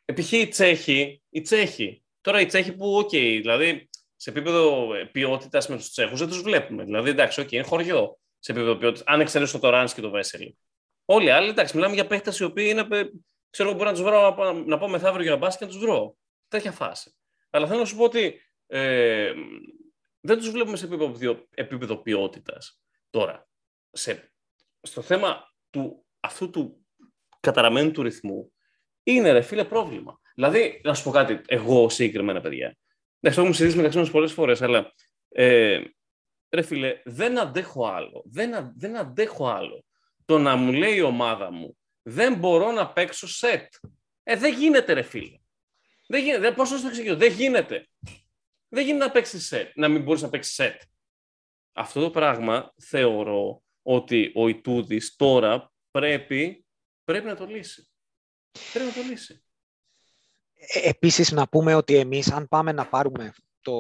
Επιχ 0.06 0.32
οι 0.32 0.48
Τσέχοι, 0.48 1.22
οι 1.30 1.42
Τσέχοι. 1.42 2.04
Τώρα 2.22 2.42
οι 2.42 2.46
Τσέχοι 2.46 2.76
που, 2.76 2.96
οκ, 2.98 3.10
δηλαδή 3.10 3.90
σε 4.16 4.30
επίπεδο 4.30 4.88
ποιότητας 5.12 5.68
με 5.68 5.76
τους 5.76 5.90
Τσέχους 5.92 6.20
δεν 6.20 6.28
τους 6.28 6.42
βλέπουμε. 6.42 6.84
Δηλαδή, 6.84 7.10
εντάξει, 7.10 7.42
οκ, 7.42 7.52
είναι 7.52 7.64
χωριό 7.64 8.20
σε 8.40 8.52
επίπεδο 8.52 8.76
ποιότητας. 8.76 9.04
Αν 9.08 9.20
εξαιρέσω 9.22 9.60
το 9.60 9.70
Ράνς 9.70 9.94
και 9.94 10.02
το 10.02 10.10
Βέσελη. 10.10 10.58
Όλοι 11.06 11.26
οι 11.26 11.30
άλλοι, 11.30 11.50
εντάξει, 11.50 11.76
μιλάμε 11.76 11.94
για 11.94 12.08
παίχτες 12.08 12.34
οι 12.40 12.44
οποίοι 12.44 12.68
είναι. 12.70 12.88
ε, 12.98 13.04
Ξέρω 13.50 13.70
εγώ, 13.70 13.78
μπορώ 13.78 13.90
να 13.90 13.96
τους 13.96 14.06
βρω 14.06 14.22
να 14.22 14.34
πάω- 14.34 14.54
να 14.54 14.78
πάω 14.78 14.90
μεθαύριο 14.90 15.22
για 15.24 15.32
να 15.32 15.38
μπάσκετ 15.38 15.68
και 15.70 15.74
να 15.74 15.80
τους 15.80 15.90
βρω. 15.90 16.16
Τέτοια 16.48 16.72
φάση. 16.72 17.16
Αλλά 17.50 17.68
θέλω 17.68 17.80
να 17.80 17.86
σου 17.86 17.96
πω 17.96 18.04
ότι 18.04 18.42
ε, 18.76 19.34
δεν 20.20 20.38
τους 20.38 20.50
βλέπουμε 20.50 20.78
σε 20.78 20.86
επίπεδο, 20.86 21.48
επίπεδο 21.50 21.98
ποιότητας. 21.98 22.82
Τώρα, 23.10 23.48
σε, 23.92 24.34
στο 24.82 25.02
θέμα 25.02 25.54
του, 25.70 26.06
αυτού 26.20 26.50
του 26.50 26.86
καταραμένου 27.40 27.92
του 27.92 28.02
ρυθμού, 28.02 28.54
είναι 29.04 29.32
ρε 29.32 29.42
φίλε 29.42 29.66
πρόβλημα. 29.66 30.20
Δηλαδή, 30.36 30.82
να 30.84 30.94
σου 30.94 31.04
πω 31.04 31.12
κάτι, 31.12 31.42
εγώ 31.48 31.90
συγκεκριμένα 31.90 32.42
παιδιά. 32.42 32.78
Εντάξει, 33.20 33.40
το 33.40 33.42
έχουμε 33.42 33.54
συζητήσει 33.54 33.78
μεταξύ 33.78 33.98
μας 33.98 34.12
πολλές 34.12 34.32
φορές, 34.34 34.62
αλλά 34.62 34.94
ε, 35.30 35.82
ρε 36.50 36.62
φίλε, 36.62 37.02
δεν 37.06 37.40
αντέχω 37.40 37.88
άλλο. 37.88 38.24
Δεν, 38.26 38.54
α- 38.54 38.74
δεν 38.76 38.98
αντέχω 38.98 39.48
άλλο. 39.48 39.86
Το 40.26 40.40
να 40.40 40.56
μου 40.56 40.72
λέει 40.72 40.96
η 40.96 41.02
ομάδα 41.02 41.52
μου, 41.52 41.78
δεν 42.02 42.36
μπορώ 42.36 42.72
να 42.72 42.92
παίξω 42.92 43.28
σετ. 43.28 43.74
Ε, 44.24 44.36
δεν 44.36 44.54
γίνεται, 44.54 44.94
ρε 44.94 45.02
φίλε. 45.02 45.38
Δεν 46.08 46.24
γίνεται. 46.24 46.52
Πώς 46.52 46.72
να 46.72 46.82
το 46.82 46.88
εξηγήσω, 46.88 47.16
δεν 47.16 47.32
γίνεται. 47.32 47.88
Δεν 48.74 48.86
γίνεται 48.86 49.06
να 49.06 49.12
παίξει 49.12 49.40
σετ, 49.40 49.72
να 49.76 49.88
μην 49.88 50.02
μπορείς 50.04 50.22
να 50.22 50.30
παίξεις 50.30 50.54
σετ. 50.54 50.82
Αυτό 51.74 52.02
το 52.02 52.10
πράγμα 52.10 52.74
θεωρώ 52.82 53.64
ότι 53.82 54.32
ο 54.36 54.48
Ιτούδης 54.48 55.16
τώρα 55.16 55.72
πρέπει, 55.92 56.66
πρέπει 57.04 57.26
να 57.26 57.36
το 57.36 57.46
λύσει. 57.46 57.88
Πρέπει 58.74 58.88
να 58.90 58.94
το 59.04 59.10
λύσει. 59.10 59.44
Ε, 60.54 60.90
Επίσης 60.90 61.32
να 61.32 61.48
πούμε 61.48 61.76
ότι 61.76 61.96
εμείς 61.96 62.32
αν 62.32 62.48
πάμε 62.48 62.72
να 62.72 62.86
πάρουμε 62.86 63.34
το 63.62 63.74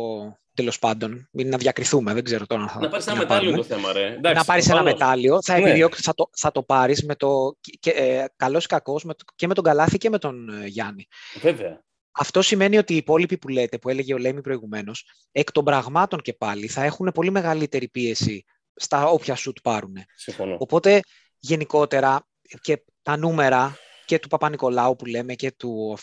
τέλος 0.53 0.79
πάντων, 0.79 1.29
ή 1.31 1.43
να 1.43 1.57
διακριθούμε, 1.57 2.13
δεν 2.13 2.23
ξέρω 2.23 2.45
τώρα 2.45 2.61
αν 2.61 2.69
θα 2.69 2.79
Να 2.79 2.89
πάρεις 2.89 3.05
ένα 3.07 3.15
να 3.15 3.21
μετάλλιο 3.21 3.51
πάρουμε. 3.51 3.67
το 3.67 3.75
θέμα, 3.75 3.93
ρε. 3.93 4.13
Εντάξει, 4.13 4.37
να 4.37 4.43
πάρεις 4.45 4.65
ένα 4.65 4.73
προφανώς. 4.75 4.99
μετάλλιο, 4.99 5.41
θα, 5.43 5.59
Ναι. 5.59 5.63
επιδιώξεις, 5.69 6.05
θα, 6.05 6.13
το, 6.13 6.29
θα 6.31 6.51
το 6.51 6.63
πάρεις 6.63 7.03
με 7.05 7.15
το, 7.15 7.57
και, 7.79 7.89
ε, 7.89 8.25
καλός 8.35 8.63
ή 8.63 8.67
κακός 8.67 9.03
με 9.03 9.13
το, 9.13 9.23
και 9.35 9.47
με 9.47 9.53
τον 9.53 9.63
Καλάθι 9.63 9.97
και 9.97 10.09
με 10.09 10.17
τον 10.17 10.49
ε, 10.49 10.65
Γιάννη. 10.67 11.07
Βέβαια. 11.41 11.83
Αυτό 12.15 12.41
σημαίνει 12.41 12.77
ότι 12.77 12.93
οι 12.93 12.97
υπόλοιποι 12.97 13.37
που 13.37 13.47
λέτε, 13.47 13.77
που 13.77 13.89
έλεγε 13.89 14.13
ο 14.13 14.17
Λέμι 14.17 14.41
προηγουμένως, 14.41 15.05
εκ 15.31 15.51
των 15.51 15.63
πραγμάτων 15.63 16.21
και 16.21 16.33
πάλι 16.33 16.67
θα 16.67 16.83
έχουν 16.83 17.11
πολύ 17.13 17.31
μεγαλύτερη 17.31 17.87
πίεση 17.87 18.43
στα 18.75 19.07
όποια 19.07 19.35
σουτ 19.35 19.57
πάρουν. 19.63 19.95
Συμφωνώ. 20.15 20.55
Οπότε 20.59 21.01
γενικότερα 21.39 22.27
και 22.61 22.83
τα 23.01 23.17
νούμερα 23.17 23.77
και 24.05 24.19
του 24.19 24.27
Παπα-Νικολάου 24.27 24.95
που 24.95 25.05
λέμε 25.05 25.33
και 25.33 25.51
του... 25.51 25.97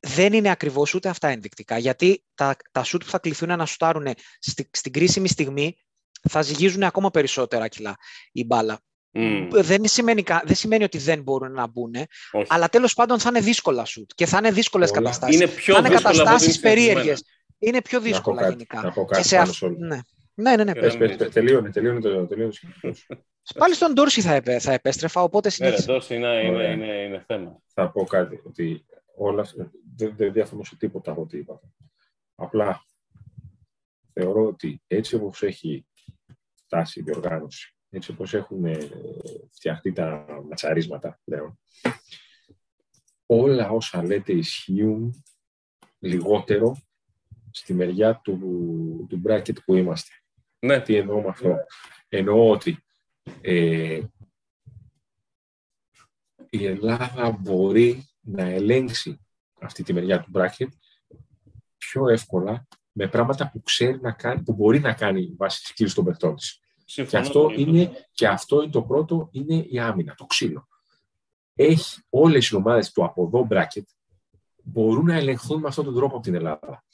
Δεν 0.00 0.32
είναι 0.32 0.50
ακριβώς 0.50 0.94
ούτε 0.94 1.08
αυτά 1.08 1.28
ενδεικτικά, 1.28 1.78
γιατί 1.78 2.24
τα, 2.34 2.56
τα 2.72 2.84
σουτ 2.84 3.04
που 3.04 3.10
θα 3.10 3.18
κληθούν 3.18 3.56
να 3.56 3.66
σουτάρουν 3.66 4.06
στη, 4.38 4.70
στην 4.72 4.92
κρίσιμη 4.92 5.28
στιγμή 5.28 5.76
θα 6.28 6.42
ζυγίζουν 6.42 6.82
ακόμα 6.82 7.10
περισσότερα 7.10 7.68
κιλά 7.68 7.96
η 8.32 8.44
μπάλα. 8.44 8.80
Μμμ. 9.10 9.48
Δεν, 9.50 9.82
σημαίνει, 9.88 10.22
κα- 10.22 10.42
δεν 10.44 10.54
σημαίνει 10.54 10.84
ότι 10.84 10.98
δεν 10.98 11.22
μπορούν 11.22 11.52
να 11.52 11.66
μπουν, 11.66 11.94
Όχι. 12.32 12.46
αλλά 12.48 12.68
τέλος 12.68 12.94
πάντων 12.94 13.18
θα 13.18 13.28
είναι 13.28 13.40
δύσκολα 13.40 13.84
σουτ 13.84 14.10
και 14.14 14.26
θα 14.26 14.38
είναι 14.38 14.50
δύσκολες 14.50 14.90
Όλα. 14.90 14.98
καταστάσεις. 15.00 15.34
Είναι 15.40 15.46
πιο 15.50 15.74
θα 15.74 15.80
είναι 15.80 15.88
δύσκολο 15.88 16.12
από 16.14 16.18
ό,τι 16.22 16.26
καταστάσεις 16.26 16.56
είναι 16.56 16.68
συνηθισμένα. 16.74 16.94
περίεργες. 16.94 17.24
Είναι 17.58 17.82
πιο 17.82 18.00
δύσκολα 18.00 18.40
κάτι, 18.40 18.50
γενικά. 18.52 18.82
να 18.82 18.92
πω 18.92 19.04
Και 19.04 19.14
κάτι 19.14 19.28
σε 19.28 19.36
πάνω 19.36 19.48
αυ- 19.48 19.58
σε 19.58 19.64
όλο. 19.64 19.76
ναι. 19.78 19.98
ναι, 20.34 20.56
ναι, 20.56 20.64
ναι. 20.64 20.70
Ε, 20.70 20.74
πες. 20.80 20.96
Πες, 20.96 21.08
πες, 21.08 21.16
πες, 21.16 21.30
τελείωνε, 21.32 21.70
τελείωνε 21.70 22.00
το 22.00 22.26
τελείωνε 22.26 22.50
το 22.50 22.56
σκηνικό 22.56 22.92
σου. 22.94 23.06
Πάλι 23.58 23.74
στον 23.74 23.92
Ντόρση 23.92 24.20
θα, 24.20 24.34
επέ, 24.34 24.58
θα 24.58 24.72
επέστρεφα, 24.72 25.22
οπότε 25.22 25.50
Ναι, 25.58 25.64
ρε, 25.68 25.76
συνέχισε. 25.76 25.92
δώσε, 25.92 26.14
είναι, 26.14 26.26
είναι, 26.42 26.54
Ωραία. 26.56 26.70
είναι, 26.70 26.86
είναι 26.86 27.24
θέμα. 27.26 27.62
Θα 27.72 27.90
πω 27.90 28.04
κάτι, 28.04 28.40
ότι 28.44 28.84
όλα 29.16 29.40
αυτά- 29.42 29.70
δεν, 29.96 30.14
δεν 30.16 30.32
διαφωνώ 30.32 30.64
σε 30.64 30.76
τίποτα 30.76 31.10
από 31.10 31.20
ό,τι 31.20 31.38
είπατε. 31.38 31.66
Απλά 32.34 32.84
θεωρώ 34.12 34.46
ότι 34.46 34.82
έτσι 34.86 35.14
όπως 35.14 35.42
έχει 35.42 35.86
φτάσει 36.64 37.00
η 37.00 37.02
διοργάνωση, 37.02 37.75
έτσι 37.90 38.10
όπως 38.10 38.34
έχουν 38.34 38.64
ε, 38.64 38.78
φτιαχτεί 39.50 39.92
τα 39.92 40.26
ματσαρίσματα 40.48 41.20
πλέον, 41.24 41.58
όλα 43.26 43.70
όσα 43.70 44.04
λέτε 44.04 44.32
ισχύουν 44.32 45.24
λιγότερο 45.98 46.76
στη 47.50 47.74
μεριά 47.74 48.20
του, 48.24 48.38
του 49.08 49.22
bracket 49.26 49.64
που 49.64 49.74
είμαστε. 49.74 50.10
Ναι, 50.58 50.80
Τι 50.80 50.96
εννοώ 50.96 51.20
με 51.20 51.28
αυτό; 51.28 51.56
Εννοώ 52.08 52.50
ότι 52.50 52.84
ε, 53.40 54.00
η 56.50 56.66
Ελλάδα 56.66 57.30
μπορεί 57.30 58.08
να 58.20 58.42
ελέγξει 58.42 59.20
αυτή 59.60 59.82
τη 59.82 59.92
μεριά 59.92 60.20
του 60.20 60.30
bracket 60.34 60.68
πιο 61.78 62.08
εύκολα 62.08 62.66
με 62.92 63.08
πράγματα 63.08 63.50
που, 63.50 63.62
ξέρει 63.62 64.00
να 64.00 64.12
κάνει, 64.12 64.42
που 64.42 64.52
μπορεί 64.52 64.80
να 64.80 64.92
κάνει 64.92 65.34
βάσει 65.36 65.62
της 65.62 65.72
skills 65.72 65.94
των 65.94 66.04
παιχτών 66.04 66.36
της. 66.36 66.60
Και 66.86 66.92
συμφωνώ. 66.92 67.22
αυτό, 67.22 67.42
πολύ. 67.42 67.60
είναι, 67.60 68.06
και 68.12 68.28
αυτό 68.28 68.62
είναι 68.62 68.70
το 68.70 68.82
πρώτο, 68.82 69.28
είναι 69.32 69.54
η 69.54 69.78
άμυνα, 69.78 70.14
το 70.14 70.24
ξύλο. 70.24 70.68
Έχει 71.54 72.00
όλες 72.10 72.48
οι 72.48 72.56
ομάδες 72.56 72.92
του 72.92 73.04
από 73.04 73.24
εδώ 73.24 73.46
bracket 73.50 73.84
μπορούν 74.66 75.04
να 75.04 75.14
ελεγχθούν 75.14 75.60
με 75.60 75.68
αυτόν 75.68 75.84
τον 75.84 75.94
τρόπο 75.94 76.14
από 76.14 76.24
την 76.24 76.34
Ελλάδα. 76.34 76.84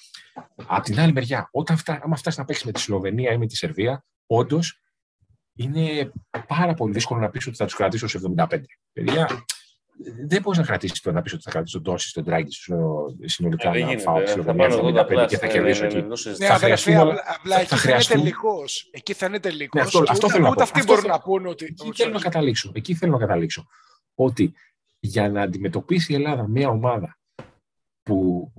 Απ' 0.67 0.85
την 0.85 1.01
άλλη 1.01 1.13
μεριά, 1.13 1.49
όταν 1.53 1.77
φτά, 1.77 2.01
άμα 2.03 2.17
φτάσεις 2.17 2.39
να 2.39 2.45
παίξεις 2.45 2.65
με 2.65 2.73
τη 2.73 2.81
Σλοβενία 2.81 3.33
ή 3.33 3.39
με 3.39 3.47
τη 3.47 3.57
Σερβία, 3.57 4.05
όντως 4.27 4.81
είναι 5.55 6.13
πάρα 6.47 6.75
πολύ 6.75 6.93
δύσκολο 6.93 7.21
να 7.21 7.31
πεις 7.31 7.47
ότι 7.47 7.57
θα 7.57 7.65
τους 7.65 7.75
κρατήσω 7.75 8.07
σε 8.07 8.21
75. 8.37 8.61
Παιδιά, 8.93 9.45
δεν 10.27 10.43
μπορείς 10.43 10.59
να 10.59 10.65
κρατήσεις 10.65 11.01
το 11.01 11.13
να 11.13 11.23
πεις 11.23 11.33
ότι 11.33 11.43
θα 11.43 11.51
κρατήσω 11.51 11.81
τον 11.83 11.93
Τόση, 11.93 12.13
τον 12.13 12.25
Τράγκη 12.25 12.51
συνολικά 13.25 13.69
Ε, 13.69 13.73
δεν 13.73 13.81
να 13.81 13.87
γίνεται, 13.87 14.03
φάω 14.03 14.19
ε, 14.19 14.23
τη 14.23 14.27
θα 14.27 14.33
Σλοβενία 14.33 14.69
πάνω 14.69 14.89
75 14.89 15.25
80 15.25 15.27
και 15.29 15.37
θα 15.39 15.47
ναι, 15.47 15.53
κερδίσω 15.53 15.83
ναι, 15.83 15.87
ναι, 15.89 15.93
εκεί. 15.93 15.97
ναι, 15.97 16.03
το 16.03 16.09
Ναι, 16.09 16.17
συζητάμε. 16.17 16.49
θα 16.51 16.55
αδερφέ, 16.55 16.83
χρειαστούν- 16.83 17.09
απλά, 17.09 17.23
απλά 17.39 17.55
θα 17.55 17.61
εκεί 17.61 17.69
θα 17.69 17.75
είναι 17.77 17.81
χρειαστούν- 17.83 18.19
τελικός. 18.19 18.89
Εκεί 18.93 19.13
θα 19.13 19.27
είναι 19.27 19.41
τελικός. 19.41 19.81
Ναι, 19.81 19.87
αυτό- 19.87 19.99
αυτό 20.09 20.27
ούτε, 20.27 20.29
θέλω 20.33 20.43
να 20.45 20.51
ούτε 20.51 20.57
πω. 20.59 20.63
αυτοί 20.63 20.79
Αυτό 20.79 20.93
μπορούν 20.93 21.03
θέλω- 21.05 21.17
να 21.17 21.23
πούνε 21.23 21.49
ότι. 21.49 21.65
Εκεί 21.65 21.91
θέλω 21.95 22.13
να 22.13 22.21
καταλήξω. 22.21 22.71
Εκεί 22.75 22.95
θέλω 22.95 23.13
να 23.13 23.19
καταλήξω. 23.19 23.67
Ότι 24.15 24.53
για 25.01 25.31
να 25.31 25.43
αντιμετωπίσει 25.43 26.13
η 26.13 26.15
Ελλάδα 26.15 26.49
μια 26.49 26.69
ομάδα 26.69 27.19
που 28.03 28.53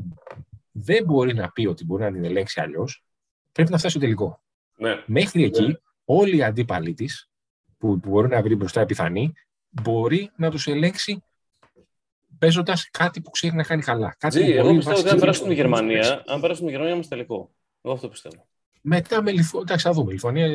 δεν 0.72 1.04
μπορεί 1.04 1.34
να 1.34 1.52
πει 1.52 1.66
ότι 1.68 1.86
μπορεί 1.86 2.04
να 2.04 2.12
την 2.12 2.24
ελέγξει 2.26 2.62
αλλιώς, 2.62 3.04
πρέπει 3.52 3.72
να 3.72 3.78
φτάσει 3.78 3.94
στο 3.94 4.04
τελικό. 4.04 4.44
Ναι. 4.78 5.04
Μέχρι 5.06 5.44
εκεί, 5.44 5.78
όλοι 6.06 6.38
οι 6.38 6.44
αντίπαλοι 6.44 6.94
της, 6.94 7.30
που, 7.78 8.00
που 8.00 8.10
μπορεί 8.10 8.28
να 8.28 8.42
βρει 8.42 8.56
μπροστά 8.56 8.82
επιθανή, 8.82 9.34
μπορεί 9.82 10.32
να 10.36 10.52
τους 10.52 10.68
ελέγξει 10.68 11.24
παίζοντας 12.40 12.90
κάτι 12.92 13.22
που 13.22 13.30
ξέρει 13.30 13.56
να 13.56 13.64
κάνει 13.64 13.82
καλά. 13.82 14.16
Κάτι 14.20 14.40
Τζι, 14.40 14.46
που 14.46 14.52
εγώ 14.58 14.64
μπορεί 14.64 14.76
πιστεύω 14.76 14.98
ότι 15.00 15.04
βάσει 15.04 15.08
αν 15.08 15.14
της 15.16 15.20
περάσουμε 15.24 15.50
τη 15.56 15.56
λογικής 15.62 15.82
να 15.82 15.92
Γερμανία, 15.92 16.24
αν 16.28 16.42
περάσουμε 16.42 16.66
τη 16.66 16.72
Γερμανία, 16.72 16.96
είμαστε 16.96 17.16
τελικό. 17.16 17.52
Εγώ 17.82 17.94
αυτό 17.94 18.08
πιστεύω. 18.08 18.48
Μετά 18.86 19.22
με 19.22 19.32
Λιθουανία. 19.32 19.62
Εντάξει, 19.62 19.86
θα 19.88 19.94
δούμε. 19.94 20.12
Λιθουανία, 20.12 20.46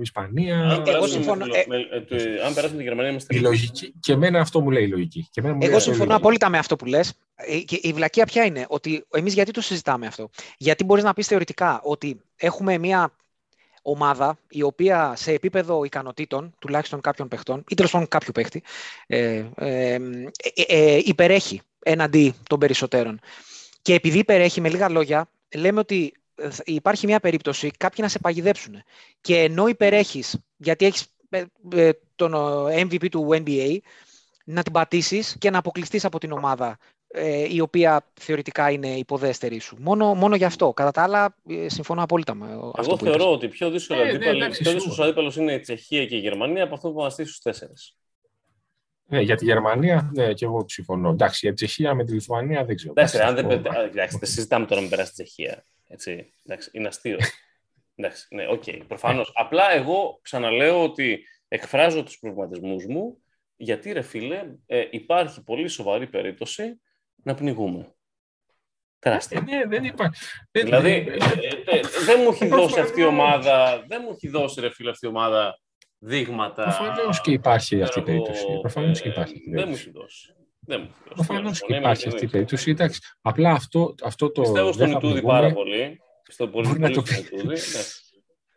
Ισπανία. 0.00 0.60
Αν 0.68 0.82
περάσουμε, 0.82 1.08
συμφωνώ, 1.08 1.44
με, 1.46 1.58
ε, 1.58 1.64
με, 1.68 1.76
ε, 1.76 2.00
το- 2.00 2.42
αν 2.46 2.54
περάσουμε 2.54 2.78
τη 2.78 2.82
Γερμανία, 2.82 3.10
είμαστε 3.10 3.34
Η 3.34 3.36
τελικό. 3.36 3.52
λογική. 3.52 3.92
Και 4.00 4.12
εμένα 4.12 4.40
αυτό 4.40 4.60
μου 4.60 4.70
λέει 4.70 4.82
η 4.84 4.88
λογική. 4.88 5.28
Και 5.30 5.40
εμένα 5.40 5.54
μου 5.54 5.60
λέει 5.60 5.68
Εγώ 5.68 5.78
αυτό 5.78 5.90
η 5.90 5.92
συμφωνώ 5.94 6.10
λογική. 6.12 6.26
απόλυτα 6.26 6.48
με 6.48 6.58
αυτό 6.58 6.76
που 6.76 6.84
λες. 6.84 7.12
Ε, 7.34 7.58
Και 7.58 7.78
η 7.82 7.92
βλακεία 7.92 8.24
ποια 8.26 8.44
είναι, 8.44 8.64
ότι 8.68 9.06
εμείς 9.12 9.34
γιατί 9.34 9.50
το 9.50 9.60
συζητάμε 9.60 10.06
αυτό; 10.06 10.28
Γιατί 10.58 10.84
μπορείς 10.84 11.04
να 11.04 11.12
πεις 11.12 11.26
θεωρητικά 11.26 11.80
ότι 11.82 12.20
έχουμε 12.36 12.78
μια 12.78 13.12
ομάδα 13.88 14.38
η 14.48 14.62
οποία 14.62 15.12
σε 15.16 15.32
επίπεδο 15.32 15.84
ικανοτήτων, 15.84 16.54
τουλάχιστον 16.58 17.00
κάποιων 17.00 17.28
παιχτών, 17.28 17.64
ή 17.68 17.74
τέλος 17.74 17.90
πάντων 17.90 18.08
κάποιου 18.08 18.32
παίχτη, 18.34 18.62
ε, 19.06 19.44
ε, 19.56 19.94
ε, 19.94 19.98
ε, 20.66 21.00
υπερέχει 21.04 21.60
έναντι 21.82 22.34
των 22.48 22.58
περισσότερων. 22.58 23.20
Και 23.82 23.94
επειδή 23.94 24.18
υπερέχει, 24.18 24.60
με 24.60 24.68
λίγα 24.68 24.88
λόγια, 24.88 25.28
λέμε 25.54 25.80
ότι 25.80 26.12
ε, 26.34 26.50
θα- 26.50 26.62
υπάρχει 26.66 27.06
μια 27.06 27.20
περίπτωση 27.20 27.70
κάποιοι 27.76 27.98
να 28.00 28.08
σε 28.08 28.18
παγιδέψουν. 28.18 28.82
Και 29.20 29.38
ενώ 29.40 29.66
υπερέχεις, 29.66 30.38
γιατί 30.56 30.84
έχεις 30.86 31.06
ε, 31.30 31.44
ε, 31.74 31.90
τον 32.16 32.34
ε, 32.70 32.82
MVP 32.82 33.08
του 33.10 33.28
NBA, 33.30 33.76
να 34.44 34.62
την 34.62 34.72
πατήσεις 34.72 35.36
και 35.38 35.50
να 35.50 35.58
αποκλειστείς 35.58 36.04
από 36.04 36.18
την 36.18 36.32
ομάδα 36.32 36.68
ε, 36.68 36.95
η 37.48 37.60
οποία 37.60 38.06
θεωρητικά 38.20 38.70
είναι 38.70 38.88
υποδέστερη 38.88 39.58
σου. 39.58 39.76
Μόνο, 39.80 40.14
μόνο 40.14 40.36
γι' 40.36 40.44
αυτό. 40.44 40.72
Κατά 40.72 40.90
τα 40.90 41.02
άλλα, 41.02 41.36
ε, 41.48 41.68
συμφωνώ 41.68 42.02
απόλυτα 42.02 42.34
με 42.34 42.46
αυτό 42.46 42.72
Εγώ 42.78 42.96
που 42.96 43.04
θεωρώ 43.04 43.22
είπες. 43.22 43.34
ότι 43.34 43.48
πιο 43.48 43.70
δύσκολο 43.70 44.00
Ε, 44.00 44.04
ναι, 44.04 44.10
αντίπαλο 44.10 44.36
εντάξει, 44.36 44.62
πιο 44.62 44.70
σίγουρα. 44.70 44.74
δύσκολος 44.86 44.98
αντίπαλος 45.08 45.36
είναι 45.36 45.52
η 45.52 45.60
Τσεχία 45.60 46.06
και 46.06 46.16
η 46.16 46.18
Γερμανία 46.18 46.62
από 46.64 46.74
αυτό 46.74 46.90
που 46.92 47.00
μας 47.00 47.12
στήσει 47.12 47.28
στους 47.28 47.42
τέσσερις. 47.42 47.96
Ναι, 49.08 49.20
για 49.20 49.36
τη 49.36 49.44
Γερμανία, 49.44 50.10
ναι, 50.14 50.32
και 50.32 50.44
εγώ 50.44 50.64
συμφωνώ. 50.68 51.10
Εντάξει, 51.10 51.38
για 51.42 51.50
τη 51.54 51.64
Τσεχία 51.64 51.94
με 51.94 52.04
τη 52.04 52.12
Λιθουανία 52.12 52.64
δεν 52.64 52.76
ξέρω. 52.76 52.92
Εντάξει, 52.96 53.16
Εντάξει, 53.16 53.34
αν 53.40 53.48
δεν, 53.48 53.50
θα 53.50 53.56
πω, 53.56 53.70
πετε- 53.70 53.78
α, 53.84 53.84
εντάξει, 53.90 54.18
δεν 54.18 54.28
συζητάμε 54.28 54.66
τώρα 54.66 54.80
με 54.80 54.88
περάσει 54.88 55.12
τη 55.12 55.22
Τσεχία. 55.22 55.64
Έτσι. 55.88 56.32
Εντάξει, 56.46 56.70
είναι 56.72 56.88
αστείο. 56.88 57.16
εντάξει, 57.96 58.26
ναι, 58.30 58.46
οκ, 58.48 58.62
προφανώς. 58.88 59.32
Απλά 59.34 59.72
εγώ 59.72 60.18
ξαναλέω 60.22 60.82
ότι 60.82 61.24
εκφράζω 61.48 62.02
τους 62.02 62.18
προβληματισμούς 62.18 62.86
μου, 62.86 63.18
γιατί 63.56 63.92
ρε 63.92 64.02
φίλε, 64.02 64.44
ε, 64.66 64.84
υπάρχει 64.90 65.42
πολύ 65.44 65.68
σοβαρή 65.68 66.06
περίπτωση 66.06 66.80
να 67.26 67.34
πνιγούμε. 67.34 67.94
Τεράστια. 68.98 69.38
Ε, 69.48 69.56
ναι, 69.56 69.64
δεν 69.66 69.84
υπάρχει. 69.84 70.20
Δεν- 70.50 70.64
Δηλαδή, 70.64 71.00
δεν- 71.00 71.18
ε, 71.66 71.76
ε, 71.76 71.80
δεν 72.04 72.20
μου 72.22 72.28
έχει 72.32 72.46
δώσει 72.48 72.80
αυτή 72.80 73.00
η 73.00 73.04
ομάδα, 73.04 73.84
δεν 73.88 74.00
μου 74.04 74.10
έχει 74.14 74.28
δώσει 74.28 74.60
ρε 74.60 74.70
φίλε 74.70 74.90
αυτή 74.90 75.06
η 75.06 75.08
ομάδα 75.08 75.60
δείγματα. 75.98 76.62
Προφανώς 76.62 77.20
και 77.20 77.30
υπάρχει 77.32 77.82
αυτή 77.82 77.98
η 77.98 78.02
ξέρω 78.02 78.12
εγώ, 78.12 78.22
περίπτωση. 78.24 78.58
Προφανώς 78.60 79.00
και 79.00 79.08
ε, 79.08 79.10
υπάρχει. 79.10 79.34
αυτή 79.36 79.48
η 79.50 79.52
Δεν 79.54 79.68
μου 79.68 79.74
περίπτωση. 79.74 79.88
έχει 79.88 79.98
δώσει. 79.98 80.34
Δεν 80.60 80.80
μου 80.80 80.86
έχει 80.86 80.98
δώσει. 81.02 81.14
Προφανώς 81.14 81.52
Λοιπόν, 81.52 81.68
και 81.68 81.74
είμαι 81.74 81.78
υπάρχει 81.78 82.06
αυτή 82.06 82.06
η 82.06 82.08
ειλικρινής. 82.08 82.30
περίπτωση. 82.32 82.70
Εντάξει, 82.70 83.00
απλά 83.20 83.50
αυτό, 83.52 83.94
αυτό 84.02 84.30
το. 84.30 84.40
Πιστεύω 84.40 84.64
δεν 84.64 84.74
στον 84.74 84.86
θα 84.90 84.96
Ιτούδη 84.96 85.12
πνιγούμε. 85.12 85.32
πάρα 85.32 85.52
πολύ. 85.52 86.00
Πιστεύω 86.24 86.50
πολύ, 86.50 86.66
Μπορεί 86.66 86.78
να 86.80 86.90
πολύ 86.90 87.06
το 87.06 87.12
στον 87.12 87.24
Ιτούδη. 87.24 87.46
Ναι. 87.46 87.54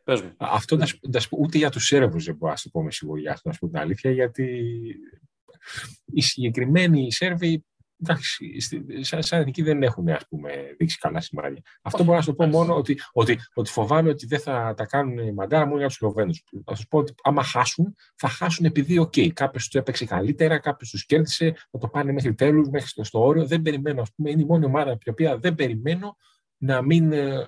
Πες 0.04 0.22
μου. 0.22 0.34
Αυτό 0.38 0.76
να 0.76 0.86
σου- 0.86 1.00
να 1.14 1.20
σου 1.20 1.30
πω, 1.30 1.38
ούτε 1.41 1.58
για 1.58 1.70
τους 1.70 1.86
Σέρβους 1.86 2.24
δεν 2.26 2.36
μπορώ 2.36 2.52
να 2.52 2.58
σου 2.58 2.70
πω 2.70 2.84
με 2.84 2.91
σιγουριά 2.91 3.32
αυτό, 3.32 3.48
να 3.48 3.54
σου 3.54 3.60
πω 3.60 3.68
την 3.68 3.78
αλήθεια, 3.78 4.12
γιατί 4.12 4.46
οι 6.06 6.22
συγκεκριμένοι 6.22 7.12
Σέρβοι. 7.12 7.64
Εντάξει, 8.01 8.59
στη- 8.59 9.03
σαν, 9.03 9.23
σαν 9.23 9.39
εθνική 9.39 9.61
δεν 9.61 9.84
έχουν 9.84 10.09
ας 10.09 10.27
πούμε, 10.30 10.51
δείξει 10.77 10.97
καλά 10.97 11.21
σημάδια. 11.21 11.61
Αυτό 11.81 12.03
μπορώ 12.03 12.17
να 12.17 12.23
σου 12.23 12.35
πω 12.35 12.45
μόνο 12.45 12.76
ότι, 12.76 12.99
ότι, 13.11 13.39
ότι 13.53 13.69
φοβάμαι 13.69 14.09
ότι 14.09 14.26
δεν 14.26 14.39
θα 14.39 14.73
τα 14.77 14.85
κάνουν 14.85 15.34
μαντάρα 15.34 15.65
μόνο 15.65 15.77
για 15.77 15.88
τους 15.88 15.95
Σλοβαίνους. 15.95 16.43
Θα 16.65 16.76
σου 16.76 16.88
πω 16.88 16.97
ότι 16.97 17.13
άμα 17.23 17.43
χάσουν, 17.43 17.95
θα 18.15 18.27
χάσουν 18.27 18.65
επειδή, 18.65 18.97
οκ, 18.97 19.13
κάποιος 19.34 19.67
του 19.67 19.77
έπαιξε 19.77 20.05
καλύτερα, 20.05 20.57
κάποιος 20.59 20.89
τους 20.89 21.05
κέρδισε, 21.05 21.53
θα 21.71 21.77
το 21.77 21.88
πάνε 21.88 22.11
μέχρι 22.11 22.34
τέλους, 22.34 22.69
μέχρι 22.69 22.88
στο, 22.88 23.03
στο 23.03 23.26
όριο. 23.26 23.45
Δεν 23.45 23.61
περιμένω, 23.61 24.01
ας 24.01 24.13
πούμε, 24.15 24.30
είναι 24.30 24.41
η 24.41 24.45
μόνη 24.45 24.65
ομάδα 24.65 24.97
την 24.97 25.11
οποία 25.11 25.38
δεν 25.38 25.55
περιμένω 25.55 26.17
να 26.61 26.81
μην, 26.81 27.11
ε, 27.11 27.18
ε, 27.18 27.45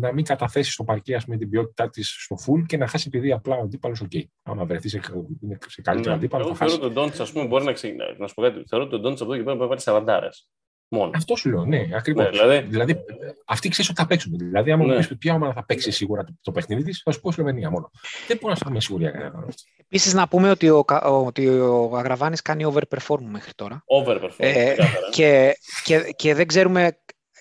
να 0.00 0.12
μην 0.12 0.24
καταθέσεις 0.24 0.72
στο 0.72 0.84
παρκέ 0.84 1.14
ας 1.14 1.24
πούμε, 1.24 1.36
την 1.36 1.50
ποιότητά 1.50 1.90
της 1.90 2.16
στο 2.24 2.36
full 2.46 2.62
και 2.66 2.76
να 2.76 2.86
χάσεις 2.86 3.06
επειδή 3.06 3.32
απλά 3.32 3.56
ο 3.56 3.60
αντίπαλος, 3.60 4.00
οκ. 4.00 4.10
Άμα 4.42 4.64
βρεθείς 4.64 4.90
σε, 4.90 5.00
είναι 5.42 5.58
σε 5.68 5.82
καλύτερο 5.82 6.10
Ναι. 6.10 6.16
αντίπαλο, 6.16 6.44
Εγώ 6.44 6.54
θα 6.54 6.58
χάσεις. 6.58 6.78
θεωρώ 6.78 6.92
τον 6.94 7.02
Ντόντσιτς, 7.04 7.20
ας 7.20 7.32
πούμε, 7.32 7.46
μπορεί 7.46 7.64
να 7.64 7.72
ξεκινάει. 7.72 8.14
Να 8.18 8.26
σου 8.26 8.34
πω 8.34 8.42
κάτι. 8.42 8.64
Θεωρώ 8.68 8.86
τον 8.86 9.00
Ντόντσιτς 9.00 9.20
από 9.20 9.30
εδώ 9.32 9.38
και 9.40 9.44
πέρα 9.46 9.56
μπορεί 9.56 9.68
να 9.84 9.92
πάρει 9.92 10.04
40 10.06 10.30
Μόνο. 10.90 11.10
Αυτός 11.14 11.40
σου 11.40 11.48
λέω, 11.50 11.64
ναι, 11.64 11.88
ακριβώς. 11.94 12.24
Ναι, 12.24 12.30
δηλαδή- 12.30 12.66
δηλαδή, 12.68 12.96
αυτοί 13.46 13.68
ξέρεις 13.68 13.90
ότι 13.90 14.00
θα 14.00 14.06
παίξουν. 14.06 14.32
Δηλαδή, 14.36 14.70
άμα 14.72 14.84
Ναι. 14.84 14.92
μου 14.92 14.98
πεις 14.98 15.18
ποια 15.18 15.34
ομάδα 15.34 15.52
θα 15.52 15.64
παίξει 15.64 15.90
σίγουρα 15.90 16.24
το, 16.24 16.32
το 16.40 16.52
παιχνίδι 16.52 16.82
της, 16.82 17.00
θα 17.04 17.10
σου 17.12 17.20
πω 17.20 17.32
Σλοβενία 17.32 17.70
μόνο. 17.70 17.90
Δεν 18.26 18.36
μπορώ 18.40 18.52
να 18.52 18.58
σου 18.58 18.64
πω 18.64 18.70
με 18.70 18.80
σιγουριά 18.80 19.10
κανέναν. 19.10 19.48
Επίσης 19.76 20.14
να 20.14 20.28
πούμε 20.28 20.50
ότι 20.50 20.68
ο, 20.68 20.84
Κα- 20.84 21.02
ο- 21.04 21.26
ότι 21.26 21.48
ο 21.48 21.96
Αγραβάνης 21.96 22.42
κάνει 22.42 22.72
overperform 22.74 23.20
μέχρι 23.30 23.52
τώρα. 23.54 23.84
Overperform. 24.04 24.30
Ε, 24.36 24.72
ξεκάθαρα. 24.72 25.08
Και, 25.10 25.56
και, 25.84 26.12
και 26.16 26.34
δεν 26.34 26.46
ξέρουμε 26.46 26.98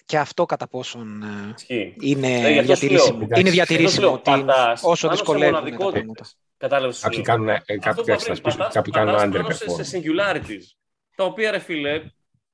και 0.08 0.18
αυτό 0.18 0.46
κατά 0.46 0.68
πόσον 0.68 1.24
ε, 1.24 1.54
Ισχύει. 1.58 1.96
είναι 2.00 2.28
Ε, 2.28 2.52
γι' 2.52 2.60
αυτό 2.60 2.76
σου 2.76 2.80
διατηρήσιμο. 2.80 3.18
λέω. 3.18 3.24
Είναι 3.26 3.34
Εντάξει, 3.40 3.52
διατηρήσιμο 3.52 4.08
Εδώ 4.08 4.20
σου 4.22 4.32
λέω, 4.32 4.36
ότι 4.36 4.46
πατάς 4.46 4.82
όσο 4.84 5.08
πάνω 5.08 5.18
σε 5.18 5.24
δυσκολεύουν 5.24 5.54
τα 5.54 5.60
μοναδικότητες. 5.60 5.94
πράγματα. 6.02 6.26
Κατάλαβες 6.58 6.96
τι 6.96 7.02
σου 7.02 7.08
Κάποιοι 7.08 7.24
λέω. 7.26 7.36
κάνουν, 7.36 7.50
ε, 7.50 7.54
Αυτό 7.54 7.74
κάποιοι, 7.80 8.04
που 8.04 8.10
θα 8.20 8.24
πριν 8.24 8.36
σου 8.36 8.42
πεις, 8.42 8.56
πατάς- 8.56 8.74
κάποιοι 8.74 8.92
κάνουν 8.94 9.14
πατάς 9.16 9.30
πάνω 9.30 9.54
σε, 9.54 9.66
underperform. 9.68 9.86
σε 9.86 9.98
singularities. 9.98 10.66
Τα 11.16 11.24
οποία, 11.24 11.52
ρε 11.52 11.60
φίλε, 11.60 12.00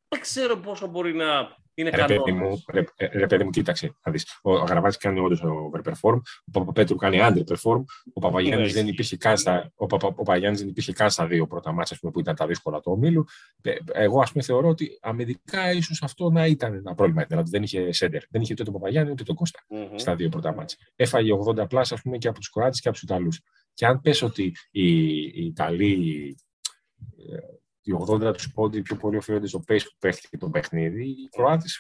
δεν 0.07 0.19
ξέρω 0.19 0.57
πόσο 0.57 0.87
μπορεί 0.87 1.13
να 1.13 1.55
είναι 1.75 1.89
Ρε 1.89 2.05
παιδί, 2.05 2.19
κανόνας. 2.23 2.49
μου, 2.49 2.63
ρε, 2.73 2.83
ε, 2.95 3.05
ρε 3.17 3.27
παιδί 3.27 3.43
μου, 3.43 3.49
κοίταξε. 3.49 3.95
Να 4.05 4.11
δεις. 4.11 4.39
Ο 4.41 4.55
Αγραβάτης 4.55 4.97
κάνει 4.97 5.19
όντως 5.19 5.43
overperform, 5.43 6.15
ο 6.45 6.51
Παπαπέτρου 6.51 6.95
κάνει 6.95 7.17
underperform, 7.21 7.83
ο 8.13 8.19
Παπαγιάννης 8.19 8.67
Ναι, 8.73 8.79
δεν 8.81 8.87
υπήρχε 8.87 9.17
καν 9.17 9.37
στα, 9.37 9.71
ο 9.75 9.85
Παπα, 9.85 10.07
ο 10.07 10.13
Παπαγιάννης 10.13 10.59
δεν 10.59 10.69
υπήρχε 10.69 10.93
καν 10.93 11.09
στα 11.09 11.27
δύο 11.27 11.47
πρώτα 11.47 11.71
μάτια 11.71 11.97
που 12.11 12.19
ήταν 12.19 12.35
τα 12.35 12.47
δύσκολα 12.47 12.79
του 12.79 12.91
ομίλου. 12.91 13.25
Ε, 13.61 13.73
Εγώ 13.93 14.19
ας 14.21 14.31
πούμε 14.31 14.43
θεωρώ 14.43 14.67
ότι 14.67 14.97
αμυντικά 15.01 15.71
ίσως 15.71 16.01
αυτό 16.03 16.29
να 16.29 16.45
ήταν 16.45 16.73
ένα 16.73 16.95
πρόβλημα. 16.95 17.23
Δηλαδή 17.23 17.49
δεν 17.49 17.63
είχε 17.63 17.91
σέντερ. 17.91 18.21
Δεν 18.29 18.41
είχε 18.41 18.53
ούτε 18.53 18.63
τον 18.63 18.73
Παπαγιάννη 18.73 19.11
ούτε 19.11 19.23
τον 19.23 19.35
Κώστα 19.35 19.59
Μμμ. 19.69 19.95
στα 19.95 20.15
δύο 20.15 20.29
πρώτα 20.29 20.53
μάτια. 20.53 20.77
Έφαγε 20.95 21.31
80 21.47 21.69
πλάς 21.69 21.91
ας 21.91 22.01
πούμε 22.01 22.17
και 22.17 22.27
από 22.27 22.39
τους 22.39 22.49
Κροάτες 22.49 22.79
και 22.79 22.87
από 22.87 22.97
τους 22.97 23.09
Ιταλούς. 23.09 23.41
Και 23.73 23.85
αν 23.85 24.01
πες 24.01 24.21
ότι 24.21 24.55
οι, 24.71 24.87
οι 25.23 25.45
Ιταλοί 25.45 26.35
ε, 27.31 27.37
οι 27.83 27.93
80 28.09 28.33
τους 28.33 28.51
πόντι 28.53 28.81
πιο 28.81 28.95
πολύ 28.95 29.17
οφείλονται 29.17 29.47
στο 29.47 29.63
pace 29.67 29.83
που 29.83 29.97
παίχτηκε 29.99 30.37
το 30.37 30.49
παιχνίδι. 30.49 31.03
Οι 31.03 31.29
Κροάτες 31.31 31.79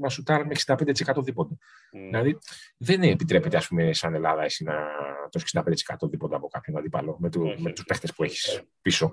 μα 0.00 0.08
σουτάρουν 0.08 0.46
με 0.46 0.54
65% 0.66 1.22
δίποντα. 1.24 1.56
Μμ. 1.92 2.06
Δηλαδή 2.06 2.38
δεν 2.76 3.02
επιτρέπεται, 3.02 3.56
ας 3.56 3.68
πούμε, 3.68 3.92
σαν 3.92 4.14
Ελλάδα 4.14 4.42
εσύ 4.42 4.64
να 4.64 4.74
το 5.30 5.40
65% 5.52 6.08
δίποντα 6.10 6.36
από 6.36 6.48
κάποιον 6.48 6.76
αντίπαλο 6.76 7.16
με, 7.20 7.30
του, 7.30 7.42
Όχι. 7.42 7.62
με 7.62 7.72
τους 7.72 7.84
παίχτες 7.84 8.12
που 8.14 8.24
έχεις 8.24 8.62
πίσω. 8.82 9.12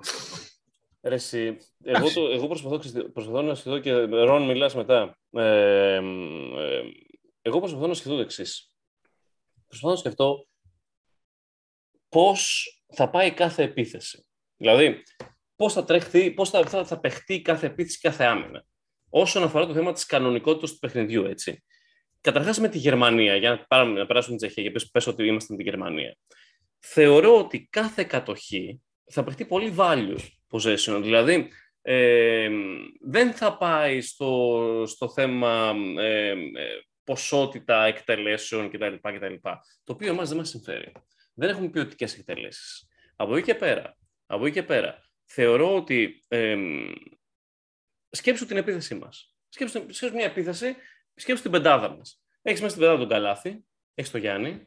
Ρε 1.02 1.14
εσύ, 1.14 1.56
εγώ, 1.82 2.12
το, 2.12 2.20
εγώ 2.20 2.46
προσπαθώ, 2.46 2.78
ξέρεις, 2.78 3.10
προσπαθώ 3.12 3.42
να 3.42 3.54
σκεφτώ 3.54 3.78
και 3.78 3.92
Ρον 4.04 4.46
μιλάς 4.46 4.74
μετά. 4.74 5.18
Ε, 5.30 5.94
ε, 5.94 6.00
εγώ 7.42 7.58
προσπαθώ 7.58 7.86
να 7.86 7.94
σκεφτώ 7.94 8.14
το 8.14 8.22
εξής. 8.22 8.74
Προσπαθώ 9.66 9.92
να 9.92 10.00
σκεφτώ 10.00 10.46
πώς 12.08 12.68
θα 12.92 13.10
πάει 13.10 13.32
κάθε 13.32 13.62
επίθεση. 13.62 14.26
Δηλαδή, 14.56 15.02
πώς 15.60 15.72
θα 15.72 15.84
τρέχει, 15.84 16.30
πώς 16.30 16.50
θα, 16.50 16.66
θα, 16.66 16.84
θα 16.84 17.00
παιχτεί 17.00 17.42
κάθε 17.42 17.66
επίθεση, 17.66 17.98
κάθε 18.00 18.24
άμυνα. 18.24 18.64
Όσον 19.10 19.42
αφορά 19.42 19.66
το 19.66 19.72
θέμα 19.72 19.92
της 19.92 20.06
κανονικότητας 20.06 20.72
του 20.72 20.78
παιχνιδιού, 20.78 21.24
έτσι. 21.24 21.64
Καταρχάς 22.20 22.58
με 22.58 22.68
τη 22.68 22.78
Γερμανία, 22.78 23.36
για 23.36 23.50
να, 23.50 23.64
πάρουμε, 23.68 23.98
να 23.98 24.06
περάσουμε 24.06 24.36
την 24.36 24.46
Τσεχία, 24.46 24.62
και 24.64 24.70
πες, 24.70 24.90
πες 24.90 25.06
ότι 25.06 25.26
είμαστε 25.26 25.52
με 25.52 25.62
τη 25.62 25.68
Γερμανία. 25.68 26.16
Θεωρώ 26.78 27.38
ότι 27.38 27.68
κάθε 27.70 28.04
κατοχή 28.04 28.82
θα 29.10 29.24
παιχτεί 29.24 29.44
πολύ 29.44 29.74
value 29.76 30.18
possession. 30.50 31.00
Δηλαδή, 31.02 31.48
ε, 31.82 32.50
δεν 33.00 33.32
θα 33.32 33.56
πάει 33.56 34.00
στο, 34.00 34.84
στο 34.86 35.08
θέμα 35.08 35.74
ε, 35.98 36.30
ε, 36.30 36.36
ποσότητα 37.04 37.84
εκτελέσεων 37.84 38.70
κτλ, 38.70 38.94
κτλ. 39.02 39.34
Το 39.84 39.92
οποίο 39.92 40.08
εμάς 40.08 40.28
δεν 40.28 40.38
μας 40.38 40.48
συμφέρει. 40.48 40.92
Δεν 41.34 41.48
έχουμε 41.48 41.68
ποιοτικές 41.68 42.18
εκτελέσεις. 42.18 42.88
Από 43.16 43.36
εκεί 43.36 43.44
και 43.44 43.54
πέρα, 43.54 43.96
από 44.26 44.46
εκεί 44.46 44.54
και 44.54 44.62
πέρα 44.62 45.09
θεωρώ 45.32 45.74
ότι 45.76 46.24
ε, 46.28 46.56
σκέψου 48.10 48.46
την 48.46 48.56
επίθεσή 48.56 48.94
μας. 48.94 49.34
Σκέψου, 49.48 49.84
σκέψου 49.88 50.14
μια 50.16 50.24
επίθεση, 50.24 50.76
σκέψου 51.14 51.42
την 51.42 51.50
πεντάδα 51.50 51.88
μας. 51.96 52.20
Έχεις 52.42 52.60
μέσα 52.60 52.74
στην 52.74 52.82
πεντάδα 52.86 53.00
τον 53.00 53.08
Καλάθι, 53.08 53.64
έχεις 53.94 54.10
τον 54.10 54.20
Γιάννη, 54.20 54.66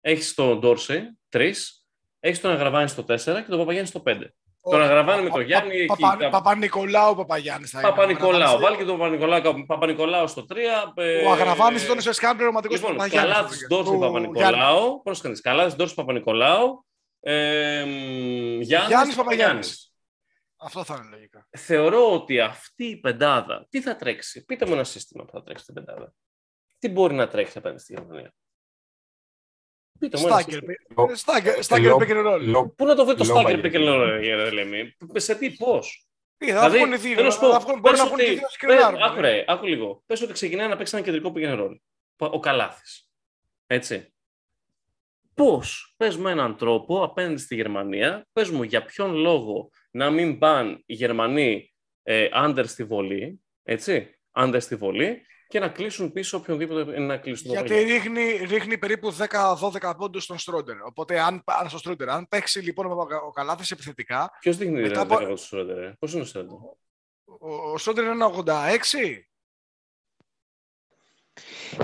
έχεις 0.00 0.34
τον 0.34 0.58
Ντόρσε, 0.60 1.18
τρεις, 1.28 1.86
έχεις 2.20 2.40
τον 2.40 2.50
Αγραβάνη 2.50 2.88
στο 2.88 3.02
4 3.02 3.42
και 3.42 3.48
τον 3.48 3.58
Παπαγιάννη 3.58 3.88
στο 3.88 4.02
5. 4.06 4.34
Τον 4.70 4.80
Αγραβάνη 4.82 5.22
με 5.22 5.30
τον 5.30 5.40
Γιάννη 5.40 5.76
εκεί. 5.76 5.86
Παπα- 5.86 6.16
κάπου- 6.16 6.30
Παπα-Νικολάου 6.30 7.14
Παπαγιάννης 7.16 7.70
θα 7.70 7.80
είναι. 7.80 7.88
Παπα-Νικολάου. 7.88 8.58
Βάλει 8.60 8.76
και 8.76 8.84
τον 8.84 8.98
Παπα-Νικολάου, 8.98 9.64
Παπα-Νικολάου 9.66 10.28
στο 10.28 10.44
3. 10.44 10.92
Ο 11.26 11.30
Αγραβάνης 11.32 11.84
ήταν 11.84 12.00
σε 12.00 12.12
σκάν 12.12 12.36
πληρωματικός 12.36 12.76
Λοιπόν, 12.80 12.96
Παπαγιάννης. 12.96 13.34
Καλάθης, 13.34 13.66
Ντόρση, 13.68 13.90
Του 13.92 13.98
Παπα-Νικολάου. 13.98 15.02
Πώς 15.04 15.20
κάνεις, 15.20 15.40
Καλάθης, 15.40 15.76
Ντόρση, 15.76 15.94
Παπα-Νικολάου. 15.94 16.86
Ε, 17.28 17.82
Γιάννης, 17.82 18.66
Γιάννης, 18.66 18.88
Παπαγιάννης. 18.88 19.16
Παπαγιάννης. 19.16 19.92
Αυτό 20.56 20.84
θα 20.84 20.94
είναι 21.00 21.16
λογικά. 21.16 21.48
Θεωρώ 21.58 22.12
ότι 22.12 22.40
αυτή 22.40 22.84
η 22.84 22.96
πεντάδα, 23.00 23.66
τι 23.70 23.80
θα 23.82 23.96
τρέξει; 23.96 24.44
Πείτε 24.44 24.66
μου 24.66 24.72
ένα 24.72 24.84
σύστημα 24.84 25.24
που 25.24 25.30
θα 25.32 25.42
τρέξει 25.42 25.64
την 25.64 25.74
πεντάδα. 25.74 26.14
Τι 26.78 26.88
μπορεί 26.88 27.14
να 27.14 27.28
τρέξει 27.28 27.58
απέναντι 27.58 27.80
στη 27.80 27.92
Γερμανία. 27.92 28.32
Πείτε 29.98 30.18
μου 30.18 30.26
ένα 30.26 30.38
Στάγκερ. 30.38 30.62
σύστημα. 30.62 31.14
Στάγκερ- 31.16 31.62
Στάγκερ 31.62 31.90
Λο- 31.90 31.96
pick 32.00 32.10
and 32.10 32.26
roll. 32.26 32.40
Λο- 32.42 32.68
Πού 32.68 32.84
να 32.86 32.94
το 32.94 33.04
βρει 33.06 33.16
το 33.16 33.24
Λόγω 33.24 33.40
Στάγκερ 33.40 33.58
γιατί. 33.60 33.76
pick 33.78 33.80
and 33.80 33.88
roll, 33.94 34.20
ρε 34.20 34.50
Λέμε. 34.50 34.96
Σε 35.14 35.34
τι, 35.34 35.50
πώς; 35.50 36.06
Τι, 36.36 36.46
Θα 36.46 36.52
Δηλαδή, 36.54 36.76
βγουν 36.78 36.92
οι 36.92 36.96
δύο. 36.96 37.14
θέλω 37.14 37.26
να 37.26 37.32
σου 37.32 37.40
πω, 37.40 37.50
θα 37.52 37.58
βγουν- 37.60 37.80
Μπορεί 37.80 37.90
πες 37.94 37.98
να 37.98 38.06
βγουν 38.06 38.16
και 38.18 38.22
ότι- 38.24 38.32
δύο 38.32 38.40
πες- 38.42 38.52
σκρινάρουν. 38.52 39.02
Άκου 39.02 39.20
ρε, 39.20 39.44
άκου 39.46 39.66
λίγο. 39.66 40.02
Πες 40.06 40.20
ότι 40.22 40.32
ξεκινάει 40.32 40.68
να 40.68 40.76
παίξει 40.76 40.96
ένα 40.96 41.04
κεντρικό 41.04 41.32
pick 41.36 41.42
and 41.54 41.58
roll. 41.60 41.76
Ο 42.16 42.38
Καλάθης. 42.40 43.10
Έτσι. 43.66 44.14
Πώς, 45.40 45.94
πες 45.96 46.16
με 46.16 46.30
έναν 46.30 46.56
τρόπο 46.56 47.02
απέναντι 47.04 47.40
στη 47.40 47.54
Γερμανία, 47.54 48.26
πες 48.32 48.50
μου 48.50 48.62
για 48.62 48.84
ποιον 48.84 49.14
λόγο 49.14 49.70
να 49.90 50.10
μην 50.10 50.38
πάνε 50.38 50.82
οι 50.86 50.94
Γερμανοί 50.94 51.74
ε, 52.02 52.28
under 52.32 52.64
στη 52.66 52.84
βολή, 52.84 53.40
έτσι, 53.62 54.18
under 54.38 54.56
στη 54.60 54.76
βολή 54.76 55.26
και 55.48 55.58
να 55.60 55.68
κλείσουν 55.68 56.12
πίσω 56.12 56.36
οποιονδήποτε 56.36 56.80
είναι 56.80 57.06
να 57.06 57.16
κλείσουν. 57.16 57.46
το 57.46 57.52
Γιατί 57.52 57.72
βολή. 57.74 57.84
ρίχνει, 57.84 58.32
ρίχνει 58.36 58.78
περίπου 58.78 59.16
10-12 59.16 59.92
πόντους 59.98 60.22
στον 60.22 60.38
Σρόντερ. 60.38 60.82
Οπότε, 60.82 61.20
αν, 61.20 61.42
αν, 61.46 61.68
στο 61.68 61.78
Σρόντερ, 61.78 62.08
αν 62.10 62.28
παίξει 62.28 62.60
λοιπόν 62.60 62.86
ο, 62.86 63.06
ο 63.26 63.30
Καλάθης 63.30 63.70
επιθετικά, 63.70 64.30
Ποιος 64.40 64.56
δείχνει 64.56 64.80
μετά 64.80 64.94
ρε, 64.94 65.00
από- 65.00 65.14
10 65.16 65.22
στο 65.22 65.36
Σρόντερ, 65.36 65.76
ρε. 65.78 65.92
Πώς 65.98 66.12
είναι 66.12 66.22
ο 66.22 66.24
Σρόντερ. 66.24 66.52
ο, 66.52 67.70
ο 67.72 67.78
Σρόντερ 67.78 68.04
είναι 68.04 68.12
ένα 68.12 68.30
86. 68.44 68.80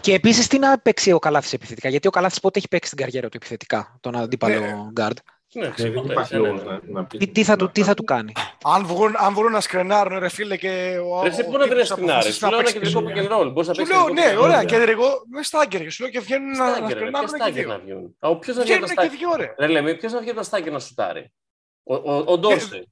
Και 0.01 0.15
επίσης 0.15 0.47
τι 0.47 0.59
να 0.59 0.79
παίξει 0.79 1.13
ο 1.13 1.19
Καλάθης 1.19 1.53
επιθετικά; 1.53 1.89
Γιατί 1.89 2.07
ο 2.07 2.11
Καλάθης 2.11 2.41
πότε 2.41 2.59
έχει 2.59 2.69
παίξει 2.69 2.91
στην 2.91 3.05
καριέρα 3.05 3.29
του 3.29 3.37
επιθετικά, 3.37 3.97
τον 4.01 4.17
αντίπαλο 4.17 4.55
Ναι. 4.61 5.05
guard; 5.07 5.17
Ναι, 5.55 5.67
Ναι, 5.67 5.73
δεν 5.77 5.93
ποτέ, 5.93 6.13
υπάρχει 6.13 6.35
ναι, 6.35 6.41
ναι, 6.41 6.47
λόγος 6.47 6.63
ναι. 6.65 6.71
να, 6.71 6.81
να 6.87 7.05
πει. 7.05 7.19
Τι, 7.19 7.29
τι, 7.29 7.45
θα, 7.45 7.57
του, 7.57 7.65
να- 7.65 7.71
τι 7.71 7.83
θα 7.83 7.95
του 7.95 8.05
κάνει; 8.05 8.33
Αν 8.65 8.87
βγουν, 8.87 9.15
αν 9.19 9.35
βρουν 9.35 9.53
να 9.53 9.61
σκρενάρουν, 9.61 10.19
ρε 10.19 10.29
φίλε, 10.29 10.57
και 10.57 10.97
ο 11.11 11.23
Ρε, 11.23 11.29
εσύ 11.29 11.41
ο 11.41 11.45
πού 11.45 11.57
να 11.57 11.59
βρει 11.67 11.69
τύπος 11.73 11.87
σκηνάρι. 11.89 12.11
αποφασίσει 12.13 12.39
Σου 12.39 12.47
λέω 12.49 12.59
ένα 12.59 12.65
παίξει 12.65 12.79
κεντρικό 12.81 13.03
πίσω. 13.03 13.29
pick 13.29 13.33
and 13.33 13.37
roll. 13.39 13.53
Μπορείς 13.53 13.69
να 13.69 13.75
Σου 13.75 13.81
παίξεις 13.81 13.95
λέω, 13.97 14.07
κεντρικό 14.07 14.29
ναι, 14.29 14.33
pick 14.33 14.35
and 14.35 14.39
roll. 14.39 14.43
ωραία, 14.45 14.59
Βέβαια. 14.61 14.79
κεντρικό, 14.79 15.07
με 15.31 15.43
στάγκερ. 15.43 15.91
Σου 15.91 16.03
λέω 16.03 16.11
και 16.13 16.21
βγαίνουν 16.21 16.51
να, 16.51 16.57
να 16.57 16.65
Στάγκερ, 16.71 16.87
ρε, 16.89 16.99
σκρενάρουν 16.99 17.29
ποια 17.29 17.39
και 17.39 17.43
στάγκερ 17.45 17.65
δύο. 17.65 17.73
να 17.73 17.79
βγουν. 17.79 18.17
Α, 18.19 18.37
Ποιος 18.39 18.57
να 18.57 18.63
βγει 18.63 18.73
από 18.75 18.85
Βγαίνουν 18.87 18.97
τα 18.97 19.03
και 19.03 19.09
στάγκερ; 19.09 19.19
δύο, 19.19 19.37
ρε. 19.37 19.55
Ρε 19.59 19.67
λέμε, 19.73 19.95
ποιος 19.95 20.13
να 20.13 20.21
βγει 20.21 20.29
από 20.31 20.39
τα 20.39 20.45
στάγκερ 20.45 20.73
να 20.73 20.79
σουτάρει; 20.79 21.33
Ο, 21.83 21.95
ο, 21.95 22.25
ο 22.27 22.39
Ντόρσεϊ. 22.39 22.89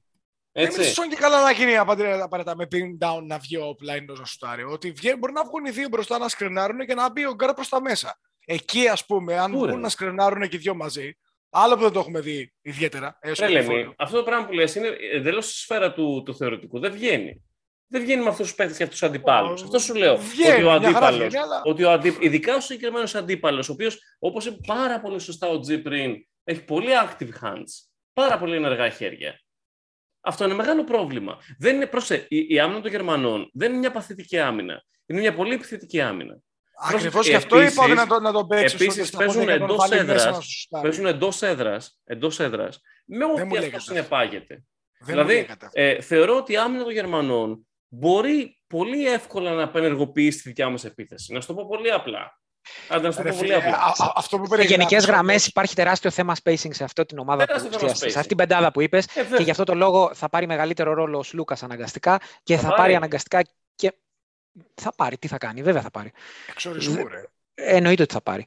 Δεν 0.53 0.63
με 0.63 0.69
Έτσι. 0.69 0.83
σηκώνει 0.83 1.09
και 1.09 1.15
καλά 1.15 1.43
να 1.43 1.51
γίνει 1.51 1.77
απαραίτητα 1.77 2.23
απαραίτητα 2.23 2.55
με 2.55 2.67
pin 2.71 3.05
down 3.07 3.21
να 3.23 3.37
βγει 3.37 3.57
ο 3.57 3.75
offline 3.79 4.05
να 4.17 4.25
σουτάρει. 4.25 4.63
Ότι 4.63 4.91
βγαίνει, 4.91 5.17
μπορεί 5.17 5.33
να 5.33 5.43
βγουν 5.43 5.65
οι 5.65 5.69
δύο 5.71 5.87
μπροστά 5.87 6.17
να 6.17 6.27
σκρενάρουν 6.27 6.79
και 6.85 6.93
να 6.93 7.11
μπει 7.11 7.25
ο 7.25 7.33
γκάρ 7.33 7.53
προς 7.53 7.69
τα 7.69 7.81
μέσα. 7.81 8.19
Εκεί, 8.45 8.87
ας 8.87 9.05
πούμε, 9.05 9.37
αν 9.37 9.51
Πού, 9.51 9.63
ρε; 9.65 9.69
βγουν 9.71 9.81
να 9.81 9.89
σκρενάρουν 9.89 10.41
και 10.49 10.55
οι 10.55 10.59
δύο 10.59 10.75
μαζί, 10.75 11.17
άλλο 11.49 11.75
που 11.75 11.81
δεν 11.81 11.91
το 11.91 11.99
έχουμε 11.99 12.19
δει 12.19 12.53
ιδιαίτερα. 12.61 13.17
έως 13.21 13.39
Ρε 13.39 13.45
και 13.45 13.51
λέμε, 13.53 13.67
καθόλου. 13.67 13.93
αυτό 13.97 14.17
το 14.17 14.23
πράγμα 14.23 14.45
που 14.45 14.53
λες 14.53 14.75
είναι 14.75 14.87
εντελώς 15.13 15.45
στη 15.45 15.53
σφαίρα 15.55 15.93
του, 15.93 16.23
του 16.25 16.35
θεωρητικού. 16.35 16.79
Δεν 16.79 16.91
βγαίνει. 16.91 17.43
Δεν 17.87 18.01
βγαίνει 18.01 18.23
με 18.23 18.29
αυτούς 18.29 18.45
τους 18.47 18.55
παίχτε 18.55 18.75
και 18.77 18.83
αυτούς 18.83 18.99
τους 18.99 19.07
αντιπάλους. 19.09 19.61
Ω, 19.61 19.63
Αυτό 19.63 19.79
σου 19.79 19.93
λέω. 19.95 20.17
βγαίνει, 20.17 20.63
ότι 20.63 20.75
ο 20.75 20.79
μια 20.79 20.91
χαρά 20.91 21.07
αντίπαλο. 21.07 21.17
βγαίνει, 21.17 21.37
αλλά- 21.37 21.61
Ότι 21.65 21.83
ο 21.83 21.91
αντί... 21.91 22.17
Ειδικά 22.19 22.55
ο 22.55 22.59
συγκεκριμένος 22.59 23.15
αντίπαλος, 23.15 23.69
ο 23.69 23.71
οποίος, 23.71 23.99
όπως 24.19 24.45
είπε 24.45 24.57
πάρα 24.67 24.99
πολύ 25.01 25.19
σωστά 25.19 25.47
ο 25.47 25.59
Τζι 25.59 25.77
πριν, 25.79 26.15
έχει 26.43 26.63
πολύ 26.63 26.89
active 27.03 27.45
hands. 27.45 27.87
Πάρα 28.13 28.37
πολύ 28.37 28.55
ενεργά 28.55 28.89
χέρια. 28.89 29.40
Αυτό 30.21 30.45
είναι 30.45 30.53
μεγάλο 30.53 30.83
πρόβλημα. 30.83 31.37
Δεν 31.59 31.75
είναι, 31.75 31.85
πρόσε, 31.85 32.25
η, 32.29 32.45
η 32.49 32.59
άμυνα 32.59 32.81
των 32.81 32.91
Γερμανών 32.91 33.49
δεν 33.53 33.69
είναι 33.69 33.79
μια 33.79 33.91
παθητική 33.91 34.39
άμυνα. 34.39 34.83
Είναι 35.05 35.19
μια 35.19 35.33
πολύ 35.35 35.53
επιθετική 35.53 36.01
άμυνα. 36.01 36.37
Ακριβώς 36.89 37.23
Και 37.25 37.29
γι' 37.29 37.35
αυτό 37.35 37.57
επίσης- 37.57 37.73
είπα 37.75 37.83
ότι 37.85 37.93
να, 37.93 38.07
το, 38.07 38.19
να 38.19 38.31
τον 38.31 38.47
παίξεις. 38.47 38.81
επίσης 38.81 39.09
παίζουν 39.09 39.49
εντός 39.49 39.89
έδρας, 39.91 40.67
Παίζουν 40.81 41.05
εντός 41.05 41.41
έδρας, 41.41 41.99
εντός 42.03 42.39
έδρας, 42.39 42.79
με 43.05 43.25
μου 43.25 43.31
ό,τι 43.31 43.41
λέγατε 43.41 43.65
αυτό 43.65 43.77
αυτό. 43.77 43.91
συνεπάγεται. 43.93 44.63
Δεν 44.99 45.07
δηλαδή, 45.07 45.33
μου 45.35 45.41
λέγατε 45.41 45.65
αυτό. 45.65 45.81
Ε, 45.81 46.01
θεωρώ 46.01 46.35
ότι 46.37 46.53
η 46.53 46.57
άμυνα 46.57 46.83
των 46.83 46.91
Γερμανών 46.93 47.67
μπορεί 47.87 48.61
πολύ 48.67 49.07
εύκολα 49.07 49.53
να 49.53 49.63
απενεργοποιήσει 49.63 50.41
τη 50.41 50.49
δικιά 50.49 50.69
μας 50.69 50.85
επίθεση. 50.85 51.33
Να 51.33 51.41
σου 51.41 51.47
το 51.47 51.53
πω 51.53 51.67
πολύ 51.67 51.91
απλά. 51.91 52.39
Άντε, 52.89 53.07
να 53.07 53.11
σου 53.11 53.17
το 53.17 53.23
Ρε 53.23 53.29
πω 53.29 53.35
πολύ 53.37 53.47
φίλε, 53.51 53.59
απλά. 53.59 53.77
α- 53.77 54.05
α- 54.05 54.11
αυτό 54.15 54.37
που 54.37 54.45
Σε 54.45 54.55
γενικές 54.55 54.75
περιγράφεις 54.77 55.05
γραμμές 55.05 55.31
όμως, 55.35 55.45
υπάρχει 55.47 55.75
τεράστιο 55.75 56.09
θέμα 56.11 56.35
spacing 56.43 56.73
σε 56.73 56.83
αυτή 56.83 57.05
την 57.05 57.19
ομάδα, 57.19 57.41
που, 57.41 57.45
Τεράστιο 57.47 57.71
θέμα 57.71 57.83
ουσιαστικά, 57.83 58.09
σε 58.09 58.15
spacing. 58.15 58.21
αυτή 58.21 58.27
την 58.27 58.37
πεντάδα 58.37 58.71
που 58.71 58.81
είπες. 58.81 59.05
Ε, 59.05 59.07
Και 59.13 59.21
βέβαια. 59.21 59.39
γι' 59.41 59.51
αυτό 59.51 59.63
το 59.63 59.75
λόγο 59.75 60.11
θα 60.13 60.29
πάρει 60.29 60.47
μεγαλύτερο 60.47 60.93
ρόλο 60.93 61.17
ο 61.17 61.23
Λούκα 61.33 61.57
αναγκαστικά 61.61 62.19
και 62.43 62.55
Θα 62.55 62.61
θα, 62.61 62.67
πάρει. 62.67 62.81
πάρει 62.81 62.95
αναγκαστικά 62.95 63.41
και. 63.75 63.93
Θα 64.73 64.93
πάρει, 64.95 65.17
τι 65.17 65.27
θα 65.27 65.37
κάνει, 65.37 65.61
βέβαια 65.61 65.81
θα 65.81 65.91
πάρει. 65.91 66.11
Εξορισμού, 66.49 67.07
ρε. 67.07 67.23
Ε, 67.53 67.75
Εννοείται 67.75 68.01
ότι 68.03 68.13
θα 68.13 68.21
πάρει. 68.21 68.45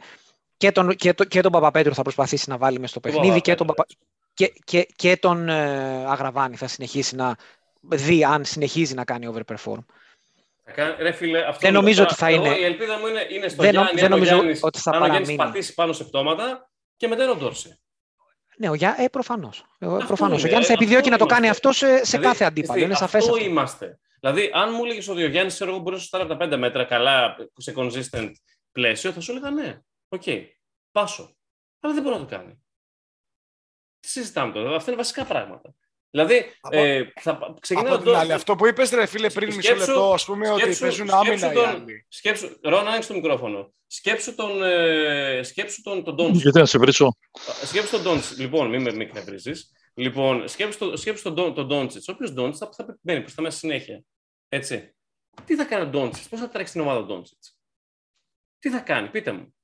Και 0.57 0.73
τον, 0.73 0.95
και, 0.97 1.15
το, 1.15 1.25
και 1.25 1.41
τον 1.41 1.53
Παπαπέτρου 1.53 1.95
θα 1.95 2.03
προσπαθήσει 2.03 2.51
να 2.51 2.57
βάλει 2.59 2.79
μέσα 2.79 2.89
στο 2.91 3.01
Τον 3.01 3.13
παιχνίδι 3.13 3.41
και 3.41 3.55
τον, 3.55 3.67
Παπαπέτρου, 3.67 3.97
Παπα... 3.99 4.11
και, 4.35 4.53
και, 4.65 4.89
και 4.97 5.17
τον 5.17 5.49
ε, 5.49 6.05
Αγραβάνη 6.11 6.57
θα 6.57 6.67
συνεχίσει 6.67 7.15
να 7.17 7.37
δει 7.81 8.25
αν 8.25 8.45
συνεχίζει 8.45 8.95
να 8.95 9.05
κάνει 9.05 9.33
overperform. 9.35 9.85
Θα 10.65 10.73
κάνει- 10.73 10.95
Ρε 10.99 11.13
φίλε, 11.13 11.39
αυτό 11.39 11.59
Δεν 11.61 11.69
είναι 11.71 11.79
νομίζω 11.79 11.97
τώρα- 11.99 12.11
ότι 12.11 12.19
θα 12.21 12.29
εγώ 12.29 12.45
είναι- 12.47 12.57
Η 12.59 12.65
ελπίδα 12.65 12.99
μου 12.99 13.07
είναι, 13.07 13.27
είναι 13.31 13.49
στο 13.49 13.63
Δεν 13.63 13.75
νο- 13.75 13.81
Γιάννη. 13.81 14.01
δεν 14.01 14.05
αν 14.05 14.13
ο 14.13 14.15
νομίζω 14.17 14.35
Γιάννης- 14.35 14.63
ότι 14.63 14.79
θα 14.79 14.91
αν 14.91 15.03
ο 15.03 15.05
Γιάννης 15.07 15.29
παραμείνει. 15.29 15.53
πατήσει 15.53 15.75
πάνω 15.75 15.93
σε 15.93 16.05
πτώματα 16.05 16.71
και 16.97 17.09
μετά 17.09 17.23
είναι 17.23 17.33
ο 17.33 17.37
Ντόρση. 17.37 17.79
Ναι, 18.57 18.69
ο 18.69 18.75
Γιά, 18.75 18.95
ε, 18.99 19.09
προφανώς. 19.09 19.65
Αυτό 19.81 20.05
Προφανώς. 20.07 20.37
Ο 20.37 20.39
είναι, 20.39 20.49
Γιάννης 20.49 20.67
θα 20.67 20.73
ε, 20.73 20.77
επιδιώκει 20.77 20.99
αυτό 21.03 21.11
να 21.11 21.19
το 21.19 21.27
κάνει 21.27 21.47
είμαστε. 21.47 21.69
αυτός 21.69 21.77
σε, 21.77 22.05
σε 22.05 22.17
Δηλαδή, 22.17 22.27
κάθε 22.27 22.45
αντίπαλο. 22.45 22.79
εσύ, 22.79 22.85
Είναι 22.85 22.95
σαφές 22.95 23.21
αυτό 23.23 23.35
αυτό. 23.35 23.45
είμαστε. 23.45 23.99
Δηλαδή, 24.21 24.51
αν 24.55 24.73
μου 24.75 24.85
έλεγες 24.85 25.09
ότι 25.09 25.23
ο 25.23 25.29
Γιάννης 25.29 25.55
ξέρω 25.55 25.71
εγώ, 25.71 25.79
μπορεί 25.79 25.95
να 25.95 26.01
σουτάρει 26.01 26.25
από 26.25 26.33
τα 26.33 26.39
5 26.39 26.57
μέτρα 26.57 26.85
καλά 26.85 27.37
σε 27.57 27.73
consistent 27.77 28.31
πλαίσιο, 28.73 29.13
θα 29.13 29.21
σου 29.21 29.31
έλεγα 29.31 29.51
ναι. 29.51 29.81
Οκ. 30.09 30.23
Πάσο. 30.93 31.37
Αλλά 31.81 31.95
δεν 31.95 32.03
μπορεί 32.03 32.15
να 32.15 32.21
το 32.21 32.37
κάνει. 32.37 32.65
Τι 34.01 34.09
συζητάμε 34.09 34.53
τώρα. 34.53 34.77
Αυτά 34.77 34.91
είναι 34.91 35.01
βασικά 35.01 35.25
πράγματα. 35.25 35.75
Δηλαδή, 36.15 36.45
Από- 36.61 36.77
ε, 36.77 37.13
θα 37.21 37.57
ξεκινάω 37.61 37.89
Από 37.93 37.97
την 38.03 38.07
τώρα- 38.07 38.19
άλλη, 38.21 38.33
αυτό 38.33 38.57
που 38.57 38.67
είπες 38.67 38.91
ρε 38.91 39.07
φίλε 39.07 39.31
πριν 39.31 39.47
μισό 39.49 39.61
Σκέψου- 39.61 39.89
λεπτό, 39.89 40.13
ας 40.13 40.25
πούμε 40.25 40.51
ότι 40.51 40.61
σκέψου- 40.61 40.81
παίζουν 40.81 41.07
σκέψου 41.09 41.31
άμυνα 41.31 41.51
οι 41.51 41.55
τον- 41.55 41.67
άλλοι. 41.69 42.07
Σκέψου, 42.09 42.59
Ρόν, 42.63 42.87
άνοιξε 42.89 43.09
το 43.09 43.15
μικρόφωνο. 43.15 43.73
Σκέψου 43.87 44.35
τον, 44.35 44.63
ε, 44.63 45.41
σκέψου 45.43 45.83
τον, 45.83 46.05
τον 46.05 46.15
Ντόντσιτς. 46.15 46.43
Γιατί 46.43 46.59
να 46.59 46.65
σε 46.67 46.79
βρίσω; 46.79 47.17
Σκέψου 47.65 47.91
τον 47.91 48.03
Ντόντσιτς. 48.03 48.39
Λοιπόν, 48.39 48.69
μην 48.69 48.83
με 48.83 48.91
μην 48.91 49.01
εκνευρίζεις. 49.01 49.73
Λοιπόν, 49.95 50.49
σκέψου, 50.49 50.79
το, 50.79 50.97
σκέψου 50.97 51.23
τον, 51.23 51.35
Ντόν- 51.35 51.55
τον 51.55 51.67
Ντόντσιτς. 51.67 52.09
Ο 52.09 52.13
οποίο 52.13 52.31
Ντόντσιτς 52.31 52.63
θα, 52.77 52.85
θα 52.85 52.99
μπαίνει 53.01 53.21
προς 53.21 53.35
τα 53.35 53.43
μέσα 53.43 53.59
συνέχεια. 53.59 54.03
Έτσι. 54.49 54.95
Τι 55.45 55.57
θα 55.57 55.65
κάνει 55.65 55.83
ο 55.83 55.87
Ντόντσιτ, 55.87 56.29
πώς 56.31 56.41
θα 56.41 56.49
τρέξει 56.49 56.73
την 56.73 56.81
ομάδα 56.83 56.99
ο 56.99 57.03
Ντόντσιτ. 57.03 57.39
Τι 58.59 58.71
θα 58.71 58.79
κάνει, 58.79 59.09
πείτε 59.09 59.33
μου. 59.33 59.55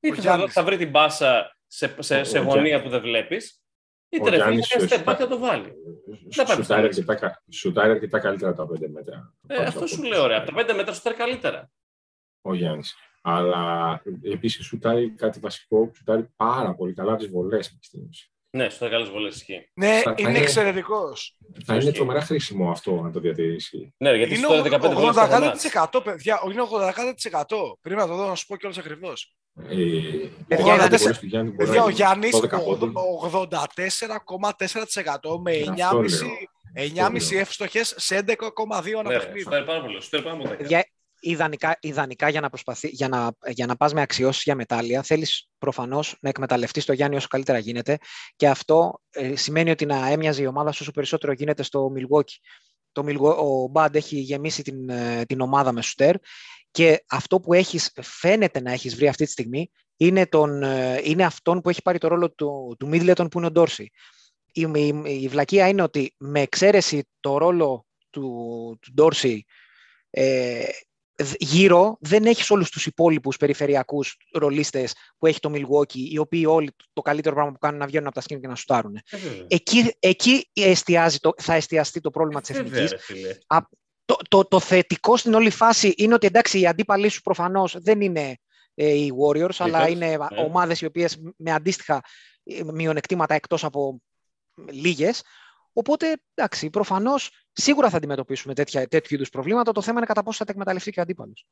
Είτε 0.00 0.14
θα, 0.14 0.20
Γιάννης. 0.20 0.52
θα 0.52 0.62
βρει 0.64 0.76
την 0.76 0.90
μπάσα 0.90 1.56
σε, 1.66 1.96
σε, 1.98 2.18
Ο- 2.20 2.24
σε 2.24 2.38
ο 2.38 2.42
γωνία 2.42 2.62
Γιάννης. 2.62 2.82
που 2.82 2.88
δεν 2.88 3.00
βλέπεις, 3.00 3.62
Ο 3.62 3.67
είτε 4.08 4.24
ρε 4.30 4.30
φίλε 4.30 4.36
Γιάννης 4.36 4.66
θα 4.68 4.76
κάνει 4.76 4.88
step 4.88 4.94
σωστά. 4.94 5.12
back 5.12 5.16
και 5.16 5.22
θα 5.22 5.28
το 5.28 5.38
βάλει. 5.38 5.72
Δεν 6.28 6.46
πάει 6.46 6.56
Σουτάρει 6.56 6.60
μέσα. 6.60 6.74
αρκετά, 6.74 7.14
κα- 7.14 7.42
σουτάρει 7.50 7.90
αρκετά 7.90 8.18
καλύτερα 8.18 8.54
τα 8.54 8.66
5 8.66 8.88
μέτρα. 8.88 9.34
Ε, 9.46 9.54
Πάνω 9.54 9.68
αυτό 9.68 9.78
από 9.78 9.88
σου 9.88 9.96
ό,τι 9.98 10.08
λέω, 10.08 10.26
ρε. 10.26 10.36
Από 10.36 10.46
σουτάρει 10.46 10.66
τα 10.66 10.72
5 10.72 10.76
μέτρα 10.76 10.92
σου 10.94 11.02
τρέχει 11.02 11.18
καλύτερα. 11.18 11.70
Ο 12.42 12.54
Γιάννης. 12.54 12.94
Αλλά 13.22 14.02
επίσης 14.22 14.66
σουτάρει 14.66 15.10
κάτι 15.10 15.38
βασικό, 15.38 15.90
σουτάρει 15.96 16.28
πάρα 16.36 16.74
πολύ 16.74 16.94
καλά 16.94 17.16
τις 17.16 17.28
βολές. 17.28 17.78
Ναι, 18.50 18.68
σου 18.68 18.78
θα 18.78 18.88
καλές 18.88 19.08
βολές 19.08 19.34
ισχύει. 19.36 19.70
Ναι, 19.74 20.00
Θα- 20.00 20.02
θα 20.02 20.14
είναι 20.18 20.30
είναι- 20.30 20.38
εξαιρετικός. 20.38 21.36
Θα 21.64 21.74
είναι 21.74 21.82
Ισχύει. 21.82 21.96
τρομερά 21.96 22.20
χρήσιμο 22.20 22.70
αυτό 22.70 22.92
να 23.02 23.10
το 23.10 23.20
διατηρήσει. 23.20 23.94
Ναι, 23.96 24.10
ρε, 24.10 24.16
γιατί 24.16 24.32
Είναι 24.34 24.40
σου 24.40 24.48
τώρα 24.48 24.62
15 24.62 24.94
βολές 24.94 25.14
στο 25.14 25.20
μάτς. 25.40 25.64
80% 25.64 26.00
παιδιά, 26.04 26.40
είναι 26.50 26.60
80%. 26.60 27.78
Πριν 27.80 27.96
να 27.96 28.06
το 28.06 28.14
δω 28.14 28.26
να 28.28 28.34
σου 28.34 28.46
πω 28.46 28.56
κιόλας 28.56 28.78
ακριβώς. 28.78 29.36
Ε, 29.62 29.76
Παιδιά, 30.48 30.74
οι 30.74 30.78
είναι- 30.78 30.96
βολές 30.96 31.18
του 31.18 31.26
Γιάννη 31.26 31.50
μπορείς 31.50 31.66
Παιδιά, 31.66 31.80
να 31.80 31.82
ο 31.82 31.86
είναι 31.88 31.96
Γιάννης 31.96 32.36
12 32.36 32.58
πόντων. 32.64 32.92
84,4% 32.96 35.38
με 35.40 35.50
Αυτό 35.52 35.72
9,5 35.72 36.08
λέω. 36.08 36.28
9,5 36.74 37.30
λέω. 37.32 37.40
εύστοχες 37.40 37.94
σε 37.96 38.16
11,2 38.16 39.00
ένα 39.00 39.08
Ναι, 39.08 39.16
ρε, 39.16 39.18
παιχνίδι. 39.18 39.40
σου 39.42 39.48
φέρει 39.50 39.64
πάρα 39.64 39.80
πολύ. 39.80 40.02
Σου 40.02 40.08
φέρει 40.08 40.22
πάρα 40.22 40.36
πολύ. 40.36 40.56
Παιδιά, 40.56 40.86
ιδανικά, 41.20 41.76
ιδανικά 41.80 42.28
για 42.28 42.40
να, 42.40 42.48
προσπαθεί, 42.48 42.88
για 42.88 43.08
να, 43.08 43.30
για 43.46 43.66
να 43.66 43.76
πας 43.76 43.92
με 43.92 44.00
αξιώσεις 44.00 44.42
για 44.42 44.54
μετάλλια, 44.54 45.02
θέλεις 45.02 45.48
προφανώς 45.58 46.16
να 46.20 46.28
εκμεταλλευτείς 46.28 46.84
το 46.84 46.92
Γιάννη 46.92 47.16
όσο 47.16 47.28
καλύτερα 47.28 47.58
γίνεται 47.58 47.98
και 48.36 48.48
αυτό 48.48 49.00
ε, 49.10 49.36
σημαίνει 49.36 49.70
ότι 49.70 49.86
να 49.86 50.08
έμοιαζε 50.08 50.42
η 50.42 50.46
ομάδα 50.46 50.72
σου 50.72 50.78
όσο 50.82 50.90
περισσότερο 50.92 51.32
γίνεται 51.32 51.62
στο 51.62 51.92
Milwaukee. 51.96 52.36
Το 52.92 53.02
Milwaukee 53.06 53.36
ο 53.36 53.68
Μπαντ 53.68 53.94
έχει 53.94 54.16
γεμίσει 54.16 54.62
την, 54.62 54.88
ε, 54.88 55.24
την 55.26 55.40
ομάδα 55.40 55.72
με 55.72 55.82
σουτέρ 55.82 56.14
και 56.70 57.04
αυτό 57.08 57.40
που 57.40 57.52
έχεις, 57.52 57.92
φαίνεται 58.02 58.60
να 58.60 58.72
έχεις 58.72 58.96
βρει 58.96 59.08
αυτή 59.08 59.24
τη 59.24 59.30
στιγμή 59.30 59.70
είναι, 59.96 60.26
τον, 60.26 60.62
ε, 60.62 61.00
είναι 61.04 61.24
αυτόν 61.24 61.60
που 61.60 61.68
έχει 61.68 61.82
πάρει 61.82 61.98
το 61.98 62.08
ρόλο 62.08 62.30
του, 62.30 62.76
του 62.78 62.88
Middleton 62.92 63.26
που 63.30 63.38
είναι 63.38 63.46
ο 63.46 63.50
Ντόρση. 63.50 63.90
Η, 64.52 64.66
η, 64.74 65.02
η 65.04 65.28
βλακεία 65.28 65.68
είναι 65.68 65.82
ότι 65.82 66.14
με 66.18 66.40
εξαίρεση 66.40 67.08
το 67.20 67.38
ρόλο 67.38 67.86
του, 68.10 68.78
του 68.80 68.92
Ντόρση 68.94 69.44
ε, 70.10 70.62
δ- 70.62 70.87
γύρω 71.38 71.96
δεν 72.00 72.24
έχεις 72.24 72.50
όλους 72.50 72.70
τους 72.70 72.86
υπόλοιπους 72.86 73.36
περιφερειακούς 73.36 74.16
ρολίστες 74.32 74.94
που 75.18 75.26
έχει 75.26 75.40
το 75.40 75.50
Milwaukee, 75.54 75.94
οι 76.10 76.18
οποίοι 76.18 76.44
όλοι 76.48 76.70
το 76.92 77.02
καλύτερο 77.02 77.34
πράγμα 77.34 77.52
που 77.52 77.58
κάνουν 77.58 77.74
είναι 77.74 77.84
να 77.84 77.90
βγαίνουν 77.90 78.06
από 78.06 78.16
τα 78.16 78.20
σκήνη 78.20 78.40
και 78.40 78.46
να 78.46 78.54
σουτάρουν. 78.54 78.96
Ε, 78.96 79.16
βέβαια. 79.16 79.44
Εκεί, 79.48 79.96
εκεί 79.98 80.50
εστιάζει 80.52 81.18
το, 81.18 81.32
θα 81.36 81.54
εστιαστεί 81.54 82.00
το 82.00 82.10
πρόβλημα 82.10 82.40
της 82.40 82.50
Ε, 82.50 82.52
Βέβαια, 82.52 82.82
εθνικής. 82.82 82.90
ρε, 82.90 82.98
φίλε. 82.98 83.38
Το, 84.04 84.16
το, 84.28 84.44
το 84.44 84.60
θετικό 84.60 85.16
στην 85.16 85.34
όλη 85.34 85.50
φάση 85.50 85.94
είναι 85.96 86.14
ότι 86.14 86.26
εντάξει, 86.26 86.60
οι 86.60 86.66
αντίπαλοι 86.66 87.08
σου 87.08 87.20
προφανώς 87.20 87.76
δεν 87.78 88.00
είναι 88.00 88.36
ε, 88.74 88.88
οι 88.88 89.12
Warriors, 89.22 89.56
αλλά 89.58 89.84
Lakers, 89.86 89.90
είναι 89.90 90.16
ναι. 90.16 90.26
ομάδες 90.44 90.80
οι 90.80 90.84
οποίες 90.84 91.22
με 91.36 91.52
αντίστοιχα 91.52 92.00
ε, 92.44 92.62
μειονεκτήματα 92.72 93.34
εκτός 93.34 93.64
από 93.64 94.02
λίγες. 94.70 95.22
Οπότε, 95.78 96.16
εντάξει, 96.34 96.70
προφανώς 96.70 97.30
σίγουρα 97.52 97.90
θα 97.90 97.96
αντιμετωπίσουμε 97.96 98.54
τέτοια, 98.54 98.86
τέτοιου 98.88 99.14
είδους 99.14 99.28
προβλήματα. 99.28 99.72
Το 99.72 99.82
θέμα 99.82 99.96
είναι 99.98 100.06
κατά 100.06 100.22
πόσο 100.22 100.36
θα 100.38 100.44
τα 100.44 100.52
εκμεταλλευτεί 100.52 100.90
και 100.90 100.98
ο 100.98 101.02
αντίπαλος. 101.02 101.46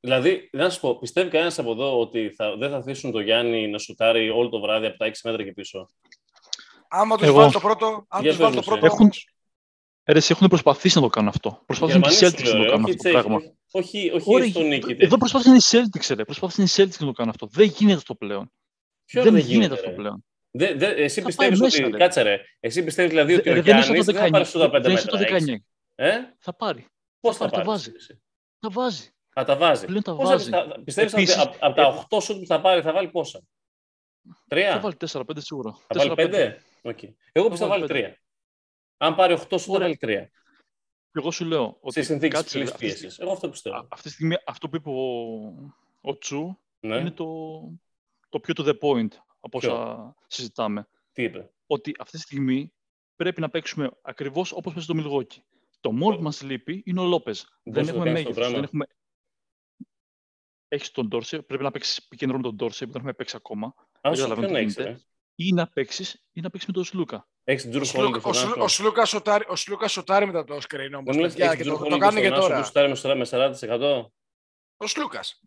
Δηλαδή, 0.00 0.50
να 0.52 0.70
σου 0.70 0.80
πω, 0.80 0.98
πιστεύει 0.98 1.30
κανένας 1.30 1.58
από 1.58 1.70
εδώ 1.70 2.00
ότι 2.00 2.30
θα, 2.36 2.56
δεν 2.56 2.70
θα 2.70 2.76
αφήσουν 2.76 3.10
τον 3.12 3.22
Γιάννη 3.22 3.68
να 3.68 3.78
σουτάρει 3.78 4.30
όλο 4.30 4.48
το 4.48 4.60
βράδυ 4.60 4.86
από 4.86 4.98
τα 4.98 5.06
6 5.06 5.12
μέτρα 5.24 5.44
και 5.44 5.52
πίσω; 5.52 5.88
Άμα 6.88 7.16
τους 7.16 7.26
Εγώ- 7.26 7.36
βάλει 7.36 7.52
το 7.52 7.60
πρώτο, 7.60 8.04
αν 8.08 8.22
Για 8.22 8.30
τους 8.30 8.40
βάλει 8.40 8.54
πες 8.56 8.64
το 8.64 8.70
μου, 8.70 8.78
πρώτο 8.78 8.86
Έχουν- 8.94 9.00
όμως, 9.04 9.28
Ε, 10.02 10.12
ρε, 10.12 10.18
εσύ 10.18 10.32
έχουν 10.32 10.48
προσπαθήσει 10.48 10.96
να 10.96 11.02
το 11.02 11.08
κάνουν 11.08 11.28
αυτό. 11.28 11.62
Προσπάθησαν 11.66 12.02
και 12.02 12.08
οι 12.08 12.12
Γερμανοί 12.12 12.36
σου 12.36 12.44
Celtics 12.44 12.54
λέω, 12.54 12.58
να 12.58 12.58
το 12.58 12.64
ρε, 12.64 12.70
κάνουν 12.70 12.84
όχι 12.84 12.90
αυτό 12.96 13.02
το 13.02 13.08
οι 13.08 13.12
πράγμα. 13.12 13.38
Celtics, 13.40 13.54
Όχι, 13.70 14.10
όχι 14.10 14.34
Ωραία, 14.34 14.48
στον 14.48 14.66
νίκη. 14.66 14.96
Εδώ 14.98 15.16
προσπάθησαν 15.16 15.54
οι 15.54 15.60
Celtics, 15.70 16.14
ρε. 16.16 16.24
Προσπάθησαν 16.24 16.64
οι 16.64 16.68
Celtics 16.70 16.98
να 16.98 17.06
το 17.06 17.12
κάνουν 17.12 17.30
αυτό. 17.30 17.46
Δεν 17.46 17.66
γίνεται 17.66 17.96
αυτό 17.98 18.14
πλέον. 18.14 18.52
Ποιο 19.04 19.22
δεν 19.22 19.32
δεν 19.32 19.40
γίνεται 19.42 19.54
γίνεται, 19.58 19.74
αυτό 19.74 19.88
ρε; 19.88 19.94
πλέον. 19.94 20.24
Δε, 20.50 20.74
δε, 20.74 20.86
εσύ 20.86 21.20
Θα 21.20 21.26
πιστεύεις 21.26 21.58
πάει 21.58 21.68
μέσα, 21.68 21.82
ότι. 21.84 21.92
ρε. 21.92 21.98
Κάτσε 21.98 22.22
ρε. 22.22 22.40
Εσύ 22.60 22.84
πιστεύεις 22.84 23.10
δηλαδή 23.10 23.34
ότι 23.34 23.50
Ρε, 23.50 23.58
ο 23.58 23.62
δεν 23.62 23.76
είσαι 23.78 23.86
Γιάννης 23.92 24.06
το 24.06 24.12
δεν 24.12 24.22
θα 24.22 24.30
πάρει 24.30 24.44
19. 24.44 24.48
σου 24.50 24.58
τα 24.58 24.68
5 24.70 24.82
Δεν 24.82 24.92
είσαι 24.92 25.06
το 25.06 25.18
μέτρα. 25.18 25.36
19. 25.36 25.42
έχεις. 25.48 25.64
Ε; 25.94 26.16
Θα 26.38 26.54
πάρει. 26.54 26.86
Πώς 27.20 27.36
Θα 27.36 27.44
θα 27.44 27.50
πάρει, 27.50 27.64
το 27.64 27.70
πάρεις. 27.70 27.92
βάζει. 27.92 28.20
Θα 28.60 28.70
βάζει. 28.70 29.10
Θα 29.32 29.44
τα 29.44 29.56
βάζει. 29.56 29.86
Πλέον 29.86 30.02
τα 30.02 30.14
Πόσα 30.14 30.30
βάζει. 30.30 30.50
πιστεύει 30.50 30.82
πιστεύεις 30.84 31.12
ότι 31.12 31.22
Επίσης, 31.22 31.38
από, 31.40 31.56
από 31.60 31.76
τα 31.76 32.06
8 32.10 32.20
σουτ 32.22 32.38
που 32.40 32.46
θα 32.46 32.60
πάρει 32.60 32.82
θα 32.82 32.92
βάλει 32.92 33.08
πόσα; 33.10 33.40
Τρία; 34.48 34.72
Θα 34.72 34.80
βάλει 34.80 34.94
4-5 34.96 35.22
σίγουρα. 35.36 35.72
Θα 35.72 35.86
βάλει 35.98 36.10
4-5. 36.10 36.30
5. 36.32 36.56
Okay. 36.82 37.14
Εγώ 37.32 37.48
πιστεύω 37.48 37.56
θα 37.72 37.78
βάλει 37.78 37.86
βάλει 37.86 38.14
3. 38.14 38.14
Αν 38.96 39.14
πάρει 39.14 39.32
8 39.34 39.38
σουτ 39.50 39.58
θα 39.60 39.72
Ωραία. 39.72 39.80
βάλει 39.86 39.96
3. 40.00 40.28
Και 41.12 41.18
εγώ 41.18 41.30
σου 41.30 41.44
λέω 41.44 41.64
Σε 41.72 41.78
ότι 41.80 42.02
συνθήκες 42.02 42.38
κάτσε, 42.40 42.58
ρε, 42.58 42.64
ψηλής 42.64 42.70
αυτή 42.70 42.86
τη 42.94 43.00
πίεσης. 43.00 43.18
Εγώ 43.18 43.32
αυτό 43.32 43.48
πιστεύω. 43.48 43.76
Α- 43.76 43.86
Αυτή 43.90 44.08
τη 44.08 44.14
στιγμή 44.14 44.34
αυτό 44.46 44.68
που 44.68 44.76
είπε 44.76 44.88
ο, 44.88 45.00
ο 46.00 46.18
Τσου 46.18 46.58
Ναι. 46.80 46.96
είναι 46.96 47.10
το, 47.10 47.26
το 48.28 48.40
πιο 48.40 48.54
to 48.56 48.66
the 48.68 48.78
point. 48.80 49.08
Από 49.40 49.58
Ποιο; 49.58 49.72
όσα 49.72 50.16
συζητάμε. 50.26 50.88
Τι 51.12 51.22
είπε; 51.22 51.50
Ότι 51.66 51.94
αυτή 51.98 52.16
τη 52.16 52.22
στιγμή 52.22 52.72
πρέπει 53.16 53.40
να 53.40 53.50
παίξουμε 53.50 53.90
ακριβώς 54.02 54.52
όπως 54.52 54.72
παίζει 54.72 54.88
το 54.88 54.94
Μιλγόκι. 54.94 55.42
Το 55.80 55.92
μόνο 55.92 56.16
που 56.16 56.22
μας 56.22 56.42
λείπει 56.42 56.82
είναι 56.86 57.00
ο 57.00 57.04
Λόπε. 57.04 57.30
να 57.62 57.72
Δεν 57.72 57.84
το 57.84 57.88
έχουμε 57.90 58.04
κάνεις 58.04 58.04
το 58.04 58.28
μέγεθο. 58.28 58.32
πράγμα. 58.34 58.54
Δεν 58.54 58.62
έχουμε... 58.64 58.86
Έχεις 60.68 60.90
τον 60.90 61.06
Ντόρσε, 61.08 61.42
πρέπει 61.42 61.62
να 61.62 61.70
παίξεις 61.70 62.08
pick 62.10 62.24
and 62.24 62.28
roll 62.30 62.36
με 62.36 62.42
τον 62.42 62.54
Ντόρσε 62.54 62.84
που 62.86 62.90
δεν 62.90 63.00
έχουμε 63.00 63.12
παίξει 63.14 63.36
ακόμα. 63.36 63.74
Άσο, 64.00 64.22
καταλαβαίνω 64.22 64.46
ποιον 64.46 64.58
τι 64.58 64.64
έχεις, 64.64 64.74
γίνεται. 64.74 64.90
ρε. 64.92 64.98
Ή 65.34 65.52
να 65.52 65.68
παίξει 65.68 66.20
ή 66.32 66.40
να 66.40 66.50
παίξεις 66.50 66.68
με 66.68 66.74
τον 66.74 66.84
Σλούκα. 66.84 67.28
Έχεις 67.44 67.62
την 67.62 67.72
Drew 67.72 67.80
Ο 67.80 67.84
Σλούκα- 67.84 68.06
Holiday 68.08 68.16
ο 68.16 68.32
στον 68.32 68.34
Σλου- 68.34 68.52
Άσο. 68.56 68.62
Ο 68.64 68.68
Σλούκα 68.68 69.04
σοτάρει, 69.04 69.44
ο 69.48 69.56
Σλούκα 69.56 69.88
σοτάρει 69.88 70.26
μετά 70.26 70.44
το 70.44 70.54
screen 70.54 70.90
όμως, 70.92 71.04
Δεν 71.04 71.14
μου 71.14 71.20
λες, 71.20 71.34
παιδιά, 71.34 71.50
έχεις 71.52 71.62
και 71.66 71.70
Drew 71.72 71.78
το, 71.78 71.84
Holiday 71.84 71.88
το 71.90 71.96
κάνει 71.98 72.20
και 72.20 72.26
στον 72.26 72.38
Άσο 72.38 72.46
τώρα. 72.48 72.60
που 72.60 72.66
σουτάρει 72.66 72.88
με 72.88 72.94
40 72.94 73.16
με 73.16 73.24
40%. 73.24 74.12
Ο 74.76 74.86
Σλούκας. 74.86 75.40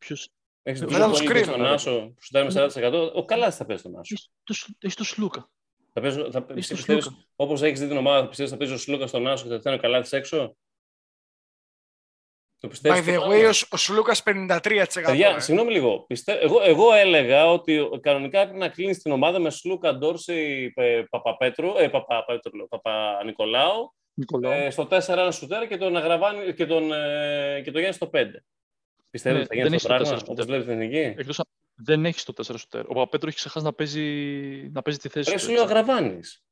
Ποιο. 0.64 0.72
Έχεις 0.72 0.81
Ε, 0.81 0.85
Drew 0.85 0.91
μετά 0.91 1.06
το 1.10 1.18
Holiday 1.18 1.30
screen, 1.31 1.41
στον 1.44 1.56
βέβαια. 1.57 1.72
Άσο 1.72 1.91
που 2.15 2.22
σουτάρει 2.23 2.45
με 2.45 2.52
40%. 2.52 3.11
Ο 3.14 3.26
Καλάς 3.26 3.56
θα 3.56 3.65
παίζει 3.65 3.81
στον 3.81 3.99
Άσο. 3.99 4.15
Έχει 4.80 4.95
το 4.95 5.03
Σλούκα. 5.03 5.49
Θα 5.94 6.02
παίζει, 6.02 6.18
θα, 6.31 6.45
Έχεις 6.49 6.56
εσύ 6.57 6.69
το 6.69 6.76
πιστεύεις, 6.76 7.03
Σλούκα. 7.03 7.23
όπως 7.35 7.61
έχεις 7.61 7.80
δει 7.80 7.88
την 7.88 7.98
ομάδα, 7.98 8.27
πιστεύεις 8.27 8.52
θα 8.52 8.57
παίζει 8.57 8.73
ο 8.73 8.77
Σλούκα 8.77 9.07
στον 9.07 9.27
Άσο 9.27 9.44
και 9.44 9.49
θα 9.49 9.60
φτάνει 9.60 9.76
ο 9.76 9.80
Καλάθης 9.80 10.11
έξω; 10.11 10.56
Το 12.60 12.68
πιστεύεις 12.68 12.99
By 12.99 13.03
the 13.03 13.10
αυτό, 13.10 13.26
way, 13.26 13.30
πράγμα; 13.30 13.48
ο, 13.48 13.68
ο 13.72 13.77
Σλούκας 13.77 14.23
53%. 14.26 15.03
Παιδιά, 15.06 15.30
ε. 15.30 15.40
συγγνώμη 15.40 15.72
λίγο. 15.72 16.06
Πιστε... 16.07 16.34
Εγώ, 16.34 16.61
εγώ 16.61 16.94
έλεγα 16.94 17.52
ότι 17.52 17.80
ο- 17.80 17.99
κανονικά 18.02 18.44
πρέπει 18.44 18.57
να 18.60 18.69
κλείνεις 18.69 19.02
την 19.02 19.11
ομάδα 19.11 19.40
με 19.40 19.49
Σλούκα, 19.49 19.95
Ντόρση, 19.95 20.72
Πε- 20.76 21.10
Παπαπέτρου, 21.10 21.77
ε, 21.77 21.88
Παπαπέτρου, 21.90 22.56
λέω, 22.56 22.68
Παπα-Νικολάου, 22.68 23.94
Νικολάου. 24.14 24.52
ε, 24.52 24.69
στο 24.69 24.85
4 24.85 25.07
ένα 25.07 25.31
σουτέρ 25.31 25.68
και 25.68 25.77
τον 25.77 25.98
Αγραβάνη 25.98 26.53
και 26.53 26.65
τον, 26.65 26.94
ε, 26.94 27.61
και 27.64 27.72
τον 27.72 27.80
Γιάννη 27.80 27.95
στο 27.95 28.10
5. 28.14 28.44
Πιστεύετε 29.14 29.40
Ναι, 29.40 29.45
ότι 29.45 29.48
θα 29.48 29.56
γίνει 29.56 29.69
δεν 29.69 29.76
αυτό 29.77 29.88
το 29.88 29.94
έχει 29.94 30.03
το 30.03 30.15
πράγμα, 30.15 30.26
4 30.26 30.31
όπως 30.31 30.45
βλέπεις 30.45 30.65
την 30.65 30.73
εθνική. 30.73 31.19
Εκτός 31.19 31.40
αν 31.40 31.45
δεν 31.76 32.06
έχεις 32.06 32.23
το 32.23 32.34
4 32.34 32.57
σουτέρ. 32.60 32.81
Ο 32.81 32.94
Παπαπέτρου 32.94 33.27
έχει 33.27 33.38
ξεχάσει 33.38 33.65
να 33.65 33.73
παίζει, 33.73 34.03
να 34.73 34.81
παίζει 34.81 34.99
τη 34.99 35.10
θέση 35.10 35.30
Ρε, 35.30 35.35
του. 35.35 35.41
σου 35.41 35.52
λέω 35.52 35.60
ο 35.60 35.64
έτσι. 35.64 35.73
Αγραβάνης. 35.76 36.44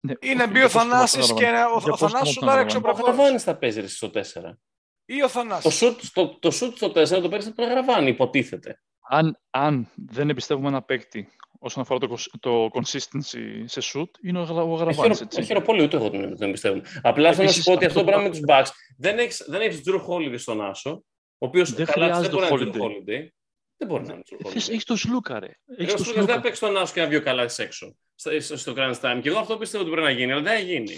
Ναι, 0.00 0.12
Ή 0.20 0.34
να 0.34 0.44
οκ, 0.44 0.50
μπει 0.50 0.56
για 0.58 0.66
ο 0.66 0.70
πώς 0.70 0.72
το 0.72 0.88
Θανάσης 0.88 1.26
καταλαβαίνω. 1.26 1.38
και 1.38 1.56
να- 1.56 1.66
ο- 1.66 1.78
Για 1.78 1.86
ο 1.86 1.90
πώς 1.90 2.00
το 2.00 2.08
Θανάσης 2.08 2.34
καταλαβαίνω. 2.34 2.70
σουτάρει 2.70 2.90
έξω 2.94 3.04
Ο 3.04 3.08
Αγραβάνης 3.10 3.42
θα 3.42 3.56
παίζει 3.56 3.80
ρε, 3.80 3.86
στο 3.86 4.10
4. 4.10 4.58
Ή 5.04 5.18
ο 5.22 5.26
Το 5.26 5.28
Θανάσης. 5.28 5.74
σουτ 5.74 6.00
στο, 6.00 6.38
το 6.38 6.50
σουτ 6.50 6.76
στο 6.76 6.90
4 6.90 7.20
το 7.22 7.28
παίρνεις 7.28 7.46
από 7.46 7.56
τον 7.56 7.64
Αγραβάνη, 7.64 8.08
υποτίθεται. 8.10 8.80
Αν, 9.12 9.38
αν 9.50 9.88
δεν 10.06 10.30
εμπιστεύουμε 10.30 10.68
ένα 10.68 10.82
παίκτη 10.82 11.28
όσον 11.58 11.82
αφορά 11.82 11.98
το, 11.98 12.08
cons- 12.16 12.30
το 12.40 12.68
consistency 12.72 13.62
σε 13.64 13.80
shoot, 13.84 14.10
είναι 14.22 14.38
ο, 14.38 14.42
Γρα- 14.42 14.62
ο 14.62 14.74
Γραβάνης, 14.74 15.20
έτσι. 15.20 15.42
Χαίρο 15.42 15.60
πολύ, 15.60 15.82
ούτε 15.82 15.96
εγώ 15.96 16.10
τον 16.10 16.36
δεν 16.36 16.50
πιστεύω. 16.50 16.80
Απλά 17.02 17.32
θέλω 17.32 17.46
να 17.46 17.52
σου 17.52 17.60
Επίσης, 17.60 17.64
πω 17.64 17.72
ότι 17.72 17.84
αυτό 17.84 17.86
αυτό 17.86 17.98
το 17.98 18.00
που 18.00 18.06
πράγμα 18.06 18.22
με 18.22 18.30
τους 18.30 18.40
Bucks 18.48 18.74
δεν 18.98 19.18
έχει 19.18 19.44
δεν 19.46 19.60
έχεις 19.60 19.82
Drew 19.86 20.00
Holiday 20.08 20.38
στον 20.38 20.64
Άσο, 20.64 20.90
ο 21.38 21.46
οποίος 21.46 21.72
Δεν 21.72 21.86
καλά 21.86 22.06
δεν 22.06 22.14
χρειάζεται 22.14 22.36
μπορεί 22.36 22.64
να 22.64 22.68
είναι 22.68 22.70
Holiday. 22.70 22.76
Drew 22.76 23.24
Holiday. 23.24 23.28
Δεν 23.76 23.88
μπορεί 23.88 24.06
να 24.06 24.12
είναι 24.12 24.22
Drew 24.30 24.36
Θες, 24.52 24.66
Holiday. 24.66 24.70
έχεις 24.72 24.84
το 24.84 24.96
Σλούκα, 24.96 25.38
ρε. 25.40 25.46
Ρε, 25.46 25.54
Έχεις 25.76 25.92
Ο 25.94 25.96
το 25.96 26.02
Σλούκας 26.02 26.14
δεν 26.14 26.14
θα 26.14 26.30
Σλούκα. 26.32 26.40
παίξει 26.40 26.56
στον 26.64 26.76
Άσο 26.76 26.92
και 26.94 27.00
να 27.00 27.06
βγει 27.06 27.16
ο 27.16 27.22
καλά 27.22 27.42
έξω 27.56 27.94
στο, 28.14 28.40
στο- 28.40 28.56
στο 28.56 28.74
Grand 28.76 28.94
Slam. 29.00 29.18
Και 29.22 29.28
εγώ 29.28 29.38
αυτό 29.38 29.56
πιστεύω 29.56 29.82
ότι 29.82 29.92
πρέπει 29.92 30.06
να 30.06 30.12
γίνει, 30.12 30.32
αλλά 30.32 30.42
δεν 30.42 30.52
θα 30.52 30.58
γίνει. 30.58 30.96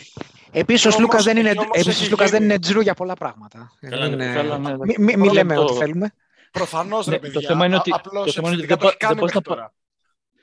Επίσης 0.52 0.84
ο 0.84 0.88
Όμως- 0.88 0.98
Σλούκας 1.00 1.24
δεν 1.24 1.36
είναι, 1.36 1.50
όμως 1.50 1.64
επίσης, 1.64 1.86
έχει 1.92 2.02
ο 2.02 2.06
Σλούκας 2.06 2.30
δεν 2.30 2.40
γίνει. 2.40 2.52
είναι 2.52 2.62
τζρου 2.62 2.80
για 2.80 2.94
πολλά 2.94 3.14
πράγματα. 3.14 3.72
Καλά, 3.80 4.08
Δεν 4.08 4.16
ναι, 4.16 4.24
είναι- 4.24 4.34
καλά, 4.34 4.58
ναι, 4.58 4.70
ναι. 4.70 4.76
Μη, 4.76 4.94
μη- 4.98 5.04
μη 5.04 5.12
Πρώτα 5.16 5.32
λέμε 5.32 5.54
το- 5.54 5.62
ό,τι 5.62 5.72
θέλουμε. 5.74 6.14
Προφανώς 6.52 7.04
ρε 7.06 7.10
Ναι, 7.12 7.18
παιδιά. 7.18 7.40
το 7.40 7.46
θέμα 7.46 7.66
είναι 7.66 7.76
ότι- 7.76 7.92
Α- 7.92 7.96
απλώς 7.96 8.24
το 8.24 8.32
θέμα 8.32 8.48
είναι 8.48 8.56
ότι 8.62 8.72
επιθετικά 8.72 8.76
δεν 8.76 8.78
το 8.78 8.86
έχει 8.86 8.96
πα- 8.96 9.06
κάνει 9.06 9.14
δεν 9.14 9.22
πας 9.24 9.34
μέχρι 9.34 9.36
να 9.36 9.42
πα- 9.42 9.54
τώρα. 9.54 9.74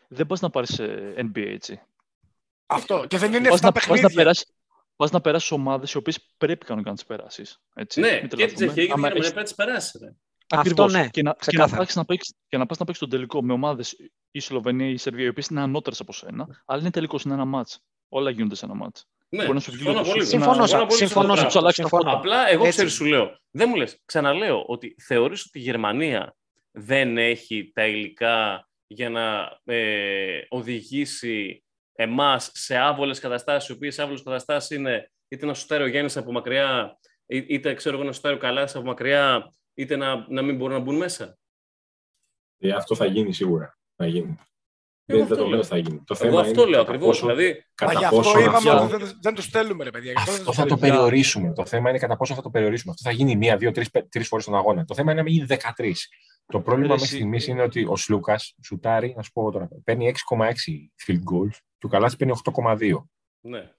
Δεν 0.08 0.28
πας 0.28 0.40
να 0.42 0.50
πάρεις 0.50 0.80
ε, 0.80 1.14
NBA, 1.18 1.48
έτσι. 1.54 1.82
Αυτό. 2.66 3.06
Και 3.08 3.18
δεν 3.18 3.34
είναι 3.34 3.50
Πας 3.50 3.60
7 3.60 3.64
να, 3.64 3.72
πας 3.72 3.88
να, 3.88 3.94
παιχνίδια. 3.94 4.16
περάσεις, 4.16 4.46
πας 4.96 5.12
να 5.12 5.22
περάσεις 5.22 5.52
ομάδες 5.52 5.92
οι 5.94 5.98
οποίες 5.98 6.34
πρέπει 6.38 6.66
κανονικά 6.66 6.90
να 6.90 6.96
τις 6.96 7.06
περάσεις. 7.06 7.60
Έτσι. 7.74 8.00
Ναι, 8.00 8.12
Μην 8.12 8.20
και 8.22 8.28
τη 8.28 8.36
τρελαθούμε. 8.36 8.72
Τσεχία 8.72 8.94
Άμα 8.94 9.08
και 9.08 9.14
την 9.14 9.22
έχεις- 9.22 9.34
πρέπει 9.34 9.36
να 9.36 9.44
τις 9.44 9.56
περάσεις. 9.56 10.02
ρε. 10.02 10.08
Αυτό 10.52 10.60
Ακριβώς. 10.84 10.94
ναι, 10.94 11.00
Και 11.00 11.06
να, 11.06 11.10
και, 11.12 11.22
να 11.22 11.34
ξεκάθαρα. 11.34 11.84
πας 11.84 11.96
να 11.96 12.06
παίξεις, 12.06 12.34
και 12.48 12.58
να 12.58 12.66
πας 12.66 12.78
να 12.78 12.86
παίξεις 12.86 13.02
τον 13.08 13.10
τελικό 13.18 13.44
με 13.44 13.54
ομάδες 13.54 13.96
η 14.32 14.40
Σλοβενία 14.40 14.88
ή 14.88 14.92
η 14.94 14.98
Σερβία, 14.98 15.26
οι 15.26 15.28
οποίες 15.28 15.48
είναι 15.48 15.62
ανώτερες 15.62 16.00
από 16.00 16.14
σένα, 16.14 16.64
αλλά 16.66 16.82
είναι 16.82 16.92
τελικός, 16.92 17.24
είναι 17.24 17.34
ένα 17.34 17.46
μάτς. 17.46 17.80
Όλα 18.10 18.30
γίνονται 18.30 18.56
σε 18.56 18.66
ένα 18.66 18.74
μάτς. 18.74 19.06
Ναι, 19.30 19.42
Μπορεί 19.42 19.54
να 19.54 19.60
σου 19.60 19.72
βγει 19.72 19.78
συμφωνώ 19.84 20.00
λίγο 20.02 20.10
πολύ. 20.12 20.24
το 20.24 20.30
Συμφωνώ, 20.30 20.54
Συμφωνώ 20.66 20.86
πολύ 20.86 20.98
συμφωνώ, 21.00 21.26
σε 21.28 21.32
αυτό 21.34 21.44
το 21.46 21.52
σου 21.52 21.60
αλλάξεις 21.60 21.84
τα 21.84 21.88
συμφωνώ. 21.90 22.04
φώτα. 22.12 22.18
Απλά 22.18 22.50
εγώ 22.50 22.64
Έτσι. 22.66 22.76
ξέρει, 22.78 22.90
σου 22.90 23.06
λέω. 23.06 23.38
Δεν 23.52 23.70
μου 23.70 23.76
λες, 23.76 24.02
ξαναλέω 24.06 24.64
ότι 24.68 24.96
θεωρείς 25.06 25.46
ότι 25.46 25.60
η 25.60 25.62
Γερμανία 25.62 26.36
δεν 26.72 27.18
έχει 27.18 27.72
τα 27.74 27.88
υλικά 27.88 28.68
για 28.88 29.10
να 29.10 29.58
ε, 29.74 30.42
οδηγήσει 30.50 31.64
εμάς 31.94 32.50
σε 32.54 32.78
άβολες 32.78 33.20
καταστάσεις, 33.20 33.70
οι 33.70 33.72
οποίες 33.72 34.00
άβολες 34.00 34.24
καταστάσεις 34.24 34.78
είναι 34.78 35.12
είτε 35.28 35.46
να 35.46 35.54
σουτάρει 35.54 35.84
ο 35.84 35.88
Γιάννης 35.88 36.18
από 36.18 36.32
μακριά, 36.32 36.98
ή- 37.26 37.46
είτε 37.48 37.74
ξέρω 37.74 37.96
εγώ 37.96 38.06
να 38.06 38.12
σουτάρει 38.12 38.36
ο 38.36 38.38
Καλάς 38.38 38.76
από 38.76 38.86
μακριά, 38.86 39.54
είτε 39.74 39.96
να, 39.96 40.26
να 40.30 40.42
μην 40.42 40.56
μπορούν 40.56 40.78
να 40.78 40.84
μπουν 40.84 40.96
μέσα. 40.98 41.38
Ε, 42.62 42.72
αυτό 42.72 42.96
θα 42.96 43.06
γίνει 43.06 43.34
σίγουρα. 43.34 43.78
Θα 43.96 44.06
γίνει. 44.06 44.38
Εγώ 45.12 45.18
Δεν, 45.18 45.28
δεν 45.28 45.32
αυτό 45.32 45.36
το 45.36 45.42
λέω. 45.44 45.50
λέω 45.50 45.64
θα 45.64 45.78
γίνει. 45.78 45.98
Το 46.06 46.16
Εγώ 46.20 46.30
θέμα 46.30 46.40
αυτό 46.42 46.62
είναι 46.62 46.70
λέω 46.70 46.80
κατά 46.80 46.92
ακριβώς. 46.92 47.20
πόσο- 47.20 47.36
Δηλαδή, 47.36 47.48
Μα 47.54 47.88
κατά 47.88 48.00
γι' 48.00 48.04
αυτό 48.06 48.16
πόσο 48.18 48.40
είπαμε 48.40 48.56
αυτό- 48.58 48.84
ότι 48.84 48.96
δεν, 49.04 49.18
δεν 49.22 49.34
του 49.36 49.42
στέλνουμε 49.42 49.84
ρε 49.84 49.90
παιδιά. 49.90 50.12
Γι' 50.12 50.18
αυτό 50.18 50.32
δεν 50.32 50.40
Αυτό 50.40 50.52
τους 50.52 50.60
θα 50.62 50.66
το 50.66 50.76
στέλνουμε. 50.76 50.98
περιορίσουμε. 50.98 51.54
Το 51.54 51.66
θέμα 51.66 51.90
είναι 51.90 52.00
κατά 52.00 52.18
πόσο 52.18 52.34
θα 52.34 52.42
το 52.42 52.50
περιορίσουμε. 52.50 52.94
Αυτό 52.96 53.10
θα 53.10 53.16
γίνει 53.16 53.36
μία, 53.36 53.58
δύο, 53.58 53.72
τρεις 53.72 53.90
τρεις 54.10 54.28
φορές 54.28 54.46
τον 54.46 54.56
αγώνα. 54.56 54.86
Το 54.86 54.94
θέμα 54.94 55.12
είναι 55.12 55.20
να 55.22 55.26
μην 55.26 55.34
γίνει 55.36 55.46
13. 55.46 56.10
Το 56.46 56.60
πρόβλημα 56.60 56.88
Ρε, 56.88 56.94
μέχρι 56.94 57.04
εσύ- 57.06 57.16
στιγμής 57.16 57.48
είναι 57.48 57.62
ότι 57.62 57.86
ο 57.90 57.96
Σλούκας 57.96 58.56
σουτάρει, 58.64 59.14
να 59.18 59.22
σου 59.24 59.32
πω 59.32 59.52
τώρα, 59.52 59.70
παίρνει 59.84 60.08
6,6 60.08 60.92
field 61.06 61.14
goals 61.34 61.58
και 61.78 61.86
ο 61.86 61.90
Καλάτη 61.90 62.16
παίρνει 62.16 62.34
8,2. 62.34 63.10
ναι. 63.40 63.72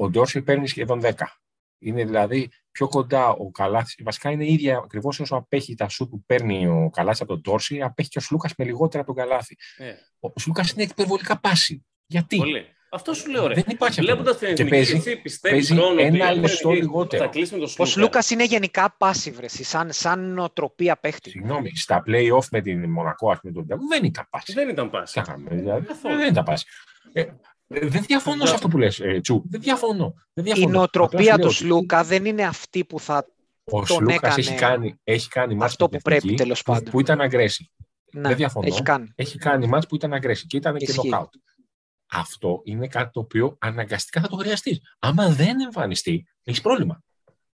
Ο 0.00 0.10
Ντόρσι 0.10 0.42
παίρνει 0.42 0.68
σχεδόν 0.68 1.00
10. 1.00 1.40
Είναι 1.78 2.04
δηλαδή 2.04 2.50
πιο 2.78 2.88
κοντά 2.88 3.28
ο 3.28 3.50
Καλάθι. 3.50 4.02
Βασικά 4.02 4.30
είναι 4.30 4.46
ίδια 4.50 4.76
ακριβώς 4.76 5.20
όσο 5.20 5.36
απέχει 5.36 5.74
τα 5.74 5.88
σου 5.88 6.08
που 6.08 6.24
παίρνει 6.26 6.66
ο 6.66 6.90
Καλάθι 6.92 7.22
από 7.22 7.32
τον 7.32 7.40
Ντόρσι, 7.40 7.80
απέχει 7.82 8.08
και 8.08 8.18
ο 8.18 8.20
Σλούκας 8.20 8.52
με 8.56 8.64
λιγότερα 8.64 9.02
από 9.02 9.14
τον 9.14 9.24
Καλάθι. 9.24 9.56
Ε, 9.76 9.92
Ο 10.20 10.32
Σλούκας 10.40 10.70
είναι 10.70 10.82
υπερβολικά 10.82 11.40
πάση. 11.40 11.86
Γιατί; 12.06 12.36
Πολύ. 12.36 12.64
Αυτό 12.90 13.14
σου 13.14 13.30
λέω, 13.30 13.46
ρε. 13.46 13.54
δεν 13.54 13.64
υπάρχει 13.68 14.00
αυτό. 14.00 14.12
Βλέποντας 14.12 14.38
την 14.38 14.46
Και 14.46 14.52
εθνική, 14.62 14.70
παίζει- 14.70 14.94
εσύ 14.96 15.16
πιστεύει 15.16 15.54
παίζει 15.54 15.74
χρόνο 15.74 16.00
ένα 16.00 16.28
ότι 16.28 16.38
η 16.38 16.40
λεπτό 16.40 16.52
εθνική 16.68 16.76
λιγότερο. 16.80 17.22
Θα 17.24 17.28
κλείσει 17.30 17.52
με 17.52 17.58
τον 17.58 17.66
Ο 17.66 17.70
Σλούκα. 17.70 17.90
Σλούκας 17.90 18.30
είναι 18.30 18.44
γενικά 18.44 18.96
passive, 18.98 19.34
ρε, 19.38 19.44
εσύ, 19.44 19.64
σαν, 19.64 19.92
σαν 19.92 20.32
νοοτροπία 20.32 20.96
παίχτη. 20.96 21.30
Συγγνώμη, 21.30 21.70
στα 21.76 22.02
play-off 22.06 22.44
με 22.50 22.60
την 22.60 22.90
Μονακό, 22.90 23.30
ας 23.30 23.38
πούμε, 23.40 23.52
τον 23.52 23.62
Ολυμπιακό, 23.62 23.82
δεν 23.88 24.04
ήταν 24.04 24.26
πάση. 24.30 24.52
Δεν 24.52 24.68
ήταν 24.68 24.90
πάση. 24.90 25.20
Κάναμε, 25.20 25.48
δηλαδή, 25.54 25.86
Καθόλου. 25.86 26.16
δεν 26.16 26.28
ήταν 26.28 26.44
πάση. 26.44 26.64
Ε, 27.12 27.20
ε, 27.20 27.34
δεν 27.68 28.02
διαφωνώ 28.02 28.46
σε 28.46 28.54
αυτό 28.54 28.68
που 28.68 28.78
λες, 28.78 29.00
ε, 29.00 29.20
Τσου. 29.20 29.42
Δεν 29.50 29.60
διαφωνώ. 29.60 30.14
Δεν 30.32 30.44
Η 30.46 30.52
διαφωνώ. 30.52 30.76
νοοτροπία 30.78 31.34
Απλά 31.34 31.48
σου 31.50 31.58
του 31.60 31.66
λέω 31.66 31.76
ότι 31.76 31.84
Σλούκα 31.86 32.04
δεν 32.04 32.24
είναι 32.24 32.42
αυτή 32.44 32.84
που 32.84 33.00
θα. 33.00 33.26
Ο 33.64 33.70
τον 33.70 33.86
Σλούκας 33.86 34.16
έκανε 34.16 34.34
έχει 34.38 34.54
κάνει, 34.54 35.00
έχει 35.04 35.28
κάνει 35.28 35.54
μάτς 35.54 35.70
αυτό 35.72 35.84
με 35.84 35.90
την 35.90 35.98
που 35.98 36.04
πρέπει, 36.04 36.18
εθνική 36.24 36.42
τέλος 36.42 36.62
που- 36.62 36.72
πάντων. 36.72 36.90
Που 36.90 37.00
ήταν 37.00 37.20
αγκρέσι. 37.20 37.70
Ναι, 38.12 38.28
Δεν 38.28 38.36
διαφωνώ. 38.36 38.66
έχει 38.66 38.82
κάνει. 38.82 39.12
Έχει 39.14 39.38
κάνει 39.38 39.66
μάτς 39.66 39.86
που 39.86 39.94
ήταν 39.94 40.12
αγκρέσι 40.12 40.46
και 40.46 40.56
ήταν 40.56 40.76
και 40.76 40.84
Ισχύει. 40.84 41.08
νοκάουτ. 41.08 41.34
Αυτό 42.10 42.60
είναι 42.64 42.86
κάτι 42.88 43.10
το 43.12 43.20
οποίο 43.20 43.56
αναγκαστικά 43.60 44.20
θα 44.20 44.28
το 44.28 44.36
χρειαστείς. 44.36 44.80
Άμα 44.98 45.28
δεν 45.28 45.60
εμφανιστεί, 45.60 46.26
έχεις 46.44 46.60
πρόβλημα. 46.60 47.02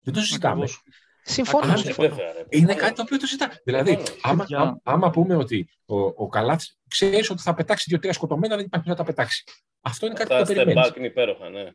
Δεν 0.01 0.15
το 0.15 0.21
συζητάμε. 0.21 0.53
Ακριβώς. 0.63 0.83
Συμφωνώ. 1.23 1.73
Αν- 1.73 1.79
συμφωνώ. 1.79 2.09
Βέβαια, 2.09 2.33
ρε. 2.33 2.45
Είναι 2.49 2.75
κάτι 2.75 2.95
το 2.95 3.03
οποίο 3.03 3.17
το 3.19 3.27
συζητάμε. 3.27 3.55
Δηλαδή, 3.65 3.91
Συμφωνώ. 3.91 4.17
άμα, 4.23 4.37
Παιδιά. 4.43 4.59
άμα, 4.59 4.81
άμα 4.83 5.11
πούμε 5.11 5.37
ότι 5.37 5.69
ο, 5.85 5.97
ο 5.99 6.29
Καλάθι 6.29 6.75
ξέρεις 6.89 7.31
ότι 7.31 7.43
θα 7.43 7.55
πετάξει 7.55 7.85
δύο-τρία 7.89 8.13
σκοτωμένα, 8.13 8.57
δεν 8.57 8.65
υπάρχει 8.65 8.87
που 8.87 8.93
θα 8.93 8.99
τα 8.99 9.05
πετάξει. 9.05 9.45
Αυτό 9.87 10.07
είναι 10.07 10.15
κάτι 10.15 10.29
που 10.29 10.35
Αυτά 10.35 10.47
το 10.47 10.53
step 10.53 10.65
περιμένεις. 10.65 10.91
back 10.91 10.97
είναι 10.97 11.07
υπέροχα, 11.07 11.49
ναι. 11.49 11.71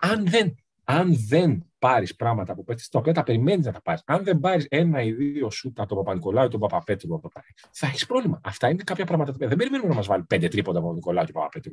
αν 0.00 0.26
δεν, 0.28 0.54
αν 0.84 1.14
δεν 1.28 1.64
πάρεις 1.78 2.16
πράγματα 2.16 2.52
από 2.52 2.64
παίκτε 2.64 2.82
τα 2.90 2.98
οποία 2.98 3.12
τα 3.12 3.22
περιμένεις 3.22 3.66
να 3.66 3.72
τα 3.72 3.82
πάρεις, 3.82 4.02
αν 4.06 4.24
δεν 4.24 4.40
πάρεις 4.40 4.66
ένα 4.70 5.02
ή 5.02 5.12
δύο 5.12 5.50
σούτα 5.50 5.82
από 5.82 5.94
τον 5.94 6.04
Παπα-Νικολάου 6.04 6.44
ή 6.44 6.48
τον 6.48 6.60
Παπαπέτρου, 6.60 7.14
από 7.14 7.22
το 7.22 7.28
πάρει, 7.28 7.46
θα 7.72 7.86
έχεις 7.86 8.06
πρόβλημα. 8.06 8.40
Αυτά 8.44 8.68
είναι 8.68 8.82
κάποια 8.82 9.04
πράγματα 9.04 9.30
τα 9.30 9.34
οποία 9.36 9.48
δεν 9.48 9.56
περιμένουμε 9.58 9.88
να 9.88 9.94
μας 9.94 10.06
βάλει 10.06 10.22
πέντε 10.22 10.48
τρίποτα 10.48 10.78
από 10.78 10.86
τον 10.86 10.94
Νικολάου 10.96 11.24
και 11.24 11.32
τον 11.32 11.40
Παπαπέτρου. 11.42 11.72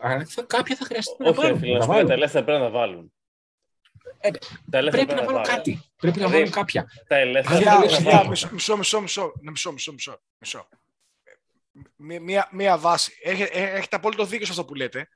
Αλλά 0.00 0.24
θα- 0.24 0.42
κάποια 0.42 0.76
θα 0.76 0.84
χρειαστεί 0.84 1.22
να 1.22 1.28
Όχι, 1.28 1.40
ρε 1.40 1.46
βάλουν. 1.46 1.58
φίλε, 1.58 1.72
να 1.72 1.78
να 1.78 1.86
τα 1.86 1.92
σου 1.92 1.92
πω, 1.92 1.94
τα 1.94 2.02
βάλουν. 2.06 2.10
ελεύθερα 2.10 2.44
πρέπει 2.44 2.58
να 2.60 2.64
τα 2.64 2.70
βάλουν. 2.78 3.12
Ε, 4.20 4.30
Τα 4.70 4.78
ελεύθερα 4.78 5.04
Πρέπει 5.06 5.20
να 5.20 5.26
βάλουν 5.26 5.42
κάτι. 5.42 5.80
Πρέπει 5.96 6.18
να 6.18 6.26
Δηλαδή, 6.26 6.32
βάλουν 6.32 6.50
κάποια. 6.50 6.86
Τα 7.06 7.16
ελεύθερα 7.16 7.56
Παιδιά, 7.56 7.70
δεν 7.78 7.80
πρέπει 7.80 7.92
να 7.92 7.98
λέω 7.98 8.04
παιδιά, 8.04 8.16
βάλουν. 8.16 8.30
μισό, 8.30 8.48
μισό, 8.52 8.76
μισό, 8.76 9.00
μισό, 9.00 9.32
ναι, 9.40 9.50
μισό, 9.50 9.72
μισό, 9.72 9.92
μισό, 9.92 10.20
μισό. 10.40 10.68
Μία- 11.96 12.20
Μία, 12.20 12.48
μία 12.52 12.78
βάση. 12.78 13.18
Έχετε, 13.22 13.58
ε, 13.58 13.70
έχετε 13.70 13.96
απόλυτο 13.96 14.24
δίκιο 14.24 14.46
σε 14.46 14.50
αυτό 14.52 14.64
που 14.64 14.74
λέτε. 14.74 15.08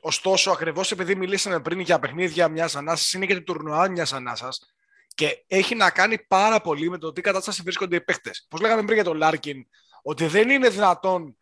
Ωστόσο, 0.00 0.50
ακριβώς 0.50 0.90
επειδή 0.90 1.14
μιλήσαμε 1.14 1.60
πριν 1.60 1.80
για 1.80 1.98
παιχνίδια 1.98 2.48
μιας 2.48 2.76
ανάσας, 2.76 3.12
είναι 3.12 3.26
και 3.26 3.34
το 3.34 3.42
τουρνουά 3.42 3.88
μιας 3.88 4.12
ανάσας 4.12 4.60
και 5.14 5.44
έχει 5.46 5.74
να 5.74 5.90
κάνει 5.90 6.18
πάρα 6.18 6.60
πολύ 6.60 6.90
με 6.90 6.98
το 6.98 7.12
τι 7.12 7.20
κατάσταση 7.20 7.62
βρίσκονται 7.62 7.96
οι 7.96 8.00
παίχτε. 8.00 8.30
Πώς 8.48 8.60
λέγαμε 8.60 8.82
πριν 8.82 8.94
για 8.94 9.04
τον 9.04 9.16
Λάρκιν, 9.16 9.66
ότι 10.02 10.26
δεν 10.26 10.50
είναι 10.50 10.68
δυνατόν 10.68 11.36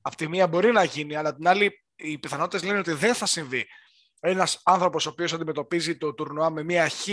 από 0.00 0.16
τη 0.16 0.28
μία 0.28 0.46
μπορεί 0.46 0.72
να 0.72 0.84
γίνει, 0.84 1.16
αλλά 1.16 1.34
την 1.34 1.48
άλλη 1.48 1.84
οι 1.96 2.18
πιθανότητες 2.18 2.62
λένε 2.62 2.78
ότι 2.78 2.92
δεν 2.92 3.14
θα 3.14 3.26
συμβεί. 3.26 3.66
Ένας 4.20 4.60
άνθρωπος 4.64 5.06
ο 5.06 5.10
οποίος 5.10 5.32
αντιμετωπίζει 5.32 5.96
το 5.96 6.14
τουρνουά 6.14 6.50
με 6.50 6.62
μία 6.62 6.88
χ. 6.88 7.08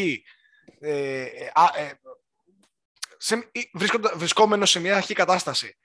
Ε, 0.79 1.23
α, 1.53 1.79
ε, 1.79 1.99
σε, 3.17 3.49
βρίσκοντα, 3.73 4.13
βρισκόμενος 4.15 4.69
σε 4.69 4.79
μια 4.79 4.95
αρχή 4.95 5.13
κατάσταση, 5.13 5.77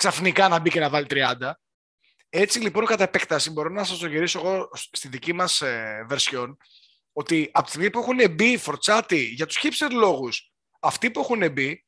ξαφνικά 0.00 0.48
να 0.48 0.58
μπει 0.58 0.70
και 0.70 0.80
να 0.80 0.88
βάλει 0.88 1.06
30. 1.10 1.52
Έτσι 2.28 2.58
λοιπόν 2.60 2.86
κατά 2.86 3.02
επέκταση 3.02 3.50
μπορώ 3.50 3.68
να 3.68 3.84
σας 3.84 3.98
το 3.98 4.06
γυρίσω 4.06 4.38
εγώ 4.38 4.68
στη 4.72 5.08
δική 5.08 5.32
μας 5.32 5.60
ε, 5.60 6.06
version 6.10 6.56
ότι 7.12 7.50
από 7.52 7.64
τη 7.64 7.70
στιγμή 7.70 7.90
που 7.90 7.98
έχουν 7.98 8.34
μπει 8.34 8.56
φορτσάτι 8.56 9.22
για 9.22 9.46
τους 9.46 9.58
hipster 9.62 9.90
λόγους 9.92 10.52
αυτοί 10.80 11.10
που 11.10 11.20
έχουν 11.20 11.52
μπει 11.52 11.84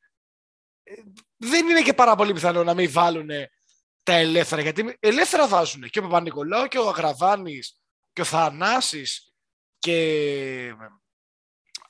ε, 0.82 0.94
δεν 1.36 1.68
είναι 1.68 1.82
και 1.82 1.94
πάρα 1.94 2.16
πολύ 2.16 2.32
πιθανό 2.32 2.64
να 2.64 2.74
μην 2.74 2.90
βάλουν 2.90 3.28
τα 4.02 4.12
ελεύθερα. 4.12 4.62
Γιατί 4.62 4.96
ελεύθερα 5.00 5.48
βάζουν 5.48 5.88
και 5.88 5.98
ο 5.98 6.02
Παπα-Νικολάου 6.02 6.66
και 6.66 6.78
ο 6.78 6.88
Αγραβάνης 6.88 7.80
και 8.12 8.20
ο 8.20 8.24
Θανάσης 8.24 9.32
και 9.78 9.96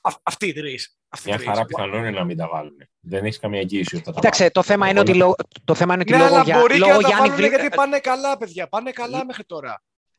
Α- 0.01 0.19
αυτοί 0.23 0.47
οι 0.47 0.53
τρεις. 0.53 0.97
Αυτοί 1.13 1.27
οι 1.29 1.31
Μια 1.31 1.39
τρεις. 1.39 1.49
χαρά 1.49 1.65
πιθανό 1.65 1.97
είναι 1.97 2.11
να 2.11 2.23
μην 2.23 2.37
τα 2.37 2.47
βάλουν. 2.47 2.77
Δεν 2.99 3.25
έχεις 3.25 3.39
καμία 3.39 3.59
εγγύηση 3.59 3.95
ότι 3.95 4.03
θα 4.03 4.11
τα 4.11 4.19
Κοίταξε, 4.19 4.51
το 4.51 4.63
θέμα 4.63 4.89
είναι 4.89 4.99
ότι, 4.99 5.13
λόγω- 5.13 5.35
το 5.63 5.73
θέμα 5.75 5.93
είναι 5.93 6.01
ότι 6.01 6.11
Ναι, 6.11 6.17
λόγω, 6.17 6.33
αλλά 6.33 6.43
για, 6.43 6.57
μπορεί 6.59 6.73
και 6.73 6.79
λόγω 6.79 6.91
να 6.91 6.97
τα 7.01 7.07
Γιάννη, 7.07 7.27
βάλουν 7.29 7.45
βρει- 7.45 7.59
γιατί 7.59 7.75
πάνε 7.75 7.99
καλά, 7.99 8.37
παιδιά. 8.37 8.67
Πάνε 8.67 8.91
καλά 8.91 9.25
μέχρι 9.25 9.43
τώρα. 9.43 9.69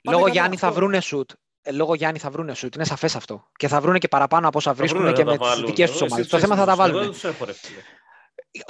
Πάνε 0.02 0.16
λόγω 0.16 0.20
καλά, 0.20 0.32
Γιάννη 0.32 0.56
θα 0.56 0.66
αυτό. 0.66 0.78
βρούνε 0.78 1.00
σουτ. 1.00 1.30
Ε, 1.62 1.72
Λόγω 1.72 1.94
Γιάννη 1.94 2.18
θα 2.18 2.30
βρούνε 2.30 2.54
σουτ. 2.54 2.74
Είναι 2.74 2.84
σαφές 2.84 3.16
αυτό. 3.16 3.48
Και 3.56 3.68
θα 3.68 3.80
βρούνε 3.80 3.98
και 3.98 4.08
παραπάνω 4.08 4.48
από 4.48 4.58
όσα 4.58 4.70
Θα 4.70 4.76
βρίσκουν 4.76 5.00
βρούνε 5.00 5.16
και 5.16 5.24
να 5.24 5.30
με 5.30 5.36
τα 5.36 5.42
τις 5.44 5.52
βάλουν. 5.52 5.66
δικές 5.66 5.90
τους 5.90 5.94
Εσύ 6.00 6.04
ομάδες. 6.04 6.26
τους 6.28 6.34
Το 6.40 6.46
θέμα 6.46 6.56
θα 6.56 6.64
τα 6.64 6.72
έχεις 6.72 6.84
τους. 7.10 7.24
Εγώ 7.24 7.34
βάλουν. 7.36 7.54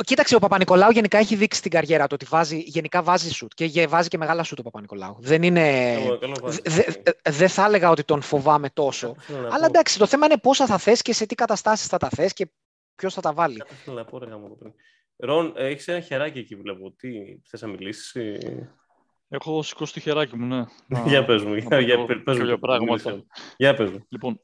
Κοίταξε, 0.05 0.35
ο 0.35 0.39
Παπα-Νικολάου 0.39 0.91
γενικά 0.91 1.19
έχει 1.19 1.37
δείξει 1.37 1.59
στην 1.59 1.71
καριέρα 1.71 2.03
του 2.07 2.13
ότι 2.15 2.27
βάζει, 2.29 2.57
γενικά 2.59 3.03
βάζει 3.03 3.31
σουτ 3.31 3.53
και 3.55 3.65
γε- 3.65 3.89
βάζει 3.89 4.09
και 4.09 4.19
μεγάλα 4.19 4.43
σουτ 4.43 4.59
ο 4.59 4.63
Παπα-Νικολάου. 4.63 5.17
Δεν 5.21 5.43
είναι. 5.43 5.95
Καλό- 5.95 6.19
καλό 6.19 6.35
βάζει. 6.43 6.61
δε- 6.65 6.83
δε- 7.03 7.31
Δεν 7.33 7.49
θα 7.49 7.65
έλεγα 7.65 7.91
ότι 7.91 8.05
τον 8.05 8.23
φοβάμαι 8.23 8.71
τόσο. 8.71 9.09
Κάτι 9.13 9.21
θέλω 9.25 9.41
να 9.41 9.47
Αλλά 9.49 9.59
πω. 9.59 9.67
εντάξει, 9.67 9.99
το 9.99 10.07
θέμα 10.07 10.27
είναι 10.27 10.39
πόσα 10.39 10.67
θα 10.67 10.79
θες 10.79 11.03
και 11.03 11.13
σε 11.13 11.27
τι 11.27 11.35
καταστάσεις 11.35 11.87
θα 11.87 11.97
τα 11.99 12.09
θες 12.09 12.33
και 12.33 12.47
ποιος 12.95 13.15
θα 13.15 13.21
τα 13.21 13.33
βάλει. 13.33 13.57
Κάτι 13.57 13.75
θέλω 13.75 13.97
να 13.97 14.05
πω, 14.05 14.19
ρε 14.19 14.27
γαμώτο 14.27 14.55
πριν. 14.55 14.73
Ρον, 15.17 15.53
έχεις 15.57 15.89
ένα 15.89 16.01
χεράκι 16.01 16.39
εκεί 16.39 16.55
βλέπω. 16.57 16.91
Τι 16.97 17.09
θες 17.49 17.61
να 17.61 17.69
μιλήσεις. 17.69 18.39
Έχω 19.29 19.63
σηκώσει 19.63 19.93
το 19.93 20.01
χεράκι 20.01 20.37
μου, 20.37 20.47
ναι. 20.47 20.65
Να- 20.87 21.03
Για 21.07 21.25
πες 21.25 21.43
μου. 21.43 21.51
να 21.51 21.59
Για, 21.59 21.69
πω 21.69 21.79
για, 21.81 21.97
δυο- 22.05 22.23
πες 22.25 22.39
μου. 22.39 22.45
δυο 22.45 22.59
πράγματα. 22.59 22.93
μίλησε. 23.11 23.25
Για 23.57 23.75
πες 23.75 23.91
μου. 23.91 24.05
Λοιπόν, 24.09 24.41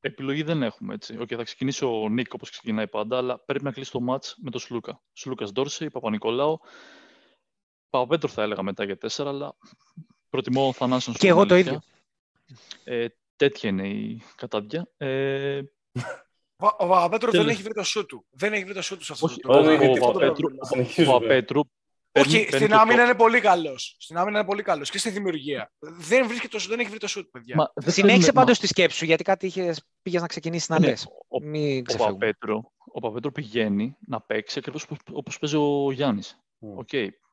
επιλογή 0.00 0.42
δεν 0.42 0.62
έχουμε 0.62 0.94
έτσι. 0.94 1.18
Οκ, 1.18 1.28
θα 1.36 1.42
ξεκινήσει 1.42 1.84
ο 1.84 2.08
Νικ 2.08 2.32
όπως 2.34 2.50
ξεκινάει 2.50 2.88
πάντα, 2.88 3.16
αλλά 3.16 3.38
πρέπει 3.38 3.64
να 3.64 3.72
κλείσει 3.72 3.90
το 3.90 4.00
match 4.08 4.32
με 4.36 4.50
τον 4.50 4.60
Σλούκα. 4.60 5.02
Σλούκας 5.12 5.52
Ντόρσεϊ, 5.52 5.90
Παπανικολάου. 5.90 6.60
Παπαπέτρου 7.90 8.28
θα 8.28 8.42
έλεγα 8.42 8.62
μετά 8.62 8.84
για 8.84 8.96
τέσσερα, 8.98 9.28
αλλά 9.28 9.56
προτιμώ 10.28 10.72
Θανάση 10.72 11.16
Και 11.16 11.28
εγώ 11.28 11.46
το 11.46 11.56
ίδιο. 11.56 11.80
Ε, 12.84 13.06
τέτοια 13.36 13.68
είναι 13.68 13.88
η 13.88 14.22
κατάδια. 14.36 14.90
Ε, 14.96 15.60
Ο- 16.62 16.66
Ο 16.66 16.88
Παπαπέτρου 16.88 17.30
δεν 17.30 17.40
Τέλος. 17.40 17.54
έχει 17.54 17.62
βρει 17.62 17.72
το 17.74 17.82
σου 17.84 18.06
του. 18.06 18.26
Δεν 18.30 18.52
έχει 18.52 18.64
βρει 18.64 18.74
το 18.74 18.82
σου 18.82 18.96
του 18.96 19.04
σε 19.04 19.12
αυτό 19.12 19.26
όχι, 19.26 19.40
το 19.40 19.52
όχι, 19.52 19.58
ο, 19.60 19.62
δεν 19.62 19.80
ο, 19.80 19.92
έχει 20.78 21.04
Παπαπέτρου, 21.04 21.60
τίποτα. 22.12 22.20
ο 22.20 22.22
Συνεχίζουμε. 22.22 22.28
Παπαπέτρου 22.28 22.28
Όχι, 22.28 22.30
παίρνει- 22.30 22.50
παίρνει 22.50 22.64
στην 22.66 22.68
το 22.68 22.76
άμυνα 22.80 23.02
top. 23.02 23.06
είναι 23.06 23.14
πολύ 23.16 23.40
καλός. 23.40 23.96
Στην 23.98 24.16
άμυνα 24.16 24.38
είναι 24.38 24.46
πολύ 24.48 24.62
καλός 24.62 24.90
και 24.90 24.98
στη 24.98 25.10
δημιουργία. 25.10 25.72
Δεν, 25.78 26.26
βρίσκει 26.28 26.48
το, 26.48 26.58
δεν 26.68 26.78
έχει 26.80 26.88
βρει 26.88 26.98
το 26.98 27.06
σουτ, 27.08 27.28
παιδιά. 27.30 27.56
Μα 27.56 27.70
δεν 27.74 27.92
Συνέχισε 27.92 28.20
θέλουμε- 28.20 28.32
πάντως 28.44 28.58
τη 28.58 28.66
σκέψη 28.66 28.96
σου, 28.96 29.04
γιατί 29.04 29.22
κάτι 29.24 29.46
είχες, 29.46 29.82
πήγες 30.02 30.20
να 30.20 30.26
ξεκινήσεις 30.26 30.68
να 30.68 30.78
Ναι, 30.80 30.86
λες. 30.86 31.06
ο- 31.28 31.40
Μην 31.42 31.78
Ο 31.78 31.82
ξεφεύγουμε. 31.82 32.18
Παπαπέτρο, 32.18 32.72
ο 32.92 33.00
Παπαπέτρο 33.00 33.32
πηγαίνει 33.32 33.96
να 34.06 34.20
παίξει 34.20 34.58
ακριβώς 34.58 34.86
όπω 35.12 35.30
παίζει 35.40 35.56
ο 35.56 35.92
Γιάννης. 35.92 36.40
Μμ. 36.58 36.78
Οκ, 36.78 36.88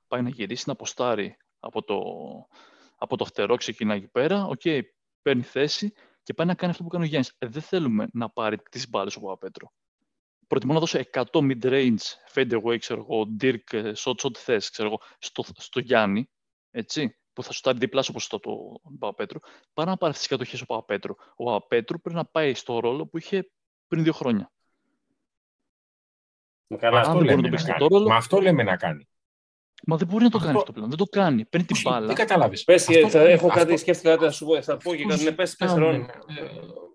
πάει 0.08 0.22
να 0.22 0.30
γυρίσει, 0.30 0.64
να 0.68 0.74
αποστάρει 0.74 1.38
από 1.60 1.84
το, 1.84 2.00
από 2.98 3.18
το 3.18 3.26
φτερό, 3.26 3.56
ξεκινάει 3.56 3.98
εκεί 3.98 4.08
πέρα. 4.08 4.46
Οκ, 4.46 4.62
παίρνει 5.22 5.42
θέση 5.42 5.94
και 6.24 6.34
πάει 6.34 6.48
να 6.48 6.54
κάνει 6.56 6.72
αυτό 6.72 6.84
που 6.84 6.90
κάνει 6.90 7.04
ο 7.04 7.08
Γιάννης. 7.08 7.34
δεν 7.40 7.62
θέλουμε 7.62 8.08
να 8.14 8.30
πάρει 8.30 8.58
τις 8.72 8.90
μπάλες 8.90 9.16
ο 9.16 9.20
Παπαπέτρου. 9.20 9.72
Προτιμώ 10.48 10.74
να 10.74 10.80
δώσω 10.80 11.00
100 11.12 11.24
mid-range, 11.32 11.98
fade 12.34 12.62
away, 12.62 12.78
ξέρω 12.80 13.00
εγώ, 13.10 13.26
Dirk, 13.42 13.74
ε, 13.74 13.92
shots, 13.96 14.24
ό,τι 14.24 14.40
θες, 14.40 14.70
ξέρω 14.70 14.88
εγώ, 14.88 15.00
στο, 15.20 15.44
στο 15.58 15.80
Γιάννη, 15.80 16.30
έτσι, 16.72 17.18
που 17.34 17.44
θα 17.44 17.52
σουτάρει 17.52 17.78
διπλάσιο 17.78 18.14
ποσοστό 18.14 18.40
του 18.40 18.52
Παπαπέτρου, 19.00 19.40
παρά 19.74 19.90
να 19.90 19.98
πάρει 19.98 20.12
αυτές 20.12 20.28
τις 20.28 20.38
κατοχές 20.38 20.62
ο 20.62 20.66
Παπαπέτρου. 20.66 21.14
Ο 21.36 21.44
Παπαπέτρου 21.44 22.02
πρέπει 22.02 22.18
να 22.18 22.26
πάει 22.26 22.54
στο 22.54 22.80
ρόλο 22.80 23.08
που 23.08 23.18
είχε 23.18 23.52
πριν 23.88 24.04
δύο 24.04 24.14
χρόνια. 24.14 24.52
Μα 26.68 26.78
Μα 26.78 26.78
Καλά, 26.78 26.96
αν 27.00 27.02
αυτό, 27.06 27.18
δεν 27.18 27.24
μπορεί 27.24 27.36
λέμε 27.36 27.42
να 27.42 27.50
το 27.50 27.50
να 27.50 27.56
παίξει 27.58 27.66
κάνει. 27.72 27.80
το 27.80 27.96
ρόλο- 27.96 28.08
Μα 28.10 28.16
αυτό 28.16 28.42
λέμε 28.42 28.64
να 28.64 28.76
κάνει. 28.78 29.08
Μα 29.88 29.98
δεν 29.98 30.08
μπορεί 30.08 30.24
να 30.24 30.30
το 30.30 30.38
κάνει 30.38 30.50
Αυτό- 30.50 30.60
αυτό 30.60 30.72
πλέον. 30.74 30.90
Δεν 30.90 30.98
το 30.98 31.06
κάνει. 31.06 31.46
Παίρνει 31.46 31.66
την 31.68 31.76
Όχι, 31.76 31.90
μπάλα. 31.90 32.06
Δεν 32.08 32.16
καταλάβεις. 32.16 32.64
Πες, 32.64 32.90
Αυτό- 32.90 33.10
θα, 33.10 33.20
έχω 33.20 33.48
αυτό- 33.48 33.60
κάτι, 33.60 33.78
σκέφτηκα 33.78 34.10
κάτι 34.10 34.24
να 34.24 34.32
σου 34.32 34.46
πω. 34.46 34.62
Θα 34.62 34.78
πω 34.78 34.96
και 34.96 35.02
αυτό 35.04 35.08
κάτι. 35.08 35.24
Ναι, 35.24 35.32
πες, 35.32 35.56
πες, 35.56 35.70
ζητάμε. 35.70 35.86
Ρον. 35.86 36.02
Ε, 36.02 36.10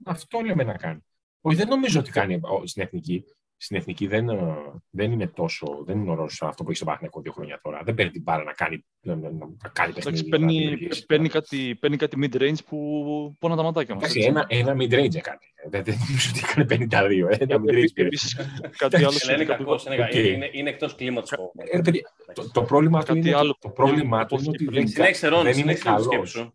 Αυτό 0.05 0.41
λέμε 0.41 0.65
να 0.65 0.77
κάνει. 0.77 1.01
Όχι, 1.41 1.57
δεν 1.57 1.69
νομίζω 1.69 2.01
ότι 2.01 2.11
κάνει 2.11 2.35
ο, 2.35 2.67
στην 2.67 2.83
εθνική. 2.83 3.25
Στην 3.63 3.77
εθνική 3.77 4.07
δεν, 4.07 4.29
ε, 4.29 4.57
δεν 4.91 5.13
είναι 5.13 5.27
τόσο. 5.27 5.83
Δεν 5.87 5.99
είναι 6.01 6.11
ο 6.11 6.15
ρόλος 6.15 6.43
αυτό 6.43 6.63
που 6.63 6.69
έχεις 6.69 6.77
στο 6.77 6.87
Παναγενικό 6.87 7.21
δύο 7.21 7.33
χρόνια 7.33 7.61
τώρα. 7.63 7.81
Δεν 7.85 7.95
παίρνει 7.95 8.11
την 8.13 8.23
μπάλα 8.23 8.43
να 8.45 8.53
κάνει, 8.53 8.85
να, 9.01 9.15
να, 9.15 9.31
να 9.31 9.69
κάνει 9.73 9.93
Εντάξει, 9.97 10.03
παιχνίδι. 10.03 10.29
να 10.31 10.37
παίρνει, 10.39 10.59
δημιουργήσει. 10.59 11.07
παίρνει, 11.07 11.29
κάτι, 11.29 11.77
παίρνει 11.81 11.97
κάτι 11.97 12.17
mid-range 12.33 12.65
που 12.69 13.37
πόνα 13.39 13.57
τα 13.57 13.63
ματάκια 13.63 13.95
μας. 13.95 14.03
Εντάξει, 14.03 14.21
ένα, 14.29 14.45
ένα 14.49 14.73
mid-range 14.75 15.15
έκανε. 15.15 15.39
Δεν, 15.71 15.85
δεν 15.85 15.95
νομίζω 16.09 16.31
ότι 16.31 16.41
έκανε 16.45 16.67
52. 16.69 17.37
Ένα 17.39 17.57
mid-range. 17.57 17.93
πήρε. 17.95 18.07
Επίσης, 18.07 18.35
κάτι 18.77 18.97
άλλο 18.97 19.05
Έλα, 19.05 19.05
Είναι 19.07 19.11
σχετικά 19.19 19.57
που 19.57 19.63
κακός, 19.65 19.85
είναι, 19.85 19.95
Οκ. 20.05 20.15
είναι, 20.15 20.27
είναι, 20.29 20.49
είναι 20.53 20.71
εκτός 20.71 20.95
κλίματος. 20.95 21.33
ο- 21.33 21.53
Ε, 21.71 21.81
παιδί, 21.81 22.05
το, 22.35 22.51
το 22.51 22.63
πρόβλημα 22.63 22.99
του 23.01 23.07
Κάτι 23.07 23.19
είναι, 23.19 23.35
άλλο 23.37 23.57
το 23.61 23.69
που 23.69 23.73
πρόβλημά 23.75 24.27
του 24.27 24.35
είναι 24.35 24.43
υπόθηκε 24.43 24.51
ότι 24.51 24.65
πριν. 24.65 24.79
δεν, 24.85 24.89
Συνέχισε, 24.89 25.29
Ρον, 25.29 25.43
δεν 25.43 25.53
είναι 25.53 25.61
συνέχισε 25.75 25.85
τη 25.85 26.03
σκέψη 26.03 26.09
καλός. 26.15 26.31
σου. 26.31 26.55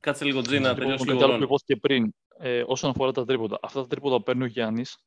Κάτσε 0.00 0.24
λίγο, 0.24 0.40
Τζι, 0.40 0.58
να 0.58 0.68
Λοιπόν, 0.68 0.74
τελειώσει 0.76 0.98
κάτι 1.04 1.10
λίγο. 1.12 1.22
άλλο 1.24 1.32
που 1.32 1.38
Ρον. 1.38 1.42
υπόθηκε 1.48 1.76
πριν, 1.76 2.14
ε, 2.38 2.62
όσον 2.66 2.90
αφορά 2.90 3.12
τα 3.12 3.24
τρίποτα. 3.24 3.58
Αυτά 3.62 3.80
τα 3.80 3.86
τρίποτα 3.86 4.16
που 4.16 4.22
παίρνει 4.22 4.42
ο 4.42 4.46
Γιάννης, 4.46 4.98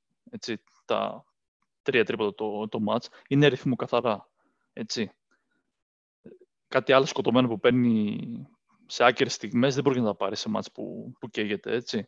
τα 0.93 1.25
τρία 1.81 2.05
τρίποτα 2.05 2.33
το, 2.35 2.67
το 2.67 2.79
match, 2.87 3.05
είναι 3.27 3.47
ρυθμό 3.47 3.75
καθαρά. 3.75 4.29
Έτσι. 4.73 5.11
Κάτι 6.67 6.91
άλλο 6.93 7.05
σκοτωμένο 7.05 7.47
που 7.47 7.59
παίρνει 7.59 8.17
σε 8.85 9.03
άκυρες 9.03 9.33
στιγμές 9.33 9.73
δεν 9.73 9.83
μπορεί 9.83 9.99
να 9.99 10.05
τα 10.05 10.15
πάρει 10.15 10.35
σε 10.35 10.49
match 10.55 10.71
που, 10.73 11.13
που 11.19 11.29
καίγεται. 11.29 11.73
Έτσι. 11.75 12.07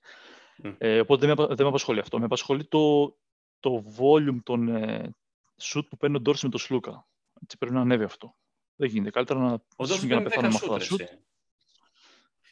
Μμ. 0.57 0.71
Ε, 0.77 0.99
οπότε 0.99 1.25
δεν 1.25 1.35
με, 1.37 1.43
απα- 1.43 1.55
δεν 1.55 1.63
με 1.65 1.67
απασχολεί 1.69 1.99
αυτό. 1.99 2.19
Με 2.19 2.25
απασχολεί 2.25 2.65
το, 2.65 3.15
το 3.59 3.83
volume 3.97 4.37
των 4.43 4.67
ε, 4.67 5.15
shoot 5.61 5.81
που 5.89 5.97
παίρνει 5.97 6.15
ο 6.15 6.19
Ντόρση 6.19 6.45
με 6.45 6.51
το 6.51 6.57
Σλούκα. 6.57 7.07
Έτσι, 7.43 7.57
πρέπει 7.57 7.73
να 7.75 7.81
ανέβει 7.81 8.03
αυτό. 8.03 8.35
Δεν 8.75 8.89
γίνεται. 8.89 9.09
Καλύτερα 9.09 9.39
να 9.39 9.51
Ο 9.53 9.85
Ντόρση 9.85 9.93
ζήσουμε 9.93 10.07
και 10.07 10.15
να 10.23 10.29
παίρνει 10.29 10.47
πεθάνουμε 10.47 10.59
10 10.65 10.67
με 10.69 10.75
αυτά 10.75 10.85
σούτ, 10.85 10.99
τα 10.99 11.05
ρε, 11.05 11.13
shoot. 11.13 11.15
εσύ. 11.15 11.25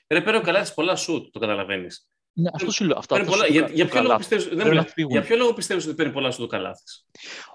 Ρε, 0.08 0.22
παίρνει 0.22 0.40
ο 0.40 0.42
Καλάθης 0.42 0.74
πολλά 0.74 0.96
σουτ, 0.96 1.32
το 1.32 1.40
καταλαβαίνεις. 1.40 2.11
Ναι, 2.34 2.50
αυτό 2.54 2.72
σου 2.72 2.84
λέω. 2.86 2.98
Αυτά, 2.98 3.16
Παίρνει 3.16 3.30
αυτά 3.34 3.38
πολλά. 3.44 3.48
σου 3.52 3.58
Για, 3.58 3.68
κα- 3.68 3.74
για, 3.74 3.84
το 3.86 3.90
ποιο 3.92 4.02
λόγο 4.02 4.08
καλάθι. 4.08 4.20
πιστεύεις, 4.20 4.44
δεν 4.46 4.54
Πρέπει 4.56 4.70
να 4.76 4.82
μιλάω. 4.82 4.94
φύγουν. 4.94 5.12
για 5.12 5.22
ποιο 5.22 5.36
λόγο 5.36 5.54
πιστεύεις 5.54 5.86
ότι 5.86 5.96
παίρνει 5.96 6.12
πολλά 6.14 6.32
σουτ 6.32 6.44
ο 6.44 6.48
Καλάθης. 6.48 7.06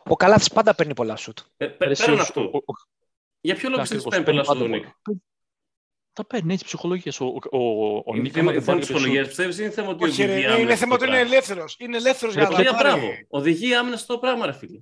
Ο 0.05 0.17
Καλάθης 0.17 0.49
πάντα 0.53 0.75
παίρνει 0.75 0.95
πολλά 0.95 1.17
σουτ. 1.17 1.39
Ε, 1.57 1.67
πε- 1.67 1.83
Ρε, 1.83 1.91
εσύ, 1.91 2.05
Πέραν 2.05 2.19
ο- 2.19 2.23
αυτού. 2.23 2.41
ο- 2.41 2.57
ο- 2.57 2.75
Για 3.41 3.55
ποιο 3.55 3.69
λόγο 3.69 3.77
Ναι, 3.83 3.89
πιστεύεις 3.89 4.07
ότι 4.07 4.17
ακριβώς, 4.17 4.25
παίρνει 4.25 4.25
πολλά 4.25 4.45
σουτ 4.45 4.57
ο 4.57 4.59
πάντα 4.59 4.87
Νίκ. 4.87 5.03
πολλά. 5.05 5.21
Τα 6.13 6.25
παίρνει 6.27 6.53
έτσι 6.53 6.65
ψυχολογία. 6.65 7.13
Ο, 7.21 7.25
ο, 7.25 7.59
ο, 7.59 7.97
ο 7.97 8.03
Είναι 8.07 8.21
Νίκ, 8.23 8.33
θέμα- 8.35 8.43
άμα 8.45 8.53
δεν 8.53 8.63
θέμα 8.63 8.77
πάρει 8.77 8.81
κάποιο 8.81 8.81
ψυχολογίας, 8.81 9.25
shoot- 9.25 9.29
πιστεύεις, 9.29 9.59
είναι 9.59 9.71
θέμα 9.71 9.89
ότι 9.89 10.05
Όχι, 10.05 10.23
ρε, 10.23 10.29
οδηγεί 10.31 10.39
είναι, 10.45 10.47
άμυνα 10.53 10.63
είναι 10.63 10.71
στο 10.77 10.81
θέμα 10.85 10.95
ότι 10.95 11.05
είναι 11.05 11.13
πράγμα. 11.15 11.31
ελεύθερος. 11.33 11.77
Είναι 11.79 11.97
ελεύθερος 11.97 12.35
Ρε, 12.35 12.41
για 12.41 12.49
να 12.49 12.55
Οδηγεί, 12.55 12.71
τα 12.71 12.77
μπράβο. 12.83 13.07
πάρει. 13.07 13.27
Οδηγεί 13.29 13.75
άμυνα 13.75 13.97
στο 13.97 14.19
πράγμα, 14.19 14.47
ρε 14.47 14.53
φίλε. 14.53 14.81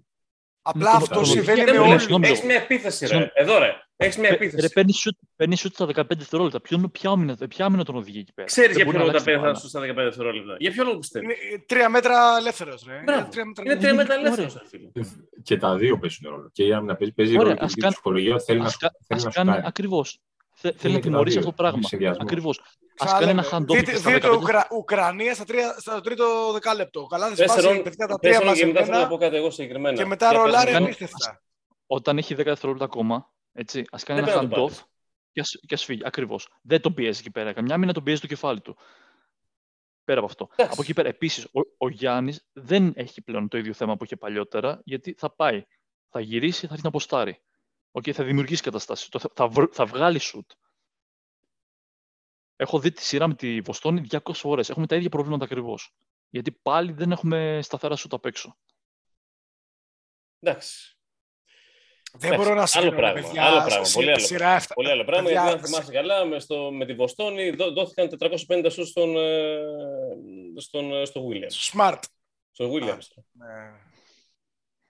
Απλά 0.63 0.91
το- 0.91 0.97
αυτό 0.97 1.15
το- 1.15 1.25
συμβαίνει 1.25 1.65
Δεν 1.65 1.75
με 1.75 1.81
μου 1.81 1.87
όλους. 1.89 1.93
λες, 1.93 1.93
όλου. 1.93 2.01
Συγγνώμη. 2.01 2.27
έχεις 2.29 2.45
μια 2.45 2.57
επίθεση, 2.57 2.99
ρε. 3.01 3.07
Συγγνώμη. 3.07 3.31
Εδώ, 3.35 3.59
ρε. 3.59 3.84
Έχεις 3.97 4.17
μια 4.19 4.29
Ρε, 4.29 4.35
επίθεση. 4.35 4.73
παίρνεις 4.73 5.03
shoot, 5.09 5.27
παίρνεις 5.37 5.67
shoot 5.67 5.71
στα 5.73 5.87
15 5.87 6.17
δευτερόλεπτα. 6.19 6.61
Ποιο, 6.61 6.79
ποια, 6.93 7.11
άμυνα, 7.11 7.37
ποια 7.49 7.65
άμυνα 7.65 7.85
τον 7.85 7.97
οδηγεί 7.97 8.19
εκεί 8.19 8.33
πέρα; 8.33 8.47
Ξέρεις 8.47 8.77
Δεν 8.77 8.77
για 8.77 8.85
μπορεί 8.85 8.97
ποιο 8.97 9.07
να 9.07 9.13
λόγο 9.13 9.25
τα 9.25 9.31
αλλάξει 9.31 9.43
παίρνεις 9.43 9.61
την 9.61 9.69
στα 9.69 9.81
15 9.81 10.05
δευτερόλεπτα. 10.09 10.57
Για 10.59 10.71
ποιο 10.71 10.85
λόγο 10.85 10.99
πιστεύεις; 10.99 11.29
Είναι 11.29 11.63
τρία 11.67 11.89
μέτρα 11.89 12.37
ελεύθερος. 12.39 12.85
Ρε. 12.89 13.03
Μπράβο. 13.05 13.21
Είναι 13.21 13.29
τρία 13.31 13.45
μέτρα 13.45 13.65
Είναι 13.65 13.73
ελεύθερος. 13.73 13.83
τρία 13.83 13.95
μέτρα 13.95 14.15
Ωραία. 14.15 14.27
ελεύθερος, 14.27 14.55
ρε 14.63 14.69
φίλε. 14.69 15.43
Και 15.43 15.57
τα 15.57 15.77
δύο 15.77 15.99
παίζουν 15.99 16.31
ρόλο. 16.31 16.51
Και 16.53 16.65
η 16.65 16.73
άμυνα 16.73 16.97
παίζει, 16.97 17.13
παίζει 17.15 17.33
Ωραία, 17.33 17.43
ρόλο 17.45 17.57
και 17.57 17.65
ας 17.65 17.73
η 17.73 17.81
κάνει- 17.81 17.93
ψυχολογία 17.93 18.39
θέλει 18.47 18.59
να, 18.59 18.65
Ας, 18.65 18.73
σου- 18.73 18.79
κα- 18.79 18.91
θέλει 19.07 19.21
ας 19.21 19.25
να 19.25 19.31
κάνει 19.31 19.49
σουτάρει. 19.49 19.67
ακριβώς. 19.69 20.19
Θε- 20.57 20.71
Είναι 20.73 20.81
Θέλει 20.81 20.93
να 20.93 20.99
και 20.99 21.05
τα 21.05 21.11
τιμωρήσει 21.11 21.39
δύο. 21.39 21.47
αυτό 21.47 21.51
το 21.57 21.63
πράγμα. 21.63 21.79
Είναι 21.79 21.87
συνδυασμός. 21.87 22.23
Ακριβώς. 22.27 22.59
Ας 22.59 23.07
Ξαναλέμε, 23.07 23.33
κάνει 23.43 23.49
ένα 23.53 23.65
hand-off 23.65 23.77
δείτε- 23.77 23.97
στα 23.97 24.11
Δείτε 24.11 24.27
το 24.29 24.33
15 24.33 24.43
Ουκρα- 24.43 24.69
Ουκρανία 24.79 25.35
στα, 25.35 25.45
τρία, 25.45 25.77
στα 25.79 26.01
τρίτο 26.01 26.25
δεκάλεπτο. 26.53 27.01
Ο 27.01 27.07
Καλάθης 27.07 27.39
Πες, 27.39 27.47
βάζει 27.47 27.67
Ρον, 27.67 27.83
παιδιά 27.83 28.07
τα 28.07 28.19
πες, 28.19 28.31
τρία 28.37 28.45
Ρον, 28.47 28.55
και 28.55 28.67
μετά 28.67 28.79
θέλω 28.85 28.91
να 28.91 28.99
μαζεμένα 28.99 29.09
πω 29.09 29.17
κάτι 29.25 29.37
εγώ 29.37 29.51
συγκεκριμένα. 29.51 29.97
και 29.97 30.05
μετά 30.05 30.29
Για 30.31 30.37
πες, 30.39 30.45
ρολάρει 30.45 30.73
Ρον. 30.73 30.83
απίστευτα. 30.83 31.43
Όταν 31.87 32.19
έχει 32.19 32.35
10 32.35 32.45
δευτερόλεπτα 32.51 32.85
ακόμα, 32.85 33.33
έτσι, 33.55 33.85
ας 33.91 34.03
κάνει 34.03 34.21
Δεν 34.21 34.29
ένα 34.29 34.39
πρέπει 34.39 34.55
να 34.55 34.57
το 34.57 34.73
hand-off 34.73 34.83
και 35.33 35.41
ας, 35.41 35.59
και 35.67 35.75
ας 35.75 35.85
φύγει. 35.85 36.03
Ακριβώς. 36.05 36.49
Δεν 36.63 36.81
τον 36.81 36.95
πιέζει 36.95 37.21
εκεί 37.21 37.31
πέρα. 37.31 37.53
Καμιά 37.53 37.79
μήνα 37.79 37.93
τον 37.93 38.03
πιέζει 38.03 38.21
το 38.21 38.27
κεφάλι 38.27 38.61
του. 38.61 38.77
Πέρα 40.05 40.19
από 40.19 40.29
αυτό. 40.29 40.49
Εντάξει. 40.53 40.73
Από 40.73 40.83
εκεί 40.83 40.93
πέρα, 40.93 41.09
επίσης, 41.09 41.45
ο, 41.45 41.61
ο 41.77 41.89
Γιάννης 41.89 42.47
δεν 42.53 42.93
έχει 42.97 43.23
πλέον 43.23 43.49
το 43.49 43.59
ίδιο 43.59 43.73
θέμα 43.73 43.97
που 43.97 44.05
είχε 44.05 44.17
παλιότερα, 44.17 44.81
γιατί 44.85 45.15
θα 45.19 45.35
πάει, 45.35 45.65
θα 46.09 46.21
γυρίσει, 46.21 46.59
θα 46.59 46.65
αρχίσει 46.65 46.83
να 46.83 46.89
αποστάρει. 46.89 47.43
Okay, 47.93 48.11
θα 48.11 48.25
δημιουργήσει 48.25 48.63
καταστάσεις. 48.63 49.09
Το, 49.09 49.19
θα, 49.19 49.31
θα, 49.35 49.49
βρ- 49.49 49.75
θα 49.75 49.87
βγάλει 49.87 50.19
σουτ. 50.19 50.51
Έχω 52.57 52.79
δει 52.79 52.93
τη 52.93 53.03
σειρά 53.03 53.29
με 53.29 53.35
τη 53.35 53.61
Βοστόνη 53.61 54.07
200 54.11 54.19
φορές. 54.33 54.71
Έχουμε 54.71 54.87
τα 54.87 54.97
ίδια 54.97 55.09
προβλήματα 55.09 55.45
ακριβώς. 55.45 55.95
Γιατί 56.29 56.53
πάλι 56.53 56.93
δεν 56.93 57.13
έχουμε 57.13 57.61
σταθερά 57.63 57.97
σουτ 57.97 58.15
απ' 58.15 58.25
έξω. 58.25 58.59
Εντάξει. 60.41 60.94
Δεν 62.19 62.33
Εντάξει, 62.33 62.37
μπορώ 62.37 62.55
να 62.55 62.61
άλλο 62.61 62.67
συγκρίνω, 62.67 62.97
πράγμα, 62.97 63.21
παιδιά. 63.21 63.43
άλλο 63.45 63.63
πράγμα, 63.67 63.85
Σι- 63.85 63.95
πολύ 63.95 64.11
άλλο 64.11 64.19
Σειρά 64.19 64.39
πράγμα. 64.39 64.57
έφτα- 64.57 64.75
Πολύ 64.75 64.91
άλλο 64.91 65.05
πράγμα, 65.05 65.25
παιδιά, 65.25 65.43
γιατί 65.43 65.57
αν 65.59 65.65
θυμάσαι 65.65 65.93
καλά, 65.93 66.25
με, 66.25 66.39
στο, 66.41 66.71
με 66.73 66.85
τη 66.87 66.93
Βοστόνη 66.95 67.51
δό- 67.51 67.71
δόθηκαν 67.73 68.09
450 68.09 68.71
σου 68.71 68.87
στον, 68.87 69.17
ε, 69.17 69.59
στον, 70.61 70.93
ε, 70.93 71.05
στο 71.05 71.29
Williams. 71.29 71.73
Smart. 71.81 71.99
Στο 72.53 72.71
Williams. 72.73 73.07
Ναι. 73.33 73.71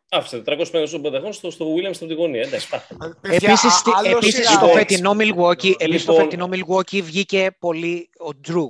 Άφησε 0.09 0.43
450 0.47 0.87
σου 0.89 1.01
πενταγών 1.01 1.33
στο, 1.33 1.51
στο 1.51 1.75
Williams 1.75 1.95
από 1.97 2.07
τη 2.07 2.15
γωνία. 2.15 2.41
Εντάξει, 2.43 2.69
πάτε. 2.69 2.97
Παιδιά, 3.21 3.37
Επίσης, 3.49 3.65
α- 3.65 3.71
στη- 3.77 3.91
άλλο 3.95 4.17
επίσης 4.17 4.35
σειρά. 4.35 4.51
στο 4.51 4.67
Λοιπόν, 4.67 4.79
φετινό 4.79 5.11
Milwaukee, 5.19 5.75
επίσης 5.81 6.03
στο 6.03 6.13
λοιπόν, 6.13 6.29
φετινό 6.31 6.49
Milwaukee 6.53 7.03
βγήκε 7.03 7.57
πολύ 7.59 8.11
ο 8.19 8.29
Drew. 8.49 8.69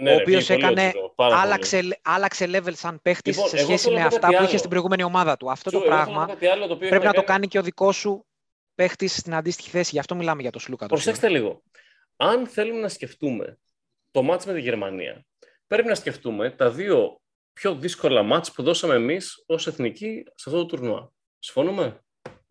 Ναι, 0.00 0.10
ο 0.12 0.16
ρε, 0.16 0.22
οποίος 0.22 0.46
πήγε 0.46 0.60
πολύ 0.60 0.72
έκανε- 0.72 0.94
ο 0.96 0.98
Τζο, 0.98 1.12
πάρα 1.16 1.30
πολύ. 1.34 1.42
Άλλαξε, 1.42 1.98
άλλαξε 2.02 2.44
level 2.52 2.72
σαν 2.74 3.00
παίχτης 3.02 3.34
Λοιπόν, 3.34 3.50
σε 3.50 3.56
εγώ 3.56 3.66
σχέση 3.66 3.82
θέλω 3.84 3.96
με 3.96 4.02
να 4.02 4.08
πω 4.08 4.14
αυτά 4.14 4.20
κάτι 4.26 4.32
που 4.32 4.38
άλλο. 4.38 4.48
είχε 4.48 4.56
στην 4.56 4.70
προηγούμενη 4.70 5.02
ομάδα 5.02 5.36
του. 5.36 5.50
Αυτό 5.50 5.70
Τζο, 5.70 5.78
το 5.78 5.84
εγώ 5.84 5.94
θέλω 5.94 6.00
να 6.00 6.06
πω 6.06 6.12
πράγμα 6.14 6.34
κάτι 6.34 6.46
άλλο 6.46 6.66
το 6.66 6.72
οποίο 6.72 6.88
πρέπει 6.88 7.04
να 7.04 7.10
είχαμε 7.10 7.26
το 7.26 7.32
κάνει 7.32 7.46
και 7.46 7.58
ο 7.58 7.62
δικός 7.62 7.96
σου 7.96 8.26
παίχτης 8.74 9.16
στην 9.16 9.34
αντίστοιχη 9.34 9.70
θέση. 9.70 9.90
Γι' 9.92 9.98
αυτό 9.98 10.14
μιλάμε 10.14 10.42
για 10.42 10.50
το 10.50 10.58
Σλούκα. 10.58 10.86
το 10.86 10.94
Προσέξτε 10.94 11.28
λίγο. 11.28 11.62
Αν 12.16 12.46
θέλουμε 12.46 12.80
να 12.80 12.88
σκεφτούμε 12.88 13.58
το 14.10 14.22
μάτς 14.22 14.46
με 14.46 14.52
τη 14.52 14.60
Γερμανία, 14.60 15.24
πρέπει 15.66 15.88
να 15.88 15.94
σκεφτούμε 15.94 16.50
τα 16.50 16.70
δύο 16.70 17.20
πιο 17.52 17.74
δύσκολα 17.74 18.22
μάτς 18.22 18.52
που 18.52 18.62
δώσαμε 18.62 18.94
εμείς 18.94 19.42
ως 19.46 19.66
εθνική 19.66 20.22
σε 20.34 20.48
αυτό 20.48 20.58
το 20.58 20.66
τουρνουά. 20.66 21.10
Συμφωνούμε; 21.38 22.00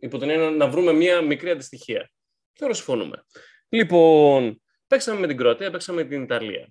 Υπό 0.01 0.17
την 0.17 0.29
έννοια 0.29 0.49
να 0.49 0.67
βρούμε 0.67 0.93
μια 0.93 1.21
μικρή 1.21 1.49
αντιστοιχία. 1.49 2.11
Θεωρώ 2.53 2.73
συμφωνούμε. 2.73 3.23
Λοιπόν, 3.69 4.61
παίξαμε 4.87 5.19
με 5.19 5.27
την 5.27 5.37
Κροατία, 5.37 5.71
παίξαμε 5.71 6.03
με 6.03 6.09
την 6.09 6.23
Ιταλία. 6.23 6.67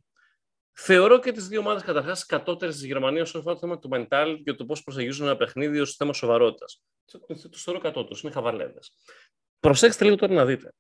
Θεωρώ 0.80 1.18
και 1.18 1.32
τις 1.32 1.48
δύο 1.48 1.60
ομάδες 1.60 1.82
καταρχάς 1.82 2.26
κατώτερες 2.26 2.74
της 2.74 2.84
Γερμανίας 2.84 3.28
όσον 3.28 3.40
αφορά 3.40 3.54
το 3.54 3.60
θέμα 3.60 3.78
του 3.78 3.88
mental 3.92 4.40
και 4.44 4.52
το 4.52 4.64
πώς 4.64 4.82
προσεγγίζουν 4.82 5.26
ένα 5.26 5.36
παιχνίδι 5.36 5.80
ως 5.80 5.94
θέμα 5.96 6.12
σοβαρότητας. 6.12 6.82
Τους 7.50 7.62
θεωρώ 7.62 7.80
κατώτερους, 7.80 8.22
είναι 8.22 8.32
χαβαλέδες. 8.32 8.92
Προσέξτε 9.60 10.04
λίγο 10.04 10.16
τώρα 10.16 10.32
να 10.32 10.44
δείτε. 10.44 10.74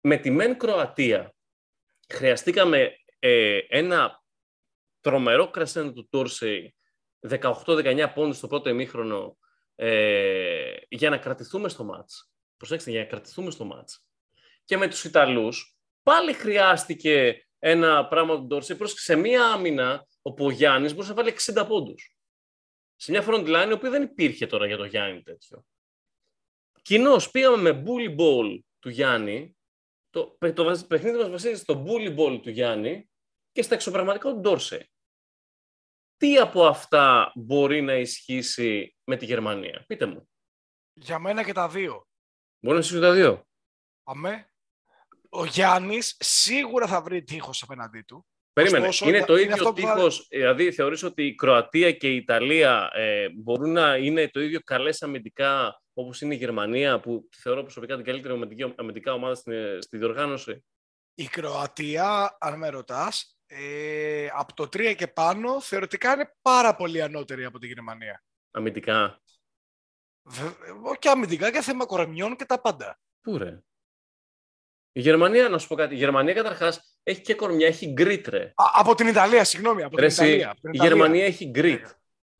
Με 0.00 0.16
τη 0.16 0.30
μεν 0.30 0.58
Κροατία 0.58 1.34
χρειαστήκαμε 2.08 2.96
ε, 3.18 3.58
ένα 3.68 4.22
τρομερό 5.00 5.50
κρασένο 5.50 5.92
του 5.92 6.08
Τούρσεϊ 6.08 6.74
18-19 7.28 8.10
πόντους 8.14 8.36
στο 8.36 8.46
πρώτο 8.46 8.68
ημίχρονο 8.68 9.38
ε, 9.74 10.72
για 10.88 11.10
να 11.10 11.18
κρατηθούμε 11.18 11.68
στο 11.68 11.84
μάτς. 11.84 12.32
Προσέξτε, 12.56 12.90
για 12.90 13.00
να 13.00 13.06
κρατηθούμε 13.06 13.50
στο 13.50 13.64
μάτς. 13.64 14.04
Και 14.64 14.76
με 14.76 14.88
τους 14.88 15.04
Ιταλούς 15.04 15.78
πάλι 16.02 16.32
χρειάστηκε 16.32 17.46
ένα 17.64 18.08
πράγμα 18.08 18.36
του 18.36 18.44
Ντόρσεϊ 18.44 18.78
σε 18.84 19.16
μία 19.16 19.46
άμυνα 19.46 20.06
όπου 20.22 20.44
ο 20.44 20.50
Γιάννης 20.50 20.92
μπορούσε 20.92 21.12
να 21.12 21.22
βάλει 21.22 21.34
60 21.38 21.64
πόντους. 21.68 22.16
Σε 22.96 23.10
μια 23.10 23.24
front 23.26 23.46
line, 23.46 23.68
η 23.68 23.72
οποία 23.72 23.90
δεν 23.90 24.02
υπήρχε 24.02 24.46
τώρα 24.46 24.66
για 24.66 24.76
το 24.76 24.84
Γιάννη 24.84 25.22
τέτοιο. 25.22 25.64
Κοινώς 26.82 27.30
πήγαμε 27.30 27.72
με 27.72 27.82
bully 27.86 28.16
ball 28.18 28.58
του 28.78 28.88
Γιάννη. 28.88 29.56
Το, 30.10 30.38
το 30.54 30.84
παιχνίδι 30.88 31.18
μας 31.18 31.30
βασίζεται 31.30 31.58
στο 31.58 31.84
bully 31.86 32.18
ball 32.18 32.40
του 32.42 32.50
Γιάννη 32.50 33.10
και 33.52 33.62
στα 33.62 33.74
εξωπραγματικά 33.74 34.30
του 34.30 34.40
Ντόρσεϊ. 34.40 34.90
Τι 36.16 36.38
από 36.38 36.66
αυτά 36.66 37.32
μπορεί 37.34 37.80
να 37.80 37.94
ισχύσει 37.94 38.96
με 39.04 39.16
τη 39.16 39.24
Γερμανία; 39.24 39.84
Πείτε 39.86 40.06
μου. 40.06 40.30
Για 40.92 41.18
μένα 41.18 41.44
και 41.44 41.52
τα 41.52 41.68
δύο. 41.68 42.06
Μπορεί 42.58 42.74
να 42.74 42.80
ισχύσουν 42.80 43.02
τα 43.02 43.12
δύο. 43.12 43.46
Αμέ. 44.02 44.51
Ο 45.34 45.44
Γιάννης 45.44 46.16
σίγουρα 46.18 46.86
θα 46.86 47.02
βρει 47.02 47.22
τείχος 47.22 47.62
απέναντί 47.62 48.02
του. 48.02 48.26
Περίμενε. 48.52 48.86
Ωστόσο, 48.86 49.08
είναι 49.10 49.24
το 49.24 49.32
είναι 49.32 49.42
ίδιο 49.42 49.54
αυτό 49.54 49.72
που 49.72 49.80
θα- 49.80 49.94
τείχος, 49.94 50.26
δηλαδή 50.30 50.72
θεωρείς 50.72 51.02
ότι 51.02 51.26
η 51.26 51.34
Κροατία 51.34 51.92
και 51.92 52.08
η 52.12 52.16
Ιταλία 52.16 52.90
ε, 52.94 53.28
μπορούν 53.28 53.72
να 53.72 53.96
είναι 53.96 54.28
το 54.28 54.40
ίδιο 54.40 54.60
καλές 54.64 55.02
αμυντικά 55.02 55.80
όπως 55.92 56.20
είναι 56.20 56.34
η 56.34 56.36
Γερμανία 56.36 57.00
που 57.00 57.28
θεωρώ 57.36 57.62
προσωπικά 57.62 57.96
την 57.96 58.04
καλύτερη 58.04 58.34
αμυντική- 58.34 58.74
αμυντικά 58.76 59.12
ομάδα 59.12 59.34
στην, 59.34 59.82
στη 59.82 59.96
διοργάνωση; 59.96 60.64
Η 61.14 61.26
Κροατία, 61.26 62.36
αν 62.40 62.58
με 62.58 62.68
ρωτάς, 62.68 63.36
ε, 63.46 64.28
από 64.32 64.54
το 64.54 64.68
3 64.68 64.94
και 64.94 65.06
πάνω 65.06 65.60
θεωρητικά 65.60 66.12
είναι 66.12 66.34
πάρα 66.42 66.74
πολύ 66.76 67.02
ανώτερη 67.02 67.44
από 67.44 67.58
τη 67.58 67.66
Γερμανία. 67.66 68.22
Αμυντικά. 68.50 69.20
Βε- 70.22 70.98
Και 70.98 71.08
αμυντικά 71.08 71.50
και 71.52 71.60
θέμα 71.60 71.86
κορμιών 71.86 72.36
και 72.36 72.44
τα 72.44 72.60
πάντα. 72.60 72.98
Πού 73.20 73.38
ρε; 73.38 73.62
Η 74.92 75.00
Γερμανία, 75.00 75.48
να 75.48 75.58
σου 75.58 75.68
πω 75.68 75.74
κάτι, 75.74 75.94
η 75.94 75.96
Γερμανία 75.96 76.34
καταρχάς 76.34 76.96
έχει 77.02 77.20
και 77.20 77.34
κορμιά, 77.34 77.66
έχει 77.66 77.86
grit 77.86 78.28
ρε. 78.28 78.42
Α, 78.44 78.64
από 78.72 78.94
την 78.94 79.06
Ιταλία, 79.06 79.44
συγγνώμη. 79.44 79.82
Από 79.82 79.96
Ρε, 79.96 80.06
την 80.06 80.22
εσύ, 80.24 80.26
Ιταλία. 80.28 80.50
από 80.50 80.60
την 80.60 80.70
η 80.72 80.72
Ιταλία. 80.74 80.94
Γερμανία 80.96 81.24
έχει 81.24 81.44
γκριτ. 81.46 81.86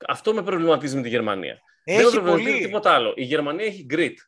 Αυτό 0.09 0.35
με 0.35 0.43
προβληματίζει 0.43 0.97
με 0.97 1.03
τη 1.03 1.09
Γερμανία. 1.09 1.59
δεν 1.85 1.95
με 1.97 2.03
Έχει 2.03 2.11
προβληματίζει 2.11 2.51
πολύ. 2.51 2.65
τίποτα 2.65 2.95
άλλο. 2.95 3.13
Η 3.17 3.23
Γερμανία 3.25 3.65
έχει 3.67 3.85
grit. 3.85 4.19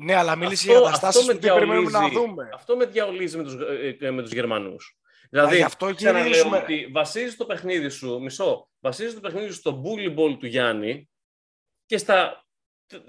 Ναι, 0.00 0.14
αλλά 0.14 0.36
μίλησε 0.36 0.70
Αυτό- 0.70 0.72
για 0.72 0.90
καταστάσεις 0.90 1.20
αυτό 1.20 1.32
που 1.32 1.38
με 1.40 1.46
τι 1.46 1.54
περιμένουμε 1.54 1.90
να 1.90 1.98
διαολίζει. 1.98 2.20
δούμε. 2.20 2.48
Αυτό 2.54 2.76
με 2.76 2.84
διαολίζει 2.84 3.36
με 3.36 3.42
τους, 3.42 3.54
ε, 3.54 3.96
ε, 4.00 4.10
με 4.10 4.22
τους 4.22 4.32
Γερμανούς. 4.32 4.96
Μα 5.02 5.28
Δηλαδή, 5.30 5.56
γι' 5.56 5.62
αυτό 5.62 5.94
ξαναλέω 5.94 6.26
γυρίζουμε. 6.26 6.56
ότι 6.56 6.88
βασίζει 6.92 7.36
το 7.36 7.44
παιχνίδι 7.46 7.88
σου, 7.88 8.20
μισό, 8.20 8.70
βασίζει 8.80 9.14
το 9.14 9.20
παιχνίδι 9.20 9.46
σου 9.46 9.52
στο 9.54 9.82
bully 9.84 10.18
ball 10.18 10.36
του 10.38 10.46
Γιάννη 10.46 11.10
και 11.86 11.98
στα, 11.98 12.44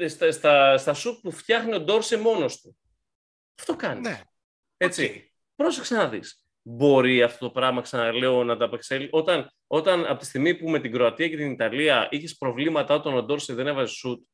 στα, 0.07 0.31
στα, 0.31 0.77
στα 0.77 0.93
σουτ 0.93 1.19
που 1.21 1.31
φτιάχνει 1.31 1.73
ο 1.73 1.79
Ντόρσε 1.79 2.17
μόνος 2.17 2.61
του. 2.61 2.77
Αυτό 3.59 3.75
κάνει. 3.75 3.99
Ναι. 4.01 4.21
Έτσι. 4.81 5.31
Πρόσεξε 5.55 5.95
να 5.95 6.07
δεις. 6.09 6.43
Μπορεί 6.61 7.23
αυτό 7.23 7.45
το 7.45 7.51
πράγμα, 7.51 7.81
ξαναλέω, 7.81 8.43
να 8.43 8.57
τα 8.57 8.65
απεξέλθει. 8.65 9.07
Όταν, 9.11 9.49
όταν 9.67 10.05
από 10.05 10.19
τη 10.19 10.25
στιγμή 10.25 10.55
που 10.55 10.69
με 10.69 10.79
την 10.79 10.91
Κροατία 10.91 11.29
και 11.29 11.37
την 11.37 11.51
Ιταλία 11.51 12.07
είχες 12.11 12.37
προβλήματα 12.37 12.93
όταν 12.95 13.13
ο 13.13 13.23
Ντόρσε 13.23 13.53
δεν 13.53 13.67
έβαζε 13.67 13.93
σουτ 13.93 14.27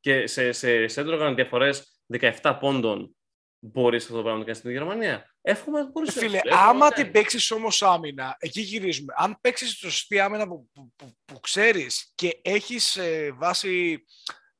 και 0.00 0.26
σε, 0.26 0.52
σε, 0.52 0.86
σε 0.86 1.00
έτρωγαν 1.00 1.34
διαφορές 1.34 2.00
17 2.42 2.56
πόντων, 2.60 3.16
μπορείς 3.58 4.02
αυτό 4.04 4.16
το 4.16 4.22
πράγμα 4.22 4.38
να 4.38 4.44
το 4.44 4.44
κάνεις 4.44 4.58
στην 4.58 4.70
Γερμανία. 4.70 5.34
Εύχομαι 5.40 5.80
να 5.80 5.90
μπορείς. 5.90 6.16
Ε, 6.16 6.18
Φίλε, 6.18 6.36
εύχομαι 6.36 6.54
να 6.54 6.68
άμα 6.68 6.88
το 6.88 6.94
την 6.94 7.04
κάνεις. 7.04 7.12
παίξεις 7.12 7.50
όμως 7.50 7.82
άμυνα, 7.82 8.36
εκεί 8.38 8.60
γυρίζουμε. 8.60 9.14
Αν 9.16 9.38
παίξεις 9.40 9.70
τη 9.70 9.76
σωστή 9.76 10.20
άμυνα 10.20 10.46
που, 10.48 10.68
που, 10.72 10.92
που, 10.96 11.16
που 11.24 11.40
ξέρεις 11.40 12.12
και 12.14 12.40
έχεις 12.42 12.96
ε, 12.96 13.32
βάση 13.32 14.04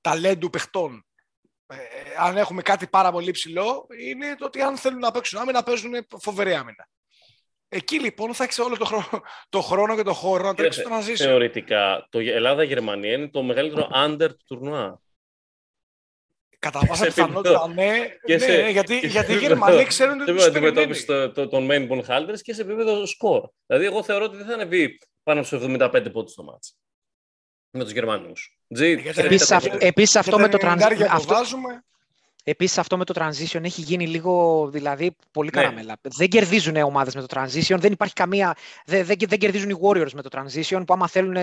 ταλέντου 0.00 0.50
παιχτών, 0.50 1.07
ε, 1.70 1.74
ε, 1.74 1.80
αν 2.18 2.36
έχουμε 2.36 2.62
κάτι 2.62 2.86
πάρα 2.86 3.10
πολύ 3.12 3.30
ψηλό, 3.30 3.86
είναι 4.00 4.34
το 4.38 4.44
ότι 4.44 4.60
αν 4.62 4.76
θέλουν 4.76 4.98
να 4.98 5.10
παίξουν 5.10 5.38
άμυνα, 5.40 5.62
παίζουν 5.62 5.92
φοβερή 6.20 6.54
άμυνα. 6.54 6.88
Εκεί 7.68 8.00
λοιπόν 8.00 8.34
θα 8.34 8.44
έχεις 8.44 8.58
όλο 8.58 8.76
το 8.76 8.84
χρόνο, 8.84 9.08
το 9.48 9.60
χρόνο 9.60 9.96
και 9.96 10.02
το 10.02 10.12
χώρο 10.12 10.42
να 10.44 10.54
τρέξεις 10.54 10.82
το 10.82 10.88
να 10.88 11.00
ζήσεις. 11.00 11.26
Θεωρητικά, 11.26 12.06
το 12.10 12.18
Ελλάδα-Γερμανία 12.18 13.12
είναι 13.12 13.28
το 13.28 13.42
μεγαλύτερο 13.42 13.88
under 13.94 14.28
του 14.28 14.44
τουρνουά. 14.46 15.00
Κατά 16.58 16.78
πάσα 16.86 16.94
σε 17.02 17.06
πιθανότητα, 17.06 17.62
επίπεδο- 17.64 17.74
ναι, 17.74 18.06
και 18.24 18.32
ναι, 18.32 18.38
σε- 18.38 18.68
γιατί, 18.70 19.00
και 19.00 19.06
γιατί 19.06 19.26
σε 19.26 19.32
οι 19.32 19.36
επίπεδο- 19.36 19.64
Γερμανοί 19.66 19.84
ξέρουν 19.84 20.14
Σε 20.16 20.22
ότι 20.22 20.30
επίπεδο 20.30 20.44
τους 20.44 20.52
περιμένει. 20.52 20.68
αντιμετώπιση 20.68 21.06
το- 21.06 21.32
το- 21.32 21.48
των 21.48 21.68
main 21.70 21.88
ball 21.90 22.04
holders 22.06 22.40
και 22.42 22.52
σε 22.54 22.62
επίπεδο 22.62 23.02
score. 23.02 23.42
Δηλαδή, 23.66 23.86
εγώ 23.86 24.02
θεωρώ 24.02 24.24
ότι 24.24 24.36
δεν 24.36 24.46
θα 24.46 24.52
ανεβεί 24.54 24.98
πάνω 25.22 25.42
στους 25.42 25.62
75 25.62 26.10
πόντους 26.10 26.34
το 26.34 26.42
μάτς. 26.42 26.76
Με 27.70 27.82
τους 27.84 27.92
Γερμανούς. 27.92 28.58
Τζι, 28.74 28.86
Γιατί 28.86 29.02
ξέρετε 29.02 29.26
Επίσης, 29.26 29.48
τα 29.48 29.56
αυ- 29.56 29.68
πόντια. 29.70 29.86
επίσης 29.88 30.16
αυτό 30.16 30.36
Και 30.36 30.42
με 30.42 30.48
τα 30.48 30.58
το 30.58 30.66
90 30.66 30.88
transition. 30.88 30.96
που 30.98 31.06
Αυτό, 31.10 31.34
βάζουμε, 31.34 31.82
Επίσης 32.44 32.78
αυτό 32.78 32.96
με 32.96 33.04
το 33.04 33.14
transition 33.16 33.64
έχει 33.64 33.80
γίνει 33.80 34.06
λίγο, 34.06 34.66
δηλαδή, 34.72 35.16
πολύ 35.30 35.50
Ναι. 35.54 35.62
καραμέλα. 35.62 35.96
Δεν 36.02 36.28
κερδίζουν 36.28 36.76
ομάδες 36.76 37.14
με 37.14 37.20
το 37.26 37.40
transition, 37.40 37.76
δεν 37.78 37.92
υπάρχει 37.92 38.14
καμία, 38.14 38.56
δεν, 38.84 39.04
δεν, 39.04 39.16
δεν 39.28 39.38
κερδίζουν 39.38 39.70
οι 39.70 39.78
Warriors 39.82 40.10
με 40.12 40.22
το 40.22 40.28
transition 40.32 40.82
που 40.86 40.92
άμα 40.92 41.08
θέλουν 41.08 41.36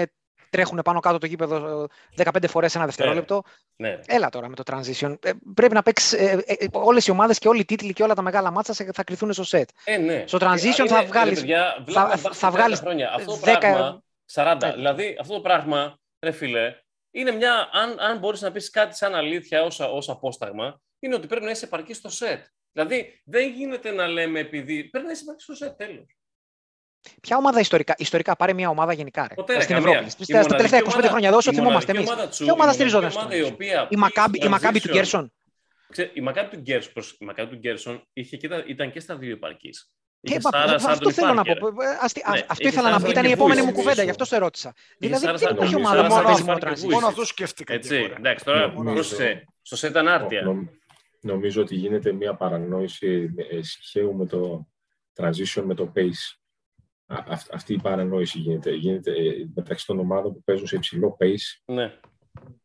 τρέχουν 0.50 0.80
πάνω 0.84 1.00
κάτω 1.00 1.18
το 1.18 1.26
γήπεδο 1.26 1.88
ε, 2.18 2.24
15 2.24 2.48
φορές 2.50 2.76
ένα 2.76 2.86
δευτερόλεπτο. 2.86 3.44
Ναι. 3.76 4.00
Έλα 4.06 4.30
τώρα 4.30 4.50
με 4.50 4.56
το 4.56 4.64
transition. 4.66 5.16
Ε, 5.24 5.32
πρέπει 5.54 5.74
να 5.74 5.84
παίξει. 5.84 6.18
Ε, 6.18 6.38
ε, 6.46 6.66
όλες 6.72 7.08
οι 7.08 7.12
ομάδες 7.12 7.38
και 7.40 7.48
όλοι 7.48 7.60
οι 7.60 7.66
τίτλοι 7.66 7.94
και 7.94 8.04
όλα 8.04 8.14
τα 8.14 8.22
μεγάλα 8.22 8.52
μάτσα 8.52 8.74
σε- 8.74 8.90
θα 8.94 9.04
κρυθούν 9.04 9.34
στο 9.34 9.44
set. 9.58 9.64
Ε, 9.84 9.98
ναι. 9.98 10.24
Στο 10.28 10.38
Και 10.38 10.46
transition 10.46 10.80
είναι- 10.80 10.88
θα 10.88 11.00
ρε, 11.02 11.06
βγάλεις- 11.08 11.40
παιδιά, 11.40 11.74
βλέπουμε 11.86 11.94
θα- 11.94 12.06
μπάσκετ 12.08 12.32
θα 12.36 12.48
30 12.50 12.52
βγάλεις 12.52 12.80
χρόνια. 12.80 13.12
Αυτό 13.14 13.32
το 13.32 13.38
10 13.44 13.58
πράγμα, 13.60 14.04
40. 14.26 14.68
Ναι. 14.68 14.74
Δηλαδή, 14.74 15.18
αυτό 15.20 15.34
το 15.34 15.42
πράγμα, 15.42 16.00
ρε 16.22 16.32
φίλε, 16.32 16.76
είναι 17.12 17.32
μια, 17.32 17.70
αν, 17.72 18.00
αν 18.00 18.18
μπορείς 18.18 18.42
να 18.42 18.52
πεις 18.52 18.70
κάτι 18.70 18.96
σαν 18.96 19.16
αλήθεια 19.16 19.64
ως, 19.64 19.80
ως 19.80 20.10
απόσταγμα, 20.10 20.82
είναι 21.00 21.16
ότι 21.16 21.28
πρέπει 21.28 21.46
να 21.46 21.52
είσαι 21.52 21.66
επαρκής 21.66 21.98
στο 21.98 22.10
σετ. 22.10 22.46
Δηλαδή, 22.72 23.22
δεν 23.26 23.50
γίνεται 23.52 23.92
να 23.92 24.08
λέμε 24.08 24.40
επειδή. 24.40 24.84
Πρέπει 24.84 25.06
να 25.06 25.12
είσαι 25.12 25.22
επαρκής 25.24 25.44
στο 25.44 25.56
σετ, 25.56 25.78
τέλος. 25.78 26.06
Ποια 27.22 27.38
ομάδα 27.38 27.60
ιστορικά, 27.60 27.96
ιστορικά 27.98 28.36
πάρε 28.36 28.54
μια 28.54 28.70
ομάδα 28.70 28.94
γενικά. 28.94 29.28
Ρε, 29.28 29.34
Ποτέ, 29.34 29.54
ρε, 29.54 29.60
στην 29.62 29.76
καμία. 29.76 29.92
Ευρώπη. 29.92 30.08
Η 30.22 30.24
Στα, 30.24 30.42
στα 30.44 30.56
τελευταία 30.56 30.80
μοναδική 30.80 30.90
25 30.90 30.94
ομάδα- 30.94 31.08
χρόνια 31.10 31.28
εδώ, 31.28 31.38
όσο 31.38 31.52
η 31.52 31.54
θυμόμαστε 31.54 31.94
μοναδική 31.94 32.12
εμείς. 32.14 32.22
ομάδα 32.22 32.38
του- 32.38 32.44
Ποια 32.44 32.54
ομάδα 32.54 32.72
η 32.72 32.74
στηριζόταν 32.74 33.12
μοναδική 33.12 33.36
στο 33.36 33.46
ομάδα 33.46 33.50
η 33.50 33.54
οποία 33.54 33.82
Η 33.84 33.88
πήγε 33.88 34.02
Μακάμπι, 34.02 34.38
στο 34.38 34.46
η 34.48 34.50
Μακάμπι 34.50 34.80
του 34.82 34.88
transition. 34.88 34.92
Γκέρσον. 34.94 35.34
Ξέρε, 35.90 36.12
η 36.14 36.22
Μακάμπι 36.22 36.50
του 36.56 36.62
Γκέρσον, 36.62 36.94
προς- 36.94 37.16
η 37.20 37.26
Μακάμπι 37.26 37.50
του 37.50 37.58
Γκέρσον 37.58 38.08
είχε 38.14 38.38
και 38.38 38.48
τα, 38.48 38.64
ήταν 38.68 38.92
και 38.92 39.00
στα 39.00 39.18
δύο 39.18 39.32
επαρκής. 39.34 39.92
Ε, 40.22 40.38
μα, 40.42 40.76
αυτό 40.92 41.12
θέλω 41.12 41.34
να 41.34 41.44
πω. 41.44 41.52
Ε, 41.52 41.72
αστι- 42.02 42.28
α- 42.28 42.32
Ναι, 42.32 42.40
αυτό 42.40 42.54
είχε 42.58 42.68
ήθελα 42.68 42.90
να 42.90 42.94
πω. 42.96 43.00
Σάρα 43.00 43.12
Ήταν 43.12 43.24
η 43.24 43.28
και 43.28 43.34
επόμενη 43.34 43.60
Βούης. 43.62 43.74
μου 43.74 43.80
κουβέντα, 43.82 44.04
γι' 44.04 44.10
αυτό 44.10 44.26
σε 44.26 44.38
ρώτησα. 44.38 44.74
Δηλαδή 44.98 45.26
Σάρα 45.26 45.38
δεν 45.38 45.50
υπάρχει 45.56 45.74
και 45.74 45.80
ομάδα 45.80 46.02
που 46.08 46.14
Βούης. 46.14 46.16
να 46.22 46.24
παίζει 46.28 46.44
μόνο 46.44 46.58
Μόνο 46.62 46.74
transition. 46.74 46.90
Μόνος 46.94 47.10
αυτό 47.10 47.26
σκέφτηκα. 47.26 47.74
και 47.74 47.80
Έτσι, 47.80 47.96
εγώ, 47.96 48.08
ρε. 48.08 48.14
εντάξει, 48.18 48.46
τώρα 48.46 48.68
Νομίζω- 48.68 48.94
πρόσεξε. 48.94 49.46
Στο 49.62 49.76
σετ 49.76 49.90
ήταν 49.90 50.08
άρτια. 50.08 50.42
Νομ- 50.42 50.68
Νομίζω 51.22 51.62
ότι 51.62 51.76
γίνεται 51.76 52.12
μια 52.12 52.34
παρανόηση 52.36 53.34
ε, 53.52 53.62
συγχαίου 53.62 54.16
με 54.16 54.26
το 54.26 54.68
transition 55.16 55.64
με 55.66 55.74
το 55.74 55.92
pace. 55.96 56.36
Α- 57.08 57.24
αυ- 57.28 57.54
αυτή 57.54 57.74
η 57.74 57.80
παρανόηση 57.82 58.40
γίνεται, 58.40 58.72
γίνεται 58.72 59.12
ε, 59.12 59.32
μεταξύ 59.56 59.86
των 59.86 60.00
ομάδων 60.00 60.34
που 60.34 60.44
παίζουν 60.44 60.68
σε 60.68 60.76
υψηλό 60.76 61.18
pace 61.20 61.62
Ναι. 61.66 61.94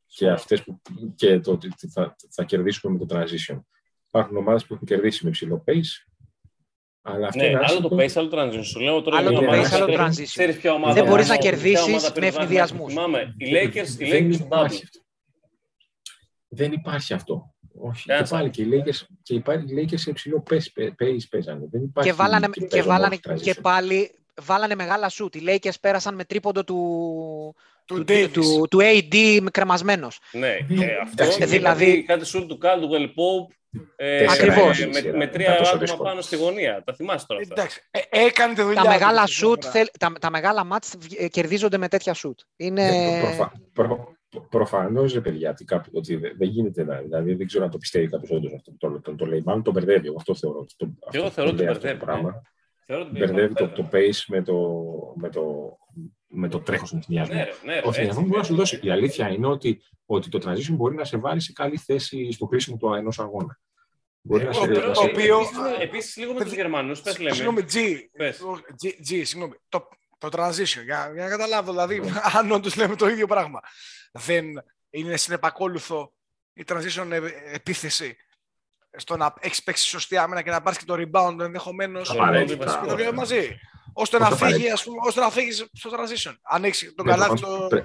και 0.07 0.31
αυτές 0.31 0.63
που 0.63 0.81
και 1.15 1.41
το 1.41 1.53
ότι 1.53 1.69
θα, 1.93 2.17
θα 2.31 2.45
κερδίσουμε 2.45 2.99
με 2.99 3.07
το 3.07 3.17
transition. 3.19 3.61
Υπάρχουν 4.09 4.37
ομάδες 4.37 4.67
που 4.67 4.75
έχουν 4.75 4.87
κερδίσει 4.87 5.25
με 5.25 5.29
υψηλό 5.29 5.65
pace, 5.67 6.10
αλλά 7.13 7.27
αυτό 7.27 7.39
Ναι, 7.43 7.47
είναι 7.49 7.57
άλλο 7.57 7.89
το 7.89 7.97
άσχετο. 7.97 7.97
pace, 7.97 8.25
άλλο 8.25 8.29
το 8.29 8.43
transition. 8.59 8.65
Σου 8.65 8.81
λέω 8.81 9.03
τώρα 9.03 9.17
Άλλο 9.17 9.31
για 9.31 9.39
το 9.39 9.45
ομάδα 9.45 9.63
pace, 9.69 9.73
άλλο 9.73 9.87
ξέρεις- 9.87 10.01
transition. 10.21 10.25
ξέρεις 10.25 10.57
ποια 10.57 10.73
ομάδα 10.73 10.95
Δεν 10.95 11.05
μπορείς 11.07 11.25
ποια 11.27 11.35
να 11.35 11.41
κερδίσεις 11.41 11.81
ομάδα 11.87 12.07
με 12.07 12.13
πήρε 12.15 12.31
το 12.31 12.37
ευνηδιασμούς. 12.37 12.93
Θυμάμαι, 12.93 13.35
οι 13.39 13.47
Lakers, 13.53 14.01
οι 14.01 14.05
Δεν 14.11 14.27
Lakers 14.27 14.37
του 14.37 14.45
υπάρχει 14.45 14.79
Bubble. 14.81 14.85
αυτό. 14.85 15.01
Δεν 16.49 16.73
υπάρχει 16.73 17.13
αυτό. 17.15 17.55
Όχι. 17.83 18.07
Κάτσε. 18.07 18.23
Και 18.23 18.29
πάλι 18.31 18.51
και 18.51 18.63
οι 18.63 18.69
Lakers, 18.73 19.07
και 19.23 19.35
οι 19.35 19.41
πάλι 19.41 19.63
οι 19.83 19.85
Lakers 19.91 19.99
σε 19.99 20.11
υψηλό 20.11 20.43
pace, 20.51 20.83
pace 21.03 21.17
παίζανε. 21.31 21.67
Δεν 21.71 21.83
υπάρχει 21.83 22.11
Και 22.11 22.17
βάλανε, 22.17 22.47
και, 22.53 22.67
παίζουν 22.67 22.89
βάλανε 22.91 23.19
μόνο 23.27 23.39
και 23.41 23.51
transition. 23.57 23.61
πάλι 23.63 24.15
βάλανε 24.43 24.75
μεγάλα 24.75 25.09
σουτ. 25.09 25.35
Οι 25.35 25.43
Lakers 25.47 25.81
πέρασαν 25.81 26.15
με 26.15 26.25
τρίποντο 26.25 26.65
του, 26.65 27.55
Του 27.95 28.05
του, 28.05 28.13
Davis. 28.13 28.29
του, 28.33 28.67
του 28.71 28.79
AD 28.83 29.39
με 29.43 29.51
κρεμασμένος. 29.51 30.19
Ναι, 30.33 30.57
Ναι, 30.69 30.85
ε, 30.85 30.97
αυτό 31.03 31.23
εντάξει, 31.23 31.39
και 31.39 31.47
δηλαδή- 31.47 31.85
κάτι, 31.85 32.03
κάτι 32.03 32.25
σουτ 32.27 32.49
του 32.49 32.59
Caldwell 32.63 33.05
Pope 33.07 33.55
ε, 33.97 34.19
Τέσσερα 34.19 34.33
Ακριβώς. 34.53 34.79
με, 34.79 34.85
είναι 34.87 34.91
η 34.91 34.93
με, 34.95 34.99
σειρά. 35.01 35.17
με 35.17 35.27
τρία 35.27 35.45
Ήταν 35.47 35.57
τόσο 35.57 35.69
άτομα 35.71 35.81
δύσκολο. 35.85 36.09
πάνω 36.09 36.21
στη 36.21 36.37
γωνία. 36.37 36.83
Τα 36.87 36.95
θυμάσαι 36.95 37.27
τώρα 37.27 37.41
αυτά; 37.41 37.55
Εντάξει, 37.61 37.81
ε, 37.91 38.01
έκανε 38.25 38.55
τη 38.55 38.61
δουλειά 38.63 38.77
Τα 38.77 38.83
του 38.83 38.89
μεγάλα 38.89 39.21
αυτή 39.23 39.31
τη 39.33 39.37
σουτ, 39.39 39.61
φορά. 39.63 39.73
θέλ- 39.73 39.99
τα, 39.99 40.13
τα 40.21 40.31
μεγάλα 40.31 40.65
μάτς 40.65 40.95
ε, 41.19 41.29
κερδίζονται 41.29 41.79
με 41.79 41.89
τέτοια 41.89 42.15
σουτ. 42.15 42.39
Είναι... 42.57 42.91
Ναι, 42.91 43.21
προφα... 43.21 43.53
προ... 43.73 44.15
Προφανώς, 44.51 45.13
ρε 45.13 45.21
παιδιά, 45.21 45.51
ότι, 45.51 45.65
κάποιο, 45.65 45.93
ότι 45.95 46.17
δεν 46.17 46.33
δεν 46.39 46.49
γίνεται 46.49 46.85
να. 46.85 46.97
Δηλαδή, 47.01 47.35
δεν 47.35 47.47
ξέρω 47.47 47.65
αν 47.65 47.71
το 47.71 47.79
πιστεύει 47.79 48.09
κάποιος 48.09 48.31
όντως 48.31 48.53
αυτό 48.55 48.71
που 48.71 48.77
το, 48.77 49.01
το, 49.01 49.15
το 49.15 49.27
λέει. 49.27 49.43
Μάλλον 49.45 49.63
το 49.63 49.71
μπερδεύει. 49.71 50.07
Εγώ 50.07 50.17
αυτό 50.19 50.35
θεωρώ. 50.35 50.67
Το, 50.77 50.87
Και 51.11 51.17
εγώ 51.17 51.27
αυτό 51.27 51.35
θεωρώ 51.43 51.51
που 51.51 51.57
ότι 51.57 51.65
λέει 51.65 51.73
αυτό 51.75 51.87
μπερδεύει. 51.87 51.99
το 51.99 52.05
πράγμα. 52.05 52.31
ναι. 52.31 52.39
Θεωρώ 52.87 53.03
ότι 53.11 53.19
Μπερδεύει 53.19 53.55
το, 53.55 53.65
βέβαια. 53.67 53.85
το 53.85 53.89
pace 53.93 54.25
με 54.29 54.43
το, 54.43 54.57
με 55.17 55.29
το, 55.29 55.43
με 56.33 56.49
το 56.49 56.61
τρέχος 56.61 56.89
στον 56.89 57.01
εθνιασμό. 57.01 57.35
Ναι, 57.35 57.45
ρε, 57.45 57.53
ναι, 57.65 57.73
ρε, 57.75 57.79
Ο 57.85 57.89
εθνιασμό 57.89 58.01
έτσι, 58.11 58.21
μπορεί 58.23 58.39
να 58.39 58.45
σου 58.45 58.53
έτσι. 58.61 58.75
δώσει. 58.75 58.87
Η 58.87 58.91
αλήθεια 58.91 59.29
είναι 59.29 59.47
ότι, 59.47 59.83
ότι 60.07 60.29
το 60.29 60.39
transition 60.51 60.73
μπορεί 60.73 60.95
να 60.95 61.05
σε 61.05 61.17
βάλει 61.17 61.41
σε 61.41 61.53
καλή 61.53 61.77
θέση 61.77 62.33
στο 62.33 62.47
κρίσιμο 62.47 62.77
του 62.77 62.95
ενός 62.95 63.19
αγώνα. 63.19 63.61
Μπορεί 64.21 64.45
να 64.45 64.51
Ο 64.51 64.53
σε. 64.53 64.61
οποίο- 64.61 64.81
να 64.85 64.91
ο 64.91 64.95
σε- 64.95 65.05
οποίο- 65.07 65.39
Επίσης, 65.39 65.59
Επίσης, 65.81 66.17
λίγο 66.17 66.33
με 66.33 66.45
τους 66.45 66.53
Γερμανούς, 66.53 67.01
πες 67.01 67.19
λέμε. 67.19 67.35
Συγγνώμη, 67.35 67.63
G, 67.73 67.77
Πες. 68.13 68.41
G, 68.83 68.87
G, 68.87 69.21
συγγνώμη. 69.25 69.55
Το, 69.69 69.89
το 70.19 70.29
transition, 70.33 70.83
για, 70.85 71.11
για 71.15 71.23
να 71.25 71.29
καταλάβω, 71.29 71.71
δηλαδή, 71.71 72.01
αν 72.37 72.51
όντως 72.51 72.77
λέμε 72.77 72.97
το 72.97 73.09
ίδιο 73.09 73.27
πράγμα. 73.27 73.61
Δεν 74.13 74.47
είναι 74.91 75.17
συνεπακόλουθο 75.17 76.13
η 76.53 76.65
transition 76.69 77.11
ε- 77.11 77.55
επίθεση 77.55 78.17
στο 78.97 79.17
να 79.17 79.35
έχεις 79.41 79.63
παίξει 79.63 79.87
σωστή 79.87 80.17
άμυνα 80.17 80.43
και 80.43 80.51
να 80.51 80.63
πάρεις 80.63 80.79
και 80.79 80.85
το 80.85 80.95
rebound 80.99 81.37
ενδεχομένως. 81.41 82.11
Απαραίτητα. 82.11 82.81
Και 82.83 82.89
το 82.89 82.97
λέω 82.97 83.13
μαζί. 83.13 83.59
Ώστε 83.93 84.19
να, 84.19 84.27
Όχι 84.27 84.35
φύγει, 84.35 84.45
απαραίτητα. 84.45 84.73
ας 84.73 84.85
πούμε, 84.85 84.97
ώστε 85.07 85.21
να 85.21 85.31
φύγεις 85.31 85.69
στο 85.73 85.91
transition. 85.91 86.35
Αν 86.43 86.65
έχεις 86.65 86.93
τον 86.97 87.07
Ναι, 87.07 87.13
καλάθι 87.13 87.35
προφανώς 87.41 87.61
το. 87.61 87.67
πρέ- 87.67 87.85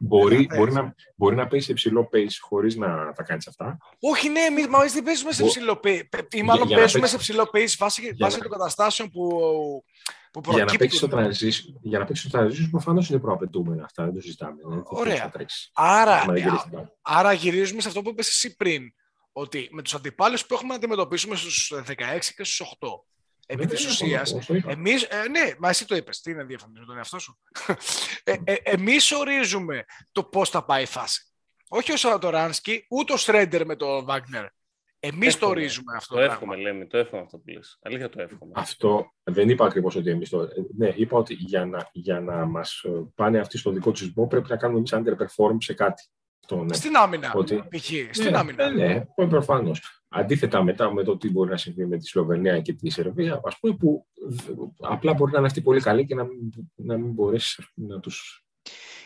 Μπορεί, 0.00 0.36
Ναι, 0.38 0.56
μπορεί, 0.56 0.70
έτσι. 0.70 0.82
να, 0.82 0.94
μπορεί 1.16 1.36
να 1.36 1.46
παίζει 1.46 1.66
σε 1.66 1.72
ψηλό 1.72 2.08
pace 2.12 2.36
χωρίς 2.40 2.76
να 2.76 3.12
τα 3.12 3.22
κάνεις 3.22 3.46
αυτά. 3.48 3.78
Όχι, 4.00 4.28
ναι, 4.28 4.40
εμεί 4.40 4.66
μα 4.66 4.78
εμείς 4.78 4.92
δεν 4.92 5.02
παίζουμε 5.02 5.32
σε 5.32 5.42
Μπο- 5.42 5.48
ψηλό 5.48 5.80
pace. 5.84 6.02
Ή 6.30 6.42
μάλλον 6.42 6.66
για 6.66 6.76
να 6.76 6.82
παίζουμε 6.82 7.00
παίξεις- 7.06 7.10
σε 7.10 7.16
ψηλό 7.16 7.42
pace 7.52 7.74
βάσει, 7.78 8.02
για 8.02 8.14
βάσει 8.18 8.36
να- 8.36 8.42
των 8.42 8.50
καταστάσεων 8.52 9.10
που, 9.10 9.28
που 10.32 10.40
Για 10.52 10.64
να 10.64 10.76
παίξεις 10.76 11.00
το 11.00 11.08
προκύπτουν. 11.08 11.48
transition, 11.50 11.78
για 11.82 11.98
να 11.98 12.04
παίξεις 12.04 12.30
το 12.30 12.38
transition 12.38 12.68
προφανώς 12.70 13.08
είναι 13.08 13.18
προαπαιτούμενα 13.18 13.84
αυτά, 13.84 14.04
δεν 14.04 14.14
το 14.14 14.20
συζητάμε. 14.20 14.54
Δεν 14.68 14.78
θα 14.78 14.82
Ωραία. 14.86 15.28
τρέξεις. 15.28 15.70
Άρα, 15.74 16.14
Άμα 16.20 16.32
δεν 16.32 16.42
γυρίσει 16.42 16.62
την 16.62 16.70
μπάλα. 16.72 16.92
άρα 17.02 17.32
γυρίζουμε 17.32 17.80
σε 17.80 17.88
αυτό 17.88 18.02
που 18.02 18.08
είπες 18.10 18.28
εσύ 18.28 18.56
πριν. 18.56 18.82
Ότι 19.40 19.68
με 19.72 19.82
τους 19.82 19.94
αντιπάλους 19.94 20.46
που 20.46 20.54
έχουμε 20.54 20.68
να 20.68 20.74
αντιμετωπίσουμε 20.74 21.36
στους 21.36 21.72
16 21.86 22.34
και 22.36 22.44
στους 22.44 22.60
8. 22.80 22.88
Επί 23.46 23.60
Δεν 23.60 23.68
της 23.68 23.82
είναι 23.82 23.90
ουσίας, 23.90 24.34
αυτό, 24.34 24.46
το 24.52 24.54
είπα. 24.58 24.70
εμείς, 24.70 25.02
ε, 25.02 25.28
ναι, 25.28 25.52
μα 25.58 25.68
εσύ 25.68 25.86
το 25.86 25.96
είπες, 25.96 26.20
τι 26.20 26.30
είναι 26.30 26.44
διαφωνείς 26.44 26.78
με 26.80 26.86
τον 26.86 26.96
εαυτό 26.96 27.18
σου; 27.18 27.38
ε, 28.24 28.36
ε, 28.44 28.54
εμείς 28.62 29.12
ορίζουμε 29.12 29.84
το 30.12 30.24
πώς 30.24 30.50
θα 30.50 30.64
πάει 30.64 30.82
η 30.82 30.86
φάση. 30.86 31.22
Όχι 31.68 31.92
ο 31.92 31.96
Σαρατοράνσκι, 31.96 32.86
ούτε 32.90 33.12
ο 33.12 33.16
Σρέντερ 33.16 33.66
με 33.66 33.76
τον 33.76 34.04
Βάγνερ. 34.04 34.44
Εμείς 35.00 35.18
το 35.20 35.26
Εύχομαι. 35.46 35.50
ορίζουμε 35.50 35.96
αυτό 35.96 36.14
Το 36.14 36.20
το, 36.20 36.26
εύχομαι, 36.32 36.54
πράγμα. 36.54 36.72
λέμε. 36.72 36.86
Το 36.86 36.98
εύχομαι 36.98 37.22
αυτό 37.22 37.38
που 37.38 37.50
λες. 37.50 37.78
Αλήθεια 37.82 38.08
το 38.08 38.20
εύχομαι. 38.22 38.52
Αυτό 38.54 39.12
δεν 39.22 39.48
είπα 39.48 39.66
ακριβώς 39.66 39.94
ότι 39.96 40.10
εμείς 40.10 40.28
το. 40.28 40.48
Ναι, 40.76 40.92
είπα 40.96 41.16
ότι 41.18 41.34
για 41.34 41.64
να, 41.66 41.88
για 41.92 42.20
να 42.20 42.46
μας 42.46 42.84
πάνε 43.14 43.38
αυτοί 43.38 43.58
στο 43.58 43.70
δικό 43.70 43.90
τους 43.90 44.00
ρυθμό 44.00 44.26
πρέπει 44.26 44.48
να 44.48 44.56
κάνουμε 44.56 44.78
εμείς 44.78 44.92
underperform 44.94 45.56
σε 45.58 45.74
κάτι. 45.74 46.02
Αυτό, 46.50 46.64
ναι. 46.64 46.74
Στην 46.74 46.96
άμυνα, 46.96 47.32
Ότι- 47.34 47.62
π.χ. 47.70 47.84
Στην 48.10 48.30
ναι, 48.30 48.38
άμυνα. 48.38 48.70
Ναι, 48.70 48.86
ναι 49.16 49.26
προφανώς. 49.26 50.02
Αντίθετα 50.08 50.62
μετά 50.62 50.92
με 50.92 51.02
το 51.04 51.16
τι 51.16 51.30
μπορεί 51.30 51.50
να 51.50 51.56
συμβεί 51.56 51.86
με 51.86 51.96
τη 51.96 52.06
Σλοβενία 52.06 52.60
και 52.60 52.72
τη 52.72 52.90
Σερβία, 52.90 53.40
ας 53.44 53.58
πούμε, 53.60 53.74
που 53.76 54.06
ε, 54.48 54.52
απλά 54.80 55.12
μπορεί 55.12 55.32
να 55.32 55.38
είναι 55.38 55.46
αυτοί 55.46 55.60
πολύ 55.60 55.80
καλοί 55.80 56.06
και 56.06 56.14
να 56.14 56.24
μην, 56.24 56.38
να 56.74 56.96
μην 56.98 57.10
μπορέσεις 57.12 57.58
να 57.74 58.00
του. 58.00 58.10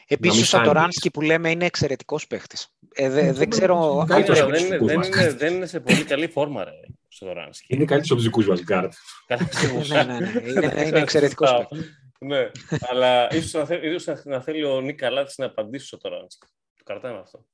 Επίσης 0.06 0.35
μην 0.36 0.43
ο 0.44 0.47
Σατοράνσκι 0.47 1.09
φτάνεις. 1.09 1.10
που 1.12 1.20
λέμε 1.20 1.51
είναι 1.51 1.64
εξαιρετικός 1.64 2.27
παίχτης. 2.27 2.69
Ε, 2.93 3.09
δε- 3.10 3.23
Ναι, 3.23 3.32
δεν 3.32 3.48
ξέρω... 3.51 3.90
είναι 3.93 4.01
αν 4.01 4.06
καλύτερος 4.06 4.39
το- 4.39 4.44
Κοίτα, 4.44 4.44
από 4.44 4.51
δεν, 4.51 4.59
τους 4.60 4.66
είναι, 4.66 4.77
δικούς 4.77 4.89
δεν, 4.89 4.97
μας. 4.98 5.06
είναι, 5.09 5.32
δεν 5.32 5.55
είναι 5.55 5.66
σε 5.66 5.81
πολύ 5.81 6.05
καλή 6.05 6.28
φόρμα, 6.28 6.64
ρε, 6.64 6.70
ο 6.70 6.94
Σιδωράνσκι. 7.09 7.74
Είναι 7.74 7.85
καλύτερο 7.85 8.14
από 8.14 8.23
του 8.23 8.23
δικούς 8.28 8.47
μας 8.47 8.62
γκάρτ. 8.62 8.93
Καλά, 9.27 9.48
ναι, 9.89 10.02
ναι, 10.12 10.19
ναι. 10.19 10.51
Είναι, 10.51 10.85
είναι 10.86 10.98
εξαιρετικός 11.01 11.48
Σωστά. 11.48 11.66
παίκτης. 11.69 11.97
Ναι, 12.19 12.51
αλλά 12.90 13.35
ίσως 13.35 13.52
να, 13.52 13.64
θέλει, 13.64 13.94
ίσως 13.94 14.06
να- 14.24 14.32
να 14.36 14.40
θέλει 14.43 14.64
ο 14.64 14.81
Νίκα 14.81 15.10
Λάτης 15.10 15.39
να 15.39 15.47
απαντήσει 15.47 15.86
στο 15.86 15.97
Σατοράνσκι. 16.02 16.47
Το 16.84 16.92
κρατάμε 16.92 17.18
αυτό. 17.18 17.44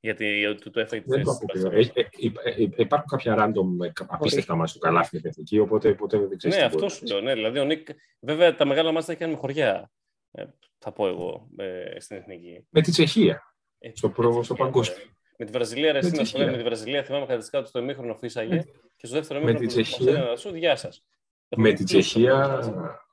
Γιατί 0.00 0.54
του 0.60 0.70
το 0.70 0.80
έφαγε 0.80 1.02
τη 1.02 1.08
Δεν 1.08 1.22
το 1.22 1.32
θέση. 1.32 1.58
στην 1.58 1.66
αποκλείω. 1.66 1.90
Barcelona. 1.92 1.96
Ε, 2.42 2.50
ε, 2.50 2.60
ε, 2.60 2.62
ε, 2.62 2.68
Υπάρχουν 2.76 3.08
κάποια 3.08 3.34
random 3.38 3.86
ε, 3.86 3.90
απίστευτα 4.08 4.54
μάτια 4.54 4.74
του 4.74 4.80
καλάθι 4.80 5.08
με 5.12 5.20
την 5.20 5.30
εθνική, 5.30 5.58
οπότε 5.58 5.94
ποτέ 5.94 6.18
δεν 6.18 6.38
ξέρεις. 6.38 6.56
Ναι, 6.56 6.62
αυτό 6.62 6.88
σου 6.88 7.06
λέω. 7.06 7.20
Ναι, 7.20 7.34
δηλαδή 7.34 7.58
ο 7.58 7.64
Νίκ, 7.64 7.88
βέβαια 8.20 8.54
τα 8.54 8.64
μεγάλα 8.64 8.92
μάτια 8.92 9.06
τα 9.06 9.12
έχει 9.12 9.20
κάνει 9.20 9.32
με 9.32 9.38
χωριά. 9.38 9.90
Ε, 10.30 10.44
θα 10.78 10.92
πω 10.92 11.06
εγώ 11.08 11.48
ε, 11.56 12.00
στην 12.00 12.16
εθνική. 12.16 12.66
Με 12.70 12.80
τη 12.80 12.90
Τσεχία. 12.90 13.54
Ε, 13.78 13.90
Στο 13.94 14.08
προ- 14.10 14.28
έτσι, 14.30 14.44
στο 14.44 14.52
έτσι, 14.54 14.64
παγκόσμιο. 14.64 14.96
ε. 15.02 15.10
Με 15.38 15.44
τη 15.46 15.52
Βραζιλία, 15.52 15.92
ρε, 15.92 15.92
Με 15.92 15.98
εσύ 15.98 16.10
τη 16.10 16.18
να 16.18 16.24
σου 16.24 16.30
πω, 16.32 16.36
Τσεχία. 16.38 16.56
με 16.56 16.62
τη 16.62 16.68
Βραζιλία 16.68 17.02
θυμάμαι 17.04 17.26
καταστικά 17.26 17.60
του 17.62 17.68
στο 17.68 17.78
ημίχρονο 17.78 18.14
φύσαγε 18.14 18.54
Με- 18.54 18.64
και 18.96 19.06
στο 19.06 19.16
δεύτερο 19.16 19.40
με 19.40 19.50
ημίχρονο 19.50 19.68
τη 19.72 19.74
που 19.76 19.82
Τσεχία- 19.82 20.12
μας 20.12 20.20
έδινε 20.22 20.36
Σου, 20.36 20.56
γεια 20.56 20.76
σας. 20.76 21.04
Με 21.04 21.46
Έχουμε 21.48 21.68
τη 21.72 21.74
πλούσιο 21.84 21.98
Τσεχία, 22.00 22.36
μάτς. 22.48 22.66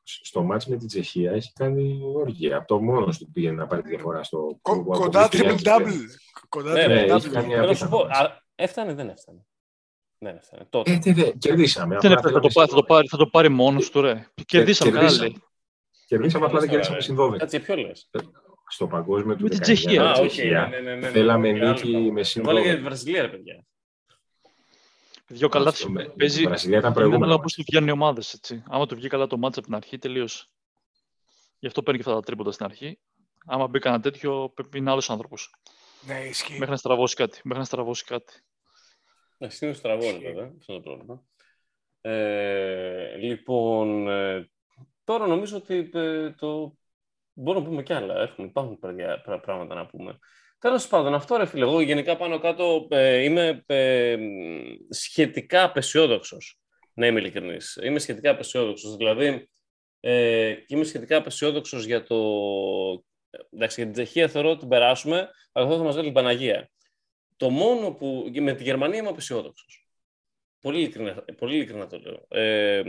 Στο 0.08 0.44
μάτς 0.44 0.66
με 0.68 0.78
τη 0.78 0.86
Τσεχία 0.86 1.32
έχει 1.32 1.52
κάνει 1.54 2.00
όργια. 2.16 2.58
Από 2.58 2.68
το 2.68 2.82
μόνος 2.82 3.18
του 3.18 3.32
πήγαινε 3.32 3.56
να 3.56 3.68
πάρει 3.68 3.82
τη 3.82 3.90
διαφορά 3.90 4.24
στο. 4.24 4.58
Κο- 4.62 4.84
που 4.84 4.90
Κοντά 4.90 5.20
αποκλείστηκε 5.24 5.54
triple 5.54 5.58
για- 5.62 5.78
double. 5.78 5.92
Κοντά 6.50 6.72
Ναι, 6.74 6.84
triple 6.86 6.88
ναι, 6.88 7.06
double. 7.14 7.16
έχει 7.18 7.30
κάνει 7.30 7.48
μια 7.48 7.56
Θέλω 7.56 7.68
να 7.70 7.76
σου 7.76 7.90
πω, 7.90 7.98
απίθανο. 8.00 8.28
α, 8.28 8.42
έφτανε, 8.56 8.94
δεν 8.94 9.10
έφτανε. 9.10 9.46
Δεν 10.18 10.36
έφτανε. 10.36 10.66
Τότε. 10.70 10.92
Ε, 10.92 10.98
τε, 10.98 11.14
δε, 11.14 11.32
κερδίσαμε. 11.38 11.88
Δεν 11.88 11.98
απλά 11.98 12.10
είναι, 12.10 12.16
θα, 12.16 12.40
το 12.40 12.50
θέλαμε 12.50 12.54
πάρει, 12.54 12.68
θα, 12.70 12.74
το 12.76 12.76
συν- 12.76 12.86
πάρει, 12.88 13.08
θα 13.08 13.18
το 13.18 13.28
πάρει 13.28 13.50
μόνος 13.50 13.90
του, 13.90 14.02
ρε. 14.02 14.28
Κερδίσαμε, 14.46 14.92
καλά 14.92 15.02
κερδίσαμε. 15.02 15.30
λέει. 15.30 15.42
Κερδίσαμε, 16.08 16.46
απλά 16.46 16.60
δεν 16.60 16.70
Τώρα, 16.70 16.82
κερδίσαμε 16.82 16.98
ρε. 16.98 17.04
συν 17.04 17.16
12. 17.16 17.38
Κάτσε, 17.38 17.60
ποιο 17.60 17.76
λες. 17.76 18.10
Στο 18.70 18.88
παγκόσμιο 18.88 19.36
του 19.36 19.44
Με 19.44 19.50
την 19.50 19.58
19, 19.58 19.62
Τσεχία. 19.62 20.04
με 20.04 20.10
Α, 20.10 20.14
την 20.14 20.24
οκ, 20.24 20.30
Τσεχία. 20.30 20.68
ναι, 20.68 20.80
ναι, 20.80 20.90
ναι, 20.94 20.96
ναι, 21.00 21.08
Θέλαμε 21.10 21.52
ναι, 21.52 21.68
νίκη 21.70 21.88
άλλο 21.88 21.98
με 21.98 22.02
πράγμα. 22.04 22.24
συν 22.24 22.42
Εγώ 22.42 22.50
έλεγα 22.50 22.66
για 22.66 22.74
12. 22.76 22.78
τη 22.78 22.84
Βραζιλία, 22.84 23.22
ρε 23.22 23.28
παιδιά. 23.28 23.66
Δυο 25.28 25.50
καλά 25.50 25.70
Αυτό 25.70 25.90
με- 25.90 26.10
παίζει. 26.10 26.42
Η 26.42 26.46
Βραζιλία 26.46 26.78
ήταν 26.78 26.86
Είναι 26.90 26.94
προηγούμενο. 27.00 27.24
ανάλογα 27.26 27.44
πώς 27.44 27.54
του 27.54 27.64
βγαίνουν 27.68 27.88
οι 27.88 27.92
ομάδες, 27.92 28.34
έτσι. 28.34 28.64
Άμα 28.68 28.86
του 28.86 28.96
βγει 28.96 29.08
καλά 29.08 29.28
το 29.28 29.38
μάτς 29.38 29.58
από 29.58 29.66
την 29.66 29.76
αρχή, 29.76 29.98
τελείωσε. 29.98 30.46
Γι' 31.60 31.68
αυτό 31.68 31.84
παίρνει 31.84 32.00
και 32.02 32.10
αυτά 32.10 32.20
τα 32.22 32.26
τρίποτα 32.26 32.52
στην 32.52 32.66
αρχή. 32.66 33.00
Άμα 33.46 33.68
μπει 33.68 33.80
κανένα 33.80 34.02
τέτοιο, 34.02 34.50
πρέπει 34.56 34.70
να 34.72 34.78
είναι 34.78 34.92
άλλος 34.92 35.10
άνθρωπος. 35.10 35.56
Ναι, 36.08 36.20
ισχύει. 36.26 36.54
Μέχρι 36.54 36.70
να 36.70 36.78
στραβώσει 36.78 37.16
κάτι. 37.16 37.40
Μέχρι 37.44 37.60
να 37.60 37.66
στραβώσει 37.66 38.04
κάτι. 38.04 38.34
Ναι, 39.38 39.50
συνήθως 39.50 39.82
τραβώνει 39.82 40.18
βέβαια, 40.20 40.52
αυτό 40.60 40.74
είναι 40.74 40.82
το 40.82 40.90
πρόβλημα. 40.90 41.24
Ε, 42.02 43.16
λοιπόν, 43.18 44.08
ε, 44.10 44.50
τώρα 45.04 45.28
νομίζω 45.28 45.58
ότι 45.58 45.90
ε, 45.94 46.32
το... 46.32 46.78
μπορούμε 47.34 47.64
να 47.64 47.70
πούμε 47.70 47.84
κι 47.84 47.94
άλλα. 47.94 48.16
Έχουμε, 48.22 48.48
υπάρχουν 48.48 48.80
παιδιά, 48.80 49.22
πρά- 49.22 49.40
πράγματα 49.42 49.76
να 49.76 49.86
πούμε. 49.86 50.20
Τέλος 50.66 50.88
πάντων, 50.88 51.14
αυτό 51.14 51.38
ρε 51.38 51.46
φίλε, 51.46 51.64
εγώ 51.64 51.82
γενικά 51.82 52.18
πάνω 52.18 52.40
κάτω 52.40 52.88
ε, 52.90 53.22
είμαι 53.22 53.64
ε, 53.66 54.18
σχετικά 54.90 55.64
απεσιόδοξος. 55.64 56.60
Να 56.94 57.08
είμαι 57.08 57.20
ειλικρινής. 57.20 57.80
Είμαι 57.84 58.00
σχετικά 58.00 58.32
απεσιόδοξος. 58.32 58.96
Δηλαδή, 58.96 59.50
ε, 60.00 60.54
και 60.54 60.76
είμαι 60.76 60.84
σχετικά 60.84 61.18
απεσιόδοξος 61.18 61.86
για 61.86 62.04
το. 62.04 62.18
Εντάξει, 63.54 63.76
για 63.82 63.84
την 63.84 63.94
Τσεχία 63.94 64.28
θεωρώ 64.28 64.50
ότι 64.50 64.60
την 64.60 64.68
περάσουμε, 64.68 65.30
αλλά 65.52 65.66
αυτό 65.66 65.78
θα 65.78 65.84
μας 65.84 65.94
βγάλει 65.94 66.12
την 66.12 66.16
Παναγία. 66.16 66.70
Το 67.36 67.50
μόνο 67.50 67.94
που. 67.94 68.30
και 68.34 68.42
Με 68.42 68.54
τη 68.54 68.64
Γερμανία 68.64 69.00
είμαι 69.00 69.10
απεσιόδοξος. 69.10 69.90
Πολύ 70.62 70.80
ειλικρινά, 70.80 71.26
πολύ 71.38 71.56
ειλικρινά 71.56 71.88
το 71.88 72.00
λέω. 72.00 72.26
Ε, 72.28 72.84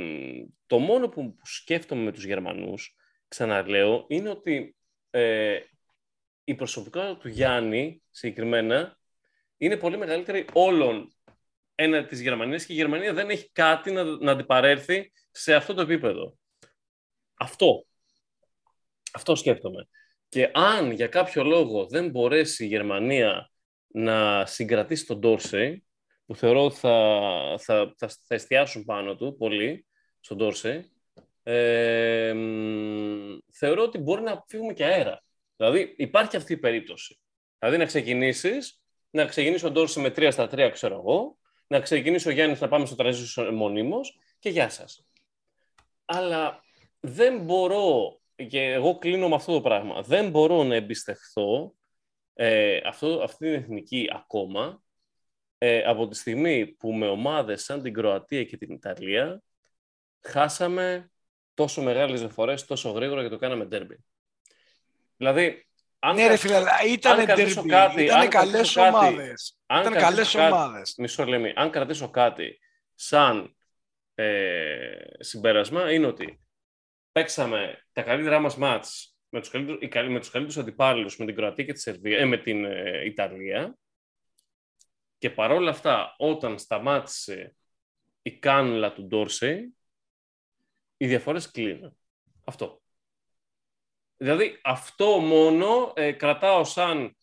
το 0.67 0.79
μόνο 0.79 1.09
που 1.09 1.37
σκέφτομαι 1.43 2.03
με 2.03 2.13
τους 2.13 2.25
Γερμανούς, 2.25 2.97
ξαναλέω, 3.29 4.05
είναι 4.09 4.29
ότι 4.29 4.77
ε, 5.11 5.59
η 6.49 6.55
προσωπικότητα 6.55 7.17
του 7.17 7.29
Γιάννη, 7.29 8.03
συγκεκριμένα, 8.11 8.99
είναι 9.57 9.77
πολύ 9.77 9.99
μεγαλύτερη 9.99 10.47
όλων 10.53 11.15
ένα 11.75 12.05
της 12.05 12.21
Γερμανίας 12.21 12.65
και 12.65 12.73
η 12.73 12.77
Γερμανία 12.77 13.13
δεν 13.13 13.31
έχει 13.31 13.51
κάτι 13.53 13.93
να, 13.93 14.05
να 14.05 14.33
αντιπαρέλθει 14.33 15.13
σε 15.31 15.55
αυτό 15.55 15.75
το 15.75 15.81
επίπεδο. 15.81 16.39
Αυτό. 17.35 17.87
Αυτό 19.13 19.35
σκέφτομαι. 19.35 19.89
Και 20.29 20.51
αν 20.55 20.91
για 20.91 21.07
κάποιο 21.07 21.45
λόγο 21.45 21.87
δεν 21.87 22.11
μπορέσει 22.11 22.65
η 22.65 22.67
Γερμανία 22.67 23.51
να 23.87 24.47
συγκρατήσει 24.47 25.07
τον 25.07 25.19
Ντόρσεϊ, 25.19 25.85
που 26.27 26.37
θεωρώ 26.37 26.65
ότι 26.65 26.77
θα, 26.77 26.95
θα, 27.59 27.95
θα, 27.97 28.09
θα 28.09 28.35
εστιάσουν 28.35 28.85
πάνω 28.85 29.17
του 29.17 29.37
πολύ, 29.37 29.87
στον 30.21 30.37
Ντόρσεϊ, 30.37 30.91
ε, 31.43 32.33
μ, 32.33 33.39
θεωρώ 33.53 33.83
ότι 33.83 33.99
μπορεί 33.99 34.23
να 34.23 34.45
φύγουμε 34.49 34.73
και 34.73 34.85
αέρα. 34.85 35.25
Δηλαδή 35.57 35.95
υπάρχει 35.97 36.37
αυτή 36.37 36.53
η 36.53 36.57
περίπτωση. 36.57 37.21
Δηλαδή 37.59 37.79
να 37.79 37.85
ξεκινήσεις, 37.85 38.83
να 39.11 39.25
ξεκινήσει 39.25 39.67
ο 39.67 39.71
Ντόρσεϊ 39.71 40.03
με 40.03 40.13
3 40.17 40.29
στα 40.33 40.49
3, 40.53 40.71
ξέρω 40.73 40.95
εγώ, 40.95 41.39
να 41.67 41.81
ξεκινήσει 41.81 42.29
ο 42.29 42.31
Γιάννης 42.31 42.61
να 42.61 42.69
πάμε 42.69 42.87
στο 42.87 42.97
transition 42.99 43.51
μονίμως 43.53 44.19
και 44.39 44.49
γεια 44.49 44.69
σας. 44.69 45.07
Αλλά 46.05 46.61
δεν 47.01 47.41
μπορώ, 47.41 48.21
και 48.49 48.63
εγώ 48.63 48.99
κλείνω 48.99 49.29
με 49.29 49.35
αυτό 49.35 49.53
το 49.53 49.61
πράγμα, 49.61 50.03
δεν 50.03 50.31
μπορώ 50.31 50.65
να 50.65 50.75
εμπιστευθώ 50.75 51.75
ε, 52.35 52.81
αυτό, 52.85 53.21
αυτή 53.23 53.45
την 53.45 53.55
εθνική 53.55 54.09
ακόμα 54.13 54.83
ε, 55.59 55.83
από 55.83 56.09
τη 56.09 56.17
στιγμή 56.17 56.67
που 56.67 56.93
με 56.93 57.09
ομάδες 57.09 57.63
σαν 57.63 57.83
την 57.83 57.93
Κροατία 57.93 58.45
και 58.45 58.57
την 58.57 58.75
Ιταλία 58.75 59.43
χάσαμε 60.21 61.11
τόσο 61.55 61.83
μεγάλες 61.83 62.21
διαφορές 62.21 62.65
τόσο 62.65 62.91
γρήγορα 62.91 63.23
και 63.23 63.29
το 63.29 63.37
κάναμε 63.37 63.65
ντέρμπι. 63.65 64.05
Δηλαδή, 65.17 65.67
αν 65.99 66.15
Ναι, 66.15 66.23
ρε 66.23 66.29
κα- 66.29 66.37
φίλε, 66.37 66.55
αλλά 66.55 66.73
ήταν 66.87 67.19
αν 67.19 67.25
κρατήσω 67.27 67.63
ντερμπι. 67.63 67.69
κάτι, 67.69 68.05
Ήταν 68.05 68.21
αν 68.21 68.29
καλές 68.29 68.53
κρατήσω 68.53 68.81
κάτι, 68.81 68.97
ομάδες. 68.97 69.59
αν 69.67 69.81
Ήταν 69.81 69.93
κρατήσω 69.93 70.11
καλές 70.15 70.33
κάτι- 70.33 70.53
ομάδες. 70.53 70.95
Μισό 70.99 71.25
λέμε, 71.25 71.53
αν 71.57 71.71
κρατήσω 71.71 72.11
κάτι 72.11 72.59
σαν 72.95 73.57
ε, 74.15 74.99
συμπέρασμα, 75.19 75.93
είναι 75.93 76.07
ότι 76.07 76.41
παίξαμε 77.13 77.83
τα 77.93 78.03
καλύτερά 78.03 78.39
μας 78.41 78.57
μάτς 78.57 79.17
με 79.29 79.41
τους 79.41 79.49
καλύτερους, 79.49 79.81
οι 79.83 79.89
καλύ- 79.89 80.11
με 80.11 80.19
τους 80.19 80.31
καλύτερους 80.31 80.63
αντιπάλους, 80.63 81.17
με 81.19 81.27
την 81.27 81.35
Κροατία 81.35 81.65
και 81.65 81.73
τη 81.73 81.81
Σερβία, 81.81 82.19
ε, 82.19 82.25
με 82.25 82.37
την 82.37 82.65
ε, 82.65 83.05
Ιταλία 83.05 83.77
και 85.19 85.31
παρόλα 85.31 85.71
αυτά, 85.71 86.15
όταν 86.19 86.59
σταμάτησε 86.59 87.57
η 88.23 88.39
κάνουλα 88.39 88.93
του 88.93 89.03
Ντόρσεϊ, 89.07 89.77
οι 90.97 91.07
διαφορές 91.07 91.51
κλείνουν. 91.51 91.97
Αυτό. 92.45 92.83
Δηλαδή, 94.17 94.61
αυτό 94.63 95.07
μόνο 95.07 95.93
ε, 95.95 96.13
κρατάω 96.13 96.65
σαν 96.65 97.17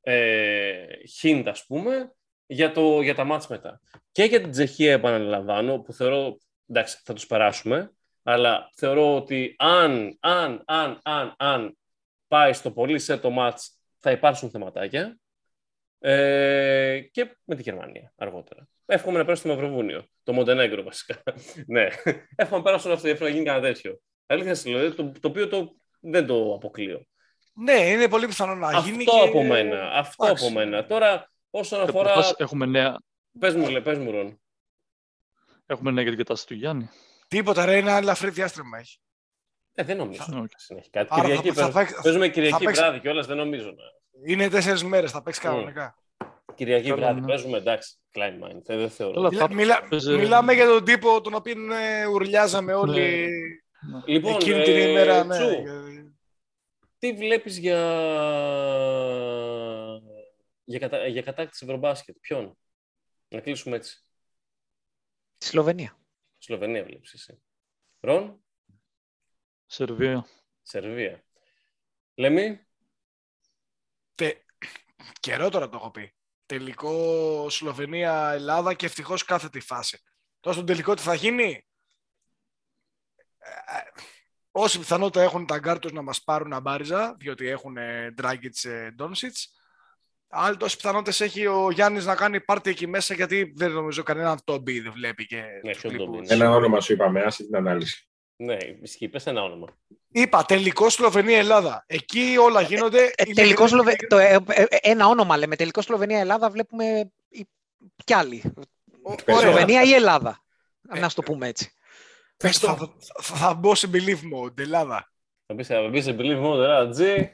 ε, 0.00 0.84
hint, 1.22 1.44
ας 1.46 1.66
πούμε, 1.66 2.12
για, 2.46 2.72
το, 2.72 3.00
για 3.00 3.14
τα 3.14 3.24
μάτς 3.24 3.46
μετά. 3.46 3.80
Και 4.12 4.24
για 4.24 4.40
την 4.40 4.50
Τσεχία, 4.50 4.92
επαναλαμβάνω, 4.92 5.78
που 5.78 5.92
θεωρώ, 5.92 6.38
εντάξει, 6.66 7.00
θα 7.04 7.12
τους 7.12 7.26
περάσουμε, 7.26 7.92
αλλά 8.22 8.70
θεωρώ 8.74 9.16
ότι 9.16 9.54
αν, 9.58 10.16
αν, 10.20 10.62
αν, 10.66 10.98
αν, 11.02 11.34
αν 11.38 11.78
πάει 12.28 12.52
στο 12.52 12.70
πολύ 12.70 12.98
σε 12.98 13.16
το 13.16 13.30
μάτς, 13.30 13.78
θα 13.98 14.10
υπάρξουν 14.10 14.50
θεματάκια. 14.50 15.18
Ε, 15.98 17.00
και 17.10 17.36
με 17.44 17.54
τη 17.54 17.62
Γερμανία 17.62 18.12
αργότερα. 18.16 18.68
Εύχομαι 18.86 19.18
να 19.18 19.24
πέρασω 19.24 19.42
στο 19.42 19.54
Μαυροβούνιο. 19.54 20.04
Το 20.22 20.32
Μοντενέγκρο 20.32 20.82
βασικά. 20.82 21.22
ναι. 21.66 21.88
Εύχομαι 22.36 22.56
να 22.56 22.62
πέρασω 22.62 22.90
αυτό, 22.90 23.08
εύχομαι 23.08 23.28
να 23.28 23.34
γίνει 23.34 23.46
κανένα 23.46 23.66
τέτοιο. 23.66 24.00
Αλήθεια 24.26 24.54
σας 24.54 24.64
λέω, 24.64 24.94
το, 24.94 25.12
το 25.20 25.28
οποίο 25.28 25.48
το, 25.48 25.76
δεν 26.00 26.26
το 26.26 26.52
αποκλείω. 26.54 27.04
Ναι, 27.54 27.72
είναι 27.72 28.08
πολύ 28.08 28.26
πιθανό 28.26 28.54
να 28.54 28.78
γίνει. 28.78 29.04
Αυτό 29.08 29.18
και... 29.22 29.28
από 29.28 29.42
μένα. 29.42 29.90
Αυτό 29.92 30.24
Εντάξει. 30.24 30.44
από 30.46 30.54
μένα. 30.54 30.86
Τώρα, 30.86 31.30
όσον 31.50 31.80
αφορά. 31.80 32.08
Καταρχάς, 32.08 32.34
έχουμε 32.36 32.66
νέα, 32.66 32.96
Πες 33.38 33.54
μου, 33.54 33.68
λέ, 33.68 33.80
πες 33.80 33.98
μου, 33.98 34.10
Ρον. 34.10 34.40
έχουμε 35.66 35.90
νέα 35.90 36.02
για 36.02 36.12
την 36.12 36.20
κατάσταση 36.24 36.46
του 36.46 36.54
Γιάννη. 36.54 36.88
Τίποτα, 37.28 37.64
ρε, 37.64 37.76
ένα 37.76 37.96
ελαφρύ 37.96 38.30
διάστρεμμα 38.30 38.78
έχει. 38.78 38.98
Ε, 39.74 39.82
δεν 39.84 39.96
νομίζω. 39.96 40.22
Οκ. 40.28 40.34
να 40.34 40.46
συντρέχει 40.56 40.90
κάτι. 40.90 41.08
Άρα 41.10 41.22
Κυριακή 41.22 41.52
θα- 41.52 41.54
θα 41.54 41.60
παίζ- 41.72 41.74
παίξει- 41.88 42.02
παίζουμε 42.02 42.28
Κυριακή 42.28 42.64
παίξει- 42.64 42.80
βράδυ 42.82 43.00
κιόλας, 43.00 43.26
δεν 43.26 43.36
νομίζω. 43.36 43.66
Να... 43.66 43.84
Είναι 44.32 44.48
τέσσερις 44.48 44.84
μέρες, 44.84 45.10
θα 45.10 45.22
παίξει 45.22 45.40
Μμ. 45.46 45.50
κανονικά. 45.50 45.94
Κυριακή 46.54 46.88
Καλά, 46.88 47.00
βράδυ 47.00 47.20
ναι. 47.20 47.26
παίζουμε, 47.26 47.56
εντάξει. 47.58 47.96
Κλάιν 48.14 48.44
μάιν, 48.44 48.60
ε, 48.66 48.76
δεν 48.76 48.90
θεωρώ. 48.90 49.14
Καλά, 49.14 49.28
Μιλά- 49.28 49.40
θα 49.48 49.54
μιλά- 49.54 49.88
παίζει- 49.88 50.16
Μιλάμε 50.16 50.52
για 50.52 50.66
τον 50.66 50.84
τύπο 50.84 51.20
τον 51.20 51.34
οποίο 51.34 51.54
ε, 51.74 52.06
ουρλιάζαμε 52.06 52.72
όλοι 52.74 53.00
Ναι. 53.00 53.26
Λοιπόν, 54.06 54.34
εκείνη 54.34 54.62
την 54.62 54.74
ε, 54.74 54.88
ημέρα. 54.88 55.24
Ναι. 55.24 55.36
Τσου, 55.36 55.64
τι 56.98 57.12
βλέπεις 57.12 57.58
για... 57.58 57.80
Για, 60.64 60.78
κατα... 60.78 61.06
για 61.06 61.22
κατάκτηση 61.22 61.64
Ευρωμπάσκετ, 61.64 62.16
ποιον. 62.20 62.58
Να 63.28 63.40
κλείσουμε 63.40 63.76
έτσι. 63.76 64.04
Τη 65.38 65.46
Σλοβενία. 65.46 65.98
Σλοβενία 66.38 66.84
βλέπεις 66.84 67.12
εσύ. 67.12 67.42
Ρον, 68.00 68.44
Σερβία. 69.66 70.26
Σερβία. 70.62 71.24
Λέμι, 72.14 72.66
Τε... 74.14 74.34
Καιρό 75.20 75.48
τώρα 75.48 75.68
το 75.68 75.76
έχω 75.76 75.90
πει. 75.90 76.14
Τελικό 76.46 77.50
Σλοβενία-Ελλάδα 77.50 78.74
και 78.74 78.86
ευτυχώς 78.86 79.24
κάθετη 79.24 79.60
φάση. 79.60 79.98
Τώρα 80.40 80.56
στον 80.56 80.66
τελικό 80.66 80.94
τι 80.94 81.02
θα 81.02 81.14
γίνει; 81.14 81.68
Ε, 83.50 84.00
Όση 84.52 84.78
πιθανότητα 84.78 85.22
έχουν 85.24 85.46
τα 85.46 85.58
γκάρτους 85.58 85.92
να 85.92 86.02
μας 86.02 86.22
πάρουν 86.22 86.52
αμπάριζα, 86.52 87.14
διότι 87.18 87.48
έχουν 87.48 87.76
Ντράγκητς 88.14 88.66
Ντόνσιτς. 88.94 89.54
Άλλη 90.28 90.56
τόση 90.56 90.76
πιθανότητες 90.76 91.20
έχει 91.20 91.46
ο 91.46 91.70
Γιάννης 91.70 92.04
να 92.04 92.14
κάνει 92.14 92.40
πάρτι 92.40 92.70
εκεί 92.70 92.86
μέσα, 92.86 93.14
γιατί 93.14 93.52
δεν 93.56 93.70
νομίζω 93.70 94.02
κανέναν 94.02 94.38
Τόμπι 94.44 94.80
δεν 94.80 94.92
βλέπει 94.92 95.26
και 95.26 95.42
Ναι, 95.62 95.70
τους 95.72 95.80
ποιον 95.80 95.92
λοιπούς. 95.92 96.06
Τόμπι, 96.06 96.26
Ένα 96.28 96.50
όνομα 96.50 96.80
σου 96.80 96.92
είπαμε, 96.92 97.20
άσε 97.22 97.44
την 97.44 97.56
ανάλυση. 97.56 98.08
ναι, 98.36 98.56
ισχύει, 98.82 99.08
πες 99.08 99.26
ένα 99.26 99.42
όνομα. 99.42 99.66
Είπα, 100.12 100.44
τελικό 100.44 100.88
Σλοβενία-Ελλάδα. 100.90 101.84
Εκεί 101.86 102.36
όλα 102.40 102.60
γίνονται. 102.60 103.04
Ε, 103.04 103.22
Είναι 103.26 103.34
τελικό 103.34 103.64
λίγο- 103.64 103.66
Σλοβε... 103.66 103.96
το, 104.08 104.18
ε, 104.18 104.38
ε, 104.48 104.62
ε, 104.68 104.76
ένα 104.80 105.06
όνομα 105.06 105.36
λέμε. 105.36 105.56
Τελικό 105.56 105.80
Σλοβενία-Ελλάδα 105.82 106.50
βλέπουμε 106.50 107.12
η- 107.28 107.48
κι 108.04 108.14
άλλοι. 108.14 108.42
Ω- 109.02 109.14
Πες 109.14 109.36
ωραία. 109.36 109.40
Σλοβενία 109.50 109.82
ή 109.82 109.92
Ελλάδα. 109.92 110.38
Ε, 110.92 110.98
Να 110.98 111.08
σου 111.08 111.14
το 111.14 111.22
πούμε 111.22 111.48
έτσι. 111.48 111.72
Θα, 112.42 112.52
θα, 112.52 112.76
θα, 113.20 113.36
θα 113.36 113.54
μπω 113.54 113.74
σε 113.74 113.90
believe 113.92 114.20
mode, 114.34 114.58
Ελλάδα. 114.58 115.12
Θα 115.46 115.54
πεις, 115.54 115.66
θα 115.66 115.90
πεις 115.90 116.04
σε 116.04 116.16
believe 116.18 116.44
mode, 116.44 116.56
ρε, 116.56 116.88
Τζι. 116.90 117.30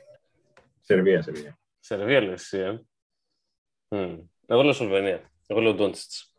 Σερβία, 0.80 1.22
Σερβία. 1.22 1.58
Σερβία 1.78 2.20
λες 2.20 2.42
εσύ, 2.42 2.58
ε. 2.58 2.80
Μμ. 3.88 4.18
Εγώ 4.46 4.62
λέω 4.62 4.72
Σλοβενία. 4.72 5.30
Εγώ 5.46 5.60
λέω 5.60 5.74
Ντόντσιτς. 5.74 6.32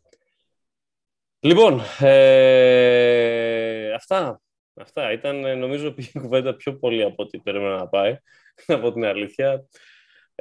Λοιπόν, 1.39 1.81
ε, 1.99 3.93
αυτά. 3.93 4.41
Αυτά 4.73 5.11
ήταν, 5.11 5.45
ε, 5.45 5.55
νομίζω, 5.55 5.91
πήγε 5.91 6.09
η 6.13 6.19
κουβέντα 6.19 6.55
πιο 6.55 6.77
πολύ 6.77 7.03
από 7.03 7.23
ό,τι 7.23 7.39
περίμενα 7.39 7.75
να 7.75 7.87
πάει, 7.87 8.17
από 8.77 8.93
την 8.93 9.05
αλήθεια. 9.05 9.67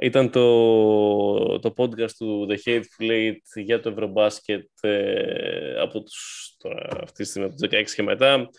Ήταν 0.01 0.31
το, 0.31 1.59
το 1.59 1.73
podcast 1.77 2.11
του 2.17 2.47
The 2.49 2.57
Hateful 2.65 3.11
Eight 3.11 3.61
για 3.63 3.79
το 3.79 3.89
Ευρωμπάσκετ 3.89 4.69
ε, 4.81 5.79
από 5.79 6.03
τους, 6.03 6.55
τώρα, 6.57 6.87
αυτή 7.03 7.23
τη 7.23 7.29
στιγμή 7.29 7.47
από 7.47 7.57
τους 7.57 7.69
16 7.71 7.83
και 7.95 8.03
μετά. 8.03 8.49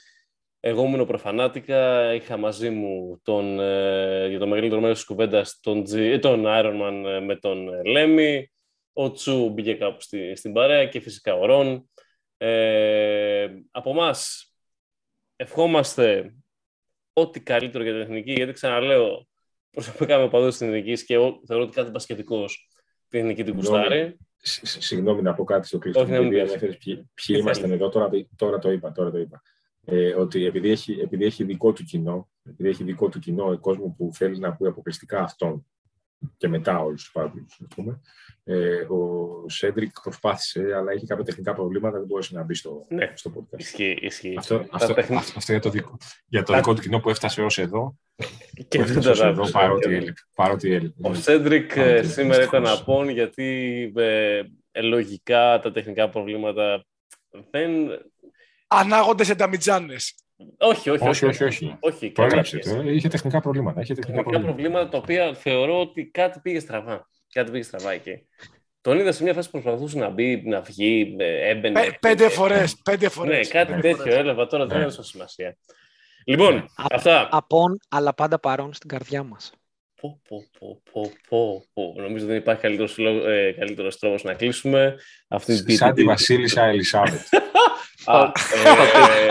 Εγώ 0.60 0.84
ήμουν 0.84 1.00
ο 1.00 1.04
προφανάτικα, 1.04 2.14
είχα 2.14 2.36
μαζί 2.36 2.70
μου 2.70 3.20
τον, 3.22 3.60
ε, 3.60 4.26
για 4.28 4.38
το 4.38 4.46
μεγαλύτερο 4.46 4.80
μέρος 4.80 4.96
της 4.96 5.06
κουβέντας 5.06 5.58
τον, 5.60 5.80
G, 5.80 5.94
ε, 5.94 6.18
τον 6.18 6.44
Ironman 6.46 7.04
ε, 7.06 7.20
με 7.20 7.36
τον 7.36 7.74
ε, 7.74 7.82
Λέμι, 7.82 8.50
ο 8.92 9.12
Τσου 9.12 9.50
μπήκε 9.50 9.74
κάπου 9.74 10.00
στη, 10.00 10.36
στην 10.36 10.52
παρέα 10.52 10.86
και 10.86 11.00
φυσικά 11.00 11.34
ο 11.34 11.46
Ρον. 11.46 11.90
Ε, 12.36 13.48
από 13.70 13.90
εμάς 13.90 14.52
ευχόμαστε 15.36 16.34
ό,τι 17.12 17.40
καλύτερο 17.40 17.84
για 17.84 17.92
την 17.92 18.02
εθνική, 18.02 18.32
γιατί 18.32 18.52
ξαναλέω, 18.52 19.27
προσωπικά 19.70 20.18
είμαι 20.18 20.28
παδός 20.28 20.56
της 20.56 20.68
εθνικής 20.68 21.04
και 21.04 21.14
εγώ 21.14 21.40
θεωρώ 21.46 21.62
ότι 21.64 21.74
κάθε 21.74 21.90
μπασκετικός 21.90 22.68
την 23.08 23.20
εθνική 23.20 23.44
την 23.44 23.54
Συγγνώμη. 23.54 23.84
κουστάρει. 23.84 24.16
Σ- 24.36 24.66
σ- 24.66 24.82
Συγγνώμη 24.82 25.22
να 25.22 25.34
πω 25.34 25.44
κάτι 25.44 25.66
στο 25.66 25.78
κλειστό. 25.78 26.00
Όχι, 26.02 26.10
να 26.10 26.18
μην 26.18 26.26
επειδή 26.26 26.40
πεις. 26.42 26.50
ανέφερες 26.50 26.76
ποιοι, 26.78 26.94
ποιοι 26.94 27.36
Τι 27.36 27.42
ήμασταν 27.42 27.64
θέλεις. 27.68 27.80
εδώ, 27.80 27.88
τώρα, 27.90 28.08
το- 28.08 28.28
τώρα 28.36 28.58
το 28.58 28.70
είπα. 28.70 28.92
Τώρα 28.92 29.10
το 29.10 29.18
είπα. 29.18 29.42
Ε, 29.84 30.14
ότι 30.14 30.44
επειδή 30.44 30.70
έχει, 30.70 30.92
επειδή 30.92 31.24
έχει 31.24 31.44
δικό 31.44 31.72
του 31.72 31.84
κοινό, 31.84 32.28
επειδή 32.44 32.68
έχει 32.68 32.84
δικό 32.84 33.08
του 33.08 33.18
κοινό, 33.18 33.44
ο 33.50 33.58
κόσμος 33.58 33.92
που 33.96 34.10
θέλει 34.14 34.38
να 34.38 34.48
ακούει 34.48 34.68
αποκλειστικά 34.68 35.20
αυτόν 35.22 35.66
και 36.36 36.48
μετά 36.48 36.78
όλους 36.78 37.00
τους 37.00 37.08
υπόλοιπου, 37.10 37.46
ας 37.48 37.66
πούμε. 37.74 38.00
Ε, 38.44 38.80
ο 38.80 39.44
Σέντρικ 39.48 40.00
προσπάθησε, 40.02 40.72
αλλά 40.76 40.92
είχε 40.92 41.06
κάποια 41.06 41.24
τεχνικά 41.24 41.54
προβλήματα, 41.54 41.98
δεν 41.98 42.06
μπορούσε 42.06 42.34
να 42.34 42.42
μπει 42.42 42.54
στο, 42.54 42.84
Ναι. 42.88 43.12
στο 43.14 43.32
podcast. 43.36 43.58
Ισχύει, 43.58 43.98
ισχύει. 44.00 44.34
Αυτό, 44.38 44.58
Τα 44.58 44.66
αυτό, 44.70 44.94
τεχνη- 44.94 45.18
αυτό, 45.18 45.32
αυτό 45.36 45.52
για 45.52 45.60
το 45.60 45.70
δικό, 45.70 45.96
για 46.26 46.42
το 46.42 46.52
Τα- 46.52 46.58
δικό 46.58 46.74
του 46.74 46.80
κοινό 46.80 47.00
που 47.00 47.10
έφτασε 47.10 47.42
ως 47.42 47.58
εδώ, 47.58 47.96
και 48.68 48.78
που 48.78 48.84
δεν 48.84 48.96
έφτασε 48.96 49.10
ως 49.10 49.18
τα 49.18 49.26
εδώ 49.26 49.40
άκουσα. 49.42 49.58
παρότι 49.58 49.94
έλειπε. 49.94 50.12
Παρότι 50.34 50.72
έλειπε. 50.72 51.08
Ο 51.08 51.14
Σέντρικ 51.14 51.74
Πάμε 51.74 51.90
ε, 51.90 52.00
και 52.00 52.06
σήμερα 52.08 52.42
ήταν 52.42 52.60
δυστυχώς. 52.60 52.80
απόν 52.80 53.08
γιατί 53.08 53.92
ε, 53.96 54.42
ε, 54.72 54.80
λογικά 54.80 55.60
τα 55.62 55.72
τεχνικά 55.72 56.08
προβλήματα 56.08 56.84
δεν... 57.50 57.70
Ανάγονται 58.66 59.24
σε 59.24 59.34
ταμιτζάνε. 59.34 59.94
Όχι, 60.58 60.90
όχι, 60.90 61.08
Όχι, 61.08 61.24
όχι, 61.26 61.44
όχι. 61.44 61.76
όχι 61.80 62.06
Το 62.06 62.12
καμία 62.12 62.26
έγραψε. 62.30 62.58
σχέση. 62.60 62.76
το- 62.76 62.90
Είχε 62.90 63.08
τεχνικά 63.08 63.40
προβλήματα. 63.40 63.80
Είχε 63.80 63.94
τεχνικά 63.94 64.22
Τεχνικά 64.22 64.40
προβλήματα. 64.40 64.88
προβλήματα 64.88 64.88
τα 64.88 64.98
οποία 64.98 65.34
θεωρώ 65.34 65.80
ότι 65.80 66.04
κάτι 66.10 66.40
πήγε 66.40 66.60
στραβά. 66.60 67.08
Κάτι 67.32 67.50
πήγε 67.50 67.62
στραβά 67.62 67.92
εκεί. 67.92 68.26
Τον 68.80 68.98
είδα 68.98 69.12
σε 69.12 69.22
μια 69.22 69.34
φάση 69.34 69.50
που 69.50 69.60
προσπαθούσε 69.60 69.98
να 69.98 70.08
μπει, 70.08 70.42
να 70.46 70.60
βγει, 70.60 71.16
ε, 71.18 71.48
έμπαινε. 71.48 71.96
πέντε 72.00 72.24
ε, 72.24 72.28
φορές. 72.28 72.76
Πέντε 72.84 73.04
Ναι, 73.04 73.10
φορές. 73.10 73.48
κάτι 73.48 73.70
Πέντε 73.72 73.80
τέτοιο 73.82 73.96
φορές. 74.02 74.16
έλαβα 74.16 74.46
τώρα, 74.46 74.66
δεν 74.66 74.76
Ναι. 74.76 74.82
έδωσα 74.82 75.02
σημασία. 75.02 75.56
Λοιπόν, 76.24 76.56
Α- 76.56 76.66
αυτά. 76.90 77.28
Απόν, 77.30 77.78
αλλά 77.88 78.14
πάντα 78.14 78.38
παρόν 78.40 78.72
στην 78.72 78.88
καρδιά 78.88 79.22
μας. 79.22 79.52
Πω, 80.00 80.20
πω, 80.28 80.44
πω, 80.58 80.82
πω, 80.92 81.12
πω, 81.28 81.64
πω. 81.72 81.94
Νομίζω 81.96 82.26
δεν 82.26 82.36
υπάρχει 82.36 82.60
καλύτερος, 82.62 82.98
λόγο- 82.98 83.28
ε, 83.28 83.52
καλύτερος 83.52 83.98
τρόπος 83.98 84.22
να 84.22 84.34
κλείσουμε 84.34 84.96
αυτή 85.28 85.62
την 85.64 85.76
Σαν 85.76 85.94
τη 85.94 86.04
Βασίλισσα 86.04 86.64
Ελισάβετ. 86.64 87.20
Α, 88.04 88.22
ε, 88.22 89.28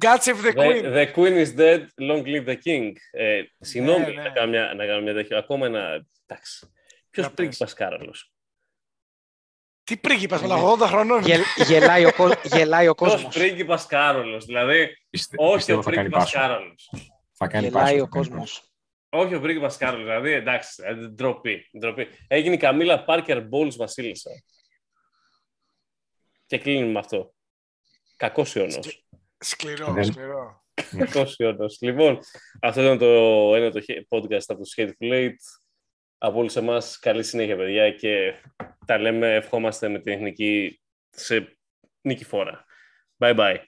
God 0.00 0.18
save 0.24 0.44
the 0.44 0.52
The, 0.52 0.56
queen. 0.56 0.82
the 0.82 1.12
queen 1.14 1.44
is 1.46 1.58
dead, 1.58 1.80
long 2.00 2.22
live 2.24 2.46
the 2.48 2.56
king. 2.64 2.92
Ε, 3.10 3.42
συγγνώμη 3.58 4.04
Ναι, 4.04 4.10
ναι. 4.12 4.22
να, 4.22 4.28
κάνω 4.30 4.50
μια, 4.50 4.72
να 4.76 4.86
κάνω 4.86 5.02
μια 5.02 5.14
τέτοια. 5.14 5.38
Ακόμα 5.38 5.66
ένα. 5.66 6.06
Εντάξει. 6.26 6.72
Ποιος 7.10 7.26
Να 7.26 7.32
πες. 7.32 7.34
πρίγκιπα 7.56 7.66
Κάρολος; 7.74 8.32
Τι 9.84 9.96
πρίγκιπας 9.96 10.40
με 10.40 10.46
Ναι. 10.46 10.54
τα 10.54 10.60
80 10.60 10.86
χρονών. 10.86 11.22
Γελ, 11.22 11.40
γελάει, 11.66 12.04
ο, 12.04 12.12
κο- 12.12 12.40
γελάει 12.44 12.88
ο 12.88 12.94
Ποιος 12.94 13.12
κόσμος. 13.12 13.34
πρίγκιπας 13.34 13.86
Κάρολος. 13.86 14.44
Δηλαδή, 14.44 14.88
Πιστε- 15.10 15.40
όχι 15.40 15.56
πιστεύω 15.56 15.78
ο 15.78 15.82
θα 15.82 15.90
κάνει 15.90 16.08
πρίγκιπας 16.08 16.32
πάσο. 16.32 16.46
Κάρολος. 16.48 16.90
Θα 17.32 17.46
κάνει 17.46 17.66
Γελάει 17.66 17.82
πάσο, 17.82 17.94
ο 17.94 17.98
θα 17.98 18.08
κάνει 18.12 18.26
κόσμος. 18.28 18.67
Όχι 19.08 19.34
ο 19.34 19.40
πρίγκιπα 19.40 19.74
Κάρολο. 19.78 20.02
Δηλαδή, 20.04 20.30
εντάξει, 20.32 20.82
ε, 20.86 20.94
ντροπή, 20.94 21.68
ντροπή. 21.78 22.08
Έγινε 22.28 22.54
η 22.54 22.58
Καμίλα 22.58 23.04
Πάρκερ 23.04 23.42
Μπόλς 23.46 23.76
Βασίλισσα. 23.76 24.30
Και 26.46 26.58
κλείνουμε 26.58 26.92
με 26.92 26.98
αυτό. 26.98 27.34
Κακός 28.16 28.54
ιονό. 28.54 28.80
Σκληρό, 29.38 29.92
Δεν- 29.92 30.04
σκληρό. 30.04 30.62
Τόση 31.12 31.44
ώρα. 31.44 31.66
Λοιπόν, 31.80 32.18
αυτό 32.60 32.82
ήταν 32.82 32.98
το 32.98 33.06
ένα 33.54 33.70
το 33.70 33.80
podcast 34.08 34.42
από 34.46 34.60
το 34.62 34.70
Skate 34.76 34.92
Plate. 35.00 35.34
Από 36.18 36.38
όλους 36.38 36.56
εμάς, 36.56 36.98
καλή 36.98 37.22
συνέχεια, 37.22 37.56
παιδιά, 37.56 37.92
και 37.92 38.34
τα 38.86 38.98
λέμε, 38.98 39.34
ευχόμαστε 39.34 39.88
με 39.88 40.00
την 40.00 40.12
εθνική 40.12 40.80
σε 41.08 41.58
νίκη 42.00 42.24
φόρα. 42.24 42.64
Bye 43.18 43.36
bye. 43.36 43.62